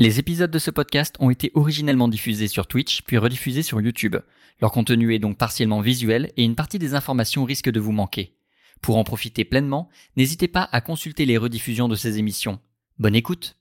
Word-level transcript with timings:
Les 0.00 0.20
épisodes 0.20 0.52
de 0.52 0.60
ce 0.60 0.70
podcast 0.70 1.16
ont 1.18 1.28
été 1.28 1.50
originellement 1.54 2.06
diffusés 2.06 2.46
sur 2.46 2.68
Twitch, 2.68 3.02
puis 3.02 3.18
rediffusés 3.18 3.64
sur 3.64 3.80
YouTube. 3.80 4.14
Leur 4.60 4.70
contenu 4.70 5.12
est 5.12 5.18
donc 5.18 5.36
partiellement 5.36 5.80
visuel 5.80 6.30
et 6.36 6.44
une 6.44 6.54
partie 6.54 6.78
des 6.78 6.94
informations 6.94 7.42
risque 7.42 7.68
de 7.68 7.80
vous 7.80 7.90
manquer. 7.90 8.36
Pour 8.80 8.96
en 8.96 9.02
profiter 9.02 9.44
pleinement, 9.44 9.88
n'hésitez 10.16 10.46
pas 10.46 10.68
à 10.70 10.80
consulter 10.80 11.24
les 11.24 11.36
rediffusions 11.36 11.88
de 11.88 11.96
ces 11.96 12.20
émissions. 12.20 12.60
Bonne 13.00 13.16
écoute 13.16 13.56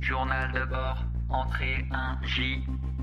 Journal 0.00 0.52
de 0.52 0.64
bord, 0.66 1.04
entrée 1.28 1.84
1J. 1.90 2.60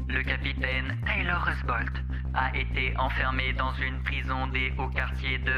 Le 0.07 0.23
capitaine 0.23 0.97
Taylor 1.05 1.41
Rusbolt 1.41 1.91
a 2.33 2.57
été 2.57 2.95
enfermé 2.95 3.51
dans 3.51 3.73
une 3.73 4.01
prison 4.03 4.47
des 4.47 4.71
hauts 4.77 4.87
quartiers 4.87 5.39
de. 5.39 5.51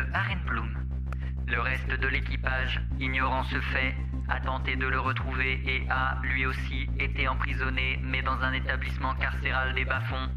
Le 1.46 1.62
reste 1.62 1.92
de 2.02 2.08
l'équipage, 2.08 2.82
ignorant 3.00 3.44
ce 3.44 3.62
fait, 3.62 3.94
a 4.32 4.40
tenté 4.40 4.78
de 4.78 4.88
le 4.88 5.00
retrouver 5.00 5.62
et 5.66 5.86
a, 5.90 6.18
lui 6.24 6.46
aussi, 6.46 6.90
été 6.98 7.28
emprisonné, 7.28 8.00
mais 8.02 8.22
dans 8.22 8.40
un 8.42 8.54
établissement 8.54 9.14
carcéral 9.16 9.74
des 9.76 9.84
bas-fonds. 9.84 10.30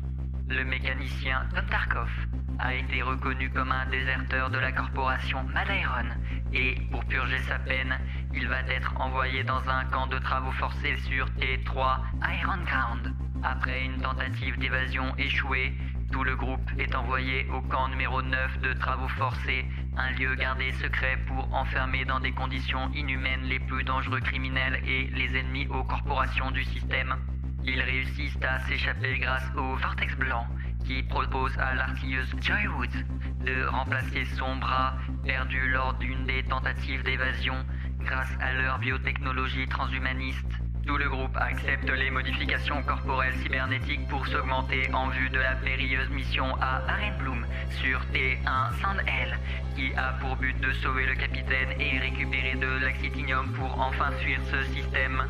Le 0.48 0.64
mécanicien 0.64 1.46
Tarkov 1.70 2.10
a 2.58 2.74
été 2.74 3.02
reconnu 3.02 3.50
comme 3.50 3.70
un 3.70 3.86
déserteur 3.86 4.50
de 4.50 4.58
la 4.58 4.72
corporation 4.72 5.44
Madairon 5.44 6.08
et, 6.52 6.74
pour 6.90 7.04
purger 7.04 7.38
sa 7.42 7.60
peine, 7.60 7.96
il 8.34 8.48
va 8.48 8.62
être 8.62 9.00
envoyé 9.00 9.44
dans 9.44 9.68
un 9.68 9.84
camp 9.84 10.08
de 10.08 10.18
travaux 10.18 10.52
forcés 10.52 10.96
sur 10.98 11.26
T3 11.38 11.98
Iron 12.40 12.64
Ground. 12.64 13.14
Après 13.44 13.84
une 13.84 14.00
tentative 14.00 14.58
d'évasion 14.58 15.14
échouée, 15.18 15.72
tout 16.14 16.22
le 16.22 16.36
groupe 16.36 16.70
est 16.78 16.94
envoyé 16.94 17.44
au 17.52 17.60
camp 17.60 17.88
numéro 17.88 18.22
9 18.22 18.60
de 18.60 18.72
travaux 18.74 19.08
forcés, 19.08 19.64
un 19.96 20.12
lieu 20.12 20.36
gardé 20.36 20.70
secret 20.70 21.18
pour 21.26 21.52
enfermer 21.52 22.04
dans 22.04 22.20
des 22.20 22.30
conditions 22.30 22.88
inhumaines 22.94 23.42
les 23.48 23.58
plus 23.58 23.82
dangereux 23.82 24.20
criminels 24.20 24.80
et 24.86 25.08
les 25.08 25.36
ennemis 25.36 25.66
aux 25.66 25.82
corporations 25.82 26.52
du 26.52 26.62
système. 26.62 27.16
Ils 27.64 27.82
réussissent 27.82 28.38
à 28.44 28.60
s'échapper 28.60 29.18
grâce 29.18 29.50
au 29.56 29.74
Vortex 29.74 30.14
Blanc, 30.14 30.46
qui 30.84 31.02
propose 31.02 31.58
à 31.58 31.74
l'artilleuse 31.74 32.32
Joy 32.40 32.68
Woods 32.68 33.02
de 33.44 33.66
remplacer 33.66 34.24
son 34.36 34.54
bras 34.58 34.94
perdu 35.24 35.68
lors 35.68 35.94
d'une 35.94 36.26
des 36.26 36.44
tentatives 36.44 37.02
d'évasion 37.02 37.56
grâce 37.98 38.30
à 38.40 38.52
leur 38.52 38.78
biotechnologie 38.78 39.66
transhumaniste. 39.66 40.63
Tout 40.86 40.98
le 40.98 41.08
groupe 41.08 41.36
accepte 41.36 41.88
les 41.90 42.10
modifications 42.10 42.82
corporelles 42.82 43.36
cybernétiques 43.42 44.06
pour 44.08 44.26
s'augmenter 44.26 44.90
en 44.92 45.08
vue 45.08 45.30
de 45.30 45.38
la 45.38 45.54
périlleuse 45.54 46.10
mission 46.10 46.44
à 46.60 46.82
Arenbloom 46.86 47.46
sur 47.70 48.00
T1 48.12 48.80
Sand-L, 48.82 49.38
qui 49.76 49.94
a 49.94 50.12
pour 50.20 50.36
but 50.36 50.58
de 50.60 50.72
sauver 50.82 51.06
le 51.06 51.14
capitaine 51.14 51.80
et 51.80 51.98
récupérer 51.98 52.56
de 52.56 52.84
l'axitinium 52.84 53.50
pour 53.52 53.80
enfin 53.80 54.10
fuir 54.20 54.38
ce 54.50 54.62
système. 54.74 55.24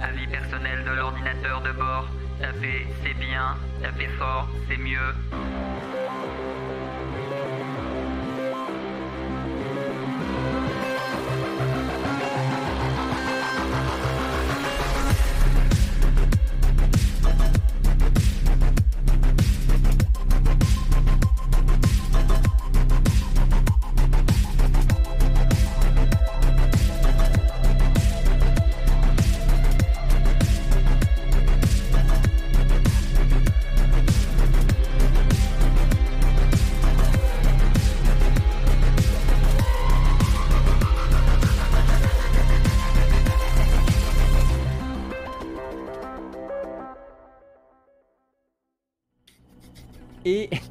Avis 0.00 0.26
personnel 0.26 0.84
de 0.84 0.90
l'ordinateur 0.92 1.60
de 1.60 1.72
bord, 1.72 2.08
taper 2.40 2.86
c'est 3.02 3.14
bien, 3.14 3.56
taper 3.82 4.08
fort 4.18 4.48
c'est 4.68 4.78
mieux. 4.78 5.14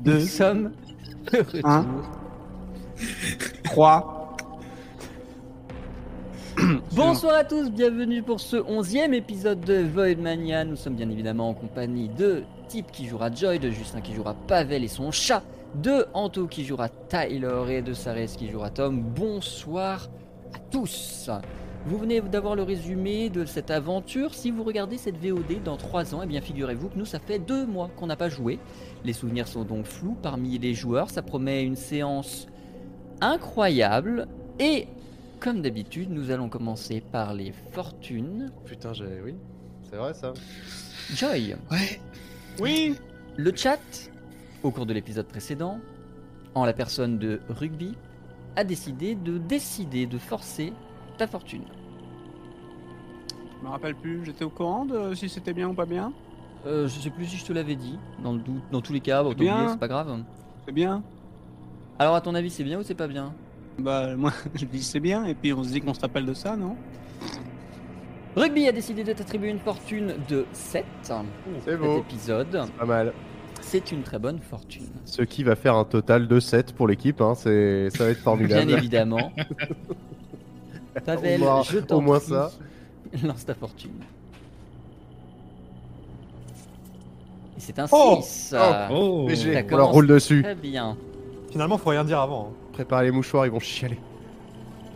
Nous 0.06 0.20
sommes 0.22 0.72
de 1.32 1.38
retour. 1.38 1.70
Un. 1.70 1.86
3. 3.64 4.38
Bonsoir 6.92 7.36
à 7.36 7.44
tous, 7.44 7.72
bienvenue 7.72 8.22
pour 8.22 8.40
ce 8.40 8.58
onzième 8.58 9.14
épisode 9.14 9.62
de 9.62 9.82
Voidmania. 9.82 10.64
Nous 10.66 10.76
sommes 10.76 10.96
bien 10.96 11.10
évidemment 11.10 11.50
en 11.50 11.54
compagnie 11.54 12.10
de 12.10 12.44
Tip 12.68 12.92
qui 12.92 13.08
jouera 13.08 13.32
Joy, 13.32 13.60
de 13.60 13.70
Justin 13.70 14.02
qui 14.02 14.14
jouera 14.14 14.34
Pavel 14.34 14.84
et 14.84 14.88
son 14.88 15.12
chat, 15.12 15.44
de 15.76 16.06
Anto 16.14 16.48
qui 16.48 16.66
jouera 16.66 16.90
Tyler 16.90 17.64
et 17.70 17.82
de 17.82 17.94
Sarès 17.94 18.36
qui 18.38 18.50
jouera 18.50 18.70
Tom. 18.70 19.02
Bonsoir 19.02 20.10
à 20.54 20.60
tous. 20.70 21.30
Vous 21.86 21.98
venez 21.98 22.22
d'avoir 22.22 22.56
le 22.56 22.64
résumé 22.64 23.30
de 23.30 23.44
cette 23.46 23.70
aventure. 23.70 24.34
Si 24.34 24.52
vous 24.52 24.64
regardez 24.64 24.98
cette 24.98 25.18
VOD 25.18 25.62
dans 25.66 25.76
3 25.76 26.16
ans, 26.16 26.22
eh 26.24 26.26
bien 26.28 26.40
figurez-vous 26.40 26.90
que 26.90 26.98
nous, 26.98 27.06
ça 27.06 27.20
fait 27.20 27.40
2 27.40 27.66
mois 27.66 27.90
qu'on 27.98 28.08
n'a 28.08 28.16
pas 28.16 28.30
joué. 28.30 28.58
Les 29.04 29.12
souvenirs 29.12 29.48
sont 29.50 29.66
donc 29.66 29.86
flous 29.86 30.16
parmi 30.22 30.58
les 30.58 30.74
joueurs. 30.74 31.10
Ça 31.10 31.22
promet 31.22 31.64
une 31.64 31.76
séance 31.76 32.48
incroyable. 33.20 34.28
Et 34.60 34.88
comme 35.42 35.62
d'habitude, 35.62 36.10
nous 36.10 36.32
allons 36.32 36.48
commencer 36.48 37.02
par 37.02 37.34
les 37.34 37.52
fortunes. 37.72 38.52
Putain, 38.66 38.94
j'ai. 38.94 39.22
Oui, 39.24 39.36
c'est 39.90 39.98
vrai 39.98 40.14
ça. 40.14 40.34
Joy, 41.14 41.56
Ouais. 41.70 42.00
Oui. 42.62 42.96
le 43.36 43.52
chat, 43.54 43.80
au 44.64 44.72
cours 44.72 44.86
de 44.86 44.94
l'épisode 44.94 45.26
précédent, 45.28 45.80
en 46.56 46.64
la 46.66 46.72
personne 46.74 47.18
de 47.18 47.42
Rugby, 47.50 47.96
a 48.56 48.64
décidé 48.64 49.16
de 49.16 49.38
décider 49.38 50.06
de 50.06 50.18
forcer 50.18 50.72
ta 51.24 51.28
fortune. 51.32 51.64
Je 53.62 53.66
me 53.66 53.72
rappelle 53.72 53.96
plus, 53.96 54.26
j'étais 54.26 54.44
au 54.44 54.50
courant 54.50 54.84
de 54.86 55.14
si 55.16 55.30
c'était 55.30 55.54
bien 55.54 55.70
ou 55.70 55.74
pas 55.74 55.86
bien. 55.86 56.12
Euh, 56.66 56.88
je 56.88 57.00
sais 57.00 57.10
plus 57.10 57.26
si 57.26 57.38
je 57.38 57.46
te 57.46 57.54
l'avais 57.54 57.76
dit. 57.76 57.98
Dans, 58.22 58.34
le 58.34 58.40
doute, 58.40 58.62
dans 58.72 58.82
tous 58.82 58.92
les 58.92 59.00
cas, 59.00 59.24
C'est 59.30 59.36
bien. 59.36 59.70
c'est 59.70 59.80
pas 59.80 59.88
grave. 59.88 60.22
C'est 60.66 60.74
bien. 60.74 61.02
Alors, 62.00 62.16
à 62.16 62.22
ton 62.22 62.36
avis, 62.36 62.50
c'est 62.50 62.64
bien 62.66 62.80
ou 62.80 62.84
c'est 62.84 62.94
pas 62.96 63.08
bien? 63.08 63.34
Bah 63.80 64.16
moi 64.18 64.32
je 64.54 64.66
dis 64.66 64.84
c'est 64.84 65.00
bien 65.00 65.26
et 65.26 65.34
puis 65.34 65.52
on 65.54 65.64
se 65.64 65.70
dit 65.70 65.82
qu'on 65.82 65.94
se 65.96 66.02
rappelle 66.02 66.26
de 66.28 66.34
ça, 66.34 66.56
non? 66.58 66.76
Rugby 68.36 68.68
a 68.68 68.72
décidé 68.72 69.04
de 69.04 69.14
t'attribuer 69.14 69.50
une 69.50 69.60
fortune 69.60 70.16
de 70.30 70.46
7. 70.52 70.84
C'est 71.02 71.14
Cet 71.66 71.80
beau. 71.80 72.00
épisode, 72.00 72.66
Pas 72.78 72.86
mal. 72.86 73.14
c'est 73.62 73.92
une 73.92 74.02
très 74.04 74.20
bonne 74.20 74.40
fortune. 74.40 74.88
Ce 75.06 75.22
qui 75.22 75.44
va 75.44 75.56
faire 75.56 75.76
un 75.76 75.86
total 75.86 76.28
de 76.28 76.40
7 76.40 76.74
pour 76.74 76.88
l'équipe, 76.88 77.22
hein. 77.22 77.34
c'est... 77.36 77.90
ça 77.92 78.04
va 78.06 78.10
être 78.12 78.18
Bien 78.18 78.24
formidable. 78.24 78.72
évidemment. 78.72 79.32
Pavel, 81.02 81.42
Au 81.42 81.46
moins- 81.46 81.64
je 81.64 81.78
t'en 81.80 81.96
au 81.98 82.02
moins 82.02 82.20
prie, 82.20 82.30
ça. 82.30 82.52
Lance 83.24 83.46
ta 83.46 83.54
fortune. 83.54 83.92
Et 87.58 87.60
c'est 87.60 87.78
un 87.80 87.86
Oh 87.92 88.20
6. 88.22 88.56
Oh 88.92 89.26
Mais 89.28 89.36
j'ai- 89.36 89.54
Ça 89.54 89.62
on 89.72 89.78
leur 89.78 89.90
roule 89.92 90.08
dessus. 90.08 90.42
Très 90.44 90.56
bien. 90.56 90.98
Finalement, 91.52 91.78
faut 91.78 91.90
rien 91.92 92.04
dire 92.04 92.20
avant. 92.20 92.50
hein. 92.52 92.56
Préparez 92.74 93.06
les 93.06 93.12
mouchoirs, 93.12 93.46
ils 93.46 93.52
vont 93.52 93.60
chialer. 93.60 94.00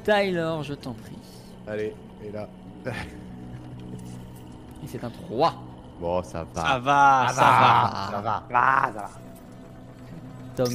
Tyler, 0.03 0.57
je 0.63 0.73
t'en 0.73 0.93
prie. 0.93 1.17
Allez, 1.67 1.93
et 2.25 2.31
là. 2.31 2.47
Et 4.83 4.87
c'est 4.87 5.03
un 5.03 5.09
3. 5.09 5.53
Bon, 5.99 6.23
ça 6.23 6.45
va. 6.53 6.61
Ça 6.61 6.79
va, 6.79 7.25
ça, 7.29 7.33
va. 7.41 8.09
Ça. 8.11 8.21
Va, 8.49 8.81
ça 8.85 8.91
va. 8.93 9.09
Tom, 10.55 10.73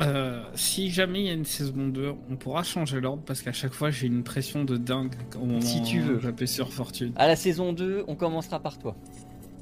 Euh, 0.00 0.42
si 0.54 0.90
jamais 0.90 1.20
il 1.20 1.26
y 1.26 1.30
a 1.30 1.32
une 1.32 1.44
saison 1.44 1.88
2, 1.88 2.12
on 2.30 2.36
pourra 2.36 2.62
changer 2.62 3.00
l'ordre 3.00 3.22
parce 3.26 3.42
qu'à 3.42 3.52
chaque 3.52 3.72
fois 3.72 3.90
j'ai 3.90 4.06
une 4.06 4.22
pression 4.22 4.64
de 4.64 4.76
dingue 4.76 5.14
au 5.36 5.44
moment 5.46 5.60
Si 5.60 5.82
tu 5.82 6.00
veux. 6.00 6.18
j'appuie 6.20 6.46
sur 6.48 6.72
Fortune. 6.72 7.12
à 7.16 7.26
la 7.26 7.36
saison 7.36 7.72
2, 7.72 8.04
on 8.06 8.14
commencera 8.14 8.60
par 8.60 8.78
toi. 8.78 8.94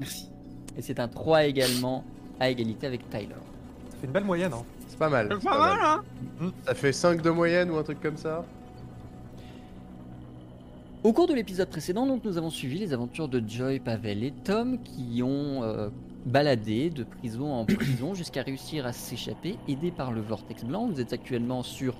Merci. 0.01 0.29
Et 0.77 0.83
c'est 0.83 1.01
un 1.01 1.09
3 1.09 1.45
également, 1.45 2.05
à 2.41 2.49
égalité 2.51 2.87
avec 2.87 3.09
Tyler. 3.11 3.29
Ça 3.91 3.97
fait 4.01 4.07
une 4.07 4.13
belle 4.13 4.25
moyenne. 4.25 4.53
Hein. 4.53 4.65
C'est 4.89 4.99
pas 4.99 5.09
mal. 5.09 5.29
C'est 5.31 5.37
c'est 5.39 5.45
pas 5.49 5.51
pas 5.59 5.59
mal, 5.77 5.79
mal. 5.79 6.03
hein 6.41 6.53
Ça 6.67 6.75
fait 6.75 6.93
5 6.93 7.23
de 7.23 7.31
moyenne 7.31 7.71
ou 7.71 7.77
un 7.77 7.83
truc 7.83 8.01
comme 8.01 8.17
ça 8.17 8.45
Au 11.05 11.13
cours 11.13 11.27
de 11.27 11.35
l'épisode 11.35 11.69
précédent, 11.69 12.07
donc, 12.07 12.25
nous 12.25 12.39
avons 12.39 12.51
suivi 12.51 12.79
les 12.79 12.93
aventures 12.93 13.29
de 13.29 13.43
Joy, 13.47 13.81
Pavel 13.81 14.23
et 14.25 14.33
Tom 14.45 14.79
qui 14.83 15.23
ont 15.23 15.63
euh, 15.63 15.89
baladé 16.27 16.91
de 16.91 17.05
prison 17.05 17.53
en 17.53 17.65
prison 17.65 18.15
jusqu'à 18.15 18.43
réussir 18.43 18.87
à 18.87 18.93
s'échapper, 18.93 19.59
aidés 19.69 19.91
par 19.91 20.13
le 20.13 20.21
Vortex 20.21 20.65
Blanc. 20.65 20.89
Vous 20.89 21.01
êtes 21.01 21.13
actuellement 21.13 21.63
sur 21.63 21.95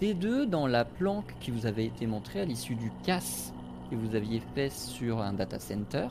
T2 0.00 0.46
dans 0.46 0.66
la 0.66 0.84
planque 0.84 1.34
qui 1.40 1.50
vous 1.50 1.66
avait 1.66 1.86
été 1.86 2.06
montrée 2.06 2.40
à 2.40 2.44
l'issue 2.44 2.74
du 2.74 2.90
casse 3.04 3.52
que 3.90 3.96
vous 3.96 4.14
aviez 4.14 4.42
fait 4.54 4.70
sur 4.70 5.20
un 5.20 5.32
data 5.32 5.58
center. 5.58 6.08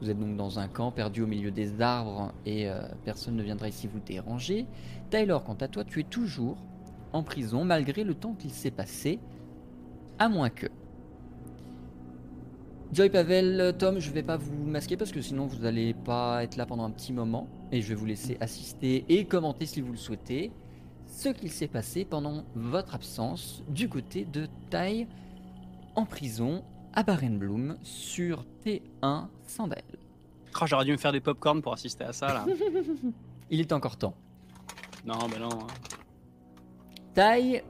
Vous 0.00 0.10
êtes 0.10 0.18
donc 0.18 0.36
dans 0.36 0.58
un 0.58 0.68
camp 0.68 0.90
perdu 0.90 1.22
au 1.22 1.26
milieu 1.26 1.52
des 1.52 1.80
arbres 1.80 2.32
et 2.44 2.68
euh, 2.68 2.80
personne 3.04 3.36
ne 3.36 3.42
viendra 3.42 3.68
ici 3.68 3.86
vous 3.86 4.00
déranger. 4.00 4.66
Tyler, 5.10 5.38
quant 5.46 5.56
à 5.60 5.68
toi, 5.68 5.84
tu 5.84 6.00
es 6.00 6.04
toujours 6.04 6.56
en 7.12 7.22
prison 7.22 7.64
malgré 7.64 8.02
le 8.02 8.14
temps 8.14 8.34
qu'il 8.34 8.50
s'est 8.50 8.70
passé, 8.70 9.20
à 10.18 10.28
moins 10.28 10.50
que. 10.50 10.66
Joy 12.92 13.08
Pavel, 13.08 13.74
Tom, 13.78 14.00
je 14.00 14.10
vais 14.10 14.22
pas 14.22 14.36
vous 14.36 14.52
masquer 14.66 14.98
parce 14.98 15.12
que 15.12 15.22
sinon 15.22 15.46
vous 15.46 15.64
allez 15.64 15.94
pas 15.94 16.44
être 16.44 16.56
là 16.56 16.66
pendant 16.66 16.84
un 16.84 16.90
petit 16.90 17.14
moment 17.14 17.48
et 17.70 17.80
je 17.80 17.88
vais 17.88 17.94
vous 17.94 18.04
laisser 18.04 18.36
assister 18.38 19.06
et 19.08 19.24
commenter 19.24 19.64
si 19.64 19.80
vous 19.80 19.92
le 19.92 19.96
souhaitez 19.96 20.52
ce 21.06 21.30
qu'il 21.30 21.50
s'est 21.50 21.68
passé 21.68 22.04
pendant 22.04 22.44
votre 22.54 22.94
absence 22.94 23.62
du 23.70 23.88
côté 23.88 24.26
de 24.26 24.46
Tai 24.68 25.06
en 25.94 26.04
prison 26.04 26.62
à 26.92 27.02
Barenbloom 27.02 27.78
sur 27.82 28.44
T1 28.62 29.28
Sandal. 29.46 29.82
Oh, 30.60 30.66
J'aurais 30.66 30.84
dû 30.84 30.92
me 30.92 30.98
faire 30.98 31.12
des 31.12 31.20
popcorn 31.20 31.62
pour 31.62 31.72
assister 31.72 32.04
à 32.04 32.12
ça 32.12 32.26
là. 32.26 32.46
Il 33.50 33.60
est 33.60 33.72
encore 33.72 33.96
temps. 33.96 34.14
non, 35.06 35.14
bah 35.30 35.38
non. 35.40 35.66
Tai, 37.14 37.62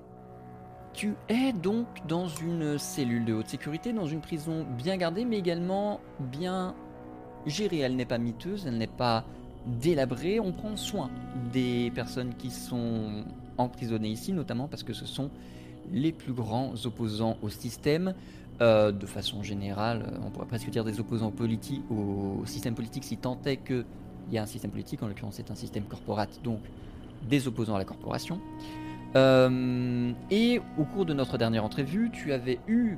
tu 0.94 1.15
es 1.29 1.53
donc 1.53 1.87
dans 2.06 2.29
une 2.29 2.79
cellule 2.79 3.25
de 3.25 3.35
haute 3.35 3.49
sécurité, 3.49 3.93
dans 3.93 4.06
une 4.06 4.21
prison 4.21 4.67
bien 4.77 4.97
gardée, 4.97 5.25
mais 5.25 5.39
également 5.39 6.00
bien 6.21 6.75
gérée. 7.47 7.79
Elle 7.79 7.97
n'est 7.97 8.05
pas 8.05 8.19
miteuse, 8.19 8.67
elle 8.67 8.79
n'est 8.79 8.87
pas 8.87 9.25
délabrée. 9.67 10.41
On 10.41 10.53
prend 10.53 10.77
soin 10.77 11.11
des 11.53 11.91
personnes 11.94 12.35
qui 12.35 12.50
sont 12.50 13.25
emprisonnées 13.59 14.11
ici, 14.11 14.33
notamment 14.33 14.69
parce 14.69 14.83
que 14.83 14.93
ce 14.93 15.06
sont 15.06 15.31
les 15.91 16.12
plus 16.12 16.33
grands 16.33 16.73
opposants 16.85 17.37
au 17.43 17.49
système. 17.49 18.15
Euh, 18.61 18.93
de 18.93 19.06
façon 19.06 19.43
générale, 19.43 20.21
on 20.25 20.31
pourrait 20.31 20.47
presque 20.47 20.69
dire 20.69 20.85
des 20.85 21.00
opposants 21.00 21.31
politiques 21.31 21.83
au 21.91 22.45
système 22.45 22.75
politique 22.75 23.03
si 23.03 23.17
tant 23.17 23.38
est 23.47 23.56
qu'il 23.56 23.85
y 24.31 24.37
a 24.37 24.43
un 24.43 24.47
système 24.47 24.71
politique, 24.71 25.03
en 25.03 25.09
l'occurrence 25.09 25.37
c'est 25.37 25.50
un 25.50 25.55
système 25.55 25.85
corporate, 25.85 26.38
donc 26.45 26.61
des 27.29 27.49
opposants 27.49 27.75
à 27.75 27.79
la 27.79 27.85
corporation. 27.85 28.41
Euh, 29.17 30.12
et 30.31 30.61
au 30.79 30.85
cours 30.85 31.05
de 31.05 31.12
notre 31.14 31.37
dernière 31.38 31.64
entrevue, 31.64 32.11
tu 32.12 32.32
avais 32.32 32.59
eu 32.67 32.97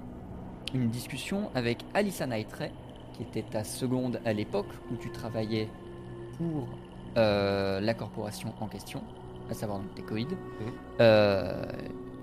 une 0.73 0.89
discussion 0.89 1.51
avec 1.55 1.79
Alissa 1.95 2.27
Naitray, 2.27 2.71
qui 3.13 3.23
était 3.23 3.43
ta 3.43 3.65
seconde 3.65 4.21
à 4.25 4.33
l'époque 4.33 4.69
où 4.93 4.97
tu 4.97 5.11
travaillais 5.11 5.69
pour 6.37 6.67
euh, 7.17 7.81
la 7.81 7.95
corporation 7.95 8.53
en 8.61 8.67
question, 8.67 9.03
à 9.51 9.55
savoir 9.55 9.79
donc 9.79 9.95
Tecoid, 9.95 10.29
euh, 11.01 11.65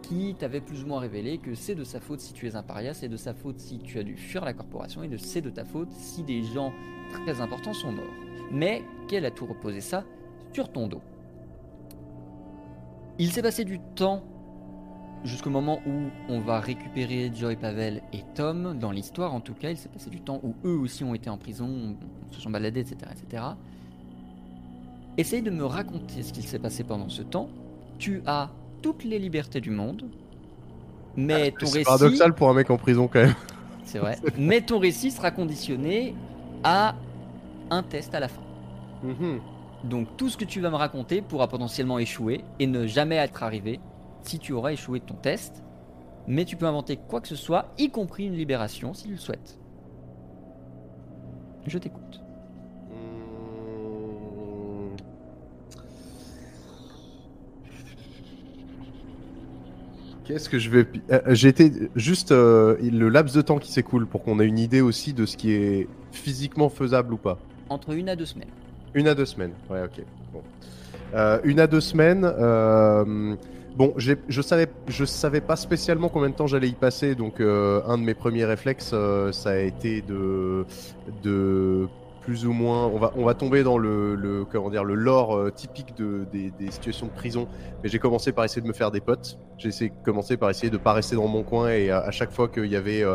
qui 0.01 0.35
t'avait 0.37 0.59
plus 0.61 0.83
ou 0.83 0.87
moins 0.87 0.99
révélé 0.99 1.37
que 1.37 1.53
c'est 1.55 1.75
de 1.75 1.83
sa 1.83 1.99
faute 2.01 2.19
si 2.19 2.33
tu 2.33 2.47
es 2.47 2.55
un 2.55 2.63
paria, 2.63 2.93
c'est 2.93 3.07
de 3.07 3.15
sa 3.17 3.33
faute 3.33 3.59
si 3.59 3.79
tu 3.79 3.99
as 3.99 4.03
dû 4.03 4.17
fuir 4.17 4.43
la 4.43 4.53
corporation, 4.53 5.03
et 5.03 5.07
de- 5.07 5.17
c'est 5.17 5.41
de 5.41 5.49
ta 5.49 5.63
faute 5.63 5.91
si 5.91 6.23
des 6.23 6.43
gens 6.43 6.73
très 7.25 7.39
importants 7.39 7.73
sont 7.73 7.91
morts. 7.91 8.03
Mais 8.51 8.83
qu'elle 9.07 9.25
a 9.25 9.31
tout 9.31 9.45
reposé 9.45 9.79
ça 9.79 10.03
sur 10.51 10.69
ton 10.71 10.87
dos. 10.87 11.01
Il 13.21 13.31
s'est 13.31 13.43
passé 13.43 13.65
du 13.65 13.77
temps 13.77 14.23
jusqu'au 15.23 15.51
moment 15.51 15.79
où 15.85 16.09
on 16.27 16.39
va 16.39 16.59
récupérer 16.59 17.31
Joy 17.31 17.55
Pavel 17.55 18.01
et 18.13 18.23
Tom 18.33 18.75
dans 18.79 18.89
l'histoire. 18.89 19.35
En 19.35 19.41
tout 19.41 19.53
cas, 19.53 19.69
il 19.69 19.77
s'est 19.77 19.89
passé 19.89 20.09
du 20.09 20.21
temps 20.21 20.39
où 20.41 20.55
eux 20.65 20.75
aussi 20.75 21.03
ont 21.03 21.13
été 21.13 21.29
en 21.29 21.37
prison, 21.37 21.95
se 22.31 22.41
sont 22.41 22.49
baladés, 22.49 22.79
etc., 22.79 23.11
etc. 23.11 23.43
Essaye 25.19 25.43
de 25.43 25.51
me 25.51 25.63
raconter 25.63 26.23
ce 26.23 26.33
qu'il 26.33 26.45
s'est 26.45 26.57
passé 26.57 26.83
pendant 26.83 27.09
ce 27.09 27.21
temps. 27.21 27.49
Tu 27.99 28.23
as 28.25 28.49
toutes 28.81 29.03
les 29.03 29.19
libertés 29.19 29.61
du 29.61 29.69
monde, 29.69 30.05
mais 31.15 31.51
ton 31.51 31.67
C'est 31.67 31.73
récit, 31.73 31.85
paradoxal 31.85 32.33
pour 32.33 32.49
un 32.49 32.55
mec 32.55 32.71
en 32.71 32.77
prison 32.77 33.07
quand 33.07 33.21
même. 33.21 33.35
c'est 33.83 33.99
vrai, 33.99 34.17
mais 34.35 34.61
ton 34.61 34.79
récit 34.79 35.11
sera 35.11 35.29
conditionné 35.29 36.15
à 36.63 36.95
un 37.69 37.83
test 37.83 38.15
à 38.15 38.19
la 38.19 38.29
fin. 38.29 38.41
Mhm. 39.03 39.41
Donc 39.83 40.15
tout 40.17 40.29
ce 40.29 40.37
que 40.37 40.45
tu 40.45 40.61
vas 40.61 40.69
me 40.69 40.75
raconter 40.75 41.21
pourra 41.21 41.47
potentiellement 41.47 41.99
échouer 41.99 42.43
et 42.59 42.67
ne 42.67 42.85
jamais 42.85 43.15
être 43.15 43.43
arrivé 43.43 43.79
si 44.23 44.37
tu 44.39 44.53
auras 44.53 44.73
échoué 44.73 44.99
de 44.99 45.05
ton 45.05 45.15
test. 45.15 45.63
Mais 46.27 46.45
tu 46.45 46.55
peux 46.55 46.67
inventer 46.67 46.97
quoi 46.97 47.19
que 47.19 47.27
ce 47.27 47.35
soit, 47.35 47.73
y 47.79 47.89
compris 47.89 48.25
une 48.27 48.35
libération 48.35 48.93
si 48.93 49.05
tu 49.05 49.11
le 49.11 49.17
souhaites. 49.17 49.59
Je 51.65 51.77
t'écoute. 51.79 52.21
Hmm. 52.91 54.95
Qu'est-ce 60.25 60.49
que 60.49 60.59
je 60.59 60.69
vais. 60.69 60.87
euh, 61.11 61.19
J'ai 61.29 61.49
été 61.49 61.71
juste 61.95 62.31
euh, 62.31 62.77
le 62.81 63.09
laps 63.09 63.35
de 63.35 63.41
temps 63.41 63.57
qui 63.57 63.71
s'écoule 63.71 64.07
pour 64.07 64.23
qu'on 64.23 64.39
ait 64.39 64.45
une 64.47 64.59
idée 64.59 64.81
aussi 64.81 65.13
de 65.13 65.25
ce 65.25 65.37
qui 65.37 65.51
est 65.51 65.87
physiquement 66.11 66.69
faisable 66.69 67.13
ou 67.13 67.17
pas. 67.17 67.39
Entre 67.69 67.91
une 67.93 68.09
à 68.09 68.15
deux 68.15 68.25
semaines. 68.25 68.49
Une 68.93 69.07
à 69.07 69.15
deux 69.15 69.25
semaines. 69.25 69.53
Ouais, 69.69 69.83
ok. 69.83 70.03
Bon. 70.33 70.41
Euh, 71.13 71.39
une 71.43 71.59
à 71.59 71.67
deux 71.67 71.81
semaines. 71.81 72.25
euh, 72.25 73.35
Bon, 73.77 73.93
je 73.97 74.41
savais, 74.41 74.67
je 74.89 75.05
savais 75.05 75.39
pas 75.39 75.55
spécialement 75.55 76.09
combien 76.09 76.29
de 76.29 76.35
temps 76.35 76.45
j'allais 76.45 76.67
y 76.67 76.73
passer, 76.73 77.15
donc 77.15 77.39
euh, 77.39 77.81
un 77.87 77.97
de 77.97 78.03
mes 78.03 78.13
premiers 78.13 78.43
réflexes, 78.43 78.93
ça 79.31 79.49
a 79.51 79.55
été 79.59 80.01
de, 80.01 80.65
de 81.23 81.87
plus 82.19 82.45
ou 82.45 82.51
moins, 82.51 82.87
on 82.87 82.97
va, 82.97 83.13
on 83.15 83.23
va 83.23 83.33
tomber 83.33 83.63
dans 83.63 83.77
le, 83.77 84.15
le 84.15 84.43
comment 84.43 84.69
dire, 84.69 84.83
le 84.83 84.95
lore 84.95 85.53
typique 85.53 85.95
de, 85.95 86.25
des, 86.33 86.51
situations 86.69 87.05
de 87.05 87.13
prison. 87.13 87.47
Mais 87.81 87.87
j'ai 87.87 87.97
commencé 87.97 88.33
par 88.33 88.43
essayer 88.43 88.61
de 88.61 88.67
me 88.67 88.73
faire 88.73 88.91
des 88.91 88.99
potes. 88.99 89.39
J'ai 89.57 89.89
commencer 90.03 90.35
par 90.35 90.49
essayer 90.49 90.69
de 90.69 90.77
pas 90.77 90.91
rester 90.91 91.15
dans 91.15 91.29
mon 91.29 91.43
coin 91.43 91.69
et 91.69 91.91
à, 91.91 92.11
chaque 92.11 92.33
fois 92.33 92.49
qu'il 92.49 92.65
y 92.65 92.75
avait, 92.75 93.05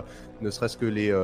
ne 0.40 0.50
serait-ce 0.50 0.78
que 0.78 0.86
les, 0.86 1.14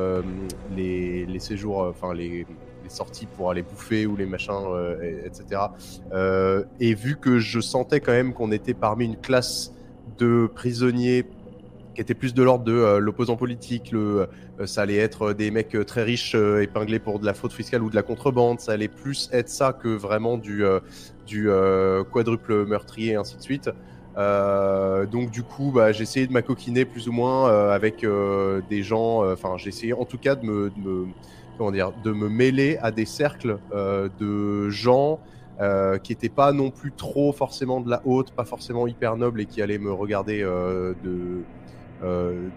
les, 0.76 1.24
les 1.24 1.38
séjours, 1.38 1.86
enfin 1.88 2.12
les 2.12 2.46
sorties 2.92 3.26
pour 3.26 3.50
aller 3.50 3.62
bouffer 3.62 4.06
ou 4.06 4.16
les 4.16 4.26
machins, 4.26 4.52
euh, 4.54 4.96
et- 5.02 5.26
etc. 5.26 5.74
Euh, 6.12 6.64
et 6.80 6.94
vu 6.94 7.16
que 7.18 7.38
je 7.38 7.60
sentais 7.60 8.00
quand 8.00 8.12
même 8.12 8.32
qu'on 8.34 8.52
était 8.52 8.74
parmi 8.74 9.06
une 9.06 9.16
classe 9.16 9.72
de 10.06 10.50
prisonniers 10.54 11.32
qui 11.94 12.00
était 12.00 12.14
plus 12.14 12.32
de 12.34 12.42
l'ordre 12.42 12.64
de 12.64 12.72
euh, 12.72 12.98
l'opposant 13.00 13.36
politique, 13.36 13.90
le, 13.90 14.28
ça 14.66 14.82
allait 14.82 14.96
être 14.96 15.34
des 15.34 15.50
mecs 15.50 15.76
très 15.86 16.02
riches 16.04 16.34
épinglés 16.34 16.98
pour 17.00 17.20
de 17.20 17.26
la 17.26 17.34
fraude 17.34 17.52
fiscale 17.52 17.82
ou 17.82 17.90
de 17.90 17.94
la 17.96 18.02
contrebande, 18.02 18.60
ça 18.60 18.72
allait 18.72 18.88
plus 18.88 19.28
être 19.32 19.48
ça 19.50 19.72
que 19.74 19.88
vraiment 19.88 20.38
du, 20.38 20.64
quadruple 22.10 22.66
meurtrier 22.66 23.16
ainsi 23.16 23.36
de 23.36 23.42
suite. 23.42 23.70
Donc 24.16 25.30
du 25.30 25.42
coup, 25.44 25.72
bah, 25.72 25.92
j'ai 25.92 26.02
essayé 26.02 26.26
de 26.26 26.32
m'acoquiner 26.32 26.84
plus 26.84 27.08
ou 27.08 27.12
moins 27.12 27.70
avec 27.70 28.04
des 28.04 28.82
gens. 28.82 29.30
Enfin, 29.30 29.56
j'ai 29.58 29.68
essayé 29.68 29.92
en 29.92 30.04
tout 30.04 30.18
cas 30.18 30.34
de 30.36 30.44
me- 30.44 31.14
de 31.70 32.12
me 32.12 32.28
mêler 32.28 32.78
à 32.82 32.90
des 32.90 33.04
cercles 33.04 33.58
euh, 33.72 34.08
de 34.18 34.68
gens 34.70 35.20
euh, 35.60 35.98
qui 35.98 36.12
n'étaient 36.12 36.28
pas 36.28 36.52
non 36.52 36.70
plus 36.70 36.92
trop 36.92 37.32
forcément 37.32 37.80
de 37.80 37.90
la 37.90 38.02
haute, 38.04 38.32
pas 38.32 38.44
forcément 38.44 38.86
hyper 38.86 39.16
nobles 39.16 39.40
et 39.40 39.46
qui 39.46 39.62
allaient 39.62 39.78
me 39.78 39.92
regarder 39.92 40.42
euh, 40.42 40.94
de, 41.04 41.42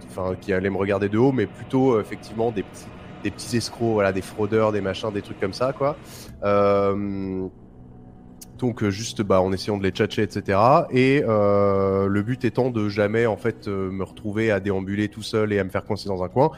enfin, 0.07 0.35
qui 0.39 0.53
allaient 0.53 0.69
me 0.69 0.77
regarder 0.77 1.09
de 1.09 1.17
haut, 1.17 1.31
mais 1.31 1.45
plutôt 1.45 1.99
effectivement 1.99 2.51
des 2.51 2.63
petits, 3.29 3.57
escrocs, 3.57 3.93
voilà, 3.93 4.11
des 4.11 4.21
fraudeurs, 4.21 4.71
des 4.71 4.81
machins, 4.81 5.11
des 5.11 5.21
trucs 5.21 5.39
comme 5.39 5.53
ça, 5.53 5.73
quoi. 5.73 5.97
Donc 8.57 8.87
juste 8.87 9.21
bah, 9.21 9.41
en 9.41 9.51
essayant 9.51 9.77
de 9.77 9.83
les 9.83 9.91
tchatcher, 9.91 10.21
etc. 10.21 10.57
Et 10.91 11.21
le 11.21 12.21
but 12.21 12.45
étant 12.45 12.69
de 12.69 12.87
jamais 12.87 13.25
en 13.25 13.37
fait 13.37 13.67
me 13.67 14.03
retrouver 14.03 14.49
à 14.51 14.59
déambuler 14.59 15.09
tout 15.09 15.23
seul 15.23 15.51
et 15.53 15.59
à 15.59 15.63
me 15.63 15.69
faire 15.69 15.83
coincer 15.83 16.07
dans 16.07 16.23
un 16.23 16.29
coin, 16.29 16.51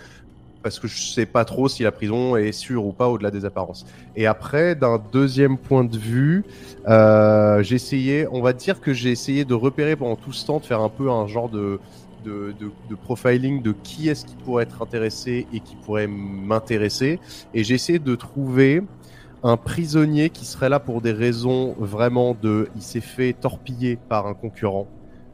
parce 0.63 0.79
que 0.79 0.87
je 0.87 1.01
sais 1.01 1.25
pas 1.25 1.45
trop 1.45 1.69
si 1.69 1.83
la 1.83 1.91
prison 1.91 2.35
est 2.35 2.51
sûre 2.51 2.85
ou 2.85 2.91
pas 2.91 3.07
au-delà 3.07 3.31
des 3.31 3.45
apparences. 3.45 3.85
Et 4.15 4.25
après, 4.25 4.75
d'un 4.75 5.01
deuxième 5.11 5.57
point 5.57 5.83
de 5.83 5.97
vue, 5.97 6.43
euh, 6.87 7.61
j'ai 7.63 7.75
essayé, 7.75 8.27
on 8.31 8.41
va 8.41 8.53
dire 8.53 8.81
que 8.81 8.93
j'ai 8.93 9.11
essayé 9.11 9.45
de 9.45 9.53
repérer 9.53 9.95
pendant 9.95 10.15
tout 10.15 10.33
ce 10.33 10.45
temps, 10.45 10.59
de 10.59 10.65
faire 10.65 10.81
un 10.81 10.89
peu 10.89 11.09
un 11.09 11.27
genre 11.27 11.49
de 11.49 11.79
de, 12.25 12.53
de, 12.59 12.71
de 12.89 12.95
profiling 12.95 13.61
de 13.61 13.73
qui 13.83 14.09
est-ce 14.09 14.25
qui 14.25 14.35
pourrait 14.35 14.63
être 14.63 14.81
intéressé 14.81 15.47
et 15.53 15.59
qui 15.61 15.75
pourrait 15.75 16.07
m'intéresser. 16.07 17.19
Et 17.53 17.63
j'ai 17.63 17.75
essayé 17.75 17.99
de 17.99 18.15
trouver 18.15 18.81
un 19.43 19.55
prisonnier 19.55 20.29
qui 20.29 20.45
serait 20.45 20.67
là 20.67 20.79
pour 20.79 21.01
des 21.01 21.11
raisons 21.11 21.75
vraiment 21.79 22.35
de 22.41 22.69
il 22.75 22.81
s'est 22.81 23.01
fait 23.01 23.33
torpiller 23.33 23.97
par 24.09 24.27
un 24.27 24.33
concurrent 24.33 24.87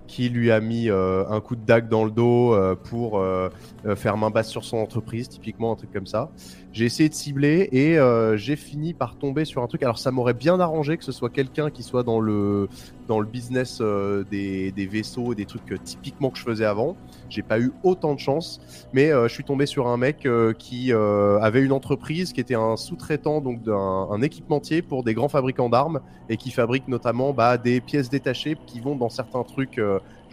qui 0.07 0.29
lui 0.29 0.51
a 0.51 0.59
mis 0.59 0.89
euh, 0.89 1.25
un 1.29 1.41
coup 1.41 1.55
de 1.55 1.65
dague 1.65 1.87
dans 1.89 2.03
le 2.05 2.11
dos 2.11 2.53
euh, 2.53 2.75
pour 2.75 3.19
euh, 3.19 3.49
faire 3.95 4.17
main 4.17 4.29
basse 4.29 4.49
sur 4.49 4.63
son 4.63 4.77
entreprise, 4.77 5.29
typiquement 5.29 5.71
un 5.71 5.75
truc 5.75 5.91
comme 5.91 6.07
ça. 6.07 6.29
J'ai 6.73 6.85
essayé 6.85 7.07
de 7.07 7.13
cibler 7.13 7.69
et 7.71 7.99
euh, 7.99 8.35
j'ai 8.35 8.55
fini 8.55 8.95
par 8.95 9.15
tomber 9.15 9.45
sur 9.45 9.61
un 9.61 9.67
truc. 9.67 9.83
Alors 9.83 9.99
ça 9.99 10.09
m'aurait 10.09 10.33
bien 10.33 10.59
arrangé 10.59 10.97
que 10.97 11.03
ce 11.03 11.11
soit 11.11 11.29
quelqu'un 11.29 11.69
qui 11.69 11.83
soit 11.83 12.01
dans 12.01 12.19
le 12.19 12.67
dans 13.07 13.19
le 13.19 13.27
business 13.27 13.77
euh, 13.79 14.23
des, 14.31 14.71
des 14.71 14.87
vaisseaux 14.87 15.33
et 15.33 15.35
des 15.35 15.45
trucs 15.45 15.71
euh, 15.71 15.77
typiquement 15.77 16.31
que 16.31 16.39
je 16.39 16.43
faisais 16.43 16.65
avant. 16.65 16.97
J'ai 17.29 17.43
pas 17.43 17.59
eu 17.59 17.71
autant 17.83 18.15
de 18.15 18.19
chance, 18.19 18.59
mais 18.91 19.11
euh, 19.11 19.27
je 19.27 19.33
suis 19.35 19.43
tombé 19.43 19.67
sur 19.67 19.87
un 19.87 19.97
mec 19.97 20.25
euh, 20.25 20.53
qui 20.53 20.91
avait 20.91 21.61
une 21.61 21.71
entreprise 21.71 22.33
qui 22.33 22.41
était 22.41 22.55
un 22.55 22.75
sous-traitant 22.75 23.39
donc 23.39 23.61
d'un 23.61 24.07
un 24.09 24.21
équipementier 24.23 24.81
pour 24.81 25.03
des 25.03 25.13
grands 25.13 25.29
fabricants 25.29 25.69
d'armes 25.69 25.99
et 26.27 26.37
qui 26.37 26.49
fabrique 26.49 26.87
notamment 26.87 27.33
bah, 27.33 27.59
des 27.59 27.81
pièces 27.81 28.09
détachées 28.09 28.57
qui 28.65 28.79
vont 28.79 28.95
dans 28.95 29.09
certains 29.09 29.43
trucs. 29.43 29.79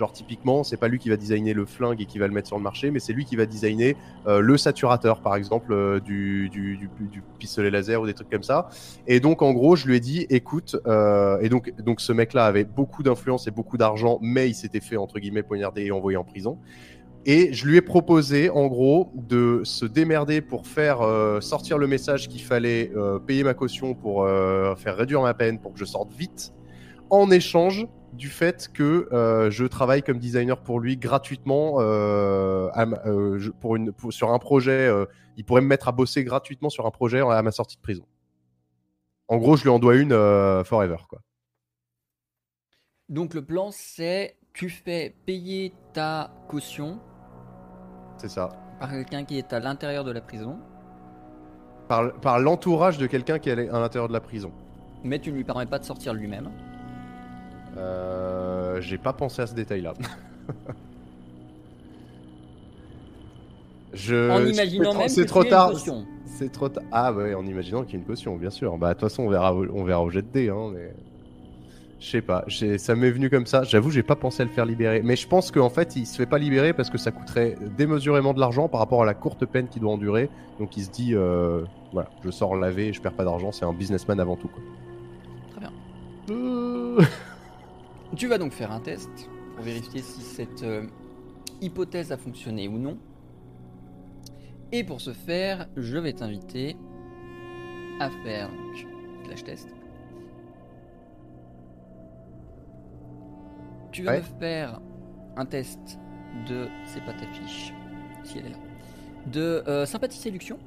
Genre 0.00 0.12
typiquement, 0.12 0.64
c'est 0.64 0.78
pas 0.78 0.88
lui 0.88 0.98
qui 0.98 1.10
va 1.10 1.16
designer 1.18 1.52
le 1.52 1.66
flingue 1.66 2.00
et 2.00 2.06
qui 2.06 2.18
va 2.18 2.26
le 2.26 2.32
mettre 2.32 2.48
sur 2.48 2.56
le 2.56 2.62
marché, 2.62 2.90
mais 2.90 3.00
c'est 3.00 3.12
lui 3.12 3.26
qui 3.26 3.36
va 3.36 3.44
designer 3.44 3.96
euh, 4.26 4.40
le 4.40 4.56
saturateur, 4.56 5.20
par 5.20 5.36
exemple, 5.36 5.74
euh, 5.74 6.00
du, 6.00 6.50
pistolet 7.38 7.70
laser 7.70 8.00
ou 8.00 8.06
des 8.06 8.14
trucs 8.14 8.30
comme 8.30 8.42
ça. 8.42 8.70
Et 9.06 9.20
donc, 9.20 9.42
en 9.42 9.52
gros, 9.52 9.76
je 9.76 9.86
lui 9.86 9.96
ai 9.96 10.00
dit, 10.00 10.26
écoute, 10.30 10.76
euh, 10.86 11.38
et 11.42 11.50
donc, 11.50 11.74
donc 11.82 12.00
ce 12.00 12.14
mec-là 12.14 12.46
avait 12.46 12.64
beaucoup 12.64 13.02
d'influence 13.02 13.46
et 13.46 13.50
beaucoup 13.50 13.76
d'argent, 13.76 14.18
mais 14.22 14.48
il 14.48 14.54
s'était 14.54 14.80
fait, 14.80 14.96
entre 14.96 15.18
guillemets, 15.18 15.42
poignarder 15.42 15.84
et 15.84 15.90
envoyer 15.92 16.16
en 16.16 16.24
prison. 16.24 16.58
Et 17.26 17.52
je 17.52 17.66
lui 17.66 17.76
ai 17.76 17.82
proposé, 17.82 18.48
en 18.48 18.68
gros, 18.68 19.12
de 19.14 19.60
se 19.64 19.84
démerder 19.84 20.40
pour 20.40 20.66
faire 20.66 21.00
sortir 21.42 21.76
le 21.76 21.86
message 21.86 22.28
qu'il 22.28 22.40
fallait 22.40 22.90
payer 23.26 23.44
ma 23.44 23.52
caution 23.52 23.92
pour 23.92 24.26
faire 24.78 24.96
réduire 24.96 25.20
ma 25.20 25.34
peine 25.34 25.58
pour 25.58 25.74
que 25.74 25.78
je 25.78 25.84
sorte 25.84 26.10
vite, 26.14 26.54
en 27.10 27.30
échange 27.30 27.86
du 28.12 28.28
fait 28.28 28.70
que 28.72 29.08
euh, 29.12 29.50
je 29.50 29.64
travaille 29.64 30.02
comme 30.02 30.18
designer 30.18 30.60
pour 30.60 30.80
lui 30.80 30.96
gratuitement 30.96 31.76
euh, 31.78 32.68
à 32.72 32.82
euh, 33.06 33.38
je- 33.38 33.50
pour 33.50 33.76
une, 33.76 33.92
pour- 33.92 34.12
sur 34.12 34.30
un 34.32 34.38
projet. 34.38 34.90
il 35.36 35.44
pourrait 35.44 35.60
me 35.62 35.66
mettre 35.68 35.88
à 35.88 35.92
bosser 35.92 36.24
gratuitement 36.24 36.70
sur 36.70 36.86
un 36.86 36.90
projet 36.90 37.20
à 37.20 37.42
ma 37.42 37.50
sortie 37.52 37.76
de 37.76 37.82
prison. 37.82 38.04
En 39.28 39.36
gros, 39.38 39.56
je 39.56 39.62
lui 39.62 39.70
en 39.70 39.78
dois 39.78 39.96
une 39.96 40.10
forever, 40.64 40.96
quoi. 41.08 41.20
Donc 43.08 43.34
le 43.34 43.44
plan 43.44 43.70
c'est 43.72 44.36
tu 44.52 44.68
fais 44.68 45.14
payer 45.26 45.72
ta 45.92 46.30
caution 46.48 46.98
C'est 48.18 48.28
ça. 48.28 48.48
par 48.80 48.90
quelqu'un 48.90 49.24
qui 49.24 49.38
est 49.38 49.52
à 49.52 49.60
l'intérieur 49.60 50.02
de 50.04 50.10
la 50.12 50.20
prison, 50.20 50.58
Par, 51.88 52.12
par 52.20 52.38
l'entourage 52.40 52.98
de 52.98 53.06
quelqu'un 53.06 53.38
qui 53.38 53.48
est 53.50 53.68
à 53.68 53.78
l'intérieur 53.80 54.08
de 54.08 54.12
la 54.12 54.20
prison. 54.20 54.52
mais 55.04 55.18
tu 55.20 55.30
ne 55.30 55.36
lui 55.36 55.44
permets 55.44 55.66
pas 55.66 55.78
de 55.78 55.84
sortir 55.84 56.12
lui-même. 56.14 56.50
Euh, 57.76 58.80
J'ai 58.80 58.98
pas 58.98 59.12
pensé 59.12 59.42
à 59.42 59.46
ce 59.46 59.54
détail-là. 59.54 59.94
Je... 63.92 64.30
en 64.30 64.44
imaginant 64.46 64.94
même 64.96 65.08
c'est 65.08 65.24
trop 65.26 65.44
tard. 65.44 65.72
C'est 66.26 66.52
trop 66.52 66.68
tard. 66.68 66.84
Ah 66.92 67.12
ouais, 67.12 67.34
en 67.34 67.44
imaginant 67.44 67.82
qu'il 67.82 67.94
y 67.94 67.96
a 67.96 68.00
une 68.00 68.06
caution, 68.06 68.36
bien 68.36 68.50
sûr. 68.50 68.78
Bah 68.78 68.88
de 68.88 68.92
toute 68.94 69.08
façon, 69.08 69.24
on 69.24 69.28
verra, 69.28 69.54
au- 69.54 69.66
on 69.74 69.84
verra 69.84 70.02
au 70.02 70.10
jet 70.10 70.22
de 70.22 70.28
dés, 70.32 70.48
hein, 70.48 70.70
mais 70.72 70.94
je 71.98 72.08
sais 72.08 72.22
pas. 72.22 72.44
Ça 72.78 72.94
m'est 72.94 73.10
venu 73.10 73.28
comme 73.28 73.46
ça. 73.46 73.62
J'avoue, 73.64 73.90
j'ai 73.90 74.02
pas 74.04 74.16
pensé 74.16 74.42
à 74.42 74.46
le 74.46 74.50
faire 74.50 74.64
libérer. 74.64 75.02
Mais 75.02 75.16
je 75.16 75.26
pense 75.26 75.50
qu'en 75.50 75.68
fait, 75.70 75.96
il 75.96 76.06
se 76.06 76.16
fait 76.16 76.26
pas 76.26 76.38
libérer 76.38 76.72
parce 76.72 76.88
que 76.88 76.98
ça 76.98 77.10
coûterait 77.10 77.56
démesurément 77.76 78.32
de 78.32 78.40
l'argent 78.40 78.68
par 78.68 78.80
rapport 78.80 79.02
à 79.02 79.06
la 79.06 79.14
courte 79.14 79.44
peine 79.44 79.66
qu'il 79.68 79.82
doit 79.82 79.92
endurer. 79.92 80.30
Donc 80.58 80.76
il 80.76 80.84
se 80.84 80.90
dit, 80.90 81.14
euh, 81.14 81.62
voilà, 81.92 82.08
je 82.24 82.30
sors 82.30 82.54
lavé, 82.56 82.92
je 82.92 83.00
perds 83.02 83.12
pas 83.14 83.24
d'argent. 83.24 83.50
C'est 83.52 83.64
un 83.66 83.72
businessman 83.74 84.18
avant 84.20 84.36
tout. 84.36 84.48
Quoi. 84.48 84.62
Très 85.50 85.60
bien. 85.60 85.70
Euh, 86.30 87.02
Tu 88.16 88.26
vas 88.26 88.38
donc 88.38 88.52
faire 88.52 88.72
un 88.72 88.80
test 88.80 89.10
pour 89.54 89.64
vérifier 89.64 90.02
si 90.02 90.20
cette 90.20 90.62
euh, 90.62 90.86
hypothèse 91.60 92.12
a 92.12 92.16
fonctionné 92.16 92.68
ou 92.68 92.78
non. 92.78 92.98
Et 94.72 94.84
pour 94.84 95.00
ce 95.00 95.12
faire, 95.12 95.68
je 95.76 95.98
vais 95.98 96.12
t'inviter 96.12 96.76
à 98.00 98.10
faire 98.24 98.48
donc, 98.50 98.86
test. 99.44 99.68
Tu 103.92 104.02
vas 104.02 104.12
Ouais. 104.12 104.18
me 104.18 104.22
faire 104.38 104.80
un 105.36 105.44
test 105.46 105.98
de. 106.48 106.68
C'est 106.86 107.04
pas 107.04 107.12
ta 107.12 107.26
fiche, 107.26 107.72
si 108.24 108.38
elle 108.38 108.46
est 108.46 108.50
là. 108.50 108.56
De 109.26 109.62
euh, 109.66 109.84
sympathie 109.86 110.18
séduction. 110.18 110.58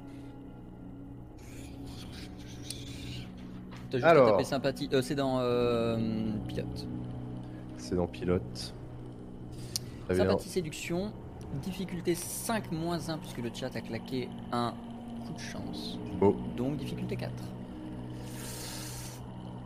T'as 3.89 3.97
juste 3.97 4.05
à 4.05 4.09
Alors. 4.09 4.31
taper 4.31 4.43
sympathie. 4.43 4.89
euh, 4.93 5.01
c'est 5.01 5.15
dans 5.15 5.39
pilote. 6.47 6.87
C'est 7.83 7.95
dans 7.95 8.07
pilote. 8.07 8.73
Très 10.05 10.15
bien. 10.15 10.23
Sympathie 10.25 10.49
séduction, 10.49 11.11
difficulté 11.61 12.15
5 12.15 12.71
moins 12.71 13.09
1 13.09 13.17
puisque 13.17 13.39
le 13.39 13.49
chat 13.53 13.75
a 13.75 13.81
claqué 13.81 14.29
un 14.53 14.73
coup 15.27 15.33
de 15.33 15.39
chance. 15.39 15.99
Donc 16.55 16.77
difficulté 16.77 17.17
4. 17.17 17.31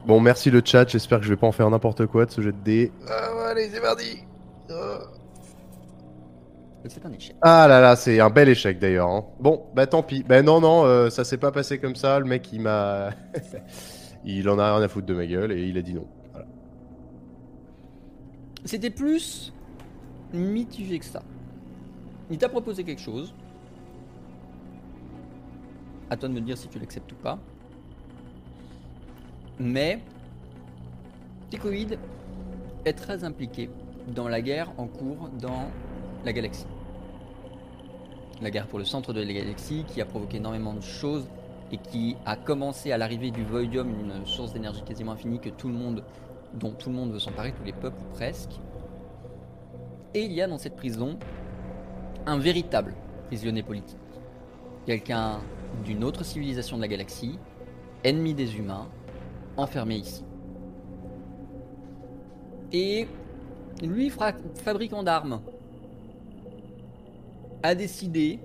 Bon, 0.07 0.19
merci 0.19 0.49
le 0.49 0.63
chat. 0.65 0.87
J'espère 0.89 1.19
que 1.19 1.25
je 1.25 1.29
vais 1.29 1.37
pas 1.37 1.45
en 1.45 1.51
faire 1.51 1.69
n'importe 1.69 2.07
quoi 2.07 2.25
de 2.25 2.31
ce 2.31 2.41
jet 2.41 2.53
de 2.53 2.57
dés. 2.63 2.91
Ah, 3.07 3.49
allez, 3.51 3.69
c'est 3.69 3.81
parti. 3.81 4.23
Ah. 4.71 4.99
C'est 6.87 7.05
un 7.05 7.11
échec. 7.11 7.35
Ah 7.41 7.67
là 7.67 7.81
là, 7.81 7.95
c'est 7.95 8.19
un 8.19 8.29
bel 8.31 8.49
échec 8.49 8.79
d'ailleurs. 8.79 9.09
hein. 9.09 9.25
Bon, 9.39 9.65
bah 9.75 9.85
tant 9.85 10.01
pis. 10.01 10.23
Bah 10.23 10.41
non, 10.41 10.59
non, 10.59 10.85
euh, 10.85 11.09
ça 11.11 11.23
s'est 11.23 11.37
pas 11.37 11.51
passé 11.51 11.77
comme 11.79 11.95
ça. 11.95 12.17
Le 12.19 12.25
mec, 12.25 12.51
il 12.51 12.61
m'a. 12.61 13.11
il 14.25 14.49
en 14.49 14.57
a 14.57 14.73
rien 14.75 14.83
à 14.83 14.87
foutre 14.87 15.05
de 15.05 15.13
ma 15.13 15.27
gueule 15.27 15.51
et 15.51 15.65
il 15.65 15.77
a 15.77 15.81
dit 15.83 15.93
non. 15.93 16.07
C'était 18.65 18.89
plus 18.89 19.53
mitigé 20.33 20.99
que 20.99 21.05
ça. 21.05 21.21
Il 22.29 22.37
t'a 22.37 22.49
proposé 22.49 22.83
quelque 22.83 23.01
chose. 23.01 23.33
À 26.09 26.17
toi 26.17 26.29
de 26.29 26.33
me 26.33 26.41
dire 26.41 26.57
si 26.57 26.67
tu 26.67 26.79
l'acceptes 26.79 27.11
ou 27.11 27.15
pas. 27.15 27.39
Mais 29.59 30.01
Ticoïd 31.49 31.97
est 32.85 32.93
très 32.93 33.23
impliqué 33.23 33.69
dans 34.07 34.27
la 34.27 34.41
guerre 34.41 34.71
en 34.77 34.87
cours 34.87 35.29
dans 35.39 35.69
la 36.25 36.33
galaxie. 36.33 36.67
La 38.41 38.51
guerre 38.51 38.67
pour 38.67 38.79
le 38.79 38.85
centre 38.85 39.13
de 39.13 39.21
la 39.21 39.33
galaxie 39.33 39.83
qui 39.87 40.01
a 40.01 40.05
provoqué 40.05 40.37
énormément 40.37 40.73
de 40.73 40.81
choses 40.81 41.27
et 41.71 41.77
qui 41.77 42.15
a 42.25 42.35
commencé 42.35 42.91
à 42.91 42.97
l'arrivée 42.97 43.31
du 43.31 43.43
Voidium, 43.43 43.89
une 43.89 44.25
source 44.25 44.53
d'énergie 44.53 44.83
quasiment 44.83 45.13
infinie 45.13 45.39
que 45.39 45.49
tout 45.49 45.67
le 45.67 45.73
monde, 45.73 46.03
dont 46.53 46.71
tout 46.71 46.89
le 46.89 46.95
monde 46.95 47.11
veut 47.11 47.19
s'emparer, 47.19 47.53
tous 47.53 47.63
les 47.63 47.73
peuples 47.73 48.01
presque. 48.13 48.59
Et 50.13 50.21
il 50.21 50.33
y 50.33 50.41
a 50.41 50.47
dans 50.47 50.57
cette 50.57 50.75
prison 50.75 51.17
un 52.25 52.37
véritable 52.37 52.95
prisonnier 53.27 53.63
politique. 53.63 53.97
Quelqu'un 54.85 55.39
d'une 55.83 56.03
autre 56.03 56.23
civilisation 56.23 56.77
de 56.77 56.81
la 56.81 56.87
galaxie, 56.87 57.37
ennemi 58.03 58.33
des 58.33 58.57
humains, 58.57 58.87
enfermé 59.57 59.95
ici. 59.95 60.23
Et 62.71 63.07
lui, 63.81 64.09
fabricant 64.09 65.03
d'armes, 65.03 65.41
a 67.63 67.75
décidé, 67.75 68.39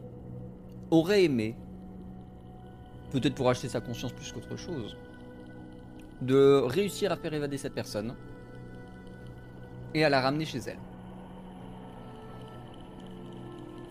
aurait 0.91 1.25
aimé, 1.25 1.57
peut-être 3.11 3.35
pour 3.35 3.49
acheter 3.49 3.69
sa 3.69 3.81
conscience 3.81 4.13
plus 4.13 4.33
qu'autre 4.33 4.57
chose, 4.57 4.97
de 6.23 6.63
réussir 6.65 7.13
à 7.13 7.17
faire 7.17 7.35
évader 7.35 7.59
cette 7.59 7.75
personne 7.75 8.15
et 9.95 10.05
à 10.05 10.09
la 10.09 10.21
ramener 10.21 10.45
chez 10.45 10.59
elle. 10.59 10.79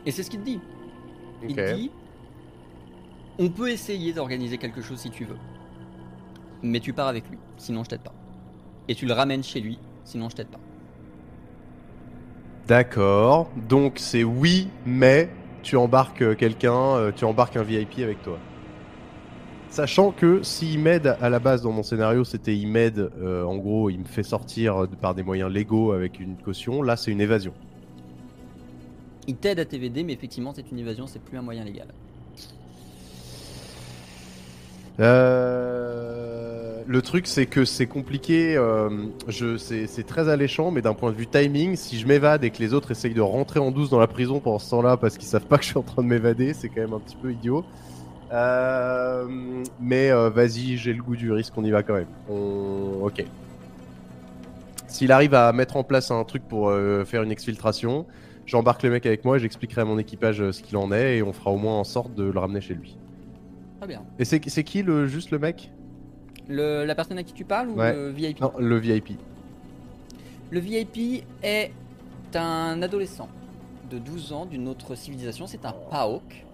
Et 0.05 0.11
c'est 0.11 0.23
ce 0.23 0.29
qu'il 0.29 0.43
dit. 0.43 0.59
Il 1.47 1.55
dit 1.55 1.91
On 3.37 3.49
peut 3.49 3.69
essayer 3.69 4.13
d'organiser 4.13 4.57
quelque 4.57 4.81
chose 4.81 4.99
si 4.99 5.09
tu 5.09 5.25
veux. 5.25 5.37
Mais 6.63 6.79
tu 6.79 6.93
pars 6.93 7.07
avec 7.07 7.27
lui, 7.29 7.37
sinon 7.57 7.83
je 7.83 7.89
t'aide 7.89 8.01
pas. 8.01 8.13
Et 8.87 8.95
tu 8.95 9.05
le 9.05 9.13
ramènes 9.13 9.43
chez 9.43 9.59
lui, 9.59 9.79
sinon 10.03 10.29
je 10.29 10.35
t'aide 10.35 10.47
pas. 10.47 10.59
D'accord. 12.67 13.49
Donc 13.55 13.93
c'est 13.97 14.23
oui, 14.23 14.69
mais 14.85 15.29
tu 15.63 15.75
embarques 15.75 16.21
euh, 16.21 16.35
quelqu'un, 16.35 16.95
euh, 16.95 17.11
tu 17.11 17.25
embarques 17.25 17.57
un 17.57 17.63
VIP 17.63 17.99
avec 17.99 18.21
toi. 18.21 18.37
Sachant 19.71 20.11
que 20.11 20.43
s'il 20.43 20.79
m'aide 20.79 21.15
à 21.21 21.29
la 21.29 21.39
base 21.39 21.61
dans 21.61 21.71
mon 21.71 21.81
scénario, 21.81 22.25
c'était 22.25 22.55
il 22.57 22.67
m'aide, 22.67 23.09
euh, 23.21 23.45
en 23.45 23.55
gros, 23.55 23.89
il 23.89 23.99
me 23.99 24.05
fait 24.05 24.21
sortir 24.21 24.85
par 25.01 25.15
des 25.15 25.23
moyens 25.23 25.49
légaux 25.49 25.93
avec 25.93 26.19
une 26.19 26.35
caution. 26.35 26.81
Là, 26.83 26.97
c'est 26.97 27.09
une 27.09 27.21
évasion. 27.21 27.53
Il 29.27 29.37
t'aide 29.37 29.59
à 29.59 29.65
TVD, 29.65 30.03
mais 30.03 30.11
effectivement, 30.11 30.51
c'est 30.53 30.69
une 30.71 30.79
évasion, 30.79 31.07
c'est 31.07 31.21
plus 31.23 31.37
un 31.37 31.41
moyen 31.41 31.63
légal. 31.63 31.87
Euh, 34.99 36.83
Le 36.85 37.01
truc, 37.01 37.25
c'est 37.27 37.45
que 37.45 37.63
c'est 37.63 37.87
compliqué. 37.87 38.57
euh, 38.57 38.89
je, 39.29 39.55
c'est, 39.57 39.87
c'est 39.87 40.03
très 40.03 40.27
alléchant, 40.27 40.71
mais 40.71 40.81
d'un 40.81 40.93
point 40.93 41.11
de 41.11 41.15
vue 41.15 41.27
timing, 41.27 41.77
si 41.77 41.97
je 41.97 42.07
m'évade 42.07 42.43
et 42.43 42.51
que 42.51 42.59
les 42.59 42.73
autres 42.73 42.91
essayent 42.91 43.13
de 43.13 43.21
rentrer 43.21 43.61
en 43.61 43.71
douce 43.71 43.89
dans 43.89 43.99
la 43.99 44.07
prison 44.07 44.41
pendant 44.41 44.59
ce 44.59 44.69
temps-là 44.71 44.97
parce 44.97 45.17
qu'ils 45.17 45.29
savent 45.29 45.45
pas 45.45 45.57
que 45.57 45.63
je 45.63 45.69
suis 45.69 45.77
en 45.77 45.83
train 45.83 46.03
de 46.03 46.07
m'évader, 46.09 46.53
c'est 46.53 46.67
quand 46.67 46.81
même 46.81 46.93
un 46.93 46.99
petit 46.99 47.15
peu 47.15 47.31
idiot. 47.31 47.63
Euh, 48.31 49.27
mais 49.79 50.09
euh, 50.11 50.29
vas-y, 50.29 50.77
j'ai 50.77 50.93
le 50.93 51.03
goût 51.03 51.15
du 51.15 51.31
risque, 51.31 51.53
on 51.57 51.63
y 51.63 51.71
va 51.71 51.83
quand 51.83 51.93
même. 51.95 52.07
On- 52.29 53.01
Ok. 53.03 53.23
S'il 54.87 55.11
arrive 55.11 55.33
à 55.33 55.51
mettre 55.53 55.77
en 55.77 55.83
place 55.83 56.11
un 56.11 56.23
truc 56.23 56.43
pour 56.47 56.69
euh, 56.69 57.05
faire 57.05 57.23
une 57.23 57.31
exfiltration, 57.31 58.05
j'embarque 58.45 58.83
le 58.83 58.89
mec 58.89 59.05
avec 59.05 59.23
moi 59.25 59.37
et 59.37 59.39
j'expliquerai 59.39 59.81
à 59.81 59.85
mon 59.85 59.97
équipage 59.97 60.51
ce 60.51 60.61
qu'il 60.61 60.77
en 60.77 60.91
est 60.91 61.17
et 61.17 61.23
on 61.23 61.33
fera 61.33 61.51
au 61.51 61.57
moins 61.57 61.79
en 61.79 61.83
sorte 61.83 62.13
de 62.13 62.23
le 62.23 62.39
ramener 62.39 62.61
chez 62.61 62.73
lui. 62.73 62.97
Très 63.79 63.87
bien. 63.87 64.03
Et 64.19 64.25
c'est, 64.25 64.41
c'est 64.49 64.63
qui 64.63 64.83
le 64.83 65.07
juste 65.07 65.31
le 65.31 65.39
mec? 65.39 65.71
Le- 66.47 66.85
la 66.85 66.93
personne 66.95 67.17
à 67.17 67.23
qui 67.23 67.33
tu 67.33 67.45
parles 67.45 67.69
ou 67.69 67.75
Ouais. 67.77 67.93
le 67.93 68.09
VIP 68.09 68.41
Non, 68.41 68.51
le 68.59 68.77
VIP. 68.77 69.17
Le 70.51 70.59
VIP 70.59 71.23
est 71.41 71.71
un 72.35 72.81
adolescent 72.81 73.29
de 73.89 73.97
12 73.97 74.33
ans 74.33 74.45
d'une 74.45 74.67
autre 74.67 74.95
civilisation, 74.95 75.47
c'est 75.47 75.65
un 75.65 75.73
PAOK, 75.89 76.45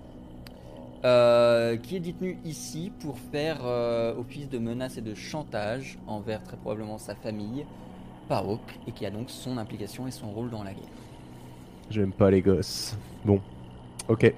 euh, 1.08 1.78
qui 1.78 1.96
est 1.96 2.02
détenu 2.02 2.38
ici 2.44 2.92
pour 3.00 3.18
faire 3.18 3.60
euh, 3.64 4.14
office 4.18 4.50
de 4.50 4.58
menace 4.58 4.98
et 4.98 5.02
de 5.02 5.14
chantage 5.14 5.98
envers 6.06 6.44
très 6.44 6.58
probablement 6.58 6.98
sa 6.98 7.16
famille, 7.16 7.66
PAOK, 8.28 8.60
et 8.88 8.92
qui 8.92 9.06
a 9.06 9.10
donc 9.10 9.30
son 9.30 9.58
implication 9.58 10.06
et 10.06 10.12
son 10.12 10.30
rôle 10.32 10.50
dans 10.50 10.64
la 10.64 10.74
guerre. 10.74 10.84
J'aime 11.90 12.12
pas 12.12 12.30
les 12.30 12.42
gosses. 12.42 12.98
Bon. 13.24 13.42
Ok. 14.10 14.34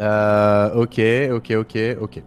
Euh, 0.00 0.74
ok, 0.74 1.00
ok, 1.32 1.50
ok, 1.56 1.78
ok. 2.00 2.22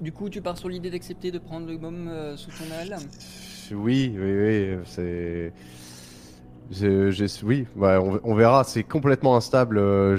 Du 0.00 0.12
coup, 0.12 0.30
tu 0.30 0.40
pars 0.40 0.56
sur 0.56 0.68
l'idée 0.68 0.90
d'accepter 0.90 1.32
de 1.32 1.38
prendre 1.38 1.66
le 1.66 1.78
euh, 1.82 2.36
sous 2.36 2.50
ton 2.50 2.64
aile? 2.80 2.96
Oui, 3.72 4.16
oui, 4.16 4.32
oui, 4.32 4.78
c'est... 4.84 5.52
Oui, 7.42 7.66
on, 8.24 8.34
verra. 8.34 8.62
C'est 8.64 8.84
complètement 8.84 9.36
instable. 9.36 9.78
euh, 9.78 10.18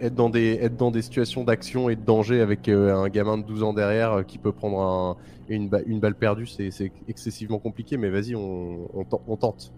être, 0.00 0.14
dans 0.14 0.28
des, 0.28 1.02
situations 1.02 1.44
d'action 1.44 1.88
et 1.88 1.94
de 1.96 2.02
danger 2.04 2.40
avec 2.40 2.68
euh, 2.68 2.96
un 2.96 3.08
gamin 3.08 3.38
de 3.38 3.44
12 3.44 3.62
ans 3.62 3.72
derrière 3.72 4.12
euh, 4.12 4.22
qui 4.24 4.38
peut 4.38 4.50
prendre 4.52 4.80
un- 4.80 5.16
une, 5.48 5.68
ba- 5.68 5.82
une 5.86 6.00
balle 6.00 6.14
perdue, 6.16 6.46
c'est 6.46 6.70
excessivement 7.06 7.58
compliqué. 7.60 7.96
Mais 7.96 8.10
vas-y, 8.10 8.34
on, 8.34 8.88
on, 8.92 9.04
ten- 9.04 9.20
on 9.28 9.36
tente. 9.36 9.72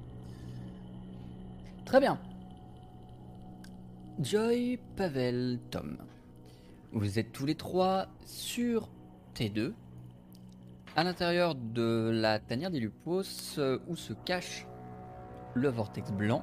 Très 1.84 2.00
bien. 2.00 2.18
Joy, 4.18 4.78
Pavel, 4.96 5.58
Tom. 5.70 5.98
Vous 6.92 7.18
êtes 7.18 7.32
tous 7.32 7.44
les 7.44 7.56
trois 7.56 8.06
sur 8.24 8.88
T2, 9.34 9.72
à 10.96 11.04
l'intérieur 11.04 11.54
de 11.54 12.10
la 12.10 12.38
tanière 12.38 12.70
des 12.70 12.80
Lupos, 12.80 13.58
où 13.86 13.96
se 13.96 14.14
cache 14.24 14.66
le 15.56 15.68
vortex 15.68 16.12
blanc. 16.12 16.42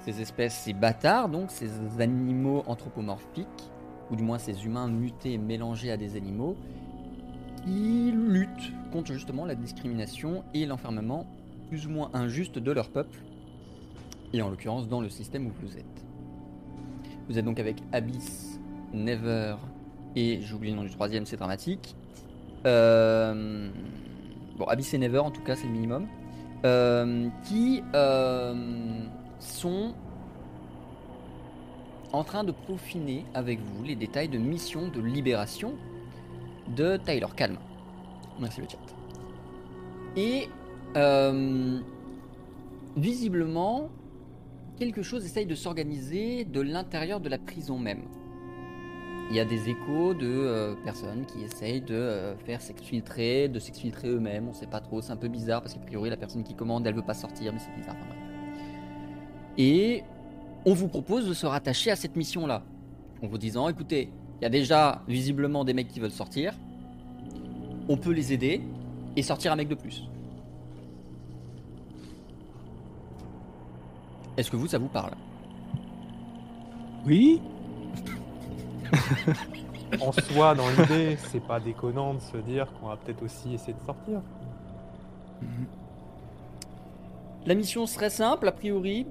Ces 0.00 0.20
espèces, 0.20 0.54
ces 0.54 0.74
bâtards, 0.74 1.28
donc 1.30 1.50
ces 1.50 1.70
animaux 2.00 2.62
anthropomorphiques, 2.66 3.70
ou 4.10 4.16
du 4.16 4.22
moins 4.22 4.38
ces 4.38 4.66
humains 4.66 4.88
mutés 4.88 5.38
mélangés 5.38 5.90
à 5.90 5.96
des 5.96 6.16
animaux, 6.16 6.56
qui 7.64 8.12
luttent 8.12 8.72
contre 8.92 9.12
justement 9.14 9.46
la 9.46 9.54
discrimination 9.54 10.44
et 10.52 10.66
l'enfermement 10.66 11.26
plus 11.68 11.86
ou 11.86 11.90
moins 11.90 12.10
injuste 12.12 12.58
de 12.58 12.72
leur 12.72 12.90
peuple 12.90 13.18
et 14.34 14.42
en 14.42 14.50
l'occurrence 14.50 14.88
dans 14.88 15.00
le 15.00 15.08
système 15.08 15.46
où 15.46 15.52
vous 15.62 15.78
êtes. 15.78 16.04
Vous 17.28 17.38
êtes 17.38 17.44
donc 17.44 17.58
avec 17.58 17.76
Abyss, 17.92 18.60
Never 18.92 19.56
et 20.14 20.42
j'oublie 20.42 20.70
le 20.70 20.76
nom 20.76 20.82
du 20.82 20.90
troisième, 20.90 21.24
c'est 21.24 21.38
dramatique. 21.38 21.96
Euh, 22.66 23.70
Bon, 24.56 24.66
Abyss 24.66 24.94
et 24.94 24.98
Never 24.98 25.18
en 25.18 25.32
tout 25.32 25.42
cas, 25.42 25.56
c'est 25.56 25.66
le 25.66 25.72
minimum. 25.72 26.06
Euh, 26.64 27.28
qui 27.44 27.82
euh, 27.94 28.54
sont 29.38 29.92
en 32.10 32.24
train 32.24 32.42
de 32.42 32.52
peaufiner 32.52 33.26
avec 33.34 33.60
vous 33.60 33.82
les 33.84 33.96
détails 33.96 34.30
de 34.30 34.38
mission 34.38 34.88
de 34.88 34.98
libération 34.98 35.74
de 36.74 36.96
Tyler. 36.96 37.26
Calme. 37.36 37.58
Merci 38.40 38.62
le 38.62 38.68
chat. 38.68 38.78
Et 40.16 40.48
euh, 40.96 41.80
visiblement, 42.96 43.90
quelque 44.78 45.02
chose 45.02 45.26
essaye 45.26 45.44
de 45.44 45.54
s'organiser 45.54 46.46
de 46.46 46.62
l'intérieur 46.62 47.20
de 47.20 47.28
la 47.28 47.36
prison 47.36 47.78
même. 47.78 48.04
Il 49.30 49.36
y 49.36 49.40
a 49.40 49.44
des 49.44 49.70
échos 49.70 50.14
de 50.14 50.26
euh, 50.26 50.74
personnes 50.84 51.24
qui 51.24 51.42
essayent 51.42 51.80
de 51.80 51.94
euh, 51.94 52.36
faire 52.36 52.60
s'exfiltrer, 52.60 53.48
de 53.48 53.58
s'exfiltrer 53.58 54.08
eux-mêmes, 54.08 54.48
on 54.48 54.52
sait 54.52 54.66
pas 54.66 54.80
trop, 54.80 55.00
c'est 55.00 55.12
un 55.12 55.16
peu 55.16 55.28
bizarre 55.28 55.62
parce 55.62 55.74
qu'a 55.74 55.80
priori 55.80 56.10
la 56.10 56.16
personne 56.16 56.44
qui 56.44 56.54
commande 56.54 56.86
elle 56.86 56.94
veut 56.94 57.02
pas 57.02 57.14
sortir, 57.14 57.52
mais 57.52 57.58
c'est 57.58 57.74
bizarre. 57.74 57.96
enfin. 57.98 58.14
Et 59.56 60.02
on 60.66 60.74
vous 60.74 60.88
propose 60.88 61.26
de 61.26 61.32
se 61.32 61.46
rattacher 61.46 61.90
à 61.90 61.96
cette 61.96 62.16
mission-là, 62.16 62.62
en 63.22 63.26
vous 63.26 63.38
disant 63.38 63.68
écoutez, 63.68 64.10
il 64.40 64.42
y 64.42 64.46
a 64.46 64.50
déjà 64.50 65.02
visiblement 65.08 65.64
des 65.64 65.72
mecs 65.72 65.88
qui 65.88 66.00
veulent 66.00 66.10
sortir, 66.10 66.54
on 67.88 67.96
peut 67.96 68.12
les 68.12 68.32
aider 68.32 68.60
et 69.16 69.22
sortir 69.22 69.52
un 69.52 69.56
mec 69.56 69.68
de 69.68 69.74
plus. 69.74 70.08
Est-ce 74.36 74.50
que 74.50 74.56
vous, 74.56 74.66
ça 74.66 74.78
vous 74.78 74.88
parle? 74.88 75.12
Oui 77.06 77.40
En 80.00 80.12
soi, 80.12 80.54
dans 80.54 80.68
l'idée, 80.70 81.16
c'est 81.30 81.44
pas 81.44 81.60
déconnant 81.60 82.14
de 82.14 82.20
se 82.20 82.36
dire 82.38 82.66
qu'on 82.74 82.88
va 82.88 82.96
peut-être 82.96 83.22
aussi 83.22 83.54
essayer 83.54 83.74
de 83.74 83.84
sortir. 83.86 84.20
La 87.46 87.54
mission 87.54 87.86
serait 87.86 88.10
simple, 88.10 88.48
a 88.48 88.52
priori. 88.52 89.06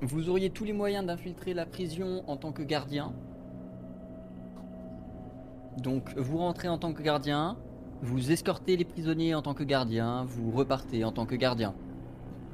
Vous 0.00 0.28
auriez 0.30 0.50
tous 0.50 0.64
les 0.64 0.72
moyens 0.72 1.04
d'infiltrer 1.04 1.54
la 1.54 1.66
prison 1.66 2.22
en 2.26 2.36
tant 2.36 2.52
que 2.52 2.62
gardien. 2.62 3.12
Donc 5.76 6.16
vous 6.16 6.38
rentrez 6.38 6.68
en 6.68 6.78
tant 6.78 6.92
que 6.92 7.02
gardien, 7.02 7.56
vous 8.02 8.32
escortez 8.32 8.76
les 8.76 8.84
prisonniers 8.84 9.34
en 9.34 9.42
tant 9.42 9.54
que 9.54 9.64
gardien, 9.64 10.24
vous 10.24 10.50
repartez 10.50 11.04
en 11.04 11.12
tant 11.12 11.26
que 11.26 11.34
gardien. 11.34 11.74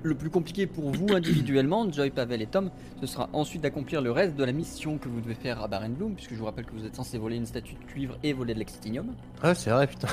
Le 0.05 0.15
plus 0.15 0.29
compliqué 0.29 0.67
pour 0.67 0.91
vous 0.91 1.07
individuellement, 1.15 1.91
Joy, 1.91 2.11
Pavel 2.11 2.43
et 2.43 2.47
Tom, 2.47 2.71
ce 3.01 3.07
sera 3.07 3.31
ensuite 3.33 3.63
d'accomplir 3.63 4.03
le 4.03 4.13
reste 4.13 4.37
de 4.37 4.45
la 4.45 4.53
mission 4.53 4.99
que 4.99 5.09
vous 5.09 5.21
devez 5.23 5.35
faire 5.35 5.63
à 5.63 5.67
Barenbloom, 5.67 6.15
puisque 6.15 6.35
je 6.35 6.39
vous 6.39 6.45
rappelle 6.45 6.67
que 6.67 6.73
vous 6.73 6.85
êtes 6.85 6.95
censé 6.95 7.17
voler 7.17 7.37
une 7.37 7.47
statue 7.47 7.75
de 7.75 7.85
cuivre 7.91 8.19
et 8.23 8.35
voler 8.35 8.53
de 8.53 8.59
l'extinium. 8.59 9.15
Ah, 9.43 9.55
c'est 9.55 9.71
vrai, 9.71 9.87
putain. 9.87 10.09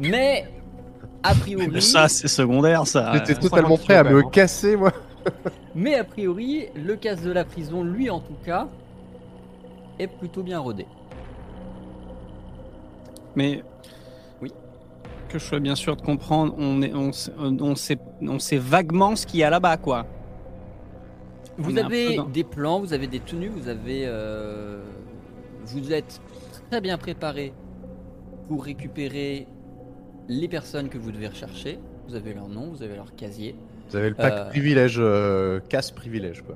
Mais, 0.00 0.48
a 1.22 1.32
priori... 1.32 1.68
Mais 1.68 1.80
ça, 1.80 2.08
c'est 2.08 2.26
secondaire, 2.26 2.88
ça. 2.88 3.12
J'étais 3.14 3.38
euh, 3.38 3.40
totalement 3.40 3.76
50 3.76 3.84
prêt 3.84 3.96
à 3.96 4.02
me 4.02 4.18
hein. 4.18 4.30
casser, 4.32 4.74
moi. 4.76 4.92
Mais 5.76 5.94
a 5.94 6.02
priori, 6.02 6.66
le 6.74 6.96
casse 6.96 7.22
de 7.22 7.30
la 7.30 7.44
prison, 7.44 7.84
lui 7.84 8.10
en 8.10 8.18
tout 8.18 8.36
cas, 8.44 8.66
est 10.00 10.08
plutôt 10.08 10.42
bien 10.42 10.58
rodé. 10.58 10.86
Mais. 13.36 13.62
Que 15.34 15.40
je 15.40 15.46
sois 15.46 15.58
bien 15.58 15.74
sûr 15.74 15.96
de 15.96 16.00
comprendre, 16.00 16.54
on, 16.58 16.80
est, 16.80 16.94
on, 16.94 17.10
sait- 17.10 17.32
on, 17.36 17.74
sait, 17.74 17.98
on 18.22 18.38
sait 18.38 18.56
vaguement 18.56 19.16
ce 19.16 19.26
qu'il 19.26 19.40
y 19.40 19.42
a 19.42 19.50
là-bas, 19.50 19.76
quoi. 19.78 20.06
Vous 21.58 21.76
avez 21.76 22.14
dans- 22.14 22.28
des 22.28 22.44
plans, 22.44 22.78
vous 22.78 22.92
avez 22.92 23.08
des 23.08 23.18
tenues, 23.18 23.48
vous 23.48 23.66
avez. 23.66 24.04
euh, 24.06 24.80
vous 25.64 25.92
êtes 25.92 26.20
très 26.70 26.80
bien 26.80 26.96
préparé 26.98 27.52
pour 28.46 28.64
récupérer 28.64 29.48
les 30.28 30.46
personnes 30.46 30.88
que 30.88 30.98
vous 30.98 31.10
devez 31.10 31.26
rechercher. 31.26 31.80
Vous 32.06 32.14
avez 32.14 32.32
leur 32.32 32.46
nom, 32.48 32.68
vous 32.70 32.84
avez 32.84 32.94
leur 32.94 33.12
casier. 33.16 33.56
Vous 33.90 33.96
avez 33.96 34.10
le 34.10 34.14
pack 34.14 34.32
Euh. 34.32 34.48
privilège, 34.50 34.98
euh, 35.00 35.58
casse 35.68 35.90
privilège, 35.90 36.42
quoi. 36.42 36.54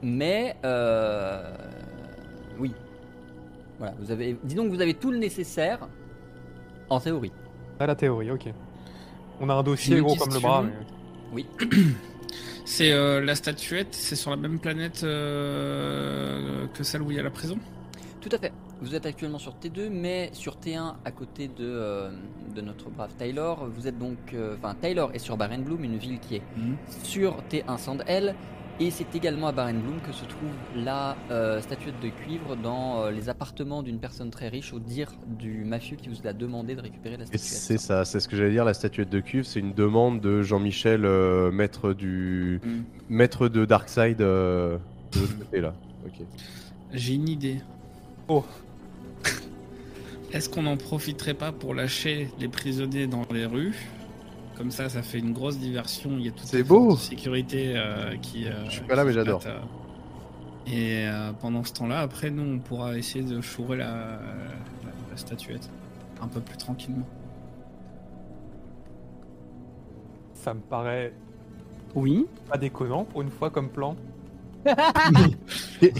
Mais. 0.00 0.54
euh, 0.64 1.42
oui. 2.60 2.72
Voilà, 3.80 3.94
vous 3.98 4.12
avez. 4.12 4.36
Dis 4.44 4.54
donc, 4.54 4.68
vous 4.70 4.80
avez 4.80 4.94
tout 4.94 5.10
le 5.10 5.18
nécessaire 5.18 5.88
en 6.90 7.00
théorie. 7.00 7.32
À 7.80 7.86
la 7.86 7.94
théorie, 7.94 8.30
ok. 8.30 8.46
On 9.40 9.48
a 9.48 9.54
un 9.54 9.62
dossier 9.62 10.00
gros 10.00 10.14
comme 10.16 10.32
le 10.32 10.40
bras. 10.40 10.62
mais- 10.62 10.72
Oui. 11.32 11.46
C'est 12.66 12.92
euh, 12.92 13.20
la 13.20 13.34
statuette, 13.34 13.88
c'est 13.92 14.16
sur 14.16 14.30
la 14.30 14.38
même 14.38 14.58
planète 14.58 15.02
euh, 15.04 16.66
que 16.72 16.82
celle 16.82 17.02
où 17.02 17.10
il 17.10 17.16
y 17.16 17.20
a 17.20 17.22
la 17.22 17.30
prison? 17.30 17.58
Tout 18.22 18.30
à 18.32 18.38
fait. 18.38 18.52
Vous 18.80 18.94
êtes 18.94 19.04
actuellement 19.06 19.38
sur 19.38 19.52
T2, 19.54 19.90
mais 19.90 20.30
sur 20.32 20.56
T1 20.56 20.94
à 21.04 21.10
côté 21.10 21.48
de, 21.48 21.54
euh, 21.60 22.10
de 22.54 22.60
notre 22.62 22.88
brave 22.88 23.10
Taylor. 23.18 23.66
Vous 23.68 23.86
êtes 23.86 23.98
donc. 23.98 24.16
euh, 24.32 24.56
Enfin, 24.58 24.74
Taylor 24.80 25.10
est 25.14 25.18
sur 25.18 25.36
Barenbloom, 25.36 25.84
une 25.84 25.96
ville 25.98 26.18
qui 26.20 26.36
est 26.36 26.42
Mhm. 26.56 26.76
sur 27.02 27.36
T1 27.50 27.76
Sand-L. 27.76 28.34
Et 28.80 28.90
c'est 28.90 29.14
également 29.14 29.46
à 29.46 29.52
Barenbloom 29.52 30.00
que 30.00 30.12
se 30.12 30.24
trouve 30.24 30.50
la 30.74 31.16
euh, 31.30 31.60
statuette 31.60 31.94
de 32.02 32.08
cuivre 32.08 32.56
dans 32.56 33.02
euh, 33.04 33.10
les 33.12 33.28
appartements 33.28 33.84
d'une 33.84 34.00
personne 34.00 34.30
très 34.30 34.48
riche, 34.48 34.72
au 34.72 34.80
dire 34.80 35.12
du 35.28 35.64
mafieux 35.64 35.96
qui 35.96 36.08
vous 36.08 36.26
a 36.26 36.32
demandé 36.32 36.74
de 36.74 36.80
récupérer 36.80 37.16
la 37.16 37.22
Et 37.22 37.26
statuette. 37.26 37.44
c'est 37.46 37.78
ça, 37.78 38.04
c'est 38.04 38.18
ce 38.18 38.26
que 38.28 38.36
j'allais 38.36 38.50
dire, 38.50 38.64
la 38.64 38.74
statuette 38.74 39.10
de 39.10 39.20
cuivre, 39.20 39.46
c'est 39.46 39.60
une 39.60 39.74
demande 39.74 40.20
de 40.20 40.42
Jean-Michel, 40.42 41.04
euh, 41.04 41.52
maître 41.52 41.92
du 41.92 42.60
Mm. 42.64 42.70
maître 43.10 43.48
de 43.48 43.64
Darkseid 43.64 44.20
euh, 44.20 44.78
de 45.12 45.20
l'autre 45.20 45.38
côté 45.38 45.60
là. 45.60 45.74
Ok. 46.06 46.26
J'ai 46.92 47.14
une 47.14 47.28
idée. 47.28 47.60
Oh. 48.26 48.44
Est-ce 50.32 50.48
qu'on 50.48 50.62
n'en 50.62 50.76
profiterait 50.76 51.34
pas 51.34 51.52
pour 51.52 51.74
lâcher 51.74 52.28
les 52.40 52.48
prisonniers 52.48 53.06
dans 53.06 53.22
les 53.32 53.46
rues? 53.46 53.76
Comme 54.56 54.70
ça, 54.70 54.88
ça 54.88 55.02
fait 55.02 55.18
une 55.18 55.32
grosse 55.32 55.58
diversion. 55.58 56.12
Il 56.18 56.26
y 56.26 56.28
a 56.28 56.62
beau. 56.62 56.90
forces 56.90 57.10
de 57.10 57.16
sécurité 57.16 57.72
euh, 57.76 58.16
qui. 58.22 58.46
euh, 58.46 58.64
Je 58.66 58.70
suis 58.70 58.80
pas 58.82 58.94
là, 58.94 59.04
mais 59.04 59.12
j'adore. 59.12 59.42
euh. 59.46 59.58
Et 60.66 61.06
euh, 61.08 61.32
pendant 61.40 61.62
ce 61.64 61.72
temps-là, 61.74 62.00
après, 62.00 62.30
nous, 62.30 62.54
on 62.54 62.58
pourra 62.58 62.96
essayer 62.96 63.24
de 63.24 63.40
chourer 63.40 63.76
la, 63.78 63.86
la- 63.86 64.92
la 65.10 65.16
statuette 65.16 65.68
un 66.22 66.28
peu 66.28 66.40
plus 66.40 66.56
tranquillement. 66.56 67.06
Ça 70.34 70.54
me 70.54 70.60
paraît 70.60 71.12
Oui. 71.94 72.26
pas 72.50 72.56
déconnant 72.58 73.04
pour 73.04 73.22
une 73.22 73.30
fois 73.30 73.50
comme 73.50 73.68
plan. 73.68 73.96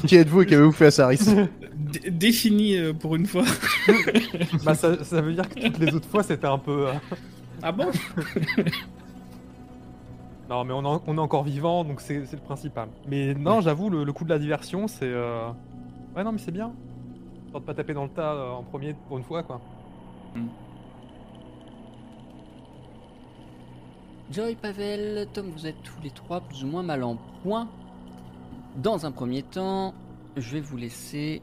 Qui, 0.07 0.17
êtes-vous 0.17 0.43
et 0.43 0.47
qu'avez-vous 0.47 0.73
fait 0.73 0.87
à 0.87 0.91
Saris 0.91 1.19
Dé- 1.75 2.11
défini 2.11 2.77
euh, 2.79 2.93
pour 2.95 3.17
une 3.17 3.27
fois. 3.27 3.45
bah 4.65 4.75
ça, 4.75 5.03
ça 5.05 5.21
veut 5.21 5.35
dire 5.35 5.47
que 5.49 5.61
toutes 5.67 5.79
les 5.79 5.93
autres 5.95 6.09
fois 6.09 6.23
c'était 6.23 6.47
un 6.47 6.59
peu. 6.59 6.89
euh, 6.89 6.93
Ah 7.67 7.73
bon 7.73 7.87
Non 10.51 10.65
mais 10.65 10.75
on, 10.75 10.85
en- 10.85 11.03
on 11.07 11.17
est 11.17 11.21
encore 11.21 11.43
vivant 11.45 11.83
donc 11.85 12.01
c'est 12.03 12.31
le 12.31 12.39
principal. 12.39 12.89
Mais 13.09 13.33
non 13.35 13.63
j'avoue 13.63 13.89
le, 13.89 14.05
le 14.05 14.13
coup 14.13 14.25
de 14.25 14.29
la 14.31 14.39
diversion 14.39 14.87
c'est. 14.87 15.07
euh, 15.07 15.49
Ouais 16.15 16.23
non 16.23 16.33
mais 16.33 16.39
c'est 16.39 16.53
bien. 16.53 16.73
Histoire 17.47 17.63
de 17.63 17.67
pas 17.67 17.75
taper 17.75 17.95
dans 17.95 18.05
le 18.05 18.11
tas 18.11 18.35
euh, 18.35 18.51
en 18.51 18.63
premier 18.63 18.95
pour 19.09 19.17
une 19.19 19.25
fois 19.25 19.43
quoi. 19.43 19.61
Joy, 24.31 24.57
Pavel, 24.57 25.29
Tom, 25.33 25.51
vous 25.51 25.67
êtes 25.67 25.83
tous 25.83 26.01
les 26.03 26.11
trois 26.11 26.41
plus 26.41 26.65
ou 26.65 26.67
moins 26.67 26.83
mal 26.83 27.03
en 27.05 27.17
point. 27.43 27.69
Dans 28.77 29.07
un 29.07 29.13
premier 29.13 29.43
temps, 29.43 29.95
je 30.37 30.53
vais 30.55 30.61
vous 30.61 30.77
laisser 30.77 31.43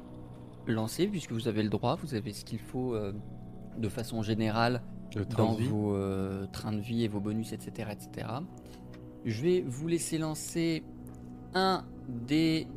lancer, 0.67 1.07
puisque 1.07 1.31
vous 1.31 1.47
avez 1.47 1.63
le 1.63 1.69
droit, 1.69 1.95
vous 1.95 2.15
avez 2.15 2.33
ce 2.33 2.43
qu'il 2.43 2.59
faut 2.59 2.93
euh, 2.93 3.13
de 3.77 3.87
façon 3.87 4.21
générale 4.23 4.81
dans 5.37 5.53
de 5.53 5.61
vie. 5.61 5.67
vos 5.67 5.95
euh, 5.95 6.45
trains 6.51 6.73
de 6.73 6.79
vie 6.79 7.03
et 7.03 7.07
vos 7.07 7.19
bonus, 7.19 7.53
etc. 7.53 7.89
etc. 7.91 8.27
Je 9.25 9.41
vais 9.41 9.61
vous 9.61 9.87
laisser 9.87 10.17
lancer 10.17 10.83
un 11.53 11.85
des 12.07 12.67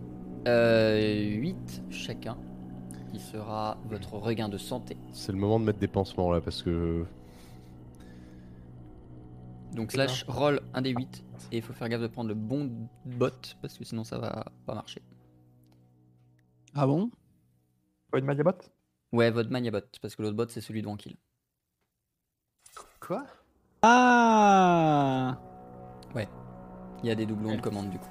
8 0.46 1.84
chacun, 1.90 2.36
qui 3.12 3.18
sera 3.18 3.78
votre 3.86 4.14
regain 4.14 4.48
de 4.48 4.58
santé. 4.58 4.96
C'est 5.12 5.32
le 5.32 5.38
moment 5.38 5.58
de 5.58 5.64
mettre 5.64 5.78
des 5.78 5.88
pansements 5.88 6.32
là 6.32 6.40
parce 6.40 6.62
que. 6.62 7.04
Donc 9.72 9.92
slash 9.92 10.24
roll 10.28 10.60
un 10.72 10.82
des 10.82 10.90
8 10.90 11.24
et 11.50 11.56
il 11.56 11.62
faut 11.62 11.72
faire 11.72 11.88
gaffe 11.88 12.00
de 12.00 12.06
prendre 12.06 12.28
le 12.28 12.34
bon 12.34 12.70
bot 13.04 13.30
parce 13.60 13.76
que 13.76 13.84
sinon 13.84 14.04
ça 14.04 14.18
va 14.18 14.46
pas 14.66 14.74
marcher. 14.74 15.02
Ah 16.74 16.86
bon? 16.86 17.10
Pas 18.10 18.18
une 18.18 18.24
Magiabot? 18.24 18.52
Ouais, 19.12 19.30
votre 19.30 19.50
maniabot 19.50 19.80
parce 20.00 20.14
que 20.16 20.22
l'autre 20.22 20.36
bot 20.36 20.48
c'est 20.48 20.60
celui 20.60 20.82
de 20.82 20.86
Wankill. 20.86 21.16
Quoi 23.06 23.24
Ah 23.82 25.36
Il 27.02 27.08
y 27.08 27.10
a 27.10 27.14
des 27.14 27.26
doublons 27.26 27.54
de 27.56 27.60
commande 27.60 27.90
du 27.90 27.98
coup. 27.98 28.08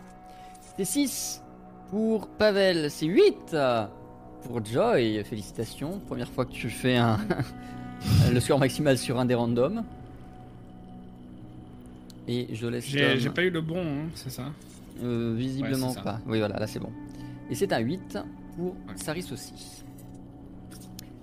C'est 0.77 0.85
6 0.85 1.41
pour 1.89 2.27
Pavel, 2.27 2.91
c'est 2.91 3.07
8 3.07 3.55
pour 4.43 4.63
Joy. 4.63 5.23
Félicitations, 5.23 5.99
première 6.07 6.29
fois 6.29 6.45
que 6.45 6.51
tu 6.51 6.69
fais 6.69 6.97
un 6.97 7.17
le 8.31 8.39
score 8.39 8.59
maximal 8.59 8.97
sur 8.97 9.19
un 9.19 9.25
des 9.25 9.33
randoms. 9.35 9.83
Et 12.27 12.53
je 12.53 12.67
laisse 12.67 12.85
J'ai 12.85 13.09
Tom. 13.11 13.17
j'ai 13.17 13.29
pas 13.31 13.41
eu 13.43 13.49
le 13.49 13.61
bon, 13.61 13.81
hein, 13.83 14.09
c'est 14.15 14.29
ça? 14.29 14.45
Euh, 15.03 15.33
visiblement 15.35 15.87
Ouais, 15.87 15.93
c'est 15.93 15.99
ça. 15.99 16.03
pas. 16.03 16.19
Oui, 16.27 16.37
voilà, 16.39 16.59
là 16.59 16.67
c'est 16.67 16.79
bon. 16.79 16.91
Et 17.49 17.55
c'est 17.55 17.73
un 17.73 17.79
8 17.79 18.19
pour. 18.55 18.75
Saris 18.95 19.27
aussi. 19.31 19.53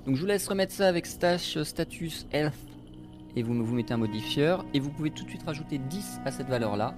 Donc 0.07 0.17
je 0.17 0.21
vous 0.21 0.27
laisse 0.27 0.47
remettre 0.49 0.73
ça 0.73 0.89
avec 0.89 1.07
stash 1.07 1.63
status 1.63 2.27
health 2.33 2.55
et 3.37 3.43
vous 3.43 3.65
vous 3.65 3.75
mettez 3.75 3.95
un 3.95 3.99
modifieur 3.99 4.65
et 4.75 4.81
vous 4.81 4.91
pouvez 4.91 5.11
tout 5.11 5.25
de 5.25 5.29
suite 5.29 5.43
rajouter 5.45 5.79
10 5.79 6.21
à 6.25 6.31
cette 6.31 6.49
valeur 6.49 6.77
là 6.77 6.95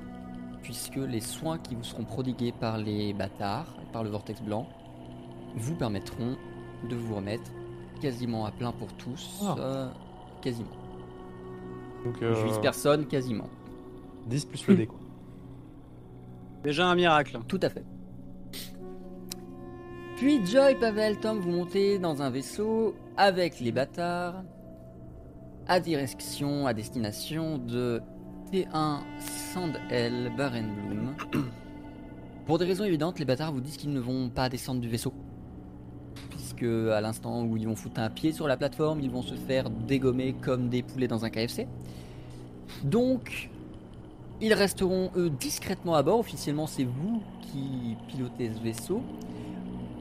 puisque 0.63 0.97
les 0.97 1.21
soins 1.21 1.59
qui 1.59 1.75
vous 1.75 1.85
seront 1.85 2.05
prodigués 2.05 2.53
par 2.53 2.79
les 2.79 3.13
bâtards, 3.13 3.77
par 3.93 4.05
le 4.05 4.11
vortex 4.11 4.41
blanc, 4.41 4.69
vous 5.57 5.75
permettront 5.75 6.37
de 6.89 6.95
vous 6.95 7.17
remettre 7.17 7.51
quasiment 8.01 8.47
à 8.47 8.53
plein 8.53 8.73
pour 8.73 8.93
tous. 8.95 9.41
Ah. 9.43 9.57
euh, 9.59 9.89
quasiment. 10.41 10.71
Donc 12.05 12.17
Je 12.21 12.27
euh, 12.27 12.45
vise 12.45 12.59
personne, 12.61 13.07
quasiment. 13.07 13.49
10 14.27 14.45
plus 14.47 14.67
le 14.69 14.77
dé 14.77 14.87
quoi. 14.87 14.99
Déjà 16.63 16.87
un 16.87 16.95
miracle. 16.95 17.41
Tout 17.49 17.61
à 17.63 17.69
fait. 17.69 17.85
Puis 20.17 20.45
Joy, 20.47 20.77
Pavel, 20.79 21.19
Tom, 21.19 21.41
vous 21.41 21.51
montez 21.51 21.99
dans 21.99 22.23
un 22.23 22.31
vaisseau 22.31 22.95
avec 23.17 23.59
les 23.59 23.73
bâtards 23.73 24.45
direction, 25.81 26.67
à 26.67 26.75
destination 26.75 27.59
de 27.59 28.01
T1 28.53 29.01
Sandel 29.53 30.33
Barenbloom. 30.37 31.15
Pour 32.47 32.59
des 32.59 32.65
raisons 32.65 32.85
évidentes, 32.85 33.19
les 33.19 33.25
bâtards 33.25 33.53
vous 33.53 33.61
disent 33.61 33.77
qu'ils 33.77 33.93
ne 33.93 34.01
vont 34.01 34.29
pas 34.29 34.49
descendre 34.49 34.81
du 34.81 34.89
vaisseau. 34.89 35.15
Puisque 36.31 36.65
à 36.65 37.01
l'instant 37.01 37.45
où 37.45 37.57
ils 37.57 37.67
vont 37.67 37.77
foutre 37.77 38.01
un 38.01 38.11
pied 38.11 38.33
sur 38.33 38.49
la 38.49 38.57
plateforme, 38.57 39.01
ils 39.01 39.11
vont 39.11 39.23
se 39.23 39.35
faire 39.35 39.71
dégommer 39.71 40.35
comme 40.35 40.69
des 40.69 40.83
poulets 40.83 41.09
dans 41.09 41.25
un 41.25 41.31
KFC. 41.31 41.69
Donc, 42.85 43.51
ils 44.41 44.55
resteront 44.55 45.11
eux 45.17 45.31
discrètement 45.31 45.95
à 45.95 46.03
bord. 46.03 46.19
Officiellement, 46.19 46.67
c'est 46.67 46.85
vous 46.85 47.23
qui 47.41 47.97
pilotez 48.09 48.51
ce 48.53 48.61
vaisseau. 48.61 49.03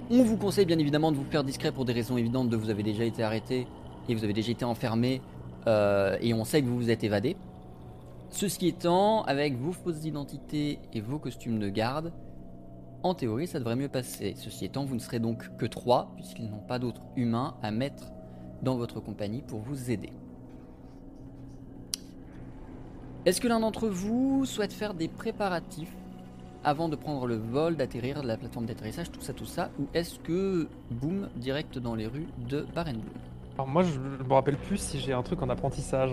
On 0.10 0.23
vous 0.23 0.36
conseille 0.36 0.65
bien 0.65 0.79
évidemment 0.79 1.12
de 1.12 1.17
vous 1.17 1.25
faire 1.29 1.43
discret 1.43 1.71
pour 1.71 1.86
des 1.86 1.93
raisons 1.93 2.17
évidentes 2.17 2.49
de 2.49 2.57
vous 2.57 2.69
avez 2.69 2.84
déjà 2.84 3.05
été 3.05 3.23
arrêté 3.23 3.67
et 4.10 4.15
vous 4.15 4.23
avez 4.23 4.34
déjà 4.34 4.51
été 4.51 4.65
enfermé 4.65 5.21
euh, 5.67 6.17
et 6.21 6.34
on 6.34 6.43
sait 6.43 6.62
que 6.62 6.67
vous 6.67 6.78
vous 6.78 6.89
êtes 6.89 7.04
évadé. 7.04 7.36
Ceci 8.30 8.67
étant, 8.67 9.24
avec 9.24 9.58
vos 9.58 9.74
fausses 9.74 10.06
identités 10.06 10.80
et 10.93 11.02
vos 11.02 11.19
costumes 11.19 11.60
de 11.60 11.69
garde, 11.69 12.13
en 13.04 13.13
théorie 13.13 13.47
ça 13.47 13.60
devrait 13.60 13.76
mieux 13.76 13.89
passer. 13.89 14.34
Ceci 14.38 14.65
étant, 14.65 14.86
vous 14.86 14.95
ne 14.95 15.00
serez 15.00 15.19
donc 15.19 15.56
que 15.58 15.65
trois 15.65 16.12
puisqu'ils 16.15 16.50
n'ont 16.50 16.65
pas 16.67 16.80
d'autres 16.80 17.02
humains 17.15 17.56
à 17.62 17.71
mettre 17.71 18.12
dans 18.62 18.76
votre 18.76 19.00
compagnie 19.00 19.41
pour 19.41 19.60
vous 19.60 19.91
aider. 19.91 20.13
Est-ce 23.26 23.41
que 23.41 23.47
l'un 23.47 23.60
d'entre 23.60 23.88
vous 23.88 24.45
souhaite 24.45 24.74
faire 24.74 24.93
des 24.93 25.08
préparatifs 25.08 25.95
avant 26.63 26.89
de 26.89 26.95
prendre 26.95 27.28
le 27.28 27.36
vol, 27.36 27.76
d'atterrir, 27.76 28.21
de 28.21 28.28
la 28.28 28.38
plateforme 28.38 28.65
d'atterrissage, 28.65 29.12
tout 29.12 29.21
ça, 29.21 29.34
tout 29.34 29.45
ça 29.45 29.71
Ou 29.80 29.88
est-ce 29.93 30.19
que, 30.19 30.67
boum, 30.89 31.30
direct 31.36 31.78
dans 31.78 31.95
les 31.95 32.08
rues 32.08 32.28
de 32.50 32.65
Barenblum 32.74 33.13
Alors 33.55 33.67
moi 33.67 33.83
je, 33.83 33.91
je 33.91 34.23
me 34.23 34.33
rappelle 34.33 34.57
plus 34.57 34.77
si 34.77 34.99
j'ai 34.99 35.13
un 35.13 35.21
truc 35.23 35.41
en 35.41 35.49
apprentissage. 35.49 36.11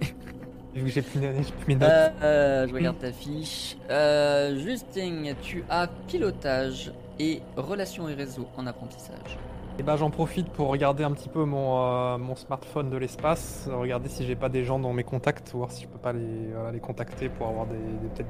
Vu 0.74 0.84
que 0.84 0.88
j'ai 0.88 1.02
plus, 1.02 1.20
mes 1.68 1.74
notes. 1.74 1.82
euh, 1.90 2.08
euh, 2.22 2.66
Je 2.68 2.74
regarde 2.74 2.98
ta 2.98 3.12
fiche. 3.12 3.76
Euh, 3.90 4.56
Justin, 4.58 5.34
tu 5.42 5.64
as 5.68 5.86
pilotage 6.08 6.92
et 7.18 7.42
relations 7.56 8.08
et 8.08 8.14
réseaux 8.14 8.46
en 8.56 8.66
apprentissage. 8.66 9.38
Et 9.78 9.82
bah 9.82 9.96
j'en 9.96 10.10
profite 10.10 10.48
pour 10.50 10.68
regarder 10.68 11.02
un 11.04 11.12
petit 11.12 11.28
peu 11.30 11.44
mon, 11.44 11.78
euh, 11.82 12.18
mon 12.18 12.34
smartphone 12.36 12.90
de 12.90 12.96
l'espace, 12.98 13.68
regarder 13.72 14.08
si 14.10 14.26
j'ai 14.26 14.36
pas 14.36 14.48
des 14.50 14.64
gens 14.64 14.78
dans 14.78 14.92
mes 14.92 15.04
contacts, 15.04 15.50
voir 15.54 15.70
si 15.70 15.84
je 15.84 15.88
peux 15.88 15.98
pas 15.98 16.12
les, 16.12 16.48
voilà, 16.54 16.72
les 16.72 16.80
contacter 16.80 17.28
pour 17.30 17.48
avoir 17.48 17.66
des, 17.66 17.76
des- 17.76 18.08
peut-être 18.14 18.28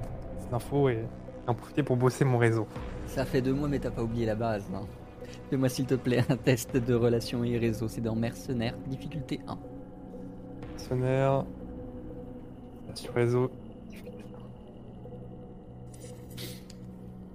des 0.49 0.55
infos 0.55 0.89
et 0.89 0.99
en 1.49 1.55
profiter 1.55 1.83
pour 1.83 1.97
bosser 1.97 2.25
mon 2.25 2.39
réseau. 2.39 2.67
Ça 3.09 3.25
fait 3.25 3.41
deux 3.41 3.53
mois, 3.53 3.67
mais 3.69 3.81
t'as 3.81 3.91
pas 3.91 4.03
oublié 4.03 4.25
la 4.27 4.37
base. 4.37 4.65
hein. 4.75 4.83
Fais-moi 5.53 5.69
s'il 5.69 5.85
te 5.85 5.93
plaît 5.97 6.25
un 6.31 6.39
test 6.39 6.79
de 6.79 6.95
relations 6.95 7.45
et 7.45 7.59
réseaux. 7.59 7.87
C'est 7.87 8.01
dans 8.01 8.15
Mercenaire, 8.15 8.73
difficulté 8.87 9.39
1. 9.47 9.59
Dictionnaire. 10.79 11.45
Sur 12.95 13.13
réseau. 13.13 13.51
Et 13.93 13.99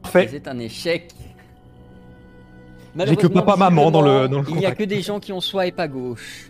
Parfait. 0.02 0.28
C'est 0.32 0.48
un 0.48 0.58
échec. 0.58 1.14
J'ai 3.06 3.16
que 3.18 3.28
papa-maman 3.28 3.92
dans 3.92 4.02
le- 4.02 4.28
dans 4.28 4.40
le 4.42 4.50
Il 4.50 4.56
n'y 4.56 4.66
a 4.66 4.74
que 4.74 4.84
des 4.84 5.04
gens 5.04 5.20
qui 5.20 5.32
ont 5.32 5.40
swipe 5.40 5.80
à 5.80 5.88
gauche. 5.88 6.50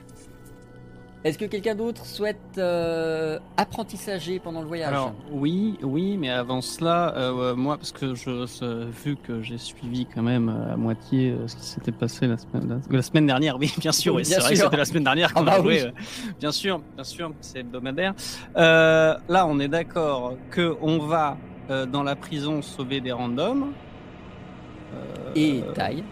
Est-ce 1.27 1.37
que 1.37 1.43
quelqu'un 1.43 1.75
d'autre 1.75 2.05
souhaite 2.05 2.37
euh, 2.57 3.37
apprentissager 3.57 4.39
pendant 4.39 4.61
le 4.61 4.67
voyage 4.67 4.87
Alors 4.87 5.13
oui, 5.29 5.77
oui, 5.83 6.15
mais 6.15 6.29
avant 6.29 6.61
cela, 6.61 7.13
euh, 7.17 7.53
moi, 7.53 7.75
parce 7.75 7.91
que 7.91 8.15
je, 8.15 8.85
vu 8.87 9.17
que 9.17 9.41
j'ai 9.41 9.57
suivi 9.57 10.05
quand 10.05 10.21
même 10.21 10.47
euh, 10.47 10.73
à 10.73 10.77
moitié 10.77 11.31
euh, 11.31 11.45
ce 11.49 11.57
qui 11.57 11.65
s'était 11.65 11.91
passé 11.91 12.27
la 12.27 12.37
semaine, 12.37 12.69
la, 12.89 12.95
la 12.95 13.01
semaine 13.01 13.25
dernière, 13.27 13.57
oui, 13.59 13.73
bien 13.77 13.91
sûr, 13.91 14.15
Oui, 14.15 14.23
c'est 14.23 14.39
vrai 14.39 14.51
que 14.51 14.55
sûr. 14.55 14.65
c'était 14.67 14.77
la 14.77 14.85
semaine 14.85 15.03
dernière 15.03 15.33
qu'on 15.33 15.41
Ah 15.41 15.45
bah 15.45 15.53
a 15.55 15.61
joué, 15.61 15.81
oui. 15.83 15.87
euh, 15.89 16.31
bien 16.39 16.51
sûr, 16.53 16.79
bien 16.95 17.03
sûr, 17.03 17.33
c'est 17.41 17.59
hebdomadaire. 17.59 18.13
Euh, 18.55 19.17
là, 19.27 19.45
on 19.47 19.59
est 19.59 19.67
d'accord 19.67 20.35
que 20.49 20.77
on 20.81 20.99
va 20.99 21.35
euh, 21.69 21.85
dans 21.85 22.03
la 22.03 22.15
prison 22.15 22.61
sauver 22.61 23.01
des 23.01 23.11
randoms. 23.11 23.73
Euh, 24.95 25.31
Et 25.35 25.61
taille. 25.75 26.05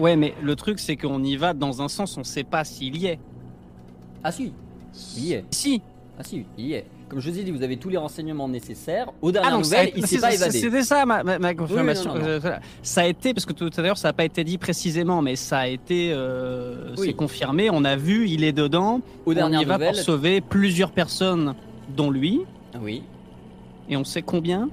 Ouais, 0.00 0.16
mais 0.16 0.34
le 0.42 0.56
truc, 0.56 0.80
c'est 0.80 0.96
qu'on 0.96 1.22
y 1.22 1.36
va 1.36 1.54
dans 1.54 1.82
un 1.82 1.88
sens, 1.88 2.18
on 2.18 2.24
sait 2.24 2.42
pas 2.42 2.64
s'il 2.64 2.96
y 2.96 3.06
est. 3.06 3.20
Ah 4.24 4.32
si, 4.32 4.52
il 5.16 5.24
y 5.24 5.32
est. 5.34 5.44
Si. 5.50 5.80
Ah 6.18 6.24
si, 6.24 6.44
il 6.56 6.66
y 6.66 6.72
est. 6.74 6.86
Comme 7.08 7.20
je 7.20 7.30
vous 7.30 7.38
ai 7.38 7.42
dit, 7.44 7.50
vous 7.52 7.62
avez 7.62 7.78
tous 7.78 7.88
les 7.88 7.96
renseignements 7.96 8.48
nécessaires. 8.48 9.06
Aux 9.22 9.32
dernières 9.32 9.54
Ah 9.54 9.58
nouvelles, 9.58 9.92
il 9.96 10.06
s'est 10.06 10.18
pas 10.18 10.34
évadé. 10.34 10.58
C'était 10.58 10.82
ça 10.82 11.06
ma, 11.06 11.22
ma, 11.22 11.38
ma 11.38 11.54
confirmation. 11.54 12.12
non, 12.14 12.20
non. 12.20 12.26
Euh. 12.26 12.40
Ça 12.82 13.02
a 13.02 13.06
été, 13.06 13.32
parce 13.32 13.46
que 13.46 13.52
tout 13.54 13.70
à 13.74 13.80
l'heure 13.80 13.96
ça 13.96 14.08
n'a 14.08 14.12
pas 14.12 14.24
été 14.24 14.44
dit 14.44 14.58
précisément, 14.58 15.22
mais 15.22 15.34
ça 15.36 15.60
a 15.60 15.66
été, 15.68 16.10
euh, 16.12 16.94
Oui. 16.98 17.06
c'est 17.08 17.12
confirmé. 17.14 17.70
On 17.70 17.84
a 17.84 17.96
vu, 17.96 18.28
il 18.28 18.44
est 18.44 18.52
dedans. 18.52 19.00
Aux 19.24 19.32
dernières 19.32 19.62
y 19.62 19.64
va 19.64 19.74
nouvelles, 19.74 19.94
pour 19.94 20.02
sauver 20.04 20.40
plusieurs 20.42 20.90
personnes, 20.90 21.54
dont 21.96 22.10
lui. 22.10 22.42
oui. 22.82 23.02
Et 23.90 23.96
on 23.96 24.04
sait 24.04 24.20
combien? 24.20 24.68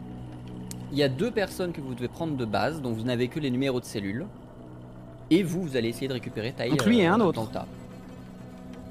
Il 0.92 0.98
y 0.98 1.04
a 1.04 1.08
deux 1.08 1.32
personnes 1.32 1.72
que 1.72 1.80
vous 1.80 1.94
devez 1.96 2.10
prendre 2.10 2.36
de 2.36 2.44
base, 2.44 2.82
dont 2.82 2.92
vous 2.92 3.04
n'avez 3.04 3.30
que 3.30 3.40
les 3.40 3.50
numéros 3.50 3.80
de 3.80 3.86
cellules. 3.86 4.26
Et 5.32 5.42
vous, 5.42 5.62
vous 5.64 5.78
allez 5.78 5.88
essayer 5.88 6.10
de 6.10 6.14
récupérer 6.14 6.52
taille. 6.52 6.72
Donc 6.72 6.86
lui 6.86 7.00
et 7.00 7.06
un 7.08 7.22
autre. 7.22 7.40
dans 7.42 7.44
le 7.48 7.54
tas. 7.54 7.66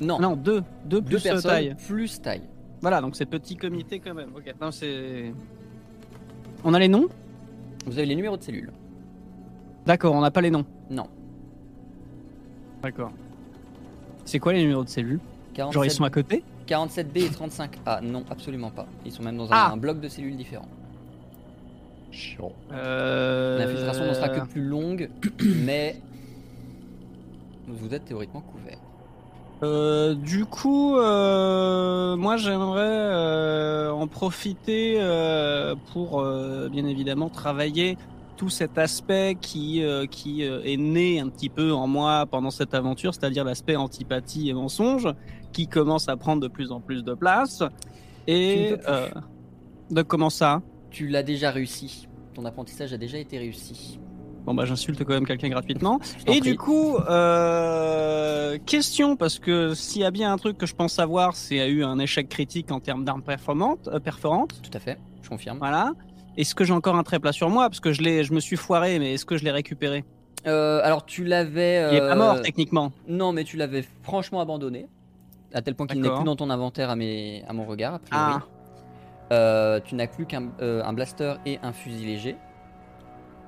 Non, 0.00 0.18
Non, 0.18 0.36
deux, 0.36 0.62
deux 0.84 1.00
deux 1.00 1.02
plus 1.02 1.16
euh, 1.26 1.30
personnes 1.32 1.50
taille. 1.50 1.74
plus 1.86 2.20
taille. 2.20 2.42
Voilà, 2.80 3.00
donc 3.00 3.16
c'est 3.16 3.26
petit 3.26 3.56
comité 3.56 3.98
quand 4.00 4.14
même. 4.14 4.30
Ok, 4.36 4.52
non, 4.60 4.70
c'est. 4.70 5.32
On 6.64 6.74
a 6.74 6.78
les 6.78 6.88
noms? 6.88 7.06
Vous 7.86 7.96
avez 7.98 8.06
les 8.06 8.16
numéros 8.16 8.36
de 8.36 8.42
cellules. 8.42 8.72
D'accord, 9.86 10.14
on 10.14 10.20
n'a 10.20 10.30
pas 10.30 10.40
les 10.40 10.50
noms. 10.50 10.64
Non. 10.90 11.06
D'accord. 12.82 13.12
C'est 14.24 14.38
quoi 14.38 14.52
les 14.52 14.60
numéros 14.62 14.84
de 14.84 14.88
cellules 14.88 15.20
47, 15.54 15.74
Genre 15.74 15.84
ils 15.84 15.90
sont 15.90 16.04
à 16.04 16.10
côté? 16.10 16.42
47B 16.66 17.18
et 17.18 17.28
35A. 17.28 18.00
Non, 18.02 18.24
absolument 18.30 18.70
pas. 18.70 18.86
Ils 19.04 19.12
sont 19.12 19.22
même 19.22 19.36
dans 19.36 19.46
un, 19.52 19.56
Ah. 19.56 19.70
un 19.72 19.76
bloc 19.76 20.00
de 20.00 20.08
cellules 20.08 20.36
différent. 20.36 20.66
Chiant. 22.10 22.52
euh... 22.72 23.58
L'infiltration 23.58 24.06
ne 24.06 24.14
sera 24.14 24.28
que 24.30 24.46
plus 24.46 24.62
longue, 24.64 25.10
mais 25.44 25.96
vous 27.68 27.92
êtes 27.94 28.04
théoriquement 28.06 28.40
couvert. 28.40 28.78
Euh, 29.62 30.14
du 30.14 30.44
coup, 30.44 30.96
euh, 30.98 32.16
moi 32.16 32.36
j'aimerais 32.36 32.82
euh, 32.82 33.90
en 33.90 34.06
profiter 34.08 34.96
euh, 34.98 35.74
pour 35.92 36.20
euh, 36.20 36.68
bien 36.68 36.86
évidemment 36.86 37.30
travailler 37.30 37.96
tout 38.36 38.50
cet 38.50 38.78
aspect 38.78 39.36
qui, 39.40 39.82
euh, 39.82 40.06
qui 40.06 40.42
est 40.42 40.76
né 40.76 41.20
un 41.20 41.28
petit 41.28 41.48
peu 41.48 41.72
en 41.72 41.86
moi 41.86 42.26
pendant 42.26 42.50
cette 42.50 42.74
aventure, 42.74 43.14
c'est-à-dire 43.14 43.44
l'aspect 43.44 43.76
antipathie 43.76 44.50
et 44.50 44.52
mensonge, 44.54 45.08
qui 45.52 45.68
commence 45.68 46.08
à 46.08 46.16
prendre 46.16 46.42
de 46.42 46.48
plus 46.48 46.72
en 46.72 46.80
plus 46.80 47.04
de 47.04 47.14
place. 47.14 47.62
Et 48.26 48.74
euh, 48.88 49.08
De 49.90 50.02
comment 50.02 50.30
ça? 50.30 50.62
Tu 50.90 51.06
l'as 51.06 51.22
déjà 51.22 51.52
réussi. 51.52 52.08
Ton 52.34 52.44
apprentissage 52.44 52.92
a 52.92 52.98
déjà 52.98 53.18
été 53.18 53.38
réussi. 53.38 54.00
Bon 54.44 54.54
bah 54.54 54.64
j'insulte 54.66 55.02
quand 55.04 55.14
même 55.14 55.26
quelqu'un 55.26 55.48
gratuitement. 55.48 56.00
Et 56.26 56.32
prie. 56.32 56.40
du 56.40 56.56
coup, 56.56 56.96
euh, 56.96 58.58
question 58.66 59.16
parce 59.16 59.38
que 59.38 59.74
s'il 59.74 60.02
y 60.02 60.04
a 60.04 60.10
bien 60.10 60.32
un 60.32 60.36
truc 60.36 60.58
que 60.58 60.66
je 60.66 60.74
pense 60.74 60.92
savoir, 60.92 61.34
c'est 61.34 61.60
a 61.60 61.66
eu 61.66 61.82
un 61.82 61.98
échec 61.98 62.28
critique 62.28 62.70
en 62.70 62.80
termes 62.80 63.04
d'armes 63.04 63.22
performantes, 63.22 63.88
euh, 63.88 64.00
perforantes. 64.00 64.60
Tout 64.62 64.76
à 64.76 64.80
fait, 64.80 64.98
je 65.22 65.28
confirme. 65.28 65.58
Voilà. 65.58 65.92
Est-ce 66.36 66.54
que 66.54 66.64
j'ai 66.64 66.72
encore 66.72 66.96
un 66.96 67.04
tréplat 67.04 67.32
sur 67.32 67.48
moi? 67.48 67.68
Parce 67.68 67.80
que 67.80 67.92
je 67.92 68.02
l'ai, 68.02 68.24
je 68.24 68.32
me 68.32 68.40
suis 68.40 68.56
foiré, 68.56 68.98
mais 68.98 69.14
est-ce 69.14 69.24
que 69.24 69.36
je 69.36 69.44
l'ai 69.44 69.52
récupéré? 69.52 70.04
Euh, 70.46 70.80
alors 70.84 71.06
tu 71.06 71.24
l'avais. 71.24 71.88
Il 71.90 71.96
est 71.96 72.00
pas 72.00 72.12
euh, 72.12 72.16
mort 72.16 72.42
techniquement. 72.42 72.92
Non, 73.08 73.32
mais 73.32 73.44
tu 73.44 73.56
l'avais 73.56 73.84
franchement 74.02 74.40
abandonné. 74.40 74.86
À 75.54 75.62
tel 75.62 75.74
point 75.74 75.86
qu'il 75.86 76.00
n'est 76.00 76.10
plus 76.10 76.24
dans 76.24 76.36
ton 76.36 76.50
inventaire 76.50 76.90
à, 76.90 76.96
mes... 76.96 77.44
à 77.46 77.52
mon 77.52 77.64
regard, 77.64 77.94
a 77.94 77.98
priori. 78.00 78.34
Ah. 78.36 78.42
Euh, 79.32 79.80
tu 79.82 79.94
n'as 79.94 80.06
plus 80.06 80.26
qu'un 80.26 80.48
euh, 80.60 80.82
un 80.84 80.92
blaster 80.92 81.34
et 81.46 81.58
un 81.62 81.72
fusil 81.72 82.04
léger. 82.04 82.36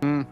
Hmm. 0.03 0.23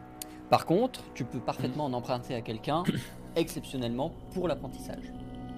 Par 0.54 0.66
contre, 0.66 1.00
tu 1.16 1.24
peux 1.24 1.40
parfaitement 1.40 1.86
en 1.86 1.92
emprunter 1.94 2.32
à 2.36 2.40
quelqu'un, 2.40 2.84
exceptionnellement 3.34 4.12
pour 4.32 4.46
l'apprentissage. 4.46 5.02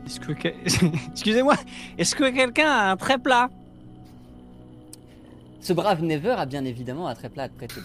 Est-ce 0.07 0.19
que, 0.19 0.33
que- 0.33 0.49
excusez-moi, 1.13 1.55
est-ce 1.99 2.15
que 2.15 2.31
quelqu'un 2.31 2.71
a 2.71 2.91
un 2.93 2.97
tréplat 2.97 3.51
Ce 5.61 5.75
brave 5.75 6.03
Never 6.03 6.31
a 6.31 6.47
bien 6.47 6.65
évidemment 6.65 7.09
un 7.09 7.15
tréplat 7.15 7.43
à 7.43 7.49
te 7.51 7.57
prêter. 7.59 7.83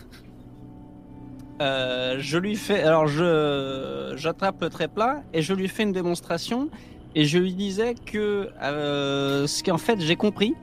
Euh, 1.61 2.15
je 2.19 2.37
lui 2.37 2.55
fais, 2.55 2.81
alors 2.81 3.07
je, 3.07 4.13
j'attrape 4.15 4.61
le 4.61 4.69
tréplat 4.69 5.21
et 5.33 5.41
je 5.41 5.53
lui 5.53 5.67
fais 5.67 5.83
une 5.83 5.91
démonstration 5.91 6.69
et 7.13 7.25
je 7.25 7.39
lui 7.39 7.53
disais 7.53 7.93
que 8.05 8.49
euh, 8.63 9.47
ce 9.47 9.61
qu'en 9.63 9.77
fait 9.77 9.99
j'ai 9.99 10.15
compris, 10.15 10.55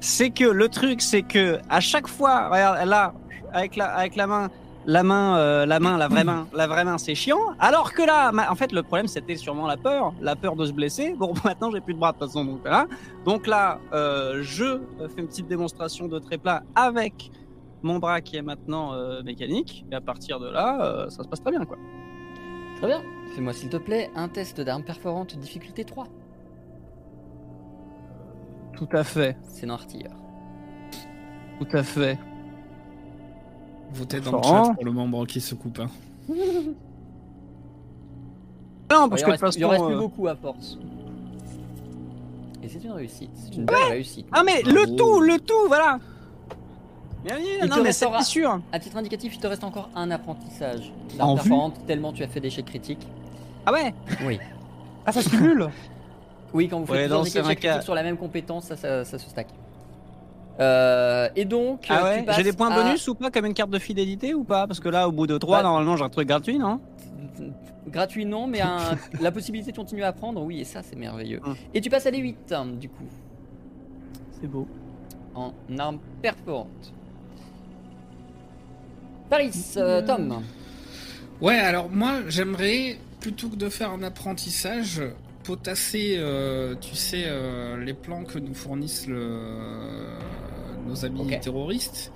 c'est 0.00 0.28
que 0.28 0.44
le 0.44 0.68
truc, 0.68 1.00
c'est 1.00 1.22
que 1.22 1.60
à 1.70 1.80
chaque 1.80 2.08
fois, 2.08 2.50
regarde 2.50 2.86
là, 2.86 3.14
avec 3.54 3.74
la, 3.76 3.86
avec 3.86 4.16
la 4.16 4.26
main, 4.26 4.50
la 4.86 5.02
main, 5.02 5.36
euh, 5.38 5.66
la 5.66 5.80
main, 5.80 5.96
la 5.96 6.08
vraie 6.08 6.24
main, 6.24 6.46
la 6.52 6.66
vraie 6.66 6.84
main, 6.84 6.98
c'est 6.98 7.14
chiant. 7.14 7.38
Alors 7.58 7.92
que 7.92 8.02
là, 8.02 8.32
ma- 8.32 8.50
en 8.50 8.54
fait, 8.54 8.72
le 8.72 8.82
problème 8.82 9.06
c'était 9.08 9.36
sûrement 9.36 9.66
la 9.66 9.76
peur, 9.76 10.12
la 10.20 10.36
peur 10.36 10.56
de 10.56 10.66
se 10.66 10.72
blesser. 10.72 11.14
Bon, 11.18 11.32
maintenant 11.44 11.70
j'ai 11.70 11.80
plus 11.80 11.94
de 11.94 11.98
bras 11.98 12.12
de 12.12 12.18
toute 12.18 12.26
façon, 12.28 12.44
donc 12.44 12.60
voilà. 12.62 12.86
Donc 13.24 13.46
là, 13.46 13.78
euh, 13.92 14.40
je 14.42 14.80
fais 15.14 15.20
une 15.22 15.28
petite 15.28 15.48
démonstration 15.48 16.06
de 16.08 16.18
tréplat 16.18 16.62
avec 16.74 17.30
mon 17.82 17.98
bras 17.98 18.20
qui 18.20 18.36
est 18.36 18.42
maintenant 18.42 18.92
euh, 18.94 19.22
mécanique, 19.22 19.84
et 19.90 19.94
à 19.94 20.00
partir 20.00 20.38
de 20.40 20.48
là, 20.48 21.06
ça 21.10 21.22
se 21.22 21.28
passe 21.28 21.40
très 21.42 21.50
bien, 21.50 21.64
quoi. 21.64 21.76
Très 22.78 22.86
bien. 22.88 23.02
Fais-moi 23.34 23.52
s'il 23.52 23.68
te 23.70 23.76
plaît 23.76 24.10
un 24.16 24.28
test 24.28 24.60
d'armes 24.60 24.84
perforantes 24.84 25.36
difficulté 25.38 25.84
3. 25.84 26.06
Tout 28.76 28.88
à 28.92 29.04
fait, 29.04 29.36
C'est 29.48 29.66
un 29.66 29.70
artilleur. 29.70 30.12
tout 31.60 31.76
à 31.76 31.82
fait. 31.82 32.18
Votez 33.94 34.20
dans 34.20 34.36
le 34.36 34.42
chat 34.42 34.72
pour 34.74 34.84
le 34.84 34.92
membre 34.92 35.26
qui 35.26 35.40
se 35.40 35.54
coupe. 35.54 35.78
hein. 35.80 35.88
Non, 38.90 39.08
parce 39.08 39.22
il, 39.22 39.24
que 39.24 39.30
de 39.30 39.36
toute 39.36 39.40
reste, 39.44 39.58
il 39.58 39.64
en 39.64 39.68
reste 39.70 39.84
plus 39.84 39.94
euh, 39.94 39.98
beaucoup 39.98 40.28
à 40.28 40.36
force. 40.36 40.78
Et 42.62 42.68
c'est 42.68 42.82
une 42.84 42.92
réussite. 42.92 43.30
C'est 43.34 43.56
une 43.56 43.64
belle 43.64 43.76
réussite. 43.90 44.26
Ah 44.32 44.42
mais 44.44 44.62
Bravo. 44.62 44.78
le 44.78 44.96
tout, 44.96 45.20
le 45.20 45.38
tout, 45.38 45.66
voilà. 45.68 45.98
Bien, 47.24 47.36
bien, 47.36 47.46
Il 47.62 47.68
non 47.68 47.76
te 47.76 47.80
mais 47.80 47.92
c'est 47.92 48.22
sûr. 48.22 48.60
À 48.72 48.78
titre 48.78 48.96
indicatif, 48.96 49.34
il 49.34 49.40
te 49.40 49.46
reste 49.46 49.64
encore 49.64 49.88
un 49.94 50.10
apprentissage 50.10 50.92
En 51.18 51.36
tellement 51.86 52.12
tu 52.12 52.22
as 52.22 52.28
fait 52.28 52.40
d'échecs 52.40 52.66
critiques. 52.66 53.06
Ah 53.66 53.72
ouais? 53.72 53.94
Oui. 54.26 54.38
Ah, 55.06 55.12
ça 55.12 55.22
se 55.22 55.28
cumule 55.30 55.68
Oui, 56.52 56.68
quand 56.68 56.80
vous 56.80 56.86
faites 56.86 56.94
Ouais, 56.94 57.00
plusieurs 57.22 57.26
échecs 57.46 57.58
critiques 57.60 57.82
sur 57.82 57.94
la 57.94 58.02
même 58.02 58.16
compétence, 58.16 58.64
ça, 58.66 58.76
ça, 58.76 59.04
ça 59.04 59.18
se 59.18 59.28
stack. 59.30 59.48
Euh, 60.60 61.28
et 61.34 61.44
donc, 61.44 61.86
Ah 61.88 61.98
euh, 61.98 62.04
ouais. 62.04 62.18
tu 62.20 62.24
passes 62.26 62.36
J'ai 62.36 62.42
des 62.44 62.52
points 62.52 62.70
à- 62.70 62.82
bonus 62.82 63.08
ou 63.08 63.14
pas 63.14 63.30
comme 63.30 63.46
une 63.46 63.54
carte 63.54 63.70
de 63.70 63.78
fidélité 63.78 64.34
ou 64.34 64.44
pas 64.44 64.66
Parce 64.68 64.78
que 64.80 64.88
là, 64.88 65.08
au 65.08 65.12
bout 65.12 65.26
de 65.26 65.36
3 65.36 65.58
Bah- 65.58 65.62
normalement, 65.64 65.96
j'ai 65.96 66.04
un 66.04 66.08
truc 66.10 66.28
gratuit, 66.28 66.58
non 66.58 66.80
Gratuit 67.88 68.24
non, 68.24 68.46
mais 68.46 68.60
un- 68.60 68.78
la 69.20 69.32
possibilité 69.32 69.72
de 69.72 69.76
continuer 69.76 70.04
à 70.04 70.08
apprendre, 70.08 70.42
oui, 70.42 70.60
et 70.60 70.64
ça 70.64 70.82
c'est 70.82 70.96
merveilleux. 70.96 71.40
Hum. 71.44 71.54
Et 71.74 71.80
tu 71.80 71.90
passes 71.90 72.06
à 72.06 72.10
des 72.10 72.18
8 72.18 72.54
du 72.78 72.88
coup, 72.88 73.04
C'est 74.40 74.46
beau. 74.46 74.66
en 75.34 75.52
armes 75.78 75.98
perforantes. 76.22 76.92
Paris, 79.30 79.50
euh, 79.76 80.02
Tom. 80.06 80.42
Ouais, 81.40 81.58
alors 81.58 81.88
moi, 81.90 82.20
j'aimerais, 82.28 82.96
plutôt 83.20 83.48
que 83.48 83.56
de 83.56 83.68
faire 83.68 83.90
un 83.90 84.02
apprentissage, 84.02 85.02
potasser, 85.44 86.16
euh, 86.18 86.74
tu 86.80 86.94
sais, 86.96 87.24
euh, 87.26 87.76
les 87.82 87.94
plans 87.94 88.24
que 88.24 88.38
nous 88.38 88.54
fournissent 88.54 89.06
le- 89.06 90.08
nos 90.86 91.04
amis 91.04 91.38
terroristes 91.40 92.12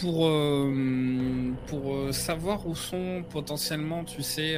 pour, 0.00 0.26
euh, 0.26 1.52
pour 1.66 2.12
savoir 2.14 2.66
où 2.66 2.74
sont 2.74 3.22
potentiellement, 3.30 4.04
tu 4.04 4.22
sais, 4.22 4.54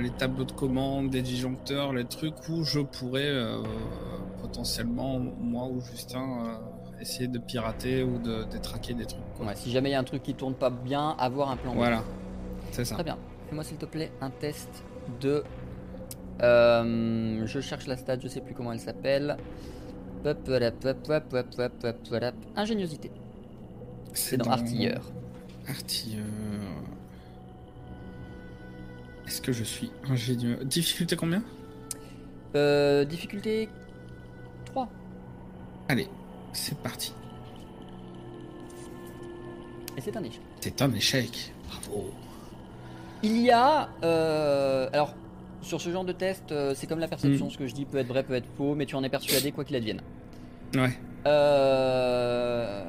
les 0.00 0.10
tableaux 0.10 0.44
de 0.44 0.52
commande, 0.52 1.10
des 1.10 1.22
disjoncteurs, 1.22 1.92
les 1.92 2.04
trucs 2.04 2.48
où 2.48 2.64
je 2.64 2.80
pourrais 2.80 3.32
potentiellement, 4.40 5.18
moi 5.18 5.66
ou 5.66 5.80
Justin, 5.80 6.60
essayer 7.00 7.28
de 7.28 7.38
pirater 7.38 8.02
ou 8.02 8.18
de 8.18 8.44
détraquer 8.44 8.94
des 8.94 9.06
trucs. 9.06 9.22
quoi. 9.36 9.46
Ouais, 9.46 9.54
si 9.56 9.70
jamais 9.70 9.90
il 9.90 9.92
y 9.92 9.94
a 9.94 10.00
un 10.00 10.04
truc 10.04 10.22
qui 10.22 10.34
tourne 10.34 10.54
pas 10.54 10.70
bien, 10.70 11.10
avoir 11.18 11.50
un 11.50 11.56
plan. 11.56 11.74
Voilà, 11.74 12.02
c'est 12.72 12.84
ça. 12.84 12.94
Très 12.94 13.04
bien. 13.04 13.18
Fais-moi 13.48 13.64
s'il 13.64 13.76
te 13.76 13.86
plaît 13.86 14.10
un 14.20 14.30
test 14.30 14.68
de. 15.20 15.44
Euh, 16.42 17.42
je 17.46 17.60
cherche 17.60 17.86
la 17.86 17.96
stat, 17.96 18.18
je 18.20 18.28
sais 18.28 18.40
plus 18.40 18.54
comment 18.54 18.72
elle 18.72 18.80
s'appelle. 18.80 19.36
Ingéniosité. 22.56 23.10
C'est 24.14 24.36
dans 24.36 24.50
artilleur. 24.50 25.02
Artilleur. 25.68 26.24
Est-ce 29.26 29.42
que 29.42 29.52
je 29.52 29.62
suis 29.64 29.90
ingénieux 30.08 30.56
Difficulté 30.64 31.14
combien? 31.16 31.42
Euh, 32.56 33.04
difficulté 33.04 33.68
3. 34.66 34.88
Allez, 35.88 36.08
c'est 36.52 36.78
parti. 36.78 37.12
Et 39.96 40.00
c'est 40.00 40.16
un 40.16 40.22
échec. 40.22 40.40
C'est 40.60 40.80
un 40.82 40.92
échec. 40.94 41.52
Bravo. 41.68 42.10
Il 43.22 43.36
y 43.42 43.50
a. 43.50 43.90
euh, 44.02 44.88
alors, 44.92 45.14
sur 45.60 45.80
ce 45.80 45.90
genre 45.90 46.04
de 46.04 46.12
test, 46.12 46.52
euh, 46.52 46.72
c'est 46.74 46.86
comme 46.86 46.98
la 47.00 47.08
perception. 47.08 47.46
Mm. 47.46 47.50
Ce 47.50 47.58
que 47.58 47.66
je 47.66 47.74
dis 47.74 47.84
peut 47.84 47.98
être 47.98 48.08
vrai, 48.08 48.22
peut 48.22 48.34
être 48.34 48.48
faux, 48.56 48.74
mais 48.74 48.86
tu 48.86 48.94
en 48.94 49.02
es 49.02 49.08
persuadé 49.08 49.52
quoi 49.52 49.64
qu'il 49.64 49.76
advienne. 49.76 50.00
Ouais. 50.74 50.90
Euh, 51.26 52.84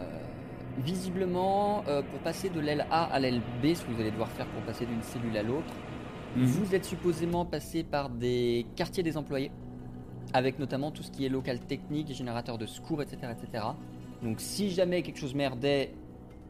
visiblement, 0.83 1.83
euh, 1.87 2.01
pour 2.01 2.19
passer 2.19 2.49
de 2.49 2.59
l'aile 2.59 2.85
A 2.91 3.05
à 3.05 3.19
l'aile 3.19 3.41
B, 3.61 3.73
ce 3.73 3.83
que 3.83 3.91
vous 3.91 3.99
allez 4.01 4.11
devoir 4.11 4.29
faire 4.29 4.45
pour 4.47 4.61
passer 4.63 4.85
d'une 4.85 5.01
cellule 5.01 5.35
à 5.37 5.43
l'autre, 5.43 5.73
Mhm. 6.35 6.45
vous 6.45 6.75
êtes 6.75 6.85
supposément 6.85 7.43
passé 7.45 7.83
par 7.83 8.09
des 8.09 8.65
quartiers 8.75 9.03
des 9.03 9.17
employés, 9.17 9.51
avec 10.33 10.59
notamment 10.59 10.91
tout 10.91 11.01
ce 11.03 11.09
qui 11.11 11.25
est 11.25 11.29
local 11.29 11.59
technique, 11.59 12.13
générateur 12.13 12.57
de 12.57 12.65
secours, 12.65 13.01
etc., 13.01 13.17
etc. 13.31 13.63
Donc, 14.21 14.35
si 14.39 14.69
jamais 14.69 15.01
quelque 15.01 15.17
chose 15.17 15.33
merdait 15.33 15.91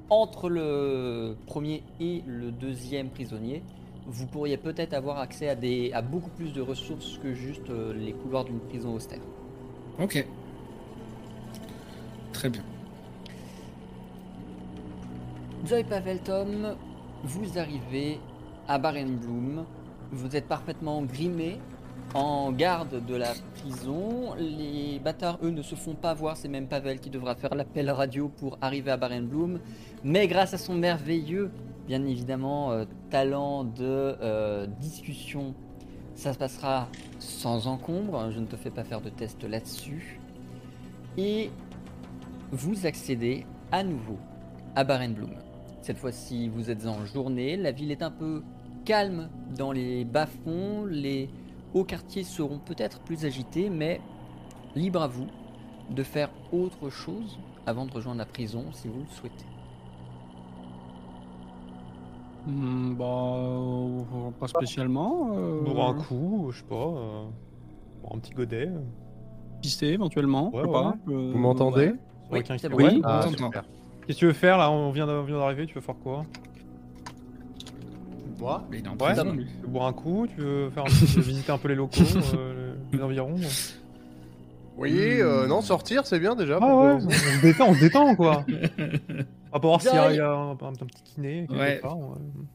entre 0.09 0.49
le 0.49 1.37
premier 1.45 1.83
et 1.99 2.23
le 2.27 2.51
deuxième 2.51 3.09
prisonnier, 3.09 3.63
vous 4.09 4.25
pourriez 4.25 4.57
peut-être 4.57 4.93
avoir 4.93 5.19
accès 5.19 5.49
à, 5.49 5.55
des, 5.55 5.91
à 5.93 6.01
beaucoup 6.01 6.31
plus 6.31 6.51
de 6.51 6.61
ressources 6.61 7.19
que 7.19 7.33
juste 7.33 7.69
euh, 7.69 7.93
les 7.93 8.13
couloirs 8.13 8.43
d'une 8.43 8.59
prison 8.59 8.95
austère. 8.95 9.19
Ok. 9.99 10.25
Très 12.33 12.49
bien. 12.49 12.63
Joy 15.65 15.83
Pavel 15.83 16.19
Tom, 16.19 16.75
vous 17.23 17.59
arrivez 17.59 18.19
à 18.67 18.79
Barenbloom. 18.79 19.65
Vous 20.11 20.35
êtes 20.35 20.47
parfaitement 20.47 21.03
grimé, 21.03 21.59
en 22.15 22.51
garde 22.51 23.05
de 23.05 23.15
la 23.15 23.33
prison. 23.55 24.33
Les 24.39 24.99
bâtards, 25.03 25.37
eux, 25.43 25.51
ne 25.51 25.61
se 25.61 25.75
font 25.75 25.93
pas 25.93 26.15
voir. 26.15 26.37
C'est 26.37 26.47
même 26.47 26.67
Pavel 26.67 26.99
qui 26.99 27.11
devra 27.11 27.35
faire 27.35 27.53
l'appel 27.53 27.91
radio 27.91 28.29
pour 28.29 28.57
arriver 28.61 28.89
à 28.89 28.97
Barenbloom. 28.97 29.59
Mais 30.03 30.27
grâce 30.27 30.55
à 30.55 30.57
son 30.57 30.73
merveilleux, 30.73 31.51
bien 31.89 32.05
évidemment, 32.05 32.71
euh, 32.71 32.85
talent 33.09 33.63
de 33.63 33.81
euh, 33.81 34.67
discussion, 34.79 35.55
ça 36.13 36.33
se 36.33 36.37
passera 36.37 36.87
sans 37.17 37.65
encombre. 37.65 38.29
Je 38.29 38.39
ne 38.39 38.45
te 38.45 38.55
fais 38.55 38.69
pas 38.69 38.83
faire 38.83 39.01
de 39.01 39.09
test 39.09 39.43
là-dessus. 39.43 40.19
Et 41.17 41.49
vous 42.51 42.85
accédez 42.85 43.43
à 43.71 43.83
nouveau 43.83 44.19
à 44.75 44.83
Barenbloom. 44.83 45.33
Cette 45.81 45.97
fois-ci, 45.97 46.47
vous 46.47 46.69
êtes 46.69 46.85
en 46.85 47.05
journée. 47.05 47.57
La 47.57 47.71
ville 47.71 47.91
est 47.91 48.03
un 48.03 48.11
peu 48.11 48.43
calme 48.85 49.27
dans 49.57 49.71
les 49.71 50.05
bas-fonds. 50.05 50.85
Les 50.85 51.27
hauts 51.73 51.85
quartiers 51.85 52.23
seront 52.23 52.59
peut-être 52.59 52.99
plus 52.99 53.25
agités, 53.25 53.71
mais 53.71 53.99
libre 54.75 55.01
à 55.01 55.07
vous 55.07 55.25
de 55.89 56.03
faire 56.03 56.29
autre 56.51 56.91
chose 56.91 57.39
avant 57.65 57.87
de 57.87 57.91
rejoindre 57.91 58.19
la 58.19 58.27
prison 58.27 58.65
si 58.73 58.87
vous 58.87 58.99
le 58.99 59.15
souhaitez. 59.15 59.58
Hmm, 62.47 62.93
bah, 62.95 63.05
euh, 63.05 64.31
pas 64.39 64.47
spécialement. 64.47 65.31
Euh, 65.33 65.61
Boire 65.61 65.89
un 65.89 65.93
coup, 65.95 66.49
je 66.51 66.59
sais 66.59 66.63
pas. 66.65 66.75
euh, 66.75 67.25
un 68.11 68.17
petit 68.19 68.33
godet. 68.33 68.69
Pisser 69.61 69.87
éventuellement. 69.87 70.53
Ouais, 70.53 70.61
je 70.61 70.67
sais 70.67 70.71
pas. 70.71 70.87
ouais. 70.89 71.13
Euh, 71.13 71.31
Vous 71.33 71.37
m'entendez 71.39 71.87
ouais. 71.87 71.95
Oui, 72.31 72.37
le 72.39 72.43
15 72.43 72.61
c'est 72.61 72.67
qui- 72.69 72.73
bon. 72.75 72.77
Ouais. 72.83 72.91
Oui. 72.93 73.01
Ah. 73.03 73.21
Qu'est-ce 74.05 74.17
que 74.17 74.19
tu 74.19 74.25
veux 74.25 74.33
faire 74.33 74.57
là? 74.57 74.71
On 74.71 74.91
vient 74.91 75.05
d'arriver, 75.05 75.65
tu 75.67 75.75
veux 75.75 75.81
faire 75.81 75.95
quoi? 76.01 76.23
Moi 78.39 78.63
Mais 78.71 78.79
il 78.79 78.85
est 78.85 78.87
en. 78.89 78.95
Tu 78.95 79.61
veux 79.61 79.67
boire 79.67 79.87
un 79.87 79.93
coup 79.93 80.25
Tu 80.33 80.41
veux 80.41 80.69
faire 80.69 80.83
un 80.83 80.87
petit- 80.87 81.19
visiter 81.19 81.51
un 81.51 81.57
peu 81.57 81.67
les 81.67 81.75
locaux, 81.75 81.99
euh, 82.35 82.73
les 82.93 83.01
environs 83.03 83.35
Oui, 84.79 85.21
euh, 85.21 85.45
non, 85.47 85.61
sortir, 85.61 86.05
c'est 86.07 86.19
bien 86.19 86.35
déjà. 86.35 86.57
Ah 86.61 86.75
ouais, 86.77 86.93
on 86.93 87.09
se 87.09 87.41
détend, 87.41 87.67
on 87.69 87.73
se 87.73 87.79
détend 87.79 88.15
quoi. 88.15 88.45
On 89.51 89.57
va 89.57 89.59
voir 89.67 89.81
s'il 89.81 89.91
y 89.93 89.97
a, 89.97 90.03
Joy. 90.05 90.13
il 90.13 90.17
y 90.17 90.21
a 90.21 90.29
un, 90.31 90.51
un 90.51 90.55
petit 90.55 91.03
kiné 91.03 91.47
quelque 91.47 91.59
Ouais. 91.59 91.79
part. 91.79 91.97
ouais. 91.97 92.05
Moi, 92.05 92.45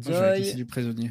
je 0.00 0.08
vais 0.10 0.14
Joy, 0.14 0.38
laisser 0.38 0.56
du 0.56 0.66
prisonnier. 0.66 1.10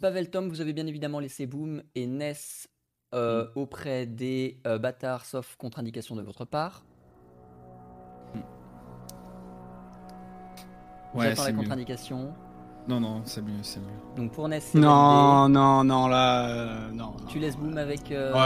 Pavel 0.00 0.28
Tom, 0.30 0.48
vous 0.48 0.60
avez 0.60 0.72
bien 0.72 0.86
évidemment 0.88 1.20
laissé 1.20 1.46
Boom 1.46 1.82
et 1.94 2.06
Ness 2.06 2.68
euh, 3.14 3.44
Mm. 3.44 3.48
auprès 3.54 4.06
des 4.06 4.58
euh, 4.66 4.78
bâtards, 4.78 5.24
sauf 5.24 5.54
contre-indication 5.56 6.16
de 6.16 6.22
votre 6.22 6.44
part. 6.44 6.84
Ouais, 11.14 11.28
J'attends 11.30 11.44
la 11.44 11.52
mieux. 11.52 11.58
contre-indication. 11.58 12.34
Non, 12.88 13.00
non, 13.00 13.22
c'est 13.24 13.42
mieux, 13.42 13.50
c'est 13.62 13.80
mieux. 13.80 13.86
Donc 14.16 14.32
pour 14.32 14.48
Ness, 14.48 14.68
c'est 14.72 14.78
Non, 14.78 15.48
non, 15.48 15.82
non, 15.82 16.06
là, 16.06 16.48
euh, 16.48 16.90
non. 16.92 17.14
Tu 17.28 17.38
laisses 17.40 17.56
Boom 17.56 17.76
avec. 17.78 18.12
euh, 18.12 18.32
Ouais, 18.32 18.38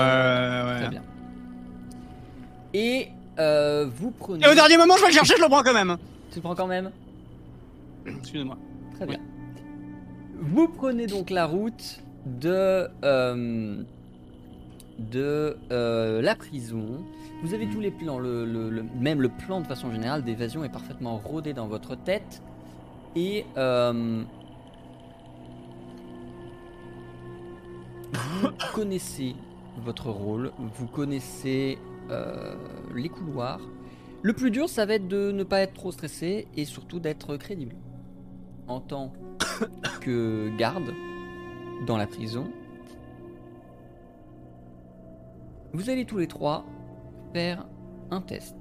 ouais, 0.72 0.76
Très 0.76 0.84
ouais. 0.84 0.90
bien. 0.90 1.02
Et 2.72 3.08
euh, 3.38 3.86
vous 3.94 4.10
prenez. 4.12 4.44
Et 4.46 4.48
au 4.50 4.54
dernier 4.54 4.76
moment, 4.78 4.94
je 4.96 5.02
vais 5.02 5.08
le 5.08 5.12
chercher, 5.14 5.34
je 5.36 5.42
le 5.42 5.48
prends 5.48 5.62
quand 5.62 5.74
même. 5.74 5.96
Tu 6.30 6.36
le 6.36 6.42
prends 6.42 6.54
quand 6.54 6.66
même? 6.66 6.90
Excusez-moi. 8.06 8.56
Très 8.96 9.06
bien. 9.06 9.18
Vous 10.40 10.68
prenez 10.68 11.06
donc 11.06 11.28
la 11.28 11.44
route 11.44 12.00
de, 12.24 12.88
euh, 13.04 13.82
de 14.98 15.56
euh, 15.70 16.22
la 16.22 16.34
prison. 16.34 17.04
Vous 17.42 17.52
avez 17.54 17.68
tous 17.68 17.80
les 17.80 17.90
plans, 17.90 18.18
le, 18.18 18.44
le- 18.46 18.70
le- 18.70 18.84
même 18.98 19.20
le 19.20 19.28
plan 19.28 19.60
de 19.60 19.66
façon 19.66 19.90
générale 19.90 20.22
d'évasion 20.24 20.64
est 20.64 20.68
parfaitement 20.70 21.16
rodé 21.18 21.52
dans 21.52 21.66
votre 21.66 21.94
tête. 21.94 22.42
Et 23.16 23.44
euh, 23.56 24.24
vous 28.12 28.48
connaissez 28.74 29.34
votre 29.78 30.10
rôle, 30.10 30.52
vous 30.58 30.86
connaissez 30.86 31.78
euh, 32.10 32.54
les 32.94 33.08
couloirs. 33.08 33.60
Le 34.22 34.32
plus 34.32 34.50
dur, 34.50 34.68
ça 34.68 34.84
va 34.86 34.94
être 34.94 35.08
de 35.08 35.32
ne 35.32 35.44
pas 35.44 35.60
être 35.60 35.74
trop 35.74 35.92
stressé 35.92 36.46
et 36.56 36.64
surtout 36.64 37.00
d'être 37.00 37.36
crédible 37.36 37.74
en 38.68 38.80
tant 38.80 39.12
que 40.00 40.54
garde 40.56 40.92
dans 41.86 41.96
la 41.96 42.06
prison. 42.06 42.50
Vous 45.72 45.88
allez 45.88 46.04
tous 46.04 46.18
les 46.18 46.26
trois 46.26 46.64
faire 47.32 47.66
un 48.10 48.20
test 48.20 48.56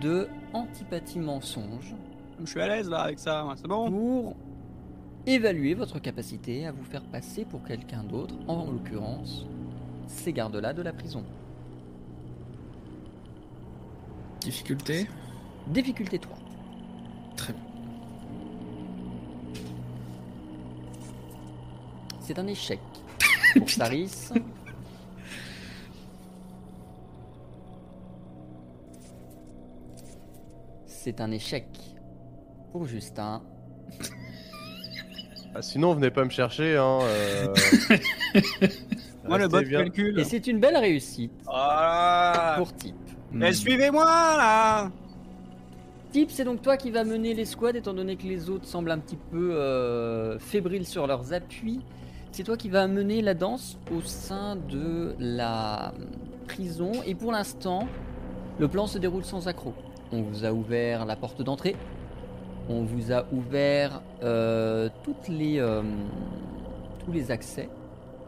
de 0.00 0.28
antipathie 0.54 1.18
mensonge 1.18 1.94
Je 2.40 2.46
suis 2.46 2.60
à 2.60 2.68
l'aise 2.68 2.88
là 2.88 3.00
avec 3.00 3.18
ça, 3.18 3.46
c'est 3.56 3.66
bon. 3.66 3.90
pour 3.90 4.36
évaluer 5.26 5.74
votre 5.74 5.98
capacité 5.98 6.66
à 6.66 6.72
vous 6.72 6.84
faire 6.84 7.02
passer 7.02 7.44
pour 7.44 7.62
quelqu'un 7.62 8.02
d'autre, 8.02 8.34
en 8.48 8.70
l'occurrence 8.70 9.46
ces 10.08 10.32
gardes-là 10.32 10.72
de 10.72 10.82
la 10.82 10.92
prison. 10.92 11.24
Difficulté 14.40 15.06
Difficulté 15.68 16.18
3. 16.18 16.36
Très 17.36 17.52
bien. 17.52 17.62
C'est 22.20 22.38
un 22.38 22.46
échec 22.46 22.80
pour 23.56 23.70
Saris. 23.70 24.30
C'est 31.04 31.20
un 31.20 31.32
échec 31.32 31.66
pour 32.70 32.86
Justin. 32.86 33.42
Ah, 35.52 35.60
sinon, 35.60 35.94
venez 35.94 36.12
pas 36.12 36.24
me 36.24 36.30
chercher. 36.30 36.76
Hein, 36.76 37.00
euh, 37.02 37.46
Moi, 39.26 39.38
le 39.38 39.48
bot 39.48 39.62
bien. 39.62 39.80
calcule. 39.80 40.20
Et 40.20 40.22
c'est 40.22 40.46
une 40.46 40.60
belle 40.60 40.76
réussite 40.76 41.32
Voilà. 41.44 42.54
pour 42.56 42.72
Type. 42.74 42.94
Eh, 43.34 43.52
suivez-moi 43.52 44.04
là. 44.04 44.92
Type, 46.12 46.30
c'est 46.30 46.44
donc 46.44 46.62
toi 46.62 46.76
qui 46.76 46.92
vas 46.92 47.02
mener 47.02 47.34
les 47.34 47.46
squads, 47.46 47.74
étant 47.74 47.94
donné 47.94 48.14
que 48.14 48.28
les 48.28 48.48
autres 48.48 48.68
semblent 48.68 48.92
un 48.92 49.00
petit 49.00 49.18
peu 49.32 49.56
euh, 49.56 50.38
fébriles 50.38 50.86
sur 50.86 51.08
leurs 51.08 51.32
appuis. 51.32 51.80
C'est 52.30 52.44
toi 52.44 52.56
qui 52.56 52.68
vas 52.68 52.86
mener 52.86 53.22
la 53.22 53.34
danse 53.34 53.76
au 53.92 54.02
sein 54.02 54.54
de 54.54 55.16
la 55.18 55.94
prison. 56.46 56.92
Et 57.06 57.16
pour 57.16 57.32
l'instant, 57.32 57.88
le 58.60 58.68
plan 58.68 58.86
se 58.86 58.98
déroule 58.98 59.24
sans 59.24 59.48
accroc. 59.48 59.74
On 60.14 60.20
vous 60.20 60.44
a 60.44 60.52
ouvert 60.52 61.06
la 61.06 61.16
porte 61.16 61.40
d'entrée. 61.40 61.74
On 62.68 62.82
vous 62.82 63.12
a 63.12 63.24
ouvert 63.32 64.02
euh, 64.22 64.90
euh, 65.08 65.82
tous 67.04 67.12
les 67.12 67.30
accès 67.30 67.70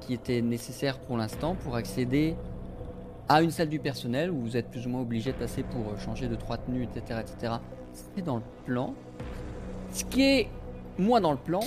qui 0.01 0.15
étaient 0.15 0.41
nécessaires 0.41 0.99
pour 0.99 1.19
l'instant 1.19 1.55
pour 1.55 1.77
accéder 1.77 2.37
à 3.29 3.43
une 3.43 3.51
salle 3.51 3.69
du 3.69 3.79
personnel 3.79 4.31
où 4.31 4.41
vous 4.41 4.57
êtes 4.57 4.71
plus 4.71 4.87
ou 4.87 4.91
moins 4.91 5.03
obligé 5.03 5.33
de 5.33 5.37
passer 5.37 5.63
pour 5.63 5.93
euh, 5.93 5.99
changer 5.99 6.27
de 6.27 6.37
trois 6.37 6.57
tenues, 6.57 6.85
etc. 6.85 7.21
etc. 7.21 7.55
C'est 7.93 8.25
dans 8.25 8.37
le 8.37 8.43
plan. 8.65 8.95
Ce 9.91 10.05
qui 10.05 10.23
est 10.23 10.49
moins 10.97 11.21
dans 11.21 11.33
le 11.33 11.39
plan, 11.39 11.61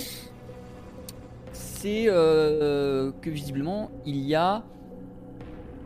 c'est 1.52 2.04
que 2.06 3.30
visiblement 3.30 3.90
il 4.04 4.18
y 4.18 4.34
a 4.34 4.62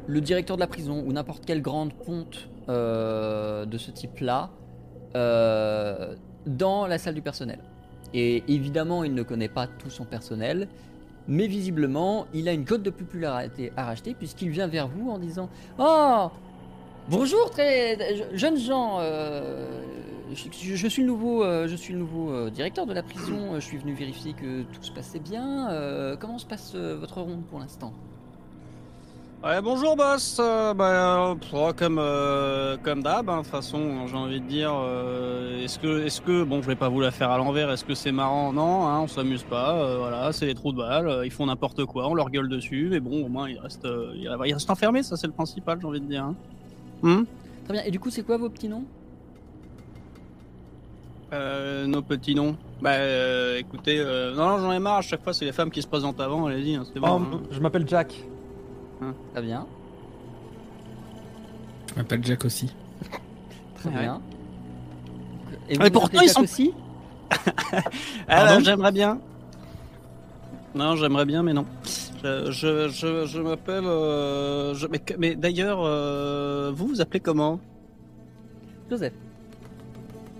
le 0.06 0.20
directeur 0.20 0.56
de 0.56 0.60
la 0.60 0.66
prison 0.66 1.04
ou 1.06 1.12
n'importe 1.12 1.44
quelle 1.44 1.62
grande 1.62 1.92
ponte 1.92 2.48
de 2.68 3.78
ce 3.78 3.90
type-là 3.90 4.50
euh, 5.16 6.14
dans 6.46 6.86
la 6.86 6.98
salle 6.98 7.14
du 7.14 7.22
personnel. 7.22 7.58
Et 8.14 8.42
évidemment, 8.48 9.04
il 9.04 9.14
ne 9.14 9.22
connaît 9.22 9.48
pas 9.48 9.66
tout 9.66 9.90
son 9.90 10.04
personnel, 10.04 10.68
mais 11.28 11.46
visiblement, 11.46 12.26
il 12.34 12.48
a 12.48 12.52
une 12.52 12.64
cote 12.64 12.82
de 12.82 12.90
popularité 12.90 13.72
à 13.76 13.84
racheter 13.84 14.14
puisqu'il 14.14 14.50
vient 14.50 14.66
vers 14.66 14.88
vous 14.88 15.10
en 15.10 15.18
disant 15.18 15.48
Oh 15.78 16.30
Bonjour, 17.08 17.50
très 17.50 17.96
je- 18.14 18.36
jeunes 18.36 18.58
gens. 18.58 18.98
euh, 19.00 19.82
je, 20.32 20.86
suis 20.88 21.02
le 21.02 21.08
nouveau, 21.08 21.42
euh, 21.42 21.66
je 21.68 21.74
suis 21.76 21.92
le 21.92 21.98
nouveau 21.98 22.30
euh, 22.30 22.48
directeur 22.50 22.86
de 22.86 22.92
la 22.92 23.02
prison. 23.02 23.54
Je 23.56 23.60
suis 23.60 23.76
venu 23.78 23.92
vérifier 23.94 24.34
que 24.34 24.62
tout 24.62 24.82
se 24.82 24.92
passait 24.92 25.18
bien. 25.18 25.70
Euh, 25.70 26.16
comment 26.16 26.38
se 26.38 26.46
passe 26.46 26.72
euh, 26.74 26.96
votre 26.98 27.20
ronde 27.20 27.44
pour 27.46 27.58
l'instant? 27.58 27.92
Ouais, 29.44 29.60
bonjour 29.60 29.96
boss. 29.96 30.36
Euh, 30.38 30.72
bah, 30.72 31.34
pff, 31.40 31.52
ouais, 31.52 31.72
comme 31.76 31.98
euh, 31.98 32.76
comme 32.80 33.02
d'hab, 33.02 33.28
hein, 33.28 33.38
de 33.38 33.42
toute 33.42 33.50
façon, 33.50 34.06
j'ai 34.06 34.14
envie 34.16 34.40
de 34.40 34.46
dire. 34.46 34.72
euh, 34.72 35.64
est-ce 35.64 35.80
que 35.80 36.04
est-ce 36.04 36.20
que 36.20 36.44
bon, 36.44 36.62
je 36.62 36.68
vais 36.68 36.76
pas 36.76 36.88
vous 36.88 37.00
la 37.00 37.10
faire 37.10 37.28
à 37.32 37.38
l'envers. 37.38 37.68
Est-ce 37.72 37.84
que 37.84 37.96
c'est 37.96 38.12
marrant? 38.12 38.52
Non, 38.52 38.86
hein, 38.86 39.00
on 39.00 39.08
s'amuse 39.08 39.42
pas. 39.42 39.74
euh, 39.74 39.98
voilà, 39.98 40.32
c'est 40.32 40.46
les 40.46 40.54
trous 40.54 40.70
de 40.70 40.76
balles. 40.78 41.08
euh, 41.08 41.26
ils 41.26 41.32
font 41.32 41.46
n'importe 41.46 41.84
quoi, 41.86 42.06
on 42.08 42.14
leur 42.14 42.30
gueule 42.30 42.48
dessus. 42.48 42.86
Mais 42.92 43.00
bon, 43.00 43.24
au 43.24 43.28
moins 43.28 43.48
ils 43.48 43.58
restent 43.58 43.84
euh, 43.84 44.12
ils 44.14 44.28
restent 44.28 44.70
enfermés. 44.70 45.02
Ça, 45.02 45.16
c'est 45.16 45.26
le 45.26 45.32
principal, 45.32 45.78
j'ai 45.80 45.86
envie 45.88 46.00
de 46.00 46.06
dire. 46.06 46.22
hein. 46.22 46.36
Hmm? 47.02 47.24
Très 47.64 47.72
bien. 47.74 47.82
Et 47.82 47.90
du 47.90 47.98
coup, 47.98 48.10
c'est 48.10 48.22
quoi 48.22 48.36
vos 48.36 48.48
petits 48.48 48.68
noms? 48.68 48.84
Euh, 51.32 51.86
nos 51.88 52.02
petits 52.02 52.36
noms. 52.36 52.56
Bah, 52.80 52.90
euh, 52.92 53.58
écoutez, 53.58 53.98
euh, 53.98 54.34
non, 54.36 54.46
non, 54.50 54.58
j'en 54.58 54.70
ai 54.70 54.78
marre. 54.78 54.98
À 54.98 55.02
chaque 55.02 55.24
fois, 55.24 55.32
c'est 55.32 55.46
les 55.46 55.52
femmes 55.52 55.70
qui 55.72 55.82
se 55.82 55.88
présentent 55.88 56.20
avant. 56.20 56.46
Allez-y, 56.46 56.76
hein, 56.76 56.84
c'est 56.92 57.00
bon. 57.00 57.22
Hein. 57.22 57.40
je 57.50 57.58
m'appelle 57.58 57.88
Jack. 57.88 58.14
Très 59.32 59.42
bien. 59.42 59.66
Je 61.90 61.94
m'appelle 61.94 62.24
Jack 62.24 62.44
aussi. 62.44 62.72
Très 63.76 63.90
Ouais. 63.90 64.00
bien. 64.00 64.20
Et 65.68 65.78
Mais 65.78 65.86
vous 65.86 65.90
pourtant, 65.92 66.20
ils 66.20 66.26
Jack 66.26 66.36
sont- 66.36 66.42
aussi? 66.42 66.72
Ah, 68.28 68.58
j'aimerais 68.60 68.92
bien. 68.92 69.18
Non, 70.74 70.96
j'aimerais 70.96 71.24
bien, 71.26 71.42
mais 71.42 71.52
non. 71.52 71.66
Je, 72.22 72.50
je, 72.50 72.88
je, 72.88 73.26
je 73.26 73.40
m'appelle. 73.40 73.84
euh, 73.86 74.74
mais 74.90 75.02
mais 75.18 75.34
d'ailleurs, 75.34 75.80
euh, 75.82 76.70
vous 76.74 76.86
vous 76.86 77.00
appelez 77.00 77.20
comment? 77.20 77.58
Joseph. 78.90 79.12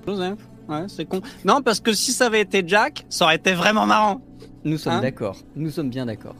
Joseph 0.07 0.39
Ouais, 0.69 0.85
c'est 0.89 1.05
con. 1.07 1.21
Non, 1.45 1.61
parce 1.61 1.81
que 1.81 1.93
si 1.93 2.13
ça 2.13 2.27
avait 2.27 2.41
été 2.41 2.63
Jack, 2.67 3.05
ça 3.09 3.25
aurait 3.25 3.37
été 3.37 3.53
vraiment 3.53 3.85
marrant. 3.85 4.21
Nous 4.65 4.79
sommes 4.79 4.95
Hein? 4.95 5.01
d'accord. 5.01 5.37
Nous 5.57 5.71
sommes 5.71 5.91
bien 5.91 6.07
d'accord. 6.07 6.37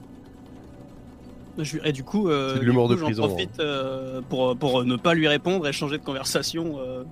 Je- 1.57 1.77
et 1.83 1.91
du 1.91 2.03
coup, 2.03 2.29
euh, 2.29 2.55
du 2.59 2.65
coup, 2.87 2.95
de 2.95 2.99
prison, 3.05 3.21
profite 3.27 3.59
euh, 3.59 4.21
pour, 4.27 4.55
pour 4.57 4.83
ne 4.85 4.95
pas 4.95 5.13
lui 5.13 5.27
répondre 5.27 5.67
et 5.67 5.73
changer 5.73 5.97
de 5.97 6.03
conversation. 6.03 6.79
euh. 6.79 7.03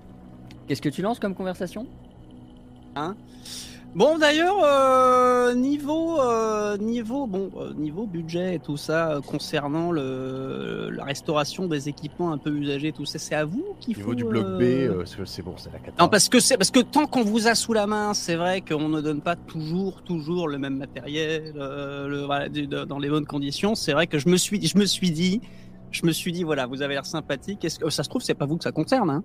Qu'est-ce 0.68 0.82
que 0.82 0.90
tu 0.90 1.02
lances 1.02 1.20
comme 1.20 1.36
conversation? 1.36 1.86
Bon 3.94 4.18
d'ailleurs 4.18 4.56
euh, 4.64 5.54
niveau 5.54 6.18
euh, 6.22 6.78
niveau 6.78 7.28
bon 7.28 7.52
euh, 7.58 7.74
niveau 7.74 8.06
budget 8.06 8.56
et 8.56 8.60
tout 8.60 8.78
ça 8.78 9.12
euh, 9.12 9.22
concernant 9.22 9.92
le 9.92 10.90
la 10.92 11.04
restauration 11.04 11.68
des 11.68 11.90
équipements 11.90 12.32
un 12.32 12.38
peu 12.38 12.52
usagés 12.52 12.94
tout 12.94 13.04
ça 13.06 13.20
c'est 13.20 13.36
à 13.36 13.44
vous 13.44 13.66
qu'il 13.82 13.98
Au 13.98 14.00
faut 14.00 14.14
niveau 14.14 14.16
du 14.16 14.24
bloc 14.24 14.46
euh, 14.46 14.58
B, 14.58 14.62
euh, 14.62 15.04
c'est 15.06 15.28
c'est 15.28 15.42
bon, 15.42 15.56
c'est 15.58 15.74
la 15.74 15.80
cata. 15.80 16.02
Non 16.02 16.08
parce 16.08 16.30
que 16.30 16.40
c'est 16.40 16.56
parce 16.58 16.72
que 16.72 16.80
tant 16.80 17.06
qu'on 17.06 17.24
vous 17.26 17.50
a 17.50 17.56
sous 17.56 17.74
la 17.74 17.86
main 17.86 18.14
c'est 18.14 18.38
vrai 18.38 18.62
qu'on 18.62 18.88
ne 18.88 19.02
donne 19.02 19.20
pas 19.20 19.36
toujours 19.36 20.02
toujours 20.04 20.48
le 20.48 20.58
même 20.58 20.78
matériel 20.78 21.54
euh, 21.58 22.08
le, 22.08 22.22
voilà, 22.24 22.48
du- 22.48 22.68
de- 22.68 22.86
dans 22.86 22.98
les 22.98 23.10
bonnes 23.10 23.26
conditions 23.26 23.76
c'est 23.76 23.92
vrai 23.92 24.08
que 24.08 24.20
je 24.20 24.30
me 24.30 24.38
suis 24.38 24.66
je 24.66 24.78
me 24.78 24.86
suis 24.86 25.12
dit 25.12 25.42
Je 25.92 26.06
me 26.06 26.14
suis 26.14 26.32
dit, 26.32 26.44
voilà, 26.46 26.68
vous 26.68 26.82
avez 26.82 26.94
l'air 26.94 27.06
sympathique. 27.06 27.66
Est-ce 27.66 27.78
que 27.78 27.90
ça 27.90 28.04
se 28.04 28.08
trouve, 28.10 28.22
c'est 28.22 28.34
pas 28.34 28.46
vous 28.46 28.56
que 28.56 28.64
ça 28.64 28.72
concerne, 28.72 29.10
hein 29.10 29.24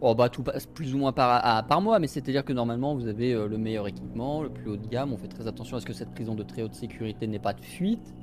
Oh 0.00 0.14
bah 0.14 0.28
tout 0.28 0.44
passe 0.44 0.66
plus 0.66 0.94
ou 0.94 0.98
moins 0.98 1.12
par, 1.12 1.66
par 1.66 1.80
mois, 1.80 1.98
mais 1.98 2.06
c'est-à-dire 2.06 2.44
que 2.44 2.52
normalement 2.52 2.94
vous 2.94 3.08
avez 3.08 3.32
euh, 3.32 3.48
le 3.48 3.58
meilleur 3.58 3.88
équipement, 3.88 4.42
le 4.42 4.48
plus 4.48 4.70
haut 4.70 4.76
de 4.76 4.86
gamme. 4.86 5.12
On 5.12 5.18
fait 5.18 5.26
très 5.28 5.48
attention 5.48 5.76
à 5.76 5.80
ce 5.80 5.86
que 5.86 5.92
cette 5.92 6.12
prison 6.12 6.36
de 6.36 6.44
très 6.44 6.62
haute 6.62 6.74
sécurité 6.74 7.26
n'ait 7.26 7.40
pas 7.40 7.52
de 7.52 7.60
fuite. 7.60 8.14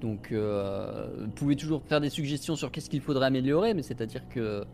Donc 0.00 0.30
euh, 0.30 1.08
vous 1.18 1.30
pouvez 1.30 1.56
toujours 1.56 1.82
faire 1.82 2.00
des 2.00 2.10
suggestions 2.10 2.54
sur 2.54 2.70
qu'est-ce 2.70 2.88
qu'il 2.88 3.00
faudrait 3.00 3.26
améliorer, 3.26 3.74
mais 3.74 3.82
c'est-à-dire 3.82 4.28
que 4.28 4.64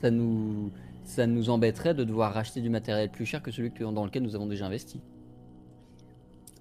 ça 0.00 0.10
nous, 0.10 0.72
ça 1.04 1.28
nous 1.28 1.48
embêterait 1.48 1.94
de 1.94 2.02
devoir 2.02 2.32
racheter 2.32 2.60
du 2.60 2.70
matériel 2.70 3.10
plus 3.10 3.26
cher 3.26 3.40
que 3.40 3.52
celui 3.52 3.70
dans 3.70 4.04
lequel 4.04 4.24
nous 4.24 4.34
avons 4.34 4.46
déjà 4.46 4.66
investi. 4.66 5.00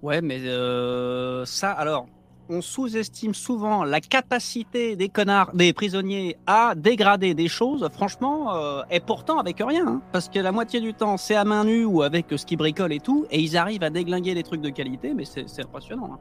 Ouais, 0.04 0.22
mais 0.22 0.40
euh, 0.46 1.44
ça, 1.46 1.72
alors, 1.72 2.08
on 2.50 2.62
sous-estime 2.62 3.34
souvent 3.34 3.84
la 3.84 4.02
capacité 4.02 4.96
des 4.96 5.08
connards, 5.10 5.52
des 5.54 5.72
prisonniers 5.74 6.36
à 6.48 6.74
dégrader 6.76 7.34
des 7.36 7.48
choses, 7.48 7.88
franchement, 7.94 8.56
euh, 8.56 8.82
et 8.90 9.00
pourtant 9.00 9.38
avec 9.40 9.58
rien. 9.60 9.86
hein. 9.88 10.02
parce 10.12 10.28
que 10.30 10.40
la 10.40 10.52
moitié 10.52 10.82
du 10.82 10.94
temps, 10.94 11.18
c'est 11.18 11.36
à 11.36 11.46
main 11.46 11.64
nue 11.64 11.86
ou 11.86 12.02
avec 12.02 12.26
ce 12.36 12.46
qu'ils 12.46 12.58
bricolent 12.58 12.92
et 12.94 13.00
tout, 13.00 13.26
et 13.32 13.40
ils 13.40 13.56
arrivent 13.56 13.84
à 13.84 13.90
déglinguer 13.90 14.34
des 14.34 14.44
trucs 14.44 14.62
de 14.62 14.70
qualité, 14.70 15.14
mais 15.14 15.26
c'est 15.26 15.46
impressionnant. 15.62 16.10
hein. 16.14 16.20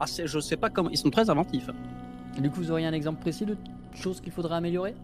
Ah, 0.00 0.04
je 0.24 0.40
sais 0.40 0.56
pas 0.56 0.70
comment, 0.70 0.90
ils 0.90 0.98
sont 0.98 1.10
très 1.10 1.28
inventifs. 1.30 1.68
Du 2.38 2.50
coup, 2.50 2.56
vous 2.60 2.70
auriez 2.70 2.86
un 2.86 2.92
exemple 2.92 3.20
précis 3.20 3.46
de 3.46 3.56
choses 3.94 4.20
qu'il 4.20 4.32
faudrait 4.32 4.56
améliorer? 4.56 4.94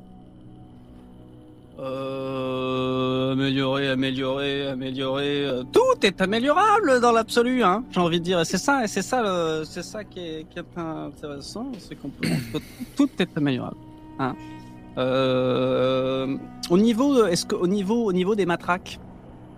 Euh, 1.79 3.33
améliorer, 3.33 3.89
améliorer, 3.89 4.67
améliorer. 4.69 5.47
euh, 5.47 5.63
Tout 5.73 5.81
est 6.07 6.21
améliorable 6.21 7.01
dans 7.01 7.13
l'absolu, 7.13 7.63
hein. 7.63 7.83
J'ai 7.91 8.01
envie 8.01 8.21
de 8.21 8.25
dire. 8.25 8.41
Et 8.41 8.45
c'est 8.45 8.59
ça, 8.59 8.85
et 8.85 8.89
c'est 8.89 9.03
ça, 9.03 9.23
le- 9.23 9.65
c'est 9.65 9.83
ça 9.83 10.05
qui 10.05 10.21
est, 10.21 10.47
qui 10.51 10.59
est 10.59 10.79
intéressant, 10.79 11.73
c'est 11.79 11.95
qu'on 11.97 12.11
peut, 12.11 12.29
tout 12.97 13.09
est 13.19 13.37
améliorable. 13.37 13.77
Hein. 14.19 14.35
Euh, 14.99 16.37
au 16.71 16.77
niveau, 16.79 17.25
est-ce 17.27 17.47
qu'au 17.47 17.67
niveau, 17.67 18.05
au 18.05 18.13
niveau 18.13 18.35
des 18.35 18.45
matraques, 18.47 19.01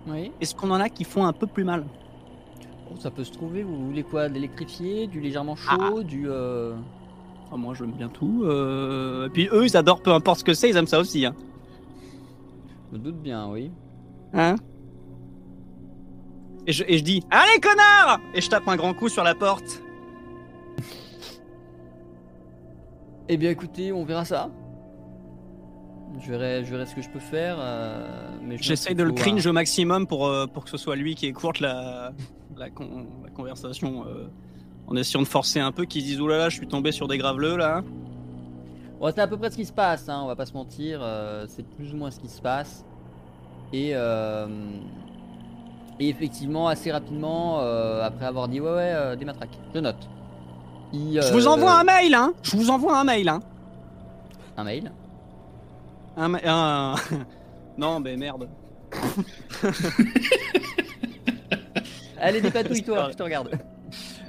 Oui. 0.07 0.31
est-ce 0.39 0.55
qu'on 0.55 0.71
en 0.71 0.79
a 0.79 0.87
qui 0.89 1.03
font 1.03 1.25
un 1.25 1.33
peu 1.33 1.47
plus 1.47 1.65
mal? 1.65 1.83
Oh, 2.89 2.95
ça 2.99 3.11
peut 3.11 3.23
se 3.25 3.31
trouver. 3.33 3.63
Vous 3.63 3.87
voulez 3.87 4.03
quoi? 4.03 4.29
De 4.29 4.35
l'électrifié, 4.35 5.07
du 5.07 5.19
légèrement 5.19 5.55
chaud, 5.57 6.01
du. 6.03 6.29
euh, 6.29 6.73
Ah, 7.51 7.57
Moi, 7.57 7.73
j'aime 7.77 7.91
bien 7.91 8.07
tout. 8.09 8.43
euh, 8.45 9.27
Et 9.27 9.29
puis 9.29 9.49
eux, 9.51 9.65
ils 9.65 9.75
adorent 9.77 10.01
peu 10.01 10.11
importe 10.11 10.39
ce 10.39 10.43
que 10.45 10.53
c'est, 10.53 10.69
ils 10.69 10.77
aiment 10.77 10.87
ça 10.87 10.99
aussi, 10.99 11.25
hein. 11.25 11.35
Je 12.95 12.99
me 12.99 13.03
doute 13.03 13.21
bien, 13.21 13.49
oui. 13.49 13.71
Hein 14.33 14.55
et 16.65 16.71
je, 16.71 16.85
et 16.87 16.97
je 16.97 17.03
dis 17.03 17.21
Allez, 17.29 17.59
connard 17.59 18.21
Et 18.33 18.39
je 18.39 18.49
tape 18.49 18.65
un 18.69 18.77
grand 18.77 18.93
coup 18.93 19.09
sur 19.09 19.21
la 19.25 19.35
porte. 19.35 19.81
Eh 23.27 23.35
bien 23.35 23.49
écoutez, 23.49 23.91
on 23.91 24.05
verra 24.05 24.23
ça. 24.23 24.49
Je 26.21 26.29
verrai, 26.31 26.63
je 26.63 26.71
verrai 26.71 26.85
ce 26.85 26.95
que 26.95 27.01
je 27.01 27.09
peux 27.09 27.19
faire. 27.19 27.57
euh, 27.59 28.29
mais 28.41 28.57
J'essaye 28.61 28.89
qu'il 28.89 28.97
de 28.97 29.03
le 29.03 29.11
cringe 29.11 29.45
euh, 29.45 29.49
au 29.49 29.53
maximum 29.53 30.07
pour, 30.07 30.27
euh, 30.27 30.47
pour 30.47 30.63
que 30.63 30.69
ce 30.69 30.77
soit 30.77 30.95
lui 30.95 31.15
qui 31.15 31.25
écourte 31.25 31.59
la, 31.59 32.13
la, 32.55 32.69
con- 32.69 33.07
la 33.25 33.29
conversation 33.31 34.05
euh, 34.07 34.27
en 34.87 34.95
essayant 34.95 35.21
de 35.21 35.27
forcer 35.27 35.59
un 35.59 35.73
peu, 35.73 35.83
qu'ils 35.83 36.03
se 36.03 36.07
disent 36.07 36.21
Oulala, 36.21 36.37
là 36.37 36.43
là, 36.45 36.49
je 36.49 36.55
suis 36.55 36.67
tombé 36.67 36.93
sur 36.93 37.09
des 37.09 37.17
graveleux 37.17 37.57
là. 37.57 37.83
Bon, 38.99 39.11
c'est 39.13 39.21
à 39.21 39.27
peu 39.27 39.37
près 39.37 39.49
ce 39.51 39.55
qui 39.57 39.65
se 39.65 39.73
passe, 39.73 40.07
hein, 40.09 40.21
on 40.23 40.27
va 40.27 40.35
pas 40.35 40.45
se 40.45 40.53
mentir. 40.53 40.99
euh, 41.01 41.45
c'est 41.47 41.63
plus 41.75 41.93
ou 41.93 41.97
moins 41.97 42.11
ce 42.11 42.19
qui 42.19 42.27
se 42.29 42.41
passe. 42.41 42.83
Et, 43.73 43.91
euh, 43.93 44.47
et 45.99 46.09
effectivement, 46.09 46.67
assez 46.67 46.91
rapidement, 46.91 47.59
euh, 47.61 48.03
après 48.03 48.25
avoir 48.25 48.47
dit 48.47 48.59
ouais, 48.61 48.69
ouais, 48.69 48.93
euh, 48.93 49.15
des 49.15 49.25
matraques, 49.25 49.57
je 49.73 49.79
note. 49.79 50.07
Il, 50.93 51.19
Je 51.21 51.33
vous 51.33 51.47
envoie 51.47 51.79
un 51.79 51.83
mail, 51.83 52.13
hein 52.13 52.33
Je 52.43 52.55
vous 52.55 52.69
envoie 52.69 52.99
un 52.99 53.03
mail, 53.03 53.27
hein 53.29 53.39
un 54.57 54.63
mail? 54.63 54.91
un, 56.17 56.27
ma- 56.29 56.39
un- 56.45 56.95
Non, 57.77 57.99
mais 57.99 58.15
merde. 58.15 58.47
Allez, 62.17 62.39
dépatouille-toi, 62.41 63.09
je 63.11 63.15
te 63.17 63.23
regarde. 63.23 63.49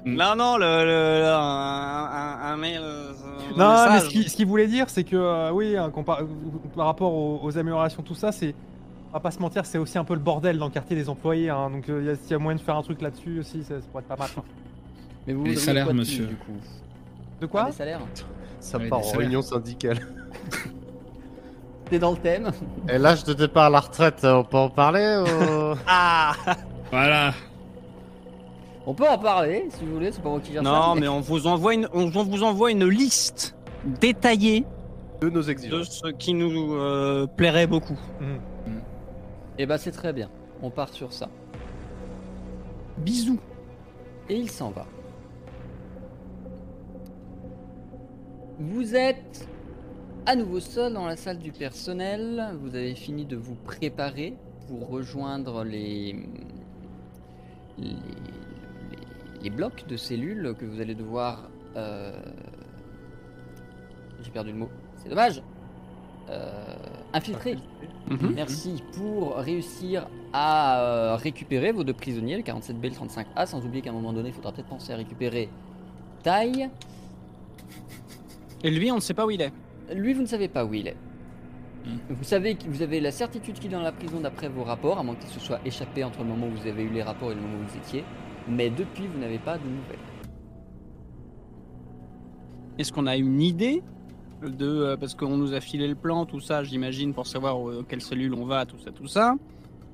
Non, 0.06 0.36
non, 0.36 0.56
le, 0.56 0.64
le- 0.64 1.20
le- 1.20 1.26
un, 1.26 2.08
un- 2.12 2.52
un 2.52 2.56
mail. 2.56 2.80
euh, 2.80 3.10
un 3.54 3.58
Non, 3.58 3.92
mais 3.92 4.00
ce 4.00 4.08
qu'il 4.08 4.28
ce 4.30 4.36
qu'il 4.36 4.46
voulait 4.46 4.68
dire, 4.68 4.88
c'est 4.88 5.02
que 5.04 5.16
euh, 5.16 5.50
oui, 5.52 5.76
hein, 5.76 5.90
compar- 5.94 6.24
par 6.76 6.86
rapport 6.86 7.12
aux, 7.12 7.40
aux 7.42 7.58
améliorations, 7.58 8.02
tout 8.02 8.14
ça, 8.14 8.30
c'est. 8.32 8.54
On 9.10 9.14
va 9.14 9.20
pas 9.20 9.30
se 9.32 9.38
mentir, 9.40 9.66
c'est 9.66 9.78
aussi 9.78 9.98
un 9.98 10.04
peu 10.04 10.14
le 10.14 10.20
bordel 10.20 10.58
dans 10.58 10.66
le 10.66 10.70
quartier 10.72 10.94
des 10.94 11.08
employés. 11.08 11.50
hein, 11.50 11.70
donc 11.70 11.88
euh, 11.88 12.02
y 12.04 12.08
a- 12.10 12.14
s'il 12.16 12.30
y 12.30 12.34
a 12.34 12.38
moyen 12.38 12.56
de 12.56 12.62
faire 12.62 12.76
un 12.76 12.82
truc 12.82 13.00
là-dessus 13.02 13.40
aussi, 13.40 13.64
ça, 13.64 13.80
ça 13.80 13.86
pourrait 13.90 14.02
être 14.02 14.08
pas 14.08 14.16
mal. 14.16 14.28
hein. 14.38 14.42
Mais 15.26 15.32
vous 15.32 15.44
Les 15.44 15.56
salaires, 15.56 15.84
quoi 15.84 15.92
de 15.92 15.98
monsieur. 15.98 16.26
du 16.26 16.36
coup 16.36 16.52
De 17.40 17.46
Ah, 17.46 17.48
quoi 17.48 17.64
Les 17.66 17.72
salaires 17.72 18.00
Ça 18.60 18.78
Ouais, 18.78 18.88
part 18.88 19.00
en 19.00 19.02
salaires. 19.02 19.18
réunion 19.20 19.42
syndicale. 19.42 19.98
T'es 21.90 21.98
dans 21.98 22.12
le 22.12 22.16
thème 22.18 22.50
Et 22.88 22.98
l'âge 22.98 23.24
de 23.24 23.32
départ 23.32 23.64
à 23.66 23.70
la 23.70 23.80
retraite, 23.80 24.20
on 24.24 24.44
peut 24.44 24.56
en 24.56 24.68
parler 24.70 25.22
ou... 25.24 25.76
Ah 25.86 26.32
Voilà. 26.92 27.32
On 28.88 28.94
peut 28.94 29.08
en 29.08 29.18
parler 29.18 29.66
si 29.70 29.84
vous 29.84 29.94
voulez, 29.94 30.12
c'est 30.12 30.22
pas 30.22 30.28
moi 30.28 30.40
qui 30.40 30.52
gère 30.52 30.62
ça. 30.62 30.70
Non, 30.70 30.94
mais 30.94 31.08
on 31.08 31.20
vous 31.20 31.48
envoie 31.48 31.74
une, 31.74 31.88
on 31.92 32.06
vous 32.06 32.42
envoie 32.44 32.70
une 32.70 32.88
liste 32.88 33.56
détaillée 34.00 34.64
De 35.20 35.28
nos 35.28 35.42
de 35.42 35.50
exigences. 35.50 36.00
ce 36.04 36.12
qui 36.12 36.34
nous 36.34 36.74
euh, 36.74 37.26
plairait 37.26 37.66
beaucoup. 37.66 37.98
Eh 39.58 39.66
bah 39.66 39.76
c'est 39.78 39.90
très 39.90 40.12
bien. 40.12 40.30
On 40.62 40.70
part 40.70 40.90
sur 40.90 41.12
ça. 41.12 41.28
Bisous. 42.98 43.40
Et 44.28 44.36
il 44.36 44.50
s'en 44.50 44.70
va. 44.70 44.86
Vous 48.58 48.94
êtes 48.94 49.48
à 50.26 50.34
nouveau 50.36 50.60
seul 50.60 50.92
dans 50.92 51.06
la 51.06 51.16
salle 51.16 51.38
du 51.38 51.52
personnel. 51.52 52.54
Vous 52.62 52.74
avez 52.74 52.94
fini 52.94 53.24
de 53.24 53.36
vous 53.36 53.54
préparer 53.54 54.34
pour 54.68 54.88
rejoindre 54.88 55.62
les, 55.64 56.16
les, 57.78 57.96
les- 59.46 59.50
les 59.50 59.56
blocs 59.56 59.86
de 59.88 59.96
cellules 59.96 60.54
que 60.58 60.64
vous 60.64 60.80
allez 60.80 60.94
devoir... 60.94 61.48
euh, 61.76 62.12
J'ai 64.22 64.30
perdu 64.30 64.50
le 64.52 64.58
mot. 64.58 64.68
C'est 64.96 65.08
dommage. 65.08 65.42
Euh, 66.28 66.74
infiltrer. 67.12 67.56
Mhm. 68.10 68.32
Merci 68.34 68.82
pour 68.96 69.36
réussir 69.36 70.08
à 70.32 70.80
euh, 70.80 71.16
récupérer 71.16 71.70
vos 71.72 71.84
deux 71.84 71.92
prisonniers, 71.92 72.36
le 72.36 72.42
47B 72.42 72.86
et 72.86 72.88
le 72.90 72.96
35A, 72.96 73.46
sans 73.46 73.64
oublier 73.64 73.82
qu'à 73.82 73.90
un 73.90 73.94
moment 73.94 74.12
donné, 74.12 74.30
il 74.30 74.34
faudra 74.34 74.50
peut-être 74.52 74.66
penser 74.68 74.92
à 74.92 74.96
récupérer 74.96 75.48
Taille. 76.24 76.68
Et 78.64 78.70
lui, 78.70 78.90
on 78.90 78.96
ne 78.96 79.00
sait 79.00 79.14
pas 79.14 79.24
où 79.26 79.30
il 79.30 79.40
est. 79.40 79.52
Lui, 79.94 80.14
vous 80.14 80.22
ne 80.22 80.26
savez 80.26 80.48
pas 80.48 80.64
où 80.64 80.74
il 80.74 80.88
est. 80.88 80.96
Hmm. 81.84 81.98
Vous 82.10 82.24
savez 82.24 82.56
que 82.56 82.64
vous 82.68 82.82
avez 82.82 82.98
la 83.00 83.12
certitude 83.12 83.60
qu'il 83.60 83.70
est 83.70 83.76
dans 83.76 83.82
la 83.82 83.92
prison 83.92 84.18
d'après 84.18 84.48
vos 84.48 84.64
rapports, 84.64 84.98
à 84.98 85.04
moins 85.04 85.14
qu'il 85.14 85.28
se 85.28 85.38
soit 85.38 85.60
échappé 85.64 86.02
entre 86.02 86.18
le 86.20 86.24
moment 86.30 86.48
où 86.48 86.50
vous 86.60 86.66
avez 86.66 86.82
eu 86.82 86.88
les 86.90 87.02
rapports 87.04 87.30
et 87.30 87.34
le 87.36 87.40
moment 87.40 87.58
où 87.62 87.68
vous 87.68 87.76
étiez. 87.76 88.02
Mais 88.48 88.70
depuis, 88.70 89.06
vous 89.06 89.18
n'avez 89.18 89.38
pas 89.38 89.58
de 89.58 89.64
nouvelles. 89.64 89.98
Est-ce 92.78 92.92
qu'on 92.92 93.06
a 93.06 93.16
une 93.16 93.40
idée 93.40 93.82
de 94.42 94.66
euh, 94.66 94.96
parce 94.96 95.14
qu'on 95.14 95.36
nous 95.36 95.54
a 95.54 95.60
filé 95.60 95.88
le 95.88 95.94
plan, 95.94 96.26
tout 96.26 96.40
ça, 96.40 96.62
j'imagine, 96.62 97.14
pour 97.14 97.26
savoir 97.26 97.68
euh, 97.68 97.84
quelle 97.88 98.02
cellule 98.02 98.34
on 98.34 98.44
va, 98.44 98.66
tout 98.66 98.78
ça, 98.78 98.90
tout 98.90 99.06
ça. 99.06 99.34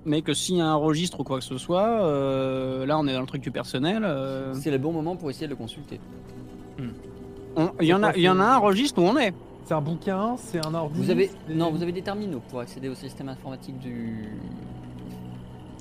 Mais 0.04 0.20
que 0.22 0.34
s'il 0.34 0.56
y 0.56 0.60
a 0.60 0.66
un 0.66 0.74
registre 0.74 1.20
ou 1.20 1.24
quoi 1.24 1.38
que 1.38 1.44
ce 1.44 1.58
soit, 1.58 1.86
euh, 2.02 2.84
là, 2.86 2.98
on 2.98 3.06
est 3.06 3.12
dans 3.12 3.20
le 3.20 3.26
truc 3.26 3.40
du 3.42 3.52
personnel. 3.52 4.02
euh, 4.04 4.52
C'est 4.54 4.72
le 4.72 4.78
bon 4.78 4.90
moment 4.92 5.14
pour 5.14 5.30
essayer 5.30 5.46
de 5.46 5.52
le 5.52 5.56
consulter. 5.56 6.00
on- 7.56 7.70
Il 7.80 7.86
y 7.86 7.94
en 7.94 8.02
a, 8.02 8.16
il 8.16 8.22
y 8.22 8.28
en 8.28 8.40
a 8.40 8.44
un 8.44 8.58
registre 8.58 9.00
où 9.00 9.04
on 9.04 9.16
est. 9.16 9.32
C'est 9.64 9.74
un 9.74 9.80
bouquin, 9.80 10.34
c'est 10.38 10.66
un 10.66 10.74
ordi. 10.74 11.00
Vous 11.00 11.10
avez 11.10 11.28
c'est- 11.28 11.54
non, 11.54 11.70
vous 11.70 11.82
avez 11.84 11.92
des 11.92 12.02
terminaux 12.02 12.40
pour 12.48 12.58
accéder 12.58 12.88
au 12.88 12.94
système 12.96 13.28
informatique 13.28 13.78
du. 13.78 14.26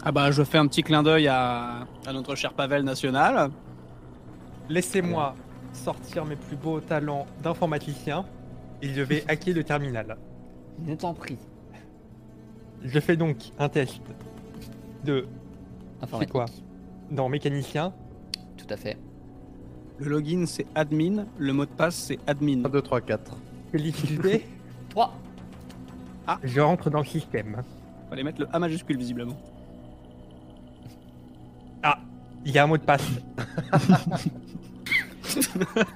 Ah 0.04 0.12
bah, 0.12 0.32
je 0.32 0.44
fais 0.44 0.58
un 0.58 0.68
petit 0.68 0.82
clin 0.84 1.04
d'œil 1.04 1.28
à, 1.28 1.86
à 2.06 2.14
notre 2.14 2.36
cher 2.36 2.54
Pavel 2.54 2.84
national. 2.84 3.52
Laissez-moi 4.70 5.36
sortir 5.74 6.26
mes 6.26 6.36
plus 6.36 6.56
beaux 6.56 6.80
talents 6.80 7.28
d'informaticien 7.44 8.26
et 8.82 8.90
je 8.94 9.02
vais 9.02 9.24
hacker 9.28 9.54
le 9.54 9.64
terminal. 9.64 10.18
Ne 10.80 10.96
t'en 10.96 11.14
prie. 11.14 11.38
Je 12.84 13.00
fais 13.00 13.16
donc 13.16 13.38
un 13.60 13.70
test 13.70 14.02
de 15.06 15.28
Informatique. 16.02 16.32
quoi 16.32 16.46
dans 17.12 17.30
mécanicien. 17.30 17.94
Tout 18.58 18.66
à 18.70 18.78
fait. 18.78 18.98
Le 20.00 20.10
login 20.10 20.46
c'est 20.48 20.66
admin, 20.74 21.26
le 21.38 21.54
mot 21.54 21.66
de 21.66 21.70
passe 21.72 21.96
c'est 21.96 22.18
admin. 22.26 22.64
1, 22.66 22.70
2, 22.70 22.82
3, 22.82 23.02
4. 23.02 23.36
Quelle 23.72 23.84
difficulté 23.84 24.46
3. 24.90 25.14
Je 26.44 26.60
rentre 26.62 26.90
dans 26.90 27.00
le 27.00 27.06
système. 27.06 27.62
Fallait 28.10 28.24
mettre 28.24 28.40
le 28.42 28.48
A 28.52 28.58
majuscule 28.60 28.98
visiblement. 28.98 29.36
Il 32.46 32.52
y 32.52 32.60
a 32.60 32.64
un 32.64 32.68
mot 32.68 32.78
de 32.78 32.84
passe. 32.84 33.08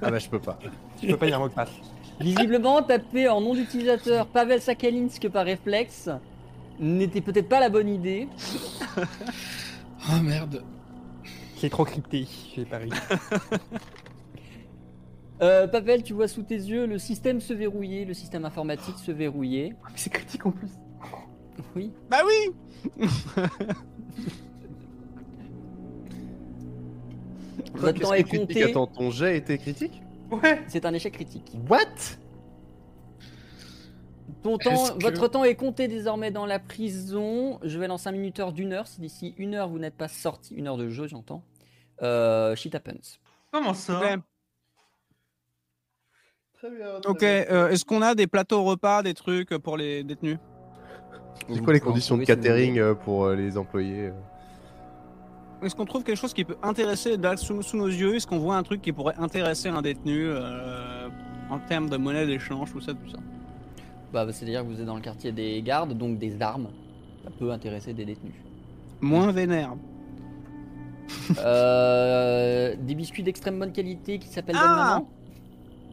Ah 0.00 0.10
bah 0.10 0.18
je 0.18 0.28
peux 0.30 0.38
pas. 0.38 0.58
Je 1.02 1.08
peux 1.08 1.16
pas 1.18 1.26
dire 1.26 1.36
un 1.36 1.40
mot 1.40 1.48
de 1.48 1.52
passe. 1.52 1.70
Visiblement, 2.20 2.82
taper 2.82 3.28
en 3.28 3.42
nom 3.42 3.54
d'utilisateur 3.54 4.26
Pavel 4.28 4.62
Sakalinsk 4.62 5.28
par 5.28 5.44
réflexe 5.44 6.08
n'était 6.80 7.20
peut-être 7.20 7.48
pas 7.48 7.60
la 7.60 7.68
bonne 7.68 7.88
idée. 7.88 8.28
Oh 8.98 9.02
merde. 10.22 10.64
C'est 11.58 11.68
trop 11.68 11.84
crypté, 11.84 12.26
j'ai 12.54 12.64
pas 12.64 12.78
réussi. 12.78 12.96
Euh, 15.42 15.66
Pavel, 15.66 16.02
tu 16.02 16.14
vois 16.14 16.28
sous 16.28 16.42
tes 16.42 16.54
yeux 16.54 16.86
le 16.86 16.98
système 16.98 17.40
se 17.40 17.52
verrouiller, 17.52 18.06
le 18.06 18.14
système 18.14 18.46
informatique 18.46 18.96
se 18.98 19.12
verrouiller. 19.12 19.74
Mais 19.84 19.96
c'est 19.96 20.10
critique 20.10 20.46
en 20.46 20.50
plus. 20.50 20.70
Oui. 21.74 21.92
Bah 22.10 22.18
oui 22.26 23.06
Votre 27.76 28.00
temps 28.00 28.12
est 28.14 28.24
critique 28.24 28.48
compté. 28.48 28.62
Attends, 28.64 28.86
ton 28.86 29.10
jet 29.10 29.36
était 29.36 29.58
critique 29.58 30.02
Ouais. 30.30 30.60
C'est 30.68 30.84
un 30.84 30.92
échec 30.94 31.12
critique. 31.12 31.52
What? 31.68 31.78
Ton 34.42 34.58
temps, 34.58 34.70
Est-ce 34.70 34.92
que- 34.92 35.02
Votre 35.04 35.28
temps 35.28 35.44
est 35.44 35.54
compté 35.54 35.88
désormais 35.88 36.30
dans 36.30 36.46
la 36.46 36.58
prison. 36.58 37.58
Je 37.62 37.78
vais 37.78 37.86
lancer 37.88 38.08
un 38.08 38.12
minuteur 38.12 38.52
d'une 38.52 38.72
heure. 38.72 38.86
Si 38.86 39.00
d'ici 39.00 39.34
une 39.38 39.54
heure 39.54 39.68
vous 39.68 39.78
n'êtes 39.78 39.94
pas 39.96 40.08
sorti, 40.08 40.54
une 40.54 40.66
heure 40.68 40.76
de 40.76 40.88
jeu, 40.88 41.06
j'entends. 41.06 41.42
Euh, 42.02 42.54
shit 42.56 42.74
happens. 42.74 43.18
Comment 43.52 43.74
ça? 43.74 43.98
Ok, 44.00 44.20
Très 46.54 46.70
bien. 46.70 47.00
Ok, 47.06 47.22
euh, 47.22 47.68
est-ce 47.68 47.84
qu'on 47.84 48.02
a 48.02 48.14
des 48.14 48.26
plateaux 48.26 48.62
repas, 48.64 49.02
des 49.02 49.14
trucs 49.14 49.50
pour 49.58 49.76
les 49.76 50.02
détenus? 50.04 50.38
C'est 51.52 51.62
quoi 51.62 51.72
les 51.74 51.80
conditions 51.80 52.16
de 52.16 52.24
catering 52.24 52.78
euh, 52.78 52.94
pour 52.94 53.26
euh, 53.26 53.36
les 53.36 53.58
employés 53.58 54.06
euh? 54.08 54.12
Est-ce 55.62 55.74
qu'on 55.74 55.84
trouve 55.84 56.04
quelque 56.04 56.18
chose 56.18 56.34
qui 56.34 56.44
peut 56.44 56.56
intéresser 56.62 57.16
là, 57.16 57.36
sous, 57.36 57.62
sous 57.62 57.76
nos 57.76 57.88
yeux? 57.88 58.16
Est-ce 58.16 58.26
qu'on 58.26 58.38
voit 58.38 58.56
un 58.56 58.62
truc 58.62 58.82
qui 58.82 58.92
pourrait 58.92 59.14
intéresser 59.18 59.68
un 59.68 59.82
détenu 59.82 60.26
euh, 60.28 61.08
en 61.50 61.58
termes 61.58 61.88
de 61.88 61.96
monnaie 61.96 62.26
d'échange, 62.26 62.72
tout 62.72 62.80
ça, 62.80 62.92
tout 62.92 63.10
ça? 63.10 63.18
Bah, 64.12 64.24
bah, 64.24 64.32
C'est-à-dire 64.32 64.62
que 64.62 64.66
vous 64.68 64.80
êtes 64.80 64.86
dans 64.86 64.96
le 64.96 65.00
quartier 65.00 65.32
des 65.32 65.62
gardes, 65.62 65.96
donc 65.96 66.18
des 66.18 66.40
armes. 66.42 66.68
Ça 67.24 67.30
peut 67.38 67.50
intéresser 67.50 67.92
des 67.92 68.04
détenus. 68.04 68.34
Moins 69.00 69.32
vénère. 69.32 69.74
Euh, 71.38 72.74
des 72.80 72.94
biscuits 72.94 73.22
d'extrême 73.22 73.58
bonne 73.58 73.72
qualité 73.72 74.18
qui 74.18 74.28
s'appellent 74.28 74.56
Bonne 74.56 74.64
Ah 74.64 74.94
Maman? 74.94 75.08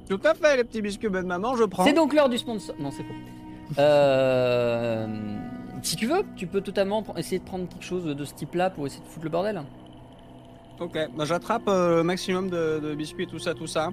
Tout 0.10 0.20
à 0.24 0.34
fait, 0.34 0.58
les 0.58 0.64
petits 0.64 0.82
biscuits 0.82 1.10
bonne 1.10 1.28
maman, 1.28 1.56
je 1.56 1.64
prends. 1.64 1.86
C'est 1.86 1.94
donc 1.94 2.14
l'heure 2.14 2.30
du 2.30 2.38
sponsor. 2.38 2.76
Non, 2.80 2.92
c'est 2.92 3.04
faux. 3.04 3.80
Euh, 3.80 5.08
si 5.84 5.96
tu 5.96 6.08
veux, 6.08 6.24
tu 6.36 6.48
peux 6.48 6.62
totalement 6.62 7.04
essayer 7.18 7.40
de 7.40 7.44
prendre 7.44 7.68
quelque 7.68 7.84
chose 7.84 8.06
de 8.06 8.26
ce 8.26 8.34
type-là 8.34 8.70
pour 8.70 8.88
essayer 8.88 9.04
de 9.04 9.08
foutre 9.08 9.26
le 9.26 9.30
bordel. 9.30 9.62
Ok, 10.80 10.98
bah, 11.16 11.26
j'attrape 11.26 11.68
euh, 11.68 11.98
le 11.98 12.04
maximum 12.04 12.50
de, 12.50 12.80
de 12.80 12.96
biscuits, 12.96 13.28
tout 13.28 13.40
ça, 13.40 13.54
tout 13.54 13.68
ça. 13.68 13.92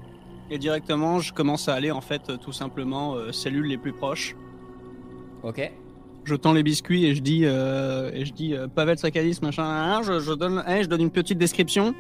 Et 0.51 0.59
directement, 0.59 1.21
je 1.21 1.33
commence 1.33 1.69
à 1.69 1.75
aller 1.75 1.91
en 1.91 2.01
fait, 2.01 2.31
euh, 2.31 2.37
tout 2.37 2.53
simplement, 2.53 3.15
euh, 3.15 3.33
cellules 3.33 3.67
les 3.67 3.79
plus 3.79 3.93
proches. 3.93 4.35
Ok. 5.43 5.71
Je 6.25 6.35
tends 6.35 6.53
les 6.53 6.63
biscuits 6.63 7.07
et 7.07 7.15
je 7.15 7.23
dis, 7.23 7.43
euh, 7.45 8.11
et 8.13 8.25
je 8.25 8.33
dis, 8.33 8.55
Pavel 8.75 8.99
Sakadis, 8.99 9.39
machin, 9.43 9.65
hein, 9.65 10.03
je, 10.03 10.21
je 10.21 10.33
donne, 10.33 10.63
hein, 10.67 10.83
je 10.83 10.87
donne 10.87 11.01
une 11.01 11.11
petite 11.11 11.39
description. 11.39 11.95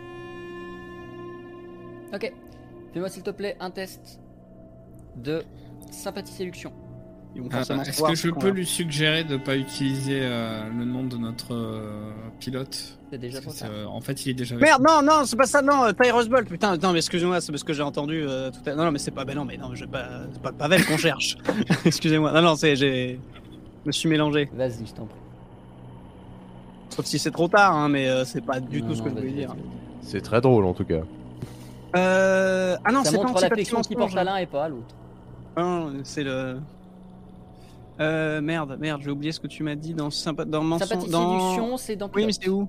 Ok. 2.12 2.32
Fais-moi 2.92 3.08
s'il 3.08 3.22
te 3.22 3.30
plaît 3.30 3.56
un 3.60 3.70
test 3.70 4.20
de 5.16 5.42
sympathie 5.90 6.32
séduction. 6.32 6.72
Ils 7.36 7.42
vont 7.42 7.48
Ah, 7.52 7.58
forcément 7.58 7.82
Est-ce 7.82 8.02
que 8.02 8.14
je 8.14 8.30
peux 8.30 8.48
lui 8.50 8.66
suggérer 8.66 9.22
de 9.24 9.36
pas 9.36 9.56
utiliser 9.56 10.20
euh, 10.22 10.62
le 10.76 10.84
nom 10.84 11.04
de 11.04 11.16
notre 11.16 11.54
euh, 11.54 12.10
pilote? 12.40 12.98
C'est 13.12 13.18
déjà 13.18 13.40
trop 13.40 13.52
tard. 13.52 13.68
euh, 13.70 13.84
En 13.86 14.00
fait, 14.00 14.26
il 14.26 14.30
est 14.30 14.34
déjà 14.34 14.56
Merde, 14.56 14.82
non, 14.86 15.00
non, 15.02 15.24
c'est 15.24 15.36
pas 15.36 15.46
ça, 15.46 15.62
non, 15.62 15.84
euh, 15.84 15.92
Tyrus 15.92 16.28
Bolt, 16.28 16.48
putain, 16.48 16.76
non, 16.76 16.92
mais 16.92 16.98
excusez-moi, 16.98 17.40
c'est 17.40 17.52
parce 17.52 17.62
que 17.64 17.72
j'ai 17.72 17.82
entendu 17.82 18.22
euh, 18.26 18.50
tout 18.50 18.58
à 18.66 18.70
l'heure. 18.70 18.76
Non, 18.78 18.84
non, 18.86 18.92
mais 18.92 18.98
c'est 18.98 19.10
pas, 19.12 19.24
ben 19.24 19.36
non, 19.36 19.44
mais 19.44 19.56
non, 19.56 19.74
je 19.74 19.84
pas, 19.84 20.06
c'est 20.32 20.42
pas 20.42 20.52
Pavel 20.52 20.84
qu'on 20.84 20.96
cherche. 20.96 21.36
Excusez-moi, 21.84 22.32
non, 22.32 22.42
non, 22.42 22.54
c'est, 22.56 22.74
j'ai, 22.76 23.20
je 23.84 23.86
me 23.86 23.92
suis 23.92 24.08
mélangé. 24.08 24.50
Vas-y, 24.52 24.86
je 24.86 24.92
t'en 24.94 25.06
prie. 25.06 25.18
Sauf 26.90 27.04
si 27.06 27.18
c'est 27.20 27.30
trop 27.30 27.46
tard, 27.48 27.74
hein, 27.76 27.88
mais 27.88 28.08
euh, 28.08 28.24
c'est 28.24 28.44
pas 28.44 28.58
du 28.58 28.82
Non, 28.82 28.88
tout 28.88 28.94
ce 28.96 29.02
que 29.02 29.08
je 29.10 29.14
voulais 29.14 29.30
dire. 29.30 29.54
C'est 30.02 30.20
très 30.20 30.40
drôle 30.40 30.64
en 30.66 30.74
tout 30.74 30.84
cas. 30.84 31.02
Euh, 31.96 32.76
ah 32.84 32.92
non, 32.92 33.04
Ça 33.04 33.10
c'est 33.10 33.18
pas 33.18 33.40
l'affection 33.40 33.80
qui 33.82 33.94
porte 33.94 34.16
à 34.16 34.24
l'un 34.24 34.36
et 34.36 34.46
pas 34.46 34.64
à 34.64 34.68
l'autre. 34.68 34.94
Non, 35.56 35.92
c'est 36.04 36.24
le. 36.24 36.58
Euh, 38.00 38.40
merde, 38.40 38.78
merde, 38.80 39.02
j'ai 39.02 39.10
oublié 39.10 39.30
ce 39.30 39.40
que 39.40 39.46
tu 39.46 39.62
m'as 39.62 39.74
dit 39.74 39.92
dans 39.92 40.10
sympa... 40.10 40.44
dans 40.44 40.62
mensonge. 40.62 40.88
Sympathie 40.88 41.10
dans... 41.10 41.38
séduction, 41.38 41.76
c'est 41.76 41.96
dans 41.96 42.06
Oui, 42.06 42.24
mais 42.24 42.32
pilote. 42.32 42.38
c'est 42.42 42.48
où? 42.48 42.68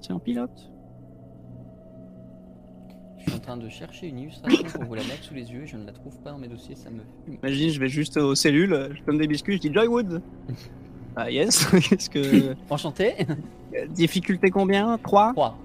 C'est 0.00 0.12
en 0.12 0.18
pilote. 0.18 0.70
Je 3.18 3.30
suis 3.30 3.34
en 3.34 3.38
train 3.38 3.56
de 3.56 3.68
chercher 3.68 4.08
une 4.08 4.18
illustration 4.18 4.64
pour 4.64 4.84
vous 4.84 4.94
la 4.94 5.02
mettre 5.04 5.22
sous 5.22 5.34
les 5.34 5.52
yeux. 5.52 5.64
Je 5.66 5.76
ne 5.76 5.84
la 5.84 5.92
trouve 5.92 6.18
pas 6.22 6.32
dans 6.32 6.38
mes 6.38 6.48
dossiers, 6.48 6.74
ça 6.74 6.90
me 6.90 7.02
fume. 7.24 7.36
Imagine, 7.42 7.70
je 7.70 7.80
vais 7.80 7.88
juste 7.88 8.16
aux 8.16 8.34
cellules, 8.34 8.90
je 8.94 9.02
donne 9.04 9.18
des 9.18 9.28
biscuits, 9.28 9.56
je 9.56 9.60
dis 9.60 9.72
Joywood. 9.72 10.22
ah 11.16 11.30
yes, 11.30 11.66
qu'est-ce 11.88 12.10
que. 12.10 12.56
Enchanté. 12.70 13.14
Difficulté 13.90 14.50
combien? 14.50 14.98
3 14.98 15.32
3. 15.32 15.58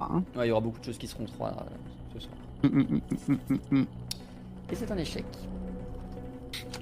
Hein 0.00 0.22
Ouais, 0.36 0.46
il 0.46 0.48
y 0.48 0.52
aura 0.52 0.60
beaucoup 0.60 0.78
de 0.78 0.84
choses 0.84 0.98
qui 0.98 1.06
seront 1.08 1.26
3 1.26 1.66
ce 2.14 2.20
soir. 2.20 2.34
Et 4.70 4.74
c'est 4.74 4.90
un 4.90 4.96
échec. 4.96 5.24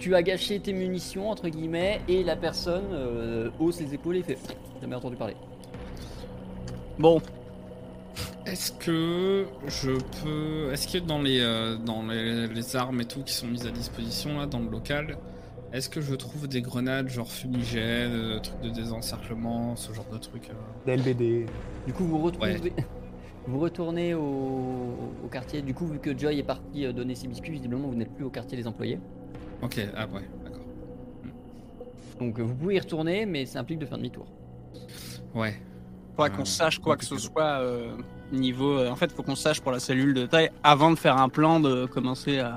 Tu 0.00 0.14
as 0.14 0.22
gâché 0.22 0.58
tes 0.58 0.72
munitions, 0.72 1.28
entre 1.28 1.48
guillemets, 1.50 2.00
et 2.08 2.24
la 2.24 2.34
personne 2.34 2.86
euh, 2.92 3.50
hausse 3.60 3.80
les 3.80 3.92
épaules 3.92 4.16
et 4.16 4.22
fait 4.22 4.38
Jamais 4.80 4.96
entendu 4.96 5.14
parler. 5.14 5.36
Bon, 6.98 7.20
Est-ce 8.46 8.72
que 8.72 9.44
je 9.68 9.90
peux. 10.22 10.72
Est-ce 10.72 10.88
que 10.88 11.04
dans 11.04 11.20
les 11.20 11.40
euh, 11.40 11.76
dans 11.76 12.06
les, 12.06 12.46
les 12.46 12.76
armes 12.76 13.02
et 13.02 13.04
tout 13.04 13.22
qui 13.22 13.34
sont 13.34 13.46
mises 13.46 13.66
à 13.66 13.70
disposition 13.70 14.38
là 14.38 14.46
dans 14.46 14.60
le 14.60 14.70
local, 14.70 15.18
est-ce 15.74 15.90
que 15.90 16.00
je 16.00 16.14
trouve 16.14 16.48
des 16.48 16.62
grenades 16.62 17.08
genre 17.10 17.30
fumigènes, 17.30 18.12
euh, 18.12 18.38
trucs 18.38 18.62
de 18.62 18.70
désencerclement, 18.70 19.76
ce 19.76 19.92
genre 19.92 20.08
de 20.10 20.16
trucs 20.16 20.48
euh? 20.48 20.86
Des 20.86 20.96
LBD. 20.96 21.46
Du 21.86 21.92
coup, 21.92 22.04
vous 22.04 22.18
retrouvez. 22.18 22.72
Vous 23.46 23.58
retournez 23.58 24.12
au, 24.12 24.20
au 25.24 25.28
quartier. 25.32 25.62
Du 25.62 25.72
coup, 25.72 25.86
vu 25.86 25.98
que 25.98 26.16
Joy 26.16 26.38
est 26.38 26.42
parti 26.44 26.92
donner 26.92 27.14
ses 27.14 27.26
biscuits, 27.26 27.52
visiblement 27.52 27.88
vous 27.88 27.94
n'êtes 27.94 28.14
plus 28.14 28.24
au 28.24 28.30
quartier 28.30 28.56
des 28.56 28.66
employés. 28.66 28.98
Ok, 29.62 29.80
ah 29.96 30.06
ouais, 30.06 30.22
d'accord. 30.44 30.60
Donc 32.18 32.38
euh, 32.38 32.42
vous 32.42 32.54
pouvez 32.54 32.74
y 32.76 32.78
retourner, 32.80 33.26
mais 33.26 33.46
ça 33.46 33.60
implique 33.60 33.78
de 33.78 33.86
faire 33.86 33.98
demi-tour. 33.98 34.26
Ouais. 35.34 35.60
faudra 36.16 36.28
Euh, 36.28 36.36
qu'on 36.36 36.44
sache 36.44 36.78
quoi 36.78 36.96
que 36.96 37.04
ce 37.04 37.16
soit 37.18 37.60
euh, 37.60 37.92
niveau. 38.32 38.78
euh, 38.78 38.90
en 38.90 38.96
fait, 38.96 39.12
faut 39.12 39.22
qu'on 39.22 39.34
sache 39.36 39.60
pour 39.60 39.72
la 39.72 39.80
cellule 39.80 40.14
de 40.14 40.26
taille 40.26 40.50
avant 40.62 40.90
de 40.90 40.96
faire 40.96 41.16
un 41.18 41.28
plan 41.28 41.60
de 41.60 41.86
commencer 41.86 42.38
à 42.38 42.56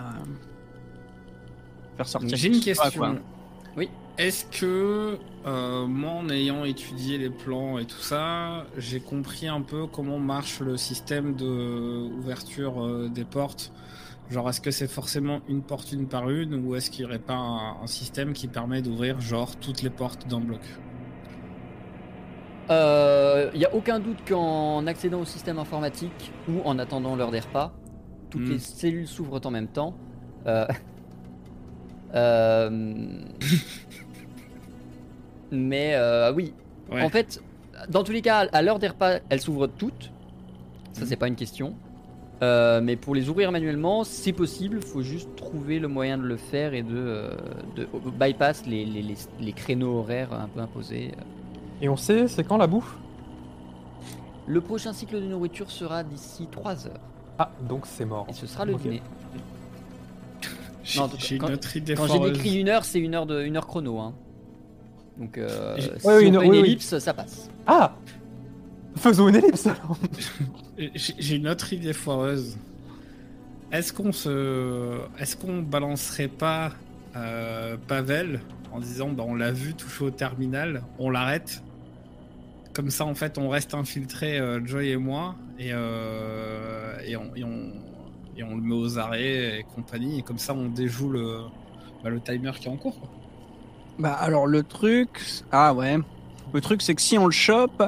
faire 1.97 2.07
sortir. 2.07 2.37
J'ai 2.37 2.47
une 2.47 2.59
question. 2.59 2.99
quoi. 2.99 3.15
Oui. 3.77 3.89
Est-ce 4.17 4.45
que 4.59 5.17
euh, 5.47 5.87
moi, 5.87 6.11
en 6.11 6.29
ayant 6.29 6.63
étudié 6.65 7.17
les 7.17 7.31
plans 7.31 7.79
et 7.79 7.85
tout 7.85 7.97
ça, 8.01 8.65
j'ai 8.77 8.99
compris 8.99 9.47
un 9.47 9.61
peu 9.61 9.87
comment 9.87 10.19
marche 10.19 10.59
le 10.59 10.77
système 10.77 11.35
de 11.35 12.07
ouverture 12.19 12.83
euh, 12.85 13.09
des 13.09 13.23
portes 13.25 13.71
Genre, 14.29 14.49
est-ce 14.49 14.61
que 14.61 14.71
c'est 14.71 14.87
forcément 14.87 15.41
une 15.47 15.61
porte 15.61 15.91
une 15.91 16.07
par 16.07 16.29
une 16.29 16.55
ou 16.55 16.75
est-ce 16.75 16.89
qu'il 16.89 17.05
n'y 17.05 17.09
aurait 17.11 17.19
pas 17.19 17.35
un, 17.35 17.81
un 17.83 17.87
système 17.87 18.33
qui 18.33 18.47
permet 18.47 18.81
d'ouvrir 18.81 19.19
genre 19.19 19.55
toutes 19.57 19.81
les 19.83 19.89
portes 19.89 20.27
d'un 20.27 20.39
bloc? 20.39 20.61
Il 22.69 23.59
n'y 23.59 23.65
a 23.65 23.75
aucun 23.75 23.99
doute 23.99 24.19
qu'en 24.27 24.87
accédant 24.87 25.19
au 25.19 25.25
système 25.25 25.59
informatique 25.59 26.31
ou 26.49 26.61
en 26.63 26.79
attendant 26.79 27.15
l'heure 27.15 27.29
des 27.31 27.41
repas, 27.41 27.73
toutes 28.31 28.47
Hmm. 28.47 28.51
les 28.53 28.59
cellules 28.59 29.07
s'ouvrent 29.07 29.41
en 29.45 29.51
même 29.51 29.67
temps. 29.67 29.93
Euh, 30.47 30.65
euh, 32.15 33.19
Mais 35.51 35.93
euh, 35.95 36.33
oui, 36.33 36.53
Ouais. 36.91 37.01
en 37.03 37.09
fait, 37.09 37.41
dans 37.89 38.03
tous 38.03 38.11
les 38.11 38.21
cas, 38.21 38.47
à 38.51 38.61
l'heure 38.61 38.79
des 38.79 38.87
repas, 38.87 39.19
elles 39.29 39.41
s'ouvrent 39.41 39.67
toutes. 39.67 40.11
Ça, 40.93 41.01
Mhm. 41.01 41.07
c'est 41.07 41.15
pas 41.15 41.27
une 41.27 41.35
question. 41.35 41.75
Euh, 42.43 42.81
mais 42.83 42.95
pour 42.97 43.15
les 43.15 43.29
ouvrir 43.29 43.51
manuellement, 43.51 44.03
c'est 44.03 44.33
possible. 44.33 44.77
Il 44.81 44.85
faut 44.85 45.01
juste 45.01 45.29
trouver 45.37 45.79
le 45.79 45.87
moyen 45.87 46.17
de 46.17 46.23
le 46.23 46.35
faire 46.35 46.73
et 46.73 46.83
de, 46.83 46.93
euh, 46.95 47.31
de 47.77 47.87
bypass 48.19 48.65
les, 48.65 48.83
les, 48.85 49.01
les- 49.01 49.15
les 49.39 49.53
créneaux 49.53 49.99
horaires 49.99 50.33
un 50.33 50.47
peu 50.47 50.59
imposés. 50.59 51.11
Et 51.81 51.87
on 51.87 51.95
sait, 51.95 52.27
c'est 52.27 52.43
quand 52.43 52.57
la 52.57 52.67
bouffe? 52.67 52.97
Le 54.45 54.59
prochain 54.59 54.91
cycle 54.91 55.15
de 55.21 55.25
nourriture 55.25 55.71
sera 55.71 56.03
d'ici 56.03 56.47
3 56.51 56.87
heures. 56.87 56.99
Ah, 57.39 57.49
donc 57.69 57.85
c'est 57.85 58.03
mort. 58.05 58.25
Et 58.29 58.33
ce 58.33 58.45
sera 58.45 58.65
le 58.65 58.73
Ok. 58.73 58.81
dîner. 58.81 59.01
J'ai 60.83 60.99
Non, 60.99 61.07
idée 61.07 61.95
Quand 61.95 62.07
j'ai 62.07 62.19
décrit 62.19 62.59
une 62.59 62.67
heure, 62.67 62.83
c'est 62.83 62.99
une 62.99 63.15
heure, 63.15 63.25
de, 63.25 63.41
une 63.41 63.55
heure 63.55 63.67
chrono. 63.67 63.99
Hein. 63.99 64.13
Donc, 65.17 65.37
euh, 65.37 65.77
si 65.79 65.87
Ouais, 66.05 66.15
on 66.15 66.19
une- 66.19 66.19
fait 66.19 66.27
une 66.27 66.37
oui, 66.39 66.49
oui. 66.49 66.57
ellipse, 66.59 66.97
ça 66.99 67.13
passe. 67.13 67.49
Ah 67.65 67.93
Faisons 68.97 69.29
une 69.29 69.35
ellipse 69.35 69.65
alors 69.67 69.97
J'ai 70.77 71.35
une 71.35 71.47
autre 71.47 71.71
idée 71.73 71.93
foireuse. 71.93 72.57
Est-ce 73.71 73.93
qu'on 73.93 74.11
se, 74.11 74.99
est-ce 75.19 75.35
qu'on 75.35 75.61
balancerait 75.61 76.27
pas 76.27 76.71
euh, 77.15 77.77
Pavel 77.87 78.39
en 78.71 78.79
disant 78.79 79.09
bah 79.09 79.23
on 79.27 79.35
l'a 79.35 79.51
vu 79.51 79.73
toucher 79.75 80.05
au 80.05 80.11
terminal, 80.11 80.83
on 80.97 81.09
l'arrête. 81.09 81.63
Comme 82.73 82.89
ça 82.89 83.05
en 83.05 83.13
fait 83.13 83.37
on 83.37 83.49
reste 83.49 83.75
infiltré 83.75 84.39
euh, 84.39 84.65
Joy 84.65 84.89
et 84.89 84.97
moi 84.97 85.35
et 85.59 85.69
euh, 85.71 86.97
et 87.05 87.15
on 87.15 87.31
et 87.35 88.43
on 88.43 88.55
le 88.55 88.61
met 88.61 88.73
aux 88.73 88.97
arrêts 88.97 89.59
et 89.59 89.65
compagnie 89.75 90.19
et 90.19 90.21
comme 90.23 90.39
ça 90.39 90.55
on 90.55 90.69
déjoue 90.69 91.09
le 91.09 91.41
bah, 92.03 92.09
le 92.09 92.19
timer 92.19 92.51
qui 92.59 92.67
est 92.67 92.71
en 92.71 92.77
cours. 92.77 92.99
quoi. 92.99 93.09
Bah 93.99 94.13
alors 94.13 94.47
le 94.47 94.63
truc, 94.63 95.21
ah 95.51 95.73
ouais, 95.75 95.99
le 96.51 96.61
truc 96.61 96.81
c'est 96.81 96.95
que 96.95 97.01
si 97.01 97.17
on 97.19 97.25
le 97.27 97.31
chope, 97.31 97.83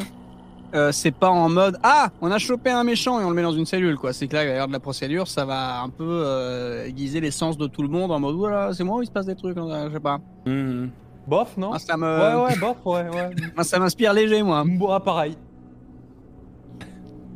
euh, 0.75 0.91
c'est 0.91 1.11
pas 1.11 1.29
en 1.29 1.47
mode 1.47 1.79
ah 1.83 2.09
on 2.21 2.29
a 2.31 2.37
chopé 2.37 2.69
un 2.69 2.83
méchant 2.83 3.19
et 3.19 3.23
on 3.23 3.29
le 3.29 3.35
met 3.35 3.41
dans 3.41 3.53
une 3.53 3.65
cellule 3.65 3.97
quoi. 3.97 4.13
C'est 4.13 4.27
que 4.27 4.35
là 4.35 4.41
avoir 4.41 4.67
de 4.67 4.73
la 4.73 4.79
procédure, 4.79 5.27
ça 5.27 5.45
va 5.45 5.81
un 5.81 5.89
peu 5.89 6.03
euh, 6.03 6.85
aiguiser 6.85 7.21
les 7.21 7.31
sens 7.31 7.57
de 7.57 7.67
tout 7.67 7.81
le 7.81 7.87
monde 7.87 8.11
en 8.11 8.19
mode 8.19 8.35
voilà 8.35 8.73
c'est 8.73 8.83
moi 8.83 8.97
où 8.97 9.01
il 9.01 9.05
se 9.05 9.11
passe 9.11 9.25
des 9.25 9.35
trucs, 9.35 9.57
euh, 9.57 9.87
je 9.89 9.93
sais 9.93 9.99
pas. 9.99 10.19
Mhm. 10.45 10.89
Bof, 11.27 11.57
non 11.57 11.69
Moi, 11.69 11.79
ça 11.79 11.97
me, 11.97 12.05
Ouais, 12.05 12.43
ouais, 12.45 12.59
bof, 12.59 12.77
ouais, 12.85 13.09
ouais. 13.09 13.31
moi, 13.55 13.63
ça 13.63 13.79
m'inspire 13.79 14.13
léger 14.13 14.43
moi. 14.43 14.63
Moi, 14.63 14.99
pareil. 14.99 15.35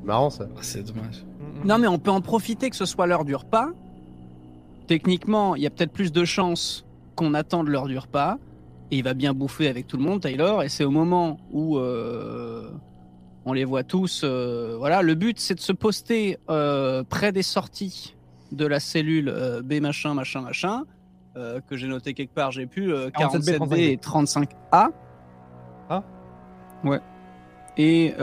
Marrant 0.03 0.29
ça. 0.29 0.45
Ah, 0.55 0.59
c'est 0.61 0.83
dommage. 0.83 1.23
Mm, 1.39 1.61
mm. 1.61 1.67
Non 1.67 1.77
mais 1.79 1.87
on 1.87 1.97
peut 1.97 2.11
en 2.11 2.21
profiter 2.21 2.69
que 2.69 2.75
ce 2.75 2.85
soit 2.85 3.07
l'heure 3.07 3.25
du 3.25 3.35
repas. 3.35 3.69
Techniquement 4.87 5.55
il 5.55 5.63
y 5.63 5.67
a 5.67 5.69
peut-être 5.69 5.93
plus 5.93 6.11
de 6.11 6.25
chances 6.25 6.85
qu'on 7.15 7.33
attende 7.33 7.67
l'heure 7.67 7.87
du 7.87 7.97
repas 7.97 8.37
et 8.91 8.97
il 8.97 9.03
va 9.03 9.13
bien 9.13 9.33
bouffer 9.33 9.67
avec 9.67 9.87
tout 9.87 9.97
le 9.97 10.03
monde 10.03 10.21
Taylor 10.21 10.63
et 10.63 10.69
c'est 10.69 10.83
au 10.83 10.91
moment 10.91 11.37
où 11.51 11.77
euh, 11.77 12.71
on 13.49 13.53
les 13.53 13.65
voit 13.65 13.83
tous. 13.83 14.21
euh, 14.23 14.75
voilà 14.77 15.01
le 15.01 15.15
but 15.15 15.39
c'est 15.39 15.55
de 15.55 15.59
se 15.59 15.71
poster 15.71 16.37
euh, 16.49 17.03
près 17.03 17.31
des 17.31 17.41
sorties 17.41 18.15
de 18.51 18.65
la 18.65 18.79
cellule 18.79 19.29
euh, 19.29 19.61
B 19.61 19.73
machin 19.81 20.13
machin 20.13 20.41
machin 20.41 20.83
que 21.67 21.77
j'ai 21.77 21.87
noté 21.87 22.13
quelque 22.13 22.33
part 22.33 22.51
j'ai 22.51 22.65
pu 22.65 22.91
euh, 22.91 23.09
47B, 23.11 23.59
47B 23.59 23.77
et 23.77 23.95
35A. 23.95 24.89
Ah. 25.89 26.03
Ouais. 26.83 26.99
Et 27.77 28.13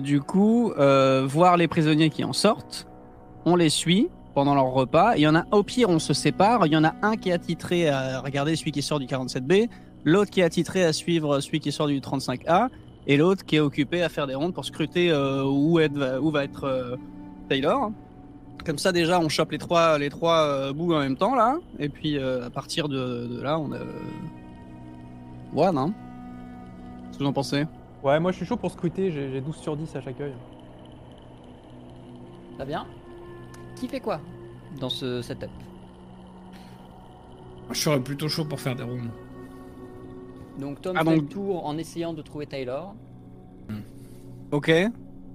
du 0.00 0.20
coup 0.22 0.72
voir 0.76 1.56
les 1.58 1.68
prisonniers 1.68 2.08
qui 2.08 2.24
en 2.24 2.32
sortent 2.32 2.88
on 3.44 3.56
les 3.56 3.68
suit 3.68 4.08
pendant 4.34 4.54
leur 4.54 4.70
repas. 4.70 5.16
Il 5.16 5.22
y 5.22 5.28
en 5.28 5.34
a, 5.34 5.44
au 5.50 5.62
pire, 5.62 5.88
on 5.90 5.98
se 5.98 6.14
sépare. 6.14 6.66
Il 6.66 6.72
y 6.72 6.76
en 6.76 6.84
a 6.84 6.94
un 7.02 7.16
qui 7.16 7.30
est 7.30 7.32
attitré 7.32 7.88
à 7.88 8.20
regarder 8.20 8.56
celui 8.56 8.72
qui 8.72 8.82
sort 8.82 8.98
du 8.98 9.06
47B, 9.06 9.68
l'autre 10.04 10.30
qui 10.30 10.40
est 10.40 10.44
attitré 10.44 10.84
à 10.84 10.92
suivre 10.92 11.40
celui 11.40 11.60
qui 11.60 11.72
sort 11.72 11.86
du 11.86 12.00
35A, 12.00 12.68
et 13.06 13.16
l'autre 13.16 13.44
qui 13.44 13.56
est 13.56 13.60
occupé 13.60 14.02
à 14.02 14.08
faire 14.08 14.26
des 14.26 14.34
rondes 14.34 14.54
pour 14.54 14.64
scruter 14.64 15.10
euh, 15.10 15.44
où, 15.44 15.78
être- 15.80 15.96
va, 15.98 16.20
où 16.20 16.30
va 16.30 16.44
être 16.44 16.64
euh, 16.64 16.96
Taylor. 17.48 17.90
Comme 18.64 18.78
ça, 18.78 18.92
déjà, 18.92 19.18
on 19.18 19.28
chope 19.28 19.50
les 19.50 19.58
trois, 19.58 19.98
les 19.98 20.08
trois 20.08 20.38
euh, 20.46 20.72
bouts 20.72 20.94
en 20.94 21.00
même 21.00 21.16
temps, 21.16 21.34
là. 21.34 21.56
Et 21.80 21.88
puis, 21.88 22.16
euh, 22.16 22.46
à 22.46 22.50
partir 22.50 22.88
de, 22.88 23.26
de 23.26 23.40
là, 23.42 23.58
on 23.58 23.72
a. 23.72 23.78
One, 25.54 25.76
hein 25.78 25.92
Qu'est-ce 27.06 27.18
que 27.18 27.24
vous 27.24 27.28
en 27.30 27.32
pensez? 27.32 27.66
Ouais, 28.02 28.18
moi 28.18 28.32
je 28.32 28.38
suis 28.38 28.46
chaud 28.46 28.56
pour 28.56 28.70
scruter, 28.72 29.12
j'ai 29.12 29.30
j'ai 29.30 29.40
12 29.40 29.54
sur 29.56 29.76
10 29.76 29.94
à 29.96 30.00
chaque 30.00 30.20
œil. 30.20 30.32
Très 32.56 32.66
bien. 32.66 32.86
Qui 33.76 33.86
fait 33.88 34.00
quoi 34.00 34.20
dans 34.80 34.88
ce 34.88 35.22
setup? 35.22 35.50
Je 37.70 37.78
serais 37.78 38.00
plutôt 38.00 38.28
chaud 38.28 38.44
pour 38.44 38.60
faire 38.60 38.74
des 38.74 38.82
rondes. 38.82 39.10
Donc 40.58 40.80
Tom 40.82 40.96
Ah, 40.96 41.00
fait 41.00 41.04
donc- 41.06 41.22
le 41.22 41.26
tour 41.28 41.66
en 41.66 41.76
essayant 41.78 42.12
de 42.12 42.22
trouver 42.22 42.46
Taylor. 42.46 42.94
Ok. 44.50 44.70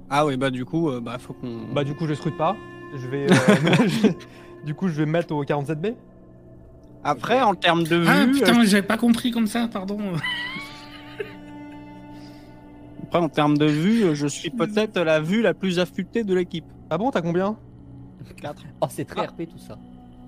Ah 0.09 0.25
oui, 0.25 0.37
bah 0.37 0.49
du 0.51 0.63
coup, 0.63 0.89
euh, 0.89 1.01
bah 1.01 1.17
faut 1.17 1.33
qu'on. 1.33 1.73
Bah, 1.73 1.83
du 1.83 1.93
coup, 1.95 2.05
je 2.07 2.13
scrute 2.13 2.37
pas. 2.37 2.55
Je 2.95 3.07
vais. 3.07 3.25
euh, 3.31 3.35
je- 3.87 4.65
Du 4.65 4.73
coup, 4.75 4.87
je 4.87 4.93
vais 4.93 5.05
me 5.05 5.11
mettre 5.11 5.33
au 5.33 5.43
47B. 5.43 5.95
Après, 7.03 7.41
en 7.41 7.55
termes 7.55 7.83
de 7.83 7.95
vue, 7.97 8.07
Ah 8.07 8.21
euh, 8.23 8.31
putain, 8.31 8.63
j'avais 8.65 8.85
pas 8.85 8.97
compris 8.97 9.31
comme 9.31 9.47
ça, 9.47 9.67
pardon. 9.71 9.97
Après, 13.03 13.19
en 13.19 13.29
termes 13.29 13.57
de 13.57 13.65
vue, 13.65 14.03
euh, 14.03 14.13
je 14.15 14.27
suis 14.27 14.49
peut-être 14.49 14.99
la 14.99 15.19
vue 15.21 15.41
la 15.41 15.53
plus 15.53 15.79
affûtée 15.79 16.23
de 16.23 16.33
l'équipe. 16.33 16.65
Ah 16.89 16.97
bon, 16.97 17.09
t'as 17.11 17.21
combien? 17.21 17.55
4. 18.41 18.63
Oh, 18.81 18.85
c'est 18.89 19.05
très 19.05 19.21
Ah. 19.21 19.27
RP 19.29 19.47
tout 19.49 19.57
ça. 19.57 19.77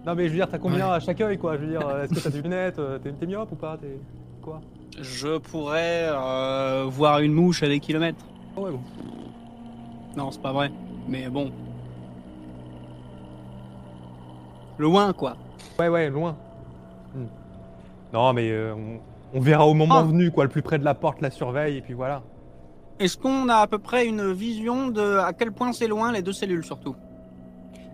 Non, 0.05 0.15
mais 0.15 0.25
je 0.25 0.29
veux 0.29 0.35
dire, 0.37 0.49
t'as 0.49 0.57
combien 0.57 0.87
Ouais. 0.87 0.95
à 0.95 0.99
chaque 0.99 1.19
œil, 1.21 1.37
quoi? 1.37 1.57
Je 1.57 1.61
veux 1.63 1.71
dire, 1.71 1.85
euh, 1.87 2.03
est-ce 2.05 2.13
que 2.13 2.19
t'as 2.21 2.29
des 2.29 2.41
lunettes 2.41 2.79
euh, 2.79 2.97
T'es 2.97 3.11
t'es 3.11 3.25
myope 3.27 3.51
ou 3.51 3.55
pas? 3.55 3.77
T'es. 3.77 3.99
Quoi? 4.41 4.61
Je 4.99 5.37
pourrais 5.37 6.07
euh, 6.09 6.85
voir 6.89 7.19
une 7.19 7.33
mouche 7.33 7.63
à 7.63 7.67
des 7.67 7.79
kilomètres. 7.79 8.25
Ah 8.57 8.61
ouais, 8.61 8.71
bon. 8.71 8.79
Non, 10.17 10.31
c'est 10.31 10.41
pas 10.41 10.51
vrai. 10.51 10.71
Mais 11.07 11.29
bon. 11.29 11.51
Loin, 14.77 15.13
quoi. 15.13 15.35
Ouais, 15.77 15.89
ouais, 15.89 16.09
loin. 16.09 16.35
Hmm. 17.13 17.25
Non, 18.13 18.33
mais 18.33 18.49
euh, 18.49 18.73
on, 18.75 18.99
on 19.37 19.39
verra 19.41 19.67
au 19.67 19.73
moment 19.73 19.97
Ah. 19.99 20.03
venu, 20.03 20.31
quoi. 20.31 20.43
Le 20.45 20.49
plus 20.49 20.61
près 20.61 20.79
de 20.79 20.85
la 20.85 20.93
porte 20.95 21.21
la 21.21 21.31
surveille, 21.31 21.77
et 21.77 21.81
puis 21.81 21.93
voilà. 21.93 22.21
Est-ce 22.99 23.17
qu'on 23.17 23.47
a 23.49 23.55
à 23.55 23.67
peu 23.67 23.79
près 23.79 24.05
une 24.07 24.31
vision 24.33 24.87
de 24.89 25.17
à 25.19 25.31
quel 25.33 25.51
point 25.51 25.71
c'est 25.71 25.87
loin 25.87 26.11
les 26.11 26.21
deux 26.21 26.33
cellules, 26.33 26.65
surtout? 26.65 26.95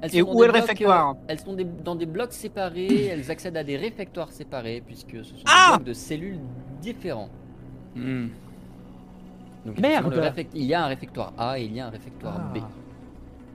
Elles 0.06 0.16
Et 0.16 0.20
sont 0.22 0.26
dans 0.28 0.32
où 0.34 0.36
des 0.38 0.44
est 0.44 0.48
le 0.48 0.52
blocs, 0.54 0.62
réfectoire 0.64 1.10
euh, 1.12 1.14
Elles 1.28 1.40
sont 1.40 1.54
des- 1.54 1.64
dans 1.84 1.96
des 1.96 2.06
blocs 2.06 2.34
séparés, 2.34 3.06
elles 3.06 3.32
accèdent 3.32 3.58
à 3.58 3.64
des 3.64 3.78
réfectoires 3.78 4.32
séparés, 4.32 4.82
puisque 4.86 5.12
ce 5.24 5.24
sont 5.36 5.44
Ah 5.46 5.72
des 5.72 5.78
blocs 5.78 5.88
de 5.88 5.94
cellules 5.94 6.40
différents. 6.82 7.30
Hmm. 7.96 8.28
Donc, 9.66 9.80
Merde 9.80 9.86
effectivement, 10.06 10.10
le 10.16 10.22
réfect- 10.22 10.52
Il 10.54 10.64
y 10.66 10.74
a 10.74 10.84
un 10.84 10.88
réfectoire 10.88 11.34
A 11.38 11.58
et 11.60 11.64
il 11.64 11.74
y 11.76 11.80
a 11.80 11.88
un 11.88 11.90
réfectoire 11.90 12.38
B. 12.54 12.58
Ah. 12.62 12.68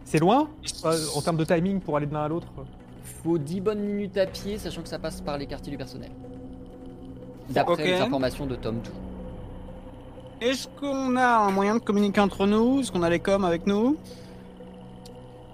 C'est 0.04 0.18
loin? 0.18 0.48
En 1.16 1.20
termes 1.22 1.36
de 1.36 1.44
timing 1.44 1.78
pour 1.80 1.96
aller 1.96 2.06
de 2.06 2.12
l'un 2.14 2.24
à 2.24 2.28
l'autre? 2.28 2.48
Faut 3.22 3.38
10 3.38 3.60
bonnes 3.60 3.80
minutes 3.80 4.16
à 4.16 4.26
pied, 4.26 4.58
sachant 4.58 4.82
que 4.82 4.88
ça 4.88 4.98
passe 4.98 5.20
par 5.20 5.38
les 5.38 5.46
quartiers 5.46 5.70
du 5.70 5.76
personnel. 5.78 6.10
D'après 7.50 7.84
les 7.84 8.00
informations 8.00 8.46
de 8.46 8.56
Tom 8.56 8.80
Tout. 8.82 8.90
Est-ce 10.40 10.66
qu'on 10.68 11.16
a 11.16 11.26
un 11.46 11.50
moyen 11.50 11.74
de 11.74 11.80
communiquer 11.80 12.20
entre 12.20 12.46
nous? 12.46 12.80
Est-ce 12.80 12.90
qu'on 12.90 13.02
a 13.02 13.10
les 13.10 13.18
coms 13.20 13.44
avec 13.44 13.66
nous? 13.66 13.96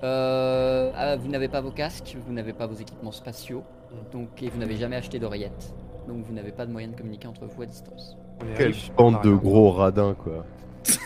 Euh, 0.06 0.90
ah, 0.94 1.16
vous 1.16 1.28
n'avez 1.28 1.48
pas 1.48 1.60
vos 1.60 1.72
casques, 1.72 2.16
vous 2.24 2.32
n'avez 2.32 2.52
pas 2.52 2.66
vos 2.66 2.74
équipements 2.76 3.10
spatiaux, 3.10 3.64
donc, 4.12 4.40
et 4.40 4.48
vous 4.48 4.58
n'avez 4.58 4.76
jamais 4.76 4.94
acheté 4.96 5.18
d'oreillettes. 5.18 5.74
Donc 6.06 6.24
vous 6.24 6.32
n'avez 6.32 6.52
pas 6.52 6.64
de 6.64 6.70
moyen 6.70 6.88
de 6.88 6.94
communiquer 6.96 7.26
entre 7.26 7.46
vous 7.46 7.62
à 7.62 7.66
distance. 7.66 8.16
Quelle 8.56 8.72
bande 8.96 9.20
de 9.24 9.32
gros 9.34 9.72
radins 9.72 10.14
quoi. 10.14 10.44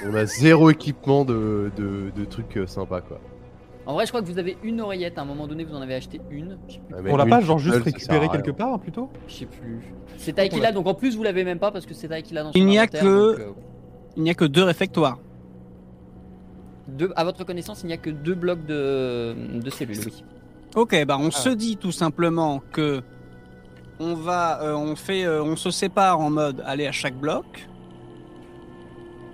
On 0.07 0.15
a 0.15 0.27
zéro 0.27 0.69
équipement 0.69 1.25
de, 1.25 1.71
de, 1.77 2.11
de 2.15 2.25
trucs 2.27 2.59
euh, 2.59 2.67
sympas 2.67 3.01
quoi. 3.01 3.19
En 3.87 3.95
vrai, 3.95 4.05
je 4.05 4.11
crois 4.11 4.21
que 4.21 4.27
vous 4.27 4.39
avez 4.39 4.59
une 4.63 4.83
oreillette. 4.83 5.17
À 5.17 5.23
un 5.23 5.25
moment 5.25 5.47
donné, 5.47 5.65
vous 5.65 5.75
en 5.75 5.81
avez 5.81 5.95
acheté 5.95 6.21
une. 6.31 6.59
Ah, 6.93 6.97
On 7.09 7.17
l'a 7.17 7.25
pas, 7.25 7.41
genre, 7.41 7.59
juste 7.59 7.83
récupéré 7.83 8.29
quelque 8.29 8.51
part, 8.51 8.79
plutôt? 8.79 9.09
Je 9.27 9.35
sais 9.37 9.47
plus. 9.47 9.81
C'est 10.19 10.35
Taï 10.35 10.51
qui 10.51 10.61
l'a, 10.61 10.71
donc 10.73 10.87
en 10.87 10.93
plus 10.95 11.17
vous 11.17 11.23
l'avez 11.23 11.45
même 11.45 11.59
pas 11.59 11.73
parce 11.73 11.87
que 11.87 11.95
c'est 11.95 12.09
Taï 12.09 12.23
qui 12.23 12.35
l'a 12.35 12.43
dans 12.43 12.53
son 12.53 12.59
Il 12.59 12.67
n'y 12.67 12.79
a 12.79 12.87
que- 12.87 12.99
donc, 13.33 13.41
euh, 13.41 13.53
Il 14.17 14.23
n'y 14.25 14.31
a 14.31 14.35
que 14.35 14.45
deux 14.45 14.65
réfectoires. 14.65 15.19
Deux- 16.91 17.13
à 17.17 17.25
votre 17.25 17.45
connaissance, 17.45 17.83
il 17.83 17.87
n'y 17.87 17.93
a 17.93 17.97
que 17.99 18.11
deux 18.11 18.35
blocs 18.35 18.65
de, 18.67 19.35
de 19.61 19.71
cellules, 19.71 19.99
oui. 20.07 20.25
Ok, 20.77 21.05
bah 21.07 21.17
on 21.19 21.29
Ah. 21.29 21.31
se 21.31 21.49
dit 21.49 21.77
tout 21.77 21.93
simplement 21.93 22.63
que 22.73 23.03
on 23.99 24.15
va, 24.15 24.63
euh, 24.63 24.75
on 24.75 24.97
fait, 24.97 25.25
euh, 25.25 25.43
on 25.43 25.57
se 25.57 25.71
sépare 25.71 26.21
en 26.21 26.31
mode 26.31 26.63
aller 26.67 26.87
à 26.87 26.93
chaque 26.93 27.17
bloc. 27.17 27.67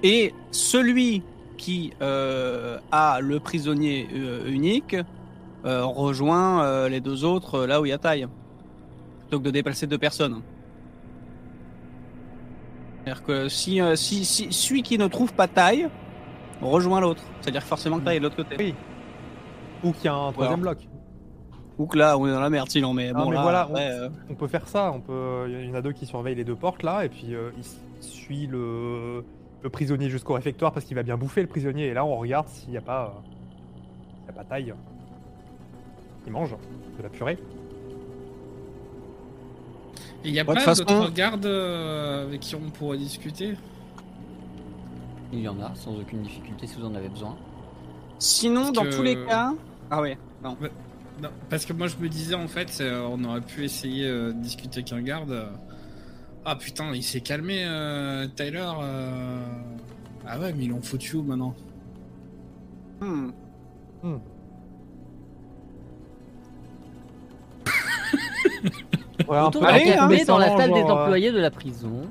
Et 0.02 0.32
celui 0.50 1.22
qui 1.56 1.92
euh, 2.02 2.78
a 2.92 3.20
le 3.20 3.38
prisonnier 3.40 4.08
euh, 4.14 4.46
unique 4.48 4.96
euh, 5.64 5.84
rejoint 5.84 6.62
euh, 6.64 6.88
les 6.88 7.00
deux 7.00 7.24
autres 7.24 7.54
euh, 7.60 7.66
là 7.66 7.80
où 7.80 7.86
il 7.86 7.90
y 7.90 7.92
a 7.92 7.98
taille, 7.98 8.26
plutôt 9.20 9.38
que 9.40 9.44
de 9.44 9.50
déplacer 9.50 9.86
deux 9.86 9.98
personnes. 9.98 10.42
C'est-à-dire 13.04 13.22
que 13.24 13.48
si, 13.48 13.80
euh, 13.80 13.94
si, 13.96 14.24
si 14.24 14.52
celui 14.52 14.82
qui 14.82 14.98
ne 14.98 15.06
trouve 15.06 15.32
pas 15.32 15.48
taille 15.48 15.88
rejoint 16.62 17.00
l'autre, 17.00 17.22
c'est-à-dire 17.40 17.62
que 17.62 17.66
forcément 17.66 17.98
que 17.98 18.04
taille 18.04 18.16
est 18.16 18.20
de 18.20 18.24
l'autre 18.24 18.36
côté. 18.36 18.56
Oui. 18.58 18.74
Ou 19.84 19.92
qu'il 19.92 20.06
y 20.06 20.08
a 20.08 20.14
un 20.14 20.32
troisième 20.32 20.60
bloc. 20.60 20.78
Ou 21.78 21.86
que 21.86 21.98
là 21.98 22.16
on 22.16 22.26
est 22.26 22.30
dans 22.30 22.40
la 22.40 22.48
merde 22.50 22.70
sinon, 22.70 22.94
mais 22.94 23.12
Non, 23.12 23.24
bon 23.24 23.30
mais 23.30 23.36
là, 23.36 23.42
voilà, 23.42 23.60
après, 23.62 23.74
on- 24.00 24.02
euh, 24.04 24.08
On 24.30 24.34
peut 24.34 24.48
faire 24.48 24.66
ça, 24.66 24.90
on 24.92 25.00
peut. 25.00 25.46
Il 25.48 25.68
y 25.68 25.70
en 25.70 25.74
a 25.74 25.82
deux 25.82 25.92
qui 25.92 26.06
surveillent 26.06 26.34
les 26.34 26.44
deux 26.44 26.54
portes 26.56 26.82
là, 26.82 27.04
et 27.04 27.08
puis 27.10 27.34
euh, 27.34 27.50
il 27.58 27.64
suit 28.02 28.46
le, 28.46 29.22
le 29.62 29.68
prisonnier 29.70 30.08
jusqu'au 30.08 30.32
réfectoire 30.34 30.72
parce 30.72 30.86
qu'il 30.86 30.96
va 30.96 31.02
bien 31.02 31.18
bouffer 31.18 31.42
le 31.42 31.48
prisonnier, 31.48 31.86
et 31.88 31.94
là 31.94 32.04
on 32.06 32.16
regarde 32.16 32.48
s'il 32.48 32.70
n'y 32.70 32.78
a 32.78 32.80
pas. 32.82 33.14
euh, 33.16 33.30
s'il 34.20 34.26
y 34.26 34.30
a 34.30 34.32
pas 34.32 34.44
taille. 34.44 34.72
Il 36.26 36.32
mange 36.32 36.56
de 36.98 37.02
la 37.02 37.08
purée. 37.10 37.38
Il 40.24 40.32
y 40.32 40.40
a 40.40 40.44
Ouais, 40.44 40.54
pas 40.54 40.60
façon- 40.60 40.84
d'autres 40.84 41.12
gardes 41.12 41.46
euh, 41.46 42.24
avec 42.26 42.40
qui 42.40 42.54
on 42.56 42.70
pourrait 42.70 42.98
discuter? 42.98 43.54
Il 45.36 45.42
y 45.42 45.48
en 45.48 45.60
a, 45.60 45.74
sans 45.74 45.92
aucune 45.94 46.22
difficulté 46.22 46.66
si 46.66 46.76
vous 46.80 46.86
en 46.86 46.94
avez 46.94 47.08
besoin. 47.08 47.36
Sinon, 48.18 48.62
Parce 48.62 48.72
dans 48.72 48.82
que- 48.84 48.96
tous 48.96 49.02
les 49.02 49.24
cas. 49.26 49.52
Ah 49.90 50.00
ouais. 50.00 50.16
Non. 50.42 50.56
Non, 51.22 51.30
parce 51.48 51.64
que 51.64 51.72
moi 51.72 51.86
je 51.86 51.96
me 51.96 52.08
disais 52.10 52.34
en 52.34 52.46
fait, 52.48 52.76
euh, 52.80 53.06
on 53.10 53.22
aurait 53.24 53.40
pu 53.40 53.64
essayer 53.64 54.06
euh, 54.06 54.32
de 54.34 54.40
discuter 54.40 54.80
avec 54.80 54.92
un 54.92 55.00
garde. 55.00 55.30
euh. 55.30 55.46
Ah 56.44 56.56
putain, 56.56 56.92
il 56.94 57.02
s'est 57.02 57.20
calmé, 57.22 57.64
euh, 57.64 58.26
Tyler. 58.36 58.64
euh. 58.82 59.40
Ah 60.26 60.38
ouais, 60.38 60.52
mais 60.52 60.64
ils 60.64 60.70
l'ont 60.70 60.82
foutu 60.82 61.16
où 61.16 61.22
maintenant? 61.22 61.54
Hmm. 63.00 63.30
Ouais, 69.28 69.36
un 69.38 69.46
Autour 69.46 69.62
d'un 69.62 69.78
café 69.78 69.98
hein. 69.98 70.24
dans 70.26 70.38
la 70.38 70.56
salle 70.56 70.72
des 70.72 70.80
euh, 70.80 70.84
employés 70.88 71.32
de 71.32 71.38
la 71.40 71.50
prison, 71.50 72.02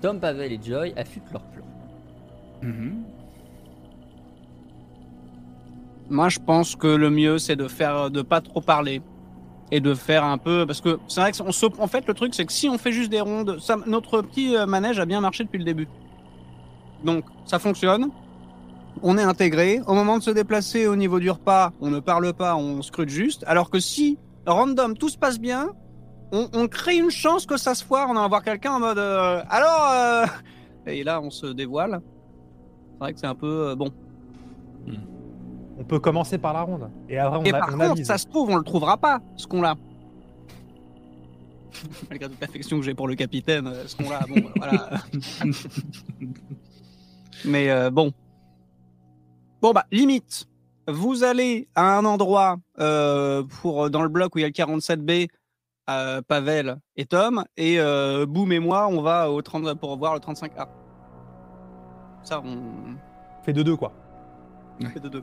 Tom, 0.00 0.20
Pavel 0.20 0.52
et 0.52 0.60
Joy 0.62 0.92
affûtent 0.96 1.30
leur 1.32 1.42
Mhm. 2.66 3.04
Moi, 6.08 6.28
je 6.28 6.38
pense 6.38 6.76
que 6.76 6.86
le 6.86 7.10
mieux, 7.10 7.38
c'est 7.38 7.56
de 7.56 7.68
faire, 7.68 8.10
de 8.10 8.22
pas 8.22 8.40
trop 8.40 8.60
parler 8.60 9.02
et 9.72 9.80
de 9.80 9.94
faire 9.94 10.22
un 10.24 10.38
peu, 10.38 10.64
parce 10.66 10.80
que 10.80 10.98
c'est 11.08 11.20
vrai 11.20 11.32
que 11.32 11.36
se, 11.36 11.66
en 11.80 11.86
fait, 11.88 12.06
le 12.06 12.14
truc, 12.14 12.34
c'est 12.34 12.44
que 12.44 12.52
si 12.52 12.68
on 12.68 12.78
fait 12.78 12.92
juste 12.92 13.10
des 13.10 13.20
rondes, 13.20 13.58
notre 13.86 14.22
petit 14.22 14.56
euh, 14.56 14.66
manège 14.66 15.00
a 15.00 15.06
bien 15.06 15.20
marché 15.20 15.42
depuis 15.42 15.58
le 15.58 15.64
début. 15.64 15.88
Donc, 17.04 17.24
ça 17.44 17.58
fonctionne. 17.58 18.10
on 19.02 19.18
est 19.18 19.22
intégré. 19.22 19.80
Au 19.86 19.94
moment 19.94 20.18
de 20.18 20.22
se 20.22 20.30
déplacer 20.30 20.86
au 20.86 20.96
niveau 20.96 21.18
du 21.18 21.30
repas, 21.30 21.72
on 21.80 21.90
ne 21.90 22.00
parle 22.00 22.32
pas, 22.32 22.56
on 22.56 22.82
scrute 22.82 23.10
juste. 23.10 23.44
Alors 23.46 23.70
que 23.70 23.80
si, 23.80 24.18
random, 24.46 24.96
tout 24.96 25.08
se 25.08 25.18
passe 25.18 25.38
bien, 25.38 25.70
on, 26.32 26.68
crée 26.68 26.96
une 26.96 27.10
chance 27.10 27.46
que 27.46 27.56
ça 27.56 27.74
se 27.74 27.84
foire. 27.84 28.08
On 28.10 28.28
va 28.28 28.40
quelqu'un 28.40 28.72
en 28.72 28.80
mode 28.80 28.98
euh, 28.98 29.42
alors. 29.48 29.88
euh, 29.92 30.26
Et 30.86 31.04
là, 31.04 31.20
on 31.20 31.30
se 31.30 31.46
dévoile. 31.46 32.00
C'est 32.96 33.00
vrai 33.00 33.12
que 33.12 33.20
c'est 33.20 33.26
un 33.26 33.34
peu 33.34 33.68
euh, 33.70 33.74
bon. 33.76 33.90
On 35.78 35.84
peut 35.84 36.00
commencer 36.00 36.38
par 36.38 36.54
la 36.54 36.62
ronde. 36.62 36.90
Et 37.08 37.18
après, 37.18 37.38
on, 37.38 37.42
Et 37.44 37.52
a, 37.52 37.58
par 37.58 37.68
on 37.68 37.72
contre, 37.72 37.90
avise. 37.92 38.06
ça 38.06 38.16
se 38.16 38.26
trouve, 38.26 38.48
on 38.48 38.56
le 38.56 38.64
trouvera 38.64 38.96
pas, 38.96 39.20
ce 39.36 39.46
qu'on 39.46 39.60
l'a. 39.60 39.74
Malgré 42.08 42.30
toute 42.30 42.40
l'affection 42.40 42.78
que 42.78 42.84
j'ai 42.84 42.94
pour 42.94 43.06
le 43.06 43.14
capitaine, 43.14 43.66
euh, 43.66 43.86
ce 43.86 43.94
qu'on 43.94 44.08
l'a, 44.08 44.20
bon, 44.20 44.42
voilà. 44.56 44.88
Mais 47.44 47.68
euh, 47.70 47.90
bon. 47.90 48.12
Bon, 49.60 49.72
bah, 49.72 49.84
limite. 49.92 50.46
Vous 50.88 51.24
allez 51.24 51.68
à 51.74 51.98
un 51.98 52.04
endroit 52.04 52.56
euh, 52.78 53.42
pour 53.60 53.90
dans 53.90 54.02
le 54.02 54.08
bloc 54.08 54.34
où 54.34 54.38
il 54.38 54.42
y 54.42 54.44
a 54.44 54.48
le 54.48 54.52
47B, 54.52 55.28
euh, 55.90 56.22
Pavel 56.22 56.78
et 56.96 57.04
Tom, 57.04 57.44
et 57.56 57.80
euh, 57.80 58.24
Boom 58.24 58.52
et 58.52 58.60
moi, 58.60 58.86
on 58.88 59.02
va 59.02 59.30
au 59.30 59.42
30, 59.42 59.74
pour 59.78 59.96
voir 59.98 60.14
le 60.14 60.20
35A. 60.20 60.68
Ça, 62.26 62.42
on 62.44 62.96
fait 63.44 63.52
de 63.52 63.62
deux, 63.62 63.76
quoi. 63.76 63.92
fait 64.92 64.98
de 64.98 65.08
deux. 65.08 65.22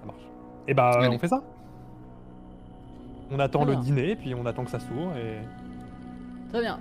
Ça 0.00 0.06
marche. 0.06 0.22
Et 0.68 0.74
bah, 0.74 0.92
Allez. 0.94 1.08
on 1.08 1.18
fait 1.18 1.26
ça. 1.26 1.42
On 3.32 3.40
attend 3.40 3.64
le 3.64 3.74
dîner, 3.74 4.14
puis 4.14 4.34
on 4.36 4.46
attend 4.46 4.64
que 4.64 4.70
ça 4.70 4.78
s'ouvre. 4.78 5.16
Et... 5.16 5.40
Très 6.50 6.60
bien. 6.60 6.78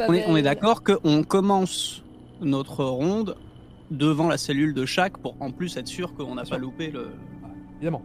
On 0.00 0.12
est, 0.12 0.26
on 0.26 0.36
est 0.36 0.42
d'accord 0.42 0.82
qu'on 0.82 1.22
commence 1.22 2.02
notre 2.40 2.84
ronde 2.84 3.36
devant 3.92 4.28
la 4.28 4.36
cellule 4.36 4.74
de 4.74 4.84
chaque 4.84 5.16
pour 5.18 5.36
en 5.40 5.52
plus 5.52 5.76
être 5.76 5.86
sûr 5.86 6.14
qu'on 6.14 6.34
n'a 6.34 6.42
pas 6.42 6.46
sûr. 6.46 6.58
loupé 6.58 6.90
le. 6.90 7.12
Évidemment. 7.76 8.02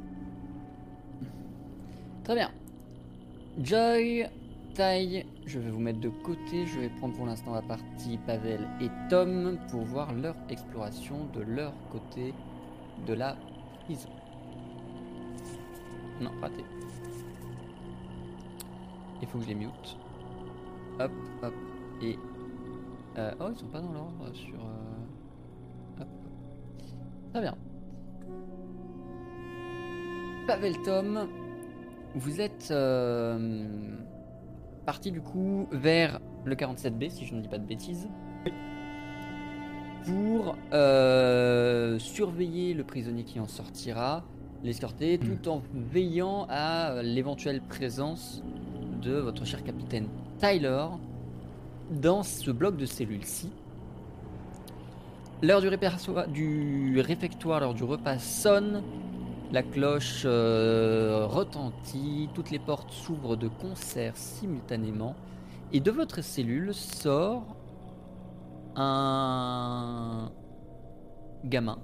Très 2.24 2.36
bien. 2.36 2.52
Joy, 3.60 4.28
Tai, 4.74 5.26
je 5.46 5.60
vais 5.60 5.70
vous 5.70 5.80
mettre 5.80 6.00
de 6.00 6.10
côté. 6.10 6.66
Je 6.66 6.80
vais 6.80 6.90
prendre 6.90 7.16
pour 7.16 7.26
l'instant 7.26 7.54
la 7.54 7.62
partie 7.62 8.18
Pavel 8.26 8.68
et 8.80 8.90
Tom 9.10 9.58
pour 9.70 9.82
voir 9.82 10.14
leur 10.14 10.36
exploration 10.50 11.26
de 11.34 11.42
leur 11.42 11.74
côté 11.92 12.34
de 13.06 13.14
la 13.14 13.36
prison. 13.86 14.10
Non, 16.22 16.32
raté. 16.42 16.64
Il 19.22 19.28
faut 19.28 19.38
que 19.40 19.44
je 19.44 19.50
les 19.50 19.56
mute. 19.56 19.98
Hop, 21.00 21.12
hop. 21.44 21.54
Et. 22.02 22.18
euh, 23.18 23.32
oh, 23.40 23.46
ils 23.52 23.58
sont 23.60 23.68
pas 23.68 23.82
dans 23.82 23.92
l'ordre 23.92 24.34
sur. 24.34 24.56
euh, 24.60 26.02
Hop. 26.02 26.08
Très 27.32 27.42
bien. 27.42 27.58
Pavel 30.48 30.76
Tom, 30.84 31.28
vous 32.16 32.42
êtes 32.42 32.70
euh, 32.72 33.98
parti 34.92 35.10
du 35.10 35.22
coup 35.22 35.70
vers 35.72 36.20
le 36.44 36.54
47B, 36.54 37.10
si 37.10 37.26
je 37.26 37.34
ne 37.34 37.40
dis 37.40 37.48
pas 37.48 37.60
de 37.60 37.66
bêtises, 37.66 38.10
pour 40.04 40.58
euh, 40.74 41.98
surveiller 41.98 42.74
le 42.74 42.84
prisonnier 42.84 43.24
qui 43.24 43.40
en 43.40 43.48
sortira, 43.48 44.26
l'escorter, 44.66 45.18
tout 45.18 45.48
en 45.48 45.62
veillant 45.74 46.46
à 46.50 47.02
l'éventuelle 47.04 47.62
présence 47.62 48.44
de 49.02 49.14
votre 49.14 49.46
cher 49.46 49.64
capitaine 49.64 50.10
Tyler 50.40 50.88
dans 51.90 52.22
ce 52.22 52.52
bloc 52.52 52.76
de 52.76 52.86
cellules-ci. 52.86 53.50
L'heure 55.42 55.62
du, 55.62 55.70
du 56.92 57.00
réfectoire, 57.00 57.62
l'heure 57.62 57.76
du 57.76 57.86
repas 57.86 58.20
sonne. 58.20 58.84
La 59.52 59.64
cloche 59.64 60.24
euh, 60.24 61.26
retentit, 61.26 62.30
toutes 62.34 62.52
les 62.52 62.60
portes 62.60 62.92
s'ouvrent 62.92 63.36
de 63.36 63.50
concert 63.50 64.16
simultanément, 64.16 65.14
et 65.74 65.82
de 65.82 65.92
votre 65.92 66.22
cellule 66.22 66.74
sort 66.74 67.58
un 68.78 70.32
gamin, 71.44 71.80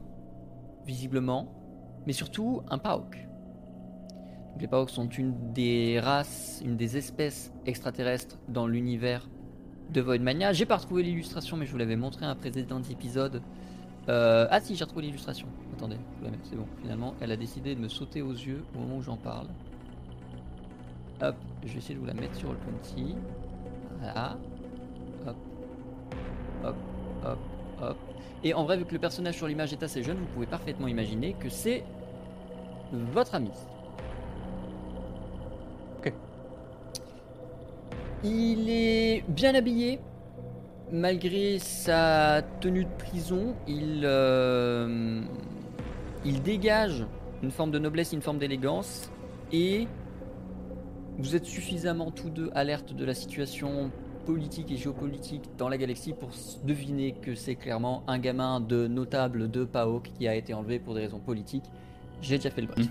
visiblement, 0.85 1.53
mais 2.05 2.13
surtout 2.13 2.61
un 2.69 2.77
PAOK. 2.77 3.27
Les 4.61 4.67
PAOK 4.67 4.89
sont 4.89 5.09
une 5.09 5.51
des 5.51 5.99
races, 5.99 6.61
une 6.63 6.77
des 6.77 6.95
espèces 6.95 7.51
extraterrestres 7.65 8.37
dans 8.47 8.65
l'univers 8.65 9.27
de 9.91 9.99
Voidmania. 9.99 10.53
J'ai 10.53 10.65
pas 10.65 10.77
retrouvé 10.77 11.03
l'illustration, 11.03 11.57
mais 11.57 11.65
je 11.65 11.71
vous 11.73 11.77
l'avais 11.77 11.97
montré 11.97 12.25
à 12.25 12.29
un 12.29 12.35
précédent 12.35 12.81
épisode. 12.89 13.41
Euh, 14.09 14.47
ah 14.49 14.59
si, 14.61 14.75
j'ai 14.75 14.83
retrouvé 14.83 15.05
l'illustration. 15.05 15.47
Attendez, 15.75 15.97
c'est 16.43 16.55
bon. 16.55 16.65
Finalement, 16.81 17.13
elle 17.19 17.31
a 17.31 17.37
décidé 17.37 17.75
de 17.75 17.79
me 17.79 17.89
sauter 17.89 18.21
aux 18.21 18.31
yeux 18.31 18.63
au 18.75 18.79
moment 18.79 18.97
où 18.97 19.01
j'en 19.01 19.17
parle. 19.17 19.47
Hop, 21.21 21.35
je 21.65 21.73
vais 21.73 21.79
essayer 21.79 21.95
de 21.95 21.99
vous 21.99 22.05
la 22.05 22.13
mettre 22.13 22.35
sur 22.35 22.51
le 22.51 22.57
20. 22.95 23.15
Voilà. 23.99 24.37
Hop, 25.27 25.35
hop, 26.63 26.75
hop, 27.25 27.39
hop. 27.81 27.97
Et 28.43 28.53
en 28.53 28.63
vrai, 28.63 28.77
vu 28.77 28.85
que 28.85 28.93
le 28.93 28.99
personnage 28.99 29.35
sur 29.35 29.47
l'image 29.47 29.73
est 29.73 29.83
assez 29.83 30.03
jeune, 30.03 30.17
vous 30.17 30.27
pouvez 30.27 30.45
parfaitement 30.45 30.87
imaginer 30.87 31.33
que 31.33 31.49
c'est 31.49 31.83
votre 32.91 33.35
ami. 33.35 33.51
Ok. 35.99 36.13
Il 38.23 38.69
est 38.69 39.23
bien 39.27 39.53
habillé, 39.55 39.99
malgré 40.91 41.59
sa 41.59 42.41
tenue 42.61 42.85
de 42.85 42.97
prison, 42.97 43.55
il, 43.67 44.01
euh, 44.03 45.21
il 46.25 46.41
dégage 46.41 47.05
une 47.43 47.51
forme 47.51 47.71
de 47.71 47.79
noblesse, 47.79 48.13
une 48.13 48.21
forme 48.21 48.39
d'élégance, 48.39 49.11
et 49.51 49.87
vous 51.17 51.35
êtes 51.35 51.45
suffisamment 51.45 52.11
tous 52.11 52.29
deux 52.29 52.49
alertes 52.53 52.93
de 52.93 53.05
la 53.05 53.13
situation 53.13 53.91
politique 54.25 54.71
et 54.71 54.77
géopolitique 54.77 55.43
dans 55.57 55.69
la 55.69 55.77
galaxie 55.77 56.13
pour 56.13 56.29
deviner 56.65 57.13
que 57.13 57.33
c'est 57.33 57.55
clairement 57.55 58.03
un 58.07 58.19
gamin 58.19 58.59
de 58.59 58.87
notable 58.87 59.49
de 59.49 59.63
PAOK 59.63 60.11
qui 60.17 60.27
a 60.27 60.35
été 60.35 60.53
enlevé 60.53 60.79
pour 60.79 60.95
des 60.95 61.01
raisons 61.01 61.19
politiques. 61.19 61.63
J'ai 62.21 62.37
déjà 62.37 62.49
fait 62.49 62.61
le 62.61 62.67
brief. 62.67 62.89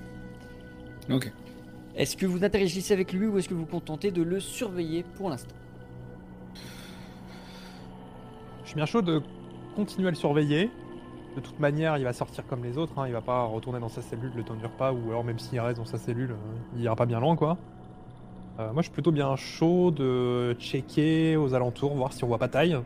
Ok. 1.11 1.31
Est-ce 1.95 2.17
que 2.17 2.27
vous 2.27 2.43
interagissez 2.43 2.95
avec 2.95 3.13
lui 3.13 3.27
ou 3.27 3.39
est-ce 3.39 3.49
que 3.49 3.55
vous 3.55 3.61
vous 3.61 3.67
contentez 3.67 4.11
de 4.11 4.23
le 4.23 4.41
surveiller 4.41 5.05
pour 5.17 5.31
l'instant? 5.31 5.55
Je 8.67 8.71
suis 8.71 8.77
bien 8.77 8.85
chaud 8.87 9.01
de 9.01 9.23
continuer 9.77 10.09
à 10.09 10.11
le 10.11 10.17
surveiller. 10.17 10.73
De 11.37 11.41
toute 11.41 11.61
manière, 11.61 11.99
il 11.99 12.05
va 12.05 12.13
sortir 12.13 12.45
comme 12.49 12.65
les 12.65 12.77
autres. 12.77 12.99
Hein. 12.99 13.05
Il 13.07 13.13
va 13.13 13.21
pas 13.21 13.45
retourner 13.45 13.79
dans 13.79 13.89
sa 13.89 14.03
cellule 14.03 14.33
le 14.35 14.43
temps 14.43 14.57
repas, 14.61 14.91
ou 14.91 15.09
alors 15.11 15.23
même 15.23 15.39
s'il 15.39 15.61
reste 15.61 15.79
dans 15.79 15.85
sa 15.85 15.99
cellule, 15.99 16.33
euh, 16.33 16.75
il 16.75 16.83
ira 16.83 16.97
pas 16.97 17.07
bien 17.07 17.21
loin, 17.21 17.37
quoi. 17.37 17.59
Euh, 18.59 18.73
moi, 18.73 18.83
je 18.83 18.87
suis 18.87 18.93
plutôt 18.93 19.13
bien 19.13 19.37
chaud 19.37 19.93
de 19.93 20.57
checker 20.59 21.37
aux 21.37 21.55
alentours, 21.55 21.95
voir 21.95 22.13
si 22.13 22.25
on 22.25 22.27
voit 22.27 22.39
pas 22.39 22.49
taille. 22.49 22.77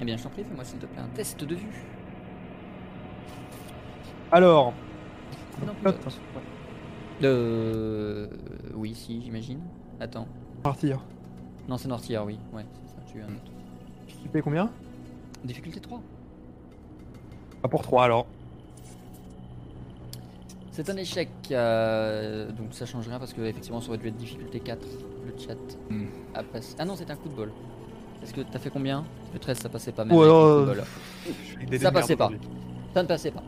Eh 0.00 0.04
bien, 0.04 0.16
je 0.16 0.24
t'en 0.24 0.30
prie, 0.30 0.42
fais-moi 0.42 0.64
s'il 0.64 0.80
te 0.80 0.86
plaît 0.86 1.00
un 1.00 1.14
test 1.14 1.44
de 1.44 1.54
vue. 1.54 1.84
Alors, 4.32 4.72
Non, 5.64 5.74
plus 5.74 5.84
d'autres. 5.84 6.18
Euh... 7.22 8.26
Oui, 8.74 8.96
si, 8.96 9.22
j'imagine. 9.22 9.60
Attends. 10.00 10.26
partir. 10.64 10.98
Non, 11.68 11.76
c'est 11.78 11.86
Nortier, 11.86 12.18
oui. 12.18 12.40
Ouais, 12.52 12.66
c'est 12.84 13.20
ça, 13.20 13.26
un 13.28 13.34
autre. 13.34 13.51
Tu 14.22 14.28
payes 14.28 14.42
combien 14.42 14.70
Difficulté 15.44 15.80
3. 15.80 16.00
Pas 17.62 17.68
pour 17.68 17.82
3 17.82 18.04
alors. 18.04 18.26
C'est 20.70 20.88
un 20.88 20.96
échec, 20.96 21.28
euh, 21.50 22.50
donc 22.50 22.68
ça 22.70 22.86
change 22.86 23.06
rien 23.06 23.18
parce 23.18 23.34
que 23.34 23.42
effectivement 23.42 23.82
ça 23.82 23.88
aurait 23.90 23.98
dû 23.98 24.08
être 24.08 24.16
difficulté 24.16 24.58
4, 24.58 24.80
le 25.26 25.34
chat 25.38 25.54
Hmm. 25.90 26.06
a 26.34 26.42
passé. 26.42 26.74
Ah 26.78 26.86
non, 26.86 26.96
c'est 26.96 27.10
un 27.10 27.16
coup 27.16 27.28
de 27.28 27.34
bol. 27.34 27.52
Est-ce 28.22 28.32
que 28.32 28.40
t'as 28.40 28.58
fait 28.58 28.70
combien 28.70 29.04
Le 29.34 29.38
13, 29.38 29.58
ça 29.58 29.68
passait 29.68 29.92
pas 29.92 30.04
même. 30.06 30.16
Avec 30.16 30.24
alors, 30.24 30.60
coup 30.60 30.66
de 30.66 30.70
euh, 30.70 30.74
bol. 30.74 31.66
Des 31.68 31.78
Ça 31.78 31.92
passait 31.92 32.16
pas. 32.16 32.30
Ça 32.94 33.02
ne 33.02 33.08
passait 33.08 33.32
pas. 33.32 33.42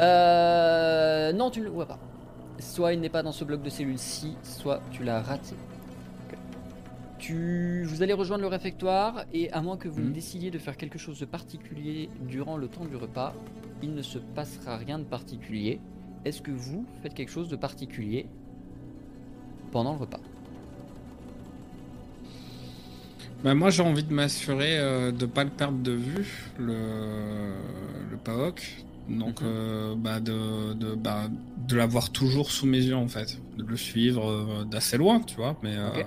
Euh... 0.00 1.32
Non, 1.32 1.50
tu 1.50 1.60
ne 1.60 1.64
le 1.64 1.70
vois 1.70 1.86
pas. 1.86 1.98
Soit 2.58 2.94
il 2.94 3.00
n'est 3.00 3.10
pas 3.10 3.22
dans 3.22 3.32
ce 3.32 3.44
bloc 3.44 3.62
de 3.62 3.68
cellules-ci, 3.68 4.36
soit 4.42 4.80
tu 4.90 5.04
l'as 5.04 5.20
raté. 5.20 5.54
Tu... 7.18 7.84
Vous 7.84 8.02
allez 8.02 8.12
rejoindre 8.12 8.42
le 8.42 8.48
réfectoire 8.48 9.24
et 9.32 9.50
à 9.52 9.62
moins 9.62 9.76
que 9.76 9.88
vous 9.88 10.00
Mhm. 10.00 10.12
décidiez 10.12 10.50
de 10.50 10.58
faire 10.58 10.76
quelque 10.76 10.98
chose 10.98 11.18
de 11.18 11.24
particulier 11.24 12.10
durant 12.28 12.56
le 12.56 12.68
temps 12.68 12.84
du 12.84 12.96
repas, 12.96 13.34
il 13.82 13.94
ne 13.94 14.02
se 14.02 14.18
passera 14.18 14.76
rien 14.76 14.98
de 14.98 15.04
particulier. 15.04 15.80
Est-ce 16.24 16.42
que 16.42 16.50
vous 16.50 16.84
faites 17.02 17.14
quelque 17.14 17.30
chose 17.30 17.48
de 17.48 17.56
particulier 17.56 18.26
pendant 19.72 19.92
le 19.94 19.98
repas? 20.00 20.20
Bah, 23.44 23.54
moi, 23.54 23.70
j'ai 23.70 23.82
envie 23.82 24.02
de 24.02 24.12
m'assurer 24.12 24.78
euh, 24.78 25.12
de 25.12 25.26
pas 25.26 25.44
le 25.44 25.50
perdre 25.50 25.78
de 25.82 25.92
vue, 25.92 26.50
le, 26.58 26.74
le 28.10 28.16
PAOK. 28.16 28.84
Donc, 29.08 29.40
Mhm. 29.40 29.46
euh, 29.46 29.94
bah, 29.96 30.20
de, 30.20 30.72
de, 30.74 30.94
bah, 30.96 31.28
de 31.68 31.76
l'avoir 31.76 32.10
toujours 32.10 32.50
sous 32.50 32.66
mes 32.66 32.82
yeux, 32.82 32.96
en 32.96 33.08
fait. 33.08 33.38
De 33.56 33.62
le 33.64 33.76
suivre 33.76 34.28
euh, 34.28 34.64
d'assez 34.64 34.96
loin, 34.96 35.20
tu 35.20 35.36
vois. 35.36 35.56
Mais, 35.62 35.76
euh. 35.76 36.02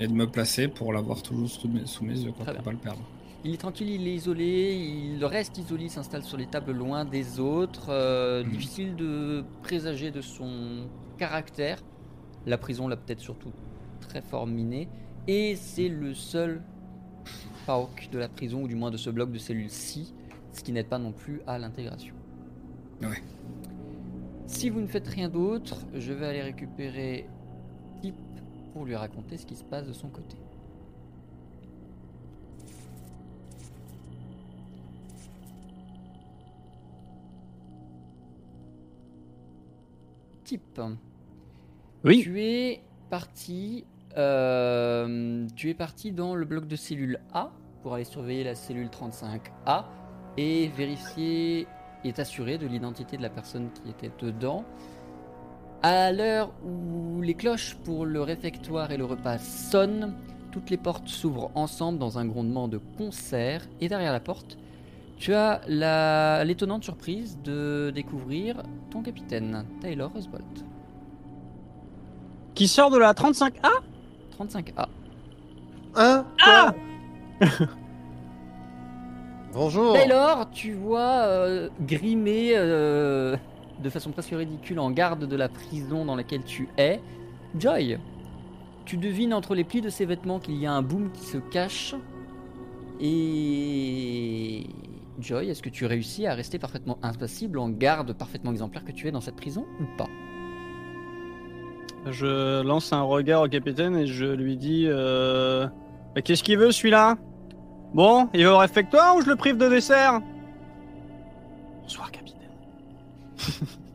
Et 0.00 0.06
de 0.08 0.12
me 0.12 0.26
placer 0.26 0.68
pour 0.68 0.92
l'avoir 0.92 1.22
toujours 1.22 1.48
sous 1.48 1.68
mes, 1.68 1.86
sous 1.86 2.04
mes 2.04 2.18
yeux, 2.18 2.32
quoi, 2.32 2.44
pour 2.52 2.62
pas 2.62 2.72
le 2.72 2.78
perdre. 2.78 3.00
Il 3.44 3.54
est 3.54 3.58
tranquille, 3.58 3.88
il 3.90 4.06
est 4.08 4.14
isolé, 4.14 4.74
il 5.14 5.24
reste 5.24 5.56
isolé, 5.58 5.84
il 5.84 5.90
s'installe 5.90 6.22
sur 6.24 6.36
les 6.36 6.46
tables 6.46 6.72
loin 6.72 7.04
des 7.04 7.38
autres. 7.38 7.86
euh, 7.90 8.42
Mhm. 8.44 8.50
Difficile 8.50 8.96
de 8.96 9.44
présager 9.62 10.10
de 10.10 10.20
son 10.20 10.86
caractère. 11.16 11.78
La 12.44 12.58
prison 12.58 12.88
l'a 12.88 12.96
peut-être 12.96 13.20
surtout 13.20 13.52
très 14.00 14.20
fort 14.22 14.46
miné. 14.46 14.88
Et 15.28 15.54
c'est 15.56 15.88
le 15.88 16.14
seul 16.14 16.62
PAOK 17.66 18.08
de 18.12 18.18
la 18.18 18.28
prison, 18.28 18.62
ou 18.62 18.68
du 18.68 18.74
moins 18.74 18.90
de 18.90 18.96
ce 18.96 19.10
bloc 19.10 19.30
de 19.32 19.38
cellules-ci, 19.38 20.12
ce 20.52 20.62
qui 20.62 20.72
n'aide 20.72 20.88
pas 20.88 20.98
non 20.98 21.12
plus 21.12 21.40
à 21.46 21.58
l'intégration. 21.58 22.14
Ouais. 23.02 23.22
Si 24.46 24.70
vous 24.70 24.80
ne 24.80 24.86
faites 24.86 25.08
rien 25.08 25.28
d'autre, 25.28 25.76
je 25.94 26.12
vais 26.12 26.26
aller 26.26 26.42
récupérer 26.42 27.26
pour 28.76 28.84
lui 28.84 28.94
raconter 28.94 29.38
ce 29.38 29.46
qui 29.46 29.56
se 29.56 29.64
passe 29.64 29.86
de 29.86 29.94
son 29.94 30.10
côté. 30.10 30.36
Tip. 40.44 40.60
Oui. 42.04 42.22
Tu 42.22 42.42
es 42.42 42.82
parti. 43.08 43.86
euh, 44.18 45.46
tu 45.56 45.70
es 45.70 45.74
parti 45.74 46.12
dans 46.12 46.34
le 46.34 46.44
bloc 46.44 46.66
de 46.66 46.76
cellule 46.76 47.20
A 47.32 47.52
pour 47.82 47.94
aller 47.94 48.04
surveiller 48.04 48.44
la 48.44 48.54
cellule 48.54 48.88
35A 48.88 49.86
et 50.36 50.68
vérifier 50.68 51.66
et 52.04 52.12
t'assurer 52.12 52.58
de 52.58 52.66
l'identité 52.66 53.16
de 53.16 53.22
la 53.22 53.30
personne 53.30 53.70
qui 53.72 53.88
était 53.88 54.12
dedans. 54.18 54.66
À 55.82 56.10
l'heure 56.12 56.50
où 56.64 57.20
les 57.22 57.34
cloches 57.34 57.76
pour 57.84 58.06
le 58.06 58.20
réfectoire 58.22 58.90
et 58.90 58.96
le 58.96 59.04
repas 59.04 59.38
sonnent, 59.38 60.14
toutes 60.50 60.70
les 60.70 60.76
portes 60.76 61.08
s'ouvrent 61.08 61.50
ensemble 61.54 61.98
dans 61.98 62.18
un 62.18 62.24
grondement 62.26 62.66
de 62.66 62.78
concert 62.98 63.62
et 63.80 63.88
derrière 63.88 64.12
la 64.12 64.20
porte, 64.20 64.56
tu 65.18 65.32
as 65.34 65.60
la- 65.68 66.44
l'étonnante 66.44 66.82
surprise 66.84 67.38
de 67.44 67.92
découvrir 67.94 68.62
ton 68.90 69.02
capitaine, 69.02 69.64
Taylor 69.80 70.10
Oswald. 70.16 70.44
Qui 72.54 72.68
sort 72.68 72.90
de 72.90 72.98
la 72.98 73.12
35A 73.12 73.52
35A. 74.38 74.86
Hein 75.94 76.24
Ah 76.44 76.74
Bonjour. 79.52 79.94
Taylor, 79.94 80.50
tu 80.50 80.72
vois 80.72 81.22
euh, 81.26 81.68
grimé 81.86 82.50
euh, 82.54 83.36
de 83.82 83.90
façon 83.90 84.10
presque 84.10 84.30
ridicule 84.30 84.78
en 84.78 84.90
garde 84.90 85.26
de 85.26 85.36
la 85.36 85.48
prison 85.48 86.04
dans 86.04 86.16
laquelle 86.16 86.44
tu 86.44 86.68
es, 86.78 87.00
Joy. 87.58 87.98
Tu 88.84 88.96
devines 88.96 89.34
entre 89.34 89.54
les 89.54 89.64
plis 89.64 89.80
de 89.80 89.88
ses 89.88 90.06
vêtements 90.06 90.38
qu'il 90.38 90.56
y 90.56 90.66
a 90.66 90.72
un 90.72 90.82
boom 90.82 91.10
qui 91.12 91.24
se 91.24 91.38
cache. 91.38 91.94
Et 93.00 94.66
Joy, 95.18 95.50
est-ce 95.50 95.62
que 95.62 95.68
tu 95.68 95.86
réussis 95.86 96.26
à 96.26 96.34
rester 96.34 96.58
parfaitement 96.58 96.98
impassible 97.02 97.58
en 97.58 97.68
garde 97.68 98.12
parfaitement 98.12 98.52
exemplaire 98.52 98.84
que 98.84 98.92
tu 98.92 99.08
es 99.08 99.10
dans 99.10 99.20
cette 99.20 99.36
prison 99.36 99.66
ou 99.80 99.84
pas? 99.96 100.08
Je 102.08 102.62
lance 102.62 102.92
un 102.92 103.02
regard 103.02 103.42
au 103.42 103.48
capitaine 103.48 103.96
et 103.96 104.06
je 104.06 104.26
lui 104.26 104.56
dis 104.56 104.84
euh... 104.86 105.66
bah, 106.14 106.22
Qu'est-ce 106.22 106.44
qu'il 106.44 106.56
veut 106.56 106.70
celui-là? 106.70 107.16
Bon, 107.94 108.28
il 108.32 108.44
va 108.44 108.54
au 108.54 108.58
réfectoire 108.58 109.16
ou 109.16 109.22
je 109.22 109.28
le 109.28 109.36
prive 109.36 109.56
de 109.56 109.68
dessert? 109.68 110.20
Bonsoir. 111.82 112.10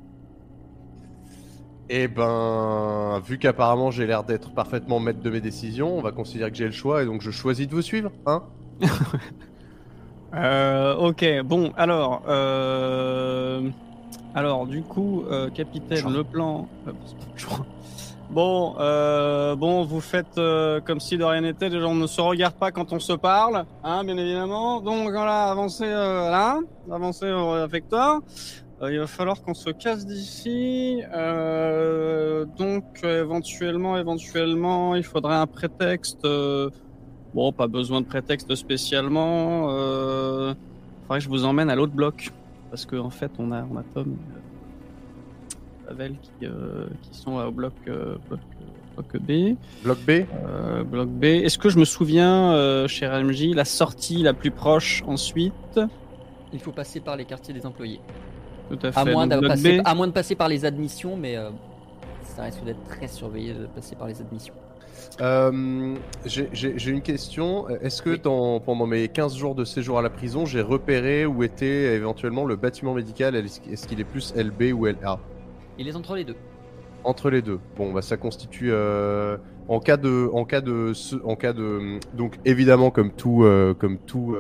Eh 1.94 2.08
ben, 2.08 3.20
vu 3.26 3.38
qu'apparemment 3.38 3.92
j'ai 3.92 4.08
l'air 4.08 4.24
d'être 4.24 4.54
parfaitement 4.54 5.02
maître 5.02 5.20
de 5.20 5.30
mes 5.30 5.42
décisions, 5.42 5.98
on 5.98 6.02
va 6.02 6.14
considérer 6.14 6.50
que 6.50 6.56
j'ai 6.56 6.66
le 6.68 6.72
choix 6.72 7.04
et 7.04 7.06
donc 7.06 7.20
je 7.22 7.32
choisis 7.32 7.68
de 7.68 7.76
vous 7.76 7.82
suivre, 7.82 8.14
hein 8.26 8.44
Euh, 10.34 10.96
ok, 10.96 11.26
bon, 11.44 11.74
alors, 11.76 12.24
euh... 12.28 13.70
alors, 14.34 14.66
du 14.66 14.82
coup, 14.82 15.24
euh, 15.30 15.50
capitaine, 15.50 15.98
Jean. 15.98 16.10
le 16.10 16.24
plan. 16.24 16.70
Bon, 18.30 18.76
euh, 18.80 19.58
bon, 19.58 19.84
vous 19.84 20.00
faites 20.00 20.38
euh, 20.38 20.80
comme 20.80 21.02
si 21.02 21.18
de 21.18 21.24
rien 21.26 21.42
n'était. 21.42 21.70
Déjà, 21.70 21.86
on 21.86 21.96
ne 21.96 22.08
se 22.08 22.22
regarde 22.22 22.54
pas 22.54 22.72
quand 22.72 22.94
on 22.94 23.00
se 23.00 23.12
parle, 23.12 23.66
hein, 23.84 24.06
bien 24.06 24.16
évidemment. 24.16 24.80
Donc, 24.80 25.10
voilà, 25.12 25.52
avancez 25.52 25.84
euh, 25.84 26.30
là, 26.30 26.60
avancez 26.90 27.30
au 27.30 27.52
réfectoire. 27.52 28.22
Euh, 28.82 28.92
il 28.92 29.00
va 29.00 29.08
falloir 29.08 29.42
qu'on 29.42 29.54
se 29.54 29.70
casse 29.70 30.06
d'ici. 30.06 31.02
Euh, 31.14 32.46
donc, 32.58 33.04
éventuellement, 33.04 33.98
éventuellement, 33.98 34.96
il 34.96 35.04
faudrait 35.04 35.36
un 35.36 35.48
prétexte. 35.48 36.26
euh, 36.26 36.70
Bon, 37.34 37.54
pas 37.54 37.68
besoin 37.68 38.02
de 38.02 38.06
prétexte 38.06 38.54
spécialement. 38.56 39.68
Euh... 39.70 40.54
Faudrait 41.04 41.20
que 41.20 41.24
je 41.24 41.30
vous 41.30 41.46
emmène 41.46 41.70
à 41.70 41.76
l'autre 41.76 41.94
bloc. 41.94 42.30
Parce 42.70 42.86
qu'en 42.86 43.06
en 43.06 43.10
fait, 43.10 43.32
on 43.40 43.52
a, 43.52 43.64
on 43.72 43.78
a 43.78 43.84
Tom 43.94 44.16
et 44.18 44.36
euh, 44.36 45.88
Pavel 45.88 46.16
qui, 46.22 46.46
euh, 46.46 46.88
qui 47.02 47.18
sont 47.18 47.36
au 47.38 47.52
bloc, 47.52 47.74
euh, 47.88 48.16
bloc, 48.28 48.40
bloc 48.98 49.22
B. 49.22 49.56
Bloc 49.84 49.98
B 50.06 50.10
Euh, 50.46 50.84
bloc 50.84 51.08
B. 51.10 51.24
Est-ce 51.26 51.58
que 51.58 51.70
je 51.70 51.78
me 51.80 51.86
souviens, 51.86 52.54
euh, 52.54 52.88
cher 52.88 53.14
MJ, 53.24 53.54
la 53.54 53.66
sortie 53.66 54.24
la 54.24 54.34
plus 54.34 54.52
proche 54.52 55.04
ensuite? 55.08 55.80
Il 56.52 56.60
faut 56.60 56.72
passer 56.74 57.00
par 57.00 57.16
les 57.16 57.24
quartiers 57.26 57.54
des 57.54 57.66
employés. 57.66 58.02
Tout 58.72 58.88
à 58.88 58.92
fait. 58.92 59.00
À 59.00 59.06
moins, 59.06 59.28
donc 59.28 59.42
de 59.44 59.48
passer, 59.48 59.78
B. 59.78 59.82
à 59.86 59.96
moins 59.96 60.08
de 60.08 60.14
passer 60.14 60.36
par 60.36 60.48
les 60.48 60.66
admissions, 60.66 61.18
mais 61.18 61.36
euh, 61.38 61.50
ça 62.24 62.44
risque 62.44 62.64
d'être 62.64 62.84
très 62.86 63.08
surveillé 63.08 63.54
de 63.54 63.66
passer 63.68 63.96
par 63.96 64.08
les 64.08 64.20
admissions. 64.22 64.54
Euh, 65.20 65.96
j'ai- 66.26 66.90
une 66.90 67.02
question. 67.02 67.68
Est-ce 67.70 68.02
que 68.02 68.12
Oui. 68.12 68.20
dans, 68.24 68.60
pendant 68.60 68.86
mes 68.86 69.08
15 69.08 69.36
jours 69.36 69.56
de 69.56 69.66
séjour 69.66 70.00
à 70.00 70.02
la 70.02 70.10
prison, 70.10 70.46
j'ai 70.46 70.62
repéré 70.62 71.26
où 71.26 71.44
était 71.44 71.96
éventuellement 71.96 72.46
le 72.46 72.56
bâtiment 72.56 72.94
médical? 72.94 73.36
Est-ce 73.36 73.88
qu'il 73.88 74.00
est 74.00 74.04
plus 74.06 74.34
LB 74.36 74.74
ou 74.74 74.86
LA 74.86 75.20
Il 75.78 75.88
est 75.88 75.96
entre 75.96 76.16
les 76.16 76.24
deux. 76.24 76.36
Entre 77.04 77.30
les 77.30 77.42
deux. 77.42 77.60
Bon, 77.78 77.92
bah 77.92 78.02
ça 78.04 78.16
constitue 78.16 78.70
euh, 78.72 79.38
en 79.68 79.80
cas 79.80 79.98
de, 79.98 80.30
en 80.34 80.46
cas 80.46 80.62
de, 80.62 80.94
en 81.26 81.36
cas 81.36 81.52
de, 81.52 82.00
donc 82.16 82.38
évidemment 82.46 82.92
comme 82.92 83.12
tout, 83.12 83.44
euh, 83.44 83.74
comme 83.74 83.98
tout 83.98 84.36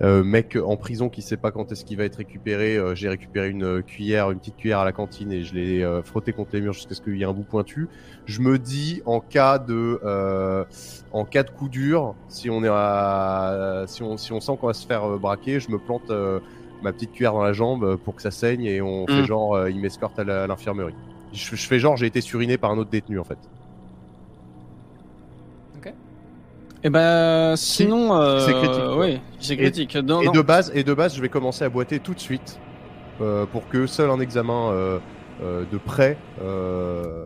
euh, 0.00 0.24
mec 0.24 0.56
en 0.56 0.76
prison 0.76 1.08
qui 1.10 1.22
sait 1.22 1.36
pas 1.36 1.52
quand 1.52 1.70
est-ce 1.70 1.84
qu'il 1.84 1.96
va 1.98 2.04
être 2.04 2.16
récupéré, 2.16 2.76
euh, 2.76 2.94
j'ai 2.94 3.08
récupéré 3.08 3.50
une 3.50 3.64
euh, 3.64 3.82
cuillère, 3.82 4.30
une 4.30 4.38
petite 4.38 4.56
cuillère 4.56 4.80
à 4.80 4.84
la 4.84 4.92
cantine 4.92 5.30
et 5.32 5.44
je 5.44 5.54
l'ai 5.54 5.82
euh, 5.82 6.02
frotté 6.02 6.32
contre 6.32 6.50
les 6.54 6.60
murs 6.60 6.72
jusqu'à 6.72 6.94
ce 6.94 7.00
qu'il 7.00 7.16
y 7.16 7.22
ait 7.22 7.26
un 7.26 7.32
bout 7.32 7.44
pointu. 7.44 7.90
Je 8.24 8.40
me 8.40 8.58
dis 8.58 9.02
en 9.04 9.20
cas 9.20 9.58
de, 9.58 10.00
euh, 10.04 10.64
en 11.10 11.24
cas 11.24 11.42
de 11.44 11.50
coup 11.50 11.68
dur, 11.68 12.16
si 12.28 12.50
on 12.50 12.64
est, 12.64 12.68
à, 12.70 13.84
si 13.86 14.02
on, 14.02 14.16
si 14.16 14.32
on 14.32 14.40
sent 14.40 14.52
qu'on 14.60 14.66
va 14.68 14.74
se 14.74 14.86
faire 14.86 15.04
euh, 15.04 15.18
braquer, 15.18 15.60
je 15.60 15.70
me 15.70 15.78
plante 15.78 16.10
euh, 16.10 16.40
ma 16.80 16.92
petite 16.92 17.12
cuillère 17.12 17.32
dans 17.34 17.42
la 17.42 17.52
jambe 17.52 17.96
pour 17.98 18.16
que 18.16 18.22
ça 18.22 18.30
saigne 18.30 18.64
et 18.64 18.80
on 18.82 19.08
fait 19.08 19.22
Mm. 19.22 19.24
genre, 19.24 19.54
euh, 19.54 19.70
il 19.70 19.80
m'escorte 19.80 20.18
à 20.18 20.24
l'infirmerie. 20.46 20.96
Je, 21.32 21.56
je 21.56 21.66
fais 21.66 21.78
genre 21.78 21.96
j'ai 21.96 22.06
été 22.06 22.20
suriné 22.20 22.58
par 22.58 22.70
un 22.72 22.78
autre 22.78 22.90
détenu 22.90 23.18
en 23.18 23.24
fait. 23.24 23.38
Eh 26.84 26.90
ben, 26.90 27.54
sinon, 27.56 28.14
euh, 28.16 28.40
c'est 28.40 28.52
critique. 28.54 28.82
Oui, 28.96 29.20
c'est 29.38 29.56
critique. 29.56 29.94
Non, 29.96 30.20
et 30.20 30.26
non. 30.26 30.32
de 30.32 30.40
base 30.42 30.72
et 30.74 30.82
de 30.82 30.94
base 30.94 31.14
je 31.14 31.22
vais 31.22 31.28
commencer 31.28 31.64
à 31.64 31.68
boiter 31.68 32.00
tout 32.00 32.14
de 32.14 32.18
suite 32.20 32.58
euh, 33.20 33.46
pour 33.46 33.68
que 33.68 33.86
seul 33.86 34.10
un 34.10 34.18
examen 34.20 34.70
euh, 34.70 34.98
euh, 35.42 35.64
de 35.70 35.78
près 35.78 36.16
euh, 36.42 37.24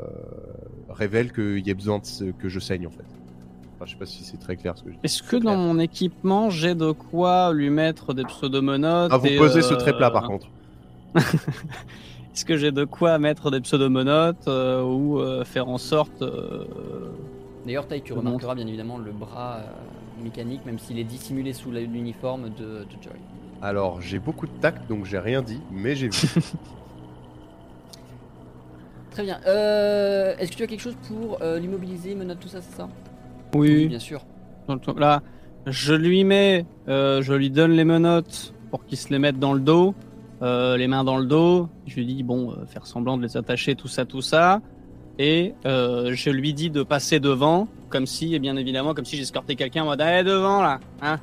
révèle 0.90 1.32
qu'il 1.32 1.66
y 1.66 1.70
ait 1.70 1.74
besoin 1.74 1.98
de 2.00 2.04
ce- 2.06 2.24
que 2.24 2.48
je 2.48 2.60
saigne 2.60 2.86
en 2.86 2.90
fait. 2.90 3.04
Enfin, 3.76 3.86
je 3.86 3.92
sais 3.92 3.98
pas 3.98 4.06
si 4.06 4.24
c'est 4.24 4.38
très 4.38 4.56
clair 4.56 4.74
ce 4.76 4.82
que 4.82 4.90
je 4.90 4.94
dis. 4.94 5.00
Est-ce 5.04 5.22
que 5.22 5.36
dans 5.36 5.56
mon 5.56 5.78
équipement, 5.78 6.48
j'ai 6.50 6.74
de 6.74 6.92
quoi 6.92 7.52
lui 7.52 7.70
mettre 7.70 8.14
des 8.14 8.24
pseudomonotes 8.24 9.10
Ah 9.12 9.16
vous 9.18 9.26
et, 9.26 9.36
posez 9.36 9.62
ce 9.62 9.74
euh, 9.74 9.76
très 9.78 9.96
plat 9.96 10.10
par 10.10 10.24
contre. 10.24 10.46
Est-ce 11.14 12.44
que 12.44 12.56
j'ai 12.58 12.72
de 12.72 12.84
quoi 12.84 13.18
mettre 13.18 13.50
des 13.50 13.60
pseudomonotes 13.60 14.48
euh, 14.48 14.82
ou 14.82 15.18
euh, 15.20 15.44
faire 15.44 15.68
en 15.68 15.78
sorte 15.78 16.20
euh, 16.20 16.64
D'ailleurs, 17.66 17.88
Taï, 17.88 18.00
tu 18.00 18.12
remarqueras 18.12 18.54
bien 18.54 18.66
évidemment 18.66 18.96
le 18.96 19.10
bras 19.10 19.56
euh, 19.56 20.22
mécanique, 20.22 20.64
même 20.64 20.78
s'il 20.78 20.98
est 21.00 21.04
dissimulé 21.04 21.52
sous 21.52 21.72
l'uniforme 21.72 22.50
de, 22.50 22.84
de 22.84 23.02
Joy. 23.02 23.12
Alors 23.60 24.00
j'ai 24.00 24.18
beaucoup 24.18 24.46
de 24.46 24.52
tact 24.60 24.86
donc 24.88 25.06
j'ai 25.06 25.18
rien 25.18 25.42
dit 25.42 25.60
mais 25.72 25.96
j'ai 25.96 26.08
vu. 26.08 26.16
Très 29.10 29.22
bien. 29.24 29.40
Euh, 29.46 30.36
Est-ce 30.38 30.52
que 30.52 30.56
tu 30.56 30.62
as 30.62 30.66
quelque 30.66 30.80
chose 30.80 30.96
pour 31.08 31.38
euh, 31.40 31.58
l'immobiliser, 31.58 32.14
menottes, 32.14 32.40
tout 32.40 32.48
ça, 32.48 32.60
c'est 32.60 32.76
ça? 32.76 32.88
Oui, 33.54 33.88
bien 33.88 33.98
sûr. 33.98 34.20
là, 34.96 35.22
je 35.66 35.94
lui 35.94 36.22
mets, 36.22 36.66
euh, 36.88 37.22
je 37.22 37.32
lui 37.32 37.50
donne 37.50 37.72
les 37.72 37.84
menottes 37.84 38.52
pour 38.70 38.84
qu'il 38.84 38.98
se 38.98 39.08
les 39.08 39.18
mette 39.18 39.38
dans 39.38 39.54
le 39.54 39.60
dos, 39.60 39.94
euh, 40.42 40.76
les 40.76 40.86
mains 40.86 41.02
dans 41.02 41.16
le 41.16 41.24
dos. 41.24 41.68
Je 41.86 41.96
lui 41.96 42.04
dis 42.04 42.22
bon, 42.22 42.52
euh, 42.52 42.66
faire 42.66 42.86
semblant 42.86 43.16
de 43.16 43.22
les 43.22 43.38
attacher, 43.38 43.74
tout 43.74 43.88
ça, 43.88 44.04
tout 44.04 44.20
ça, 44.20 44.60
et 45.18 45.54
euh, 45.64 46.12
je 46.14 46.30
lui 46.30 46.52
dis 46.54 46.70
de 46.70 46.82
passer 46.82 47.20
devant, 47.20 47.68
comme 47.88 48.06
si, 48.06 48.34
et 48.34 48.38
bien 48.38 48.56
évidemment, 48.56 48.94
comme 48.94 49.04
si 49.04 49.16
j'escortais 49.16 49.54
quelqu'un 49.56 49.82
en 49.82 49.86
mode 49.86 50.00
allez 50.00 50.24
devant 50.28 50.62
là, 50.62 50.80
hein. 51.02 51.18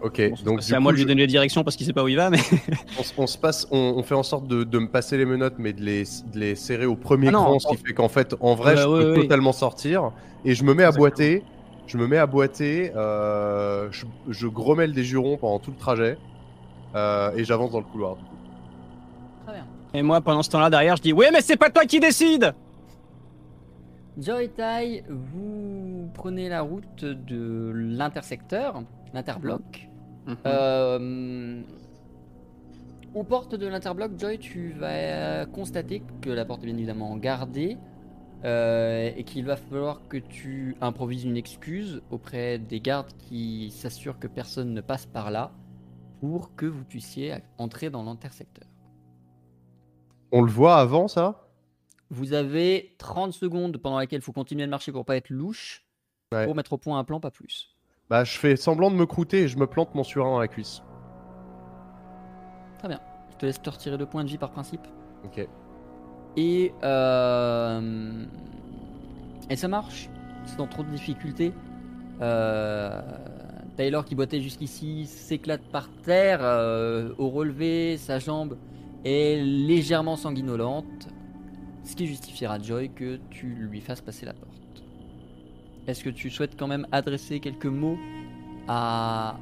Ok 0.00 0.22
Bon, 0.30 0.36
donc 0.44 0.62
c'est 0.62 0.74
à 0.76 0.80
moi 0.80 0.92
de 0.92 0.96
lui 0.96 1.02
je- 1.02 1.08
donner 1.08 1.22
les 1.22 1.26
directions 1.26 1.64
parce 1.64 1.74
qu'il 1.74 1.84
sait 1.84 1.92
pas 1.92 2.04
où 2.04 2.08
il 2.08 2.14
va, 2.16 2.30
mais 2.30 2.38
on, 2.98 3.02
se- 3.02 3.12
on 3.18 3.26
se 3.26 3.36
passe, 3.36 3.66
on, 3.72 3.94
on 3.96 4.02
fait 4.04 4.14
en 4.14 4.22
sorte 4.22 4.46
de, 4.46 4.62
de 4.62 4.78
me 4.78 4.88
passer 4.88 5.16
les 5.16 5.24
menottes, 5.24 5.56
mais 5.58 5.72
de 5.72 5.82
les, 5.82 6.04
de 6.04 6.38
les 6.38 6.54
serrer 6.54 6.86
au 6.86 6.94
premier 6.94 7.28
Ah 7.28 7.32
non, 7.32 7.42
cran, 7.44 7.58
ce 7.58 7.66
qui 7.68 7.76
fait 7.76 7.94
qu'en 7.94 8.08
fait, 8.08 8.34
en 8.40 8.54
vrai, 8.54 8.76
je 8.76 8.86
ouais, 8.86 9.02
peux 9.02 9.10
ouais. 9.14 9.22
totalement 9.22 9.52
sortir. 9.52 10.12
Et 10.44 10.54
je 10.54 10.62
me 10.62 10.72
mets 10.72 10.84
à 10.84 10.88
Exactement. 10.90 11.08
boiter. 11.08 11.42
je 11.88 11.98
me 11.98 12.06
mets 12.06 12.18
à 12.18 12.26
boiter, 12.26 12.92
euh, 12.94 13.88
je, 13.90 14.04
je 14.28 14.46
grommelle 14.46 14.92
des 14.92 15.02
jurons 15.02 15.36
pendant 15.36 15.58
tout 15.58 15.72
le 15.72 15.76
trajet 15.76 16.16
euh, 16.94 17.32
et 17.36 17.42
j'avance 17.44 17.72
dans 17.72 17.78
le 17.80 17.84
couloir. 17.84 18.16
Très 19.46 19.54
bien. 19.56 19.66
Et 19.94 20.02
moi, 20.02 20.20
pendant 20.20 20.44
ce 20.44 20.50
temps-là, 20.50 20.70
derrière, 20.70 20.94
je 20.96 21.02
dis 21.02 21.12
Oui, 21.12 21.26
mais 21.32 21.40
c'est 21.40 21.56
pas 21.56 21.70
toi 21.70 21.84
qui 21.86 21.98
décide 21.98 22.54
Joy 24.18 24.48
Tai, 24.48 25.04
vous 25.08 26.10
prenez 26.12 26.48
la 26.48 26.62
route 26.62 27.04
de 27.04 27.70
l'intersecteur, 27.72 28.82
l'interbloc. 29.14 29.88
Euh, 30.44 31.62
aux 33.14 33.22
portes 33.22 33.54
de 33.54 33.66
l'interbloc, 33.66 34.18
Joy, 34.18 34.38
tu 34.38 34.72
vas 34.72 35.46
constater 35.46 36.02
que 36.20 36.30
la 36.30 36.44
porte 36.44 36.64
est 36.64 36.66
bien 36.66 36.76
évidemment 36.76 37.16
gardée 37.16 37.78
euh, 38.44 39.10
et 39.16 39.22
qu'il 39.22 39.44
va 39.44 39.56
falloir 39.56 40.06
que 40.08 40.16
tu 40.16 40.76
improvises 40.80 41.24
une 41.24 41.36
excuse 41.36 42.02
auprès 42.10 42.58
des 42.58 42.80
gardes 42.80 43.12
qui 43.18 43.70
s'assurent 43.70 44.18
que 44.18 44.26
personne 44.26 44.74
ne 44.74 44.80
passe 44.80 45.06
par 45.06 45.30
là 45.30 45.52
pour 46.20 46.56
que 46.56 46.66
vous 46.66 46.84
puissiez 46.84 47.36
entrer 47.56 47.88
dans 47.88 48.02
l'intersecteur. 48.02 48.66
On 50.32 50.42
le 50.42 50.50
voit 50.50 50.76
avant 50.76 51.06
ça? 51.06 51.47
Vous 52.10 52.32
avez 52.32 52.94
30 52.98 53.32
secondes 53.32 53.76
pendant 53.78 53.98
lesquelles 53.98 54.20
il 54.20 54.24
faut 54.24 54.32
continuer 54.32 54.64
de 54.64 54.70
marcher 54.70 54.92
pour 54.92 55.04
pas 55.04 55.16
être 55.16 55.30
louche, 55.30 55.84
Ouais. 56.32 56.44
pour 56.44 56.54
mettre 56.54 56.72
au 56.74 56.78
point 56.78 56.98
un 56.98 57.04
plan, 57.04 57.20
pas 57.20 57.30
plus. 57.30 57.74
Bah, 58.10 58.24
je 58.24 58.36
fais 58.38 58.56
semblant 58.56 58.90
de 58.90 58.96
me 58.96 59.06
croûter 59.06 59.42
et 59.42 59.48
je 59.48 59.58
me 59.58 59.66
plante 59.66 59.94
mon 59.94 60.04
surin 60.04 60.30
dans 60.30 60.38
la 60.38 60.48
cuisse. 60.48 60.82
Très 62.78 62.88
bien. 62.88 63.00
Je 63.30 63.36
te 63.36 63.46
laisse 63.46 63.60
te 63.60 63.70
retirer 63.70 63.96
deux 63.98 64.06
points 64.06 64.24
de 64.24 64.28
vie 64.28 64.38
par 64.38 64.50
principe. 64.50 64.80
Ok. 65.24 65.46
Et, 66.36 66.72
euh, 66.82 68.24
et 69.50 69.56
ça 69.56 69.68
marche, 69.68 70.08
sans 70.56 70.66
trop 70.66 70.82
de 70.82 70.90
difficultés. 70.90 71.52
Euh, 72.20 73.00
Taylor 73.76 74.04
qui 74.04 74.14
boitait 74.14 74.40
jusqu'ici 74.40 75.06
s'éclate 75.06 75.62
par 75.70 75.88
terre 76.04 76.40
euh, 76.42 77.12
au 77.18 77.28
relevé, 77.28 77.96
sa 77.96 78.18
jambe 78.18 78.56
est 79.04 79.40
légèrement 79.42 80.16
sanguinolente, 80.16 81.08
ce 81.88 81.96
qui 81.96 82.06
justifiera 82.06 82.58
Joy 82.60 82.90
que 82.90 83.18
tu 83.30 83.46
lui 83.46 83.80
fasses 83.80 84.02
passer 84.02 84.26
la 84.26 84.34
porte. 84.34 84.52
Est-ce 85.86 86.04
que 86.04 86.10
tu 86.10 86.28
souhaites 86.28 86.54
quand 86.58 86.66
même 86.66 86.86
adresser 86.92 87.40
quelques 87.40 87.66
mots 87.66 87.98
à 88.68 89.36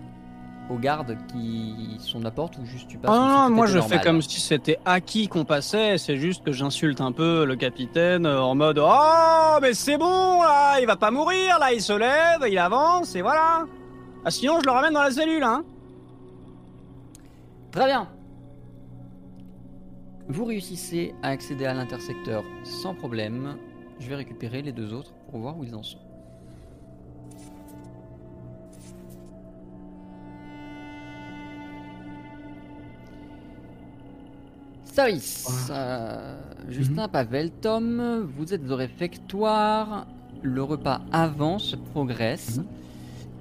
aux 0.69 0.79
gardes 0.79 1.17
qui 1.29 1.97
sont 2.01 2.19
de 2.19 2.25
la 2.25 2.33
porte 2.33 2.59
ou 2.59 2.67
juste 2.67 2.89
tu 2.89 2.99
passes 2.99 3.11
Ah 3.15 3.47
moi 3.49 3.67
je 3.67 3.79
normal 3.79 3.99
fais 3.99 4.05
comme 4.05 4.21
si 4.21 4.41
c'était 4.41 4.79
acquis 4.85 5.29
qu'on 5.29 5.45
passait, 5.45 5.97
c'est 5.97 6.17
juste 6.17 6.43
que 6.43 6.51
j'insulte 6.51 7.01
un 7.01 7.13
peu 7.13 7.45
le 7.45 7.55
capitaine 7.55 8.27
euh, 8.27 8.41
en 8.41 8.57
mode 8.57 8.81
Oh, 8.83 9.59
mais 9.63 9.75
c'est 9.75 9.97
bon 9.97 10.43
là, 10.43 10.81
il 10.81 10.87
va 10.87 10.97
pas 10.97 11.13
mourir 11.13 11.59
là, 11.61 11.73
il 11.73 11.81
se 11.81 11.93
lève, 11.93 12.49
il 12.49 12.59
avance 12.59 13.15
et 13.15 13.23
voilà. 13.23 13.65
Ah, 14.25 14.31
sinon 14.31 14.59
je 14.61 14.67
le 14.67 14.73
ramène 14.73 14.93
dans 14.93 15.03
la 15.03 15.13
cellule, 15.13 15.45
hein. 15.45 15.65
Très 17.71 17.87
bien. 17.87 18.09
Vous 20.29 20.45
réussissez 20.45 21.15
à 21.23 21.29
accéder 21.29 21.67
à 21.67 21.75
l'intersecteur 21.75 22.43
sans 22.65 22.95
problème. 22.95 23.57
Je 24.01 24.09
vais 24.09 24.17
récupérer 24.17 24.61
les 24.61 24.73
deux 24.73 24.93
autres 24.93 25.13
pour 25.31 25.39
voir 25.39 25.57
où 25.57 25.63
ils 25.63 25.75
en 25.75 25.85
sont. 25.85 25.99
Service. 34.85 35.69
Euh, 35.71 36.41
Justin 36.71 37.07
Pavel, 37.07 37.51
Tom, 37.51 38.29
vous 38.37 38.53
êtes 38.53 38.69
au 38.69 38.77
réfectoire. 38.77 40.07
Le 40.43 40.63
repas 40.63 41.03
avance, 41.13 41.77
progresse. 41.93 42.61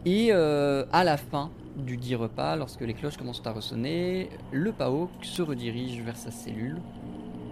Et 0.05 0.27
euh, 0.31 0.85
à 0.91 1.03
la 1.03 1.17
fin 1.17 1.49
du 1.77 1.97
dit 1.97 2.15
repas, 2.15 2.55
lorsque 2.55 2.81
les 2.81 2.93
cloches 2.93 3.17
commencent 3.17 3.41
à 3.45 3.51
ressonner, 3.51 4.29
le 4.51 4.71
PAOK 4.71 5.09
se 5.21 5.41
redirige 5.41 6.01
vers 6.01 6.17
sa 6.17 6.31
cellule. 6.31 6.81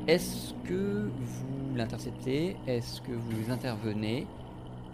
Est-ce 0.08 0.54
que 0.68 1.10
vous 1.20 1.76
l'interceptez? 1.76 2.56
Est-ce 2.68 3.02
que 3.02 3.12
vous 3.12 3.52
intervenez? 3.52 4.28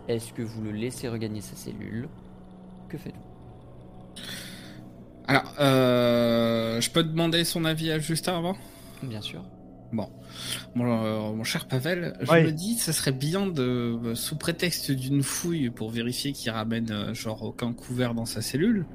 Est-ce 0.07 0.33
que 0.33 0.41
vous 0.41 0.61
le 0.63 0.71
laissez 0.71 1.07
regagner 1.07 1.41
sa 1.41 1.55
cellule? 1.55 2.09
Que 2.89 2.97
faites-vous? 2.97 4.23
Alors, 5.27 5.53
euh, 5.59 6.81
je 6.81 6.89
peux 6.89 7.03
demander 7.03 7.43
son 7.43 7.65
avis 7.65 7.91
à 7.91 7.99
Justin 7.99 8.37
avant? 8.37 8.55
Bien 9.03 9.21
sûr. 9.21 9.43
Bon, 9.91 10.07
mon, 10.75 11.03
euh, 11.03 11.33
mon 11.33 11.43
cher 11.43 11.67
Pavel, 11.67 12.15
je 12.21 12.31
me 12.31 12.51
dis, 12.51 12.75
ce 12.75 12.91
serait 12.91 13.11
bien 13.11 13.47
de, 13.47 13.63
euh, 13.63 14.15
sous 14.15 14.37
prétexte 14.37 14.91
d'une 14.91 15.23
fouille 15.23 15.71
pour 15.71 15.89
vérifier 15.89 16.31
qu'il 16.31 16.51
ramène 16.51 16.91
euh, 16.91 17.13
genre 17.15 17.41
aucun 17.43 17.73
couvert 17.73 18.13
dans 18.13 18.25
sa 18.25 18.43
cellule, 18.43 18.85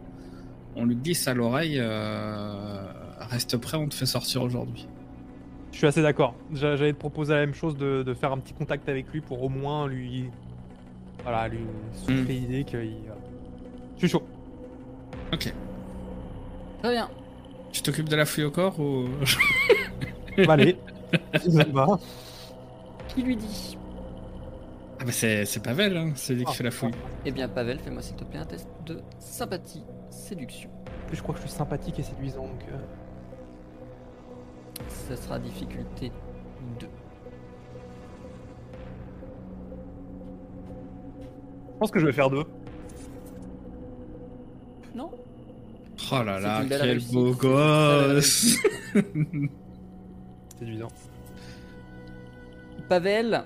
on 0.76 0.84
lui 0.86 0.96
glisse 0.96 1.26
à 1.28 1.34
l'oreille, 1.34 1.76
euh, 1.78 2.82
reste 3.20 3.56
prêt, 3.56 3.76
on 3.76 3.88
te 3.88 3.94
fait 3.94 4.06
sortir 4.06 4.42
aujourd'hui. 4.42 4.86
Je 5.72 5.78
suis 5.78 5.86
assez 5.86 6.02
d'accord. 6.02 6.34
J'a- 6.52 6.76
J'allais 6.76 6.92
te 6.92 6.98
proposer 6.98 7.34
la 7.34 7.40
même 7.40 7.54
chose 7.54 7.76
de, 7.76 8.02
de 8.02 8.14
faire 8.14 8.32
un 8.32 8.38
petit 8.38 8.54
contact 8.54 8.88
avec 8.88 9.10
lui 9.12 9.20
pour 9.20 9.42
au 9.42 9.48
moins 9.48 9.86
lui. 9.88 10.30
Voilà, 11.22 11.48
lui 11.48 11.58
souffler 11.94 12.22
Mm. 12.22 12.26
l'idée 12.28 12.64
qu'il. 12.64 12.78
voilà. 13.06 13.20
Je 13.94 13.98
suis 14.00 14.08
chaud. 14.08 14.22
Ok. 15.32 15.52
Très 16.82 16.92
bien. 16.92 17.08
Tu 17.72 17.82
t'occupes 17.82 18.08
de 18.08 18.16
la 18.16 18.24
fouille 18.24 18.44
au 18.44 18.50
corps 18.50 18.78
ou 18.78 19.06
Allez. 20.48 20.76
Me 21.48 21.64
va. 21.72 21.98
Qui 23.08 23.22
lui 23.22 23.36
dit? 23.36 23.76
Ah 25.00 25.04
bah 25.04 25.12
c'est 25.12 25.44
c'est 25.44 25.62
Pavel, 25.62 25.96
hein, 25.96 26.12
c'est 26.14 26.34
lui 26.34 26.44
qui 26.44 26.50
Ah, 26.52 26.54
fait 26.54 26.64
la 26.64 26.70
fouille. 26.70 26.90
Eh 27.24 27.30
bien, 27.32 27.48
Pavel, 27.48 27.78
fais-moi 27.78 28.00
s'il 28.02 28.16
te 28.16 28.24
plaît 28.24 28.38
un 28.38 28.44
test 28.44 28.68
de 28.86 29.00
sympathie, 29.18 29.82
séduction. 30.14 30.70
En 30.86 31.06
plus, 31.08 31.16
je 31.16 31.22
crois 31.22 31.34
que 31.34 31.40
je 31.40 31.46
suis 31.46 31.56
sympathique 31.56 31.98
et 31.98 32.02
séduisant. 32.02 32.46
Donc, 32.46 32.64
euh, 32.72 32.78
Ce 35.08 35.16
sera 35.16 35.38
difficulté 35.38 36.10
2. 36.80 36.86
Je 41.72 41.78
pense 41.78 41.90
que 41.90 41.98
je 41.98 42.06
vais 42.06 42.12
faire 42.12 42.30
deux. 42.30 42.44
Non 44.94 45.10
Oh 46.12 46.22
là 46.22 46.38
là, 46.38 46.62
quel 46.68 46.80
réussite. 46.82 47.12
beau 47.12 47.32
gosse 47.34 48.56
Séduisant. 50.58 50.88
Pavel, 52.88 53.44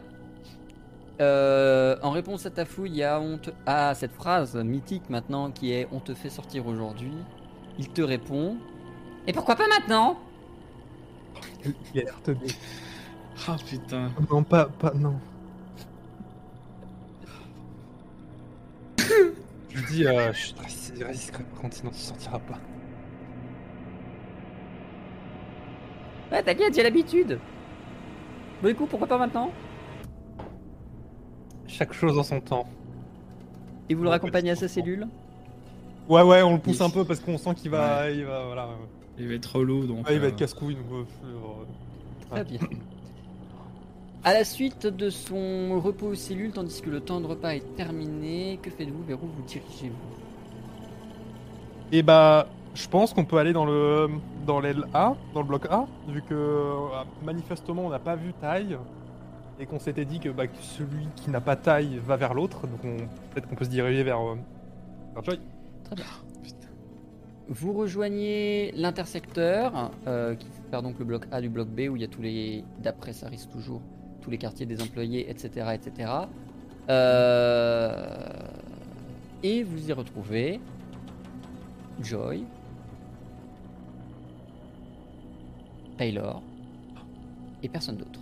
euh, 1.20 1.96
en 2.02 2.10
réponse 2.10 2.46
à 2.46 2.50
ta 2.50 2.64
fouille, 2.64 2.90
il 2.90 2.96
y 2.96 3.02
a 3.04 3.20
on 3.20 3.38
te- 3.38 3.50
à 3.66 3.94
cette 3.94 4.12
phrase 4.12 4.56
mythique 4.56 5.10
maintenant 5.10 5.50
qui 5.50 5.72
est 5.72 5.88
on 5.92 6.00
te 6.00 6.14
fait 6.14 6.30
sortir 6.30 6.66
aujourd'hui. 6.66 7.26
Il 7.78 7.88
te 7.90 8.02
répond 8.02 8.56
Et 9.26 9.32
pourquoi 9.32 9.56
pas 9.56 9.68
maintenant? 9.68 10.18
Il 11.94 12.00
a 12.00 12.04
l'air 12.04 12.20
teubé. 12.22 12.46
Ah 13.46 13.56
putain. 13.64 14.12
Non, 14.30 14.44
pas, 14.44 14.66
pas, 14.66 14.92
non. 14.94 15.20
je 19.68 19.76
lui 19.78 19.84
dis, 19.84 20.06
euh, 20.06 20.32
je 20.32 20.38
suis 20.38 20.54
par 21.32 21.60
contre, 21.60 21.76
sinon 21.76 21.90
tu 21.90 21.98
sortiras 21.98 22.38
pas. 22.40 22.60
Ouais, 26.30 26.42
t'inquiète, 26.42 26.74
j'ai 26.74 26.82
l'habitude. 26.82 27.44
Bon, 28.60 28.68
du 28.68 28.74
coup, 28.76 28.86
pourquoi 28.86 29.08
pas 29.08 29.18
maintenant? 29.18 29.52
Chaque 31.78 31.92
chose 31.92 32.18
en 32.18 32.24
son 32.24 32.40
temps. 32.40 32.66
Et 33.88 33.94
vous 33.94 34.02
le 34.02 34.08
raccompagnez 34.08 34.50
à 34.50 34.56
sa 34.56 34.66
cellule 34.66 35.06
Ouais, 36.08 36.22
ouais, 36.22 36.42
on 36.42 36.54
le 36.54 36.58
pousse 36.58 36.80
un 36.80 36.90
peu 36.90 37.04
parce 37.04 37.20
qu'on 37.20 37.38
sent 37.38 37.54
qu'il 37.54 37.70
va, 37.70 38.10
il 38.10 38.24
va, 38.24 38.46
voilà, 38.46 38.66
ouais. 38.66 38.74
Il 39.18 39.28
va 39.28 39.34
être 39.34 39.56
relou 39.56 39.86
donc. 39.86 40.06
Ouais, 40.08 40.14
il 40.14 40.20
va 40.20 40.26
euh, 40.26 40.28
être 40.30 40.36
casse-couille. 40.36 40.74
donc, 40.74 40.86
euh, 40.90 41.04
euh, 41.24 42.30
Très 42.30 42.44
bien. 42.44 42.60
À 44.24 44.32
la 44.32 44.44
suite 44.44 44.88
de 44.88 45.08
son 45.10 45.80
repos 45.80 46.08
aux 46.08 46.14
cellules, 46.16 46.50
tandis 46.50 46.82
que 46.82 46.90
le 46.90 47.00
temps 47.00 47.20
de 47.20 47.26
repas 47.26 47.50
est 47.50 47.76
terminé, 47.76 48.58
que 48.60 48.70
faites-vous 48.70 49.04
Vers 49.04 49.22
où 49.22 49.28
vous 49.28 49.42
dirigez-vous? 49.46 49.94
Et 51.92 52.02
bah, 52.02 52.48
je 52.74 52.88
pense 52.88 53.14
qu'on 53.14 53.24
peut 53.24 53.38
aller 53.38 53.52
dans 53.52 53.64
le 53.64 54.08
dans 54.46 54.58
l'aile 54.58 54.84
A, 54.94 55.14
dans 55.32 55.42
le 55.42 55.46
bloc 55.46 55.66
A, 55.70 55.86
vu 56.08 56.22
que 56.22 56.34
euh, 56.34 56.74
manifestement 57.24 57.86
on 57.86 57.90
n'a 57.90 58.00
pas 58.00 58.16
vu 58.16 58.32
taille 58.40 58.76
et 59.60 59.66
qu'on 59.66 59.78
s'était 59.78 60.04
dit 60.04 60.20
que, 60.20 60.28
bah, 60.28 60.46
que 60.46 60.56
celui 60.60 61.06
qui 61.16 61.30
n'a 61.30 61.40
pas 61.40 61.56
taille 61.56 61.98
va 62.04 62.16
vers 62.16 62.34
l'autre, 62.34 62.66
donc 62.66 62.80
on- 62.84 62.96
peut-être 63.32 63.48
qu'on 63.48 63.56
peut 63.56 63.64
se 63.64 63.70
diriger 63.70 64.02
vers, 64.04 64.20
euh, 64.20 64.36
vers 65.14 65.24
Joy. 65.24 65.40
Très 65.84 65.96
bien. 65.96 66.04
Vous 67.50 67.72
rejoignez 67.72 68.72
l'intersecteur, 68.76 69.90
euh, 70.06 70.34
qui 70.34 70.46
sépare 70.48 70.82
donc 70.82 70.98
le 70.98 71.04
bloc 71.06 71.24
A 71.32 71.40
du 71.40 71.48
bloc 71.48 71.66
B, 71.68 71.88
où 71.90 71.96
il 71.96 72.02
y 72.02 72.04
a 72.04 72.08
tous 72.08 72.20
les, 72.20 72.62
d'après 72.82 73.14
ça 73.14 73.26
risque 73.28 73.48
toujours, 73.50 73.80
tous 74.20 74.28
les 74.30 74.36
quartiers 74.36 74.66
des 74.66 74.82
employés, 74.82 75.30
etc. 75.30 75.68
etc. 75.72 76.10
Euh, 76.90 78.16
et 79.42 79.62
vous 79.62 79.88
y 79.88 79.92
retrouvez 79.94 80.60
Joy, 82.02 82.44
Taylor 85.96 86.42
et 87.62 87.68
personne 87.70 87.96
d'autre. 87.96 88.17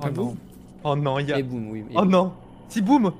Pas 0.00 0.08
oh 0.08 0.16
non. 0.16 0.36
Oh 0.84 0.96
non, 0.96 1.18
il 1.18 1.28
y 1.28 1.32
a. 1.32 1.38
Et 1.38 1.42
boum, 1.42 1.70
oui. 1.70 1.84
et 1.90 1.94
Oh 1.96 2.04
non. 2.04 2.32
Si 2.68 2.80
boum. 2.80 3.12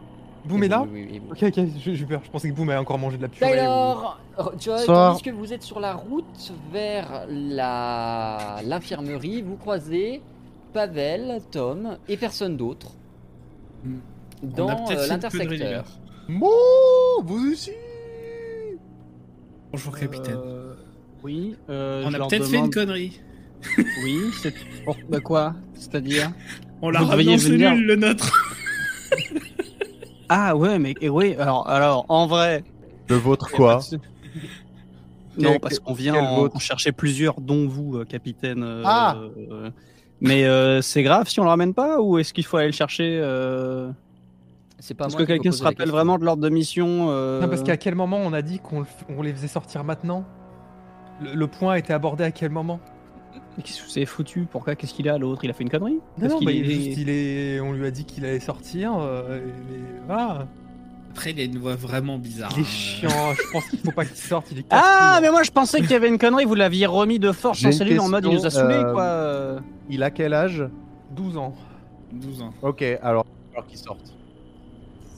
Boom 0.45 0.62
est 0.64 0.68
là 0.68 0.83
Oui, 0.83 0.89
oui, 0.93 1.09
oui, 1.12 1.22
oui. 1.24 1.49
Ok, 1.51 1.59
ok, 1.59 1.64
j'ai 1.79 1.95
j'ai 1.97 2.05
peur. 2.07 2.20
Je 2.24 2.31
pensais 2.31 2.49
que 2.49 2.55
Boom 2.55 2.70
avait 2.70 2.79
encore 2.79 2.99
mangé 2.99 3.16
de 3.18 3.22
la 3.22 3.29
purée. 3.29 3.51
Taylor, 3.51 4.18
Joy, 4.59 4.79
Soir. 4.85 5.12
tandis 5.12 5.22
que 5.22 5.31
vous 5.31 5.53
êtes 5.53 5.62
sur 5.64 5.81
la 5.81 5.93
route 5.95 6.53
vers 6.72 7.26
la 7.29 8.61
l'infirmerie, 8.64 9.43
vous 9.43 9.57
croisez 9.57 10.22
Pavel, 10.72 11.41
Tom 11.51 11.99
et 12.09 12.16
personne 12.16 12.57
d'autre 12.57 12.93
Hmm. 13.85 13.99
On 14.43 14.47
a 14.49 14.51
dans 14.57 14.66
peut-être 14.66 14.91
euh, 14.91 14.97
fait 14.97 15.03
une 15.05 15.09
l'intersecteur. 15.11 15.85
Bon, 16.29 16.49
vous 17.24 17.53
aussi 17.53 17.70
Bonjour 19.72 19.97
capitaine. 19.99 20.37
Euh, 20.37 20.74
oui. 21.22 21.57
euh, 21.68 22.05
On 22.07 22.11
je 22.11 22.14
a 22.14 22.18
leur 22.18 22.29
peut-être 22.29 22.45
fait 22.45 22.57
une 22.57 22.68
demande- 22.70 22.74
connerie. 22.74 23.20
Oui, 24.05 24.18
c'est. 24.41 24.55
Pour... 24.85 24.97
Bah 25.09 25.20
quoi? 25.20 25.55
C'est-à-dire? 25.74 26.31
On 26.83 26.91
l'a 26.91 27.01
Vous 27.01 27.07
ramené 27.07 27.33
en 27.33 27.37
venir. 27.37 27.74
le 27.74 27.97
nôtre. 27.97 28.45
Ah 30.31 30.55
ouais, 30.55 30.79
mais 30.79 30.95
et 31.01 31.09
oui. 31.09 31.35
Alors, 31.39 31.66
alors, 31.68 32.05
en 32.11 32.26
vrai. 32.26 32.62
Le 33.09 33.16
vôtre 33.16 33.51
quoi 33.51 33.81
Non, 35.39 35.59
parce 35.59 35.79
qu'on 35.79 35.95
vient 35.95 36.16
en, 36.16 36.51
en 36.55 36.59
chercher 36.59 36.93
plusieurs, 36.93 37.41
dont 37.41 37.66
vous, 37.66 37.97
euh, 37.97 38.05
capitaine. 38.05 38.62
euh, 38.62 38.83
Ah 38.85 39.16
euh, 39.16 39.70
mais 40.20 40.45
euh, 40.45 40.83
c'est 40.83 41.03
grave 41.03 41.29
si 41.29 41.41
on 41.41 41.45
le 41.45 41.49
ramène 41.49 41.72
pas 41.72 42.01
ou 42.03 42.18
est-ce 42.18 42.35
qu'il 42.35 42.45
faut 42.45 42.59
aller 42.59 42.66
le 42.66 42.72
chercher 42.72 43.18
euh, 43.22 43.91
C'est 44.81 44.93
pas 44.95 45.07
Est-ce 45.07 45.16
que 45.16 45.22
quelqu'un 45.22 45.53
se 45.53 45.62
rappelle 45.62 45.89
vraiment 45.91 46.18
de 46.18 46.24
l'ordre 46.26 46.43
de 46.43 46.49
mission 46.51 47.07
euh, 47.09 47.41
Non, 47.41 47.49
parce 47.49 47.62
qu'à 47.62 47.76
quel 47.79 47.95
moment 47.95 48.18
on 48.18 48.33
a 48.35 48.43
dit 48.43 48.59
qu'on 48.59 48.81
le 48.81 48.85
f- 48.85 49.07
on 49.16 49.22
les 49.22 49.33
faisait 49.33 49.49
sortir 49.49 49.83
maintenant? 49.85 50.26
Le, 51.22 51.35
le 51.35 51.47
point 51.47 51.72
a 51.74 51.79
été 51.79 51.93
abordé 51.95 52.24
à 52.24 52.33
quel 52.33 52.51
moment? 52.51 52.81
C'est 53.64 54.04
foutu 54.06 54.46
Pourquoi 54.50 54.74
Qu'est-ce 54.76 54.94
qu'il 54.94 55.09
a 55.09 55.18
l'autre 55.18 55.44
Il 55.44 55.50
a 55.50 55.52
fait 55.52 55.62
une 55.64 55.70
connerie? 55.70 55.94
Non, 55.94 56.00
Parce 56.20 56.32
non, 56.32 56.38
qu'il 56.38 56.46
bah, 56.46 56.52
est- 56.52 56.56
il, 56.59 56.64
juste, 56.84 56.98
il 56.98 57.09
est... 57.11 57.61
on 57.61 57.72
lui 57.72 57.86
a 57.86 57.90
dit 57.90 58.04
qu'il 58.04 58.24
allait 58.24 58.40
sortir. 58.40 58.92
euh, 58.98 59.40
mais 59.70 59.78
voilà. 60.06 60.46
Après, 61.11 61.30
il 61.32 61.40
a 61.40 61.44
une 61.44 61.59
voix 61.59 61.74
vraiment 61.74 62.18
bizarre. 62.18 62.50
Il 62.54 62.61
est 62.61 62.62
hein. 62.62 62.66
chiant, 62.66 63.34
je 63.34 63.52
pense 63.52 63.64
qu'il 63.68 63.78
faut 63.80 63.90
pas 63.90 64.04
qu'il 64.04 64.16
sorte. 64.16 64.46
Il 64.52 64.59
est 64.61 64.66
Ah, 64.70 65.18
mais 65.20 65.30
moi 65.30 65.42
je 65.42 65.50
pensais 65.50 65.80
qu'il 65.80 65.90
y 65.90 65.94
avait 65.94 66.09
une 66.09 66.18
connerie, 66.18 66.44
vous 66.44 66.54
l'aviez 66.54 66.86
remis 66.86 67.18
de 67.18 67.32
force 67.32 67.64
en 67.64 67.72
cellule 67.72 67.98
en 68.00 68.09
mode 68.09 68.24
il 68.24 68.34
nous 68.34 68.46
a 68.46 68.50
saoulés 68.50 68.74
euh, 68.74 68.92
quoi. 68.92 69.62
Il 69.90 70.02
a 70.02 70.11
quel 70.11 70.32
âge? 70.34 70.62
12 71.16 71.36
ans. 71.38 71.54
12 72.12 72.42
ans. 72.42 72.52
Ok, 72.62 72.82
alors, 73.02 73.24
alors 73.52 73.66
qu'il 73.66 73.78
sorte. 73.78 74.12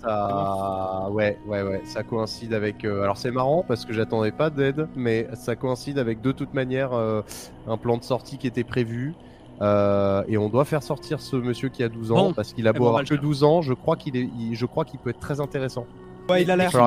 Ça, 0.03 1.09
ouais, 1.11 1.39
ouais, 1.47 1.63
ouais, 1.63 1.81
ça 1.85 2.03
coïncide 2.03 2.55
avec. 2.55 2.85
euh, 2.85 3.03
Alors 3.03 3.17
c'est 3.17 3.31
marrant 3.31 3.65
parce 3.67 3.85
que 3.85 3.93
j'attendais 3.93 4.33
pas 4.33 4.49
d'aide, 4.51 4.89
mais 4.97 5.29
ça 5.35 5.57
coïncide 5.57 5.99
avec 5.99 6.21
de 6.23 6.33
toute 6.33 6.55
manière 6.55 6.93
euh, 6.93 7.23
un 7.69 7.77
plan 7.77 7.97
de 7.99 8.05
sortie 8.05 8.39
qui 8.39 8.47
était 8.47 8.65
prévu. 8.65 9.15
Euh, 9.63 10.23
et 10.27 10.39
on 10.39 10.49
doit 10.49 10.65
faire 10.65 10.83
sortir 10.83 11.21
ce 11.21 11.37
monsieur 11.37 11.69
qui 11.69 11.83
a 11.83 11.91
12 11.91 12.13
ans 12.13 12.15
Bon, 12.29 12.33
parce 12.33 12.55
qu'il 12.55 12.67
a 12.67 12.73
beau 12.73 12.87
avoir 12.87 13.03
que 13.03 13.09
faire. 13.09 13.21
12 13.21 13.45
ans, 13.45 13.61
je 13.61 13.75
crois 13.75 13.97
qu'il 13.97 14.17
est, 14.17 14.27
il- 14.39 14.55
je 14.55 14.65
crois 14.65 14.87
qu'il 14.87 14.99
peut 15.01 15.11
être 15.11 15.21
très 15.21 15.39
intéressant. 15.39 15.85
Ouais, 16.31 16.43
il 16.43 16.51
a 16.51 16.57
l'air. 16.57 16.71
Il 16.73 16.79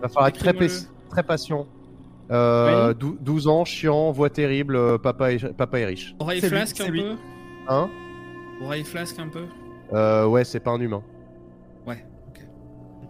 va 0.00 0.08
falloir 0.08 0.26
être 0.28 0.38
très, 0.38 1.22
patient. 1.22 1.66
Euh, 2.32 2.88
Oui. 2.88 2.94
dou- 2.98 3.16
12 3.20 3.46
ans, 3.46 3.64
chiant, 3.64 4.10
voix 4.10 4.30
terrible, 4.30 4.74
euh, 4.74 4.98
papa 4.98 5.32
est, 5.32 5.52
papa 5.52 5.78
est 5.78 5.84
riche. 5.84 6.16
Oreille 6.18 6.40
flasque 6.40 6.80
un 6.80 6.88
lui. 6.88 7.02
peu. 7.02 7.10
Hein? 7.68 7.88
Oreille 8.64 8.84
flasque 8.84 9.18
un 9.20 9.28
peu. 9.28 9.44
euh, 9.92 10.26
Ouais, 10.26 10.42
c'est 10.44 10.60
pas 10.60 10.70
un 10.72 10.80
humain. 10.80 11.02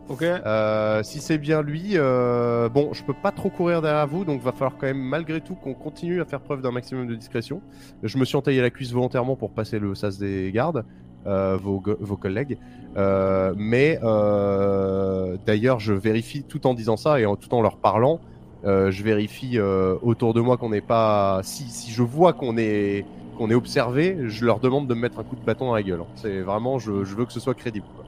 Ok. 0.09 0.23
Euh, 0.23 1.03
si 1.03 1.21
c'est 1.21 1.39
bien 1.39 1.63
lui, 1.63 1.93
euh, 1.95 2.69
bon, 2.69 2.93
je 2.93 3.03
peux 3.05 3.15
pas 3.15 3.31
trop 3.31 3.51
courir 3.51 3.81
derrière 3.81 4.07
vous, 4.07 4.25
donc 4.25 4.43
va 4.43 4.53
falloir 4.53 4.77
quand 4.77 4.87
même 4.87 4.99
malgré 5.01 5.41
tout 5.41 5.55
qu'on 5.55 5.75
continue 5.75 6.21
à 6.21 6.25
faire 6.25 6.41
preuve 6.41 6.61
d'un 6.61 6.73
maximum 6.73 7.07
de 7.07 7.15
discrétion. 7.15 7.63
Je 8.03 8.19
me 8.19 8.25
suis 8.25 8.37
entaillé 8.37 8.61
la 8.61 8.71
cuisse 8.71 8.93
volontairement 8.93 9.37
pour 9.37 9.53
passer 9.53 9.79
le 9.79 9.95
sas 9.95 10.19
des 10.19 10.51
gardes, 10.53 10.85
euh, 11.27 11.57
vos, 11.57 11.83
vos 12.01 12.17
collègues. 12.17 12.59
Euh, 12.97 13.55
mais 13.57 13.99
euh, 14.03 15.37
d'ailleurs, 15.47 15.81
je 15.81 15.95
vérifie 15.95 16.43
tout 16.45 16.67
en 16.67 16.75
disant 16.75 16.97
ça 16.97 17.21
et 17.21 17.25
en, 17.27 17.37
tout 17.37 17.55
en 17.55 17.63
leur 17.63 17.77
parlant, 17.79 18.21
euh, 18.65 18.91
je 18.91 19.03
vérifie 19.03 19.59
autour 19.61 20.35
de 20.35 20.41
moi 20.41 20.57
qu'on 20.59 20.71
n'est 20.71 20.81
pas. 20.81 21.41
Si, 21.45 21.65
si 21.71 21.91
je 21.93 22.03
vois 22.03 22.33
qu'on 22.33 22.57
est 22.59 23.07
qu'on 23.39 23.51
est 23.51 23.55
observé, 23.55 24.19
je 24.29 24.45
leur 24.45 24.61
demande 24.61 24.87
de 24.89 24.95
me 24.95 25.01
mettre 25.01 25.19
un 25.19 25.25
coup 25.25 25.37
de 25.37 25.45
bâton 25.45 25.67
dans 25.67 25.75
la 25.75 25.83
gueule. 25.83 26.03
C'est 26.17 26.41
vraiment, 26.43 26.79
je, 26.79 27.05
je 27.05 27.15
veux 27.17 27.25
que 27.25 27.33
ce 27.33 27.41
soit 27.41 27.55
crédible. 27.55 27.87
quoi. 27.95 28.05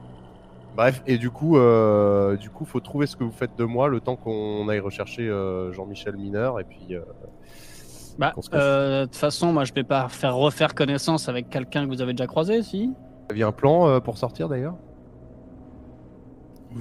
Bref, 0.75 1.01
et 1.07 1.17
du 1.17 1.29
coup, 1.29 1.57
euh, 1.57 2.35
du 2.37 2.49
coup, 2.49 2.65
faut 2.65 2.79
trouver 2.81 3.07
ce 3.07 3.15
que 3.15 3.23
vous 3.23 3.31
faites 3.31 3.55
de 3.57 3.63
moi 3.63 3.87
le 3.87 4.01
temps 4.01 4.15
qu'on 4.17 4.67
aille 4.67 4.79
rechercher 4.81 5.27
euh, 5.29 5.71
Jean-Michel 5.71 6.17
Mineur 6.17 6.59
et 6.59 6.63
puis. 6.65 6.95
euh, 6.95 7.01
Bah, 8.19 8.33
euh, 8.53 9.01
de 9.01 9.05
toute 9.05 9.15
façon, 9.15 9.53
moi 9.53 9.63
je 9.65 9.73
vais 9.73 9.83
pas 9.83 10.09
faire 10.09 10.35
refaire 10.35 10.75
connaissance 10.75 11.29
avec 11.29 11.49
quelqu'un 11.49 11.85
que 11.85 11.89
vous 11.89 12.01
avez 12.01 12.13
déjà 12.13 12.27
croisé, 12.27 12.61
si. 12.61 12.87
Vous 12.87 13.31
aviez 13.31 13.43
un 13.43 13.51
plan 13.53 13.87
euh, 13.87 13.99
pour 14.01 14.17
sortir 14.17 14.49
d'ailleurs? 14.49 14.75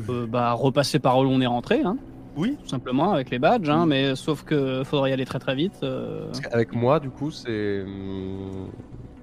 Euh, 0.09 0.26
bah, 0.26 0.53
repasser 0.53 0.99
par 0.99 1.18
où 1.18 1.22
on 1.22 1.40
est 1.40 1.47
rentré, 1.47 1.82
hein. 1.82 1.97
Oui. 2.36 2.57
Tout 2.61 2.68
simplement 2.68 3.12
avec 3.12 3.30
les 3.30 3.38
badges, 3.38 3.68
hein, 3.68 3.86
mais 3.86 4.16
sauf 4.16 4.42
que 4.42 4.82
faudrait 4.82 5.11
y 5.11 5.12
aller 5.12 5.24
très 5.24 5.38
très 5.38 5.55
vite. 5.55 5.78
euh. 5.84 6.32
Qu'avec 6.51 6.74
moi, 6.74 6.99
du 6.99 7.11
coup, 7.11 7.30
c'est. 7.30 7.82
hum, 7.82 8.70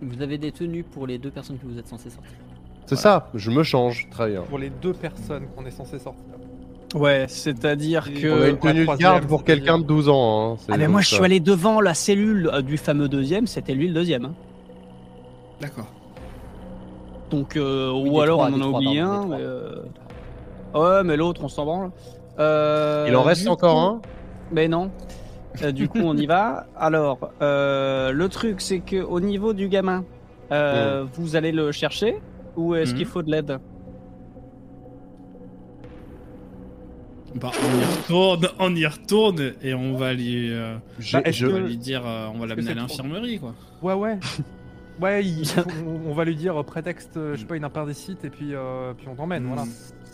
Vous 0.02 0.22
avez 0.22 0.38
des 0.38 0.54
tenues 0.54 0.84
pour 0.86 1.08
les 1.08 1.18
deux 1.18 1.30
personnes 1.32 1.58
que 1.60 1.66
vous 1.66 1.78
êtes 1.78 1.88
censés 1.88 2.10
sortir. 2.10 2.32
C'est 2.86 2.96
ça, 2.98 3.30
je 3.34 3.52
me 3.52 3.64
change, 3.64 4.08
très 4.12 4.30
bien. 4.32 4.42
Pour 4.42 4.58
les 4.60 4.70
deux 4.70 4.94
personnes 4.94 5.44
qu'on 5.56 5.66
est 5.66 5.72
censé 5.72 5.98
sortir. 5.98 6.24
Ouais, 6.94 7.26
c'est-à-dire 7.30 8.12
que. 8.14 8.28
On 8.28 8.42
a 8.44 8.48
une 8.50 8.58
tenue 8.60 8.86
de 8.86 8.96
garde 8.98 9.26
pour 9.26 9.46
quelqu'un 9.46 9.80
de 9.80 9.84
12 9.86 10.10
ans. 10.10 10.54
hein, 10.54 10.58
c'est 10.60 10.74
Ah, 10.74 10.78
mais 10.78 10.90
moi 10.90 11.00
je 11.02 11.08
suis 11.16 11.24
allé 11.24 11.40
devant 11.40 11.80
la 11.80 11.94
cellule 11.94 12.50
euh, 12.54 12.62
du 12.62 12.76
fameux 12.78 13.08
deuxième, 13.08 13.48
c'était 13.48 13.74
lui 13.74 13.88
le 13.88 13.94
deuxième. 13.94 14.26
hein. 14.26 14.34
D'accord. 15.62 15.88
Donc, 17.30 17.56
euh, 17.56 17.92
Oui, 17.94 18.10
ou 18.10 18.20
alors 18.20 18.40
trois, 18.40 18.50
on 18.52 18.62
en 18.62 18.62
a 18.62 18.78
oublié 18.78 19.00
un. 19.00 19.26
mais, 19.28 19.38
euh, 19.40 19.84
Ouais, 20.74 21.04
mais 21.06 21.16
l'autre 21.16 21.42
on 21.44 21.48
s'en 21.48 21.64
branle. 21.66 21.92
Euh, 22.40 23.06
Il 23.08 23.16
en 23.16 23.22
reste 23.24 23.48
encore 23.48 23.74
coup- 23.74 23.80
un? 23.96 24.02
Mais 24.52 24.68
non. 24.68 24.92
Euh, 25.64 25.72
du 25.72 25.88
coup, 25.88 26.00
on 26.00 26.16
y 26.18 26.26
va. 26.26 26.66
Alors, 26.78 27.20
euh, 27.42 28.12
le 28.12 28.28
truc, 28.30 28.60
c'est 28.60 28.80
que 28.80 29.02
au 29.02 29.20
niveau 29.22 29.54
du 29.54 29.70
gamin, 29.70 30.04
euh, 30.52 31.06
vous 31.14 31.36
allez 31.38 31.52
le 31.54 31.72
chercher 31.72 32.20
ou 32.56 32.76
est-ce 32.76 32.92
Mhm. 32.92 32.98
qu'il 32.98 33.06
faut 33.08 33.22
de 33.24 33.32
l'aide 33.32 33.60
Bah, 37.36 37.52
on 37.64 37.80
y 37.80 37.86
retourne, 37.86 38.48
on 38.60 38.76
y 38.76 38.86
retourne 38.86 39.54
et 39.62 39.74
on 39.74 39.96
va 39.96 40.14
lui, 40.14 40.52
euh, 40.52 40.76
Bah, 41.14 41.22
je- 41.32 41.48
on 41.48 41.54
va 41.54 41.60
lui 41.60 41.78
dire, 41.78 42.06
euh, 42.06 42.28
on 42.34 42.40
va 42.40 42.46
l'amener 42.46 42.72
à 42.72 42.74
trop- 42.74 42.82
l'infirmerie 42.82 43.40
quoi. 43.40 43.56
Ouais, 43.82 43.94
ouais. 43.94 44.20
Ouais, 45.00 45.26
il- 45.26 45.44
on, 45.88 46.10
on 46.10 46.14
va 46.14 46.26
lui 46.26 46.36
dire 46.36 46.60
euh, 46.60 46.64
prétexte, 46.64 47.16
euh, 47.16 47.36
je 47.36 47.40
sais 47.40 47.46
pas, 47.46 47.56
une 47.56 47.64
imperdicite 47.64 48.26
et 48.26 48.30
puis, 48.30 48.54
euh, 48.54 48.94
puis 48.98 49.08
on 49.08 49.16
t'emmène, 49.16 49.46
voilà. 49.46 49.64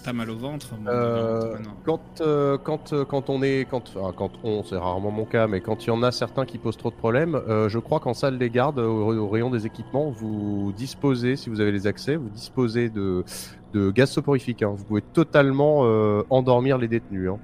T'as 0.08 0.14
mal 0.14 0.30
au 0.30 0.38
ventre. 0.38 0.70
Euh. 0.88 1.58
Quand, 1.84 2.00
euh, 2.22 2.58
quand, 2.58 2.94
euh, 2.94 3.04
quand 3.04 3.30
on 3.30 3.44
est, 3.44 3.68
quand, 3.70 3.94
enfin, 3.94 4.14
quand 4.16 4.32
on, 4.42 4.64
c'est 4.64 4.78
rarement 4.78 5.12
mon 5.12 5.26
cas, 5.26 5.48
mais 5.48 5.60
quand 5.60 5.84
il 5.84 5.88
y 5.88 5.92
en 5.92 6.02
a 6.02 6.14
certains 6.14 6.46
qui 6.46 6.60
posent 6.60 6.78
trop 6.78 6.92
de 6.92 6.96
problèmes, 6.96 7.36
euh, 7.36 7.68
je 7.68 7.78
crois 7.78 8.00
qu'en 8.00 8.14
salle 8.14 8.38
des 8.38 8.50
gardes, 8.50 8.80
au, 8.80 9.14
au 9.14 9.28
rayon 9.28 9.50
des 9.50 9.66
équipements, 9.66 10.10
vous 10.10 10.72
disposez, 10.78 11.36
si 11.36 11.50
vous 11.50 11.60
avez 11.60 11.74
les 11.74 11.88
accès, 11.88 12.16
vous 12.16 12.30
disposez 12.30 12.88
de, 12.90 13.26
de 13.74 13.92
gaz 13.92 14.10
soporifique. 14.10 14.64
hein. 14.64 14.74
Vous 14.78 14.86
pouvez 14.86 15.02
totalement 15.02 15.82
euh, 15.84 16.24
endormir 16.30 16.78
les 16.78 16.88
détenus. 16.88 17.30
hein. 17.30 17.40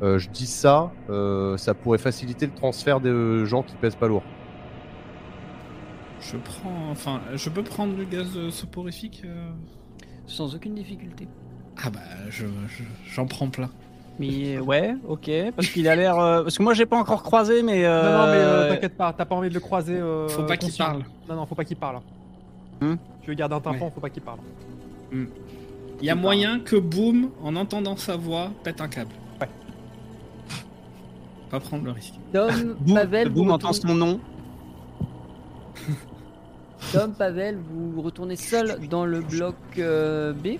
Euh, 0.00 0.18
je 0.18 0.30
dis 0.30 0.46
ça, 0.46 0.92
euh, 1.10 1.58
ça 1.58 1.74
pourrait 1.74 1.98
faciliter 1.98 2.46
le 2.46 2.54
transfert 2.54 2.98
de 3.02 3.44
gens 3.44 3.62
qui 3.62 3.76
pèsent 3.76 3.94
pas 3.94 4.08
lourd. 4.08 4.22
Je 6.22 6.38
prends, 6.38 6.88
enfin, 6.90 7.20
je 7.34 7.50
peux 7.50 7.62
prendre 7.62 7.94
du 7.94 8.06
gaz 8.06 8.48
soporifique. 8.48 9.20
euh? 9.26 9.50
Sans 10.26 10.54
aucune 10.56 10.74
difficulté. 10.74 11.28
Ah 11.84 11.90
bah, 11.90 12.00
je, 12.30 12.46
je- 12.46 12.82
j'en 13.14 13.26
prends 13.26 13.48
plein. 13.48 13.70
Mais 14.18 14.58
ouais, 14.58 14.94
ok, 15.06 15.30
parce 15.54 15.68
qu'il 15.68 15.86
a 15.88 15.94
l'air. 15.94 16.18
euh, 16.18 16.42
Parce 16.42 16.56
que 16.56 16.62
moi, 16.62 16.72
j'ai 16.72 16.86
pas 16.86 16.96
encore 16.96 17.22
croisé, 17.22 17.62
mais. 17.62 17.82
Non, 17.82 17.88
non, 17.88 18.26
mais 18.26 18.38
euh, 18.38 18.62
euh, 18.64 18.70
t'inquiète 18.70 18.96
pas, 18.96 19.12
t'as 19.12 19.26
pas 19.26 19.34
envie 19.34 19.50
de 19.50 19.54
le 19.54 19.60
croiser. 19.60 19.94
euh, 19.96 20.26
Faut 20.28 20.44
pas 20.44 20.56
qu'il 20.56 20.72
parle. 20.72 21.02
Non, 21.28 21.36
non, 21.36 21.44
faut 21.46 21.54
pas 21.54 21.64
qu'il 21.64 21.76
parle. 21.76 22.00
Hmm 22.80 22.94
tu 23.22 23.30
veux 23.30 23.34
garder 23.34 23.56
un 23.56 23.60
tympan, 23.60 23.86
Ouais. 23.86 23.90
faut 23.92 24.00
pas 24.00 24.08
qu'il 24.10 24.22
parle. 24.22 24.38
Il 25.12 25.26
y 26.06 26.10
a 26.10 26.14
moyen 26.14 26.60
que 26.60 26.76
Boom, 26.76 27.30
en 27.42 27.56
entendant 27.56 27.96
sa 27.96 28.16
voix, 28.16 28.50
pète 28.62 28.80
un 28.80 28.86
câble. 28.88 29.10
Ouais. 29.40 29.48
Pas 31.50 31.58
prendre 31.60 31.84
le 31.84 31.90
risque. 31.90 32.14
Tom, 32.32 32.76
Pavel, 32.94 33.28
vous 33.30 33.50
entend 33.50 33.72
son 33.72 33.94
nom. 33.94 34.20
Tom, 36.92 37.12
Pavel, 37.14 37.58
vous 37.68 38.00
retournez 38.00 38.36
seul 38.36 38.78
dans 38.88 39.04
le 39.04 39.20
bloc 39.20 39.56
euh, 39.78 40.32
B 40.32 40.58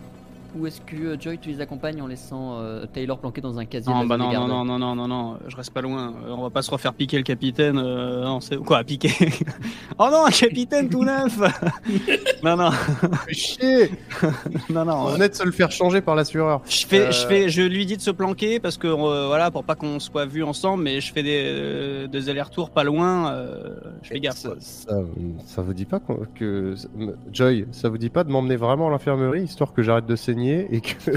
Ou 0.55 0.67
est-ce 0.67 0.81
que 0.81 0.97
euh, 0.97 1.17
Joy 1.21 1.39
tu 1.39 1.49
les 1.51 1.61
accompagne 1.61 2.01
en 2.01 2.07
laissant 2.07 2.59
euh, 2.61 2.87
Taylor 2.93 3.19
planqué 3.19 3.41
dans 3.41 3.59
un 3.59 3.65
casier 3.65 3.93
Non, 3.93 4.07
bah 4.07 4.17
non, 4.17 4.33
non, 4.33 4.47
non, 4.47 4.65
non, 4.65 4.79
non, 4.79 4.95
non, 4.95 5.09
non, 5.09 5.39
je 5.49 5.57
reste 5.57 5.73
pas 5.73 5.81
loin. 5.83 6.15
Euh, 6.27 6.31
on 6.37 6.43
va 6.43 6.51
pas 6.51 6.63
se 6.63 6.71
refaire 6.71 6.95
piquer 6.95 7.17
le 7.19 7.23
capitaine. 7.23 7.79
euh, 7.79 8.25
non, 8.25 8.41
c'est 8.41 8.57
quoi, 8.57 8.85
piquer 8.85 9.11
Oh 9.99 10.09
non, 10.11 10.27
un 10.27 10.31
capitaine 10.31 10.89
tout 10.89 11.05
neuf 11.05 11.39
Non, 12.43 12.57
non, 12.57 12.71
Fais 12.71 13.35
chier 13.35 13.91
non, 14.71 14.85
non. 14.85 15.07
On 15.09 15.21
est 15.21 15.29
de 15.31 15.35
se 15.35 15.43
le 15.45 15.53
faire 15.53 15.71
changer 15.73 16.01
par 16.01 16.15
l'assureur. 16.15 16.61
Je 16.69 16.87
fais, 16.87 17.11
je 17.13 17.27
fais, 17.27 17.49
je 17.49 17.63
lui 17.63 17.87
dis 17.87 17.97
de 17.97 18.03
se 18.03 18.11
planquer 18.11 18.61
parce 18.61 18.77
que 18.79 18.87
euh, 18.87 19.27
voilà, 19.27 19.51
pour 19.51 19.65
pas 19.65 19.75
qu'on 19.75 19.99
soit 20.01 20.27
vu 20.27 20.43
ensemble, 20.43 20.85
mais 20.85 21.01
je 21.01 21.13
fais 21.13 21.23
des, 21.23 21.43
euh, 21.47 22.07
des 22.07 22.29
allers-retours 22.29 22.71
pas 22.71 22.85
loin. 22.85 23.33
euh, 23.33 23.75
je 24.03 24.09
fais 24.11 24.21
gaffe. 24.21 24.37
Ça, 24.37 24.49
quoi. 24.51 24.57
ça, 24.61 24.95
ça 25.47 25.63
vous 25.63 25.75
dit 25.75 25.85
pas 25.87 26.01
que 26.35 26.75
Joy, 27.33 27.67
ça 27.73 27.89
vous 27.89 27.99
dit 27.99 28.11
pas 28.11 28.25
de 28.25 28.31
m'emmener 28.31 28.57
vraiment 28.57 28.89
à 28.89 28.91
l'infirmerie 28.91 29.43
histoire 29.43 29.73
que 29.73 29.83
j'arrête 29.83 30.07
de 30.07 30.17
saigner 30.17 30.36
et 30.45 30.81
que 30.81 31.11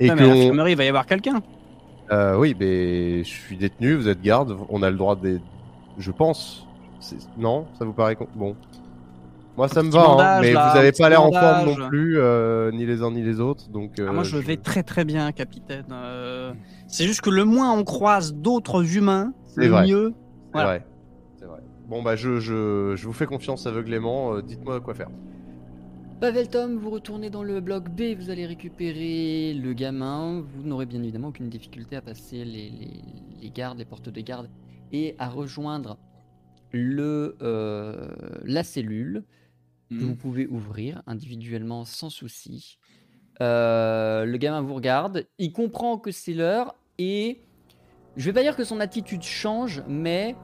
et 0.00 0.08
Non, 0.08 0.14
mais 0.14 0.22
que 0.22 0.24
à 0.24 0.26
on- 0.26 0.34
l'infirmerie, 0.34 0.72
il 0.72 0.76
va 0.76 0.84
y 0.84 0.88
avoir 0.88 1.06
quelqu'un. 1.06 1.40
Euh, 2.12 2.36
oui, 2.38 2.56
mais 2.58 3.18
je 3.22 3.28
suis 3.28 3.56
détenu, 3.56 3.94
vous 3.94 4.08
êtes 4.08 4.20
garde, 4.20 4.56
on 4.68 4.82
a 4.82 4.90
le 4.90 4.96
droit 4.96 5.16
de. 5.16 5.40
Je 5.98 6.10
pense. 6.10 6.66
Non, 7.38 7.66
ça 7.78 7.84
vous 7.84 7.92
paraît 7.92 8.16
con- 8.16 8.28
bon. 8.34 8.56
Moi, 9.56 9.68
ça 9.68 9.82
me 9.82 9.90
va, 9.90 10.02
hein, 10.36 10.40
mais 10.40 10.52
là, 10.52 10.70
vous 10.70 10.76
un 10.76 10.80
avez 10.80 10.90
petit 10.92 11.02
pas 11.02 11.08
l'air 11.10 11.22
en 11.22 11.30
forme 11.32 11.66
non 11.66 11.88
plus, 11.88 12.18
euh, 12.18 12.70
ni 12.72 12.86
les 12.86 13.02
uns 13.02 13.10
ni 13.10 13.22
les 13.22 13.40
autres, 13.40 13.68
donc. 13.68 13.92
Ah, 13.98 14.02
euh, 14.02 14.12
moi, 14.12 14.22
je 14.22 14.36
vais 14.38 14.56
très 14.56 14.82
très 14.82 15.04
bien, 15.04 15.30
capitaine. 15.32 15.84
Euh, 15.92 16.52
c'est 16.88 17.04
juste 17.04 17.20
que 17.20 17.30
le 17.30 17.44
moins 17.44 17.72
on 17.72 17.84
croise 17.84 18.32
d'autres 18.34 18.96
humains, 18.96 19.32
C'est 19.46 19.62
le 19.62 19.68
vrai. 19.68 19.86
mieux. 19.86 20.14
C'est 20.14 20.52
voilà. 20.52 20.68
vrai. 20.68 20.86
C'est 21.38 21.44
vrai. 21.44 21.60
Bon, 21.88 22.02
bah, 22.02 22.16
je, 22.16 22.38
je, 22.40 22.94
je 22.96 23.06
vous 23.06 23.12
fais 23.12 23.26
confiance 23.26 23.66
aveuglément. 23.66 24.40
Dites-moi 24.40 24.80
quoi 24.80 24.94
faire. 24.94 25.08
Pavel 26.20 26.48
Tom, 26.50 26.76
vous 26.76 26.90
retournez 26.90 27.30
dans 27.30 27.42
le 27.42 27.60
bloc 27.60 27.88
B, 27.88 28.14
vous 28.14 28.28
allez 28.28 28.44
récupérer 28.44 29.54
le 29.54 29.72
gamin. 29.72 30.42
Vous 30.42 30.62
n'aurez 30.62 30.84
bien 30.84 31.02
évidemment 31.02 31.28
aucune 31.28 31.48
difficulté 31.48 31.96
à 31.96 32.02
passer 32.02 32.44
les, 32.44 32.68
les- 32.70 33.02
les 33.40 33.50
gardes, 33.50 33.78
les 33.78 33.86
portes 33.86 34.10
de 34.10 34.20
garde 34.20 34.50
et 34.92 35.14
à 35.18 35.28
rejoindre 35.30 35.96
le, 36.72 37.36
euh, 37.42 38.08
la 38.44 38.62
cellule 38.64 39.24
que 39.88 40.04
vous 40.04 40.14
pouvez 40.14 40.46
ouvrir 40.46 41.02
individuellement 41.08 41.84
sans 41.84 42.10
souci. 42.10 42.78
Euh, 43.40 44.24
le 44.24 44.36
gamin 44.36 44.60
vous 44.60 44.74
regarde, 44.74 45.26
il 45.38 45.52
comprend 45.52 45.98
que 45.98 46.12
c'est 46.12 46.34
l'heure 46.34 46.76
et 46.98 47.40
je 48.16 48.26
vais 48.26 48.32
pas 48.32 48.42
dire 48.42 48.54
que 48.54 48.62
son 48.62 48.78
attitude 48.78 49.22
change, 49.22 49.82
mais 49.88 50.36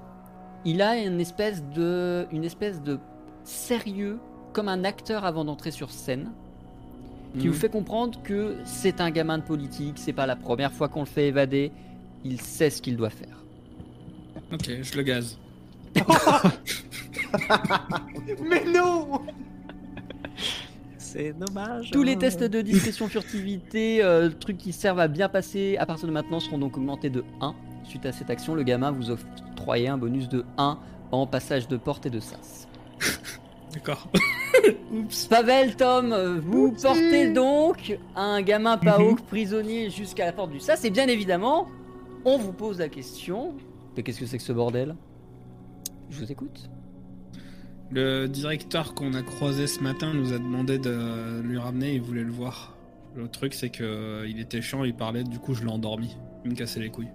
il 0.65 0.82
a 0.82 0.97
une 0.97 1.20
espèce 1.20 1.62
de, 1.69 2.27
une 2.32 2.43
espèce 2.43 2.82
de 2.82 2.98
sérieux 3.44 4.19
comme 4.57 4.69
un 4.70 4.85
acteur 4.85 5.27
avant 5.27 5.45
d'entrer 5.45 5.70
sur 5.70 5.91
scène 5.91 6.31
qui 7.39 7.47
Mhm. 7.47 7.53
vous 7.53 7.59
fait 7.59 7.69
comprendre 7.69 8.19
que 8.23 8.57
c'est 8.65 9.03
un 9.03 9.11
gamin 9.11 9.37
de 9.37 9.43
politique, 9.43 9.99
c'est 9.99 10.15
pas 10.15 10.24
la 10.24 10.35
première 10.35 10.73
fois 10.73 10.89
qu'on 10.89 11.01
le 11.01 11.07
fait 11.07 11.28
évader, 11.28 11.73
il 12.24 12.41
sait 12.41 12.70
ce 12.70 12.81
qu'il 12.81 12.97
doit 12.97 13.11
faire. 13.11 13.45
Ok, 14.51 14.70
je 14.81 14.97
le 14.97 15.03
gaze. 15.03 15.39
Mais 18.49 18.65
non 18.65 19.20
C'est 20.97 21.35
dommage. 21.35 21.91
Tous 21.91 22.03
les 22.03 22.15
hein. 22.15 22.19
tests 22.19 22.43
de 22.43 22.62
discrétion 22.62 23.09
furtivité, 23.09 24.03
euh, 24.03 24.31
trucs 24.31 24.57
qui 24.57 24.73
servent 24.73 25.01
à 25.01 25.09
bien 25.09 25.28
passer 25.28 25.77
à 25.78 25.85
partir 25.85 26.09
de 26.09 26.15
maintenant 26.15 26.41
seront 26.41 26.57
donc 26.59 26.78
augmentés 26.78 27.11
de 27.11 27.24
1. 27.43 27.55
Suite 27.85 28.07
à 28.07 28.12
cette 28.12 28.31
action, 28.31 28.55
le 28.55 28.62
gamin 28.62 28.91
vous 28.91 29.11
octroie 29.11 29.77
un 29.77 29.99
bonus 29.99 30.31
de 30.31 30.47
1 30.57 30.78
en 31.12 31.27
passage 31.27 31.69
de 31.69 31.77
porte 31.77 32.07
et 32.07 32.11
de 32.11 32.20
sas. 32.20 32.66
D'accord. 33.74 34.09
Oups. 34.93 35.26
Pavel, 35.26 35.76
Tom, 35.76 36.12
euh, 36.12 36.38
vous 36.40 36.66
Oupsie. 36.68 36.82
portez 36.84 37.32
donc 37.32 37.98
un 38.14 38.43
gamin 38.43 38.76
Paok 38.78 39.20
Mhm. 39.20 39.26
prisonnier 39.26 39.90
jusqu'à 39.90 40.24
la 40.26 40.32
porte 40.32 40.51
du 40.51 40.60
sas 40.60 40.84
et 40.84 40.90
bien 40.90 41.06
évidemment, 41.09 41.68
on 42.24 42.38
vous 42.38 42.52
pose 42.52 42.78
la 42.78 42.88
question 42.88 43.55
mais 43.97 44.02
qu'est-ce 44.02 44.20
que 44.20 44.26
c'est 44.26 44.36
que 44.36 44.43
ce 44.44 44.52
bordel 44.52 44.94
Je 46.10 46.18
vous 46.20 46.30
écoute. 46.30 46.68
Le 47.90 48.26
directeur 48.26 48.94
qu'on 48.94 49.14
a 49.14 49.22
croisé 49.22 49.66
ce 49.66 49.80
matin 49.80 50.12
nous 50.12 50.32
a 50.34 50.38
demandé 50.38 50.78
de 50.78 51.40
lui 51.43 51.56
ramener, 51.56 51.94
il 51.94 52.02
voulait 52.02 52.24
le 52.24 52.30
voir. 52.32 52.76
Le 53.14 53.28
truc 53.28 53.55
c'est 53.55 53.70
que 53.70 53.82
euh, 53.84 54.26
il 54.28 54.38
était 54.40 54.60
chiant, 54.60 54.84
il 54.84 54.94
parlait, 54.94 55.24
du 55.24 55.38
coup 55.38 55.55
je 55.55 55.62
l'ai 55.64 55.70
endormi. 55.70 56.16
Il 56.44 56.51
me 56.51 56.56
cassait 56.56 56.80
les 56.80 56.90
couilles. 56.90 57.09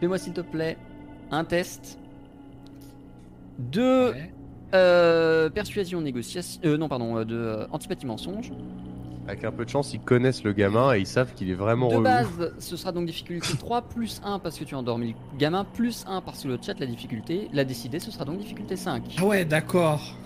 Fais-moi 0.00 0.18
s'il 0.18 0.32
te 0.32 0.40
plaît 0.40 0.76
un 1.30 1.44
test 1.44 1.98
de 3.58 4.10
Ouais. 4.10 4.32
Euh, 4.74 5.50
persuasion 5.50 6.00
négociation. 6.00 6.60
euh, 6.64 6.76
non, 6.76 6.88
pardon, 6.88 7.16
euh, 7.18 7.24
de 7.24 7.36
euh, 7.36 7.66
antipathie 7.70 8.06
mensonge. 8.06 8.52
Avec 9.28 9.44
un 9.44 9.52
peu 9.52 9.64
de 9.64 9.70
chance, 9.70 9.94
ils 9.94 10.00
connaissent 10.00 10.42
le 10.42 10.52
gamin 10.52 10.94
et 10.94 10.98
ils 11.00 11.06
savent 11.06 11.32
qu'il 11.34 11.48
est 11.48 11.54
vraiment 11.54 11.86
De 11.88 11.92
relou. 11.94 12.04
base, 12.04 12.52
ce 12.58 12.76
sera 12.76 12.90
donc 12.90 13.06
difficulté 13.06 13.56
3 13.56 13.82
plus 13.82 14.20
1 14.24 14.40
parce 14.40 14.58
que 14.58 14.64
tu 14.64 14.74
as 14.74 14.78
endormi 14.78 15.14
le 15.32 15.38
gamin, 15.38 15.64
plus 15.64 16.04
1 16.08 16.20
parce 16.22 16.42
que 16.42 16.48
le 16.48 16.58
chat 16.60 16.78
l'a 16.80 16.86
difficulté, 16.86 17.48
l'a 17.52 17.64
décidé, 17.64 18.00
ce 18.00 18.10
sera 18.10 18.24
donc 18.24 18.38
difficulté 18.38 18.74
5. 18.74 19.14
Ah 19.18 19.24
ouais, 19.24 19.44
d'accord. 19.44 20.16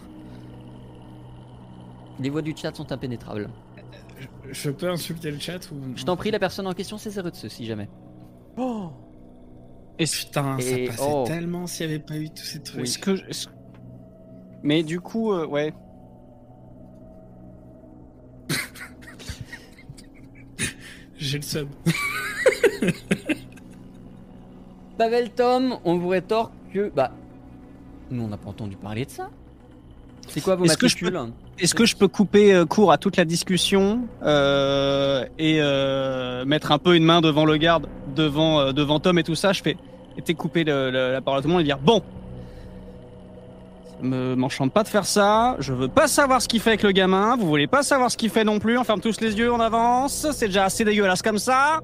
Les 2.18 2.30
voix 2.30 2.40
du 2.40 2.54
chat 2.56 2.74
sont 2.74 2.90
impénétrables. 2.90 3.50
Je- 4.18 4.26
Je 4.52 4.70
peux 4.70 4.88
insulter 4.88 5.30
le 5.30 5.38
chat 5.38 5.70
ou 5.70 5.76
Je 5.94 6.04
t'en 6.04 6.16
prie, 6.16 6.30
la 6.30 6.38
personne 6.38 6.66
en 6.66 6.72
question, 6.72 6.96
c'est 6.96 7.10
Zerutsu, 7.10 7.50
si 7.50 7.66
jamais. 7.66 7.90
Putain, 9.98 10.58
ça 10.60 10.78
Et- 10.78 10.86
passait 10.86 11.02
oh. 11.06 11.24
tellement 11.26 11.66
s'il 11.66 11.86
n'y 11.88 11.94
avait 11.94 12.02
pas 12.02 12.16
eu 12.16 12.28
tous 12.30 12.44
ces 12.44 12.62
trucs. 12.62 12.82
Est-ce 12.82 12.98
que. 12.98 13.16
je- 13.16 13.46
Mais 14.66 14.82
du 14.82 15.00
coup, 15.00 15.32
euh, 15.32 15.46
ouais. 15.46 15.72
J'ai 21.16 21.38
le 21.38 21.44
sub. 21.44 21.68
Pavel 24.98 25.30
Tom, 25.30 25.76
on 25.84 25.98
vous 25.98 26.08
rétorque 26.08 26.52
que. 26.74 26.90
Bah. 26.94 27.12
Nous, 28.10 28.24
on 28.24 28.28
n'a 28.28 28.36
pas 28.36 28.50
entendu 28.50 28.74
parler 28.76 29.04
de 29.04 29.10
ça. 29.10 29.30
C'est 30.26 30.40
quoi 30.40 30.56
vos 30.56 30.64
Est-ce 30.64 30.76
que 30.76 30.88
je 30.88 31.04
matricules 31.04 31.32
Est-ce 31.60 31.74
que 31.76 31.86
je 31.86 31.94
peux 31.94 32.08
couper 32.08 32.52
euh, 32.52 32.64
court 32.66 32.90
à 32.90 32.98
toute 32.98 33.16
la 33.16 33.24
discussion 33.24 34.08
euh, 34.24 35.24
et 35.38 35.58
euh, 35.60 36.44
mettre 36.44 36.72
un 36.72 36.78
peu 36.78 36.96
une 36.96 37.04
main 37.04 37.20
devant 37.20 37.44
le 37.44 37.56
garde, 37.56 37.86
devant, 38.16 38.58
euh, 38.58 38.72
devant 38.72 38.98
Tom 38.98 39.16
et 39.20 39.22
tout 39.22 39.36
ça? 39.36 39.52
Je 39.52 39.62
fais 39.62 39.76
et 40.18 40.22
le- 40.64 40.90
le- 40.90 41.12
la 41.12 41.20
parole 41.20 41.38
à 41.38 41.42
tout 41.42 41.48
le 41.48 41.52
monde 41.52 41.60
et 41.60 41.64
dire 41.64 41.78
bon, 41.78 42.02
m'enchante 44.02 44.72
pas 44.72 44.82
de 44.82 44.88
faire 44.88 45.06
ça. 45.06 45.56
Je 45.58 45.72
veux 45.72 45.88
pas 45.88 46.08
savoir 46.08 46.42
ce 46.42 46.48
qu'il 46.48 46.60
fait 46.60 46.70
avec 46.70 46.82
le 46.82 46.92
gamin. 46.92 47.36
Vous 47.36 47.46
voulez 47.46 47.66
pas 47.66 47.82
savoir 47.82 48.10
ce 48.10 48.16
qu'il 48.16 48.30
fait 48.30 48.44
non 48.44 48.58
plus. 48.58 48.78
On 48.78 48.84
ferme 48.84 49.00
tous 49.00 49.20
les 49.20 49.36
yeux, 49.36 49.52
on 49.52 49.60
avance. 49.60 50.26
C'est 50.32 50.46
déjà 50.46 50.64
assez 50.64 50.84
dégueulasse 50.84 51.22
comme 51.22 51.38
ça. 51.38 51.80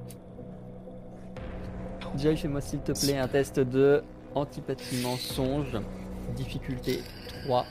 Joy, 2.16 2.36
fais-moi 2.36 2.60
s'il 2.60 2.80
te 2.80 2.92
plaît 2.92 3.18
un 3.18 3.28
test 3.28 3.58
de 3.58 4.02
antipathie 4.34 5.02
mensonge. 5.02 5.78
Difficulté 6.36 7.00
3. 7.44 7.64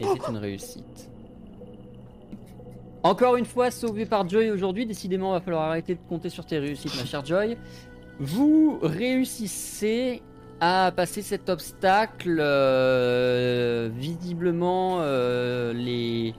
Et 0.00 0.04
c'est 0.04 0.28
une 0.28 0.36
réussite. 0.38 1.11
Encore 3.02 3.36
une 3.36 3.44
fois, 3.44 3.70
sauvé 3.70 4.06
par 4.06 4.28
Joy 4.28 4.50
aujourd'hui. 4.50 4.86
Décidément, 4.86 5.32
va 5.32 5.40
falloir 5.40 5.62
arrêter 5.62 5.94
de 5.94 6.00
compter 6.08 6.28
sur 6.28 6.46
tes 6.46 6.58
réussites, 6.58 6.96
ma 6.96 7.04
chère 7.04 7.24
Joy. 7.24 7.56
Vous 8.20 8.78
réussissez 8.82 10.22
à 10.60 10.92
passer 10.94 11.22
cet 11.22 11.48
obstacle. 11.48 12.38
euh, 12.40 13.90
visiblement, 13.96 14.98
euh, 15.00 15.72
les, 15.72 16.34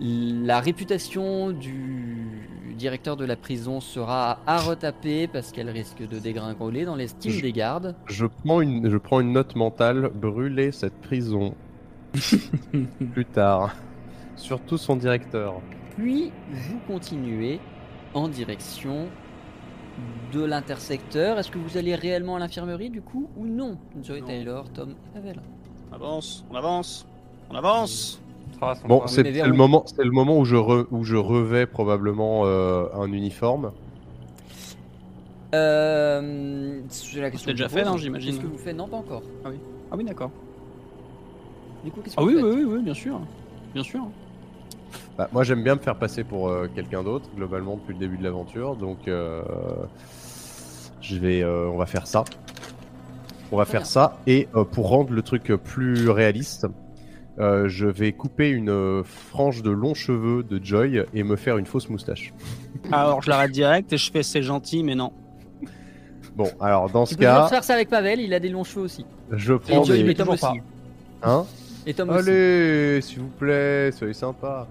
la 0.00 0.60
réputation 0.60 1.50
du 1.50 2.48
directeur 2.76 3.16
de 3.16 3.24
la 3.24 3.36
prison 3.36 3.80
sera 3.80 4.38
à 4.46 4.58
retaper 4.58 5.26
parce 5.26 5.52
qu'elle 5.52 5.70
risque 5.70 6.06
de 6.06 6.18
dégringoler 6.18 6.84
dans 6.84 6.96
l'estime 6.96 7.40
des 7.40 7.52
gardes. 7.52 7.94
Je 8.06 8.26
prends 8.26 8.60
une, 8.60 8.88
je 8.88 8.96
prends 8.96 9.20
une 9.20 9.32
note 9.32 9.56
mentale, 9.56 10.10
brûler 10.14 10.70
cette 10.72 11.00
prison 11.00 11.54
plus 13.12 13.24
tard. 13.24 13.74
Surtout 14.36 14.78
son 14.78 14.96
directeur. 14.96 15.54
Puis 15.96 16.32
vous 16.50 16.78
continuez 16.86 17.60
en 18.14 18.28
direction 18.28 19.06
de 20.32 20.42
l'intersecteur. 20.44 21.38
Est-ce 21.38 21.50
que 21.50 21.58
vous 21.58 21.76
allez 21.76 21.94
réellement 21.94 22.36
à 22.36 22.38
l'infirmerie 22.38 22.90
du 22.90 23.02
coup 23.02 23.28
ou 23.36 23.46
non? 23.46 23.76
Joey 24.02 24.20
Non. 24.20 24.26
Taylor, 24.26 24.68
Tom 24.70 24.90
et 24.90 25.14
Pavel. 25.18 25.36
On 25.90 25.94
avance, 25.94 26.44
on 26.50 26.54
avance, 26.56 27.06
on 27.50 27.54
avance. 27.54 28.20
Trace, 28.58 28.80
on 28.84 28.88
Bon, 28.88 29.06
c'est 29.06 29.22
le 29.22 29.52
moment, 29.52 29.84
c'est 29.86 30.04
le 30.04 30.10
moment 30.10 30.38
où 30.38 30.44
je 30.44 30.56
re- 30.56 30.86
où 30.90 31.04
je 31.04 31.16
revais 31.16 31.66
probablement 31.66 32.42
euh, 32.46 32.86
un 32.94 33.12
uniforme. 33.12 33.72
Euh, 35.54 36.80
c'est 36.88 37.20
la 37.20 37.30
question 37.30 37.50
déjà 37.50 37.68
fait, 37.68 37.84
non, 37.84 37.98
j'imagine. 37.98 38.30
Qu'est-ce 38.30 38.42
que 38.42 38.46
vous 38.46 38.58
faites? 38.58 38.76
Non, 38.76 38.88
pas 38.88 38.96
encore. 38.96 39.22
Ah 39.44 39.96
oui, 39.96 40.04
d'accord. 40.04 40.30
Du 41.84 41.90
coup, 41.90 42.00
qu'est-ce 42.00 42.16
que 42.16 42.20
Ah 42.20 42.24
vous 42.24 42.28
oui, 42.30 42.36
faites? 42.36 42.44
oui, 42.44 42.64
oui, 42.64 42.74
oui, 42.76 42.82
bien 42.82 42.94
sûr, 42.94 43.20
bien 43.74 43.82
sûr. 43.82 44.02
Bah, 45.18 45.28
moi, 45.32 45.42
j'aime 45.44 45.62
bien 45.62 45.74
me 45.74 45.80
faire 45.80 45.96
passer 45.96 46.24
pour 46.24 46.48
euh, 46.48 46.68
quelqu'un 46.74 47.02
d'autre, 47.02 47.28
globalement, 47.36 47.76
depuis 47.76 47.92
le 47.94 47.98
début 47.98 48.16
de 48.18 48.24
l'aventure. 48.24 48.76
Donc, 48.76 49.08
euh, 49.08 49.42
je 51.00 51.16
vais, 51.16 51.42
euh, 51.42 51.68
on 51.68 51.76
va 51.76 51.86
faire 51.86 52.06
ça. 52.06 52.24
On 53.50 53.56
va 53.56 53.64
Très 53.64 53.72
faire 53.72 53.80
bien. 53.82 53.88
ça. 53.90 54.18
Et 54.26 54.48
euh, 54.54 54.64
pour 54.64 54.88
rendre 54.88 55.12
le 55.12 55.20
truc 55.22 55.44
plus 55.62 56.08
réaliste, 56.08 56.66
euh, 57.38 57.68
je 57.68 57.86
vais 57.86 58.12
couper 58.12 58.48
une 58.50 58.70
euh, 58.70 59.02
frange 59.04 59.62
de 59.62 59.70
longs 59.70 59.94
cheveux 59.94 60.42
de 60.42 60.62
Joy 60.62 61.04
et 61.12 61.22
me 61.22 61.36
faire 61.36 61.58
une 61.58 61.66
fausse 61.66 61.88
moustache. 61.90 62.32
Alors 62.92 63.22
je 63.22 63.28
l'arrête 63.30 63.52
direct 63.52 63.92
et 63.92 63.96
je 63.98 64.10
fais 64.10 64.22
c'est 64.22 64.42
gentil, 64.42 64.82
mais 64.82 64.94
non. 64.94 65.12
Bon, 66.34 66.48
alors 66.60 66.88
dans 66.88 67.04
Tu 67.04 67.12
ce 67.12 67.18
peux 67.18 67.24
cas, 67.24 67.46
faire 67.48 67.62
ça 67.64 67.74
avec 67.74 67.90
Pavel, 67.90 68.20
il 68.20 68.32
a 68.32 68.40
des 68.40 68.48
longs 68.48 68.64
cheveux 68.64 68.84
aussi. 68.84 69.04
je 69.30 69.52
Et, 69.54 69.58
prends 69.58 69.84
Joy, 69.84 69.98
des... 69.98 70.04
mais 70.04 70.14
Tom 70.14 70.28
toujours 70.28 70.50
aussi. 70.50 70.60
Hein? 71.22 71.44
Et 71.86 71.94
Tom. 71.94 72.10
Allez, 72.10 73.00
s'il 73.02 73.20
vous 73.20 73.28
plaît, 73.28 73.90
soyez 73.92 74.14
sympa. 74.14 74.66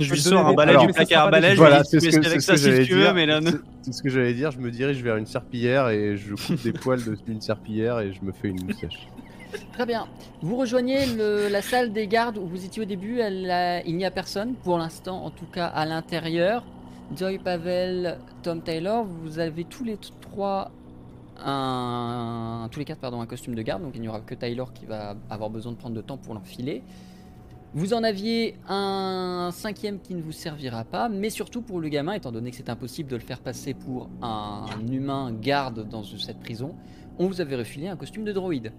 Je 0.00 0.10
lui 0.10 0.18
sors 0.20 0.46
un 0.46 0.54
balai 0.54 0.70
alors, 0.70 0.86
du 0.86 0.92
placard 0.92 1.26
à 1.26 1.30
balai. 1.30 1.50
je 1.50 1.56
Voilà, 1.56 1.82
lui 1.92 1.98
dis, 1.98 2.10
ce 2.10 2.16
que, 2.18 2.26
avec 2.26 2.40
ce 2.40 2.46
que 2.46 2.52
ça 2.52 2.56
si 2.56 2.64
j'allais 2.70 2.84
tu 2.84 2.94
veux, 2.94 3.00
dire. 3.02 3.14
mais 3.14 3.26
là, 3.26 3.40
non. 3.40 3.50
C'est- 3.82 3.92
ce 3.92 4.02
que 4.02 4.08
j'allais 4.08 4.32
dire. 4.32 4.50
Je 4.50 4.58
me 4.58 4.70
dirige 4.70 5.02
vers 5.02 5.16
une 5.16 5.26
serpillière 5.26 5.88
et 5.90 6.16
je 6.16 6.34
coupe 6.34 6.62
des 6.62 6.72
poils 6.72 7.04
de- 7.04 7.16
d'une 7.26 7.40
serpillière 7.42 8.00
et 8.00 8.12
je 8.12 8.20
me 8.24 8.32
fais 8.32 8.48
une 8.48 8.64
moustache. 8.64 9.08
Très 9.74 9.84
bien. 9.86 10.06
Vous 10.40 10.56
rejoignez 10.56 11.04
le- 11.14 11.48
la 11.48 11.60
salle 11.62 11.92
des 11.92 12.06
gardes 12.06 12.38
où 12.38 12.46
vous 12.46 12.64
étiez 12.64 12.82
au 12.82 12.86
début. 12.86 13.18
Elle 13.20 13.50
a- 13.50 13.82
il 13.84 13.96
n'y 13.96 14.04
a 14.06 14.10
personne 14.10 14.54
pour 14.54 14.78
l'instant, 14.78 15.24
en 15.24 15.30
tout 15.30 15.46
cas 15.52 15.66
à 15.66 15.84
l'intérieur. 15.84 16.64
Joy 17.16 17.38
Pavel, 17.38 18.18
Tom 18.42 18.62
Taylor, 18.62 19.04
vous 19.04 19.38
avez 19.38 19.64
tous 19.64 19.84
les 19.84 19.98
trois 20.22 20.70
un, 21.44 22.68
tous 22.70 22.78
les 22.78 22.84
quatre 22.84 23.00
pardon, 23.00 23.20
un 23.20 23.26
costume 23.26 23.54
de 23.54 23.62
garde. 23.62 23.82
Donc 23.82 23.92
il 23.94 24.00
n'y 24.00 24.08
aura 24.08 24.20
que 24.20 24.34
Taylor 24.34 24.72
qui 24.72 24.86
va 24.86 25.16
avoir 25.30 25.50
besoin 25.50 25.72
de 25.72 25.76
prendre 25.76 25.94
de 25.94 26.00
temps 26.00 26.16
pour 26.16 26.34
l'enfiler. 26.34 26.82
Vous 27.74 27.92
en 27.92 28.02
aviez 28.04 28.56
un 28.68 29.50
cinquième 29.52 30.00
qui 30.00 30.14
ne 30.14 30.22
vous 30.22 30.32
servira 30.32 30.84
pas, 30.84 31.08
mais 31.10 31.28
surtout 31.28 31.60
pour 31.60 31.78
le 31.78 31.88
gamin, 31.88 32.14
étant 32.14 32.32
donné 32.32 32.50
que 32.50 32.56
c'est 32.56 32.70
impossible 32.70 33.10
de 33.10 33.16
le 33.16 33.22
faire 33.22 33.40
passer 33.40 33.74
pour 33.74 34.08
un 34.22 34.64
humain 34.90 35.30
garde 35.32 35.86
dans 35.86 36.02
cette 36.02 36.40
prison, 36.40 36.74
on 37.18 37.26
vous 37.26 37.40
avait 37.40 37.56
refilé 37.56 37.88
un 37.88 37.96
costume 37.96 38.24
de 38.24 38.32
droïde. 38.32 38.72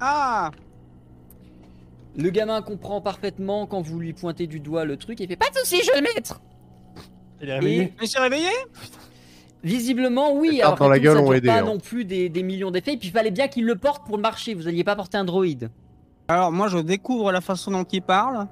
Ah 0.00 0.50
Le 2.16 2.30
gamin 2.30 2.60
comprend 2.60 3.00
parfaitement 3.00 3.66
quand 3.66 3.80
vous 3.80 3.98
lui 3.98 4.12
pointez 4.12 4.46
du 4.46 4.60
doigt 4.60 4.84
le 4.84 4.96
truc 4.96 5.20
et 5.20 5.26
fait 5.26 5.36
pas 5.36 5.48
de 5.50 5.56
soucis, 5.56 5.80
je 5.82 5.90
vais 5.92 6.00
le 6.00 6.14
mettre. 6.14 6.40
Il 7.40 7.48
est 7.48 7.54
réveillé. 7.54 7.94
Il 8.02 8.08
s'est 8.08 8.18
réveillé? 8.18 8.50
Visiblement, 9.64 10.32
oui. 10.34 10.50
Les 10.52 10.60
Alors 10.60 10.70
cartes 10.72 10.78
dans 10.80 10.88
la 10.88 10.98
que 10.98 11.00
tout, 11.00 11.04
gueule 11.08 11.16
ça 11.16 11.22
ont 11.22 11.26
dure 11.26 11.34
aidé, 11.34 11.46
pas 11.48 11.58
hein. 11.58 11.62
non 11.62 11.78
plus 11.78 12.04
des, 12.04 12.28
des 12.28 12.42
millions 12.42 12.70
d'effets. 12.70 12.92
Et 12.94 12.96
puis 12.96 13.08
il 13.08 13.12
fallait 13.12 13.30
bien 13.30 13.48
qu'il 13.48 13.64
le 13.64 13.74
porte 13.76 14.04
pour 14.06 14.16
le 14.16 14.22
marcher. 14.22 14.54
Vous 14.54 14.68
alliez 14.68 14.84
pas 14.84 14.94
porter 14.96 15.16
un 15.18 15.24
droïde. 15.24 15.70
Alors 16.28 16.52
moi 16.52 16.68
je 16.68 16.78
découvre 16.78 17.32
la 17.32 17.40
façon 17.40 17.70
dont 17.70 17.84
il 17.84 18.02
parle 18.02 18.46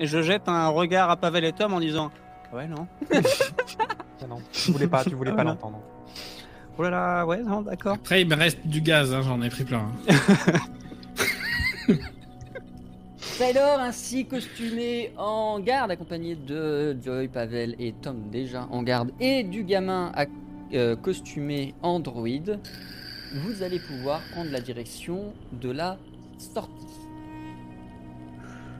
et 0.00 0.06
je 0.06 0.20
jette 0.22 0.48
un 0.48 0.68
regard 0.68 1.08
à 1.10 1.16
Pavel 1.16 1.44
et 1.44 1.52
Tom 1.52 1.72
en 1.72 1.80
disant 1.80 2.10
ouais 2.52 2.66
non 2.66 2.86
Ah 4.22 4.26
non, 4.28 4.38
tu 4.52 4.72
voulais 4.72 4.88
pas, 4.88 5.04
tu 5.04 5.14
voulais 5.14 5.30
Ah, 5.32 5.36
pas 5.36 5.44
non. 5.44 5.50
l'entendre. 5.50 5.80
oh 6.78 6.82
là 6.82 6.90
là 6.90 7.24
ouais 7.26 7.42
non 7.42 7.62
d'accord 7.62 7.94
Après, 7.94 8.22
il 8.22 8.28
me 8.28 8.34
reste 8.34 8.58
du 8.66 8.80
gaz, 8.80 9.14
hein, 9.14 9.22
j'en 9.22 9.40
ai 9.40 9.48
pris 9.50 9.64
plein. 9.64 9.84
hein. 10.08 11.88
Taylor 13.38 13.80
ainsi 13.80 14.24
costumé 14.26 15.12
en 15.18 15.60
garde, 15.60 15.90
accompagné 15.90 16.34
de 16.36 16.96
Joy, 17.02 17.28
Pavel 17.28 17.76
et 17.78 17.92
Tom 18.00 18.30
déjà 18.30 18.66
en 18.70 18.82
garde, 18.82 19.10
et 19.20 19.42
du 19.42 19.62
gamin 19.62 20.10
à- 20.14 20.24
euh, 20.72 20.96
costumé 20.96 21.74
en 21.82 22.00
droïde, 22.00 22.58
vous 23.34 23.62
allez 23.62 23.78
pouvoir 23.78 24.20
prendre 24.32 24.50
la 24.50 24.60
direction 24.60 25.34
de 25.52 25.70
la 25.70 25.98
sortie. 26.38 26.72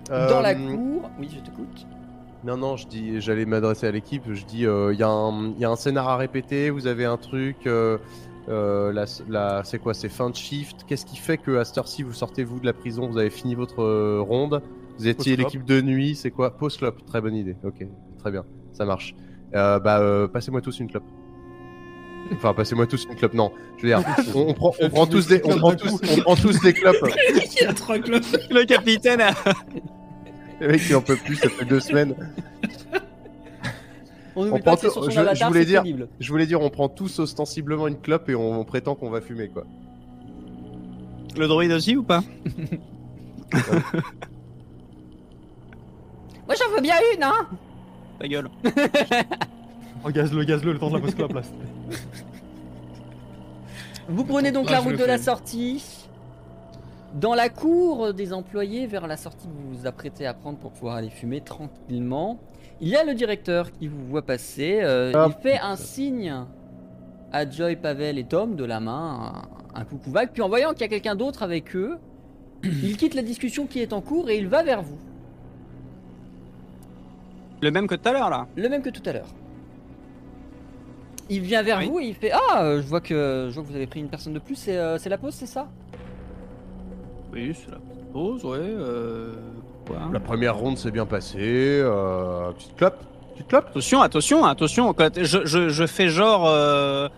Dans 0.09 0.41
la 0.41 0.51
Euh, 0.51 0.75
cour, 0.75 1.11
oui, 1.19 1.29
je 1.31 1.41
t'écoute. 1.41 1.87
Non, 2.45 2.57
non, 2.57 2.77
je 2.77 2.87
dis, 2.87 3.21
j'allais 3.21 3.45
m'adresser 3.45 3.89
à 3.89 3.91
l'équipe. 3.91 4.23
Je 4.33 4.45
dis, 4.45 4.61
il 4.61 4.99
y, 4.99 5.03
a 5.03 5.09
un- 5.09 5.53
y 5.59 5.65
a 5.65 5.71
un 5.71 5.75
scénar 5.77 6.09
à 6.09 6.17
répéter. 6.17 6.71
Vous 6.71 6.87
avez 6.87 7.05
un 7.05 7.17
truc. 7.17 7.57
euh, 7.67 7.99
euh, 8.49 8.93
la, 8.93 9.05
la- 9.29 9.63
c'est 9.65 9.79
quoi 9.79 9.95
C'est 9.95 10.09
fin 10.09 10.31
de 10.31 10.37
shift. 10.37 10.85
Qu'est-ce 10.87 11.05
qui 11.07 11.17
fait 11.17 11.39
que 11.39 11.57
à 11.57 11.65
cette 11.65 11.79
heure-ci 11.79 12.03
vous 12.03 12.13
sortez 12.13 12.45
vous 12.45 12.61
de 12.61 12.67
la 12.67 12.73
prison 12.73 13.09
Vous 13.09 13.19
avez 13.19 13.31
fini 13.31 13.55
votre 13.55 13.83
euh, 13.83 14.21
ronde? 14.21 14.63
Vous 14.99 15.09
étiez 15.09 15.37
Post-clope. 15.37 15.39
l'équipe 15.53 15.65
de 15.67 15.81
nuit. 15.83 16.15
C'est 16.15 16.31
quoi? 16.31 16.57
Post 16.57 16.79
clope. 16.79 17.05
Très 17.07 17.21
bonne 17.21 17.35
idée. 17.35 17.57
Ok, 17.65 17.87
très 18.19 18.31
bien. 18.31 18.45
Ça 18.73 18.85
marche. 18.85 19.15
Euh, 19.55 19.79
bah, 19.79 20.01
euh, 20.01 20.27
passez-moi 20.29 20.61
tous 20.61 20.79
une 20.81 20.89
clope. 20.91 21.05
Enfin, 22.33 22.55
passez-moi 22.55 22.87
tous 22.87 23.05
une 23.09 23.15
clope. 23.15 23.35
Non, 23.35 23.53
je 23.77 23.83
veux 23.83 23.89
dire, 23.89 24.03
on, 24.35 24.49
on 24.49 24.55
prend, 24.55 24.73
on 24.81 24.89
prend 24.91 25.07
tous 25.07 25.27
des, 25.29 25.41
on 25.45 25.57
prend 25.59 25.75
tous, 25.75 26.01
on 26.17 26.21
prend 26.23 26.35
tous 26.35 26.61
des 26.61 26.73
clopes. 26.73 26.97
il 27.35 27.63
y 27.63 27.65
a 27.67 27.73
trois 27.73 27.99
clopes. 27.99 28.25
le 28.51 28.65
capitaine 28.65 29.21
a... 29.21 29.31
Le 30.61 30.69
mec, 30.69 30.81
il 30.89 30.97
en 30.97 31.03
peut 31.03 31.17
plus. 31.17 31.37
Ça 31.37 31.49
fait 31.51 31.65
deux 31.67 31.81
semaines. 31.81 32.15
On 34.37 34.43
On 34.43 34.45
n'oublie 34.45 34.61
prend 34.61 34.71
pas 34.73 34.77
que 34.77 34.81
c'est 34.83 34.87
tout- 34.89 34.93
sur 34.93 35.05
son 35.05 35.11
je- 35.35 35.45
voulais 35.47 35.65
dire-. 35.65 35.83
Je 36.21 36.31
voulais 36.31 36.47
dire, 36.47 36.61
on 36.61 36.69
prend 36.71 36.89
tous 36.91 37.19
ostensiblement 37.19 37.87
une 37.89 37.99
clope 37.99 38.29
et 38.29 38.35
on, 38.35 38.61
on 38.61 38.65
prétend 38.65 38.95
qu'on 38.95 39.09
va 39.11 39.21
fumer, 39.23 39.49
quoi. 39.49 39.65
le 41.37 41.49
droïde 41.49 41.73
aussi 41.73 41.97
ou 41.97 42.03
pas 42.03 42.23
Moi 46.47 46.55
j'en 46.59 46.75
veux 46.75 46.81
bien 46.81 46.95
une, 47.15 47.23
hein 47.23 47.49
ta 48.19 48.29
gueule 48.29 48.49
Oh, 50.05 50.11
gaz-le, 50.11 50.45
gaz-le, 50.45 50.73
le 50.73 50.79
temps 50.79 50.89
de 50.91 50.95
la 50.95 51.01
post-clope 51.01 51.33
là. 51.33 51.43
Vous 54.09 54.25
prenez 54.25 54.53
donc 54.53 54.71
la 54.71 54.79
route 54.81 54.97
de 54.97 55.05
la 55.05 55.19
sortie. 55.19 55.85
Dans 57.15 57.35
la 57.35 57.49
cour 57.49 58.15
des 58.15 58.33
employés, 58.33 58.87
vers 58.87 59.07
la 59.09 59.17
sortie 59.17 59.49
que 59.49 59.53
vous 59.53 59.79
vous 59.81 59.87
apprêtez 59.87 60.25
à 60.27 60.35
prendre 60.35 60.59
pour 60.59 60.71
pouvoir 60.71 60.95
aller 60.97 61.11
fumer 61.11 61.41
tranquillement, 61.41 62.39
il 62.81 62.89
y 62.89 62.97
a 62.97 63.05
le 63.05 63.15
directeur 63.15 63.73
qui 63.73 63.89
vous 63.89 64.05
voit 64.07 64.23
passer. 64.23 64.81
euh, 64.83 65.13
Ah, 65.15 65.29
il 65.29 65.43
fait 65.43 65.59
un 65.59 65.77
signe 65.77 66.35
à 67.33 67.49
Joy, 67.49 67.77
Pavel 67.77 68.19
et 68.19 68.25
Tom 68.25 68.57
de 68.57 68.65
la 68.65 68.81
main, 68.81 69.33
un, 69.75 69.81
un 69.81 69.85
coucou 69.85 70.11
vague. 70.11 70.31
Puis 70.33 70.43
en 70.43 70.49
voyant 70.49 70.73
qu'il 70.73 70.83
y 70.83 70.85
a 70.85 70.89
quelqu'un 70.89 71.15
d'autre 71.17 71.43
avec 71.43 71.75
eux, 71.77 71.97
il 72.65 72.97
quitte 72.97 73.15
la 73.15 73.23
discussion 73.23 73.67
qui 73.67 73.81
est 73.81 73.93
en 73.93 74.01
cours 74.01 74.29
et 74.31 74.39
il 74.39 74.47
va 74.49 74.63
vers 74.63 74.83
vous. 74.83 74.99
le 77.63 77.71
même 77.71 77.87
que 77.87 77.95
tout 77.95 78.09
à 78.09 78.13
l'heure 78.13 78.31
là 78.31 78.47
Le 78.57 78.69
même 78.69 78.83
que 78.83 78.91
tout 78.91 79.03
à 79.07 79.13
l'heure. 79.13 79.29
Il 81.29 81.41
vient 81.41 81.63
vers 81.63 81.79
Oui. 81.79 81.89
vous 81.89 81.99
et 82.01 82.05
il 82.07 82.15
fait 82.15 82.31
Ah, 82.33 82.63
euh, 82.63 82.81
je 82.83 82.87
vois 82.87 83.01
que 83.01 83.49
je 83.51 83.55
vois 83.55 83.65
que 83.65 83.69
vous 83.69 83.75
avez 83.77 83.87
pris 83.89 83.99
une 84.01 84.09
personne 84.09 84.33
de 84.35 84.39
plus. 84.39 84.55
C'est 84.55 84.77
euh, 84.77 84.97
c'est 84.99 85.09
la 85.09 85.19
pause, 85.19 85.35
c'est 85.35 85.47
ça? 85.47 85.67
Oui 87.33 87.53
c'est 87.55 87.71
la 87.73 87.79
pause 88.13 88.45
ouais 88.45 88.59
euh... 88.61 89.35
quoi 89.87 89.97
La 90.13 90.21
première 90.21 90.57
ronde 90.57 90.79
s'est 90.79 90.91
bien 90.91 91.07
passée. 91.07 91.39
Euh, 91.83 92.53
petite 92.53 92.77
clope 92.77 92.97
Petite 93.35 93.49
clope 93.49 93.67
Attention, 93.71 94.03
attention, 94.03 94.45
attention. 94.45 94.95
Je, 95.17 95.45
je, 95.47 95.69
je 95.69 95.87
fais 95.87 96.09
genre. 96.09 96.45
Euh, 96.47 97.09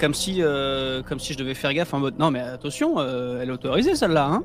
comme 0.00 0.14
si, 0.14 0.42
euh, 0.42 1.02
comme 1.02 1.18
si 1.20 1.32
je 1.32 1.38
devais 1.38 1.54
faire 1.54 1.72
gaffe 1.72 1.94
en 1.94 2.00
mode. 2.00 2.18
Non, 2.18 2.30
mais 2.30 2.40
attention, 2.40 2.94
euh, 2.98 3.40
elle 3.40 3.48
est 3.50 3.52
autorisée 3.52 3.94
celle-là, 3.94 4.26
hein 4.26 4.42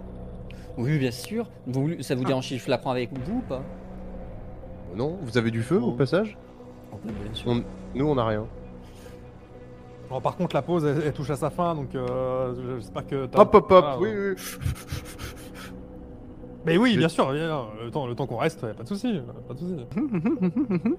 Oui, 0.77 0.97
bien 0.99 1.11
sûr. 1.11 1.47
Vous, 1.65 1.89
ça 2.01 2.13
vous 2.15 2.23
dérange 2.23 2.45
si 2.47 2.59
je 2.59 2.69
la 2.69 2.77
prends 2.77 2.91
avec 2.91 3.09
vous 3.25 3.37
ou 3.37 3.41
pas? 3.41 3.63
Non 4.95 5.17
Vous 5.23 5.37
avez 5.37 5.49
du 5.51 5.63
feu 5.63 5.77
au 5.81 5.87
Oh. 5.89 5.91
passage? 5.93 6.37
On- 7.47 7.63
Nous, 7.95 8.05
on 8.07 8.17
a 8.17 8.25
rien. 8.25 8.45
Bon, 10.09 10.19
par 10.19 10.35
contre, 10.35 10.55
la 10.55 10.61
pause, 10.61 10.83
elle, 10.85 11.01
elle 11.05 11.13
touche 11.13 11.29
à 11.29 11.37
sa 11.37 11.49
fin, 11.49 11.73
donc 11.73 11.95
euh, 11.95 12.53
j'espère 12.77 13.07
que. 13.07 13.23
Hop, 13.33 13.55
hop, 13.55 13.71
hop 13.71 13.85
Ah, 13.87 13.97
Oui, 13.99 14.09
oui. 14.13 14.35
Mais 16.65 16.77
oui, 16.77 16.95
bien 16.97 17.09
sûr, 17.09 17.31
bien, 17.33 17.65
le 17.83 17.89
temps, 17.91 18.05
le 18.07 18.15
temps 18.15 18.27
qu'on 18.27 18.37
reste, 18.37 18.61
pas 18.73 18.83
de 18.83 18.87
souci, 18.87 19.19
pas 19.47 19.53
de 19.53 19.59
souci. 19.59 19.75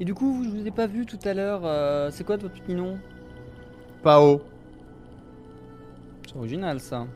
Et 0.00 0.04
du 0.04 0.14
coup, 0.14 0.42
je 0.44 0.48
vous 0.50 0.66
ai 0.66 0.70
pas 0.70 0.86
vu 0.86 1.06
tout 1.06 1.18
à 1.24 1.34
l'heure. 1.34 1.60
euh, 1.64 2.10
c'est 2.10 2.24
quoi 2.24 2.36
votre 2.36 2.54
petit 2.54 2.74
nom? 2.74 2.98
Pao. 4.02 4.40
C'est 6.26 6.36
original 6.36 6.80
ça. 6.80 7.06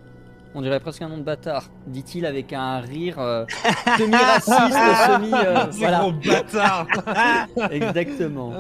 On 0.57 0.63
dirait 0.63 0.79
presque 0.79 1.03
un 1.03 1.09
nom 1.09 1.19
de 1.19 1.23
bâtard, 1.25 1.65
dit-il 1.89 2.25
avec 2.27 2.53
un 2.53 2.79
rire 2.79 3.19
euh, 3.19 3.45
semi-raciste, 3.99 4.53
semi. 4.53 5.33
euh, 5.35 5.65
voilà, 5.73 6.05
bâtard 6.25 6.87
exactement. 7.73 8.53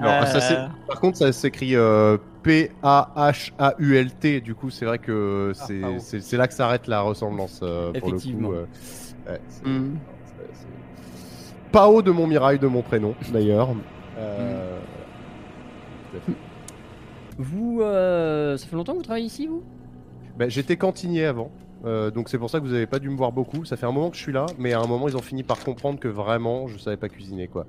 Alors, 0.00 0.26
ça, 0.28 0.40
c'est- 0.40 0.54
Euh, 0.54 0.66
Par 0.86 1.00
contre, 1.00 1.18
ça 1.18 1.32
s'écrit 1.32 1.74
euh, 1.74 2.16
P-A-H-A-U-L-T. 2.44 4.40
Du 4.40 4.54
coup, 4.54 4.70
c'est 4.70 4.84
vrai 4.84 4.98
que 4.98 5.52
Ah, 5.58 5.64
c'est 5.98 6.20
c'est 6.20 6.36
là 6.36 6.46
que 6.46 6.54
s'arrête 6.54 6.86
la 6.86 7.00
ressemblance. 7.00 7.58
euh, 7.64 7.86
pour 7.86 8.10
le 8.10 8.14
Effectivement. 8.16 8.48
coup, 8.50 8.54
euh. 8.54 8.66
Ouais, 9.28 9.40
c'est- 9.48 9.66
hmm. 9.68 9.96
c'est- 10.26 10.32
c'est- 10.52 11.70
Pao 11.72 12.02
de 12.02 12.12
mon 12.12 12.28
mirail, 12.28 12.60
de 12.60 12.68
mon 12.68 12.82
prénom, 12.82 13.14
d'ailleurs. 13.32 13.70
Euh, 14.16 14.78
fait. 16.24 16.32
Vous, 17.36 17.80
euh, 17.82 18.56
ça 18.56 18.66
fait 18.68 18.76
longtemps 18.76 18.92
que 18.92 18.98
vous 18.98 19.02
travaillez 19.02 19.26
ici, 19.26 19.48
vous? 19.48 19.64
Bah, 20.38 20.48
J'étais 20.48 20.76
cantinier 20.76 21.24
avant, 21.26 21.50
euh, 21.84 22.10
donc 22.10 22.28
c'est 22.28 22.38
pour 22.38 22.50
ça 22.50 22.58
que 22.60 22.64
vous 22.64 22.72
avez 22.74 22.86
pas 22.86 22.98
dû 22.98 23.08
me 23.08 23.16
voir 23.16 23.30
beaucoup. 23.32 23.64
Ça 23.64 23.76
fait 23.76 23.86
un 23.86 23.92
moment 23.92 24.10
que 24.10 24.16
je 24.16 24.22
suis 24.22 24.32
là, 24.32 24.46
mais 24.58 24.72
à 24.72 24.80
un 24.80 24.86
moment 24.86 25.08
ils 25.08 25.16
ont 25.16 25.22
fini 25.22 25.42
par 25.42 25.60
comprendre 25.60 25.98
que 26.00 26.08
vraiment 26.08 26.66
je 26.66 26.78
savais 26.78 26.96
pas 26.96 27.08
cuisiner 27.08 27.46
quoi. 27.46 27.66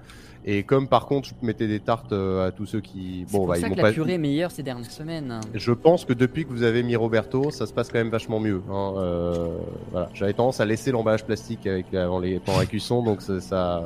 Et 0.47 0.63
comme 0.63 0.87
par 0.87 1.05
contre 1.05 1.27
je 1.29 1.33
mettais 1.45 1.67
des 1.67 1.79
tartes 1.79 2.11
euh, 2.11 2.47
à 2.47 2.51
tous 2.51 2.65
ceux 2.65 2.79
qui, 2.81 3.25
C'est 3.27 3.31
bon 3.33 3.39
pour 3.39 3.47
bah 3.49 3.55
ça 3.55 3.67
ils 3.67 3.71
que 3.71 3.77
la 3.77 3.83
pas. 3.83 3.91
purée 3.91 4.13
est 4.13 4.17
meilleure 4.19 4.51
ces 4.51 4.63
dernières 4.63 4.89
semaines. 4.91 5.39
Je 5.53 5.71
pense 5.71 6.05
que 6.05 6.13
depuis 6.13 6.45
que 6.45 6.49
vous 6.49 6.63
avez 6.63 6.81
mis 6.83 6.95
Roberto, 6.95 7.51
ça 7.51 7.65
se 7.67 7.73
passe 7.73 7.89
quand 7.89 7.97
même 7.99 8.09
vachement 8.09 8.39
mieux. 8.39 8.61
hein, 8.71 8.93
euh, 8.97 9.57
voilà. 9.91 10.09
J'avais 10.13 10.33
tendance 10.33 10.59
à 10.59 10.65
laisser 10.65 10.91
l'emballage 10.91 11.25
plastique 11.25 11.65
avec 11.67 11.93
avant 11.93 12.19
les 12.19 12.39
pendant 12.39 12.59
la 12.59 12.65
cuisson, 12.65 13.03
donc 13.03 13.21
ça, 13.21 13.39
ça- 13.41 13.83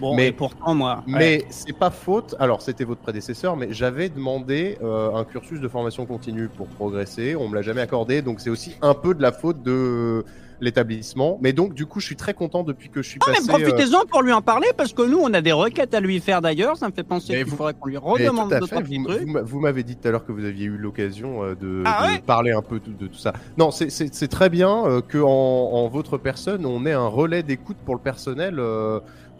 Bon, 0.00 0.14
Mais- 0.14 0.24
mais 0.26 0.32
pourtant, 0.32 0.74
moi. 0.74 1.02
Mais 1.06 1.44
c'est 1.50 1.72
pas 1.76 1.90
faute. 1.90 2.34
Alors, 2.38 2.60
c'était 2.62 2.84
votre 2.84 3.00
prédécesseur, 3.00 3.56
mais 3.56 3.68
j'avais 3.70 4.08
demandé 4.08 4.78
euh, 4.82 5.14
un 5.14 5.24
cursus 5.24 5.60
de 5.60 5.68
formation 5.68 6.04
continue 6.06 6.48
pour 6.48 6.66
progresser. 6.68 7.34
On 7.36 7.48
me 7.48 7.54
l'a 7.54 7.62
jamais 7.62 7.80
accordé, 7.80 8.22
donc 8.22 8.40
c'est 8.40 8.50
aussi 8.50 8.76
un 8.82 8.94
peu 8.94 9.14
de 9.14 9.22
la 9.22 9.32
faute 9.32 9.62
de 9.62 10.24
l'établissement. 10.60 11.38
Mais 11.42 11.52
donc, 11.52 11.74
du 11.74 11.84
coup, 11.84 12.00
je 12.00 12.06
suis 12.06 12.16
très 12.16 12.32
content 12.32 12.62
depuis 12.62 12.88
que 12.88 13.02
je 13.02 13.08
suis 13.10 13.18
Ah, 13.26 13.30
mais 13.30 13.36
passé. 13.46 13.50
euh, 13.62 13.68
profitez-en 13.70 14.06
pour 14.06 14.22
lui 14.22 14.32
en 14.32 14.40
parler 14.40 14.68
parce 14.76 14.92
que 14.94 15.02
nous, 15.02 15.18
on 15.18 15.32
a 15.34 15.42
des 15.42 15.52
requêtes 15.52 15.92
à 15.94 16.00
lui 16.00 16.18
faire 16.18 16.40
d'ailleurs. 16.40 16.78
Ça 16.78 16.88
me 16.88 16.92
fait 16.92 17.02
penser 17.02 17.32
Mais 17.34 17.38
qu'il 17.42 17.50
vous- 17.50 17.56
faudrait 17.56 17.74
qu'on 17.74 17.88
lui 17.88 17.96
mais 17.96 18.00
redemande 18.00 18.48
petits 18.50 18.98
vous, 19.44 19.60
m'avez 19.60 19.82
dit 19.82 19.96
tout 19.96 20.08
à 20.08 20.10
l'heure 20.10 20.24
que 20.24 20.32
vous 20.32 20.44
aviez 20.46 20.64
eu 20.64 20.78
l'occasion 20.78 21.42
euh, 21.44 21.54
de, 21.54 21.82
Ah 21.84 22.06
de 22.06 22.12
ouais 22.14 22.18
parler 22.20 22.52
un 22.52 22.62
peu 22.62 22.80
de, 22.80 22.90
de 22.90 23.06
tout 23.06 23.18
ça. 23.18 23.34
Non, 23.58 23.70
c'est- 23.70 23.90
très 24.28 24.48
bien 24.48 24.86
euh, 24.86 25.00
que 25.02 25.18
en, 25.18 25.28
en 25.28 25.88
votre 25.88 26.16
personne, 26.16 26.64
on 26.64 26.86
ait 26.86 26.92
un 26.92 27.06
relais 27.06 27.42
d'écoute 27.42 27.76
pour 27.84 27.94
le 27.94 28.00
personnel. 28.00 28.58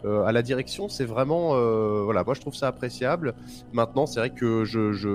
Euh, 0.05 0.07
euh, 0.21 0.23
à 0.25 0.31
la 0.31 0.41
direction, 0.41 0.87
c'est 0.89 1.05
vraiment, 1.05 1.55
euh, 1.55 2.01
voilà, 2.03 2.23
moi 2.23 2.33
je 2.33 2.41
trouve 2.41 2.53
ça 2.55 2.67
appréciable. 2.67 3.33
Maintenant, 3.71 4.05
c'est 4.05 4.19
vrai 4.19 4.29
que 4.29 4.63
je, 4.65 4.91
je 4.93 5.07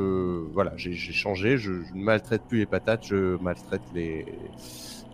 voilà, 0.52 0.72
j'ai 0.76 0.94
changé, 1.12 1.56
je, 1.58 1.82
je 1.82 1.94
ne 1.94 2.02
maltraite 2.02 2.42
plus 2.48 2.58
les 2.58 2.66
patates, 2.66 3.04
je 3.04 3.36
maltraite 3.42 3.82
les 3.92 4.24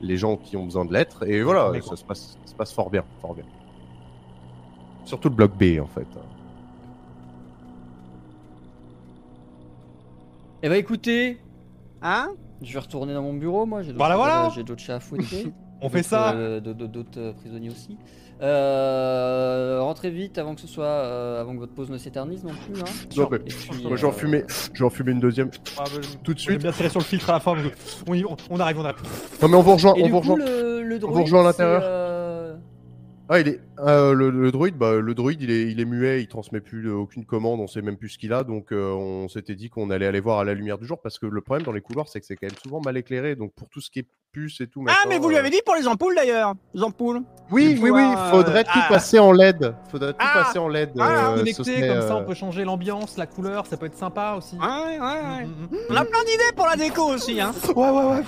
les 0.01 0.17
gens 0.17 0.37
qui 0.37 0.57
ont 0.57 0.65
besoin 0.65 0.85
de 0.85 0.93
l'être, 0.93 1.27
et 1.29 1.43
voilà, 1.43 1.73
ça 1.83 1.97
se 1.97 2.05
passe, 2.05 2.39
ça 2.45 2.51
se 2.51 2.55
passe 2.55 2.73
fort 2.73 2.89
bien, 2.91 3.05
fort 3.21 3.35
bien. 3.35 3.45
Surtout 5.05 5.29
le 5.29 5.35
bloc 5.35 5.53
B 5.57 5.81
en 5.81 5.87
fait. 5.87 6.07
Eh 10.63 10.69
bah 10.69 10.77
écoutez, 10.77 11.39
Hein? 12.03 12.29
je 12.63 12.73
vais 12.73 12.79
retourner 12.79 13.15
dans 13.15 13.23
mon 13.23 13.35
bureau, 13.35 13.67
moi. 13.67 13.83
J'ai 13.83 13.93
d'autres 13.93 13.99
Voilà, 13.99 14.15
choses 14.15 14.25
voilà. 14.25 14.49
J'ai 14.55 14.65
d'autres 14.65 14.83
chats 14.83 14.97
à 14.97 15.01
fouetter. 15.01 15.47
On 15.81 15.89
fait 15.89 16.03
ça. 16.03 16.33
euh, 16.35 16.61
D'autres 16.61 17.21
euh, 17.21 17.33
prisonniers 17.33 17.71
aussi. 17.71 17.97
Euh, 18.41 19.79
rentrez 19.81 20.11
vite 20.11 20.39
avant 20.39 20.55
que 20.55 20.61
ce 20.61 20.67
soit, 20.67 20.85
euh, 20.85 21.41
avant 21.41 21.55
que 21.55 21.59
votre 21.61 21.73
pause 21.73 21.91
ne 21.91 21.99
s'éternise 21.99 22.45
non 22.45 22.51
plus. 22.51 22.81
Hein. 22.81 22.85
Non, 23.17 23.29
mais- 23.31 23.39
puis, 23.41 23.57
Moi, 23.83 23.97
je 23.97 24.03
vais 24.03 24.07
en 24.07 24.11
euh, 24.11 24.13
fumer, 24.13 24.45
je 24.73 24.79
vais 24.79 24.85
en 24.85 24.91
fumer 24.91 25.13
une 25.13 25.21
deuxième. 25.21 25.51
Ah, 25.79 25.85
bah, 25.85 26.01
Tout 26.23 26.35
de 26.35 26.39
suite. 26.39 26.61
bien 26.61 26.73
tirer 26.73 26.89
sur 26.89 27.01
le 27.01 27.05
filtre 27.05 27.31
à 27.31 27.35
la 27.35 27.41
fin. 27.41 27.55
On, 28.07 28.15
y- 28.15 28.25
on 28.51 28.61
arrive, 28.61 28.79
on 28.79 28.85
arrive. 28.85 28.97
Non 29.43 29.49
mais 29.49 29.57
on 29.57 29.63
vous 29.63 29.73
rejoint, 29.75 29.95
Et 29.97 30.05
on 30.05 30.09
vous 30.09 30.19
rejoint. 30.21 30.37
le, 30.37 30.83
le 30.83 30.95
vous 30.95 31.01
droïde, 31.01 31.23
rejoint 31.25 31.41
à 31.41 31.45
l'intérieur 31.45 31.83
euh, 31.85 32.08
Ah, 33.31 33.41
il 33.41 33.49
est 33.49 33.61
euh, 33.81 34.15
le, 34.15 34.31
le 34.31 34.51
droïde, 34.51 34.77
bah, 34.77 34.95
le 34.95 35.15
droïde, 35.15 35.43
il 35.43 35.51
est, 35.51 35.71
il 35.71 35.81
est 35.81 35.85
muet, 35.85 36.23
il 36.23 36.29
transmet 36.29 36.61
plus 36.61 36.89
euh, 36.89 36.95
aucune 36.95 37.27
commande, 37.27 37.61
on 37.61 37.67
sait 37.67 37.83
même 37.83 37.99
plus 37.99 38.09
ce 38.09 38.19
qu'il 38.19 38.33
a, 38.33 38.43
donc 38.43 38.73
euh, 38.73 38.91
on 38.93 39.29
s'était 39.29 39.55
dit 39.55 39.69
qu'on 39.69 39.91
allait 39.91 40.07
aller 40.07 40.21
voir 40.21 40.39
à 40.39 40.45
la 40.45 40.55
lumière 40.55 40.79
du 40.79 40.87
jour 40.87 41.01
parce 41.03 41.19
que 41.19 41.27
le 41.27 41.41
problème 41.43 41.67
dans 41.67 41.73
les 41.73 41.83
couloirs, 41.83 42.09
c'est 42.09 42.21
que 42.21 42.27
c'est 42.27 42.37
quand 42.37 42.47
même 42.47 42.57
souvent 42.63 42.81
mal 42.81 42.97
éclairé, 42.97 43.37
donc 43.37 43.53
pour 43.55 43.69
tout 43.69 43.81
ce 43.81 43.91
qui 43.91 43.99
est 43.99 44.07
puce 44.33 44.61
et 44.61 44.67
tout. 44.67 44.85
Ah, 44.89 44.95
mais 45.09 45.19
vous 45.19 45.29
lui 45.29 45.37
euh, 45.37 45.41
avez 45.41 45.51
dit 45.51 45.61
pour 45.65 45.75
les 45.75 45.87
ampoules 45.87 46.15
d'ailleurs. 46.15 46.55
Les 46.75 46.83
ampoules. 46.83 47.23
Oui, 47.51 47.73
il 47.73 47.83
oui, 47.83 47.91
oui, 47.91 48.03
faudrait 48.31 48.61
euh, 48.61 48.65
tout 48.65 48.71
ah. 48.75 48.87
passer 48.89 49.19
en 49.19 49.33
LED. 49.33 49.75
Faudrait 49.91 50.13
tout 50.13 50.19
Ah. 50.21 50.45
passer 50.45 50.59
en 50.59 50.69
LED. 50.69 50.91
Ah, 50.99 51.33
euh, 51.33 51.37
Connecté, 51.37 51.89
comme 51.89 52.03
ça, 52.03 52.17
on 52.17 52.25
peut 52.25 52.35
changer 52.35 52.65
l'ambiance, 52.65 53.17
la 53.17 53.27
couleur, 53.27 53.67
ça 53.67 53.77
peut 53.77 53.87
être 53.87 53.97
sympa 53.97 54.35
aussi. 54.37 54.57
Ouais, 54.57 54.67
ouais, 54.67 54.99
ouais. 54.99 55.47
On 55.91 55.97
a 55.97 56.05
plein 56.05 56.25
d'idées 56.25 56.53
pour 56.57 56.67
la 56.67 56.77
déco 56.77 57.03
aussi, 57.03 57.41
hein. 57.41 57.53
Ouais, 57.75 57.91
ouais, 57.91 58.05
ouais. 58.05 58.23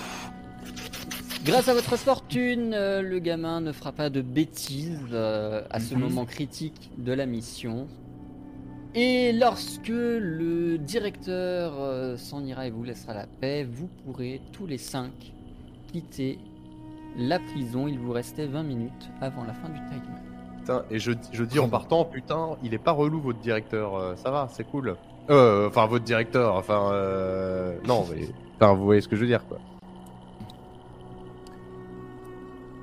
Grâce 1.44 1.68
à 1.68 1.74
votre 1.74 1.96
fortune, 1.96 2.72
euh, 2.74 3.00
le 3.00 3.18
gamin 3.18 3.60
ne 3.60 3.72
fera 3.72 3.92
pas 3.92 4.10
de 4.10 4.20
bêtises 4.20 4.98
euh, 5.12 5.62
à 5.70 5.80
ce 5.80 5.94
Mhm. 5.94 6.00
moment 6.00 6.24
critique 6.26 6.90
de 6.98 7.12
la 7.12 7.24
mission. 7.26 7.88
Et 8.94 9.32
lorsque 9.32 9.88
le 9.88 10.76
directeur 10.76 11.74
euh, 11.78 12.16
s'en 12.16 12.44
ira 12.44 12.66
et 12.66 12.70
vous 12.70 12.82
laissera 12.84 13.14
la 13.14 13.26
paix, 13.26 13.64
vous 13.64 13.88
pourrez 14.04 14.40
tous 14.52 14.66
les 14.66 14.78
cinq 14.78 15.12
quitter 15.92 16.38
la 17.16 17.38
prison. 17.38 17.88
Il 17.88 17.98
vous 17.98 18.12
restait 18.12 18.46
20 18.46 18.62
minutes 18.64 19.08
avant 19.20 19.44
la 19.44 19.54
fin 19.54 19.68
du 19.70 19.78
timer. 19.86 20.18
putain, 20.58 20.84
et 20.90 20.98
je, 20.98 21.12
je 21.32 21.44
dis 21.44 21.58
en 21.58 21.68
partant, 21.70 22.04
putain, 22.04 22.50
il 22.62 22.74
est 22.74 22.78
pas 22.78 22.92
relou 22.92 23.18
votre 23.20 23.38
directeur, 23.38 23.94
euh, 23.96 24.14
ça 24.16 24.30
va, 24.30 24.48
c'est 24.52 24.64
cool. 24.64 24.94
Euh, 25.30 25.68
enfin, 25.68 25.86
votre 25.86 26.04
directeur, 26.04 26.54
enfin, 26.54 26.90
euh, 26.92 27.76
non, 27.86 28.04
mais, 28.10 28.28
enfin, 28.56 28.74
vous 28.74 28.84
voyez 28.84 29.00
ce 29.00 29.08
que 29.08 29.16
je 29.16 29.22
veux 29.22 29.26
dire, 29.28 29.46
quoi. 29.46 29.58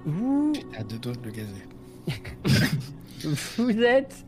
Vous 0.08 0.54
J'étais 0.56 0.78
à 0.78 0.84
deux 0.84 0.98
doigts 0.98 1.14
de 1.14 1.26
le 1.26 1.32
gazer. 1.32 1.68
Vous 3.58 3.82
êtes 3.82 4.26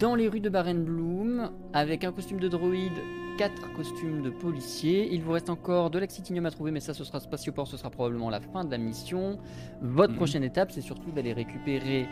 dans 0.00 0.14
les 0.14 0.28
rues 0.28 0.40
de 0.40 0.48
Barenbloom 0.48 1.50
avec 1.72 2.02
un 2.04 2.12
costume 2.12 2.40
de 2.40 2.48
droïde, 2.48 2.92
quatre 3.38 3.72
costumes 3.74 4.22
de 4.22 4.30
policier. 4.30 5.08
Il 5.12 5.22
vous 5.22 5.32
reste 5.32 5.48
encore 5.50 5.90
de 5.90 5.98
l'axitinium 5.98 6.46
à 6.46 6.50
trouver, 6.50 6.70
mais 6.72 6.80
ça, 6.80 6.92
ce 6.94 7.04
sera 7.04 7.20
spatioport, 7.20 7.66
ce 7.68 7.76
sera 7.76 7.90
probablement 7.90 8.30
la 8.30 8.40
fin 8.40 8.64
de 8.64 8.70
la 8.70 8.78
mission. 8.78 9.38
Votre 9.80 10.12
Mhm. 10.12 10.16
prochaine 10.16 10.44
étape, 10.44 10.72
c'est 10.72 10.80
surtout 10.80 11.10
d'aller 11.12 11.32
récupérer 11.32 12.06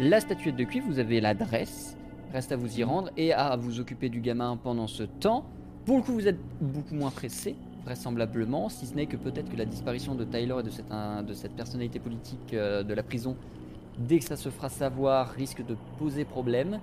la 0.00 0.20
statuette 0.20 0.56
de 0.56 0.64
cuivre. 0.64 0.86
Vous 0.88 0.98
avez 0.98 1.20
l'adresse. 1.20 1.96
Reste 2.32 2.50
à 2.52 2.56
vous 2.56 2.78
y 2.80 2.82
rendre 2.82 3.10
et 3.16 3.32
à 3.32 3.56
vous 3.56 3.78
occuper 3.78 4.08
du 4.08 4.20
gamin 4.20 4.56
pendant 4.56 4.86
ce 4.88 5.02
temps. 5.04 5.44
Pour 5.84 5.98
le 5.98 6.02
coup, 6.02 6.12
vous 6.12 6.26
êtes 6.26 6.38
beaucoup 6.60 6.94
moins 6.94 7.10
pressé, 7.10 7.54
vraisemblablement, 7.84 8.68
si 8.68 8.86
ce 8.86 8.94
n'est 8.94 9.06
que 9.06 9.16
peut-être 9.16 9.50
que 9.50 9.56
la 9.56 9.64
disparition 9.64 10.14
de 10.14 10.24
Tyler 10.24 10.56
et 10.60 11.22
de 11.22 11.34
cette, 11.34 11.52
personnalité 11.54 11.98
politique 11.98 12.54
euh, 12.54 12.82
de 12.82 12.94
la 12.94 13.02
prison 13.02 13.36
dès 13.98 14.18
que 14.18 14.24
ça 14.24 14.36
se 14.36 14.48
fera 14.48 14.68
savoir, 14.68 15.30
risque 15.30 15.64
de 15.64 15.76
poser 15.98 16.24
problème. 16.24 16.80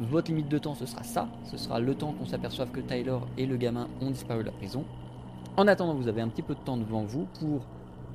Votre 0.00 0.30
limite 0.30 0.48
de 0.48 0.58
temps, 0.58 0.74
ce 0.74 0.86
sera 0.86 1.02
ça. 1.02 1.28
Ce 1.44 1.56
sera 1.56 1.80
le 1.80 1.94
temps 1.94 2.12
qu'on 2.12 2.26
s'aperçoive 2.26 2.70
que 2.70 2.80
Tyler 2.80 3.18
et 3.36 3.46
le 3.46 3.56
gamin 3.56 3.88
ont 4.00 4.10
disparu 4.10 4.40
de 4.40 4.46
la 4.46 4.52
prison. 4.52 4.84
En 5.56 5.66
attendant, 5.68 5.94
vous 5.94 6.08
avez 6.08 6.20
un 6.20 6.28
petit 6.28 6.42
peu 6.42 6.54
de 6.54 6.60
temps 6.60 6.76
devant 6.76 7.04
vous 7.04 7.26
pour 7.40 7.66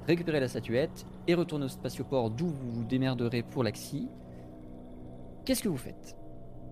récupérer 0.07 0.39
la 0.39 0.47
statuette 0.47 1.05
et 1.27 1.33
retourner 1.33 1.65
au 1.65 1.69
spatioport 1.69 2.29
d'où 2.29 2.47
vous 2.47 2.71
vous 2.71 2.83
démerderez 2.83 3.43
pour 3.43 3.63
l'Axi. 3.63 4.07
Qu'est-ce 5.45 5.63
que 5.63 5.69
vous 5.69 5.77
faites? 5.77 6.20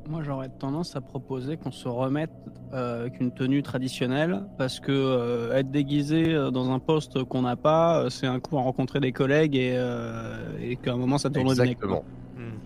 Moi, 0.09 0.23
j'aurais 0.23 0.49
tendance 0.49 0.95
à 0.95 1.01
proposer 1.01 1.55
qu'on 1.55 1.71
se 1.71 1.87
remette 1.87 2.31
euh, 2.73 3.01
avec 3.01 3.19
une 3.21 3.29
tenue 3.29 3.61
traditionnelle, 3.61 4.41
parce 4.57 4.79
que 4.79 4.91
euh, 4.91 5.55
être 5.55 5.69
déguisé 5.69 6.33
euh, 6.33 6.49
dans 6.49 6.71
un 6.71 6.79
poste 6.79 7.23
qu'on 7.25 7.43
n'a 7.43 7.55
pas, 7.55 8.09
c'est 8.09 8.25
un 8.25 8.39
coup 8.39 8.57
à 8.57 8.61
rencontrer 8.61 8.99
des 8.99 9.11
collègues 9.11 9.55
et, 9.55 9.75
euh, 9.75 10.35
et 10.59 10.77
qu'à 10.77 10.93
un 10.93 10.97
moment 10.97 11.19
ça 11.19 11.29
tourne 11.29 11.47
au 11.47 11.51
Exactement. 11.51 11.97
quoi. 11.97 12.03
Hmm. 12.37 12.57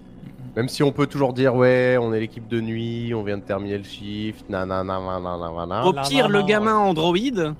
Même 0.55 0.69
si 0.69 0.83
on 0.83 0.93
peut 0.93 1.05
toujours 1.05 1.33
dire, 1.33 1.53
ouais, 1.53 1.97
on 1.99 2.13
est 2.13 2.21
l'équipe 2.21 2.47
de 2.47 2.61
nuit, 2.61 3.13
on 3.13 3.23
vient 3.23 3.37
de 3.37 3.43
terminer 3.43 3.77
le 3.77 3.83
shift, 3.83 4.49
nanana, 4.49 4.97
nanana, 5.01 5.37
nanana. 5.37 5.85
Au 5.85 5.91
pire, 5.91 6.29
le 6.29 6.43
gamin 6.43 6.77
androïde. 6.77 7.53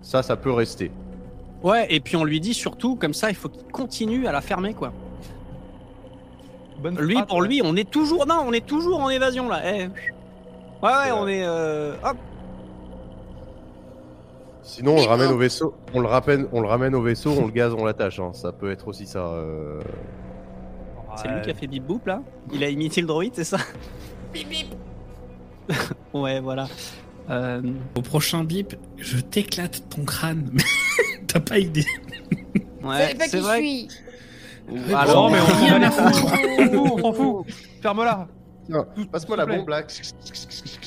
Ça, 0.00 0.22
ça 0.22 0.36
peut 0.36 0.52
rester. 0.52 0.90
Ouais, 1.62 1.86
et 1.90 2.00
puis 2.00 2.16
on 2.16 2.24
lui 2.24 2.40
dit 2.40 2.54
surtout, 2.54 2.96
comme 2.96 3.12
ça, 3.12 3.28
il 3.28 3.36
faut 3.36 3.50
qu'il 3.50 3.64
continue 3.64 4.26
à 4.26 4.32
la 4.32 4.40
fermer, 4.40 4.72
quoi. 4.72 4.94
Bonne 6.82 6.98
Lui, 6.98 7.16
pour 7.28 7.42
lui, 7.42 7.60
on 7.64 7.76
est 7.76 7.88
toujours, 7.90 8.26
non, 8.26 8.42
on 8.46 8.52
est 8.52 8.66
toujours 8.66 9.00
en 9.00 9.08
évasion 9.10 9.48
là. 9.48 9.60
Eh. 9.64 9.84
Ouais, 9.84 9.88
ouais, 10.82 11.12
on 11.12 11.22
vrai. 11.22 11.36
est, 11.38 11.44
euh, 11.44 11.94
hop. 12.04 12.16
Sinon, 14.62 14.96
on 14.96 15.00
le 15.02 15.06
ramène 15.08 15.30
au 15.32 15.38
vaisseau, 15.38 15.74
on 15.92 16.00
le 16.00 16.06
ramène, 16.06 16.46
on 16.52 16.60
le 16.60 16.68
ramène 16.68 16.94
au 16.94 17.02
vaisseau, 17.02 17.30
on 17.38 17.46
le 17.46 17.52
gaze, 17.52 17.74
on 17.76 17.84
l'attache. 17.84 18.18
hein. 18.20 18.30
Ça 18.32 18.52
peut 18.52 18.70
être 18.70 18.88
aussi 18.88 19.06
ça. 19.06 19.20
euh. 19.26 19.80
C'est 21.16 21.28
Ouais. 21.28 21.34
lui 21.34 21.42
qui 21.42 21.50
a 21.50 21.54
fait 21.54 21.66
bip 21.66 21.84
boop 21.84 22.06
là. 22.06 22.22
Il 22.52 22.64
a 22.64 22.68
imité 22.70 23.00
le 23.00 23.06
droïde, 23.06 23.32
c'est 23.34 23.44
ça? 23.44 23.58
Bip 24.32 24.48
bip. 24.48 24.66
ouais, 26.14 26.40
voilà. 26.40 26.68
Euh, 27.30 27.60
Au 27.96 28.00
prochain 28.02 28.44
bip, 28.44 28.74
je 28.96 29.18
t'éclate 29.18 29.82
ton 29.90 30.04
crâne. 30.04 30.50
T'as 31.26 31.40
pas 31.40 31.58
idée. 31.58 31.84
ouais, 32.82 33.14
c'est 33.28 33.40
vrai. 33.40 33.58
suis 33.58 33.82
Ouais, 33.82 33.88
Alors, 34.94 35.30
Non, 35.30 35.36
mais 35.36 35.40
on 35.40 35.90
s'en 35.90 36.10
couilles. 36.10 36.76
On 36.76 36.98
s'en 36.98 37.12
fout. 37.12 37.46
Ferme-la. 37.80 38.26
Passe-moi 39.10 39.36
la 39.36 39.46
bombe 39.46 39.68
là. 39.68 39.82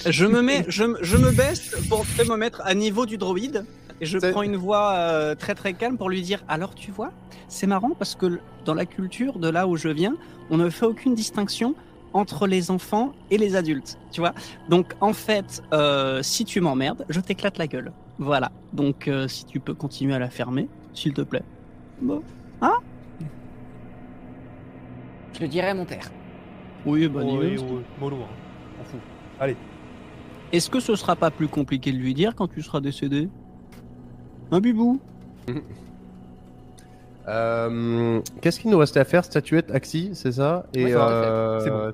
Je 0.07 0.25
me 0.25 0.41
mets, 0.41 0.65
je, 0.67 0.83
me- 0.85 0.97
je 1.01 1.17
me 1.17 1.31
baisse 1.31 1.75
pour 1.89 2.05
me 2.29 2.35
mettre 2.37 2.61
à 2.63 2.73
niveau 2.73 3.05
du 3.05 3.17
droïde 3.17 3.65
et 4.01 4.05
je 4.05 4.17
prends 4.31 4.43
une 4.43 4.55
voix 4.55 4.93
euh, 4.93 5.35
très 5.35 5.55
très 5.55 5.73
calme 5.73 5.97
pour 5.97 6.09
lui 6.09 6.21
dire 6.21 6.43
alors 6.47 6.73
tu 6.73 6.91
vois, 6.91 7.11
c'est 7.47 7.67
marrant 7.67 7.91
parce 7.97 8.15
que 8.15 8.39
dans 8.63 8.73
la 8.73 8.85
culture 8.85 9.39
de 9.39 9.49
là 9.49 9.67
où 9.67 9.75
je 9.75 9.89
viens, 9.89 10.15
on 10.49 10.57
ne 10.57 10.69
fait 10.69 10.85
aucune 10.85 11.15
distinction 11.15 11.75
entre 12.13 12.47
les 12.47 12.71
enfants 12.71 13.11
et 13.29 13.37
les 13.37 13.57
adultes, 13.57 13.97
tu 14.11 14.21
vois. 14.21 14.33
Donc 14.69 14.93
en 15.01 15.11
fait, 15.11 15.61
euh, 15.73 16.23
si 16.23 16.45
tu 16.45 16.61
m'emmerdes, 16.61 17.05
je 17.09 17.19
t'éclate 17.19 17.57
la 17.57 17.67
gueule. 17.67 17.91
Voilà. 18.19 18.51
Donc 18.71 19.09
euh, 19.09 19.27
si 19.27 19.43
tu 19.45 19.59
peux 19.59 19.73
continuer 19.73 20.15
à 20.15 20.19
la 20.19 20.29
fermer, 20.29 20.69
s'il 20.93 21.13
te 21.13 21.21
plaît. 21.21 21.43
Bon. 22.01 22.21
Je 25.35 25.41
le 25.41 25.47
dirai 25.47 25.67
à 25.69 25.73
mon 25.73 25.85
père. 25.85 26.09
Oui, 26.85 27.07
bah. 27.07 27.21
Ouais, 27.23 27.57
ouais, 27.57 27.57
mollo, 27.99 28.17
hein. 28.17 28.27
On 28.81 28.83
fout. 28.85 28.99
Allez. 29.39 29.57
Est-ce 30.53 30.69
que 30.69 30.79
ce 30.79 30.95
sera 30.95 31.15
pas 31.15 31.31
plus 31.31 31.47
compliqué 31.47 31.91
de 31.91 31.97
lui 31.97 32.13
dire 32.13 32.35
quand 32.35 32.47
tu 32.47 32.61
seras 32.61 32.79
décédé? 32.79 33.27
Un 34.51 34.59
bibou? 34.61 34.99
Euh, 37.27 38.21
Qu'est-ce 38.39 38.59
qu'il 38.59 38.69
nous 38.69 38.77
restait 38.77 38.99
à 38.99 39.03
faire? 39.03 39.25
Statuette, 39.25 39.71
Axi, 39.71 40.11
c'est 40.13 40.33
ça? 40.33 40.67
Et 40.75 40.83
Ouais, 40.85 40.91
c'est 40.91 40.97
euh, 40.97 41.59
C'est 41.59 41.71
bon. 41.71 41.93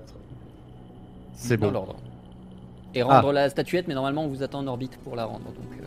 C'est 1.33 1.57
Dans 1.57 1.67
bon. 1.67 1.71
l'ordre. 1.71 1.95
Et 2.93 3.01
rendre 3.01 3.31
la 3.31 3.49
statuette, 3.49 3.87
mais 3.87 3.93
normalement 3.93 4.25
on 4.25 4.27
vous 4.27 4.43
attend 4.43 4.59
en 4.59 4.67
orbite 4.67 4.97
pour 5.05 5.15
la 5.15 5.23
rendre. 5.23 5.45
Donc, 5.45 5.79
euh, 5.79 5.85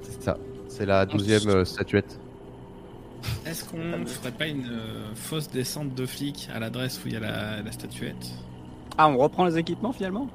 C'est 0.00 0.22
ça. 0.22 0.38
C'est 0.68 0.86
la 0.86 1.04
douzième 1.04 1.46
euh, 1.48 1.64
statuette. 1.66 2.18
Est-ce 3.46 3.64
qu'on 3.64 4.06
ferait 4.06 4.32
pas 4.32 4.46
une 4.46 4.66
euh, 4.66 5.14
fausse 5.14 5.48
descente 5.50 5.94
de 5.94 6.06
flics 6.06 6.48
à 6.54 6.58
l'adresse 6.58 7.00
où 7.04 7.08
il 7.08 7.14
y 7.14 7.16
a 7.16 7.20
la, 7.20 7.62
la 7.62 7.72
statuette? 7.72 8.32
Ah, 8.98 9.08
on 9.08 9.16
reprend 9.18 9.44
les 9.44 9.56
équipements 9.58 9.92
finalement? 9.92 10.28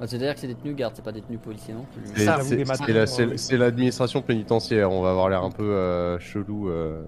Ah, 0.00 0.06
C'est-à-dire 0.06 0.34
que 0.34 0.40
c'est 0.40 0.46
des 0.48 0.54
tenues 0.54 0.74
gardes, 0.74 0.94
c'est 0.96 1.04
pas 1.04 1.12
des 1.12 1.22
tenues 1.22 1.38
policiers 1.38 1.74
non 1.74 1.86
plus. 1.92 2.02
C'est- 2.14 2.24
Ça, 2.24 2.36
vous 2.38 2.48
c'est- 2.48 2.56
les 2.56 2.64
c'est 2.64 2.80
matins, 2.80 2.92
la- 2.92 3.36
c'est 3.38 3.56
l'administration 3.56 4.22
pénitentiaire. 4.22 4.90
On 4.90 5.02
va 5.02 5.10
avoir 5.10 5.28
l'air 5.28 5.42
un 5.44 5.50
peu 5.50 5.62
euh, 5.64 6.18
chelou. 6.18 6.68
euh. 6.68 7.02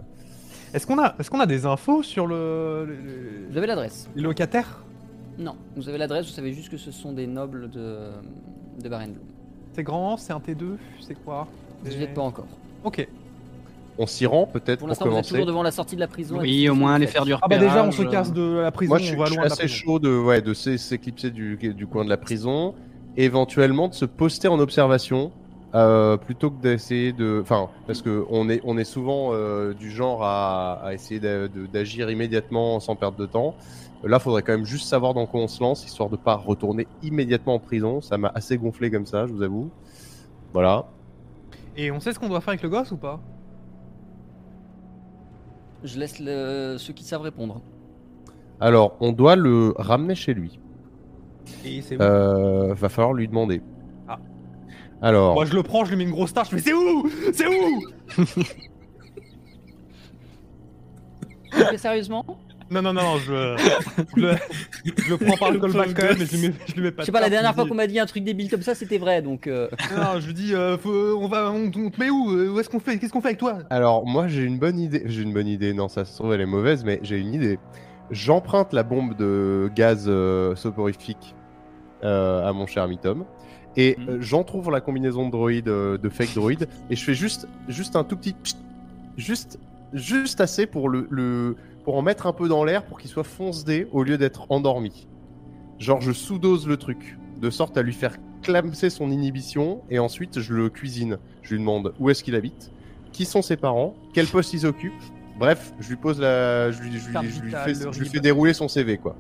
Est-ce 0.75 0.87
qu'on 0.87 0.99
a, 1.03 1.15
est 1.19 1.29
qu'on 1.29 1.41
a 1.41 1.47
des 1.47 1.65
infos 1.67 2.03
sur 2.03 2.27
le, 2.27 2.85
le- 2.87 2.95
le- 2.95 3.47
Vous 3.51 3.57
avez 3.59 3.67
l'adresse 3.67 4.09
les 4.15 4.23
locataires? 4.23 4.83
Non, 5.39 5.55
vous 5.77 5.89
avez 5.89 5.99
l'adresse, 5.99 6.27
vous 6.27 6.33
savez 6.33 6.53
juste 6.53 6.71
que 6.71 6.77
ce 6.79 6.91
sont 6.91 7.13
des 7.13 7.27
nobles 7.27 7.71
de, 7.71 8.09
de 8.83 8.89
Barenblum. 8.89 9.23
C'est 9.75 9.83
grand, 9.83 10.17
c'est 10.17 10.33
un 10.33 10.39
T2, 10.39 10.77
c'est 11.01 11.15
quoi? 11.25 11.47
Vous 11.85 11.91
n'y 11.91 12.03
êtes 12.03 12.15
pas 12.15 12.23
encore. 12.23 12.47
Ok. 12.85 13.07
On 13.99 14.07
s'y 14.07 14.27
rend 14.27 14.47
peut-être 14.47 14.79
Pour 14.81 14.81
pour, 14.81 14.89
l'instant, 14.89 15.05
vous 15.07 15.11
êtes 15.11 15.15
commencer. 15.15 15.31
toujours 15.31 15.47
devant 15.47 15.63
la 15.63 15.71
sortie 15.71 15.95
de 15.95 16.01
la 16.01 16.07
prison. 16.09 16.39
Oui, 16.41 16.69
au 16.69 16.75
moins 16.75 16.95
aller 16.95 17.07
faire 17.07 17.25
du 17.25 17.33
Ah 17.33 17.39
bah 17.49 17.57
déjà, 17.59 17.83
on 17.83 17.91
se 17.91 18.03
repérage, 18.03 18.27
casse 18.27 18.33
de 18.35 18.59
la 18.59 18.71
prison, 18.71 18.91
Moi, 18.91 18.99
je 18.99 19.05
suis, 19.07 19.15
on 19.15 19.19
va 19.19 19.25
je 19.25 19.31
suis 19.31 19.37
loin 19.37 19.45
de 19.45 19.49
la 19.49 19.53
assez 19.55 19.63
prison. 19.65 19.85
chaud 19.87 19.99
de, 19.99 20.19
ouais, 20.19 20.43
de 20.43 20.53
s'é- 20.55 20.77
s'éclipser 20.79 21.31
du, 21.31 21.57
du 21.57 21.87
coin 21.87 22.05
de 22.05 22.11
la 22.11 22.19
prison, 22.19 22.75
éventuellement 23.17 23.89
de 23.89 23.95
se 23.95 24.05
poster 24.05 24.49
en 24.49 24.59
observation, 24.61 25.33
euh, 25.75 26.17
plutôt 26.19 26.51
que 26.51 26.61
d'essayer 26.61 27.13
de, 27.13 27.41
enfin, 27.43 27.69
parce 27.87 28.03
que 28.03 28.25
on 28.31 28.49
est, 28.51 28.61
on 28.65 28.77
est 28.77 28.85
souvent 28.85 29.31
euh, 29.33 29.73
du 29.73 29.91
genre 29.91 30.23
à, 30.25 30.75
à 30.85 30.93
essayer 30.95 31.19
d'a- 31.19 31.49
de- 31.49 31.67
d'agir 31.67 32.11
immédiatement 32.11 32.81
sans 32.81 32.97
perdre 32.97 33.17
de 33.17 33.27
temps. 33.27 33.55
Là, 34.05 34.19
faudrait 34.19 34.43
quand 34.43 34.53
même 34.53 34.67
juste 34.67 34.87
savoir 34.89 35.15
dans 35.15 35.25
quoi 35.27 35.41
on 35.41 35.49
se 35.49 35.61
lance, 35.63 35.85
histoire 35.87 36.11
de 36.11 36.17
pas 36.17 36.35
retourner 36.37 36.87
immédiatement 37.03 37.55
en 37.55 37.59
prison. 37.59 38.03
Ça 38.03 38.19
m'a 38.19 38.31
assez 38.35 38.59
gonflé 38.59 38.91
comme 38.91 39.07
ça, 39.07 39.27
je 39.27 39.33
vous 39.33 39.43
avoue. 39.43 39.71
Voilà. 40.53 40.85
Et 41.79 41.91
on 41.91 41.99
sait 42.01 42.13
ce 42.13 42.19
qu'on 42.19 42.29
doit 42.29 42.41
faire 42.41 42.51
avec 42.51 42.63
le 42.63 42.69
gosse 42.69 42.93
ou 42.93 42.97
pas? 42.99 43.21
Je 45.87 45.99
laisse 45.99 46.19
le- 46.21 46.77
ceux 46.79 46.93
qui 46.93 47.05
savent 47.05 47.23
répondre. 47.23 47.61
Alors, 48.61 48.97
on 49.01 49.13
doit 49.13 49.37
le 49.37 49.73
ramener 49.77 50.15
chez 50.15 50.35
lui. 50.35 50.59
Et 51.65 51.81
c'est 51.81 51.97
où 51.97 52.03
Euh, 52.03 52.75
va 52.75 52.89
falloir 52.89 53.13
lui 53.15 53.29
demander. 53.29 53.63
Ah. 54.09 54.19
Alors, 55.01 55.35
Moi 55.35 55.45
je 55.45 55.55
le 55.55 55.63
prends, 55.63 55.85
je 55.85 55.91
lui 55.91 55.97
mets 55.99 56.05
une 56.05 56.11
grosse 56.11 56.33
je 56.45 56.51
fais 56.51 56.59
c'est 56.59 56.73
où? 56.73 57.09
C'est 57.33 57.47
où? 57.47 57.83
Tu 61.53 61.65
fais 61.65 61.79
sérieusement? 61.79 62.25
Non, 62.71 62.83
non, 62.83 62.93
non, 62.93 63.19
je, 63.19 63.57
je, 64.17 64.21
le, 64.21 64.35
je 64.85 65.11
le 65.11 65.17
prends 65.19 65.37
par 65.37 65.51
le 65.53 65.61
callback 65.61 65.95
quand 65.95 66.03
même, 66.03 66.17
mais 66.19 66.27
je 66.27 66.37
lui 66.37 66.49
mets, 66.49 66.55
je 66.67 66.75
lui 66.75 66.83
mets 66.83 66.91
pas 66.91 67.03
Je 67.03 67.07
sais 67.07 67.13
pas, 67.13 67.21
la 67.21 67.31
dernière 67.31 67.55
fois 67.55 67.67
qu'on 67.67 67.75
m'a 67.75 67.87
dit 67.87 68.01
un 68.01 68.07
truc 68.07 68.25
débile 68.25 68.51
comme 68.51 68.63
ça, 68.63 68.75
c'était 68.75 68.99
vrai, 68.99 69.23
donc... 69.23 69.47
euh, 69.47 69.69
Non, 69.97 70.19
je 70.19 70.27
lui 70.27 70.35
dis, 70.35 70.53
euh, 70.55 70.77
faut- 70.77 71.17
on, 71.21 71.29
va, 71.29 71.51
on, 71.53 71.67
on 71.67 71.91
te 71.91 72.01
met 72.01 72.11
où 72.11 72.33
Euh, 72.33 72.49
Où 72.51 72.59
est-ce 72.59 72.69
qu'on 72.69 72.81
fait 72.81 72.99
Qu'est-ce 72.99 73.13
qu'on 73.13 73.21
fait 73.21 73.29
avec 73.29 73.39
toi? 73.39 73.59
Alors, 73.71 74.05
moi, 74.07 74.27
j'ai 74.27 74.43
une 74.43 74.59
bonne 74.59 74.79
idée. 74.81 75.03
J'ai 75.07 75.23
une 75.23 75.33
bonne 75.33 75.47
idée. 75.47 75.73
Non, 75.75 75.89
ça 75.89 76.05
se 76.05 76.17
trouve, 76.17 76.33
elle 76.35 76.41
est 76.41 76.47
mauvaise, 76.47 76.85
mais 76.85 76.99
j'ai 77.03 77.19
une 77.19 77.35
idée. 77.35 77.59
J'emprunte 78.11 78.73
la 78.73 78.83
bombe 78.83 79.17
de 79.17 79.71
gaz 79.75 80.07
euh, 80.09 80.57
soporifique 80.57 81.35
euh, 82.05 82.47
à 82.49 82.53
mon 82.53 82.67
cher 82.67 82.89
Mitom. 82.89 83.25
Et 83.77 83.97
Mhm. 83.99 84.09
euh, 84.09 84.17
j'entrouvre 84.21 84.71
la 84.71 84.81
combinaison 84.81 85.27
de 85.27 85.31
droïde, 85.31 85.67
de 85.67 86.09
fake 86.09 86.35
droïde, 86.35 86.67
et 86.91 86.97
je 86.97 87.05
fais 87.05 87.15
juste, 87.15 87.47
juste 87.69 87.95
un 87.95 88.05
tout 88.05 88.17
petit. 88.17 88.35
juste, 89.17 89.59
juste 89.93 90.41
assez 90.41 90.67
pour, 90.67 90.89
le, 90.89 91.07
le- 91.11 91.57
pour 91.87 91.97
en 91.97 92.03
mettre 92.03 92.27
un 92.27 92.33
peu 92.33 92.49
dans 92.49 92.65
l'air 92.65 92.85
pour 92.85 92.99
qu'il 92.99 93.09
soit 93.09 93.23
fonce-dé 93.23 93.87
au 93.93 94.03
lieu 94.03 94.19
d'être 94.19 94.47
endormi. 94.51 95.07
Genre, 95.79 96.01
je 96.01 96.11
sous-dose 96.11 96.67
le 96.67 96.77
truc, 96.77 97.17
de 97.41 97.49
sorte 97.49 97.77
à 97.79 97.83
lui 97.83 97.93
faire 97.93 98.17
clamser 98.43 98.91
son 98.91 99.09
inhibition, 99.13 99.83
et 99.89 100.01
ensuite 100.01 100.41
je 100.41 100.53
le 100.53 100.69
cuisine. 100.69 101.19
Je 101.43 101.55
lui 101.55 101.61
demande 101.61 101.95
où 102.01 102.11
est-ce 102.11 102.25
qu'il 102.25 102.35
habite, 102.35 102.73
qui 103.13 103.25
sont 103.25 103.41
ses 103.41 103.57
parents, 103.57 103.95
quel 104.15 104.27
poste 104.27 104.53
ils 104.53 104.67
occupent. 104.67 104.93
Bref, 105.39 105.73
je 105.79 105.89
lui 105.91 105.95
pose 105.97 106.21
la, 106.21 106.73
je 106.73 106.83
lui, 106.83 106.99
je 106.99 107.07
lui- 107.07 107.13
Carte 107.13 107.27
je 107.27 107.41
lui 107.41 107.47
vitale, 107.47 107.63
fais, 107.75 107.85
le 107.85 107.93
je 107.93 107.99
lui 108.01 108.05
RIB. 108.07 108.15
fais 108.15 108.21
dérouler 108.21 108.53
son 108.53 108.67
CV 108.67 108.99
quoi. 108.99 109.15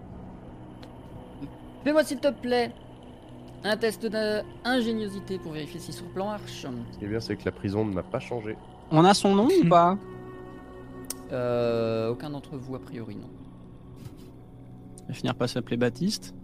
Fais-moi 1.84 2.02
s'il 2.02 2.18
te 2.18 2.32
plaît 2.32 2.72
un 3.62 3.76
test 3.76 4.06
d'ingéniosité 4.06 5.38
pour 5.38 5.52
vérifier 5.52 5.78
si 5.78 5.92
son 5.92 6.06
plan 6.06 6.26
marche. 6.26 6.66
Ce 6.92 6.98
qui 6.98 7.04
est 7.04 7.08
bien, 7.08 7.20
c'est 7.20 7.36
que 7.36 7.44
la 7.44 7.52
prison 7.52 7.84
ne 7.84 7.92
m'a 7.92 8.02
pas 8.02 8.18
changé. 8.18 8.56
On 8.90 9.04
a 9.04 9.14
son 9.14 9.34
nom 9.36 9.46
ou 9.64 9.68
pas? 9.68 9.96
Euh, 11.32 12.10
aucun 12.10 12.30
d'entre 12.30 12.56
vous, 12.56 12.74
a 12.74 12.78
priori, 12.80 13.16
non. 13.16 13.28
Il 15.02 15.08
va 15.08 15.14
finir 15.14 15.34
par 15.34 15.48
s'appeler 15.48 15.76
Baptiste. 15.76 16.34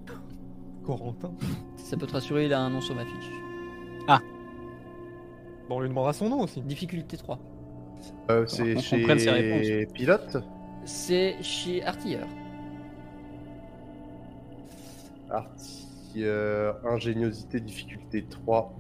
Corentin. 0.85 1.33
Ça 1.77 1.97
peut 1.97 2.07
te 2.07 2.13
rassurer, 2.13 2.47
il 2.47 2.53
a 2.53 2.61
un 2.61 2.71
nom 2.71 2.81
sur 2.81 2.95
ma 2.95 3.05
fiche. 3.05 3.31
Bon, 5.69 5.77
on 5.77 5.81
lui 5.81 5.89
demandera 5.89 6.13
son 6.13 6.29
nom 6.29 6.41
aussi. 6.41 6.61
Difficulté 6.61 7.17
3. 7.17 7.39
Euh, 8.31 8.47
c'est 8.49 8.79
chez 8.81 9.05
réponses. 9.05 9.93
Pilote 9.95 10.37
C'est 10.85 11.41
chez 11.43 11.85
Artilleur. 11.85 12.27
Arti- 15.31 15.87
euh, 16.19 16.73
ingéniosité, 16.85 17.61
difficulté 17.61 18.25
3. 18.29 18.75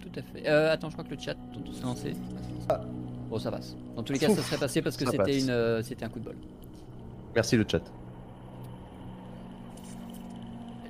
Tout 0.00 0.10
à 0.18 0.22
fait. 0.22 0.48
Euh, 0.48 0.72
attends, 0.72 0.88
je 0.88 0.94
crois 0.94 1.04
que 1.04 1.14
le 1.14 1.20
chat 1.20 1.34
tout 1.52 1.72
s'est 1.72 1.82
lancé. 1.82 2.14
Bon, 3.32 3.38
ça 3.38 3.50
passe. 3.50 3.74
Dans 3.96 4.02
tous 4.02 4.12
les 4.12 4.18
cas, 4.18 4.28
ça 4.28 4.42
serait 4.42 4.58
passé 4.58 4.82
parce 4.82 4.94
que 4.98 5.10
c'était 5.10 5.38
une, 5.40 5.48
euh, 5.48 5.82
c'était 5.82 6.04
un 6.04 6.10
coup 6.10 6.18
de 6.18 6.24
bol. 6.26 6.36
Merci 7.34 7.56
le 7.56 7.64
chat. 7.66 7.80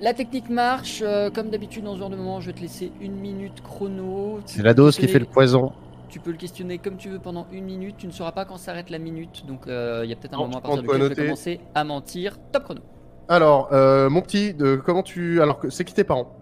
La 0.01 0.13
technique 0.13 0.49
marche. 0.49 1.01
euh, 1.01 1.29
comme 1.29 1.49
d'habitude, 1.49 1.85
dans 1.85 1.93
ce 1.93 1.99
genre 1.99 2.09
de 2.09 2.17
moment, 2.17 2.41
je 2.41 2.47
vais 2.47 2.53
te 2.53 2.59
laisser 2.59 2.91
une 2.99 3.15
minute 3.15 3.61
chrono. 3.63 4.41
C'est 4.45 4.61
la 4.61 4.73
dose 4.73 4.97
qui 4.97 5.07
fait 5.07 5.19
le 5.19 5.25
poison. 5.25 5.71
Tu 6.09 6.19
peux 6.19 6.31
le 6.31 6.37
questionner 6.37 6.79
comme 6.79 6.97
tu 6.97 7.07
veux 7.07 7.19
pendant 7.19 7.47
une 7.53 7.63
minute. 7.63 7.95
Tu 7.97 8.07
ne 8.07 8.11
sauras 8.11 8.33
pas 8.33 8.43
quand 8.43 8.57
s'arrête 8.57 8.89
la 8.89 8.99
minute. 8.99 9.45
Donc, 9.47 9.65
euh, 9.67 10.01
il 10.03 10.09
y 10.09 10.13
a 10.13 10.17
peut-être 10.17 10.33
un 10.33 10.37
Non, 10.39 10.43
moment 10.43 10.57
à 10.57 10.61
partir 10.61 10.81
duquel 10.83 11.09
tu 11.11 11.15
commencer 11.15 11.61
à 11.73 11.85
mentir. 11.85 12.37
Top 12.51 12.65
chrono. 12.65 12.81
Alors, 13.29 13.69
euh, 13.71 14.09
mon 14.09 14.21
petit, 14.21 14.53
de, 14.53 14.75
comment 14.75 15.01
tu. 15.01 15.41
Alors, 15.41 15.59
que- 15.59 15.69
c'est 15.69 15.85
qui 15.85 15.93
tes 15.93 16.03
parents? 16.03 16.35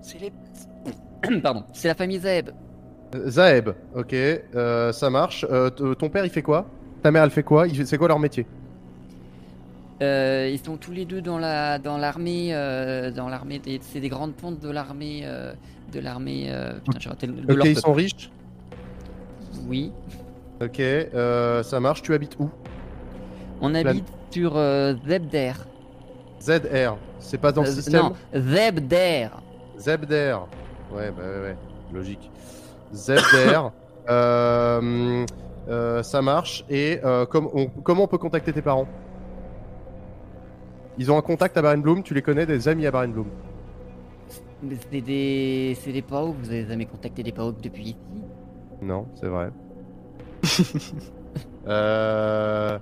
C'est 0.00 0.18
les. 0.18 0.32
Pardon. 1.42 1.64
C'est 1.74 1.88
la 1.88 1.94
famille 1.94 2.18
Zeb. 2.18 2.48
Euh, 3.14 3.28
Zaeb, 3.30 3.70
ok, 3.94 4.12
euh, 4.12 4.92
ça 4.92 5.10
marche. 5.10 5.44
Euh, 5.50 5.70
t- 5.70 5.96
ton 5.96 6.10
père, 6.10 6.24
il 6.24 6.30
fait 6.30 6.42
quoi? 6.42 6.66
Ta 7.02 7.10
mère, 7.10 7.24
elle 7.24 7.30
fait 7.30 7.42
quoi? 7.42 7.66
C'est 7.84 7.98
quoi 7.98 8.08
leur 8.08 8.18
métier? 8.18 8.46
Euh, 10.02 10.48
ils 10.50 10.58
sont 10.64 10.78
tous 10.78 10.92
les 10.92 11.04
deux 11.04 11.20
dans 11.20 11.38
la 11.38 11.78
dans 11.78 11.98
l'armée 11.98 12.54
euh, 12.54 13.10
dans 13.10 13.28
l'armée 13.28 13.58
des 13.58 13.78
c'est 13.82 14.00
des 14.00 14.08
grandes 14.08 14.34
pontes 14.34 14.58
de 14.58 14.70
l'armée 14.70 15.22
euh, 15.24 15.52
de 15.92 16.00
l'armée 16.00 16.46
euh, 16.48 16.72
Ok, 16.88 17.54
leur 17.54 17.66
ils 17.66 17.76
sont 17.76 17.92
riches? 17.92 18.30
oui 19.68 19.92
Ok, 20.62 20.80
euh, 20.80 21.62
ça 21.62 21.80
marche. 21.80 22.02
Tu 22.02 22.14
habites 22.14 22.36
où? 22.38 22.50
On 23.60 23.74
habite 23.74 24.06
sur 24.30 24.56
euh, 24.56 24.94
Zebder 25.06 25.52
ZR. 26.40 26.96
C'est 27.18 27.38
pas 27.38 27.52
dans 27.52 27.62
le 27.62 27.68
Euh, 27.68 27.74
système? 27.74 28.02
non 28.02 28.12
Zebder 28.34 29.28
Zebder. 29.78 30.36
Ouais, 30.90 31.10
bah 31.10 31.22
ouais, 31.22 31.40
ouais, 31.40 31.56
logique. 31.92 32.30
Zebder. 32.92 33.60
euh, 34.08 35.26
euh, 35.68 36.02
ça 36.02 36.22
marche. 36.22 36.64
Et 36.68 37.00
euh, 37.04 37.26
on- 37.34 37.66
comment 37.82 38.04
on 38.04 38.08
peut 38.08 38.18
contacter 38.18 38.52
tes 38.52 38.62
parents? 38.62 38.88
Ils 40.98 41.10
ont 41.10 41.16
un 41.16 41.22
contact 41.22 41.56
à 41.56 41.62
Barenbloom, 41.62 42.02
tu 42.02 42.12
les 42.14 42.22
connais, 42.22 42.46
des 42.46 42.68
amis 42.68 42.86
à 42.86 42.90
Barenbloom. 42.90 43.26
Mais 44.62 44.76
c'est 44.90 45.00
des 45.00 45.78
c'est 45.80 45.92
des 45.92 46.02
PAOK 46.02 46.34
vous 46.38 46.50
avez 46.50 46.66
jamais 46.66 46.84
contacté 46.84 47.22
des 47.22 47.32
PAOK 47.32 47.60
depuis 47.62 47.82
ici? 47.84 47.96
Non, 48.82 49.06
c'est 49.14 49.26
vrai. 49.28 49.50
euh, 51.66 52.78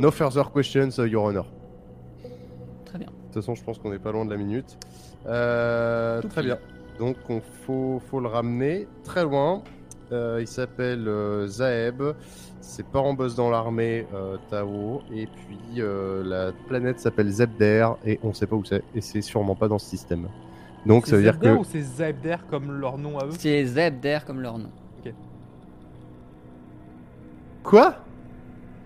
no 0.00 0.10
further 0.10 0.50
questions, 0.52 0.90
uh, 0.98 1.06
Your 1.08 1.24
Honor. 1.24 1.46
très 2.84 2.98
bien 2.98 3.06
De 3.06 3.12
toute 3.32 3.34
façon, 3.34 3.54
je 3.54 3.62
pense 3.64 3.78
qu'on 3.78 3.92
est 3.92 3.98
pas 3.98 4.12
loin 4.12 4.24
de 4.26 4.30
la 4.30 4.36
minute. 4.36 4.76
Euh, 5.26 6.20
très 6.22 6.42
bien. 6.42 6.58
Donc, 6.98 7.16
on 7.28 7.40
faut, 7.66 8.00
faut 8.10 8.20
le 8.20 8.28
ramener 8.28 8.86
très 9.02 9.22
loin. 9.24 9.62
Euh, 10.12 10.38
il 10.40 10.46
s'appelle 10.46 11.08
euh, 11.08 11.46
Zaeb. 11.46 12.02
Ses 12.60 12.82
parents 12.82 13.14
bossent 13.14 13.34
dans 13.34 13.50
l'armée 13.50 14.06
euh, 14.14 14.36
Tao. 14.50 15.02
Et 15.12 15.26
puis, 15.26 15.58
euh, 15.80 16.22
la 16.24 16.52
planète 16.68 17.00
s'appelle 17.00 17.28
Zebder. 17.30 17.88
Et 18.06 18.20
on 18.22 18.32
sait 18.32 18.46
pas 18.46 18.56
où 18.56 18.64
c'est. 18.64 18.82
Et 18.94 19.00
c'est 19.00 19.22
sûrement 19.22 19.54
pas 19.54 19.66
dans 19.68 19.78
ce 19.78 19.86
système. 19.86 20.28
Donc, 20.86 21.06
ça 21.06 21.16
veut 21.16 21.22
dire 21.22 21.32
Zebder 21.34 21.48
que. 21.54 21.58
ou 21.58 21.64
c'est 21.64 21.80
Zebder 21.80 22.36
comme 22.50 22.70
leur 22.78 22.98
nom 22.98 23.18
à 23.18 23.24
eux 23.24 23.30
c'est 23.38 23.64
Zebder 23.64 24.18
comme 24.26 24.40
leur 24.40 24.58
nom 24.58 24.70
Quoi? 27.62 27.94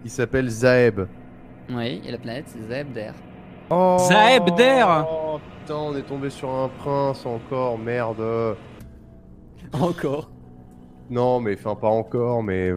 Il 0.05 0.11
s'appelle 0.11 0.49
Zaeb. 0.49 1.01
oui 1.71 2.01
et 2.07 2.13
la 2.13 2.19
planète 2.19 2.45
c'est 2.47 2.63
Zebder 2.63 3.11
Oh 3.71 3.97
Zaebder 4.09 4.85
Oh 5.11 5.41
putain, 5.69 5.81
on 5.81 5.95
est 5.97 6.03
tombé 6.03 6.31
sur 6.31 6.49
un 6.51 6.69
prince 6.69 7.27
encore, 7.27 7.79
merde. 7.79 8.57
encore 9.73 10.31
Non, 11.11 11.41
mais 11.41 11.55
enfin 11.59 11.75
pas 11.75 11.89
encore, 11.89 12.43
mais. 12.43 12.73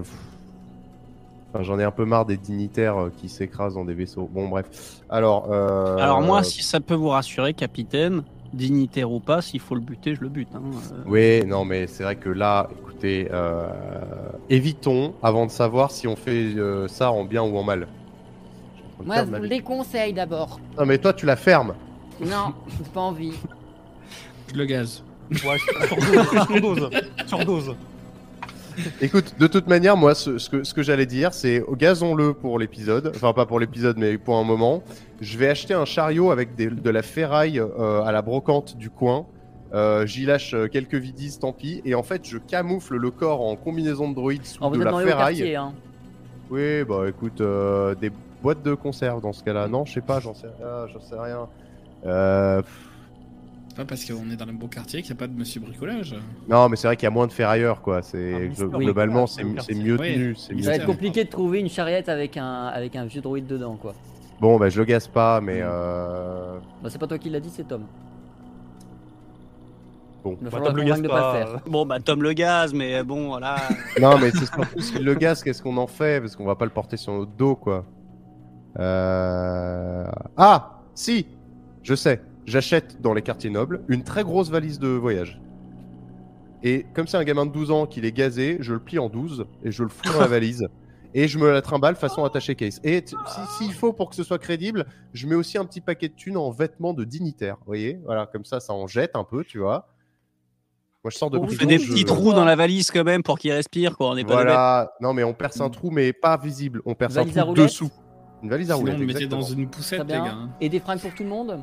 Enfin, 1.54 1.64
j'en 1.64 1.80
ai 1.80 1.84
un 1.84 1.92
peu 1.92 2.06
marre 2.06 2.26
des 2.26 2.38
dignitaires 2.38 2.98
euh, 2.98 3.12
qui 3.16 3.28
s'écrasent 3.30 3.76
dans 3.76 3.86
des 3.86 3.94
vaisseaux. 3.94 4.30
Bon, 4.32 4.48
bref. 4.50 5.02
Alors. 5.10 5.52
euh, 5.52 5.98
Alors 5.98 6.22
moi, 6.22 6.44
si 6.44 6.64
ça 6.64 6.80
peut 6.82 6.94
vous 6.94 7.10
rassurer, 7.10 7.54
capitaine, 7.54 8.24
dignitaire 8.54 9.12
ou 9.12 9.20
pas, 9.22 9.42
s'il 9.42 9.60
faut 9.62 9.76
le 9.76 9.82
buter, 9.82 10.16
je 10.16 10.22
le 10.22 10.30
bute. 10.30 10.50
hein. 10.54 10.62
Euh, 10.94 11.04
Oui, 11.06 11.46
non, 11.46 11.64
mais 11.66 11.88
c'est 11.88 12.04
vrai 12.04 12.16
que 12.18 12.30
là, 12.30 12.70
écoutez, 12.80 13.28
euh, 13.32 13.68
évitons 14.50 15.14
avant 15.24 15.46
de 15.46 15.52
savoir 15.52 15.92
si 15.92 16.08
on 16.08 16.16
fait 16.18 16.54
euh, 16.56 16.88
ça 16.90 17.12
en 17.12 17.24
bien 17.24 17.44
ou 17.44 17.58
en 17.58 17.64
mal. 17.64 17.88
Moi, 19.06 19.16
je 19.18 19.22
vous 19.24 19.36
vie. 19.36 19.42
le 19.42 19.48
déconseille 19.50 20.14
d'abord. 20.14 20.60
Non, 20.78 20.86
mais 20.86 20.98
toi, 21.00 21.12
tu 21.14 21.26
la 21.26 21.36
fermes. 21.38 21.74
Non, 22.22 22.54
j'ai 22.68 22.90
pas 22.94 23.00
envie. 23.02 23.34
Je 24.52 24.58
le 24.58 24.66
gaz. 24.66 25.04
Ouais, 25.32 25.58
surdose, 26.48 26.90
surdose. 27.26 27.76
Écoute, 29.02 29.36
de 29.40 29.48
toute 29.48 29.68
manière, 29.68 29.96
moi, 29.98 30.14
ce, 30.16 30.38
ce 30.38 30.50
que, 30.50 30.64
ce 30.64 30.74
que 30.74 30.82
j'allais 30.84 31.06
dire, 31.06 31.34
c'est 31.34 31.64
gazons-le 31.74 32.34
pour 32.34 32.58
l'épisode. 32.60 33.12
Enfin, 33.16 33.34
pas 33.34 33.46
pour 33.46 33.60
l'épisode, 33.60 33.98
mais 33.98 34.18
pour 34.18 34.36
un 34.38 34.44
moment. 34.44 34.84
Je 35.20 35.38
vais 35.38 35.48
acheter 35.50 35.74
un 35.74 35.86
chariot 35.86 36.32
avec 36.32 36.56
des- 36.56 36.68
de 36.70 36.90
la 36.90 37.02
ferraille 37.02 37.60
euh, 37.60 38.02
à 38.04 38.12
la 38.12 38.22
brocante 38.22 38.78
du 38.78 38.90
coin. 38.90 39.26
Euh, 39.74 40.06
J'y 40.06 40.26
lâche 40.26 40.54
euh, 40.54 40.68
quelques 40.68 40.96
vidises, 40.96 41.40
tant 41.40 41.54
pis. 41.54 41.82
Et 41.86 41.96
en 41.96 42.04
fait, 42.04 42.26
je 42.28 42.38
camoufle 42.38 42.96
le 42.98 43.12
corps 43.12 43.42
en 43.42 43.56
combinaison 43.56 44.10
de 44.10 44.16
droïde 44.16 44.46
sous 44.46 44.60
Oh, 44.62 44.70
vous 44.70 44.76
de 44.76 44.82
êtes 44.82 44.86
la 44.92 45.00
ferraille. 45.00 45.56
hein. 45.56 45.74
Oui, 46.50 46.84
bah 46.84 47.08
écoute, 47.08 47.40
euh, 47.40 47.96
des 47.96 48.12
boîtes 48.42 48.64
de 48.64 48.74
conserve 48.74 49.22
dans 49.22 49.32
ce 49.32 49.44
cas-là. 49.44 49.68
Non, 49.70 49.86
je 49.86 49.94
sais 49.94 50.02
pas, 50.02 50.20
j'en 50.20 50.34
sais, 50.34 50.48
ah, 50.62 50.86
j'en 50.92 51.00
sais 51.00 51.16
rien. 51.18 51.48
Euh, 52.06 52.62
Pas 53.76 53.86
parce 53.86 54.06
qu'on 54.06 54.30
est 54.32 54.36
dans 54.36 54.46
le 54.46 54.54
beau 54.54 54.68
quartier 54.68 55.02
qu'il 55.02 55.14
n'y 55.14 55.18
a 55.18 55.20
pas 55.20 55.28
de 55.28 55.38
monsieur 55.38 55.62
bricolage. 55.62 56.16
non, 56.50 56.68
mais 56.70 56.76
c'est 56.76 56.88
vrai 56.88 56.96
qu'il 56.96 57.06
y 57.06 57.08
a 57.08 57.12
moins 57.12 57.28
de 57.28 57.32
ferrailleurs, 57.32 57.82
quoi. 57.82 58.02
C'est 58.02 58.50
mystère. 58.50 58.68
globalement, 58.70 59.28
c'est 59.28 59.44
mieux 59.44 59.98
tenu. 59.98 60.36
Ça 60.36 60.54
va 60.54 60.76
être 60.76 60.86
compliqué 60.86 61.24
de 61.24 61.30
trouver 61.30 61.60
une 61.60 61.70
charrette 61.70 62.10
avec 62.10 62.38
un, 62.38 62.66
avec 62.66 62.96
un 62.96 63.06
vieux 63.06 63.22
droïde 63.22 63.48
dedans, 63.48 63.76
quoi. 63.76 63.94
Bon, 64.40 64.58
bah 64.58 64.70
je 64.70 64.80
le 64.80 64.86
gaze 64.86 65.08
pas, 65.08 65.40
mais 65.40 65.60
euh... 65.62 66.58
Bah, 66.82 66.90
c'est 66.90 66.98
pas 66.98 67.06
toi 67.06 67.20
qui 67.20 67.30
l'as 67.30 67.40
dit, 67.40 67.52
c'est 67.52 67.68
Tom. 67.68 67.84
Bon. 70.24 70.36
Bah, 70.42 70.50
Tom 70.64 70.76
le 70.76 70.84
gaz 70.84 71.02
de 71.02 71.08
pas. 71.08 71.46
Bon, 71.68 71.86
bah, 71.86 72.00
Tom 72.00 72.24
le 72.24 72.34
gaz, 72.34 72.74
mais 72.74 73.04
bon, 73.04 73.28
voilà. 73.28 73.58
non, 74.02 74.18
mais 74.18 74.32
c'est 74.32 74.46
surtout 74.46 74.80
si 74.80 74.98
le 74.98 75.14
gaz, 75.14 75.44
qu'est-ce 75.44 75.62
qu'on 75.62 75.78
en 75.78 75.86
fait 75.86 76.20
Parce 76.22 76.36
qu'on 76.36 76.46
va 76.46 76.56
pas 76.56 76.66
le 76.66 76.72
porter 76.72 76.98
sur 76.98 77.14
notre 77.14 77.32
dos, 77.34 77.56
quoi. 77.56 77.86
Euh... 78.80 80.06
Ah, 80.38 80.80
si, 80.96 81.28
je 81.84 81.96
sais. 81.96 82.22
J'achète 82.46 83.02
dans 83.02 83.14
les 83.14 83.22
quartiers 83.22 83.50
nobles 83.52 83.82
une 83.88 84.04
très 84.04 84.24
grosse 84.24 84.50
valise 84.50 84.80
de 84.80 84.88
voyage. 84.88 85.40
Et 86.64 86.86
comme 86.94 87.08
c'est 87.08 87.18
un 87.18 87.24
gamin 87.24 87.46
de 87.46 87.52
12 87.52 87.72
ans 87.72 87.86
qui 87.88 88.02
l'est 88.02 88.12
gazé, 88.12 88.58
je 88.60 88.74
le 88.74 88.80
plie 88.80 89.00
en 89.00 89.10
12 89.10 89.46
et 89.64 89.72
je 89.72 89.84
le 89.84 89.90
fous 89.90 90.12
dans 90.14 90.20
la 90.20 90.28
valise. 90.28 90.68
Et 91.14 91.28
je 91.28 91.38
me 91.40 91.52
la 91.52 91.62
trimballe 91.62 91.96
façon 91.96 92.24
attaché 92.24 92.56
case. 92.56 92.80
Et 92.84 93.02
t- 93.02 93.16
si- 93.28 93.58
s'il 93.58 93.74
faut 93.74 93.92
pour 93.94 94.10
que 94.10 94.16
ce 94.16 94.24
soit 94.24 94.38
crédible, 94.40 94.86
je 95.14 95.28
mets 95.28 95.36
aussi 95.36 95.58
un 95.58 95.66
petit 95.66 95.82
paquet 95.82 96.08
de 96.08 96.14
thunes 96.14 96.38
en 96.38 96.52
vêtements 96.52 96.94
de 96.94 97.04
dignitaire. 97.04 97.56
Vous 97.60 97.66
voyez 97.66 98.00
Voilà, 98.06 98.28
comme 98.28 98.46
ça, 98.46 98.60
ça 98.62 98.74
en 98.74 98.88
jette 98.88 99.16
un 99.16 99.24
peu, 99.26 99.44
tu 99.44 99.60
vois. 99.60 99.90
Moi, 101.04 101.10
je 101.12 101.18
sors 101.18 101.30
de 101.32 101.38
On 101.38 101.42
On 101.42 101.46
prison. 101.48 101.60
fait 101.62 101.66
des 101.66 101.80
je- 101.80 101.92
petits 101.92 102.06
trous 102.06 102.32
dans 102.32 102.46
la 102.46 102.56
valise 102.56 102.92
quand 102.92 103.04
même 103.04 103.24
pour 103.24 103.40
qu'il 103.40 103.52
respire, 103.52 103.98
quoi. 103.98 104.12
On 104.12 104.16
n'est 104.16 104.24
pas. 104.24 104.34
Voilà, 104.36 104.92
non 105.02 105.14
mais 105.14 105.24
on 105.24 105.34
perce 105.34 105.60
un 105.60 105.70
trou 105.70 105.90
mais 105.92 106.14
pas 106.14 106.38
visible, 106.38 106.82
on 106.86 106.94
perce 106.96 107.16
Valise 107.16 107.38
un 107.40 107.42
trou 107.44 107.54
dessous. 107.56 107.90
Une 108.44 108.50
valise 108.50 108.72
à 108.72 108.74
Sinon, 108.76 108.80
roulettes, 108.80 108.96
on 108.96 109.00
le 109.00 109.06
mettait 109.06 109.24
exactement. 109.24 109.42
dans 109.42 109.48
une 109.56 109.68
poussette, 109.68 110.00
Très 110.00 110.08
les 110.08 110.14
bien. 110.14 110.26
gars. 110.26 110.32
hein. 110.34 110.50
Et 110.62 110.70
des 110.70 110.80
fringues 110.80 111.00
pour 111.00 111.14
tout 111.14 111.24
le 111.24 111.30
monde? 111.30 111.60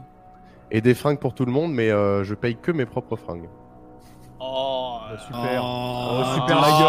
Et 0.71 0.81
des 0.81 0.95
fringues 0.95 1.19
pour 1.19 1.35
tout 1.35 1.45
le 1.45 1.53
monde, 1.53 1.73
mais 1.73 1.91
euh, 1.91 2.25
je 2.25 2.35
paye 2.35 2.57
que 2.61 2.71
mes 2.73 2.87
propres 2.87 3.17
fringues. 3.17 3.49
Oh, 4.41 4.99
Oh, 5.11 5.17
super. 5.27 5.63
Oh, 5.65 6.21
Oh, 6.21 6.35
super 6.35 6.61
la 6.61 6.69
gueule. 6.69 6.87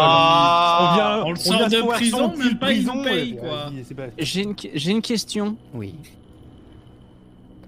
On 0.80 0.94
vient, 0.94 1.24
On 1.24 1.30
le 1.30 1.34
vient 1.36 1.58
sort 1.58 1.68
de 1.68 1.80
coercer, 1.86 2.10
prison, 2.10 2.28
même 2.36 2.48
le 2.52 2.58
pas, 2.58 2.72
il 2.72 2.84
nous 2.84 2.90
prison, 2.92 3.02
paye, 3.04 3.36
quoi. 3.36 3.48
vas-y, 3.70 3.84
c'est 3.84 3.94
pas- 3.94 4.02
J'ai 4.18 4.42
une, 4.42 4.54
j'ai 4.74 4.90
une 4.90 5.00
question. 5.02 5.56
Oui. 5.74 5.94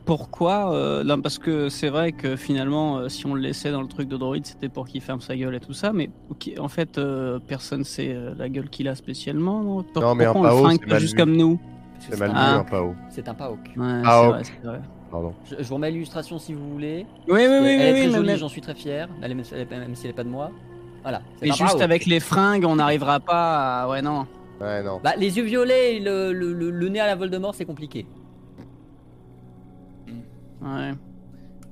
Pourquoi 0.05 0.75
euh, 0.75 1.05
non, 1.05 1.21
Parce 1.21 1.39
que 1.39 1.69
c'est 1.69 1.89
vrai 1.89 2.13
que 2.13 2.35
finalement, 2.37 2.99
euh, 2.99 3.09
si 3.09 3.25
on 3.27 3.35
le 3.35 3.41
laissait 3.41 3.71
dans 3.71 3.81
le 3.81 3.87
truc 3.89 4.09
de 4.09 4.17
droïde, 4.17 4.45
c'était 4.47 4.69
pour 4.69 4.87
qu'il 4.89 5.01
ferme 5.01 5.21
sa 5.21 5.37
gueule 5.37 5.55
et 5.55 5.61
tout 5.61 5.73
ça. 5.75 5.93
Mais 5.93 6.11
ok, 6.29 6.51
en 6.59 6.69
fait, 6.69 6.99
euh, 6.99 7.39
personne 7.47 7.85
sait 7.85 8.11
euh, 8.13 8.35
la 8.37 8.49
gueule 8.49 8.69
qu'il 8.69 8.89
a 8.89 8.95
spécialement. 8.97 9.63
Non, 9.63 9.83
Pour- 9.85 10.03
Non, 10.03 10.15
mais 10.15 10.25
un 10.27 10.33
pourquoi 10.33 10.51
on 10.51 10.55
le 10.55 10.59
Pao, 10.59 10.65
fringue 10.65 10.79
c'est 10.81 10.87
pas 10.87 10.93
mal 10.95 11.01
juste 11.01 11.15
vu. 11.15 11.19
comme 11.19 11.37
nous? 11.37 11.61
C'est 12.11 12.19
mal 12.19 12.31
un, 12.31 12.33
vu 12.33 12.39
Ah. 12.39 12.55
un 12.59 12.65
PAO. 12.65 12.95
c'est 13.11 13.29
un 13.29 13.35
PAOK. 13.35 13.59
Ouais, 13.77 14.03
Ah, 14.05 14.23
vrai, 14.29 14.43
vrai. 14.65 14.81
Pardon. 15.11 15.35
Je, 15.45 15.57
je 15.59 15.69
vous 15.69 15.75
remets 15.75 15.91
l'illustration 15.91 16.39
si 16.39 16.55
vous 16.55 16.71
voulez. 16.71 17.07
Oui, 17.29 17.35
oui, 17.35 17.39
oui, 17.39 17.47
elle 17.47 17.63
oui, 17.63 17.69
est 17.71 17.79
très 17.79 18.07
oui, 18.07 18.13
jolie, 18.15 18.27
mais- 18.27 18.37
j'en 18.39 18.49
suis 18.49 18.61
très 18.61 18.75
fier. 18.75 19.09
Elle 19.23 19.31
est- 19.31 19.35
même, 19.35 19.45
si 19.45 19.55
elle 19.55 19.61
est 19.61 19.67
pas- 19.67 19.79
même 19.79 19.95
si 19.95 20.05
elle 20.07 20.11
est 20.11 20.15
pas 20.15 20.25
de 20.25 20.29
moi. 20.29 20.51
Voilà. 21.03 21.21
c'est 21.39 21.47
Et 21.47 21.51
un 21.51 21.55
juste 21.55 21.73
PAOK. 21.73 21.83
avec 21.83 22.07
les 22.07 22.21
fringues, 22.21 22.65
on 22.65 22.77
n'arrivera 22.77 23.21
pas 23.21 23.83
à... 23.83 23.89
Ouais, 23.89 24.01
non. 24.03 24.27
Ouais, 24.61 24.83
non. 24.83 25.01
Bah, 25.03 25.15
les 25.19 25.37
yeux 25.37 25.43
violets 25.45 25.97
et 25.97 26.01
le, 26.01 26.33
le, 26.33 26.53
le- 26.53 26.71
le 26.71 26.89
nez 26.89 27.01
à 27.01 27.07
la 27.07 27.17
Voldemort, 27.17 27.55
c'est 27.55 27.65
compliqué. 27.65 28.07
Ouais. 30.63 30.93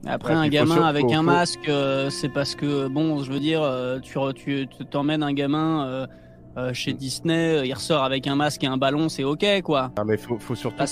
Après, 0.06 0.32
Ouais, 0.32 0.38
un 0.40 0.48
gamin 0.48 0.82
avec 0.82 1.02
faut- 1.04 1.12
un 1.12 1.16
faut- 1.18 1.22
masque, 1.22 1.68
euh, 1.68 2.10
c'est 2.10 2.30
parce 2.30 2.54
que, 2.54 2.88
bon, 2.88 3.22
je 3.22 3.30
veux 3.30 3.38
dire, 3.38 3.62
euh, 3.62 3.98
tu 4.00 4.16
re- 4.18 4.32
tu 4.32 4.66
tu 4.66 4.84
t'emmènes 4.86 5.22
un 5.22 5.32
gamin 5.32 5.86
euh, 5.86 6.06
euh, 6.56 6.72
chez 6.74 6.92
Disney, 6.92 7.56
euh, 7.58 7.66
il 7.66 7.72
ressort 7.72 8.02
avec 8.02 8.26
un 8.26 8.34
masque 8.34 8.64
et 8.64 8.66
un 8.66 8.76
ballon, 8.76 9.08
c'est 9.08 9.24
ok, 9.24 9.44
quoi. 9.62 9.92
Ah, 9.96 10.04
mais 10.04 10.16
faut, 10.16 10.38
faut 10.38 10.54
surtout 10.54 10.84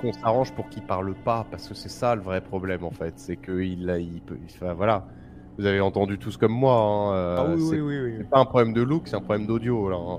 qu'on 0.00 0.12
s'arrange 0.12 0.52
pour 0.54 0.68
qu'il 0.68 0.82
parle 0.82 1.14
pas, 1.24 1.46
parce 1.50 1.68
que 1.68 1.74
c'est 1.74 1.88
ça 1.88 2.14
le 2.14 2.22
vrai 2.22 2.40
problème 2.40 2.84
en 2.84 2.90
fait. 2.90 3.14
C'est 3.18 3.36
que 3.36 3.60
il, 3.60 3.88
a- 3.90 3.98
il 3.98 4.22
peut. 4.22 4.38
Enfin, 4.44 4.74
voilà. 4.74 5.08
Vous 5.58 5.64
avez 5.66 5.80
entendu 5.80 6.18
tous 6.18 6.36
comme 6.36 6.52
moi. 6.52 6.74
hein, 6.74 7.14
euh, 7.14 7.36
Ah 7.38 7.44
oui, 7.44 7.62
c'est 7.70 7.80
oui, 7.80 7.98
oui, 7.98 7.98
oui. 8.10 8.14
c'est 8.18 8.28
pas 8.28 8.38
un 8.40 8.44
problème 8.44 8.72
de 8.74 8.82
look, 8.82 9.08
c'est 9.08 9.16
un 9.16 9.20
problème 9.20 9.46
d'audio 9.46 9.88
là. 9.88 9.96
hein. 9.96 10.18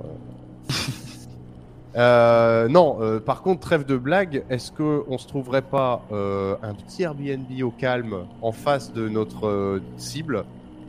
Euh, 1.95 2.67
non, 2.67 3.01
euh, 3.01 3.19
par 3.19 3.41
contre, 3.41 3.61
trêve 3.61 3.85
de 3.85 3.97
blague, 3.97 4.45
est-ce 4.49 4.71
que 4.71 5.03
on 5.07 5.17
se 5.17 5.25
trouverait 5.27 5.63
pas 5.67 6.05
euh, 6.11 6.55
un 6.61 6.75
petit 6.75 7.01
Airbnb 7.03 7.49
au 7.63 7.71
calme 7.71 8.27
en 8.41 8.51
face 8.51 8.91
de 8.93 9.09
notre 9.09 9.47
euh, 9.47 9.79
cible, 9.95 10.43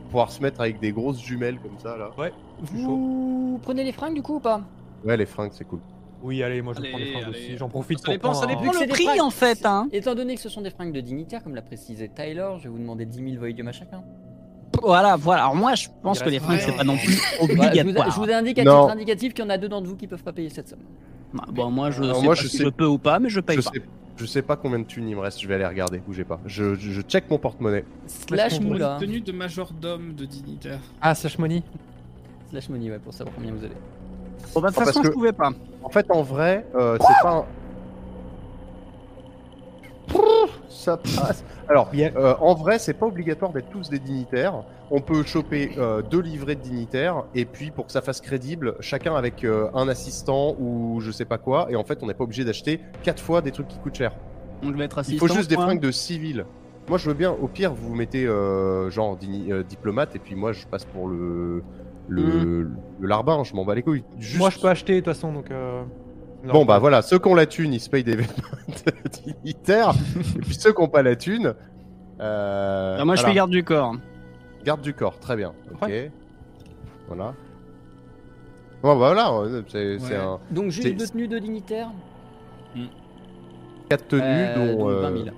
pouvoir 0.09 0.31
se 0.31 0.43
mettre 0.43 0.61
avec 0.61 0.79
des 0.79 0.91
grosses 0.91 1.19
jumelles 1.21 1.59
comme 1.61 1.79
ça 1.79 1.97
là? 1.97 2.11
Chaud. 2.15 2.48
Vous 2.61 3.59
prenez 3.61 3.83
les 3.83 3.91
fringues 3.91 4.15
du 4.15 4.21
coup 4.21 4.35
ou 4.35 4.39
pas 4.39 4.61
Ouais, 5.05 5.17
les 5.17 5.25
fringues, 5.25 5.51
c'est 5.53 5.65
cool. 5.65 5.79
Oui, 6.21 6.43
allez, 6.43 6.61
moi 6.61 6.73
je 6.73 6.79
Allez, 6.79 6.89
prends 6.89 6.99
les 6.99 7.11
fringues 7.13 7.23
allez. 7.23 7.37
aussi. 7.37 7.57
J'en 7.57 7.69
profite 7.69 7.99
Ça 7.99 8.03
pour 8.05 8.13
dépend, 8.13 8.33
ça 8.33 8.41
prendre 8.45 8.57
un- 8.57 8.61
dépend 8.61 8.71
que 8.71 8.77
c'est 8.77 8.83
le 8.83 8.87
des 8.87 8.93
prix, 8.93 9.05
fringues. 9.05 9.21
en 9.21 9.29
fait, 9.29 9.65
hein. 9.65 9.87
Étant 9.93 10.15
donné 10.15 10.35
que 10.35 10.41
ce 10.41 10.49
sont 10.49 10.61
des 10.61 10.69
fringues 10.69 10.91
de 10.91 10.99
dignitaire, 10.99 11.41
comme 11.43 11.55
l'a 11.55 11.61
précisé 11.61 12.09
Tyler, 12.09 12.45
je 12.57 12.63
vais 12.63 12.69
vous 12.69 12.77
demander 12.79 13.05
10 13.05 13.17
000 13.23 13.37
voyums 13.37 13.67
à 13.67 13.71
chacun. 13.71 14.03
Voilà, 14.83 15.15
voilà. 15.15 15.43
Alors 15.43 15.55
moi, 15.55 15.75
je 15.75 15.87
pense 16.03 16.19
Il 16.19 16.23
que 16.25 16.29
les 16.29 16.37
reste- 16.37 16.45
fringues, 16.49 16.59
c'est 16.65 16.75
pas 16.77 16.83
non 16.83 16.97
plus 16.97 17.13
Voilà, 17.15 17.31
je, 17.41 17.45
vous, 17.55 17.79
obligatoire. 17.89 18.11
je 18.11 18.15
vous 18.19 18.31
indique 18.31 18.59
à 18.59 18.63
Non. 18.65 18.81
titre 18.81 18.93
indicatif 18.93 19.33
qu'il 19.33 19.43
y 19.45 19.47
en 19.47 19.49
a 19.49 19.57
deux 19.57 19.69
d'entre 19.69 19.87
vous 19.87 19.95
qui 19.95 20.07
peuvent 20.07 20.23
pas 20.23 20.33
payer 20.33 20.49
cette 20.49 20.67
somme. 20.67 20.79
Bah, 21.33 21.45
Bon, 21.51 21.71
moi, 21.71 21.91
je 21.91 22.03
Alors, 22.03 22.17
sais 22.17 22.23
moi, 22.25 22.35
pas 22.35 22.41
je 22.41 22.47
si 22.47 22.57
sais- 22.57 22.63
je 22.65 22.69
peux 22.69 22.85
ou 22.85 22.97
pas, 22.97 23.19
mais 23.19 23.29
je 23.29 23.39
paye 23.39 23.57
Je 23.57 23.61
pas. 23.61 23.71
sais, 23.73 23.81
je 24.17 24.25
sais 24.25 24.41
pas 24.41 24.57
combien 24.57 24.79
de 24.79 24.83
thunes 24.85 25.07
il 25.07 25.15
me 25.15 25.21
reste, 25.21 25.39
je 25.41 25.47
vais 25.47 25.55
aller 25.55 25.65
regarder, 25.65 25.99
bougez 25.99 26.23
pas. 26.25 26.39
Je, 26.45 26.75
je, 26.75 26.91
je 26.91 27.01
check 27.01 27.29
mon 27.29 27.37
porte-monnaie. 27.37 27.85
Slash 28.07 28.57
Pour 28.59 28.67
moula. 28.67 28.95
une 28.99 29.07
tenue 29.07 29.21
de 29.21 29.31
majordome 29.31 30.13
de 30.15 30.25
dignitaire. 30.25 30.79
Ah, 31.01 31.15
Slash 31.15 31.37
Money. 31.39 31.63
Slash 32.49 32.69
money, 32.69 32.89
ouais, 32.91 32.99
pour 32.99 33.13
savoir 33.13 33.35
combien 33.35 33.51
vous 33.51 33.63
avez. 33.63 33.75
Bon, 34.53 34.61
bah, 34.61 34.69
de 34.69 34.75
toute 34.75 34.83
façon, 34.85 35.01
que- 35.01 35.07
je 35.07 35.11
pouvais 35.11 35.33
pas. 35.33 35.51
En 35.83 35.89
fait, 35.89 36.05
en 36.09 36.21
vrai, 36.23 36.65
euh, 36.75 36.97
c'est 36.99 37.21
pas 37.23 37.33
un... 37.33 37.45
Ça 40.69 40.97
passe. 40.97 41.43
Alors, 41.67 41.91
euh, 41.93 42.35
en 42.39 42.53
vrai, 42.55 42.79
c'est 42.79 42.93
pas 42.93 43.05
obligatoire 43.05 43.51
d'être 43.51 43.69
tous 43.69 43.89
des 43.89 43.99
dignitaires. 43.99 44.63
On 44.89 45.01
peut 45.01 45.23
choper 45.23 45.71
euh, 45.77 46.01
deux 46.01 46.21
livrets 46.21 46.55
de 46.55 46.61
dignitaires 46.61 47.25
et 47.35 47.45
puis 47.45 47.69
pour 47.69 47.85
que 47.85 47.91
ça 47.91 48.01
fasse 48.01 48.21
crédible, 48.21 48.75
chacun 48.79 49.13
avec 49.15 49.43
euh, 49.43 49.69
un 49.75 49.87
assistant 49.87 50.55
ou 50.59 50.99
je 51.01 51.11
sais 51.11 51.25
pas 51.25 51.37
quoi. 51.37 51.67
Et 51.69 51.75
en 51.75 51.83
fait, 51.83 51.99
on 52.01 52.07
n'est 52.07 52.13
pas 52.13 52.23
obligé 52.23 52.43
d'acheter 52.45 52.79
quatre 53.03 53.21
fois 53.21 53.41
des 53.41 53.51
trucs 53.51 53.67
qui 53.67 53.77
coûtent 53.79 53.95
cher. 53.97 54.13
Je 54.63 54.69
vais 54.71 54.85
être 54.85 54.97
Il 54.97 54.99
assistant. 55.01 55.27
faut 55.27 55.33
juste 55.33 55.49
des 55.49 55.55
fringues 55.55 55.81
de 55.81 55.91
civil. 55.91 56.45
Moi, 56.87 56.97
je 56.97 57.07
veux 57.07 57.13
bien. 57.13 57.31
Au 57.31 57.47
pire, 57.47 57.73
vous 57.73 57.93
mettez 57.93 58.25
euh, 58.25 58.89
genre 58.89 59.15
euh, 59.21 59.63
diplomate 59.63 60.15
et 60.15 60.19
puis 60.19 60.33
moi, 60.35 60.53
je 60.53 60.65
passe 60.65 60.85
pour 60.85 61.07
le 61.07 61.61
le, 62.09 62.69
le 62.99 63.07
larbin. 63.07 63.43
Je 63.43 63.53
m'en 63.53 63.63
bats 63.65 63.75
les 63.75 63.83
couilles. 63.83 64.03
Juste- 64.17 64.39
Moi 64.39 64.49
je 64.49 64.59
peux 64.59 64.67
acheter 64.67 64.93
de 64.95 64.99
toute 64.99 65.05
façon 65.13 65.31
donc. 65.31 65.49
euh, 65.51 65.83
non, 66.43 66.53
Bon, 66.53 66.65
bah 66.65 66.79
voilà, 66.79 67.01
ceux 67.01 67.19
qui 67.19 67.27
ont 67.27 67.35
la 67.35 67.45
thune, 67.45 67.73
ils 67.73 67.79
se 67.81 67.89
payent 67.89 68.03
des 68.03 68.15
vêtements 68.15 68.47
de 68.67 69.09
dignitaires. 69.09 69.91
et 70.35 70.39
puis 70.39 70.55
ceux 70.55 70.71
qui 70.73 70.81
n'ont 70.81 70.87
pas 70.87 71.03
la 71.03 71.15
thune. 71.15 71.53
euh, 72.21 72.97
Ah, 72.99 73.05
moi, 73.05 73.15
je 73.15 73.21
voilà. 73.21 73.33
fais 73.33 73.35
garde 73.35 73.51
du 73.51 73.63
corps. 73.63 73.95
Garde 74.63 74.81
du 74.81 74.93
corps, 74.93 75.19
très 75.19 75.35
bien. 75.35 75.53
Ok. 75.81 75.87
Ouais. 75.89 76.11
Voilà. 77.07 77.33
Bon, 78.81 78.89
bah 78.97 79.13
voilà, 79.13 79.31
euh, 79.33 79.61
c'est 79.67 79.97
Ouais. 79.99 80.15
un 80.15 80.39
Donc 80.51 80.69
juste 80.71 80.95
deux 80.95 81.07
tenues 81.07 81.27
de 81.27 81.37
dignitaire 81.39 81.91
4 83.89 84.07
tenues 84.07 84.21
Euh, 84.23 84.55
dont. 84.75 84.77
donc 84.83 84.89
euh, 84.91 85.01
20 85.01 85.23
000. 85.25 85.35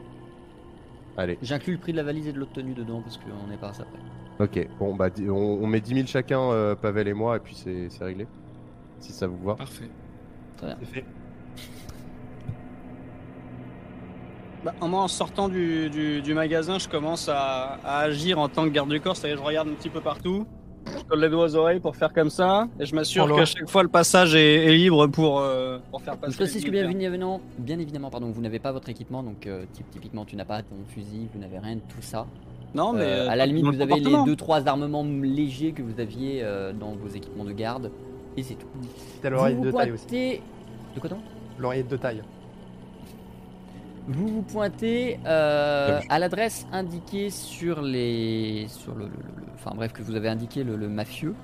Allez, 1.18 1.38
J'inclus 1.42 1.74
le 1.74 1.80
prix 1.80 1.92
de 1.94 1.98
la 1.98 2.04
valise 2.04 2.28
et 2.28 2.34
de 2.34 2.38
l'autre 2.40 2.54
tenue 2.54 2.74
dedans 2.74 3.02
parce 3.02 3.18
qu'on 3.18 3.48
n'est 3.50 3.58
pas 3.58 3.70
à 3.70 3.74
ça 3.74 3.84
près. 3.86 4.00
Ok. 4.44 4.68
Bon, 4.80 4.96
bah 4.96 5.08
on, 5.28 5.32
on 5.62 5.68
met 5.68 5.80
10 5.82 5.94
000 5.96 6.08
chacun, 6.08 6.40
euh, 6.42 6.76
Pavel 6.76 7.08
et 7.08 7.14
moi, 7.14 7.38
et 7.38 7.40
puis 7.40 7.56
c'est 7.56 7.90
réglé. 8.04 8.28
Si 9.00 9.12
ça 9.12 9.28
vous 9.28 9.38
va. 9.44 9.56
Parfait. 9.56 9.90
C'est 10.60 10.86
fait. 10.86 11.06
Bah, 14.64 14.74
moi, 14.82 15.02
en 15.02 15.08
sortant 15.08 15.50
du, 15.50 15.90
du, 15.90 16.22
du 16.22 16.34
magasin, 16.36 16.78
je 16.78 16.88
commence 16.88 17.28
à, 17.30 17.80
à 17.84 18.00
agir 18.02 18.38
en 18.38 18.48
tant 18.48 18.64
que 18.66 18.70
garde 18.70 18.90
du 18.90 19.02
corps. 19.02 19.18
C'est-à-dire, 19.18 19.40
je 19.40 19.44
regarde 19.44 19.68
un 19.70 19.74
petit 19.74 19.90
peu 19.90 20.02
partout. 20.02 20.46
Je 20.86 21.04
colle 21.06 21.20
les 21.22 21.30
doigts 21.30 21.46
aux 21.46 21.56
oreilles 21.56 21.80
pour 21.80 21.96
faire 21.96 22.14
comme 22.14 22.30
ça. 22.30 22.68
Et 22.80 22.86
je 22.86 22.94
m'assure 22.94 23.36
qu'à 23.36 23.46
chaque 23.46 23.68
fois, 23.70 23.82
le 23.82 23.90
passage 23.90 24.36
est, 24.36 24.66
est 24.66 24.76
libre 24.76 25.08
pour, 25.08 25.40
euh, 25.40 25.80
pour 25.90 26.02
faire 26.02 26.16
passer. 26.18 26.34
Je 26.34 26.38
précise 26.38 26.64
que 26.64 26.70
bien 26.70 26.88
évidemment, 26.90 27.42
bien 27.58 27.80
évidemment 27.80 28.10
pardon, 28.12 28.30
vous 28.32 28.42
n'avez 28.42 28.60
pas 28.60 28.72
votre 28.72 28.90
équipement, 28.90 29.22
donc 29.24 29.46
euh, 29.48 29.64
typ- 29.74 29.90
typiquement 29.92 30.26
tu 30.26 30.36
n'as 30.36 30.46
pas 30.46 30.62
ton 30.64 30.76
fusil, 30.88 31.28
vous 31.34 31.40
n'avez 31.40 31.60
rien 31.60 31.76
de 31.76 31.82
tout 31.82 32.02
ça. 32.02 32.26
Non, 32.74 32.94
mais. 32.94 33.02
Euh, 33.04 33.26
euh, 33.26 33.30
à 33.30 33.36
la 33.36 33.46
limite, 33.46 33.66
vous 33.66 33.82
avez 33.82 33.96
les 33.96 34.04
comportement. 34.12 34.60
2-3 34.62 34.68
armements 34.68 35.04
légers 35.04 35.72
que 35.74 35.82
vous 35.82 36.00
aviez 36.00 36.42
euh, 36.44 36.72
dans 36.74 36.92
vos 36.94 37.08
équipements 37.10 37.44
de 37.46 37.52
garde. 37.52 37.92
Et 38.38 38.44
c'est 38.44 38.56
tout. 38.56 38.68
T'as 39.22 39.30
Vous 39.30 39.36
l'oreillette 39.36 39.60
vous 39.60 39.66
de 39.66 39.72
taille 39.72 39.92
aussi. 39.92 40.06
pointez. 40.06 40.42
De 40.96 41.00
quoi 41.00 41.10
donc 41.10 41.20
L'oreillette 41.60 41.90
de 41.90 41.98
taille. 41.98 42.22
Vous 44.08 44.28
vous 44.28 44.42
pointez 44.42 45.20
euh, 45.28 46.00
à 46.10 46.18
l'adresse 46.18 46.66
indiquée 46.72 47.30
sur 47.30 47.82
les, 47.82 48.66
sur 48.68 48.96
le, 48.96 49.06
le- 49.06 49.10
le- 49.12 49.42
le- 49.42 49.48
enfin 49.54 49.74
bref 49.76 49.94
que 49.94 50.02
vous 50.02 50.16
avez 50.16 50.28
indiqué 50.28 50.64
le, 50.64 50.76
le 50.76 50.90
mafieux. 50.90 51.36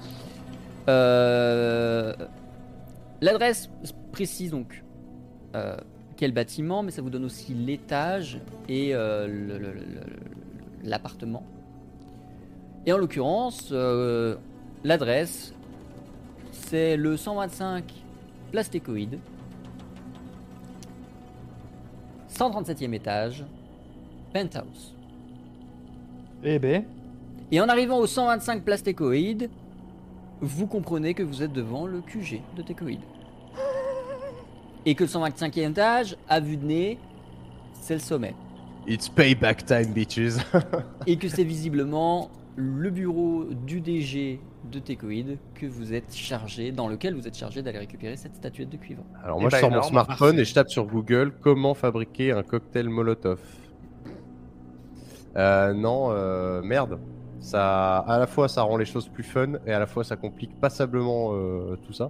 Euh, 0.89 2.13
l'adresse 3.21 3.69
précise 4.11 4.51
donc 4.51 4.83
euh, 5.55 5.75
quel 6.15 6.31
bâtiment, 6.31 6.81
mais 6.83 6.91
ça 6.91 7.01
vous 7.01 7.09
donne 7.11 7.25
aussi 7.25 7.53
l'étage 7.53 8.39
et 8.67 8.95
euh, 8.95 9.27
le- 9.27 9.57
le- 9.59 9.73
le- 9.73 9.73
le- 9.73 10.36
l'appartement. 10.87 11.43
Et 12.85 12.93
en 12.93 12.97
l'occurrence, 12.97 13.69
euh, 13.71 14.35
l'adresse 14.83 15.53
c'est 16.51 16.97
le 16.97 17.15
125 17.15 17.93
Plastécoïde. 18.51 19.19
137e 22.29 22.93
étage, 22.93 23.45
penthouse. 24.33 24.93
Eh 26.43 26.59
ben, 26.59 26.83
Et 27.51 27.59
en 27.61 27.67
arrivant 27.67 27.97
au 27.97 28.05
125 28.05 28.63
place 28.63 28.83
Técoïde, 28.83 29.49
vous 30.39 30.67
comprenez 30.67 31.13
que 31.13 31.23
vous 31.23 31.41
êtes 31.41 31.53
devant 31.53 31.87
le 31.87 32.01
QG 32.01 32.41
de 32.55 32.61
Técoïde. 32.61 33.01
Et 34.85 34.93
que 34.93 35.03
le 35.03 35.09
125e 35.09 35.71
étage, 35.71 36.15
à 36.29 36.39
vue 36.39 36.57
de 36.57 36.65
nez, 36.65 36.99
c'est 37.73 37.95
le 37.95 37.99
sommet. 37.99 38.35
It's 38.87 39.09
payback 39.09 39.65
time, 39.65 39.93
bitches. 39.93 40.37
Et 41.07 41.17
que 41.17 41.27
c'est 41.27 41.43
visiblement 41.43 42.29
le 42.55 42.89
bureau 42.89 43.43
du 43.65 43.81
DG 43.81 44.39
de 44.71 44.79
Técoïde 44.79 45.37
que 45.55 45.65
vous 45.65 45.93
êtes 45.93 46.15
chargé, 46.15 46.71
dans 46.71 46.87
lequel 46.87 47.13
vous 47.13 47.27
êtes 47.27 47.37
chargé 47.37 47.61
d'aller 47.61 47.79
récupérer 47.79 48.15
cette 48.15 48.35
statuette 48.35 48.69
de 48.69 48.77
cuivre. 48.77 49.03
Alors 49.23 49.37
Eh 49.39 49.41
moi, 49.41 49.49
ben, 49.49 49.57
je 49.57 49.61
sors 49.61 49.69
mon 49.69 49.75
énorme, 49.77 49.89
smartphone 49.89 50.27
parfait. 50.29 50.41
et 50.41 50.45
je 50.45 50.53
tape 50.53 50.69
sur 50.69 50.85
Google 50.85 51.33
comment 51.41 51.73
fabriquer 51.73 52.31
un 52.31 52.43
cocktail 52.43 52.87
Molotov. 52.89 53.39
Euh, 55.35 55.73
non, 55.73 56.07
euh, 56.11 56.61
merde. 56.61 56.99
Ça, 57.39 57.97
à 57.99 58.17
la 58.17 58.25
fois, 58.27 58.47
ça 58.47 58.63
rend 58.63 58.77
les 58.77 58.85
choses 58.85 59.07
plus 59.07 59.23
fun 59.23 59.53
et 59.65 59.71
à 59.71 59.79
la 59.79 59.85
fois, 59.85 60.03
ça 60.03 60.15
complique 60.15 60.59
passablement 60.59 61.29
euh, 61.33 61.75
tout 61.85 61.93
ça. 61.93 62.09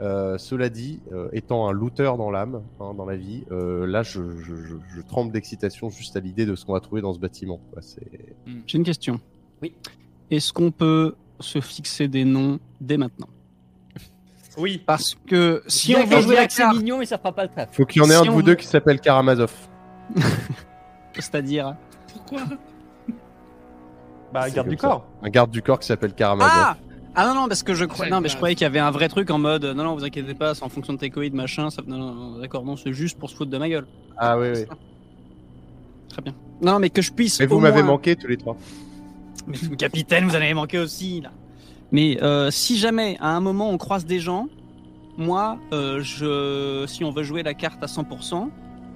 Euh, 0.00 0.38
cela 0.38 0.70
dit, 0.70 1.00
euh, 1.12 1.28
étant 1.32 1.68
un 1.68 1.72
looter 1.72 2.12
dans 2.16 2.30
l'âme, 2.30 2.62
hein, 2.80 2.94
dans 2.94 3.04
la 3.04 3.16
vie, 3.16 3.44
euh, 3.50 3.86
là, 3.86 4.02
je, 4.02 4.38
je, 4.38 4.54
je, 4.56 4.74
je 4.96 5.00
tremble 5.02 5.30
d'excitation 5.30 5.90
juste 5.90 6.16
à 6.16 6.20
l'idée 6.20 6.46
de 6.46 6.54
ce 6.54 6.64
qu'on 6.64 6.72
va 6.72 6.80
trouver 6.80 7.02
dans 7.02 7.12
ce 7.12 7.18
bâtiment. 7.18 7.60
quoi. 7.72 7.82
C'est- 7.82 8.34
J'ai 8.66 8.78
une 8.78 8.84
question. 8.84 9.20
Oui. 9.60 9.74
Est-ce 10.30 10.52
qu'on 10.54 10.70
peut 10.70 11.16
se 11.38 11.60
fixer 11.60 12.08
des 12.08 12.24
noms 12.24 12.58
dès 12.80 12.96
maintenant? 12.96 13.28
Oui. 14.56 14.82
Parce 14.86 15.14
que 15.26 15.62
si 15.66 15.94
on 15.94 16.04
veut 16.06 16.20
jouer 16.22 16.34
la 16.36 16.48
c'est 16.48 16.62
carte, 16.62 16.76
mignon, 16.78 16.98
mais 16.98 17.06
ça 17.06 17.18
fera 17.18 17.32
pas 17.32 17.42
le 17.44 17.50
taf. 17.50 17.68
Faut 17.74 17.84
qu'il 17.84 18.00
y 18.02 18.04
en 18.04 18.08
ait 18.08 18.14
Si 18.14 18.16
un 18.16 18.22
de 18.22 18.28
on 18.28 18.32
vous 18.32 18.38
veut- 18.38 18.42
deux 18.44 18.54
qui 18.54 18.66
s'appelle 18.66 19.00
Karamazov. 19.00 19.52
c'est-à-dire 21.14 21.76
Pourquoi? 22.12 22.40
Bah, 24.32 24.48
garde 24.50 24.68
du 24.68 24.76
ça. 24.76 24.88
corps. 24.88 25.06
Un 25.22 25.28
garde 25.28 25.50
du 25.50 25.60
corps 25.62 25.78
qui 25.78 25.86
s'appelle 25.86 26.14
Karamazov. 26.14 26.50
Ah 26.54 26.76
Ah 27.14 27.26
non 27.26 27.34
non 27.34 27.48
parce 27.48 27.62
que 27.62 27.74
je 27.74 27.84
crois 27.84 28.08
non 28.08 28.20
mais 28.20 28.28
je 28.28 28.36
croyais 28.36 28.54
qu'il 28.54 28.62
y 28.64 28.66
avait 28.66 28.78
un 28.78 28.90
vrai 28.92 29.08
truc 29.08 29.30
en 29.30 29.38
mode 29.38 29.64
non 29.64 29.82
non 29.84 29.94
vous 29.94 30.04
inquiétez 30.04 30.34
pas 30.34 30.54
c'est 30.54 30.62
en 30.62 30.68
fonction 30.68 30.92
de 30.92 30.98
tes 30.98 31.10
coïdes 31.10 31.34
machin 31.34 31.68
ça 31.70 31.82
non, 31.86 31.98
non, 31.98 32.14
non, 32.14 32.38
d'accord 32.38 32.64
non 32.64 32.76
c'est 32.76 32.92
juste 32.92 33.18
pour 33.18 33.28
se 33.30 33.34
foutre 33.34 33.50
de 33.50 33.58
ma 33.58 33.68
gueule. 33.68 33.86
Ah 34.16 34.38
oui, 34.38 34.48
oui. 34.54 34.64
Très 36.08 36.22
bien. 36.22 36.34
Non 36.60 36.78
mais 36.78 36.90
que 36.90 37.02
je 37.02 37.12
puisse 37.12 37.40
Mais 37.40 37.46
vous 37.46 37.58
m'avez 37.60 37.82
moins- 37.82 37.92
manqué 37.92 38.16
tous 38.16 38.26
les 38.28 38.36
trois. 38.36 38.56
Mais 39.46 39.56
capitaine, 39.76 40.24
vous 40.26 40.32
en 40.32 40.36
avez 40.36 40.54
manqué 40.54 40.78
aussi 40.78 41.20
là. 41.22 41.30
Mais 41.92 42.22
euh, 42.22 42.50
si 42.50 42.78
jamais 42.78 43.16
à 43.20 43.34
un 43.36 43.40
moment 43.40 43.70
on 43.70 43.78
croise 43.78 44.04
des 44.04 44.20
gens, 44.20 44.48
moi, 45.16 45.58
euh, 45.72 46.00
je, 46.02 46.84
si 46.86 47.02
on 47.04 47.10
veut 47.10 47.24
jouer 47.24 47.42
la 47.42 47.52
carte 47.54 47.82
à 47.82 47.86
100%, 47.86 48.48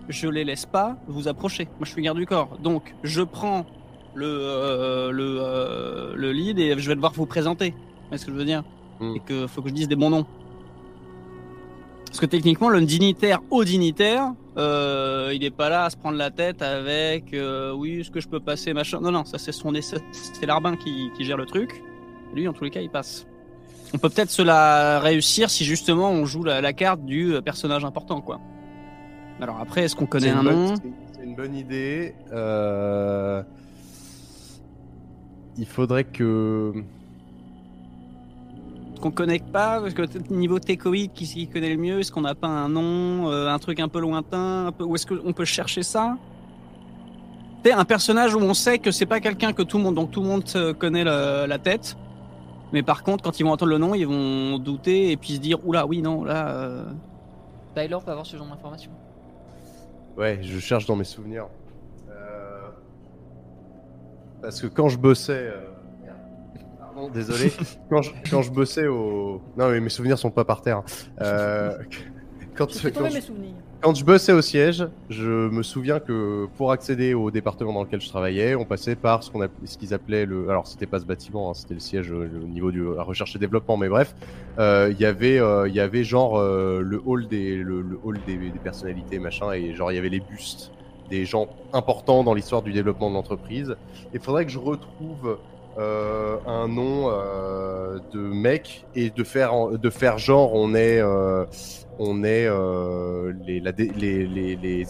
je 0.08 0.28
les 0.28 0.44
laisse 0.44 0.64
pas 0.66 0.96
vous 1.08 1.26
approcher. 1.28 1.64
Moi, 1.64 1.80
je 1.86 1.90
suis 1.90 2.02
garde 2.02 2.18
du 2.18 2.26
corps, 2.26 2.56
donc 2.62 2.94
je 3.02 3.22
prends 3.22 3.66
le 4.14 4.26
euh, 4.26 5.10
le, 5.10 5.38
euh, 5.40 6.12
le 6.14 6.32
lead 6.32 6.58
et 6.60 6.78
je 6.78 6.88
vais 6.88 6.94
devoir 6.94 7.12
vous 7.12 7.26
présenter. 7.26 7.74
Ce 8.18 8.26
que 8.26 8.32
je 8.32 8.36
veux 8.36 8.44
dire 8.44 8.62
Hmm. 9.00 9.16
Et 9.16 9.20
que 9.20 9.48
faut 9.48 9.60
que 9.60 9.68
je 9.70 9.74
dise 9.74 9.88
des 9.88 9.96
bons 9.96 10.10
noms. 10.10 10.24
Parce 12.06 12.20
que 12.20 12.26
techniquement, 12.26 12.68
le 12.68 12.80
dignitaire 12.82 13.40
au 13.50 13.64
dignitaire, 13.64 14.32
euh, 14.56 15.32
il 15.34 15.42
est 15.42 15.50
pas 15.50 15.68
là 15.68 15.86
à 15.86 15.90
se 15.90 15.96
prendre 15.96 16.16
la 16.16 16.30
tête 16.30 16.62
avec 16.62 17.34
euh, 17.34 17.72
oui, 17.72 18.00
est-ce 18.00 18.10
que 18.12 18.20
je 18.20 18.28
peux 18.28 18.38
passer 18.38 18.72
machin. 18.72 19.00
Non, 19.00 19.10
non, 19.10 19.24
ça 19.24 19.36
c'est 19.38 19.50
son 19.50 19.72
c'est 19.80 20.00
c'est 20.12 20.46
l'arbin 20.46 20.76
qui, 20.76 21.10
qui 21.16 21.24
gère 21.24 21.36
le 21.36 21.44
truc. 21.44 21.82
Lui, 22.34 22.46
en 22.46 22.52
tous 22.52 22.62
les 22.62 22.70
cas, 22.70 22.80
il 22.82 22.88
passe. 22.90 23.26
On 23.92 23.98
peut 23.98 24.08
peut-être 24.10 24.30
se 24.30 24.42
la 24.42 25.00
réussir 25.00 25.50
si 25.50 25.64
justement 25.64 26.10
on 26.10 26.24
joue 26.24 26.44
la, 26.44 26.60
la 26.60 26.72
carte 26.72 27.04
du 27.04 27.34
euh, 27.34 27.40
personnage 27.40 27.84
important, 27.84 28.20
quoi. 28.20 28.40
Alors 29.40 29.58
après, 29.60 29.82
est-ce 29.82 29.96
qu'on 29.96 30.06
connaît 30.06 30.30
un 30.30 30.38
une 30.42 30.44
bonne- 30.44 30.66
nom? 30.66 30.76
c'est- 30.76 30.82
C'est 31.16 31.24
une 31.24 31.34
bonne 31.34 31.56
idée. 31.56 32.14
Euh, 32.32 33.42
Il 35.58 35.66
faudrait 35.66 36.04
que. 36.04 36.72
Qu'on 39.00 39.10
connecte 39.10 39.50
pas 39.50 39.80
Parce 39.80 39.94
que 39.94 40.02
niveau 40.32 40.58
técoïde, 40.58 41.12
qui 41.12 41.26
s'y 41.26 41.46
connaît 41.48 41.70
le 41.70 41.76
mieux 41.80 42.00
Est-ce 42.00 42.12
qu'on 42.12 42.22
n'a 42.22 42.34
pas 42.34 42.48
un 42.48 42.68
nom, 42.68 43.30
euh, 43.30 43.48
un 43.48 43.58
truc 43.58 43.80
un 43.80 43.88
peu 43.88 44.00
lointain 44.00 44.66
un 44.66 44.72
peu... 44.72 44.84
Où 44.84 44.94
est-ce 44.94 45.06
qu'on 45.06 45.32
peut 45.32 45.44
chercher 45.44 45.82
ça? 45.82 46.16
C'est 47.64 47.72
un 47.72 47.84
personnage 47.84 48.34
où 48.34 48.40
on 48.40 48.52
sait 48.54 48.78
que 48.78 48.90
c'est 48.90 49.06
pas 49.06 49.20
quelqu'un 49.20 49.52
que 49.54 49.62
tout 49.62 49.78
le 49.78 49.84
monde, 49.84 49.94
donc 49.94 50.10
tout 50.10 50.20
le 50.20 50.28
monde 50.28 50.44
connaît 50.78 51.04
la, 51.04 51.46
la 51.46 51.58
tête. 51.58 51.96
Mais 52.72 52.82
par 52.82 53.02
contre, 53.02 53.24
quand 53.24 53.40
ils 53.40 53.42
vont 53.44 53.52
entendre 53.52 53.70
le 53.70 53.78
nom, 53.78 53.94
ils 53.94 54.06
vont 54.06 54.58
douter 54.58 55.12
et 55.12 55.16
puis 55.16 55.34
se 55.34 55.40
dire 55.40 55.58
oula, 55.66 55.86
oui, 55.86 56.02
non, 56.02 56.24
là. 56.24 56.48
euh, 56.48 56.84
Tyler 57.74 57.96
peut 58.04 58.10
avoir 58.10 58.26
ce 58.26 58.36
genre 58.36 58.46
d'informations. 58.46 58.90
Ouais, 60.16 60.38
je 60.42 60.58
cherche 60.58 60.84
dans 60.86 60.94
mes 60.96 61.04
souvenirs. 61.04 61.46
Euh, 62.10 62.68
Parce 64.42 64.60
que 64.60 64.66
quand 64.66 64.88
je 64.88 64.98
bossais. 64.98 65.32
euh, 65.32 65.60
Pardon, 66.94 67.10
désolé. 67.10 67.52
quand, 67.90 68.02
je, 68.02 68.10
quand 68.30 68.42
je 68.42 68.50
bossais 68.50 68.86
au. 68.86 69.40
Non, 69.56 69.68
mais 69.70 69.80
mes 69.80 69.88
souvenirs 69.88 70.18
sont 70.18 70.30
pas 70.30 70.44
par 70.44 70.62
terre. 70.62 70.82
Euh, 71.20 71.76
Quand, 72.56 72.70
Je 72.70 72.78
fais 72.78 72.92
quand 72.92 73.08
je- 73.08 73.14
mes 73.14 73.20
souvenirs. 73.20 73.54
Quand 73.80 73.94
je 73.96 74.04
bossais 74.04 74.32
au 74.32 74.40
siège, 74.40 74.86
je 75.10 75.48
me 75.48 75.64
souviens 75.64 75.98
que 75.98 76.46
pour 76.56 76.70
accéder 76.70 77.12
au 77.12 77.32
département 77.32 77.72
dans 77.72 77.82
lequel 77.82 78.00
je 78.00 78.08
travaillais, 78.08 78.54
on 78.54 78.64
passait 78.64 78.94
par 78.94 79.24
ce 79.24 79.30
qu'on 79.32 79.46
ce 79.64 79.76
qu'ils 79.76 79.92
appelaient 79.92 80.24
le, 80.24 80.48
alors 80.48 80.68
c'était 80.68 80.86
pas 80.86 81.00
ce 81.00 81.04
bâtiment, 81.04 81.50
hein, 81.50 81.54
c'était 81.54 81.74
le 81.74 81.80
siège 81.80 82.12
euh, 82.12 82.30
au 82.42 82.46
niveau 82.46 82.70
de 82.70 82.94
la 82.94 83.02
recherche 83.02 83.34
et 83.34 83.40
développement, 83.40 83.76
mais 83.76 83.88
bref, 83.88 84.14
euh, 84.60 84.88
il 84.92 85.00
y 85.00 85.04
avait, 85.04 85.40
euh, 85.40 85.66
il 85.68 85.74
y 85.74 85.80
avait 85.80 86.04
genre 86.04 86.38
euh, 86.38 86.80
le 86.80 87.02
hall 87.04 87.26
des, 87.26 87.56
le, 87.56 87.82
le 87.82 87.98
hall 88.04 88.20
des, 88.24 88.36
des 88.36 88.58
personnalités 88.60 89.18
machin, 89.18 89.50
et 89.52 89.74
genre 89.74 89.90
il 89.90 89.96
y 89.96 89.98
avait 89.98 90.08
les 90.08 90.20
bustes 90.20 90.70
des 91.10 91.24
gens 91.24 91.48
importants 91.72 92.22
dans 92.22 92.34
l'histoire 92.34 92.62
du 92.62 92.72
développement 92.72 93.10
de 93.10 93.14
l'entreprise. 93.16 93.74
Il 94.14 94.20
faudrait 94.20 94.46
que 94.46 94.52
je 94.52 94.60
retrouve 94.60 95.38
euh, 95.76 96.36
un 96.46 96.68
nom 96.68 97.10
euh, 97.10 97.98
de 98.12 98.20
mec 98.20 98.86
et 98.94 99.10
de 99.10 99.24
faire, 99.24 99.70
de 99.70 99.90
faire 99.90 100.18
genre 100.18 100.54
on 100.54 100.72
est 100.72 101.00
euh, 101.00 101.46
on 101.98 102.22
est 102.22 102.48
les, 103.44 103.60
la 103.60 103.72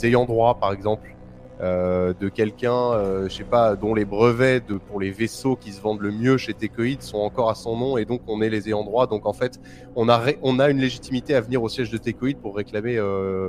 ayants 0.07 0.25
droit, 0.27 0.55
par 0.55 0.73
exemple, 0.73 1.15
de 1.61 2.29
quelqu'un, 2.31 3.25
je 3.25 3.29
sais 3.29 3.45
pas, 3.45 3.77
dont 3.77 3.95
les 3.95 4.07
brevets 4.07 4.67
de, 4.67 4.79
pour 4.79 5.01
les 5.01 5.11
vaisseaux 5.11 5.55
qui 5.55 5.73
se 5.73 5.83
vendent 5.83 6.01
le 6.01 6.11
mieux 6.11 6.39
chez 6.39 6.55
Tecoid 6.55 7.03
sont 7.03 7.19
encore 7.19 7.51
à 7.51 7.55
son 7.55 7.77
nom, 7.77 7.99
et 7.99 8.07
donc 8.07 8.23
on 8.27 8.41
est 8.41 8.49
les 8.49 8.69
ayants 8.69 8.85
droit. 8.85 9.07
Donc 9.07 9.27
en 9.27 9.35
fait, 9.35 9.61
on 9.97 10.09
a, 10.09 10.23
on 10.43 10.59
a 10.59 10.71
une 10.71 10.79
légitimité 10.79 11.35
à 11.35 11.43
venir 11.43 11.63
au 11.63 11.69
siège 11.69 11.91
de 11.91 11.99
Tecoid 11.99 12.37
pour 12.37 12.57
réclamer, 12.57 12.99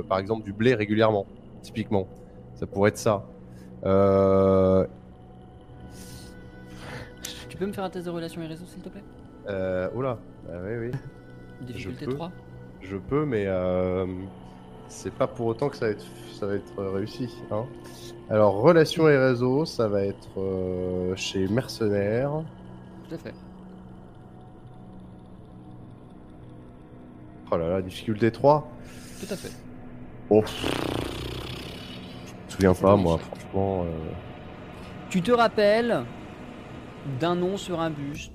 par 0.06 0.18
exemple, 0.18 0.44
du 0.44 0.52
blé 0.52 0.74
régulièrement, 0.74 1.24
typiquement. 1.62 2.06
Ça 2.54 2.66
pourrait 2.66 2.90
être 2.90 2.98
ça. 2.98 3.24
Tu 7.56 7.60
peux 7.60 7.66
me 7.68 7.72
faire 7.72 7.84
un 7.84 7.90
test 7.90 8.04
de 8.04 8.10
relation 8.10 8.42
et 8.42 8.46
réseau, 8.46 8.66
s'il 8.66 8.82
te 8.82 8.90
plaît 8.90 9.02
euh, 9.48 9.88
oula, 9.94 10.18
ah 10.48 10.56
oui, 10.62 10.88
oui. 10.90 10.98
Difficulté 11.66 12.04
peux. 12.04 12.12
3. 12.14 12.30
Je 12.82 12.96
peux, 12.98 13.24
mais 13.24 13.44
euh, 13.46 14.04
c'est 14.88 15.12
pas 15.12 15.26
pour 15.26 15.46
autant 15.46 15.70
que 15.70 15.76
ça 15.76 15.86
va 15.86 15.92
être, 15.92 16.04
ça 16.38 16.46
va 16.46 16.54
être 16.56 16.84
réussi. 16.84 17.34
Hein. 17.50 17.64
Alors, 18.28 18.60
relations 18.60 19.08
et 19.08 19.16
réseaux, 19.16 19.64
ça 19.64 19.88
va 19.88 20.02
être 20.02 20.38
euh, 20.38 21.16
chez 21.16 21.48
Mercenaires. 21.48 22.42
Tout 23.08 23.14
à 23.14 23.18
fait. 23.18 23.34
Oh 27.50 27.56
là 27.56 27.68
là, 27.70 27.80
difficulté 27.80 28.30
3. 28.30 28.68
Tout 29.20 29.32
à 29.32 29.36
fait. 29.36 29.52
Oh. 30.28 30.42
Je 30.46 32.44
me 32.44 32.50
souviens 32.50 32.74
pas, 32.74 32.96
moi, 32.96 33.16
franchement. 33.16 33.84
euh, 33.84 34.10
Tu 35.08 35.22
te 35.22 35.32
rappelles 35.32 36.02
d'un 37.20 37.34
nom 37.34 37.56
sur 37.56 37.80
un 37.80 37.90
buste 37.90 38.32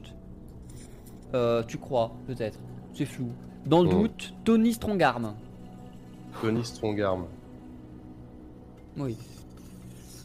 Euh, 1.34 1.64
Tu 1.68 1.78
crois, 1.78 2.12
peut-être. 2.28 2.60
C'est 2.94 3.06
flou. 3.06 3.30
Dans 3.66 3.82
le 3.84 3.88
Oh. 3.90 4.02
doute, 4.02 4.34
Tony 4.44 4.74
Strongarm. 4.74 5.34
Tony 6.42 6.66
Strongarm. 6.66 7.26
Oui. 8.98 9.16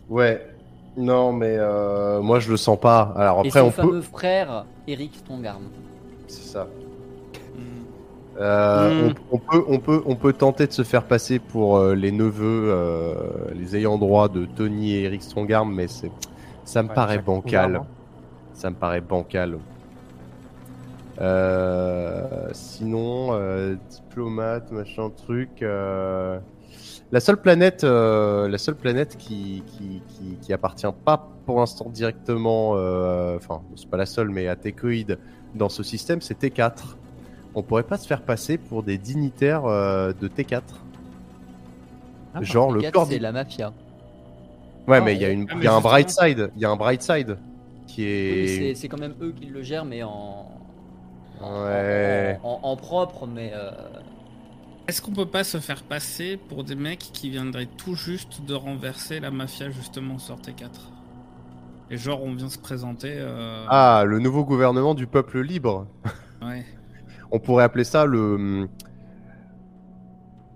Ouais. 0.08 0.44
Non, 0.96 1.32
mais 1.32 1.54
euh, 1.58 2.20
moi, 2.22 2.40
je 2.40 2.50
le 2.50 2.56
sens 2.56 2.78
pas. 2.80 3.12
Alors 3.16 3.44
Et 3.44 3.48
après, 3.48 3.60
son 3.60 3.66
on 3.66 3.70
fameux 3.70 3.90
peut. 3.92 4.00
frère, 4.00 4.64
Eric 4.88 5.14
Strongarm. 5.16 5.64
C'est 6.26 6.42
ça. 6.48 6.64
Hmm. 7.54 7.60
Euh, 8.40 9.10
Mm. 9.10 9.14
on, 9.30 9.36
on 9.36 9.38
peut, 9.38 9.64
on, 9.68 9.78
peut, 9.78 10.02
on 10.06 10.16
peut 10.16 10.32
tenter 10.32 10.66
de 10.66 10.72
se 10.72 10.82
faire 10.82 11.04
passer 11.04 11.38
pour 11.38 11.76
euh, 11.76 11.94
les 11.94 12.10
neveux, 12.12 12.70
euh, 12.72 13.14
les 13.54 13.76
ayants 13.76 13.98
droit 13.98 14.28
de 14.28 14.44
Tony 14.46 14.94
et 14.94 15.04
Eric 15.04 15.22
Strongarm, 15.22 15.72
mais 15.72 15.86
c'est, 15.86 16.10
ça 16.64 16.82
me 16.82 16.88
Ouais, 16.88 16.94
paraît 16.94 17.18
bancal. 17.18 17.82
Ça 18.56 18.70
me 18.70 18.74
paraît 18.74 19.00
bancal. 19.02 19.58
Euh, 21.20 22.48
sinon, 22.52 23.28
euh, 23.32 23.76
diplomate, 23.90 24.70
machin 24.70 25.10
truc. 25.10 25.62
euh, 25.62 26.38
La 27.12 27.20
seule 27.20 27.38
planète, 27.38 27.84
euh, 27.84 28.48
la 28.48 28.58
seule 28.58 28.74
planète 28.74 29.16
qui, 29.16 29.62
qui, 29.66 30.02
qui, 30.08 30.36
qui 30.40 30.52
appartient 30.52 30.86
pas 31.04 31.28
pour 31.46 31.60
l'instant 31.60 31.88
directement, 31.88 32.72
euh, 32.76 33.36
enfin, 33.36 33.62
c'est 33.76 33.88
pas 33.88 33.96
la 33.96 34.06
seule, 34.06 34.28
mais 34.30 34.48
à 34.48 34.56
Tecoid 34.56 35.18
dans 35.54 35.68
ce 35.68 35.82
système, 35.82 36.20
c'est 36.20 36.38
T4. 36.42 36.96
On 37.54 37.62
pourrait 37.62 37.84
pas 37.84 37.96
se 37.96 38.06
faire 38.06 38.20
passer 38.22 38.58
pour 38.58 38.82
des 38.82 38.98
dignitaires 38.98 39.64
euh, 39.64 40.12
de 40.20 40.28
T4. 40.28 40.60
Ah, 42.34 42.42
Genre 42.42 42.72
le 42.72 42.90
corps. 42.90 43.06
c'est 43.06 43.18
la 43.18 43.32
mafia. 43.32 43.72
Ouais, 44.86 44.98
Ah, 44.98 45.00
mais 45.00 45.14
il 45.14 45.22
y 45.22 45.24
a, 45.24 45.30
une, 45.30 45.46
ah, 45.50 45.54
y 45.62 45.66
a 45.66 45.72
un 45.74 45.80
bright 45.80 46.10
side. 46.10 46.50
Il 46.56 46.60
y 46.62 46.64
a 46.66 46.70
un 46.70 46.76
bright 46.76 47.00
side 47.02 47.38
qui 47.86 48.04
est. 48.04 48.46
c'est- 48.46 48.74
c'est 48.74 48.88
quand 48.88 48.98
même 49.00 49.14
eux 49.20 49.32
qui 49.32 49.46
le 49.46 49.62
gèrent, 49.62 49.84
mais 49.84 50.02
en. 50.02 50.48
en- 51.40 51.64
Ouais. 51.64 52.38
En, 52.42 52.60
en- 52.62 52.68
en 52.70 52.76
propre, 52.76 53.26
mais. 53.26 53.52
euh, 53.54 53.70
Est-ce 54.88 55.02
qu'on 55.02 55.12
peut 55.12 55.26
pas 55.26 55.42
se 55.44 55.58
faire 55.58 55.82
passer 55.82 56.36
pour 56.48 56.62
des 56.64 56.76
mecs 56.76 57.00
qui 57.12 57.28
viendraient 57.30 57.66
tout 57.66 57.94
juste 57.96 58.42
de 58.46 58.54
renverser 58.54 59.18
la 59.20 59.30
mafia 59.32 59.68
justement 59.70 60.18
sur 60.18 60.36
T4 60.36 60.92
Et 61.90 61.96
genre 61.96 62.22
on 62.22 62.32
vient 62.34 62.48
se 62.48 62.58
présenter. 62.58 63.12
euh, 63.12 63.64
Ah, 63.68 64.04
le 64.06 64.18
nouveau 64.20 64.44
gouvernement 64.44 64.94
du 64.94 65.06
peuple 65.08 65.40
libre. 65.40 65.86
Ouais. 66.42 66.64
On 67.32 67.40
pourrait 67.40 67.64
appeler 67.64 67.82
ça 67.82 68.06
le, 68.06 68.68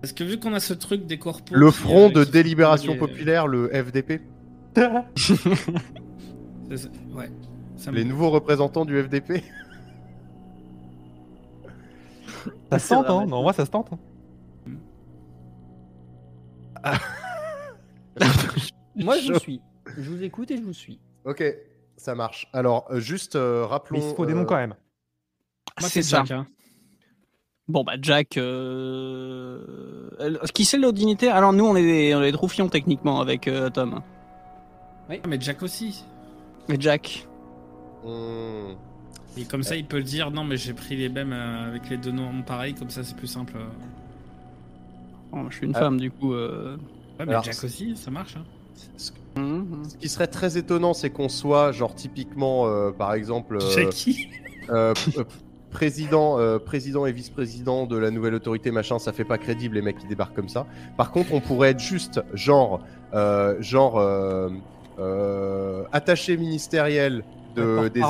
Parce 0.01 0.13
que 0.13 0.23
vu 0.23 0.39
qu'on 0.39 0.55
a 0.55 0.61
ce 0.61 0.73
truc 0.75 1.07
des 1.07 1.19
corpos. 1.19 1.53
le 1.57 1.67
qui, 1.71 1.77
Front 1.79 2.09
euh, 2.11 2.13
de 2.13 2.25
qui 2.25 2.31
délibération 2.31 2.97
populaire, 2.97 3.49
le 3.49 3.69
FDP. 3.69 4.21
C'est 6.71 6.77
ça, 6.77 6.89
Ouais. 7.13 7.29
Ça 7.77 7.91
me- 7.91 7.97
Les 7.97 8.05
nouveaux 8.05 8.31
représentants 8.31 8.85
du 8.85 9.03
FDP. 9.03 9.43
Ça 12.71 12.79
se 12.79 12.89
tente, 12.89 13.11
hein 13.11 13.27
Non, 13.27 13.43
moi 13.43 13.53
ça 13.53 13.67
se 13.67 13.71
tente. 13.71 13.91
hein. 13.93 13.99
Moi, 18.97 19.19
je 19.19 19.33
vous 19.33 19.39
suis. 19.39 19.61
Je 19.97 20.11
vous 20.11 20.23
écoute 20.23 20.51
et 20.51 20.57
je 20.57 20.63
vous 20.63 20.73
suis. 20.73 20.99
Ok, 21.25 21.43
ça 21.97 22.15
marche. 22.15 22.49
Alors, 22.53 22.87
euh, 22.91 23.01
juste 23.01 23.37
euh, 23.37 23.67
rappelons. 23.67 23.99
Mais 23.99 24.09
il 24.09 24.15
faut 24.15 24.27
des 24.27 24.33
euh, 24.33 24.37
noms 24.37 24.45
quand 24.45 24.57
même. 24.57 24.75
C'est 25.81 26.03
ça. 26.03 26.23
Jack, 26.25 26.31
hein. 26.39 26.47
Bon 27.69 27.85
bah 27.85 27.93
Jack, 28.01 28.37
euh... 28.37 30.11
euh, 30.21 30.39
qui 30.53 30.65
c'est 30.65 30.77
le 30.77 30.93
dignitaire 30.93 31.37
Alors 31.37 31.53
nous 31.53 31.65
on 31.65 31.77
est 31.77 31.85
des, 31.85 32.15
on 32.17 32.23
est 32.23 32.27
des 32.27 32.33
troufions 32.33 32.69
techniquement 32.69 33.21
avec 33.21 33.47
euh, 33.47 33.71
Tom. 33.71 34.03
Ah, 35.09 35.15
mais 35.29 35.41
Jack 35.41 35.63
aussi. 35.63 36.05
Mais 36.69 36.77
Jack, 36.79 37.27
hmm, 38.05 38.75
Et 39.37 39.45
comme 39.45 39.63
ça, 39.63 39.77
il 39.77 39.87
peut 39.87 40.03
dire 40.03 40.31
non, 40.31 40.45
mais 40.45 40.57
j'ai 40.57 40.73
pris 40.75 40.97
les 40.97 41.09
mêmes 41.09 41.33
euh, 41.33 41.69
avec 41.69 41.89
les 41.91 41.97
deux 41.97 42.13
noms 42.13 42.43
pareils, 42.43 42.75
comme 42.75 42.91
ça 42.91 43.03
c'est 43.05 43.17
plus 43.17 43.27
simple. 43.27 43.55
euh. 43.57 43.65
Bon, 45.33 45.49
je 45.51 45.57
suis 45.57 45.67
une 45.67 45.77
Ah. 45.77 45.81
femme 45.81 45.99
du 46.01 46.11
coup. 46.11 46.33
Euh... 46.35 46.77
Ouais, 47.19 47.27
mais 47.27 47.33
Alors, 47.33 47.45
Jack 47.45 47.63
aussi, 47.65 47.97
ça 47.97 48.11
marche. 48.11 48.37
Hein. 48.37 48.45
ce, 48.97 49.13
mhm. 49.37 49.85
ce 49.89 49.97
qui 49.97 50.09
serait 50.09 50.27
très 50.27 50.57
étonnant, 50.59 50.95
c'est 50.95 51.11
qu'on 51.11 51.29
soit, 51.29 51.71
genre, 51.73 51.95
typiquement, 51.95 52.67
euh, 52.67 52.91
par 52.93 53.13
exemple. 53.15 53.59
euh, 54.71 54.95
président, 55.71 56.39
euh, 56.39 56.59
président 56.59 57.07
et 57.07 57.13
vice-président 57.13 57.87
de 57.87 57.97
la 57.97 58.11
nouvelle 58.11 58.35
autorité, 58.35 58.71
machin, 58.73 58.99
ça 58.99 59.13
fait 59.13 59.25
pas 59.25 59.39
crédible 59.39 59.77
les 59.77 59.83
mecs 59.83 59.99
qui 59.99 60.07
débarquent 60.07 60.35
comme 60.35 60.49
ça. 60.49 60.67
Par 60.97 61.13
contre, 61.13 61.33
on 61.33 61.41
pourrait 61.41 61.71
être 61.71 61.79
juste 61.81 62.21
genre, 62.35 62.81
euh, 63.15 63.57
genre 63.61 64.01
attaché 65.93 66.37
ministériel 66.37 67.25
de 67.57 67.89
des 67.89 68.03
a- 68.03 68.07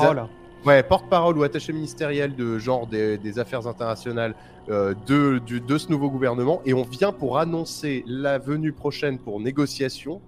ouais 0.65 0.83
porte-parole 0.83 1.37
ou 1.37 1.43
attaché 1.43 1.73
ministériel 1.73 2.35
de 2.35 2.57
genre 2.59 2.85
des, 2.87 3.17
des 3.17 3.39
affaires 3.39 3.65
internationales 3.67 4.35
euh, 4.69 4.93
de, 5.07 5.39
du- 5.39 5.59
de 5.61 5.77
ce 5.77 5.89
nouveau 5.89 6.09
gouvernement 6.11 6.61
et 6.65 6.73
on 6.73 6.83
vient 6.83 7.11
pour 7.11 7.37
annoncer 7.39 8.03
la 8.07 8.37
venue 8.37 8.71
prochaine 8.73 9.17
pour 9.17 9.39
négociation 9.39 10.21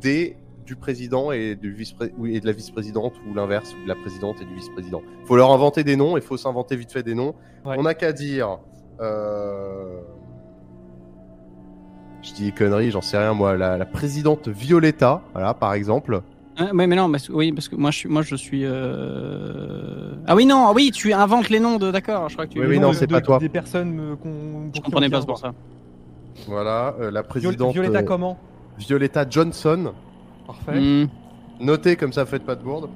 des 0.00 0.36
du 0.64 0.76
président 0.76 1.30
et, 1.32 1.56
du 1.56 1.72
vice 1.74 1.94
et 2.24 2.40
de 2.40 2.46
la 2.46 2.52
vice-présidente 2.52 3.12
ou 3.28 3.34
l'inverse, 3.34 3.74
ou 3.78 3.82
de 3.84 3.88
la 3.88 3.94
présidente 3.96 4.36
et 4.40 4.46
du 4.46 4.54
vice-président. 4.54 5.02
faut 5.26 5.36
leur 5.36 5.50
inventer 5.52 5.84
des 5.84 5.94
noms, 5.96 6.16
il 6.16 6.22
faut 6.22 6.38
s'inventer 6.38 6.74
vite 6.76 6.90
fait 6.90 7.02
des 7.02 7.14
noms. 7.14 7.34
Ouais. 7.66 7.74
On 7.78 7.82
n'a 7.82 7.92
qu'à 7.94 8.12
dire... 8.12 8.60
euh, 9.00 10.00
Je 12.24 12.32
dis 12.32 12.52
conneries, 12.52 12.90
j'en 12.90 13.02
sais 13.02 13.18
rien 13.18 13.34
moi. 13.34 13.56
La, 13.56 13.76
la 13.76 13.84
présidente 13.84 14.48
Violetta, 14.48 15.20
voilà, 15.34 15.52
par 15.54 15.74
exemple. 15.74 16.22
Ah, 16.56 16.72
ouais, 16.72 16.86
mais 16.86 16.96
non, 16.96 17.10
parce, 17.10 17.28
oui, 17.28 17.52
parce 17.52 17.68
que 17.68 17.76
moi 17.76 17.90
je 17.90 17.98
suis, 17.98 18.08
moi 18.08 18.22
je 18.22 18.34
suis. 18.36 18.62
euh... 18.64 20.14
Ah 20.26 20.34
oui 20.34 20.46
non, 20.46 20.66
ah 20.68 20.72
oui, 20.74 20.90
tu 20.92 21.12
inventes 21.12 21.50
les 21.50 21.60
noms 21.60 21.76
de. 21.78 21.90
D'accord, 21.90 22.28
je 22.30 22.34
crois 22.34 22.46
que 22.46 22.52
tu. 22.52 22.58
Oui, 22.60 22.64
Les 22.64 22.70
oui, 22.70 22.76
noms 22.78 22.86
non, 22.88 22.92
de- 22.92 22.96
c'est 22.96 23.06
de- 23.06 23.12
pas 23.12 23.20
toi. 23.20 23.38
Des 23.38 23.48
personnes 23.50 23.98
euh, 24.00 24.16
qu'on. 24.16 24.70
Je 24.74 24.80
comprenais 24.80 25.10
pas 25.10 25.20
pour. 25.20 25.44
Euh, 25.44 25.50
Voilà, 26.48 26.94
euh, 27.00 27.10
la 27.10 27.22
présidente 27.24 27.72
Violetta 27.72 27.98
euh, 27.98 28.02
comment? 28.02 28.38
Violetta 28.78 29.26
Johnson. 29.28 29.92
Parfait. 30.46 30.80
Hmm. 30.80 31.06
Notez 31.60 31.96
comme 31.96 32.12
ça, 32.12 32.24
faites 32.24 32.44
pas 32.44 32.54
de 32.56 32.62
bourde. 32.62 32.88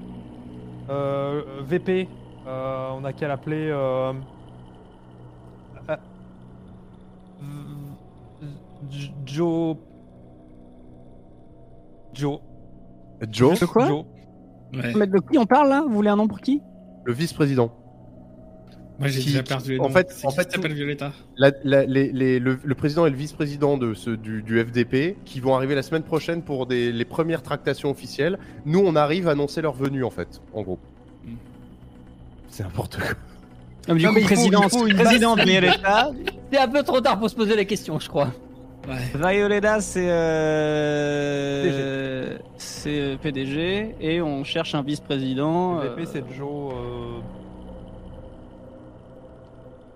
Euh, 0.91 1.43
VP, 1.67 2.09
euh, 2.47 2.89
on 2.99 3.05
a 3.05 3.13
qu'à 3.13 3.29
l'appeler. 3.29 3.69
Euh... 3.71 4.13
euh, 5.91 5.97
J- 8.43 8.47
Joe. 9.27 9.77
Joe. 12.15 12.39
Joe, 13.31 13.59
De 13.61 13.67
quoi 13.67 13.87
Joe. 13.87 14.05
Ouais. 14.75 14.93
Mais 14.97 15.07
de 15.07 15.19
qui 15.19 15.39
on 15.39 15.47
parle 15.47 15.69
là? 15.69 15.83
Vous 15.87 15.95
voulez 15.95 16.11
un 16.11 16.17
nom 16.17 16.29
pour 16.29 16.41
qui? 16.41 16.61
Le 17.05 17.13
vice-président. 17.13 17.73
Moi 18.99 19.09
j'ai 19.09 19.21
Qui- 19.21 19.27
déjà 19.29 19.43
perdu 19.45 19.73
les 19.75 19.79
en 19.79 19.85
noms. 19.85 19.91
fait- 19.91 20.13
en 20.25 20.31
fait, 20.31 20.47
qui 20.49 20.55
s'appelle 20.57 20.73
Violetta? 20.75 21.13
La- 21.37 21.53
la- 21.63 21.85
les- 21.87 22.11
les- 22.13 22.41
le, 22.41 22.59
le 22.63 22.75
président 22.75 23.07
et 23.07 23.11
le 23.11 23.17
vice-président 23.17 23.79
de 23.79 23.95
ce, 23.95 24.11
du, 24.11 24.43
du 24.43 24.59
FDP 24.61 25.17
qui 25.25 25.39
vont 25.41 25.55
arriver 25.55 25.75
la 25.77 25.83
semaine 25.85 26.03
prochaine 26.03 26.43
pour 26.43 26.67
des, 26.67 26.91
les 26.91 27.05
premières 27.05 27.43
tractations 27.43 27.91
officielles. 27.91 28.39
Nous, 28.67 28.81
on 28.81 28.97
arrive 28.97 29.29
à 29.29 29.33
annoncer 29.33 29.63
leur 29.63 29.75
venue, 29.75 30.03
en 30.03 30.11
fait, 30.11 30.43
en 30.53 30.63
gros. 30.63 30.79
Mm. 31.25 31.35
C'est 32.49 32.65
n'importe 32.65 32.97
quoi. 32.99 33.07
Ah, 33.89 33.95
mais 33.95 34.01
Du 34.01 34.05
Non, 34.05 34.09
coup, 34.11 34.15
mais 34.17 34.23
faut- 34.23 34.35
faut 34.69 34.87
base- 34.89 35.45
Violetta. 35.47 36.11
C'est 36.53 36.59
un 36.59 36.69
peu 36.69 36.83
trop 36.83 37.01
tard 37.01 37.19
pour 37.21 37.31
se 37.31 37.37
poser 37.37 37.55
la 37.55 37.65
question, 37.65 37.99
je 38.01 38.09
crois. 38.09 38.33
Ouais. 38.89 38.95
C'est 39.81 40.09
euh... 40.09 41.69
c'est 42.57 43.01
euh, 43.01 43.17
PDG 43.19 43.97
et 44.01 44.23
on 44.23 44.45
cherche 44.45 44.75
un 44.75 44.83
vice-président. 44.83 45.77
VP, 45.77 46.01
euh, 46.01 46.07
c'est 46.11 46.25
Joe. 46.35 46.73
euh, 46.73 47.21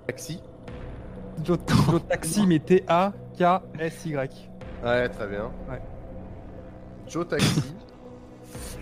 Taxi. 0.06 0.40
Joe, 1.42 1.58
Joe 1.90 2.02
Taxi, 2.06 2.46
mais 2.46 2.58
T-A-K-S-Y. 2.58 4.50
Ouais, 4.84 5.08
très 5.08 5.26
bien. 5.26 5.50
Ouais. 5.70 5.80
Joe 7.08 7.26
Taxi. 7.28 7.62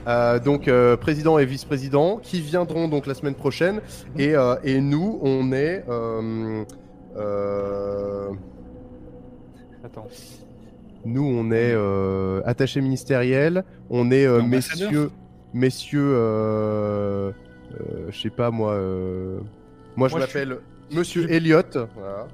Euh, 0.06 0.38
donc 0.38 0.66
euh, 0.66 0.96
président 0.96 1.38
et 1.38 1.44
vice-président 1.44 2.16
qui 2.16 2.40
viendront 2.40 2.88
donc 2.88 3.06
la 3.06 3.12
semaine 3.12 3.34
prochaine 3.34 3.82
et, 4.16 4.34
euh, 4.34 4.56
et 4.64 4.80
nous 4.80 5.20
on 5.22 5.52
est 5.52 5.84
euh, 5.90 6.64
euh, 7.16 8.30
Attends. 9.92 10.08
Nous, 11.04 11.24
on 11.24 11.50
est 11.50 11.72
euh, 11.74 12.42
attaché 12.44 12.80
ministériel, 12.80 13.64
on 13.88 14.10
est 14.10 14.26
euh, 14.26 14.42
messieurs, 14.42 15.10
messieurs, 15.54 16.12
euh, 16.14 17.32
euh, 17.80 18.10
je 18.10 18.20
sais 18.20 18.28
pas 18.30 18.50
moi, 18.50 18.74
euh, 18.74 19.40
moi 19.96 20.08
je 20.08 20.16
m'appelle 20.18 20.58
Monsieur 20.92 21.22
voilà. 21.22 22.26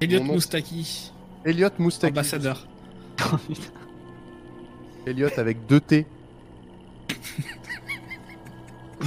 Elliot 0.00 0.20
nom- 0.20 0.34
Moustaki, 0.34 1.12
Elliott 1.44 1.76
Moustaki, 1.78 2.12
ambassadeur. 2.12 2.66
Elliott 5.06 5.36
avec 5.38 5.66
deux 5.66 5.80
T. 5.80 6.06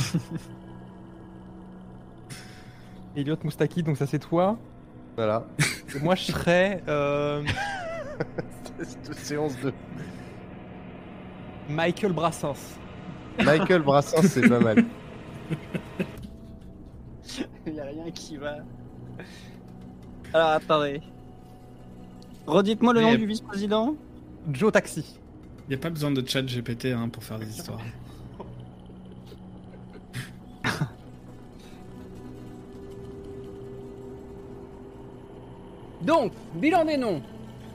Elliot 3.15 3.37
Moustaki, 3.43 3.83
donc 3.83 3.97
ça 3.97 4.05
c'est 4.07 4.19
toi. 4.19 4.57
Voilà. 5.15 5.45
Moi 6.01 6.15
je 6.15 6.23
serais 6.23 6.83
euh, 6.87 7.43
Cette 8.79 9.15
séance 9.19 9.57
de 9.61 9.71
Michael 11.69 12.11
Brassens. 12.13 12.77
Michael 13.43 13.81
Brassens, 13.81 14.21
c'est 14.27 14.47
pas 14.47 14.59
mal. 14.59 14.85
Il 17.65 17.73
n'y 17.73 17.79
a 17.79 17.85
rien 17.85 18.11
qui 18.11 18.37
va. 18.37 18.57
Alors 20.33 20.49
attendez. 20.49 21.01
Redites-moi 22.45 22.93
le 22.93 22.99
Mais- 23.01 23.11
nom 23.11 23.17
du 23.17 23.25
vice-président. 23.25 23.95
Joe 24.51 24.71
Taxi. 24.71 25.19
Y 25.69 25.73
a 25.73 25.77
pas 25.77 25.89
besoin 25.89 26.11
de 26.11 26.23
chat 26.27 26.43
GPT 26.43 26.85
hein, 26.87 27.09
pour 27.09 27.23
faire 27.23 27.39
des 27.39 27.49
histoires. 27.49 27.81
Donc, 36.06 36.34
bilan 36.53 36.86
des 36.86 36.98
noms. 36.98 37.22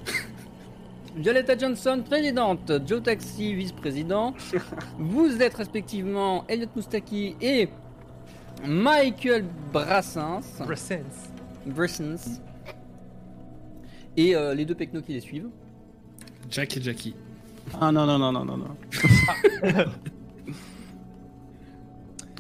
Violetta 1.16 1.59
Johnson, 1.59 2.02
présidente. 2.09 2.73
Joe 2.86 3.02
Taxi, 3.02 3.55
vice-président. 3.55 4.35
Vous 4.98 5.43
êtes 5.43 5.55
respectivement 5.55 6.44
Elliot 6.47 6.69
Moustaki 6.77 7.35
et 7.40 7.69
Michael 8.65 9.44
Brassens. 9.73 10.43
Presence. 10.59 11.31
Brassens. 11.66 12.40
Et 14.16 14.36
euh, 14.36 14.55
les 14.55 14.65
deux 14.65 14.74
pecnos 14.77 15.02
qui 15.02 15.15
les 15.15 15.20
suivent. 15.20 15.48
Jack 16.48 16.77
et 16.77 16.82
Jackie. 16.82 17.16
Ah 17.81 17.90
non, 17.90 18.07
non, 18.07 18.19
non, 18.19 18.32
non, 18.32 18.44
non, 18.44 18.57
non. 18.57 18.77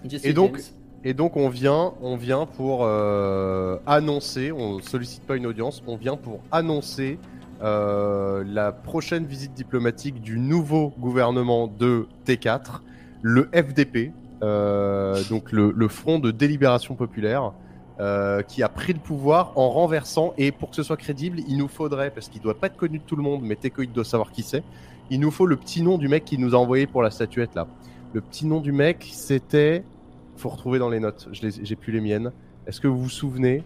Jesse 0.08 0.24
Et 0.24 0.32
donc-. 0.32 0.60
Et 1.02 1.14
donc 1.14 1.36
on 1.36 1.48
vient, 1.48 1.94
on 2.02 2.16
vient 2.16 2.44
pour 2.44 2.80
euh, 2.82 3.78
annoncer, 3.86 4.52
on 4.52 4.80
sollicite 4.80 5.22
pas 5.22 5.36
une 5.36 5.46
audience, 5.46 5.82
on 5.86 5.96
vient 5.96 6.16
pour 6.16 6.40
annoncer 6.52 7.18
euh, 7.62 8.44
la 8.46 8.70
prochaine 8.72 9.24
visite 9.24 9.54
diplomatique 9.54 10.20
du 10.20 10.38
nouveau 10.38 10.92
gouvernement 10.98 11.68
de 11.68 12.06
T4, 12.26 12.80
le 13.22 13.48
FDP, 13.54 14.12
euh, 14.42 15.22
donc 15.30 15.52
le, 15.52 15.88
Front 15.88 16.18
de 16.18 16.30
Délibération 16.30 16.94
Populaire, 16.94 17.52
qui 18.48 18.62
a 18.62 18.68
pris 18.70 18.94
le 18.94 18.98
pouvoir 18.98 19.52
en 19.56 19.68
renversant, 19.68 20.32
et 20.38 20.52
pour 20.52 20.70
que 20.70 20.76
ce 20.76 20.82
soit 20.82 20.96
crédible, 20.96 21.40
il 21.46 21.58
nous 21.58 21.68
faudrait, 21.68 22.10
parce 22.10 22.30
qu'il 22.30 22.40
doit 22.40 22.58
pas 22.58 22.68
être 22.68 22.78
connu 22.78 22.98
de 22.98 23.04
tout 23.04 23.16
le 23.16 23.22
monde, 23.22 23.42
mais 23.42 23.56
Tecoïd 23.56 23.92
doit 23.92 24.04
savoir 24.04 24.32
qui 24.32 24.42
c'est, 24.42 24.62
il 25.10 25.20
nous 25.20 25.30
faut 25.30 25.44
le 25.44 25.56
petit 25.56 25.82
nom 25.82 25.98
du 25.98 26.08
mec 26.08 26.24
qui 26.24 26.38
nous 26.38 26.54
a 26.54 26.58
envoyé 26.58 26.86
pour 26.86 27.02
la 27.02 27.10
statuette 27.10 27.54
là. 27.54 27.66
Le 28.14 28.22
petit 28.22 28.46
nom 28.46 28.60
du 28.60 28.72
mec, 28.72 29.06
c'était 29.12 29.84
faut 30.40 30.48
retrouver 30.48 30.78
dans 30.78 30.88
les 30.88 31.00
notes. 31.00 31.28
J'ai 31.32 31.76
plus 31.76 31.92
les 31.92 32.00
miennes. 32.00 32.32
Est-ce 32.66 32.80
que 32.80 32.88
vous 32.88 32.98
vous 33.02 33.08
souvenez 33.10 33.62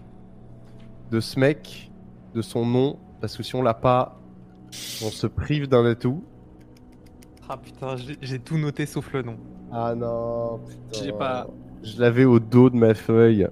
de 1.10 1.20
ce 1.20 1.38
mec, 1.38 1.90
de 2.34 2.42
son 2.42 2.66
nom? 2.66 2.98
Parce 3.20 3.36
que 3.36 3.42
si 3.42 3.54
on 3.54 3.62
l'a 3.62 3.74
pas, 3.74 4.20
on 5.02 5.10
se 5.10 5.26
prive 5.26 5.68
d'un 5.68 5.84
atout. 5.86 6.22
Ah 7.48 7.56
putain, 7.56 7.96
j'ai 8.22 8.38
tout 8.38 8.58
noté 8.58 8.86
sauf 8.86 9.12
le 9.12 9.22
nom. 9.22 9.36
Ah 9.72 9.94
non, 9.94 10.60
putain. 10.66 11.04
J'ai 11.04 11.12
pas- 11.12 11.46
Je 11.82 12.00
l'avais 12.00 12.24
au 12.24 12.38
dos 12.40 12.70
de 12.70 12.76
ma 12.76 12.94
feuille. 12.94 13.46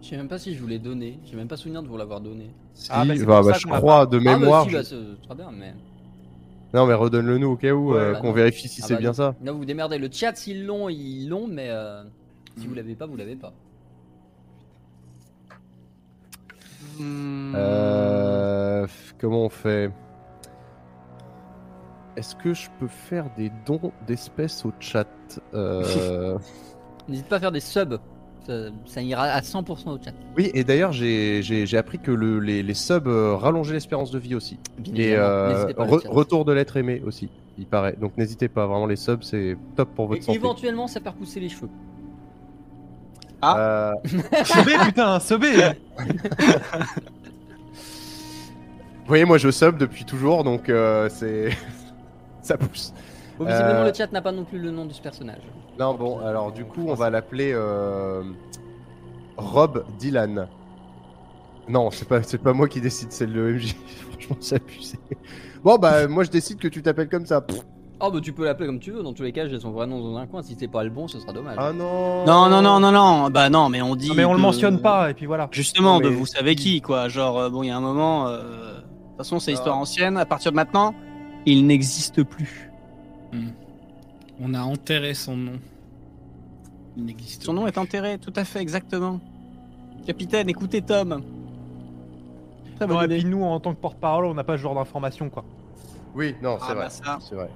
Je 0.00 0.08
sais 0.08 0.16
même 0.16 0.28
pas 0.28 0.38
si 0.38 0.54
je 0.54 0.60
vous 0.60 0.66
l'ai 0.68 0.78
donné. 0.78 1.18
J'ai 1.24 1.36
même 1.36 1.48
pas 1.48 1.56
souvenir 1.56 1.82
de 1.82 1.88
vous 1.88 1.96
l'avoir 1.96 2.20
donné. 2.20 2.50
Ah, 2.90 3.02
Si, 3.02 3.08
bah, 3.08 3.14
c'est 3.16 3.24
bah, 3.26 3.42
bah, 3.42 3.52
ça 3.52 3.58
je 3.58 3.66
crois 3.66 4.06
de 4.06 4.18
Ah, 4.18 4.20
bah, 4.24 4.38
mémoire. 4.38 4.64
si, 4.64 4.70
je- 4.70 4.76
bah, 4.76 4.84
c'est 4.84 5.22
très 5.26 5.34
bien, 5.34 5.50
mais. 5.52 5.74
Non, 6.74 6.86
mais 6.86 6.94
redonne-le 6.94 7.38
nous 7.38 7.48
au 7.50 7.56
cas 7.56 7.72
où, 7.72 7.92
Ouais, 7.92 7.98
euh, 7.98 8.12
bah, 8.14 8.20
qu'on 8.20 8.32
vérifie 8.32 8.68
si 8.68 8.80
Ah, 8.82 8.86
c'est 8.86 8.94
bah, 8.94 9.00
bien 9.00 9.12
ça. 9.12 9.34
Là, 9.44 9.52
vous 9.52 9.58
vous 9.58 9.64
démerdez. 9.64 9.98
Le 9.98 10.08
chat, 10.10 10.34
s'ils 10.36 10.64
l'ont, 10.64 10.88
ils 10.88 11.28
l'ont, 11.28 11.46
mais 11.48 11.66
euh, 11.68 12.02
si 12.58 12.66
vous 12.66 12.74
l'avez 12.74 12.94
pas, 12.94 13.06
vous 13.06 13.16
l'avez 13.16 13.36
pas. 13.36 13.52
Hmm. 16.98 17.52
Euh, 17.56 18.86
comment 19.18 19.44
on 19.44 19.48
fait? 19.48 19.90
Est-ce 22.16 22.36
que 22.36 22.52
je 22.52 22.68
peux 22.78 22.88
faire 22.88 23.30
des 23.36 23.50
dons 23.66 23.92
d'espèces 24.06 24.64
au 24.66 24.72
chat? 24.80 25.06
Euh, 25.54 26.38
N'hésite 27.08 27.26
pas 27.28 27.36
à 27.36 27.40
faire 27.40 27.52
des 27.52 27.60
subs. 27.60 27.98
Ça, 28.46 28.52
ça 28.86 29.00
ira 29.02 29.22
à 29.22 29.40
100% 29.40 29.90
au 29.90 30.02
chat. 30.02 30.12
Oui, 30.36 30.50
et 30.52 30.64
d'ailleurs, 30.64 30.90
j'ai 30.92 31.42
j'ai- 31.42 31.64
j'ai 31.64 31.78
appris 31.78 31.98
que 32.00 32.10
le, 32.10 32.40
les, 32.40 32.62
les 32.62 32.74
subs 32.74 33.06
euh, 33.06 33.36
rallongeaient 33.36 33.72
l'espérance 33.74 34.10
de 34.10 34.18
vie 34.18 34.34
aussi. 34.34 34.58
Bien 34.78 34.94
Et 34.96 35.16
euh, 35.16 35.72
pas, 35.72 35.86
re- 35.86 36.08
retour 36.08 36.44
de 36.44 36.52
l'être 36.52 36.76
aimé 36.76 37.00
aussi, 37.06 37.30
il 37.56 37.66
paraît. 37.66 37.96
Donc 38.00 38.16
n'hésitez 38.18 38.48
pas, 38.48 38.66
vraiment, 38.66 38.86
les 38.86 38.96
subs, 38.96 39.22
c'est 39.22 39.56
top 39.76 39.88
pour 39.94 40.08
votre 40.08 40.18
Et 40.20 40.22
santé. 40.22 40.36
éventuellement, 40.38 40.88
ça 40.88 41.00
part 41.00 41.14
pousser 41.14 41.38
les 41.40 41.48
cheveux. 41.48 41.68
Euh, 43.44 43.92
Sobé, 44.44 44.72
putain, 44.86 45.20
Sobé 45.20 45.76
vous 49.02 49.08
voyez, 49.08 49.24
moi 49.24 49.36
je 49.36 49.50
sub 49.50 49.78
depuis 49.78 50.04
toujours, 50.04 50.44
donc 50.44 50.68
euh, 50.68 51.08
c'est. 51.10 51.50
ça 52.42 52.56
pousse. 52.56 52.94
Bon, 53.38 53.44
visiblement, 53.46 53.80
Euh, 53.80 53.88
le 53.88 53.94
chat 53.94 54.12
n'a 54.12 54.22
pas 54.22 54.30
non 54.30 54.44
plus 54.44 54.60
le 54.60 54.70
nom 54.70 54.86
de 54.86 54.92
ce 54.92 55.02
personnage. 55.02 55.42
Non, 55.78 55.94
bon, 55.94 56.20
alors 56.20 56.52
du 56.52 56.64
coup, 56.64 56.84
on 56.86 56.94
va 56.94 57.10
l'appeler 57.10 57.52
euh, 57.52 58.22
Rob 59.36 59.84
Dylan. 59.98 60.48
Non, 61.68 61.90
c'est 61.90 62.06
pas, 62.06 62.22
c'est 62.22 62.38
pas 62.38 62.52
moi 62.52 62.68
qui 62.68 62.80
décide, 62.80 63.10
c'est 63.10 63.26
le 63.26 63.54
MJ. 63.54 63.74
Franchement, 64.10 64.36
c'est 64.40 64.56
abusé. 64.56 64.98
Bon, 65.64 65.78
bah, 65.78 66.06
moi 66.06 66.22
je 66.22 66.30
décide 66.30 66.58
que 66.58 66.68
tu 66.68 66.80
t'appelles 66.80 67.08
comme 67.08 67.26
ça. 67.26 67.40
Pff. 67.40 67.58
Oh, 68.04 68.10
bah 68.10 68.18
tu 68.20 68.32
peux 68.32 68.44
l'appeler 68.44 68.66
comme 68.66 68.80
tu 68.80 68.90
veux. 68.90 69.02
Dans 69.02 69.12
tous 69.12 69.22
les 69.22 69.30
cas, 69.32 69.46
j'ai 69.46 69.60
son 69.60 69.70
vrai 69.70 69.86
nom 69.86 70.00
dans 70.00 70.16
un 70.16 70.26
coin. 70.26 70.42
Si 70.42 70.56
c'est 70.58 70.66
pas 70.68 70.82
le 70.82 70.90
bon, 70.90 71.06
ce 71.08 71.20
sera 71.20 71.32
dommage. 71.32 71.56
Ah 71.58 71.72
non 71.72 72.24
Non, 72.26 72.48
non, 72.48 72.60
non, 72.60 72.80
non, 72.80 72.90
non. 72.90 73.30
Bah 73.30 73.48
non, 73.48 73.68
mais 73.68 73.80
on 73.80 73.94
dit. 73.94 74.08
Non, 74.08 74.14
mais 74.16 74.24
on 74.24 74.32
le 74.34 74.40
mentionne 74.40 74.80
pas, 74.80 75.10
et 75.10 75.14
puis 75.14 75.26
voilà. 75.26 75.48
Justement, 75.52 76.00
Non, 76.00 76.00
de 76.00 76.08
vous 76.08 76.26
savez 76.26 76.56
qui, 76.56 76.80
quoi. 76.80 77.08
Genre, 77.08 77.38
euh, 77.38 77.48
bon, 77.50 77.62
il 77.62 77.68
y 77.68 77.70
a 77.70 77.76
un 77.76 77.80
moment. 77.80 78.26
euh, 78.26 78.38
De 78.42 78.78
toute 79.08 79.16
façon, 79.18 79.38
c'est 79.38 79.52
Ah. 79.52 79.54
histoire 79.54 79.76
ancienne. 79.78 80.16
À 80.16 80.24
partir 80.26 80.50
de 80.50 80.56
maintenant, 80.56 80.94
il 81.46 81.66
n'existe 81.66 82.22
plus. 82.24 82.70
On 84.40 84.54
a 84.54 84.62
enterré 84.62 85.14
son 85.14 85.36
nom. 85.36 85.52
Il 86.96 87.04
n'existe 87.04 87.44
Son 87.44 87.52
nom 87.52 87.66
est 87.66 87.78
enterré, 87.78 88.18
tout 88.18 88.32
à 88.34 88.44
fait, 88.44 88.60
exactement. 88.60 89.20
Capitaine, 90.06 90.48
écoutez 90.48 90.82
Tom. 90.82 91.22
Très 92.76 92.86
bonne 92.86 92.96
Non, 92.96 93.02
et 93.02 93.04
idée. 93.06 93.18
puis 93.18 93.24
nous, 93.26 93.44
en 93.44 93.60
tant 93.60 93.72
que 93.74 93.80
porte-parole, 93.80 94.24
on 94.24 94.34
n'a 94.34 94.42
pas 94.44 94.56
ce 94.56 94.62
genre 94.62 94.74
d'informations, 94.74 95.30
quoi. 95.30 95.44
Oui, 96.16 96.34
non, 96.42 96.56
Ah, 96.60 96.64
c'est 96.66 96.74
bah, 96.74 96.80
vrai. 96.80 96.90
ça. 96.90 97.18
C'est 97.20 97.34
vrai. 97.36 97.48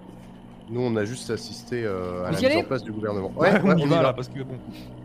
Nous, 0.69 0.81
on 0.81 0.97
a 0.97 1.05
juste 1.05 1.31
assisté 1.31 1.85
euh, 1.85 2.25
à 2.27 2.33
Vous 2.33 2.43
la 2.43 2.49
mise 2.49 2.59
en 2.59 2.65
place 2.65 2.83
du 2.83 2.91
gouvernement. 2.91 3.31
Ouais, 3.37 3.53
Ouais, 3.53 3.61
ouais, 3.63 3.75
on 3.75 3.79
y 3.79 3.87
va 3.87 4.03
là, 4.03 4.13
parce 4.13 4.27
que 4.29 4.43
bon. 4.43 4.57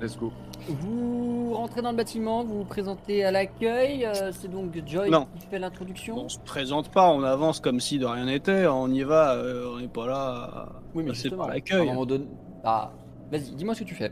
Let's 0.01 0.17
go. 0.17 0.31
Vous 0.67 1.53
rentrez 1.53 1.83
dans 1.83 1.91
le 1.91 1.97
bâtiment, 1.97 2.43
vous 2.43 2.57
vous 2.59 2.63
présentez 2.65 3.23
à 3.23 3.29
l'accueil. 3.31 4.03
euh, 4.05 4.31
c'est 4.31 4.49
donc 4.49 4.75
Joy 4.87 5.09
Non. 5.11 5.27
qui 5.39 5.45
fait 5.47 5.59
l'introduction. 5.59 6.17
On 6.17 6.29
se 6.29 6.39
présente 6.39 6.89
pas, 6.89 7.11
on 7.11 7.21
avance 7.23 7.59
comme 7.59 7.79
si 7.79 7.99
de 7.99 8.05
rien 8.07 8.25
n'était. 8.25 8.65
On 8.67 8.87
y 8.87 9.03
va, 9.03 9.35
euh, 9.35 9.71
on 9.75 9.79
n'est 9.79 9.87
pas 9.87 10.07
là. 10.07 10.69
oui, 10.95 11.03
mais 11.05 11.11
à 11.11 11.13
un 11.43 11.47
l'accueil. 11.47 11.91
donné- 12.07 12.25
Ah, 12.63 12.91
vas-y, 13.31 13.51
dis-moi 13.51 13.75
ce 13.75 13.81
que 13.81 13.85
tu 13.87 13.93
fais. 13.95 14.11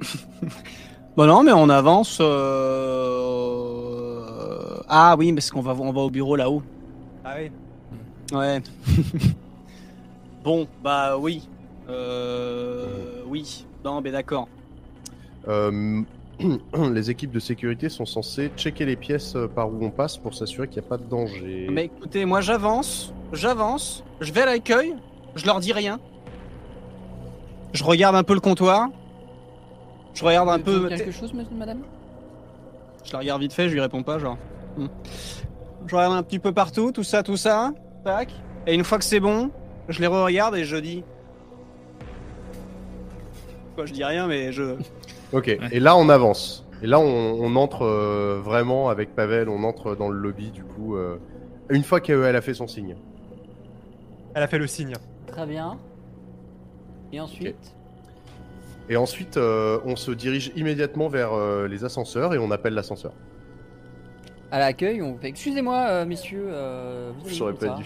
Bon 1.16 1.26
non, 1.26 1.42
mais 1.42 1.50
on 1.52 1.68
avance. 1.68 2.18
euh, 2.20 2.28
Ah 4.88 5.16
oui, 5.18 5.32
parce 5.32 5.50
qu'on 5.50 5.60
va, 5.62 5.74
on 5.74 5.90
va 5.92 6.00
au 6.02 6.10
bureau 6.10 6.36
là-haut. 6.36 6.62
Ah 7.24 7.34
oui. 7.38 7.50
Ouais. 8.36 8.62
bon, 10.48 10.66
bah 10.82 11.18
oui. 11.18 11.46
Euh... 11.90 13.22
Oui. 13.26 13.66
Non, 13.84 14.00
mais 14.00 14.10
d'accord. 14.10 14.48
Euh, 15.46 16.02
les 16.90 17.10
équipes 17.10 17.32
de 17.32 17.38
sécurité 17.38 17.90
sont 17.90 18.06
censées 18.06 18.50
checker 18.56 18.86
les 18.86 18.96
pièces 18.96 19.36
euh, 19.36 19.46
par 19.46 19.68
où 19.68 19.78
on 19.82 19.90
passe 19.90 20.16
pour 20.16 20.34
s'assurer 20.34 20.66
qu'il 20.68 20.80
n'y 20.80 20.86
a 20.86 20.88
pas 20.88 20.96
de 20.96 21.04
danger. 21.04 21.68
Mais 21.70 21.84
écoutez, 21.84 22.24
moi 22.24 22.40
j'avance, 22.40 23.12
j'avance, 23.34 24.04
je 24.20 24.32
vais 24.32 24.40
à 24.40 24.46
l'accueil, 24.46 24.94
je 25.34 25.44
leur 25.44 25.60
dis 25.60 25.74
rien. 25.74 26.00
Je 27.74 27.84
regarde 27.84 28.16
un 28.16 28.22
peu 28.24 28.32
le 28.34 28.40
comptoir. 28.40 28.88
Je 30.14 30.24
regarde 30.24 30.48
un 30.48 30.58
peu. 30.58 30.88
quelque 30.88 31.10
chose, 31.10 31.34
monsieur- 31.34 31.54
madame? 31.56 31.82
Je 33.04 33.12
la 33.12 33.18
regarde 33.18 33.42
vite 33.42 33.52
fait, 33.52 33.68
je 33.68 33.74
lui 33.74 33.82
réponds 33.82 34.02
pas, 34.02 34.18
genre. 34.18 34.38
Hmm. 34.78 34.86
Je 35.86 35.94
regarde 35.94 36.14
un 36.14 36.22
petit 36.22 36.38
peu 36.38 36.52
partout, 36.52 36.90
tout 36.90 37.04
ça, 37.04 37.22
tout 37.22 37.36
ça. 37.36 37.72
Tac. 38.02 38.30
Et 38.66 38.74
une 38.74 38.84
fois 38.84 38.96
que 38.98 39.04
c'est 39.04 39.20
bon, 39.20 39.50
je 39.88 40.00
les 40.00 40.06
re-regarde 40.06 40.54
et 40.56 40.64
je 40.64 40.76
dis. 40.76 41.04
Quoi, 43.74 43.86
je 43.86 43.92
dis 43.92 44.04
rien, 44.04 44.26
mais 44.26 44.52
je. 44.52 44.74
Ok, 45.32 45.48
et 45.48 45.80
là 45.80 45.96
on 45.96 46.08
avance. 46.08 46.66
Et 46.82 46.86
là 46.86 46.98
on, 47.00 47.04
on 47.04 47.56
entre 47.56 47.82
euh, 47.82 48.40
vraiment 48.42 48.88
avec 48.88 49.14
Pavel, 49.14 49.48
on 49.48 49.64
entre 49.64 49.94
dans 49.96 50.08
le 50.08 50.18
lobby 50.18 50.50
du 50.50 50.64
coup. 50.64 50.96
euh, 50.96 51.16
une 51.70 51.82
fois 51.82 52.00
qu'elle 52.00 52.36
a 52.36 52.40
fait 52.40 52.54
son 52.54 52.66
signe. 52.66 52.96
Elle 54.34 54.42
a 54.42 54.48
fait 54.48 54.58
le 54.58 54.66
signe. 54.66 54.94
Très 55.26 55.44
bien. 55.46 55.78
Et 57.12 57.20
ensuite 57.20 57.74
Et 58.88 58.96
ensuite 58.96 59.36
euh, 59.36 59.80
on 59.84 59.96
se 59.96 60.10
dirige 60.12 60.52
immédiatement 60.56 61.08
vers 61.08 61.32
euh, 61.32 61.66
les 61.68 61.84
ascenseurs 61.84 62.32
et 62.34 62.38
on 62.38 62.50
appelle 62.50 62.74
l'ascenseur. 62.74 63.12
À 64.50 64.58
l'accueil, 64.58 65.02
on 65.02 65.18
fait 65.18 65.28
Excusez-moi, 65.28 65.86
euh, 65.88 66.06
messieurs, 66.06 66.46
euh, 66.48 67.12
vous 67.18 67.28
J'aurais 67.28 67.52
comme 67.54 67.68
pas 67.68 67.76
ça. 67.76 67.82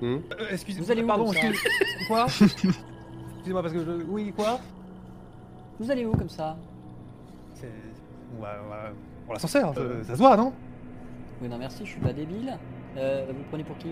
Hmm 0.00 0.16
Euh, 0.38 0.46
excusez-moi, 0.50 0.86
Vous 0.86 0.92
allez 0.92 1.02
où 1.02 1.06
pardon, 1.06 1.24
comme 1.26 1.34
ça 1.34 1.48
excuse- 1.48 2.06
quoi 2.08 2.26
Excusez-moi 3.34 3.62
parce 3.62 3.74
que 3.74 3.84
je... 3.84 3.90
Oui, 4.08 4.32
quoi 4.36 4.60
Vous 5.78 5.90
allez 5.90 6.04
où 6.06 6.12
comme 6.12 6.28
ça 6.28 6.56
C'est... 7.54 7.70
On 8.38 8.42
va, 8.42 8.56
on 8.64 8.68
va- 8.68 8.90
Pour 9.24 9.34
l'ascenseur, 9.34 9.74
ça, 9.74 9.80
ça 10.06 10.12
se 10.14 10.18
voit, 10.18 10.36
non 10.36 10.52
Oui, 11.42 11.48
non, 11.48 11.58
merci, 11.58 11.84
je 11.84 11.90
suis 11.90 12.00
pas 12.00 12.12
débile. 12.12 12.56
Euh, 12.96 13.26
vous 13.28 13.44
prenez 13.50 13.64
pour 13.64 13.76
qui 13.78 13.88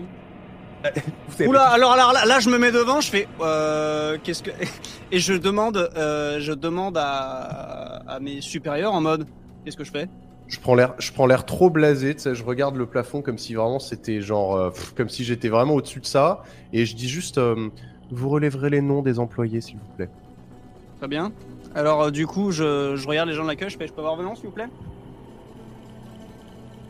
savez 1.29 1.47
Oula, 1.49 1.63
alors, 1.67 1.91
alors 1.91 2.13
là, 2.13 2.25
là, 2.25 2.39
je 2.39 2.49
me 2.49 2.57
mets 2.57 2.71
devant, 2.71 3.01
je 3.01 3.09
fais. 3.11 3.27
Euh, 3.41 4.17
Qu'est-ce 4.23 4.41
que. 4.41 4.51
Et 5.11 5.19
je 5.19 5.33
demande, 5.33 5.75
euh, 5.97 6.39
je 6.39 6.53
demande 6.53 6.97
à, 6.97 7.97
à 8.07 8.19
mes 8.21 8.39
supérieurs 8.39 8.93
en 8.93 9.01
mode. 9.01 9.27
Qu'est-ce 9.65 9.75
que 9.75 9.83
je 9.83 9.91
fais 9.91 10.07
Je 10.49 10.59
prends 10.59 10.73
l'air, 10.73 10.95
je 10.97 11.11
prends 11.13 11.27
l'air 11.27 11.45
trop 11.45 11.69
blasé, 11.69 12.15
tu 12.15 12.21
sais, 12.21 12.35
je 12.35 12.43
regarde 12.43 12.75
le 12.75 12.87
plafond 12.87 13.21
comme 13.21 13.37
si 13.37 13.53
vraiment 13.53 13.77
c'était 13.79 14.19
genre, 14.19 14.55
euh, 14.55 14.69
pff, 14.71 14.93
comme 14.95 15.07
si 15.07 15.23
j'étais 15.23 15.47
vraiment 15.47 15.75
au-dessus 15.75 15.99
de 15.99 16.07
ça, 16.07 16.43
et 16.73 16.85
je 16.85 16.95
dis 16.95 17.07
juste, 17.07 17.37
euh, 17.37 17.69
vous 18.09 18.29
relèverez 18.29 18.71
les 18.71 18.81
noms 18.81 19.03
des 19.03 19.19
employés 19.19 19.61
s'il 19.61 19.75
vous 19.75 19.95
plaît. 19.95 20.09
Très 20.97 21.07
bien. 21.07 21.31
Alors, 21.75 22.01
euh, 22.01 22.11
du 22.11 22.25
coup, 22.25 22.51
je, 22.51 22.95
je 22.95 23.07
regarde 23.07 23.29
les 23.29 23.35
gens 23.35 23.43
de 23.43 23.47
l'accueil, 23.47 23.69
je 23.69 23.77
fais. 23.77 23.87
Je 23.87 23.93
peux 23.93 24.01
avoir 24.01 24.15
vos 24.15 24.23
noms, 24.23 24.35
s'il 24.35 24.47
vous 24.47 24.51
plaît? 24.51 24.69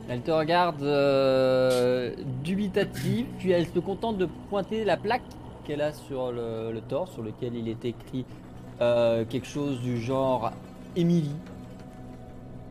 Elle 0.08 0.22
te 0.22 0.32
regarde 0.32 0.82
euh, 0.82 2.16
dubitative, 2.44 3.28
puis 3.38 3.52
elle 3.52 3.68
se 3.68 3.80
contente 3.80 4.18
de 4.18 4.28
pointer 4.50 4.86
la 4.86 4.98
plaque 4.98 5.22
qu'elle 5.66 5.82
a 5.82 5.94
sur 5.94 6.32
le, 6.32 6.72
le 6.72 6.82
torse, 6.82 7.12
sur 7.12 7.22
lequel 7.22 7.56
il 7.56 7.68
est 7.68 7.86
écrit 7.86 8.26
euh, 8.82 9.26
quelque 9.30 9.46
chose 9.46 9.82
du 9.82 10.00
genre 10.00 10.52
Émilie. 10.96 11.36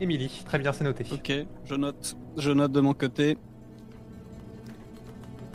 Émilie, 0.01 0.43
très 0.45 0.59
bien, 0.59 0.71
c'est 0.71 0.83
noté. 0.83 1.05
Ok, 1.11 1.31
je 1.65 1.75
note. 1.75 2.15
Je 2.37 2.51
note 2.51 2.71
de 2.71 2.79
mon 2.79 2.93
côté. 2.93 3.37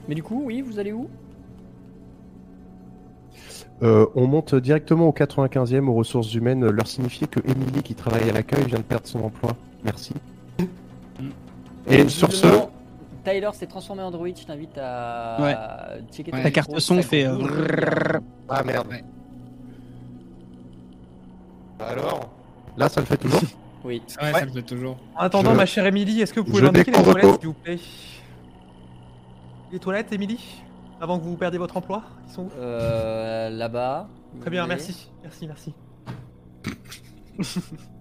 Mais 0.08 0.14
du 0.14 0.22
coup, 0.22 0.42
oui, 0.44 0.60
vous 0.60 0.78
allez 0.78 0.92
où? 0.92 1.08
Euh, 3.82 4.06
on 4.14 4.26
monte 4.26 4.54
directement 4.54 5.08
au 5.08 5.12
95e 5.12 5.88
aux 5.88 5.94
ressources 5.94 6.32
humaines, 6.34 6.68
leur 6.68 6.86
signifier 6.86 7.26
que 7.26 7.40
Émilie 7.48 7.82
qui 7.82 7.94
travaille 7.94 8.28
à 8.28 8.32
l'accueil 8.32 8.64
vient 8.66 8.78
de 8.78 8.84
perdre 8.84 9.06
son 9.06 9.20
emploi. 9.24 9.56
Merci. 9.82 10.12
Et 11.88 12.08
sur 12.08 12.32
ce, 12.32 12.46
Tyler 13.24 13.50
s'est 13.52 13.66
transformé 13.66 14.02
en 14.02 14.10
droïde, 14.10 14.38
je 14.38 14.44
t'invite 14.46 14.76
à 14.78 15.36
Ouais. 15.40 15.52
à 15.52 15.90
checker 16.12 16.32
Ouais. 16.32 16.42
La 16.42 16.50
carte 16.50 16.78
son 16.78 17.02
fait. 17.02 17.24
euh, 17.26 17.36
ah 18.48 18.62
merde. 18.62 18.86
Alors, 21.80 22.30
là 22.76 22.88
ça 22.88 23.00
le 23.00 23.06
fait 23.06 23.16
toujours? 23.16 23.40
Oui. 23.85 24.02
Ouais. 24.23 24.32
ça 24.32 24.44
le 24.44 24.51
fait 24.51 24.62
toujours. 24.62 24.97
En 25.15 25.20
attendant, 25.20 25.52
Je- 25.52 25.56
ma 25.56 25.66
chère 25.66 25.85
Émilie, 25.86 26.20
est-ce 26.23 26.32
que 26.32 26.40
vous 26.40 26.47
pouvez 26.47 26.62
m'indiquer 26.62 26.90
les 26.90 27.02
toilettes, 27.02 27.39
s'il 27.39 27.47
vous 27.48 27.52
plaît? 27.55 27.78
Les 29.73 29.78
toilettes, 29.78 30.12
Émilie 30.12 30.62
Avant 31.01 31.19
que 31.19 31.24
vous 31.24 31.36
perdiez 31.36 31.59
votre 31.59 31.77
emploi 31.77 32.02
Ils 32.28 32.32
sont 32.32 32.43
où? 32.44 32.51
Euh, 32.59 33.51
Là-bas. 33.51 34.09
Très 34.40 34.51
bien, 34.51 34.66
merci. 34.66 35.11
Merci, 35.23 35.47
merci. 35.47 35.74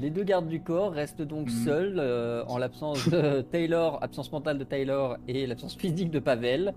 Les 0.00 0.10
deux 0.10 0.22
gardes 0.24 0.48
du 0.48 0.60
corps 0.60 0.92
restent 0.92 1.22
donc 1.22 1.46
Mhm. 1.48 1.64
seuls 1.64 1.94
euh, 1.98 2.44
en 2.46 2.58
l'absence 2.58 3.08
de 3.08 3.40
Taylor, 3.52 3.98
absence 4.02 4.30
mentale 4.32 4.58
de 4.58 4.64
Taylor 4.64 5.16
et 5.28 5.46
l'absence 5.46 5.76
physique 5.76 6.10
de 6.10 6.18
Pavel 6.20 6.72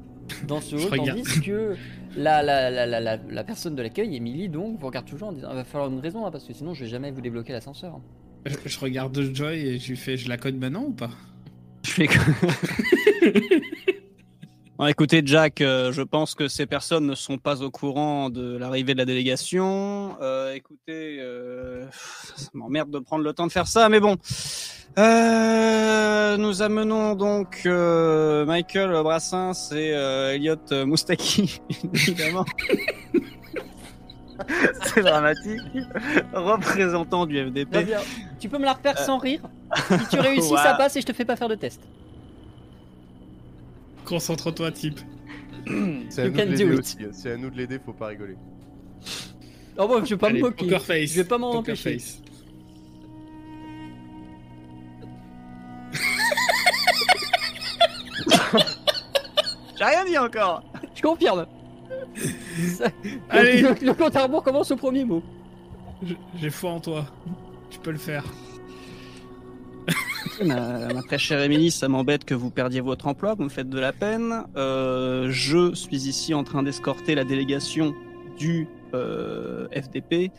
dans 0.47 0.61
ce 0.61 0.75
hall, 0.91 0.97
tandis 0.97 1.41
que 1.41 1.75
la, 2.17 2.41
la, 2.41 2.69
la, 2.71 2.85
la, 2.85 2.99
la, 2.99 3.17
la 3.17 3.43
personne 3.43 3.75
de 3.75 3.81
l'accueil, 3.83 4.15
Emily, 4.15 4.49
donc, 4.49 4.79
vous 4.79 4.87
regarde 4.87 5.05
toujours 5.05 5.29
en 5.29 5.31
disant 5.33 5.49
il 5.51 5.55
va 5.55 5.63
falloir 5.63 5.89
une 5.91 5.99
raison 5.99 6.25
hein, 6.25 6.31
parce 6.31 6.45
que 6.45 6.53
sinon 6.53 6.73
je 6.73 6.83
vais 6.85 6.89
jamais 6.89 7.11
vous 7.11 7.21
débloquer 7.21 7.53
l'ascenseur. 7.53 7.99
Je, 8.45 8.55
je 8.65 8.79
regarde 8.79 9.17
Joy 9.33 9.59
et 9.59 9.77
je 9.79 9.89
lui 9.89 9.97
fais 9.97 10.17
je 10.17 10.27
la 10.27 10.37
code 10.37 10.55
maintenant 10.55 10.85
ou 10.85 10.91
pas? 10.91 11.11
Je 11.85 11.91
fais 11.91 12.07
Bon, 14.79 14.87
écoutez, 14.87 15.21
Jack, 15.23 15.61
euh, 15.61 15.91
je 15.91 16.01
pense 16.01 16.33
que 16.33 16.47
ces 16.47 16.65
personnes 16.65 17.05
ne 17.05 17.13
sont 17.13 17.37
pas 17.37 17.61
au 17.61 17.69
courant 17.69 18.31
de 18.31 18.57
l'arrivée 18.57 18.93
de 18.93 18.97
la 18.97 19.05
délégation. 19.05 20.15
Euh, 20.19 20.53
écoutez, 20.55 21.17
euh, 21.19 21.85
ça 22.35 22.47
m'emmerde 22.53 22.89
de 22.89 22.97
prendre 22.97 23.23
le 23.23 23.33
temps 23.33 23.45
de 23.45 23.51
faire 23.51 23.67
ça, 23.67 23.87
mais 23.89 23.99
bon. 23.99 24.17
Euh, 24.97 26.37
nous 26.37 26.63
amenons 26.63 27.13
donc 27.15 27.61
euh, 27.67 28.45
Michael 28.45 28.91
Brassens 29.03 29.71
et 29.73 29.93
euh, 29.93 30.33
Elliot 30.33 30.57
Moustaki, 30.85 31.61
évidemment. 31.93 32.45
C'est 34.83 35.01
dramatique. 35.03 35.61
Représentant 36.33 37.27
du 37.27 37.39
FDP. 37.45 37.85
Bien. 37.85 37.99
Tu 38.39 38.49
peux 38.49 38.57
me 38.57 38.65
la 38.65 38.73
refaire 38.73 38.97
sans 38.97 39.19
rire 39.19 39.41
Si 39.87 40.07
tu 40.09 40.19
réussis, 40.19 40.51
Ouais. 40.53 40.57
ça 40.57 40.73
passe 40.73 40.95
et 40.95 41.01
je 41.01 41.05
te 41.05 41.13
fais 41.13 41.25
pas 41.25 41.35
faire 41.35 41.47
de 41.47 41.55
test. 41.55 41.79
Concentre-toi, 44.05 44.71
type. 44.71 44.99
C'est 46.09 46.21
à 46.21 46.25
You 46.25 46.31
nous 46.31 46.37
can 46.37 46.45
de 46.45 46.51
l'aider 46.51 46.65
aussi. 46.77 46.97
C'est 47.13 47.31
à 47.31 47.37
nous 47.37 47.49
de 47.49 47.57
l'aider, 47.57 47.79
faut 47.83 47.93
pas 47.93 48.07
rigoler. 48.07 48.35
Oh 49.77 49.87
bon, 49.87 50.03
je 50.05 50.11
vais 50.11 50.17
pas 50.17 50.27
Allez, 50.27 50.39
me 50.39 50.45
moquer. 50.49 50.65
poker 50.65 50.81
face. 50.83 51.09
Je 51.11 51.15
vais 51.21 51.27
pas 51.27 51.37
m'en 51.37 51.51
Poker 51.53 51.73
empêcher. 51.73 51.93
face. 51.99 52.21
J'ai 59.77 59.83
rien 59.83 60.05
dit 60.05 60.17
encore. 60.17 60.63
Je 60.95 61.01
confirme. 61.01 61.45
Ça- 62.77 62.89
Allez. 63.29 63.61
Le, 63.61 63.73
le 63.85 63.93
compte 63.93 64.15
à 64.15 64.23
rebours 64.23 64.43
commence 64.43 64.71
au 64.71 64.75
premier 64.75 65.03
mot. 65.03 65.23
Je- 66.03 66.13
J'ai 66.39 66.49
foi 66.49 66.71
en 66.71 66.79
toi. 66.79 67.05
Tu 67.69 67.79
peux 67.79 67.91
le 67.91 67.97
faire. 67.97 68.23
Ma, 70.41 71.01
très 71.03 71.17
chère 71.17 71.41
Émilie, 71.41 71.69
ça 71.69 71.87
m'embête 71.87 72.25
que 72.25 72.33
vous 72.33 72.49
perdiez 72.49 72.81
votre 72.81 73.07
emploi, 73.07 73.35
vous 73.35 73.43
me 73.43 73.49
faites 73.49 73.69
de 73.69 73.79
la 73.79 73.93
peine. 73.93 74.43
Euh, 74.55 75.27
je 75.29 75.73
suis 75.75 76.07
ici 76.07 76.33
en 76.33 76.43
train 76.43 76.63
d'escorter 76.63 77.13
la 77.13 77.23
délégation 77.23 77.93
du 78.37 78.67
euh, 78.93 79.67
FDP, 79.69 80.31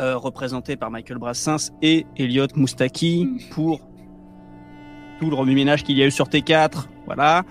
euh, 0.00 0.16
représentée 0.16 0.76
par 0.76 0.90
Michael 0.90 1.18
Brassens 1.18 1.70
et 1.82 2.06
Elliot 2.16 2.46
Moustaki, 2.56 3.28
pour 3.50 3.80
tout 5.20 5.28
le 5.28 5.36
remue-ménage 5.36 5.82
qu'il 5.82 5.98
y 5.98 6.02
a 6.02 6.06
eu 6.06 6.10
sur 6.10 6.28
T4. 6.28 6.86
Voilà. 7.06 7.44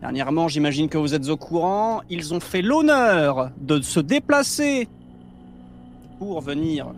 Dernièrement, 0.00 0.48
j'imagine 0.48 0.88
que 0.88 0.98
vous 0.98 1.14
êtes 1.14 1.28
au 1.28 1.36
courant, 1.36 2.00
ils 2.08 2.32
ont 2.32 2.40
fait 2.40 2.62
l'honneur 2.62 3.50
de 3.60 3.80
se 3.82 4.00
déplacer 4.00 4.88
pour 6.18 6.40
venir 6.40 6.92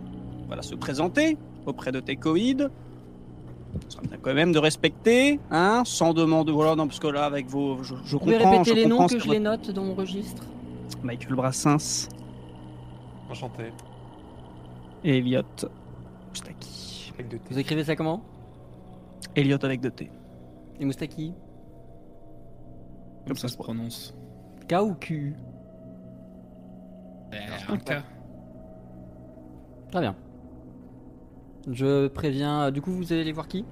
voilà, 0.47 0.61
se 0.61 0.75
présenter 0.75 1.37
auprès 1.65 1.91
de 1.91 1.99
Tecoïd. 1.99 2.69
Serait 3.89 4.07
bien 4.07 4.17
quand 4.21 4.33
même 4.33 4.51
de 4.51 4.59
respecter, 4.59 5.39
hein, 5.49 5.83
sans 5.85 6.13
demander. 6.13 6.51
Voilà, 6.51 6.75
non, 6.75 6.87
parce 6.87 6.99
que 6.99 7.07
là, 7.07 7.25
avec 7.25 7.47
vos. 7.47 7.81
Je, 7.83 7.95
je 8.03 8.11
Vous 8.13 8.19
pouvez 8.19 8.33
comprends. 8.37 8.51
répéter 8.51 8.69
je 8.71 8.75
les 8.75 8.85
noms 8.85 8.97
comprends 8.97 9.07
que 9.07 9.13
je 9.19 9.19
votre- 9.25 9.33
les 9.33 9.39
note 9.39 9.71
dans 9.71 9.83
mon 9.83 9.95
registre 9.95 10.43
Michael 11.03 11.35
Brassens 11.35 12.09
Enchanté. 13.29 13.71
et 15.03 15.17
Elliot 15.17 15.41
Moustaki. 16.29 17.11
Avec 17.15 17.29
deux 17.29 17.37
T. 17.37 17.43
Vous 17.53 17.59
écrivez 17.59 17.83
ça 17.83 17.95
comment? 17.95 18.21
Elliot 19.35 19.63
avec 19.63 19.81
deux 19.81 19.91
T. 19.91 20.11
Et 20.79 20.85
Moustaki? 20.85 21.33
Comme 23.27 23.37
ça 23.37 23.47
se 23.47 23.57
prononce. 23.57 24.13
K 24.67 24.73
ou 24.81 24.93
Q? 24.95 25.35
Euh, 27.33 27.37
un 27.69 27.77
cas. 27.77 28.03
Très 29.91 30.01
bien. 30.01 30.15
Je 31.69 32.07
préviens. 32.07 32.63
euh, 32.63 32.71
Du 32.71 32.81
coup, 32.81 32.91
vous 32.91 33.11
allez 33.11 33.21
aller 33.21 33.31
voir 33.31 33.47
qui 33.47 33.65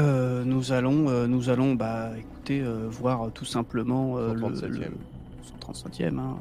Euh, 0.00 0.44
nous 0.44 0.70
allons, 0.72 1.08
euh, 1.08 1.26
nous 1.26 1.48
allons, 1.50 1.74
bah, 1.74 2.10
écoutez, 2.16 2.60
euh, 2.60 2.86
voir 2.88 3.32
tout 3.34 3.44
simplement 3.44 4.16
euh, 4.16 4.32
le, 4.32 4.46
137e. 4.46 4.68
le 4.68 4.90
137e. 5.60 6.18
Hein. 6.20 6.36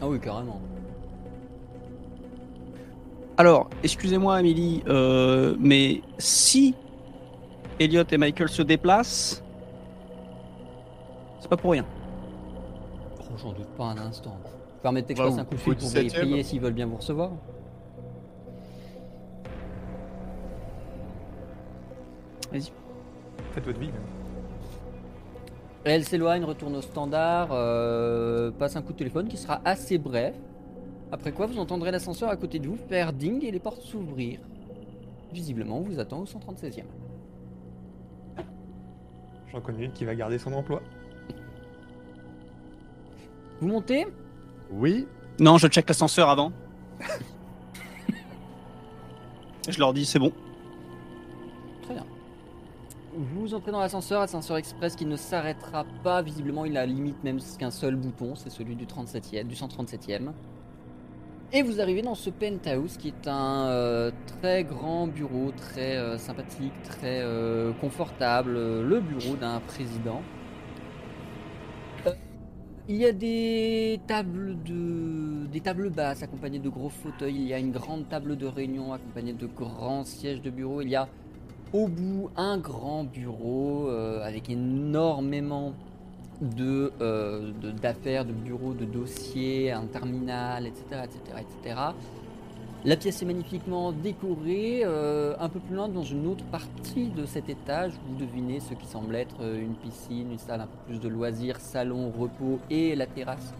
Ah 0.00 0.08
oui, 0.08 0.18
carrément. 0.18 0.58
Alors, 3.36 3.68
excusez-moi, 3.82 4.36
Amélie, 4.36 4.82
euh, 4.88 5.54
mais 5.58 6.00
si 6.18 6.74
Elliot 7.78 8.04
et 8.10 8.16
Michael 8.18 8.48
se 8.48 8.62
déplacent, 8.62 9.42
c'est 11.40 11.48
pas 11.48 11.56
pour 11.58 11.72
rien. 11.72 11.84
Oh, 13.20 13.24
J'en 13.36 13.52
doute 13.52 13.68
pas 13.76 13.84
un 13.84 13.98
instant. 13.98 14.38
Permettez 14.82 15.14
que 15.14 15.18
je 15.18 15.24
Bah, 15.24 15.30
passe 15.30 15.38
un 15.38 15.44
coup 15.44 15.54
de 15.54 15.60
fil 15.60 15.76
pour 15.76 15.88
les 15.94 16.08
17e. 16.08 16.18
prier 16.18 16.42
s'ils 16.42 16.60
veulent 16.60 16.72
bien 16.72 16.86
vous 16.86 16.96
recevoir. 16.96 17.30
Faites 23.52 23.64
votre 23.64 23.78
vie. 23.78 23.90
Elle 25.84 26.04
s'éloigne, 26.04 26.44
retourne 26.44 26.76
au 26.76 26.80
standard, 26.82 27.48
euh, 27.52 28.50
passe 28.52 28.76
un 28.76 28.82
coup 28.82 28.92
de 28.92 28.98
téléphone 28.98 29.28
qui 29.28 29.36
sera 29.36 29.60
assez 29.64 29.98
bref. 29.98 30.34
Après 31.10 31.32
quoi, 31.32 31.46
vous 31.46 31.58
entendrez 31.58 31.90
l'ascenseur 31.90 32.30
à 32.30 32.36
côté 32.36 32.58
de 32.58 32.68
vous 32.68 32.76
faire 32.76 33.12
ding 33.12 33.44
et 33.44 33.50
les 33.50 33.58
portes 33.58 33.82
s'ouvrir. 33.82 34.38
Visiblement, 35.32 35.78
on 35.78 35.82
vous 35.82 35.98
attend 35.98 36.20
au 36.20 36.24
136e. 36.24 36.84
J'en 39.50 39.60
connais 39.60 39.84
une 39.84 39.92
qui 39.92 40.04
va 40.04 40.14
garder 40.14 40.38
son 40.38 40.52
emploi. 40.52 40.80
Vous 43.60 43.66
montez 43.68 44.06
Oui. 44.72 45.06
Non, 45.38 45.58
je 45.58 45.66
check 45.68 45.88
l'ascenseur 45.88 46.28
avant. 46.28 46.52
je 49.68 49.78
leur 49.78 49.92
dis, 49.92 50.04
c'est 50.04 50.18
bon. 50.18 50.32
Très 51.82 51.94
bien. 51.94 52.06
Vous 53.14 53.54
entrez 53.54 53.72
dans 53.72 53.80
l'ascenseur, 53.80 54.22
ascenseur 54.22 54.56
express 54.56 54.96
qui 54.96 55.04
ne 55.04 55.16
s'arrêtera 55.16 55.84
pas. 56.02 56.22
Visiblement, 56.22 56.64
il 56.64 56.76
a 56.76 56.86
limite 56.86 57.22
même 57.22 57.38
qu'un 57.58 57.70
seul 57.70 57.96
bouton, 57.96 58.34
c'est 58.34 58.50
celui 58.50 58.74
du 58.74 58.86
37e, 58.86 59.46
du 59.46 59.54
137e. 59.54 60.32
Et 61.54 61.62
vous 61.62 61.82
arrivez 61.82 62.00
dans 62.00 62.14
ce 62.14 62.30
penthouse 62.30 62.96
qui 62.96 63.08
est 63.08 63.28
un 63.28 63.66
euh, 63.66 64.10
très 64.40 64.64
grand 64.64 65.06
bureau, 65.06 65.52
très 65.54 65.98
euh, 65.98 66.16
sympathique, 66.16 66.72
très 66.82 67.20
euh, 67.20 67.72
confortable, 67.78 68.54
le 68.54 69.00
bureau 69.00 69.36
d'un 69.36 69.60
président. 69.60 70.22
Il 72.88 72.96
y 72.96 73.06
a 73.06 73.12
des 73.12 74.00
tables 74.08 74.56
de 74.64 75.46
des 75.52 75.60
tables 75.60 75.90
basses 75.90 76.22
accompagnées 76.22 76.58
de 76.58 76.68
gros 76.68 76.88
fauteuils. 76.88 77.36
Il 77.36 77.46
y 77.46 77.54
a 77.54 77.58
une 77.58 77.70
grande 77.70 78.08
table 78.08 78.36
de 78.36 78.46
réunion 78.46 78.92
accompagnée 78.92 79.34
de 79.34 79.46
grands 79.46 80.04
sièges 80.04 80.42
de 80.42 80.50
bureau. 80.50 80.80
Il 80.82 80.88
y 80.88 80.96
a 80.96 81.08
au 81.72 81.86
bout 81.88 82.30
un 82.36 82.58
grand 82.58 83.04
bureau 83.04 83.88
euh, 83.88 84.22
avec 84.24 84.50
énormément 84.50 85.72
euh, 86.60 87.52
de- 87.62 87.70
d'affaires, 87.70 88.24
de, 88.24 88.32
bureaux, 88.32 88.72
de 88.72 88.84
dossiers, 88.84 89.70
un 89.70 89.86
terminal, 89.86 90.66
etc., 90.66 90.82
etc., 91.04 91.20
etc. 91.40 91.80
La 92.84 92.96
pièce 92.96 93.22
est 93.22 93.26
magnifiquement 93.26 93.92
décorée. 93.92 94.82
euh, 94.84 95.36
un 95.38 95.48
peu 95.48 95.60
plus 95.60 95.76
loin, 95.76 95.88
dans 95.88 96.02
une 96.02 96.26
autre 96.26 96.44
partie 96.46 97.10
de 97.10 97.26
cet 97.26 97.48
étage, 97.48 97.92
vous 98.08 98.16
devinez 98.16 98.58
ce 98.58 98.74
qui 98.74 98.86
semble 98.86 99.14
être 99.14 99.36
euh, 99.40 99.62
une 99.62 99.76
piscine, 99.76 100.32
une 100.32 100.38
salle 100.38 100.62
un 100.62 100.66
peu 100.66 100.78
plus 100.88 100.98
de 100.98 101.08
loisirs, 101.08 101.60
salon, 101.60 102.10
repos 102.10 102.58
et 102.70 102.96
la 102.96 103.06
terrasse 103.06 103.54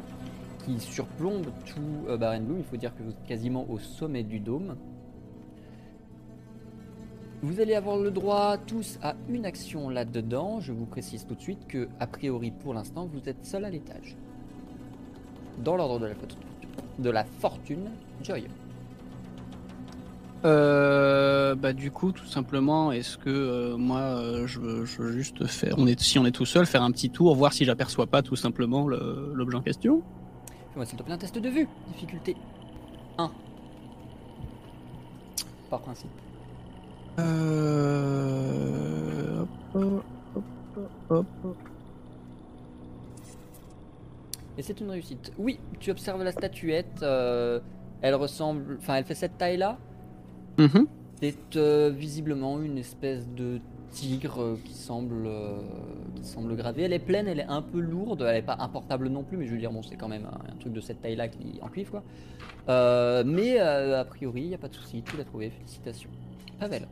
qui 0.64 0.80
surplombe 0.80 1.46
tout 1.66 2.08
euh, 2.08 2.16
Barren 2.16 2.42
Blue. 2.42 2.56
Il 2.58 2.64
faut 2.64 2.76
dire 2.76 2.96
que 2.96 3.04
vous 3.04 3.10
êtes 3.10 3.24
quasiment 3.24 3.64
au 3.70 3.78
sommet 3.78 4.24
du 4.24 4.40
dôme. 4.40 4.74
Vous 7.42 7.60
allez 7.60 7.76
avoir 7.76 7.98
le 7.98 8.10
droit 8.10 8.56
tous 8.58 8.98
à 9.02 9.14
une 9.28 9.46
action 9.46 9.88
là-dedans. 9.88 10.58
Je 10.58 10.72
vous 10.72 10.86
précise 10.86 11.26
tout 11.26 11.36
de 11.36 11.40
suite 11.40 11.68
que, 11.68 11.88
a 12.00 12.08
priori, 12.08 12.50
pour 12.50 12.74
l'instant, 12.74 13.06
vous 13.06 13.28
êtes 13.28 13.44
seul 13.44 13.64
à 13.64 13.70
l'étage. 13.70 14.16
Dans 15.62 15.76
l'ordre 15.76 16.00
de 16.00 16.06
la, 16.06 16.14
de 16.98 17.10
la 17.10 17.24
fortune, 17.24 17.88
Joy. 18.24 18.48
Euh, 20.44 21.54
bah 21.54 21.72
du 21.72 21.90
coup, 21.92 22.10
tout 22.12 22.26
simplement, 22.26 22.90
est-ce 22.92 23.16
que 23.16 23.30
euh, 23.30 23.76
moi, 23.76 24.00
euh, 24.00 24.46
je, 24.46 24.58
veux, 24.60 24.84
je 24.84 25.00
veux 25.02 25.12
juste 25.12 25.46
faire, 25.46 25.74
on 25.78 25.86
est, 25.86 26.00
si 26.00 26.18
on 26.18 26.26
est 26.26 26.32
tout 26.32 26.44
seul, 26.46 26.66
faire 26.66 26.82
un 26.82 26.90
petit 26.90 27.10
tour, 27.10 27.34
voir 27.36 27.52
si 27.52 27.64
j'aperçois 27.64 28.06
pas 28.08 28.22
tout 28.22 28.34
simplement 28.36 28.88
le- 28.88 29.30
l'objet 29.34 29.56
en 29.56 29.62
question? 29.62 30.02
Fais-moi 30.72 30.84
s'il 30.86 30.98
te 30.98 31.02
plaît 31.04 31.14
un 31.14 31.18
test 31.18 31.38
de 31.38 31.48
vue. 31.48 31.68
Difficulté 31.92 32.36
1. 33.18 33.30
Par 35.70 35.80
principe. 35.80 36.10
Euh... 38.12 39.40
hop, 39.74 40.02
hop, 40.36 40.86
hop, 41.10 41.26
hop. 41.44 41.56
Et 44.58 44.62
c'est 44.62 44.80
une 44.80 44.90
réussite. 44.90 45.32
Oui, 45.38 45.58
tu 45.80 45.90
observes 45.90 46.22
la 46.22 46.32
statuette. 46.32 47.02
euh, 47.02 47.60
elle 48.02 48.14
ressemble. 48.16 48.76
Enfin, 48.80 48.96
elle 48.96 49.04
fait 49.04 49.14
cette 49.14 49.38
taille-là. 49.38 49.78
Mhm. 50.58 50.86
C'est 51.20 51.56
euh, 51.56 51.90
visiblement 51.90 52.60
une 52.60 52.78
espèce 52.78 53.26
de 53.28 53.60
tigre 53.92 54.42
euh, 54.42 54.58
qui 54.64 54.74
semble, 54.74 55.26
euh, 55.26 55.60
qui 56.16 56.24
semble 56.24 56.56
gravé. 56.56 56.82
Elle 56.82 56.92
est 56.92 56.98
pleine, 56.98 57.28
elle 57.28 57.40
est 57.40 57.48
un 57.48 57.62
peu 57.62 57.78
lourde, 57.78 58.22
elle 58.28 58.36
est 58.36 58.42
pas 58.42 58.56
importable 58.58 59.08
non 59.08 59.22
plus, 59.22 59.36
mais 59.36 59.46
je 59.46 59.52
veux 59.52 59.58
dire, 59.58 59.70
bon, 59.70 59.82
c'est 59.82 59.96
quand 59.96 60.08
même 60.08 60.26
un, 60.26 60.52
un 60.52 60.56
truc 60.56 60.72
de 60.72 60.80
cette 60.80 61.00
taille-là 61.02 61.28
qui 61.28 61.60
en 61.60 61.68
cuivre, 61.68 61.90
quoi. 61.90 62.02
Euh, 62.68 63.22
mais 63.24 63.60
euh, 63.60 64.00
a 64.00 64.04
priori, 64.04 64.42
il 64.42 64.48
n'y 64.48 64.54
a 64.54 64.58
pas 64.58 64.68
de 64.68 64.74
souci, 64.74 65.02
tu 65.02 65.16
l'as 65.16 65.24
trouvé, 65.24 65.50
félicitations. 65.50 66.10
Pavel. 66.58 66.88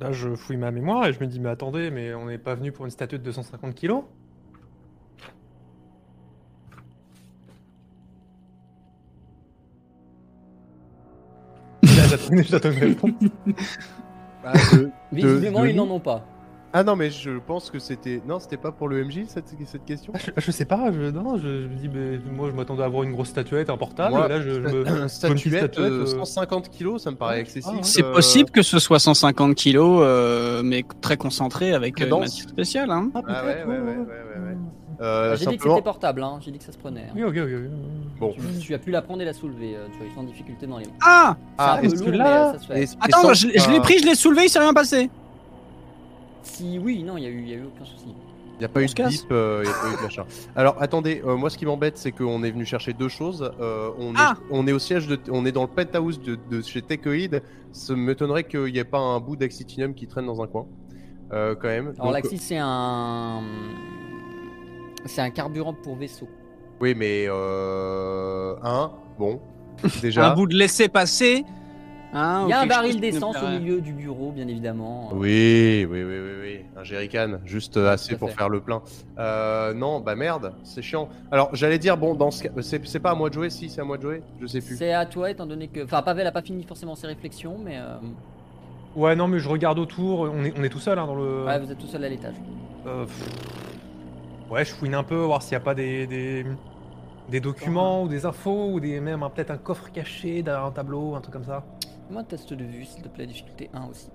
Là, 0.00 0.12
je 0.12 0.34
fouille 0.36 0.56
ma 0.56 0.70
mémoire 0.70 1.06
et 1.06 1.12
je 1.12 1.20
me 1.20 1.26
dis, 1.26 1.40
mais 1.40 1.48
attendez, 1.48 1.90
mais 1.90 2.14
on 2.14 2.26
n'est 2.26 2.38
pas 2.38 2.54
venu 2.54 2.70
pour 2.70 2.84
une 2.84 2.90
statue 2.90 3.18
de 3.18 3.24
250 3.24 3.74
kilos? 3.74 4.04
J'attends 12.48 12.70
une 12.72 12.78
réponse. 12.78 13.10
Bah, 14.42 14.52
de- 14.72 14.90
Visiblement, 15.12 15.62
de 15.62 15.68
ils 15.68 15.74
n'en 15.76 15.90
ont 15.90 15.98
pas. 16.00 16.24
Ah 16.72 16.84
non, 16.84 16.96
mais 16.96 17.10
je 17.10 17.30
pense 17.44 17.70
que 17.70 17.78
c'était. 17.78 18.20
Non, 18.28 18.38
c'était 18.38 18.56
pas 18.58 18.70
pour 18.72 18.88
le 18.88 19.02
MJ 19.04 19.22
cette, 19.26 19.46
cette 19.66 19.84
question? 19.84 20.12
Ah, 20.14 20.18
je, 20.24 20.30
je 20.40 20.50
sais 20.52 20.66
pas, 20.66 20.92
je, 20.92 21.10
non, 21.10 21.36
je, 21.38 21.62
je 21.62 21.66
me 21.66 21.74
dis, 21.74 21.88
mais 21.88 22.18
moi 22.30 22.48
je 22.50 22.54
m'attendais 22.54 22.82
à 22.82 22.86
avoir 22.86 23.02
une 23.04 23.12
grosse 23.12 23.28
statuette, 23.30 23.68
un 23.70 23.76
portable, 23.78 24.14
Moi, 24.14 24.26
et 24.26 24.28
là 24.28 24.40
je, 24.42 24.50
je 24.50 24.60
me. 24.60 24.86
Un 24.86 25.08
statuette, 25.08 25.72
statuette, 25.74 25.78
euh, 25.78 26.02
euh, 26.02 26.06
150 26.06 26.68
kilos, 26.68 27.02
ça 27.02 27.10
me 27.10 27.16
paraît 27.16 27.40
excessif. 27.40 27.72
ouais. 27.72 27.78
C'est 27.82 28.04
euh, 28.04 28.12
possible 28.12 28.50
que 28.50 28.62
ce 28.62 28.78
soit 28.78 28.98
150 29.00 29.54
kilos, 29.54 30.00
euh, 30.04 30.62
mais 30.62 30.84
très 31.00 31.16
concentré 31.16 31.72
avec 31.72 32.00
euh, 32.00 32.04
une 32.04 32.10
Dense. 32.10 32.20
matière 32.20 32.48
spéciale. 32.50 32.90
Hein. 32.90 33.10
Ah, 33.14 33.22
Ah 33.26 33.44
ouais, 33.44 33.54
peut-être, 33.54 33.68
ouais, 33.68 33.74
ouais, 33.78 33.80
ouais, 33.80 33.96
ouais, 33.96 34.48
ouais. 34.50 34.56
Euh, 35.00 35.36
J'ai 35.36 35.46
dit 35.46 35.56
que 35.58 35.68
c'était 35.68 35.82
portable, 35.82 36.22
hein. 36.22 36.38
j'ai 36.40 36.50
dit 36.50 36.58
que 36.58 36.64
ça 36.64 36.72
se 36.72 36.78
prenait. 36.78 37.02
hein. 37.08 37.12
Oui, 37.14 37.22
ok, 37.22 37.36
ok. 37.36 37.48
ok. 37.54 38.18
Bon. 38.18 38.32
Tu, 38.32 38.58
tu 38.60 38.74
as 38.74 38.78
pu 38.78 38.90
la 38.90 39.00
prendre 39.02 39.22
et 39.22 39.24
la 39.24 39.32
soulever, 39.32 39.76
euh, 39.76 39.86
tu 39.96 40.02
as 40.02 40.06
eu 40.06 40.10
sans 40.14 40.24
difficulté 40.24 40.66
dans 40.66 40.78
les 40.78 40.86
mains. 40.86 40.92
Ah 41.02 41.36
C'est 41.38 41.54
Ah, 41.58 41.78
peu 41.80 41.86
est-ce 41.86 41.94
lourd, 41.96 42.06
que 42.06 42.10
là- 42.10 42.48
euh, 42.48 42.52
ça 42.54 42.58
se 42.58 42.66
fait. 42.66 42.88
Attends, 43.00 43.22
sans- 43.22 43.34
je, 43.34 43.48
je 43.54 43.70
l'ai 43.70 43.78
euh, 43.78 43.80
pris, 43.82 43.98
je 44.00 44.04
l'ai 44.06 44.14
soulevé, 44.16 44.44
il 44.44 44.48
s'est 44.48 44.58
rien 44.58 44.74
passé. 44.74 45.08
Si, 46.42 46.78
oui, 46.82 47.02
non, 47.04 47.16
il 47.16 47.20
n'y 47.20 47.26
a, 47.26 47.30
eu- 47.30 47.42
il 47.42 47.48
y 47.48 47.52
a 47.52 47.56
eu 47.56 47.64
aucun 47.64 47.84
souci. 47.84 48.06
Il 48.54 48.58
n'y 48.62 48.64
a 48.64 48.68
pas 48.68 48.80
On 48.80 48.82
eu 48.82 48.86
de 48.86 48.92
casse. 48.92 49.10
bip, 49.22 49.26
il 49.30 49.34
n'y 49.36 49.68
a 49.68 49.72
pas 49.72 49.88
eu 49.92 49.96
de 49.98 50.02
machin. 50.02 50.24
Alors 50.56 50.76
attendez, 50.82 51.22
euh, 51.24 51.36
moi 51.36 51.48
ce 51.48 51.56
qui 51.56 51.64
m'embête 51.64 51.96
c'est 51.96 52.10
qu'on 52.10 52.42
est 52.42 52.50
venu 52.50 52.64
chercher 52.66 52.92
deux 52.92 53.08
choses. 53.08 53.52
Euh, 53.60 53.90
on, 54.00 54.14
Ah 54.16 54.34
est, 54.36 54.42
on 54.50 54.66
est 54.66 54.72
au 54.72 54.80
siège 54.80 55.06
de, 55.06 55.16
on 55.30 55.46
est 55.46 55.52
dans 55.52 55.62
le 55.62 55.68
penthouse 55.68 56.20
de, 56.20 56.36
de 56.50 56.60
chez 56.60 56.82
Techoid. 56.82 57.40
Ça 57.70 57.94
m'étonnerait 57.94 58.42
qu'il 58.42 58.64
n'y 58.72 58.78
ait 58.78 58.84
pas 58.84 58.98
un 58.98 59.20
bout 59.20 59.36
d'Axitinium 59.36 59.94
qui 59.94 60.08
traîne 60.08 60.26
dans 60.26 60.42
un 60.42 60.48
coin. 60.48 60.66
Euh, 61.32 61.54
quand 61.54 61.68
même. 61.68 61.92
Alors 62.00 62.10
l'Axis, 62.10 62.38
c'est 62.38 62.58
un. 62.58 63.42
C'est 65.04 65.20
un 65.22 65.30
carburant 65.30 65.74
pour 65.74 65.96
vaisseau. 65.96 66.28
Oui, 66.80 66.94
mais 66.96 67.26
euh, 67.28 68.54
un, 68.62 68.90
bon, 69.18 69.40
déjà. 70.02 70.30
Un 70.30 70.34
bout 70.34 70.46
de 70.46 70.54
laisser 70.56 70.88
passer. 70.88 71.44
Hein, 72.14 72.44
Il 72.46 72.50
y 72.50 72.52
a 72.54 72.60
un 72.60 72.66
baril 72.66 73.00
d'essence 73.00 73.36
au 73.42 73.48
milieu 73.48 73.82
du 73.82 73.92
bureau, 73.92 74.32
bien 74.32 74.48
évidemment. 74.48 75.10
Oui, 75.12 75.86
oui, 75.90 76.02
oui, 76.04 76.18
oui, 76.18 76.30
oui. 76.40 76.60
Un 76.74 76.82
jerrycan, 76.82 77.38
juste 77.44 77.76
euh, 77.76 77.92
assez 77.92 78.16
pour 78.16 78.30
fait. 78.30 78.36
faire 78.36 78.48
le 78.48 78.60
plein. 78.60 78.80
Euh, 79.18 79.74
non, 79.74 80.00
bah 80.00 80.14
merde, 80.16 80.54
c'est 80.62 80.80
chiant. 80.80 81.10
Alors 81.30 81.50
j'allais 81.54 81.78
dire, 81.78 81.98
bon, 81.98 82.14
dans 82.14 82.30
ce 82.30 82.44
cas, 82.44 82.50
c'est 82.62 82.86
c'est 82.86 83.00
pas 83.00 83.10
à 83.10 83.14
moi 83.14 83.28
de 83.28 83.34
jouer, 83.34 83.50
si 83.50 83.68
c'est 83.68 83.82
à 83.82 83.84
moi 83.84 83.98
de 83.98 84.02
jouer, 84.02 84.22
je 84.40 84.46
sais 84.46 84.60
plus. 84.62 84.76
C'est 84.78 84.94
à 84.94 85.04
toi, 85.04 85.30
étant 85.30 85.44
donné 85.44 85.68
que. 85.68 85.84
Enfin, 85.84 86.00
Pavel 86.00 86.26
a 86.26 86.32
pas 86.32 86.40
fini 86.42 86.62
forcément 86.64 86.94
ses 86.94 87.08
réflexions, 87.08 87.58
mais. 87.62 87.76
euh, 87.76 87.96
Ouais, 88.96 89.14
non, 89.14 89.28
mais 89.28 89.38
je 89.38 89.48
regarde 89.50 89.78
autour, 89.78 90.20
on 90.20 90.42
est, 90.44 90.54
on 90.58 90.62
est 90.64 90.70
tout 90.70 90.78
seul 90.80 90.98
hein, 90.98 91.06
dans 91.06 91.14
le. 91.14 91.44
Ouais, 91.44 91.58
vous 91.60 91.70
êtes 91.70 91.78
tout 91.78 91.86
seul 91.86 92.02
à 92.04 92.08
l'étage. 92.08 92.36
Euh, 92.86 93.04
pff, 93.04 93.28
Ouais, 94.50 94.64
je 94.64 94.72
fouine 94.72 94.94
un 94.94 95.02
peu, 95.02 95.16
voir 95.16 95.42
s'il 95.42 95.52
n'y 95.52 95.56
a 95.56 95.60
pas 95.60 95.74
des, 95.74 96.06
des, 96.06 96.46
des 97.28 97.40
documents 97.40 98.04
ou 98.04 98.08
des 98.08 98.24
infos 98.24 98.72
ou 98.72 98.80
des, 98.80 99.00
même 99.00 99.20
peut-être 99.34 99.50
un 99.50 99.58
coffre 99.58 99.90
caché 99.92 100.42
derrière 100.42 100.64
un 100.64 100.70
tableau, 100.70 101.14
un 101.14 101.20
truc 101.20 101.34
comme 101.34 101.44
ça. 101.44 101.64
Moi, 102.10 102.24
test 102.24 102.52
de 102.54 102.64
vue, 102.64 102.84
s'il 102.84 103.02
te 103.02 103.08
plaît, 103.08 103.26
difficulté 103.26 103.68
1 103.74 103.86
aussi. 103.90 104.08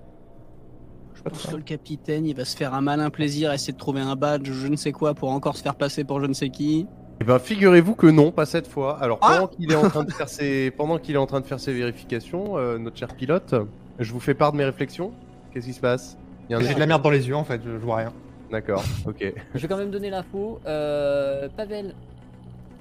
Je 1.14 1.22
pense 1.22 1.46
que 1.46 1.56
le 1.56 1.62
capitaine, 1.62 2.26
il 2.26 2.34
va 2.34 2.44
se 2.44 2.56
faire 2.56 2.74
un 2.74 2.80
malin 2.80 3.08
plaisir, 3.10 3.52
essayer 3.52 3.72
de 3.72 3.78
trouver 3.78 4.00
un 4.00 4.16
badge, 4.16 4.50
je 4.50 4.66
ne 4.66 4.74
sais 4.74 4.90
quoi, 4.90 5.14
pour 5.14 5.30
encore 5.30 5.56
se 5.56 5.62
faire 5.62 5.76
passer 5.76 6.02
pour 6.02 6.20
je 6.20 6.26
ne 6.26 6.32
sais 6.32 6.50
qui. 6.50 6.86
Eh 7.20 7.24
ben, 7.24 7.38
figurez-vous 7.38 7.94
que 7.94 8.08
non, 8.08 8.32
pas 8.32 8.46
cette 8.46 8.66
fois. 8.66 8.98
Alors, 9.00 9.20
Ah 9.22 9.36
pendant 9.36 9.46
qu'il 9.46 9.70
est 9.70 9.76
en 9.76 9.88
train 9.88 10.02
de 10.02 10.12
faire 10.12 10.28
ses, 10.28 10.70
pendant 10.76 10.98
qu'il 10.98 11.14
est 11.14 11.18
en 11.18 11.26
train 11.26 11.40
de 11.40 11.46
faire 11.46 11.60
ses 11.60 11.72
vérifications, 11.72 12.58
euh, 12.58 12.78
notre 12.78 12.96
cher 12.96 13.14
pilote, 13.14 13.54
je 14.00 14.12
vous 14.12 14.18
fais 14.18 14.34
part 14.34 14.50
de 14.50 14.56
mes 14.56 14.64
réflexions. 14.64 15.12
Qu'est-ce 15.52 15.66
qui 15.66 15.72
se 15.72 15.80
passe? 15.80 16.18
Il 16.48 16.52
y 16.52 16.54
a 16.56 16.58
un 16.58 16.60
J'ai 16.60 16.74
de 16.74 16.80
la 16.80 16.86
merde 16.86 17.02
dans 17.02 17.10
les 17.10 17.28
yeux 17.28 17.36
en 17.36 17.44
fait, 17.44 17.62
je, 17.64 17.70
je 17.70 17.84
vois 17.84 17.96
rien. 17.96 18.12
D'accord, 18.50 18.82
ok. 19.06 19.32
Je 19.54 19.58
vais 19.60 19.68
quand 19.68 19.76
même 19.76 19.90
donner 19.90 20.10
l'info. 20.10 20.60
Euh, 20.66 21.48
Pavel, 21.56 21.94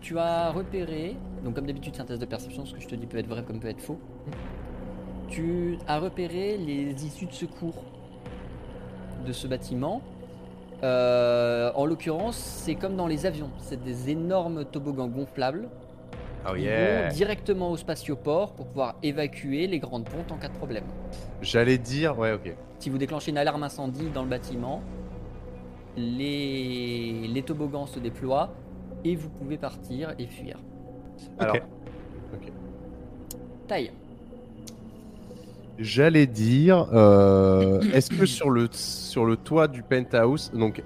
tu 0.02 0.18
as 0.20 0.52
repéré, 0.52 1.16
donc 1.44 1.56
comme 1.56 1.66
d'habitude 1.66 1.94
test 1.94 2.20
de 2.22 2.26
perception, 2.26 2.66
ce 2.66 2.74
que 2.74 2.82
je 2.82 2.88
te 2.88 2.96
dis 2.96 3.06
peut 3.08 3.18
être 3.18 3.28
vrai 3.28 3.44
comme 3.44 3.60
peut 3.60 3.70
être 3.70 3.82
faux. 3.82 4.00
Tu 5.30 5.78
as 5.88 6.00
repéré 6.00 6.58
les 6.58 7.06
issues 7.06 7.26
de 7.26 7.34
secours 7.34 7.84
de 9.26 9.32
ce 9.32 9.48
bâtiment. 9.48 10.02
Euh, 10.84 11.72
en 11.76 11.86
l'occurrence, 11.86 12.36
c'est 12.36 12.76
comme 12.76 12.96
dans 12.98 13.08
les 13.08 13.26
avions, 13.26 13.50
c'est 13.58 13.82
des 13.82 14.10
énormes 14.10 14.66
toboggans 14.66 15.08
gonflables 15.08 15.70
Oh 16.46 16.56
yeah. 16.56 17.04
vont 17.08 17.16
directement 17.16 17.72
au 17.72 17.78
spatioport 17.78 18.52
pour 18.52 18.68
pouvoir 18.68 18.96
évacuer 19.02 19.66
les 19.68 19.80
grandes 19.80 20.04
pontes 20.04 20.30
en 20.30 20.36
cas 20.36 20.50
de 20.50 20.54
problème. 20.58 20.84
J'allais 21.42 21.78
dire, 21.78 22.20
ouais, 22.20 22.34
ok. 22.34 22.54
Si 22.80 22.90
vous 22.90 22.98
déclenchez 22.98 23.32
une 23.32 23.38
alarme 23.38 23.64
incendie 23.64 24.10
dans 24.14 24.24
le 24.24 24.30
bâtiment, 24.30 24.82
les, 25.98 27.28
les 27.28 27.42
toboggans 27.44 27.86
se 27.88 28.00
déploient 28.00 28.52
et 29.04 29.16
vous 29.16 29.30
pouvez 29.30 29.58
partir 29.58 30.14
et 30.20 30.28
fuir. 30.28 30.58
Alors, 31.40 31.58
Ok. 32.34 32.52
Taille. 33.68 33.92
J'allais 35.80 36.28
dire, 36.28 36.88
euh, 36.94 37.82
est-ce 37.94 38.10
que 38.12 38.26
sur 38.26 38.50
le, 38.52 38.68
sur 38.72 39.26
le 39.26 39.36
toit 39.38 39.68
du 39.68 39.82
penthouse, 39.82 40.52
donc 40.54 40.84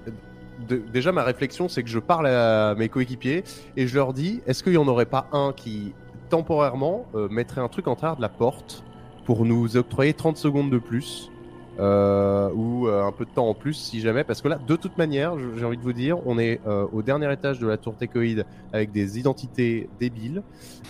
de- 0.66 0.82
déjà 0.92 1.12
ma 1.12 1.22
réflexion 1.24 1.68
c'est 1.68 1.82
que 1.82 1.90
je 1.90 1.98
parle 1.98 2.26
à 2.26 2.74
mes 2.74 2.88
coéquipiers 2.88 3.44
et 3.76 3.86
je 3.86 3.94
leur 3.94 4.12
dis, 4.14 4.40
est-ce 4.46 4.62
qu'il 4.62 4.72
n'y 4.72 4.78
en 4.78 4.88
aurait 4.88 5.04
pas 5.06 5.26
un 5.32 5.52
qui 5.54 5.92
temporairement 6.30 7.04
euh, 7.14 7.28
mettrait 7.28 7.60
un 7.60 7.68
truc 7.68 7.86
en 7.86 7.96
travers 7.96 8.16
de 8.16 8.22
la 8.22 8.28
porte 8.30 8.82
pour 9.24 9.44
nous 9.44 9.76
octroyer 9.76 10.14
30 10.14 10.36
secondes 10.38 10.70
de 10.70 10.78
plus 10.78 11.30
euh, 11.78 12.50
ou 12.54 12.88
euh, 12.88 13.04
un 13.04 13.12
peu 13.12 13.24
de 13.24 13.30
temps 13.30 13.46
en 13.48 13.54
plus 13.54 13.74
si 13.74 14.00
jamais, 14.00 14.24
parce 14.24 14.42
que 14.42 14.48
là 14.48 14.58
de 14.66 14.76
toute 14.76 14.98
manière, 14.98 15.34
j'ai 15.56 15.64
envie 15.64 15.76
de 15.76 15.82
vous 15.82 15.92
dire, 15.92 16.18
on 16.26 16.38
est 16.38 16.60
euh, 16.66 16.86
au 16.92 17.02
dernier 17.02 17.32
étage 17.32 17.58
de 17.60 17.66
la 17.66 17.76
tour 17.76 17.94
Tecoïde 17.96 18.44
avec 18.72 18.90
des 18.92 19.18
identités 19.18 19.88
débiles. 20.00 20.42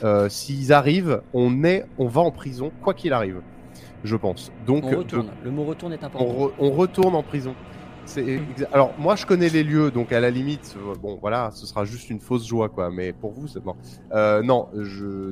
Euh, 0.05 0.29
S'ils 0.29 0.73
arrivent, 0.73 1.23
on 1.35 1.65
est, 1.65 1.85
on 1.99 2.07
va 2.07 2.21
en 2.23 2.31
prison 2.31 2.71
quoi 2.83 2.95
qu'il 2.95 3.13
arrive 3.13 3.41
je 4.05 4.15
pense. 4.15 4.53
Donc, 4.65 4.85
On 4.85 4.99
retourne. 4.99 5.23
donc, 5.27 5.31
Le 5.45 5.51
mot 5.51 5.65
retourne 5.65 5.93
est 5.93 5.99
on, 6.03 6.07
important. 6.07 6.25
re- 6.27 6.53
on 6.61 6.71
retourne 6.71 7.15
en 7.17 7.23
prison. 7.25 7.53
Alors 8.73 8.93
moi 8.99 9.17
je 9.17 9.27
connais 9.27 9.49
les 9.49 9.63
lieux, 9.63 9.91
donc 9.91 10.13
à 10.13 10.21
la 10.21 10.31
limite, 10.31 10.77
euh, 10.79 10.95
bon 10.95 11.19
voilà, 11.21 11.51
ce 11.53 11.67
sera 11.67 11.85
juste 11.85 12.09
une 12.11 12.21
fausse 12.21 12.47
joie 12.47 12.69
quoi. 12.69 12.91
Mais 12.91 13.13
pour 13.13 13.33
vous 13.33 13.49
c'est 13.49 13.63
bon. 13.63 13.75
Euh, 14.13 14.43
non, 14.43 14.69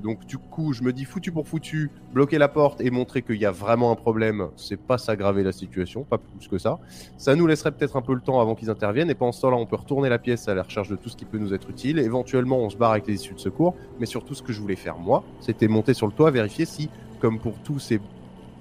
donc 0.03 0.27
du 0.27 0.37
coup 0.39 0.73
je 0.73 0.83
me 0.83 0.93
dis 0.93 1.05
foutu 1.05 1.33
pour 1.33 1.49
foutu, 1.49 1.91
bloquer 2.13 2.39
la 2.39 2.49
porte 2.49 2.81
et 2.81 2.91
montrer 2.91 3.23
qu'il 3.23 3.37
y 3.37 3.47
a 3.47 3.51
vraiment 3.51 3.93
un 3.93 3.95
problème, 3.95 4.49
c'est 4.57 4.79
pas 4.79 4.99
s'aggraver 4.99 5.43
la 5.43 5.53
situation, 5.53 6.05
pas 6.05 6.19
plus 6.19 6.49
que 6.49 6.59
ça. 6.59 6.79
Ça 7.17 7.35
nous 7.35 7.47
laisserait 7.47 7.73
peut-être 7.73 7.97
un 7.97 8.03
peu 8.03 8.15
le 8.15 8.21
temps 8.21 8.41
avant 8.41 8.55
qu'ils 8.55 8.71
interviennent 8.71 9.11
et 9.11 9.15
pendant 9.15 9.33
ce 9.33 9.41
temps-là 9.43 9.57
on 9.57 9.67
peut 9.67 9.77
retourner 9.77 10.09
la 10.09 10.19
pièce 10.19 10.49
à 10.49 10.55
la 10.55 10.63
recherche 10.63 10.89
de 10.89 10.97
tout 10.97 11.09
ce 11.09 11.17
qui 11.17 11.25
peut 11.25 11.39
nous 11.39 11.55
être 11.55 11.71
utile. 11.71 11.99
Éventuellement 11.99 12.59
on 12.59 12.71
se 12.71 12.77
barre 12.77 12.93
avec 12.93 13.07
les 13.07 13.15
issues 13.15 13.35
de 13.35 13.41
secours, 13.41 13.75
mais 13.99 14.07
surtout 14.07 14.35
ce 14.35 14.43
que 14.43 14.53
je 14.53 14.61
voulais 14.61 14.77
faire 14.77 14.99
moi, 14.99 15.25
c'était 15.41 15.69
monter 15.69 15.95
sur 15.95 16.07
le 16.07 16.13
toit, 16.13 16.31
vérifier 16.31 16.67
si, 16.67 16.91
comme 17.21 17.39
pour 17.39 17.59
tous 17.61 17.79
ces 17.79 18.01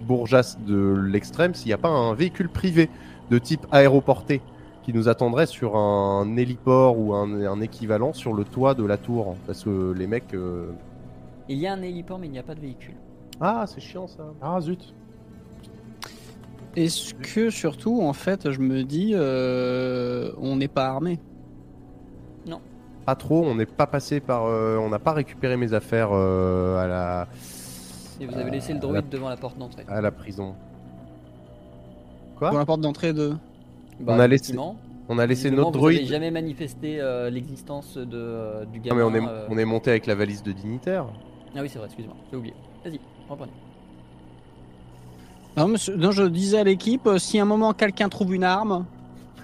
bourgeasses 0.01 0.57
de 0.59 0.95
l'extrême, 0.97 1.53
s'il 1.53 1.67
n'y 1.67 1.73
a 1.73 1.77
pas 1.77 1.89
un 1.89 2.13
véhicule 2.13 2.49
privé 2.49 2.89
de 3.29 3.37
type 3.39 3.65
aéroporté 3.71 4.41
qui 4.83 4.93
nous 4.93 5.07
attendrait 5.09 5.47
sur 5.47 5.75
un 5.77 6.37
héliport 6.37 6.97
ou 6.99 7.13
un, 7.15 7.41
un 7.45 7.59
équivalent 7.61 8.13
sur 8.13 8.33
le 8.33 8.43
toit 8.43 8.73
de 8.75 8.85
la 8.85 8.97
tour. 8.97 9.35
Parce 9.47 9.63
que 9.63 9.91
les 9.93 10.05
mecs. 10.07 10.33
euh, 10.33 10.67
Il 11.49 11.57
y 11.57 11.65
a 11.67 11.73
un 11.73 11.81
héliport, 11.81 12.19
mais 12.19 12.27
il 12.27 12.31
n'y 12.31 12.39
a 12.39 12.43
pas 12.43 12.55
de 12.55 12.59
véhicule. 12.61 12.95
Ah, 13.41 13.65
c'est 13.67 13.81
chiant 13.81 14.07
ça. 14.07 14.23
Ah 14.41 14.59
zut. 14.61 14.93
Est-ce 16.75 17.13
que 17.13 17.49
surtout, 17.49 18.01
en 18.01 18.13
fait, 18.13 18.51
je 18.51 18.59
me 18.59 18.83
dis, 18.83 19.11
euh, 19.13 20.31
on 20.37 20.57
n'est 20.57 20.67
pas 20.67 20.87
armé? 20.87 21.19
Pas 23.05 23.13
trop, 23.15 23.45
on 23.45 23.53
n'est 23.53 23.67
pas 23.67 23.85
passé 23.85 24.19
par. 24.19 24.45
euh, 24.45 24.77
on 24.79 24.89
n'a 24.89 24.97
pas 24.97 25.13
récupéré 25.13 25.57
mes 25.57 25.73
affaires 25.73 26.09
euh, 26.11 26.83
à, 26.83 26.87
la, 26.87 27.27
Et 28.19 28.25
vous 28.25 28.35
avez 28.35 28.49
laissé 28.49 28.73
le 28.73 28.79
droïde 28.79 28.95
la- 28.95 29.09
devant 29.11 29.29
la 29.29 29.37
porte 29.37 29.59
d'entrée. 29.59 29.85
à 29.87 30.01
la 30.01 30.09
prison. 30.09 30.55
Quoi 32.37 32.51
Dans 32.51 32.57
la 32.57 32.65
porte 32.65 32.81
d'entrée 32.81 33.13
de. 33.13 33.33
Bah, 33.99 34.13
on 34.15 34.19
a 34.19 34.27
laissé-. 34.27 34.55
On 35.07 35.19
a 35.19 35.25
laissé 35.27 35.51
notre 35.51 35.77
vous 35.77 35.85
avez 35.85 35.95
droïde. 35.97 36.09
jamais 36.09 36.31
manifesté 36.31 36.99
euh, 36.99 37.29
l'existence 37.29 37.95
de, 37.97 38.07
euh, 38.13 38.65
du 38.65 38.79
Non, 38.79 38.85
gamin. 38.85 38.95
mais 38.95 39.03
on 39.03 39.13
est, 39.23 39.27
euh, 39.29 39.45
on 39.49 39.57
est 39.59 39.65
monté 39.65 39.91
avec 39.91 40.07
la 40.07 40.15
valise 40.15 40.41
de 40.41 40.51
dignitaire. 40.51 41.05
Ah 41.55 41.59
oui, 41.61 41.69
c'est 41.69 41.77
vrai, 41.77 41.85
excuse-moi, 41.87 42.15
j'ai 42.31 42.37
oublié. 42.37 42.55
Vas-y, 42.83 42.99
reprenez. 43.29 43.51
Non, 45.55 45.67
monsieur- 45.69 45.95
non, 45.95 46.09
je 46.11 46.23
disais 46.23 46.57
à 46.59 46.63
l'équipe, 46.63 47.07
si 47.17 47.37
à 47.39 47.43
un 47.43 47.45
moment 47.45 47.73
quelqu'un 47.73 48.09
trouve 48.09 48.33
une 48.33 48.43
arme, 48.43 48.85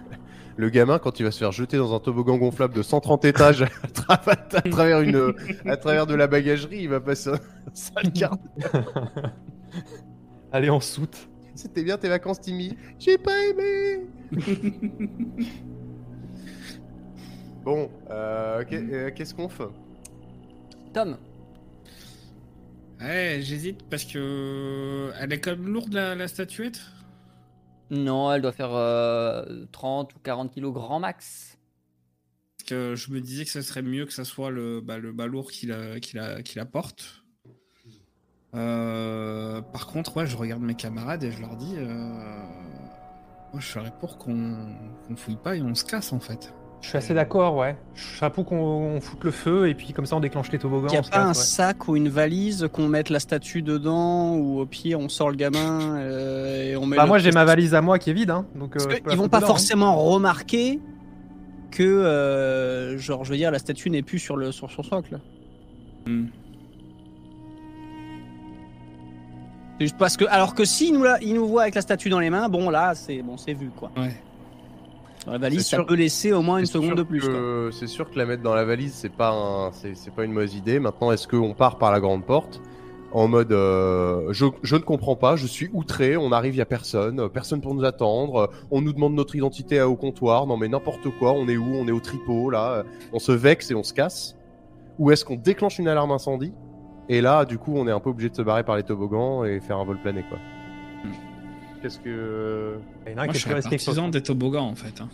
Le 0.57 0.69
gamin, 0.69 0.97
quand 0.99 1.19
il 1.19 1.23
va 1.23 1.31
se 1.31 1.37
faire 1.39 1.51
jeter 1.53 1.77
dans 1.77 1.93
un 1.95 1.99
toboggan 1.99 2.37
gonflable 2.37 2.73
de 2.73 2.81
130 2.81 3.23
étages 3.25 3.61
à, 3.61 3.67
tra- 3.87 4.29
à 4.29 4.61
travers, 4.61 5.01
une, 5.01 5.33
à 5.65 5.77
travers 5.77 6.07
de 6.07 6.15
la 6.15 6.25
bagagerie, 6.27 6.79
il 6.81 6.89
va 6.89 6.99
passer 6.99 7.29
un 7.29 7.39
sale 7.73 8.11
quart 8.11 8.37
Allez 10.51 10.69
en 10.69 10.79
soute. 10.81 11.29
C'était 11.55 11.83
bien 11.83 11.97
tes 11.97 12.09
vacances, 12.09 12.41
Timmy. 12.41 12.77
J'ai 12.99 13.17
pas 13.17 13.37
aimé. 13.47 14.07
bon, 17.63 17.89
euh, 18.09 18.61
ok, 18.61 18.73
euh, 18.73 19.11
qu'est-ce 19.11 19.33
qu'on 19.33 19.49
fait? 19.49 19.69
Tom, 20.93 21.17
Ouais, 23.01 23.39
j'hésite 23.41 23.83
parce 23.89 24.05
que. 24.05 25.11
Elle 25.19 25.33
est 25.33 25.39
quand 25.39 25.51
même 25.51 25.67
lourde 25.67 25.93
la, 25.93 26.13
la 26.15 26.27
statuette? 26.27 26.79
Non, 27.89 28.31
elle 28.31 28.41
doit 28.41 28.51
faire 28.51 28.73
euh, 28.73 29.65
30 29.71 30.15
ou 30.15 30.19
40 30.19 30.53
kilos 30.53 30.71
grand 30.71 30.99
max. 30.99 31.57
Parce 32.57 32.69
que 32.69 32.95
je 32.95 33.11
me 33.11 33.19
disais 33.19 33.43
que 33.43 33.49
ce 33.51 33.61
serait 33.63 33.81
mieux 33.81 34.05
que 34.05 34.13
ça 34.13 34.23
soit 34.23 34.51
le, 34.51 34.81
bah, 34.81 34.99
le 34.99 35.11
balourd 35.11 35.51
qui 35.51 35.65
la, 35.65 35.99
qui 35.99 36.15
la, 36.15 36.43
qui 36.43 36.57
la 36.57 36.65
porte. 36.65 37.20
Euh, 38.55 39.61
par 39.61 39.87
contre, 39.87 40.17
ouais, 40.17 40.27
je 40.27 40.35
regarde 40.35 40.61
mes 40.61 40.75
camarades 40.75 41.23
et 41.23 41.31
je 41.31 41.41
leur 41.41 41.55
dis. 41.55 41.75
Euh, 41.77 41.85
moi, 43.53 43.59
je 43.59 43.67
serais 43.67 43.91
pour 43.99 44.17
qu'on 44.17 44.55
qu'on 45.07 45.15
fouille 45.15 45.37
pas 45.37 45.55
et 45.55 45.61
on 45.61 45.75
se 45.75 45.85
casse 45.85 46.13
en 46.13 46.19
fait. 46.19 46.53
Je 46.81 46.87
suis 46.87 46.97
assez 46.97 47.13
d'accord, 47.13 47.57
ouais. 47.57 47.77
Chapeau 47.93 48.43
qu'on 48.43 48.57
on 48.57 49.01
foute 49.01 49.23
le 49.23 49.31
feu 49.31 49.69
et 49.69 49.75
puis 49.75 49.93
comme 49.93 50.07
ça 50.07 50.15
on 50.15 50.19
déclenche 50.19 50.51
les 50.51 50.57
toboggans. 50.57 50.87
il 50.87 50.93
n'y 50.93 50.97
a 50.97 51.03
pas 51.03 51.23
un 51.23 51.27
ouais. 51.27 51.33
sac 51.35 51.87
ou 51.87 51.95
une 51.95 52.09
valise 52.09 52.67
qu'on 52.73 52.87
mette 52.87 53.09
la 53.09 53.19
statue 53.19 53.61
dedans, 53.61 54.35
ou 54.35 54.59
au 54.59 54.65
pire, 54.65 54.99
on 54.99 55.07
sort 55.07 55.29
le 55.29 55.35
gamin 55.35 55.97
euh, 55.97 56.71
et 56.71 56.75
on 56.75 56.87
met. 56.87 56.97
Bah 56.97 57.05
moi 57.05 57.19
j'ai 57.19 57.31
ma 57.31 57.45
valise 57.45 57.75
à 57.75 57.81
moi 57.81 57.99
qui 57.99 58.09
est 58.09 58.13
vide, 58.13 58.31
hein. 58.31 58.47
Donc 58.55 58.73
Parce 58.73 58.87
euh, 58.87 58.97
je 59.05 59.11
ils 59.11 59.17
vont 59.17 59.29
pas 59.29 59.37
dedans, 59.37 59.45
hein. 59.45 59.49
forcément 59.49 59.95
remarquer 59.95 60.79
que, 61.69 61.83
euh, 61.83 62.97
genre, 62.97 63.23
je 63.23 63.31
veux 63.31 63.37
dire, 63.37 63.51
la 63.51 63.59
statue 63.59 63.89
n'est 63.89 64.01
plus 64.01 64.19
sur 64.19 64.35
le 64.35 64.51
sur 64.51 64.71
son 64.71 64.81
socle. 64.83 65.19
Hmm. 66.07 66.25
C'est 69.81 69.85
juste 69.87 69.97
parce 69.97 70.15
que, 70.15 70.25
alors 70.29 70.53
que 70.53 70.63
si 70.63 70.91
nous, 70.91 71.01
la- 71.01 71.17
nous 71.19 71.47
voient 71.47 71.63
avec 71.63 71.73
la 71.73 71.81
statue 71.81 72.09
dans 72.09 72.19
les 72.19 72.29
mains, 72.29 72.47
bon 72.49 72.69
là, 72.69 72.93
c'est 72.93 73.23
bon, 73.23 73.35
c'est 73.35 73.53
vu 73.53 73.71
quoi. 73.75 73.89
Ouais. 73.97 74.13
Dans 75.25 75.31
la 75.31 75.39
valise, 75.39 75.63
C'est 75.63 75.69
ça 75.71 75.77
sûr- 75.77 75.87
peut 75.87 75.95
laisser 75.95 76.33
au 76.33 76.43
moins 76.43 76.59
une 76.59 76.67
C'est 76.67 76.73
seconde 76.73 76.89
sûr 76.89 76.95
de 76.97 77.01
plus. 77.01 77.19
quoi. 77.21 77.29
que- 77.29 77.69
C'est 77.73 77.87
sûr 77.87 78.11
que 78.11 78.15
la 78.19 78.27
mettre 78.27 78.43
dans 78.43 78.53
la 78.53 78.63
valise, 78.63 78.93
c'est 78.93 79.09
pas, 79.11 79.31
un- 79.31 79.71
c'est 79.71 79.95
c'est 79.95 80.13
pas 80.13 80.23
une 80.23 80.33
mauvaise 80.33 80.53
idée. 80.53 80.79
Maintenant, 80.79 81.11
est-ce 81.11 81.27
qu'on 81.27 81.55
part 81.55 81.79
par 81.79 81.91
la 81.91 81.99
grande 81.99 82.23
porte 82.27 82.61
en 83.11 83.27
mode 83.27 83.51
euh, 83.53 84.27
je, 84.31 84.45
je 84.61 84.75
ne 84.75 84.81
comprends 84.81 85.15
pas, 85.15 85.35
je 85.35 85.47
suis 85.47 85.71
outré, 85.73 86.15
on 86.15 86.31
arrive, 86.31 86.53
il 86.53 86.59
y 86.59 86.61
a 86.61 86.65
personne, 86.67 87.19
euh, 87.19 87.27
personne 87.27 87.59
pour 87.61 87.73
nous 87.73 87.83
attendre, 87.83 88.35
euh, 88.35 88.47
on 88.69 88.81
nous 88.81 88.93
demande 88.93 89.15
notre 89.15 89.35
identité 89.35 89.79
à- 89.79 89.89
au 89.89 89.95
comptoir, 89.95 90.45
non 90.45 90.57
mais 90.57 90.67
n'importe 90.67 91.09
quoi, 91.17 91.31
on 91.31 91.47
est 91.47 91.57
où 91.57 91.73
On 91.73 91.87
est 91.87 91.91
au 91.91 91.99
tripot 91.99 92.51
là, 92.51 92.71
euh, 92.71 92.83
on 93.13 93.17
se 93.19 93.31
vexe 93.31 93.71
et 93.71 93.73
on 93.73 93.81
se 93.83 93.93
casse? 93.95 94.35
Ou 94.99 95.09
est-ce 95.09 95.25
qu'on 95.25 95.37
déclenche 95.37 95.79
une 95.79 95.87
alarme 95.87 96.11
incendie? 96.11 96.53
Et 97.09 97.21
là, 97.21 97.45
du 97.45 97.57
coup, 97.57 97.73
on 97.75 97.87
est 97.87 97.91
un 97.91 97.99
peu 97.99 98.09
obligé 98.11 98.29
de 98.29 98.35
se 98.35 98.41
barrer 98.41 98.63
par 98.63 98.75
les 98.77 98.83
toboggans 98.83 99.43
et 99.43 99.59
faire 99.59 99.77
un 99.77 99.83
vol 99.83 99.97
plané 99.97 100.23
quoi. 100.23 100.37
Qu'est-ce 101.81 101.99
que. 101.99 102.75
Il 103.07 103.11
y 103.11 103.15
en 103.15 103.17
a 103.17 103.21
un 103.21 103.25
Moi, 103.25 103.33
qui 103.33 103.39
je 103.39 103.43
serais 103.43 103.61
partisan 103.61 104.07
des 104.09 104.21
toboggans 104.21 104.65
en 104.67 104.75
fait. 104.75 105.01
hein. 105.01 105.09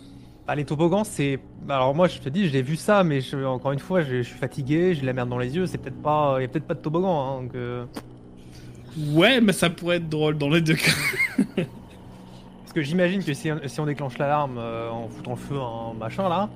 Bah, 0.46 0.56
les 0.56 0.66
toboggans, 0.66 1.04
c'est. 1.04 1.40
Alors, 1.68 1.94
moi, 1.96 2.08
je 2.08 2.20
te 2.20 2.30
dis, 2.30 2.48
j'ai 2.50 2.62
vu 2.62 2.76
ça, 2.78 3.04
mais 3.04 3.20
je- 3.22 3.44
encore 3.46 3.72
une 3.74 3.80
fois, 3.80 4.02
je, 4.02 4.18
je 4.18 4.22
suis 4.30 4.38
fatigué, 4.38 4.94
j'ai 4.94 5.02
de 5.02 5.06
la 5.06 5.14
merde 5.14 5.30
dans 5.30 5.38
les 5.38 5.56
yeux, 5.56 5.66
c'est 5.66 5.78
peut-être 5.78 6.02
pas. 6.02 6.36
Il 6.40 6.44
y 6.44 6.46
a 6.46 6.48
peut-être 6.48 6.68
pas 6.68 6.74
de 6.74 6.80
toboggan, 6.80 7.38
hein, 7.40 7.42
donc. 7.44 7.56
euh, 7.56 7.86
Ouais, 9.14 9.40
mais 9.42 9.54
ça 9.54 9.70
pourrait 9.70 9.98
être 9.98 10.10
drôle 10.10 10.38
dans 10.38 10.50
les 10.50 10.62
deux 10.62 10.74
cas. 10.76 10.92
Parce 11.56 12.74
que 12.74 12.82
j'imagine 12.82 13.24
que 13.24 13.34
si, 13.34 13.50
si 13.66 13.80
on 13.80 13.86
déclenche 13.86 14.18
l'alarme 14.18 14.58
euh, 14.58 14.90
en 14.90 15.08
foutant 15.08 15.32
le 15.32 15.38
feu 15.38 15.58
en 15.60 15.94
machin 15.94 16.28
là, 16.30 16.50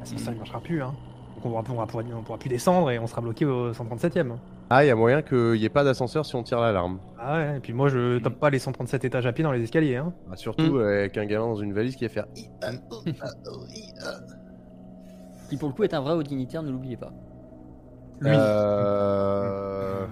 l'ascenseur 0.00 0.32
il 0.34 0.38
marchera 0.38 0.60
plus, 0.60 0.82
hein. 0.82 0.92
Donc 1.36 1.46
on 1.46 1.62
pourra, 1.62 1.82
on, 1.82 1.86
pourra, 1.86 2.02
on 2.16 2.22
pourra 2.22 2.38
plus 2.38 2.48
descendre 2.48 2.90
et 2.90 2.98
on 2.98 3.06
sera 3.06 3.20
bloqué 3.20 3.44
au 3.44 3.72
137ème. 3.72 4.32
Ah, 4.70 4.84
il 4.84 4.88
y 4.88 4.90
a 4.90 4.96
moyen 4.96 5.22
qu'il 5.22 5.52
n'y 5.52 5.64
ait 5.64 5.68
pas 5.68 5.84
d'ascenseur 5.84 6.24
si 6.26 6.34
on 6.36 6.42
tire 6.42 6.60
l'alarme. 6.60 6.98
Ah 7.18 7.34
ouais, 7.36 7.56
et 7.58 7.60
puis 7.60 7.72
moi 7.72 7.88
je 7.88 8.18
tape 8.18 8.34
pas 8.40 8.50
les 8.50 8.58
137 8.58 9.04
étages 9.04 9.26
à 9.26 9.32
pied 9.32 9.44
dans 9.44 9.52
les 9.52 9.62
escaliers, 9.62 9.96
hein. 9.96 10.12
Ah, 10.32 10.36
surtout 10.36 10.78
avec 10.78 11.16
un 11.18 11.26
gamin 11.26 11.46
dans 11.46 11.56
une 11.56 11.72
valise 11.72 11.96
qui 11.96 12.04
va 12.04 12.08
faire. 12.10 12.26
qui 15.48 15.56
pour 15.56 15.68
le 15.68 15.74
coup 15.74 15.84
est 15.84 15.94
un 15.94 16.00
vrai 16.00 16.14
haut 16.14 16.22
dignitaire, 16.22 16.62
ne 16.62 16.70
l'oubliez 16.70 16.96
pas. 16.96 17.12
Lui. 18.20 18.30
Euh... 18.32 20.06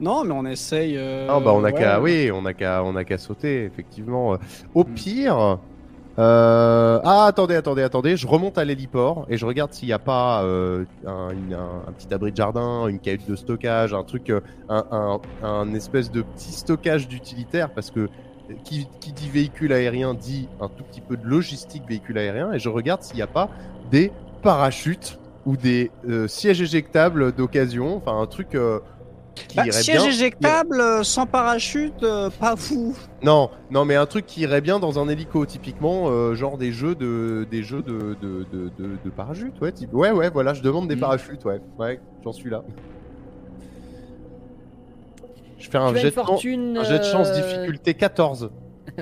Non, 0.00 0.24
mais 0.24 0.32
on 0.32 0.44
essaye. 0.46 0.96
euh, 0.96 1.28
Ah 1.30 1.38
bah 1.40 1.52
on 1.54 1.62
a 1.64 1.70
ouais. 1.70 1.72
qu'à 1.74 2.00
oui, 2.00 2.30
on 2.32 2.44
a 2.46 2.54
qu'à 2.54 2.82
on 2.82 2.96
a 2.96 3.04
qu'à 3.04 3.18
sauter 3.18 3.64
effectivement. 3.64 4.36
Au 4.74 4.84
pire, 4.84 5.58
euh... 6.18 7.00
ah 7.04 7.24
attendez 7.24 7.54
attendez 7.54 7.82
attendez, 7.82 8.16
je 8.16 8.26
remonte 8.26 8.58
à 8.58 8.64
l'héliport 8.64 9.26
et 9.28 9.36
je 9.36 9.46
regarde 9.46 9.72
s'il 9.72 9.88
n'y 9.88 9.94
a 9.94 9.98
pas 9.98 10.42
euh, 10.44 10.84
un, 11.06 11.92
petit 11.92 12.12
abri 12.12 12.32
de 12.32 12.36
jardin, 12.36 12.86
une 12.86 12.98
cahute 12.98 13.28
de 13.28 13.36
stockage, 13.36 13.94
un 13.94 14.04
truc, 14.04 14.30
euh, 14.30 14.40
un, 14.68 15.20
un, 15.42 15.74
espèce 15.74 16.10
de 16.10 16.22
petit 16.22 16.52
stockage 16.52 17.08
d'utilitaire 17.08 17.70
parce 17.70 17.90
que 17.90 18.08
qui, 18.64 18.86
qui 19.00 19.12
dit 19.12 19.28
véhicule 19.30 19.72
aérien 19.72 20.14
dit 20.14 20.48
un 20.60 20.68
tout 20.68 20.84
petit 20.84 21.00
peu 21.00 21.16
de 21.16 21.26
logistique 21.26 21.84
véhicule 21.88 22.18
aérien 22.18 22.52
et 22.52 22.58
je 22.58 22.68
regarde 22.68 23.02
s'il 23.02 23.16
n'y 23.16 23.22
a 23.22 23.26
pas 23.26 23.48
des 23.90 24.12
parachutes 24.42 25.18
ou 25.46 25.56
des 25.56 25.90
euh, 26.08 26.28
sièges 26.28 26.60
éjectables 26.60 27.32
d'occasion, 27.32 27.96
enfin 27.96 28.20
un 28.20 28.26
truc 28.26 28.54
euh, 28.54 28.80
qui 29.34 29.56
Bah, 29.56 29.66
irait 29.66 29.82
siège 29.82 30.02
bien. 30.02 30.10
éjectable, 30.10 30.80
euh, 30.80 31.02
sans 31.02 31.26
parachute, 31.26 32.02
euh, 32.02 32.30
pas 32.30 32.56
fou. 32.56 32.96
Non, 33.22 33.50
non, 33.70 33.84
mais 33.84 33.96
un 33.96 34.06
truc 34.06 34.26
qui 34.26 34.40
irait 34.42 34.60
bien 34.60 34.78
dans 34.78 34.98
un 34.98 35.08
hélico, 35.08 35.44
typiquement, 35.46 36.08
euh, 36.08 36.34
genre 36.34 36.58
des 36.58 36.72
jeux 36.72 36.94
de, 36.94 37.46
des 37.50 37.62
jeux 37.62 37.82
de, 37.82 38.16
de, 38.20 38.46
de, 38.52 38.70
de, 38.78 38.90
de 39.04 39.10
parachutes, 39.10 39.60
ouais, 39.60 39.72
type- 39.72 39.92
ouais, 39.94 40.10
ouais, 40.10 40.30
voilà, 40.30 40.54
je 40.54 40.62
demande 40.62 40.88
des 40.88 40.96
Mm. 40.96 41.00
parachutes, 41.00 41.44
ouais, 41.44 41.60
ouais, 41.78 42.00
j'en 42.24 42.32
suis 42.32 42.50
là. 42.50 42.62
Je 45.58 45.70
fais 45.70 45.78
un 45.78 45.94
jet, 45.94 46.10
de, 46.10 46.78
un 46.78 46.84
jet 46.84 46.98
de 46.98 47.04
chance 47.04 47.28
euh, 47.30 47.34
difficulté 47.34 47.94
14. 47.94 48.50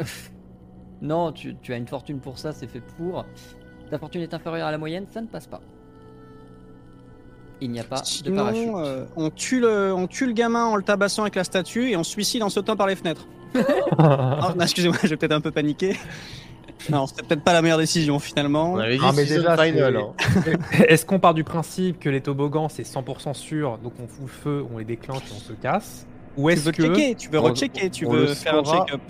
Non, 1.02 1.32
tu, 1.32 1.57
tu 1.62 1.73
as 1.73 1.77
une 1.78 1.89
fortune 1.89 2.20
pour 2.20 2.39
ça, 2.39 2.52
c'est 2.52 2.66
fait 2.66 2.82
pour. 2.98 3.24
Ta 3.90 3.98
fortune 3.98 4.20
est 4.20 4.35
inférieure 4.35 4.66
à 4.66 4.70
la 4.70 4.77
moyenne, 4.77 5.07
ça 5.11 5.23
ne 5.23 5.27
passe 5.27 5.47
pas. 5.47 5.62
Il 7.61 7.70
n'y 7.70 7.81
a 7.81 7.85
pas 7.85 8.03
de 8.24 8.31
parachute. 8.31 8.69
euh, 8.74 9.05
on, 9.16 9.31
tue 9.31 9.61
le, 9.61 9.93
on 9.93 10.07
tue 10.07 10.27
le 10.27 10.32
gamin 10.32 10.65
en 10.65 10.77
le 10.77 10.82
tabassant 10.82 11.23
avec 11.23 11.35
la 11.35 11.45
statue 11.45 11.91
et 11.91 11.97
on 11.97 12.05
se 12.05 12.11
suicide 12.11 12.43
en 12.43 12.49
sautant 12.49 12.77
par 12.77 12.87
les 12.87 12.97
fenêtres. 12.97 13.27
Oh, 13.55 13.59
non, 13.99 14.61
excusez-moi, 14.62 14.97
j'ai 15.05 15.16
peut-être 15.16 15.32
un 15.32 15.41
peu 15.41 15.51
paniqué. 15.51 15.97
Non, 16.89 17.07
c'était 17.07 17.23
peut-être 17.23 17.43
pas 17.45 17.53
la 17.53 17.61
meilleure 17.61 17.78
décision 17.78 18.19
finalement. 18.19 18.73
On 18.73 18.78
avait 18.78 18.97
dit 18.97 19.05
Ah, 19.05 19.12
mais 19.15 19.27
déjà, 19.27 19.55
hein. 19.55 20.12
Est-ce 20.89 21.05
qu'on 21.05 21.19
part 21.19 21.35
du 21.35 21.45
principe 21.45 21.99
que 21.99 22.09
les 22.09 22.23
toboggans 22.23 22.69
c'est 22.70 22.85
100% 22.87 23.35
sûr, 23.35 23.78
donc 23.78 23.93
on 24.03 24.07
fout 24.07 24.23
le 24.23 24.28
feu, 24.28 24.65
on 24.73 24.78
les 24.78 24.85
déclenche 24.85 25.23
et 25.31 25.35
on 25.37 25.41
se 25.41 25.53
casse? 25.53 26.07
Ou 26.37 26.49
Tu 26.49 26.55
est-ce 26.57 26.70
que. 26.70 26.82
checker, 26.82 27.15
tu 27.16 27.28
veux 27.28 27.39
rechecker, 27.39 27.91
tu 27.91 28.07
on 28.07 28.12
veux 28.12 28.27
faire 28.28 28.55
un 28.55 28.65
check-up. 28.65 29.01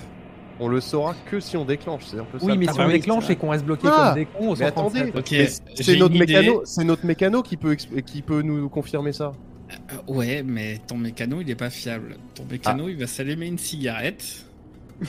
On 0.61 0.69
le 0.69 0.81
saura 0.81 1.15
que 1.31 1.41
si 1.41 1.57
on 1.57 1.65
déclenche. 1.65 2.05
C'est 2.07 2.19
un 2.19 2.24
peu 2.24 2.39
ça. 2.39 2.45
Oui, 2.45 2.59
mais 2.59 2.66
si 2.66 2.78
on 2.78 2.87
oui, 2.87 2.93
déclenche 2.93 3.24
c'est 3.27 3.32
et 3.32 3.37
qu'on 3.37 3.49
reste 3.51 3.65
bloqué 3.65 3.89
Ah, 3.91 4.12
comme 4.15 4.23
des 4.23 4.27
cons 4.27 4.55
mais 4.59 4.66
137. 4.69 5.09
attendez. 5.09 5.49
C'est 5.74 5.97
notre 5.97 6.15
idée. 6.15 6.27
mécano, 6.27 6.62
c'est 6.65 6.85
notre 6.85 7.07
mécano 7.07 7.43
qui 7.43 7.57
peut 7.57 7.74
qui 7.74 8.23
peut 8.23 8.43
nous 8.43 8.69
confirmer 8.69 9.12
ça. 9.12 9.32
Euh, 9.70 10.12
ouais, 10.12 10.43
mais 10.43 10.78
ton 10.87 10.99
mécano, 10.99 11.41
il 11.41 11.49
est 11.51 11.55
pas 11.55 11.70
fiable. 11.70 12.16
Ton 12.35 12.45
mécano, 12.51 12.89
il 12.89 12.97
va 12.99 13.07
s'allumer 13.07 13.47
une 13.47 13.59
cigarette. 13.59 14.45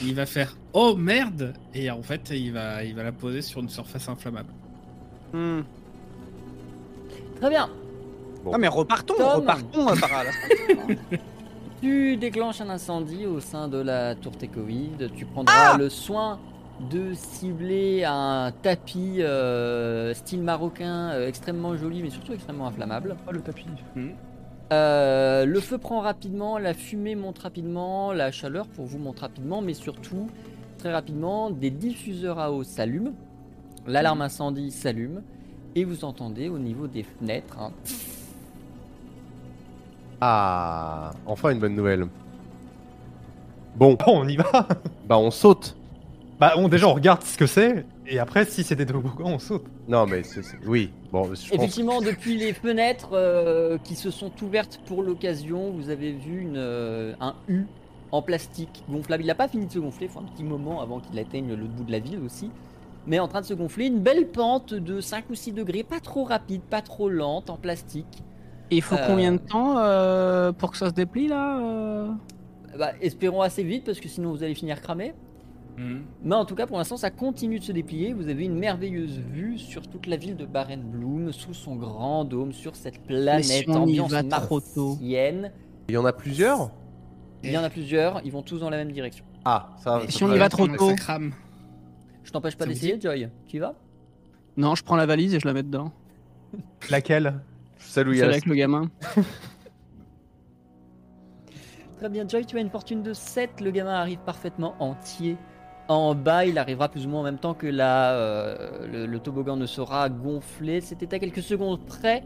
Il 0.02 0.16
va 0.16 0.26
faire 0.26 0.56
oh 0.72 0.96
merde 0.96 1.54
et 1.76 1.92
en 1.92 2.02
fait 2.02 2.30
il 2.30 2.54
va 2.54 2.82
il 2.86 2.96
va 2.96 3.04
la 3.04 3.12
poser 3.12 3.42
sur 3.42 3.60
une 3.60 3.68
surface 3.68 4.08
inflammable. 4.08 4.54
Hmm. 5.34 5.62
Très 7.42 7.50
bien. 7.50 7.70
Ah 8.54 8.58
mais 8.58 8.70
repartons, 8.70 9.16
Tom. 9.18 9.42
repartons 9.42 9.90
euh, 9.90 9.96
par 9.96 10.24
là. 10.24 10.32
Tu 11.82 12.16
déclenches 12.16 12.62
un 12.62 12.70
incendie 12.70 13.26
au 13.26 13.40
sein 13.40 13.68
de 13.68 13.80
la 13.80 14.14
tour 14.14 14.38
Tecoïde. 14.38 15.10
Tu 15.16 15.26
prendras 15.26 15.74
Ah 15.74 15.78
le 15.80 15.90
soin 15.90 16.40
de 16.92 17.14
cibler 17.16 18.04
un 18.04 18.52
tapis 18.62 19.24
euh, 19.24 20.14
style 20.14 20.44
marocain 20.44 21.10
euh, 21.10 21.28
extrêmement 21.28 21.76
joli, 21.76 22.04
mais 22.04 22.12
surtout 22.12 22.34
extrêmement 22.34 22.68
inflammable. 22.68 23.16
Ah, 23.28 23.32
le 23.32 23.42
tapis. 23.42 23.66
Euh, 24.72 25.46
le 25.46 25.60
feu 25.60 25.80
prend 25.80 26.02
rapidement, 26.02 26.60
la 26.60 26.76
fumée 26.76 27.16
monte 27.16 27.40
rapidement, 27.40 28.14
la 28.14 28.32
chaleur 28.32 28.68
pour 28.68 28.86
vous 28.86 29.00
monte 29.00 29.20
rapidement, 29.20 29.62
mais 29.62 29.74
surtout, 29.74 30.28
très 30.78 30.94
rapidement, 30.94 31.50
des 31.50 31.72
diffuseurs 31.72 32.38
à 32.38 32.52
eau 32.52 32.64
s'allument, 32.64 33.14
l'alarme 33.88 34.22
incendie 34.22 34.70
s'allume, 34.70 35.24
et 35.76 35.84
vous 35.84 36.06
entendez 36.06 36.48
au 36.48 36.60
niveau 36.60 36.86
des 36.86 37.04
fenêtres 37.04 37.58
Ah, 40.22 41.12
enfin 41.26 41.50
une 41.50 41.60
bonne 41.60 41.76
nouvelle. 41.76 42.06
Bon, 43.76 43.94
Bon, 43.96 44.22
on 44.22 44.28
y 44.28 44.36
va. 44.38 44.68
bah 45.08 45.18
on 45.18 45.32
saute. 45.32 45.76
Bah, 46.40 46.54
on, 46.58 46.68
déjà, 46.68 46.88
on 46.88 46.94
regarde 46.94 47.22
ce 47.22 47.38
que 47.38 47.46
c'est. 47.46 47.86
Et 48.08 48.18
après, 48.20 48.46
si 48.46 48.64
c'est 48.64 48.76
des 48.76 48.86
toboggans, 48.86 49.34
on 49.34 49.40
saute. 49.40 49.64
Non 49.88 50.06
mais 50.08 50.24
c'est 50.24 50.44
c'est- 50.44 50.58
oui. 50.66 50.92
Bon, 51.12 51.24
je 51.26 51.30
pense. 51.30 51.52
Effectivement, 51.52 52.02
depuis 52.02 52.38
les 52.38 52.54
fenêtres 52.54 53.10
euh, 53.14 53.78
qui 53.84 53.96
se 53.96 54.10
sont 54.12 54.32
ouvertes 54.42 54.80
pour 54.86 55.04
l'occasion, 55.04 55.72
vous 55.72 55.90
avez 55.90 56.12
vu 56.12 56.42
une, 56.42 56.58
euh, 56.58 57.14
un 57.20 57.36
U 57.48 57.66
en 58.12 58.22
plastique 58.22 58.84
gonflable. 58.90 59.24
Il 59.24 59.28
n'a 59.28 59.36
pas 59.36 59.48
fini 59.48 59.68
de 59.68 59.72
se 59.72 59.80
gonfler, 59.80 60.08
il 60.08 60.12
faut 60.12 60.20
un 60.20 60.24
petit 60.24 60.44
moment 60.44 60.82
avant 60.82 61.00
qu'il 61.00 61.18
atteigne 61.20 61.50
le 61.54 61.66
bout 61.66 61.84
de 61.84 61.92
la 61.92 62.00
ville 62.00 62.20
aussi. 62.26 62.50
Mais 63.08 63.20
en 63.20 63.28
train 63.28 63.42
de 63.42 63.46
se 63.46 63.54
gonfler, 63.54 63.86
une 63.86 64.00
belle 64.00 64.28
pente 64.28 64.74
de 64.74 65.00
5 65.02 65.26
ou 65.30 65.36
6 65.36 65.54
degrés, 65.54 65.84
pas 65.84 66.00
trop 66.00 66.24
rapide, 66.24 66.62
pas 66.62 66.82
trop 66.82 67.08
lente, 67.10 67.50
en 67.50 67.56
plastique. 67.58 68.24
Et 68.72 68.78
il 68.78 68.82
faut 68.82 68.96
Euh. 68.96 69.06
combien 69.06 69.34
de 69.34 69.38
temps 69.38 69.78
euh, 69.78 70.52
pour 70.54 70.72
que 70.72 70.78
ça 70.78 70.88
se 70.90 70.94
déplie 70.94 71.28
là 71.28 71.60
euh 71.60 72.08
Bah, 72.80 72.92
espérons 73.02 73.42
assez 73.42 73.64
vite 73.64 73.84
parce 73.86 74.00
que 74.00 74.08
sinon 74.08 74.32
vous 74.32 74.44
allez 74.44 74.56
finir 74.56 74.82
cramé. 74.82 75.14
Mhm. 75.78 76.04
Mais 76.24 76.36
en 76.36 76.46
tout 76.46 76.56
cas, 76.56 76.68
pour 76.68 76.78
l'instant, 76.78 76.98
ça 76.98 77.10
continue 77.10 77.60
de 77.60 77.64
se 77.64 77.72
déplier. 77.74 78.14
Vous 78.14 78.30
avez 78.30 78.46
une 78.46 78.58
merveilleuse 78.58 79.20
vue 79.20 79.58
sur 79.58 79.88
toute 79.88 80.08
la 80.08 80.16
ville 80.16 80.38
de 80.38 80.46
Barenbloom, 80.46 81.32
sous 81.34 81.54
son 81.54 81.76
grand 81.76 82.24
dôme, 82.24 82.54
sur 82.54 82.76
cette 82.76 83.04
planète 83.04 83.44
si 83.44 83.70
ambiance 83.70 84.12
va 84.12 84.24
trop 84.24 84.60
tôt 84.62 84.92
martienne. 84.92 85.52
Il 85.90 85.96
y 85.96 85.98
en 85.98 86.06
a 86.06 86.14
plusieurs? 86.14 86.72
Il 87.44 87.52
y 87.52 87.58
en 87.58 87.64
a 87.64 87.70
plusieurs, 87.70 88.22
ils 88.24 88.32
vont 88.32 88.44
tous 88.44 88.60
dans 88.60 88.70
la 88.70 88.78
même 88.78 88.92
direction. 88.92 89.26
Ah, 89.44 89.70
ça. 89.78 90.00
Et 90.04 90.06
ça 90.06 90.18
si 90.18 90.24
on 90.24 90.32
y 90.34 90.38
va 90.38 90.48
trop 90.48 90.68
tôt 90.68 90.90
Ça 90.90 90.96
crame. 90.96 91.34
Je 92.24 92.32
t'empêche 92.32 92.56
pas 92.56 92.66
d'essayer, 92.66 93.00
Joy. 93.02 93.30
Tu 93.48 93.58
y 93.58 93.60
vas? 93.60 93.74
Non, 94.56 94.76
je 94.76 94.84
prends 94.84 94.96
la 94.96 95.06
valise 95.06 95.34
et 95.34 95.40
je 95.40 95.48
la 95.48 95.54
mets 95.54 95.64
dedans. 95.64 95.92
Laquelle? 96.90 97.42
Salut 97.92 98.16
Celle 98.16 98.28
Yas. 98.28 98.32
avec 98.32 98.46
le 98.46 98.56
gamin. 98.56 98.90
Très 102.00 102.10
bien, 102.10 102.28
Joy, 102.28 102.46
tu 102.46 102.58
as 102.58 102.62
une 102.62 102.70
fortune 102.70 103.04
de 103.04 103.14
7. 103.14 103.62
Le 103.62 103.70
gamin 103.72 103.94
arrive 103.94 104.20
parfaitement 104.26 104.76
entier. 104.80 105.38
En 105.88 106.16
bas, 106.16 106.46
il 106.46 106.58
arrivera 106.58 106.88
plus 106.90 107.06
ou 107.06 107.10
moins 107.10 107.20
en 107.20 107.24
même 107.24 107.38
temps 107.38 107.54
que 107.54 107.68
la, 107.68 108.14
euh, 108.14 108.88
le, 108.92 109.06
le 109.06 109.20
toboggan 109.20 109.58
ne 109.58 109.66
sera 109.66 110.08
gonflé. 110.10 110.80
C'était 110.82 111.14
à 111.14 111.20
quelques 111.20 111.42
secondes 111.44 111.86
près. 111.86 112.24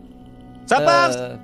Ça 0.67 0.81
passe 0.81 1.17
Euh, 1.19 1.35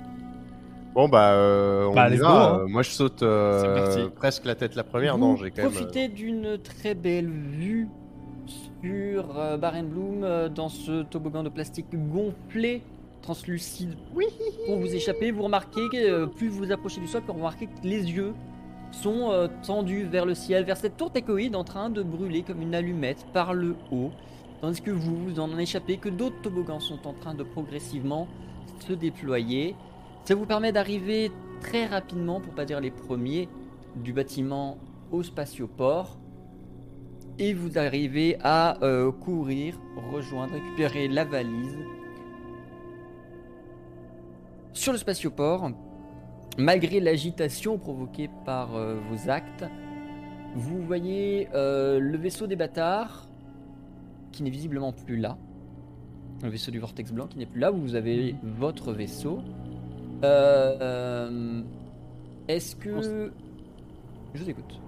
Bon 0.94 1.08
bah 1.08 1.32
euh, 1.32 1.86
on 1.86 1.94
Bah, 1.94 2.08
y 2.08 2.12
let's 2.12 2.20
va. 2.20 2.28
go, 2.28 2.34
hein. 2.34 2.66
Moi 2.68 2.82
je 2.82 2.90
saute 2.90 3.22
euh, 3.22 4.08
presque 4.10 4.44
la 4.44 4.54
tête 4.54 4.74
la 4.76 4.84
première. 4.84 5.16
Vous 5.16 5.20
Non, 5.20 5.36
j'ai 5.36 5.50
quand 5.50 5.62
même. 5.62 5.72
profitez 5.72 6.06
d'une 6.08 6.58
très 6.58 6.94
belle 6.94 7.28
vue 7.30 7.88
sur 8.82 9.38
euh, 9.38 9.56
Barenbloom 9.56 10.22
euh, 10.22 10.48
dans 10.50 10.68
ce 10.68 11.02
toboggan 11.04 11.42
de 11.44 11.48
plastique 11.48 11.86
gonflé, 11.92 12.82
translucide. 13.22 13.96
Pour 14.66 14.78
vous 14.78 14.94
échapper, 14.94 15.30
vous 15.30 15.42
remarquez 15.42 15.88
que 15.90 15.96
euh, 15.96 16.26
plus 16.26 16.48
vous 16.48 16.58
vous 16.58 16.72
approchez 16.72 17.00
du 17.00 17.06
sol, 17.06 17.22
plus 17.22 17.32
vous 17.32 17.38
remarquez 17.38 17.66
que 17.66 17.72
les 17.82 18.10
yeux 18.10 18.34
sont 18.90 19.30
euh, 19.30 19.48
tendus 19.64 20.04
vers 20.04 20.26
le 20.26 20.34
ciel, 20.34 20.64
vers 20.64 20.76
cette 20.76 20.96
tour 20.96 21.10
técoïde 21.10 21.56
en 21.56 21.64
train 21.64 21.88
de 21.90 22.02
brûler 22.02 22.42
comme 22.42 22.60
une 22.60 22.74
allumette 22.74 23.26
par 23.32 23.54
le 23.54 23.74
haut. 23.90 24.10
Tandis 24.60 24.80
que 24.80 24.90
vous, 24.90 25.16
vous 25.16 25.40
en 25.40 25.56
échappez, 25.58 25.96
que 25.96 26.08
d'autres 26.08 26.40
toboggans 26.42 26.80
sont 26.80 27.06
en 27.06 27.14
train 27.14 27.34
de 27.34 27.42
progressivement 27.42 28.28
se 28.86 28.92
déployer. 28.92 29.74
Ça 30.24 30.34
vous 30.34 30.46
permet 30.46 30.72
d'arriver 30.72 31.32
très 31.60 31.86
rapidement, 31.86 32.40
pour 32.40 32.54
pas 32.54 32.64
dire 32.64 32.80
les 32.80 32.90
premiers, 32.90 33.48
du 33.96 34.12
bâtiment 34.12 34.78
au 35.10 35.22
spatioport. 35.22 36.18
Et 37.38 37.54
vous 37.54 37.78
arrivez 37.78 38.36
à 38.42 38.82
euh, 38.84 39.10
courir, 39.10 39.80
rejoindre, 40.12 40.52
récupérer 40.52 41.08
la 41.08 41.24
valise. 41.24 41.78
Sur 44.74 44.92
le 44.92 44.98
spatioport, 44.98 45.70
malgré 46.58 47.00
l'agitation 47.00 47.78
provoquée 47.78 48.30
par 48.44 48.74
euh, 48.74 48.96
vos 49.10 49.28
actes, 49.28 49.64
vous 50.54 50.82
voyez 50.82 51.48
euh, 51.54 51.98
le 51.98 52.16
vaisseau 52.16 52.46
des 52.46 52.56
bâtards 52.56 53.28
qui 54.32 54.42
n'est 54.42 54.50
visiblement 54.50 54.92
plus 54.92 55.16
là. 55.16 55.36
Le 56.42 56.48
vaisseau 56.48 56.70
du 56.70 56.78
vortex 56.78 57.12
blanc 57.12 57.26
qui 57.26 57.38
n'est 57.38 57.46
plus 57.46 57.60
là. 57.60 57.70
Vous 57.70 57.94
avez 57.94 58.34
votre 58.42 58.92
vaisseau. 58.92 59.40
Euh, 60.24 61.62
Est-ce 62.48 62.74
que. 62.76 63.30
Je 64.34 64.42
vous 64.42 64.50
écoute. 64.50 64.80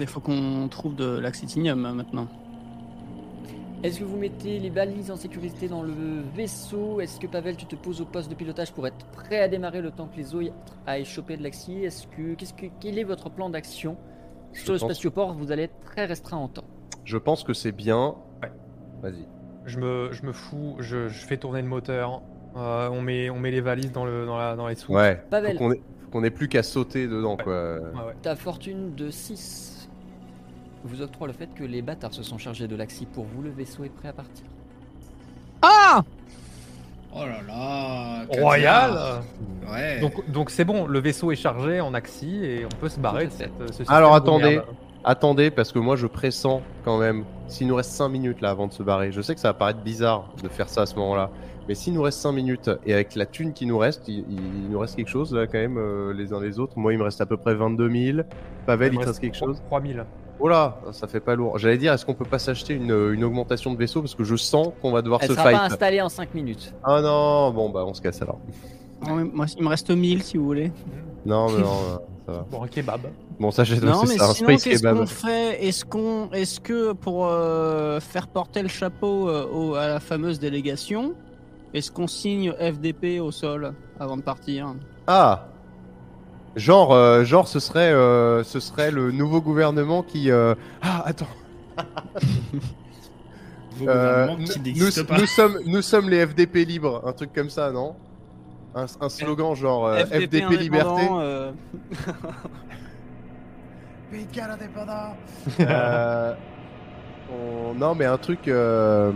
Il 0.00 0.06
faut 0.06 0.20
qu'on 0.20 0.66
trouve 0.68 0.96
de 0.96 1.18
l'axitinium 1.18 1.80
maintenant. 1.92 2.28
Est-ce 3.82 4.00
que 4.00 4.04
vous 4.04 4.16
mettez 4.16 4.58
les 4.58 4.70
balises 4.70 5.10
en 5.10 5.16
sécurité 5.16 5.68
dans 5.68 5.82
le 5.82 5.92
vaisseau? 6.34 7.00
Est-ce 7.00 7.20
que 7.20 7.26
Pavel, 7.26 7.56
tu 7.56 7.66
te 7.66 7.76
poses 7.76 8.00
au 8.00 8.04
poste 8.06 8.28
de 8.30 8.34
pilotage 8.34 8.72
pour 8.72 8.86
être 8.86 9.04
prêt 9.12 9.40
à 9.40 9.48
démarrer 9.48 9.80
le 9.80 9.90
temps 9.90 10.06
que 10.08 10.16
les 10.16 10.34
autres 10.34 10.50
aillent 10.86 11.04
choper 11.04 11.36
de 11.36 11.42
l'axi 11.42 11.84
Est-ce 11.84 12.06
que, 12.08 12.34
qu'est-ce 12.34 12.54
que 12.54 12.66
quel 12.80 12.98
est 12.98 13.04
votre 13.04 13.30
plan 13.30 13.48
d'action 13.50 13.96
sur 14.52 14.72
le 14.72 14.78
pense- 14.80 14.90
spatioport? 14.90 15.34
Vous 15.34 15.52
allez 15.52 15.64
être 15.64 15.78
très 15.84 16.04
restreint 16.06 16.38
en 16.38 16.48
temps. 16.48 16.64
Je 17.04 17.18
pense 17.18 17.44
que 17.44 17.52
c'est 17.52 17.70
bien. 17.72 18.16
Ouais. 18.42 18.50
Vas-y. 19.02 19.26
Je 19.66 19.78
me, 19.78 20.08
je 20.10 20.24
me 20.24 20.32
fous, 20.32 20.76
je, 20.80 21.08
je 21.08 21.24
fais 21.26 21.36
tourner 21.36 21.60
le 21.62 21.68
moteur. 21.68 22.22
euh, 22.56 22.88
on, 22.90 23.02
met, 23.02 23.30
on 23.30 23.38
met 23.38 23.50
les 23.50 23.60
valises 23.60 23.92
dans, 23.92 24.04
le, 24.06 24.24
dans, 24.26 24.38
la, 24.38 24.56
dans 24.56 24.66
les 24.68 24.74
sous. 24.74 24.92
Ouais. 24.94 25.22
Pavel. 25.30 25.58
Faut 25.58 25.64
qu'on 25.64 25.72
ait, 25.72 25.82
qu'on 26.10 26.24
ait 26.24 26.30
plus 26.30 26.48
qu'à 26.48 26.62
sauter 26.62 27.06
dedans 27.06 27.36
quoi. 27.36 27.74
Ouais, 27.74 27.80
ouais. 28.06 28.14
Ta 28.22 28.34
fortune 28.36 28.94
de 28.96 29.10
6 29.10 29.75
vous 30.86 31.02
octroie 31.02 31.26
le 31.26 31.32
fait 31.32 31.48
que 31.54 31.64
les 31.64 31.82
bâtards 31.82 32.14
se 32.14 32.22
sont 32.22 32.38
chargés 32.38 32.68
de 32.68 32.76
l'Axi 32.76 33.06
pour 33.06 33.24
vous. 33.24 33.42
Le 33.42 33.50
vaisseau 33.50 33.84
est 33.84 33.90
prêt 33.90 34.08
à 34.08 34.12
partir. 34.12 34.44
Ah 35.62 36.04
Oh 37.18 37.24
là 37.24 37.40
là 37.48 38.26
Royal 38.40 39.22
Ouais 39.72 40.00
Donc 40.28 40.50
c'est 40.50 40.64
bon, 40.66 40.86
le 40.86 40.98
vaisseau 40.98 41.32
est 41.32 41.36
chargé 41.36 41.80
en 41.80 41.94
Axi 41.94 42.44
et 42.44 42.66
on 42.66 42.80
peut 42.80 42.90
se 42.90 43.00
barrer 43.00 43.26
de 43.26 43.30
cette, 43.30 43.50
Alors 43.88 44.14
attendez, 44.14 44.60
attendez, 45.02 45.50
parce 45.50 45.72
que 45.72 45.78
moi 45.78 45.96
je 45.96 46.06
pressens 46.06 46.60
quand 46.84 46.98
même. 46.98 47.24
S'il 47.48 47.68
nous 47.68 47.74
reste 47.74 47.92
5 47.92 48.08
minutes 48.08 48.40
là 48.42 48.50
avant 48.50 48.66
de 48.66 48.72
se 48.72 48.82
barrer, 48.82 49.12
je 49.12 49.22
sais 49.22 49.34
que 49.34 49.40
ça 49.40 49.48
va 49.48 49.54
paraître 49.54 49.80
bizarre 49.80 50.28
de 50.42 50.48
faire 50.48 50.68
ça 50.68 50.82
à 50.82 50.86
ce 50.86 50.94
moment-là. 50.96 51.30
Mais 51.68 51.74
s'il 51.74 51.94
nous 51.94 52.02
reste 52.02 52.20
5 52.20 52.32
minutes 52.32 52.70
et 52.84 52.92
avec 52.92 53.14
la 53.14 53.24
thune 53.24 53.54
qui 53.54 53.64
nous 53.64 53.78
reste, 53.78 54.06
il, 54.08 54.24
nous 54.70 54.78
reste 54.78 54.96
quelque 54.96 55.10
chose 55.10 55.32
là 55.34 55.46
quand 55.46 55.58
même 55.58 55.78
euh, 55.78 56.12
les 56.12 56.34
uns 56.34 56.40
les 56.40 56.58
autres. 56.58 56.78
Moi 56.78 56.92
il 56.92 56.98
me 56.98 57.04
reste 57.04 57.20
à 57.22 57.26
peu 57.26 57.38
près 57.38 57.54
22 57.54 57.90
000. 57.90 58.28
Pavel 58.66 58.92
il, 58.92 58.98
reste 58.98 59.20
quelque 59.20 59.36
chose? 59.36 59.62
3 59.68 59.80
000. 59.80 60.00
Oh 60.38 60.42
voilà, 60.46 60.78
ça 60.92 61.06
fait 61.06 61.20
pas 61.20 61.34
lourd. 61.34 61.58
J'allais 61.58 61.78
dire, 61.78 61.92
est-ce 61.92 62.04
qu'on 62.04 62.14
peut 62.14 62.24
pas 62.24 62.38
s'acheter 62.38 62.74
une, 62.74 63.12
une, 63.12 63.24
augmentation 63.24 63.72
de 63.72 63.78
vaisseau? 63.78 64.00
Parce 64.02 64.14
que 64.14 64.24
je 64.24 64.36
sens 64.36 64.68
qu'on 64.82 64.92
va 64.92 65.02
devoir 65.02 65.20
Elle 65.22 65.28
se 65.28 65.34
sera 65.34 65.44
fight. 65.44 65.58
pas 65.58 65.64
installée 65.64 66.00
en 66.00 66.08
5 66.08 66.34
minutes. 66.34 66.74
Ah 66.84 67.00
non, 67.00 67.50
bon 67.52 67.70
bah 67.70 67.84
on 67.86 67.94
se 67.94 68.00
casse 68.00 68.20
alors. 68.22 68.38
Moi, 69.00 69.46
il 69.56 69.62
me 69.62 69.68
reste 69.68 69.90
1000 69.90 70.22
si 70.22 70.36
vous 70.36 70.44
voulez. 70.44 70.72
Non, 71.24 71.50
mais 71.50 71.62
non, 71.62 72.00
ça 72.26 72.32
va. 72.32 72.46
Bon 72.50 72.62
un 72.62 72.68
kebab. 72.68 73.00
Bon, 73.38 73.50
ça, 73.50 73.64
j'ai 73.64 73.78
Non, 73.80 74.02
mais 74.02 74.16
ça, 74.16 74.32
sinon, 74.32 74.56
qu'est-ce 74.56 74.82
qu'on 74.82 75.06
fait 75.06 75.66
Est-ce 75.66 75.84
qu'on, 75.84 76.30
est-ce 76.32 76.60
que 76.60 76.92
pour 76.92 77.26
euh, 77.26 78.00
faire 78.00 78.28
porter 78.28 78.62
le 78.62 78.68
chapeau 78.68 79.28
euh, 79.28 79.74
à 79.74 79.88
la 79.88 80.00
fameuse 80.00 80.38
délégation, 80.38 81.14
est-ce 81.74 81.90
qu'on 81.90 82.06
signe 82.06 82.52
FDP 82.52 83.20
au 83.20 83.30
sol 83.30 83.74
avant 84.00 84.16
de 84.16 84.22
partir? 84.22 84.74
Ah, 85.06 85.48
Genre, 86.56 86.92
euh, 86.94 87.22
genre 87.24 87.46
ce 87.48 87.60
serait, 87.60 87.92
euh, 87.92 88.42
ce 88.42 88.60
serait 88.60 88.90
le 88.90 89.12
nouveau 89.12 89.40
gouvernement 89.42 90.02
qui. 90.02 90.30
euh, 90.30 90.54
Ah, 90.82 91.02
attends. 91.06 91.26
Vos 93.76 93.88
Euh, 93.88 94.22
gouvernements 94.26 94.44
qui 94.44 94.58
nous, 94.58 94.64
n'existent 94.64 95.04
pas. 95.04 95.18
nous 95.18 95.26
sommes, 95.26 95.58
nous 95.66 95.82
sommes 95.82 96.08
les 96.08 96.26
FDP 96.26 96.64
libres, 96.64 97.02
un 97.06 97.12
truc 97.12 97.32
comme 97.34 97.50
ça, 97.50 97.70
non? 97.72 97.94
Un, 98.74 98.86
un 99.00 99.08
slogan 99.10 99.54
genre 99.54 99.86
euh, 99.86 100.04
FDP, 100.06 100.40
liberté. 100.58 101.02
indépendant, 101.02 101.20
euh, 101.20 101.52
Euh, 105.60 106.34
on- 107.30 107.74
Non, 107.74 107.94
mais 107.94 108.06
un 108.06 108.16
truc. 108.18 108.48
euh, 108.48 109.12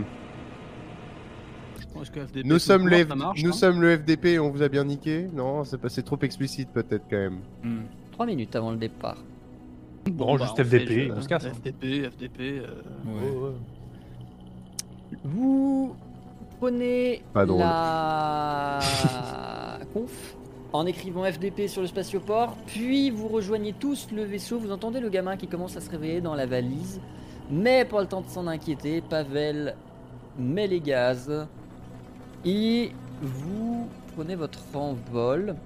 Que 2.08 2.20
FDP, 2.26 2.46
Nous 2.46 2.54
tout 2.54 2.58
sommes 2.60 2.88
les, 2.88 3.04
ça 3.04 3.14
marche, 3.14 3.42
nous 3.42 3.50
hein. 3.50 3.52
sommes 3.52 3.82
le 3.82 3.96
FDP 3.98 4.24
et 4.26 4.38
on 4.38 4.50
vous 4.50 4.62
a 4.62 4.68
bien 4.68 4.84
niqué 4.84 5.26
Non, 5.34 5.64
c'est 5.64 5.76
pas, 5.78 5.88
c'est 5.90 6.02
trop 6.02 6.18
explicite 6.22 6.70
peut-être 6.70 7.04
quand 7.10 7.16
même. 7.18 7.40
Hmm. 7.62 7.82
3 8.12 8.26
minutes 8.26 8.56
avant 8.56 8.70
le 8.70 8.76
départ. 8.78 9.18
Bon, 10.10 10.36
bah, 10.36 10.44
juste 10.44 10.58
on 10.58 10.64
FDP, 10.64 10.86
fait, 10.88 11.10
on 11.12 11.20
se 11.20 11.28
casse, 11.28 11.44
hein. 11.46 11.52
FDP, 11.54 12.08
FDP. 12.10 12.40
euh, 12.40 12.66
Ouais. 13.06 13.30
Ouais, 13.30 13.36
ouais. 13.48 13.52
Vous 15.24 15.94
prenez 16.58 17.22
Pas 17.32 17.44
drôle. 17.44 17.60
la 17.60 18.78
conf 19.92 20.36
en 20.72 20.86
écrivant 20.86 21.24
FDP 21.24 21.66
sur 21.66 21.80
le 21.82 21.88
spatioport, 21.88 22.56
puis 22.66 23.10
vous 23.10 23.26
rejoignez 23.28 23.72
tous 23.72 24.08
le 24.12 24.22
vaisseau. 24.22 24.58
Vous 24.58 24.70
entendez 24.70 25.00
le 25.00 25.08
gamin 25.10 25.36
qui 25.36 25.48
commence 25.48 25.76
à 25.76 25.80
se 25.80 25.90
réveiller 25.90 26.20
dans 26.20 26.34
la 26.36 26.46
valise, 26.46 27.00
mais 27.50 27.84
pas 27.84 28.00
le 28.00 28.06
temps 28.06 28.20
de 28.20 28.28
s'en 28.28 28.46
inquiéter. 28.46 29.00
Pavel 29.00 29.74
met 30.38 30.68
les 30.68 30.80
gaz 30.80 31.46
et 32.44 32.92
vous 33.22 33.88
prenez 34.14 34.34
votre 34.34 34.60
envol. 34.74 35.56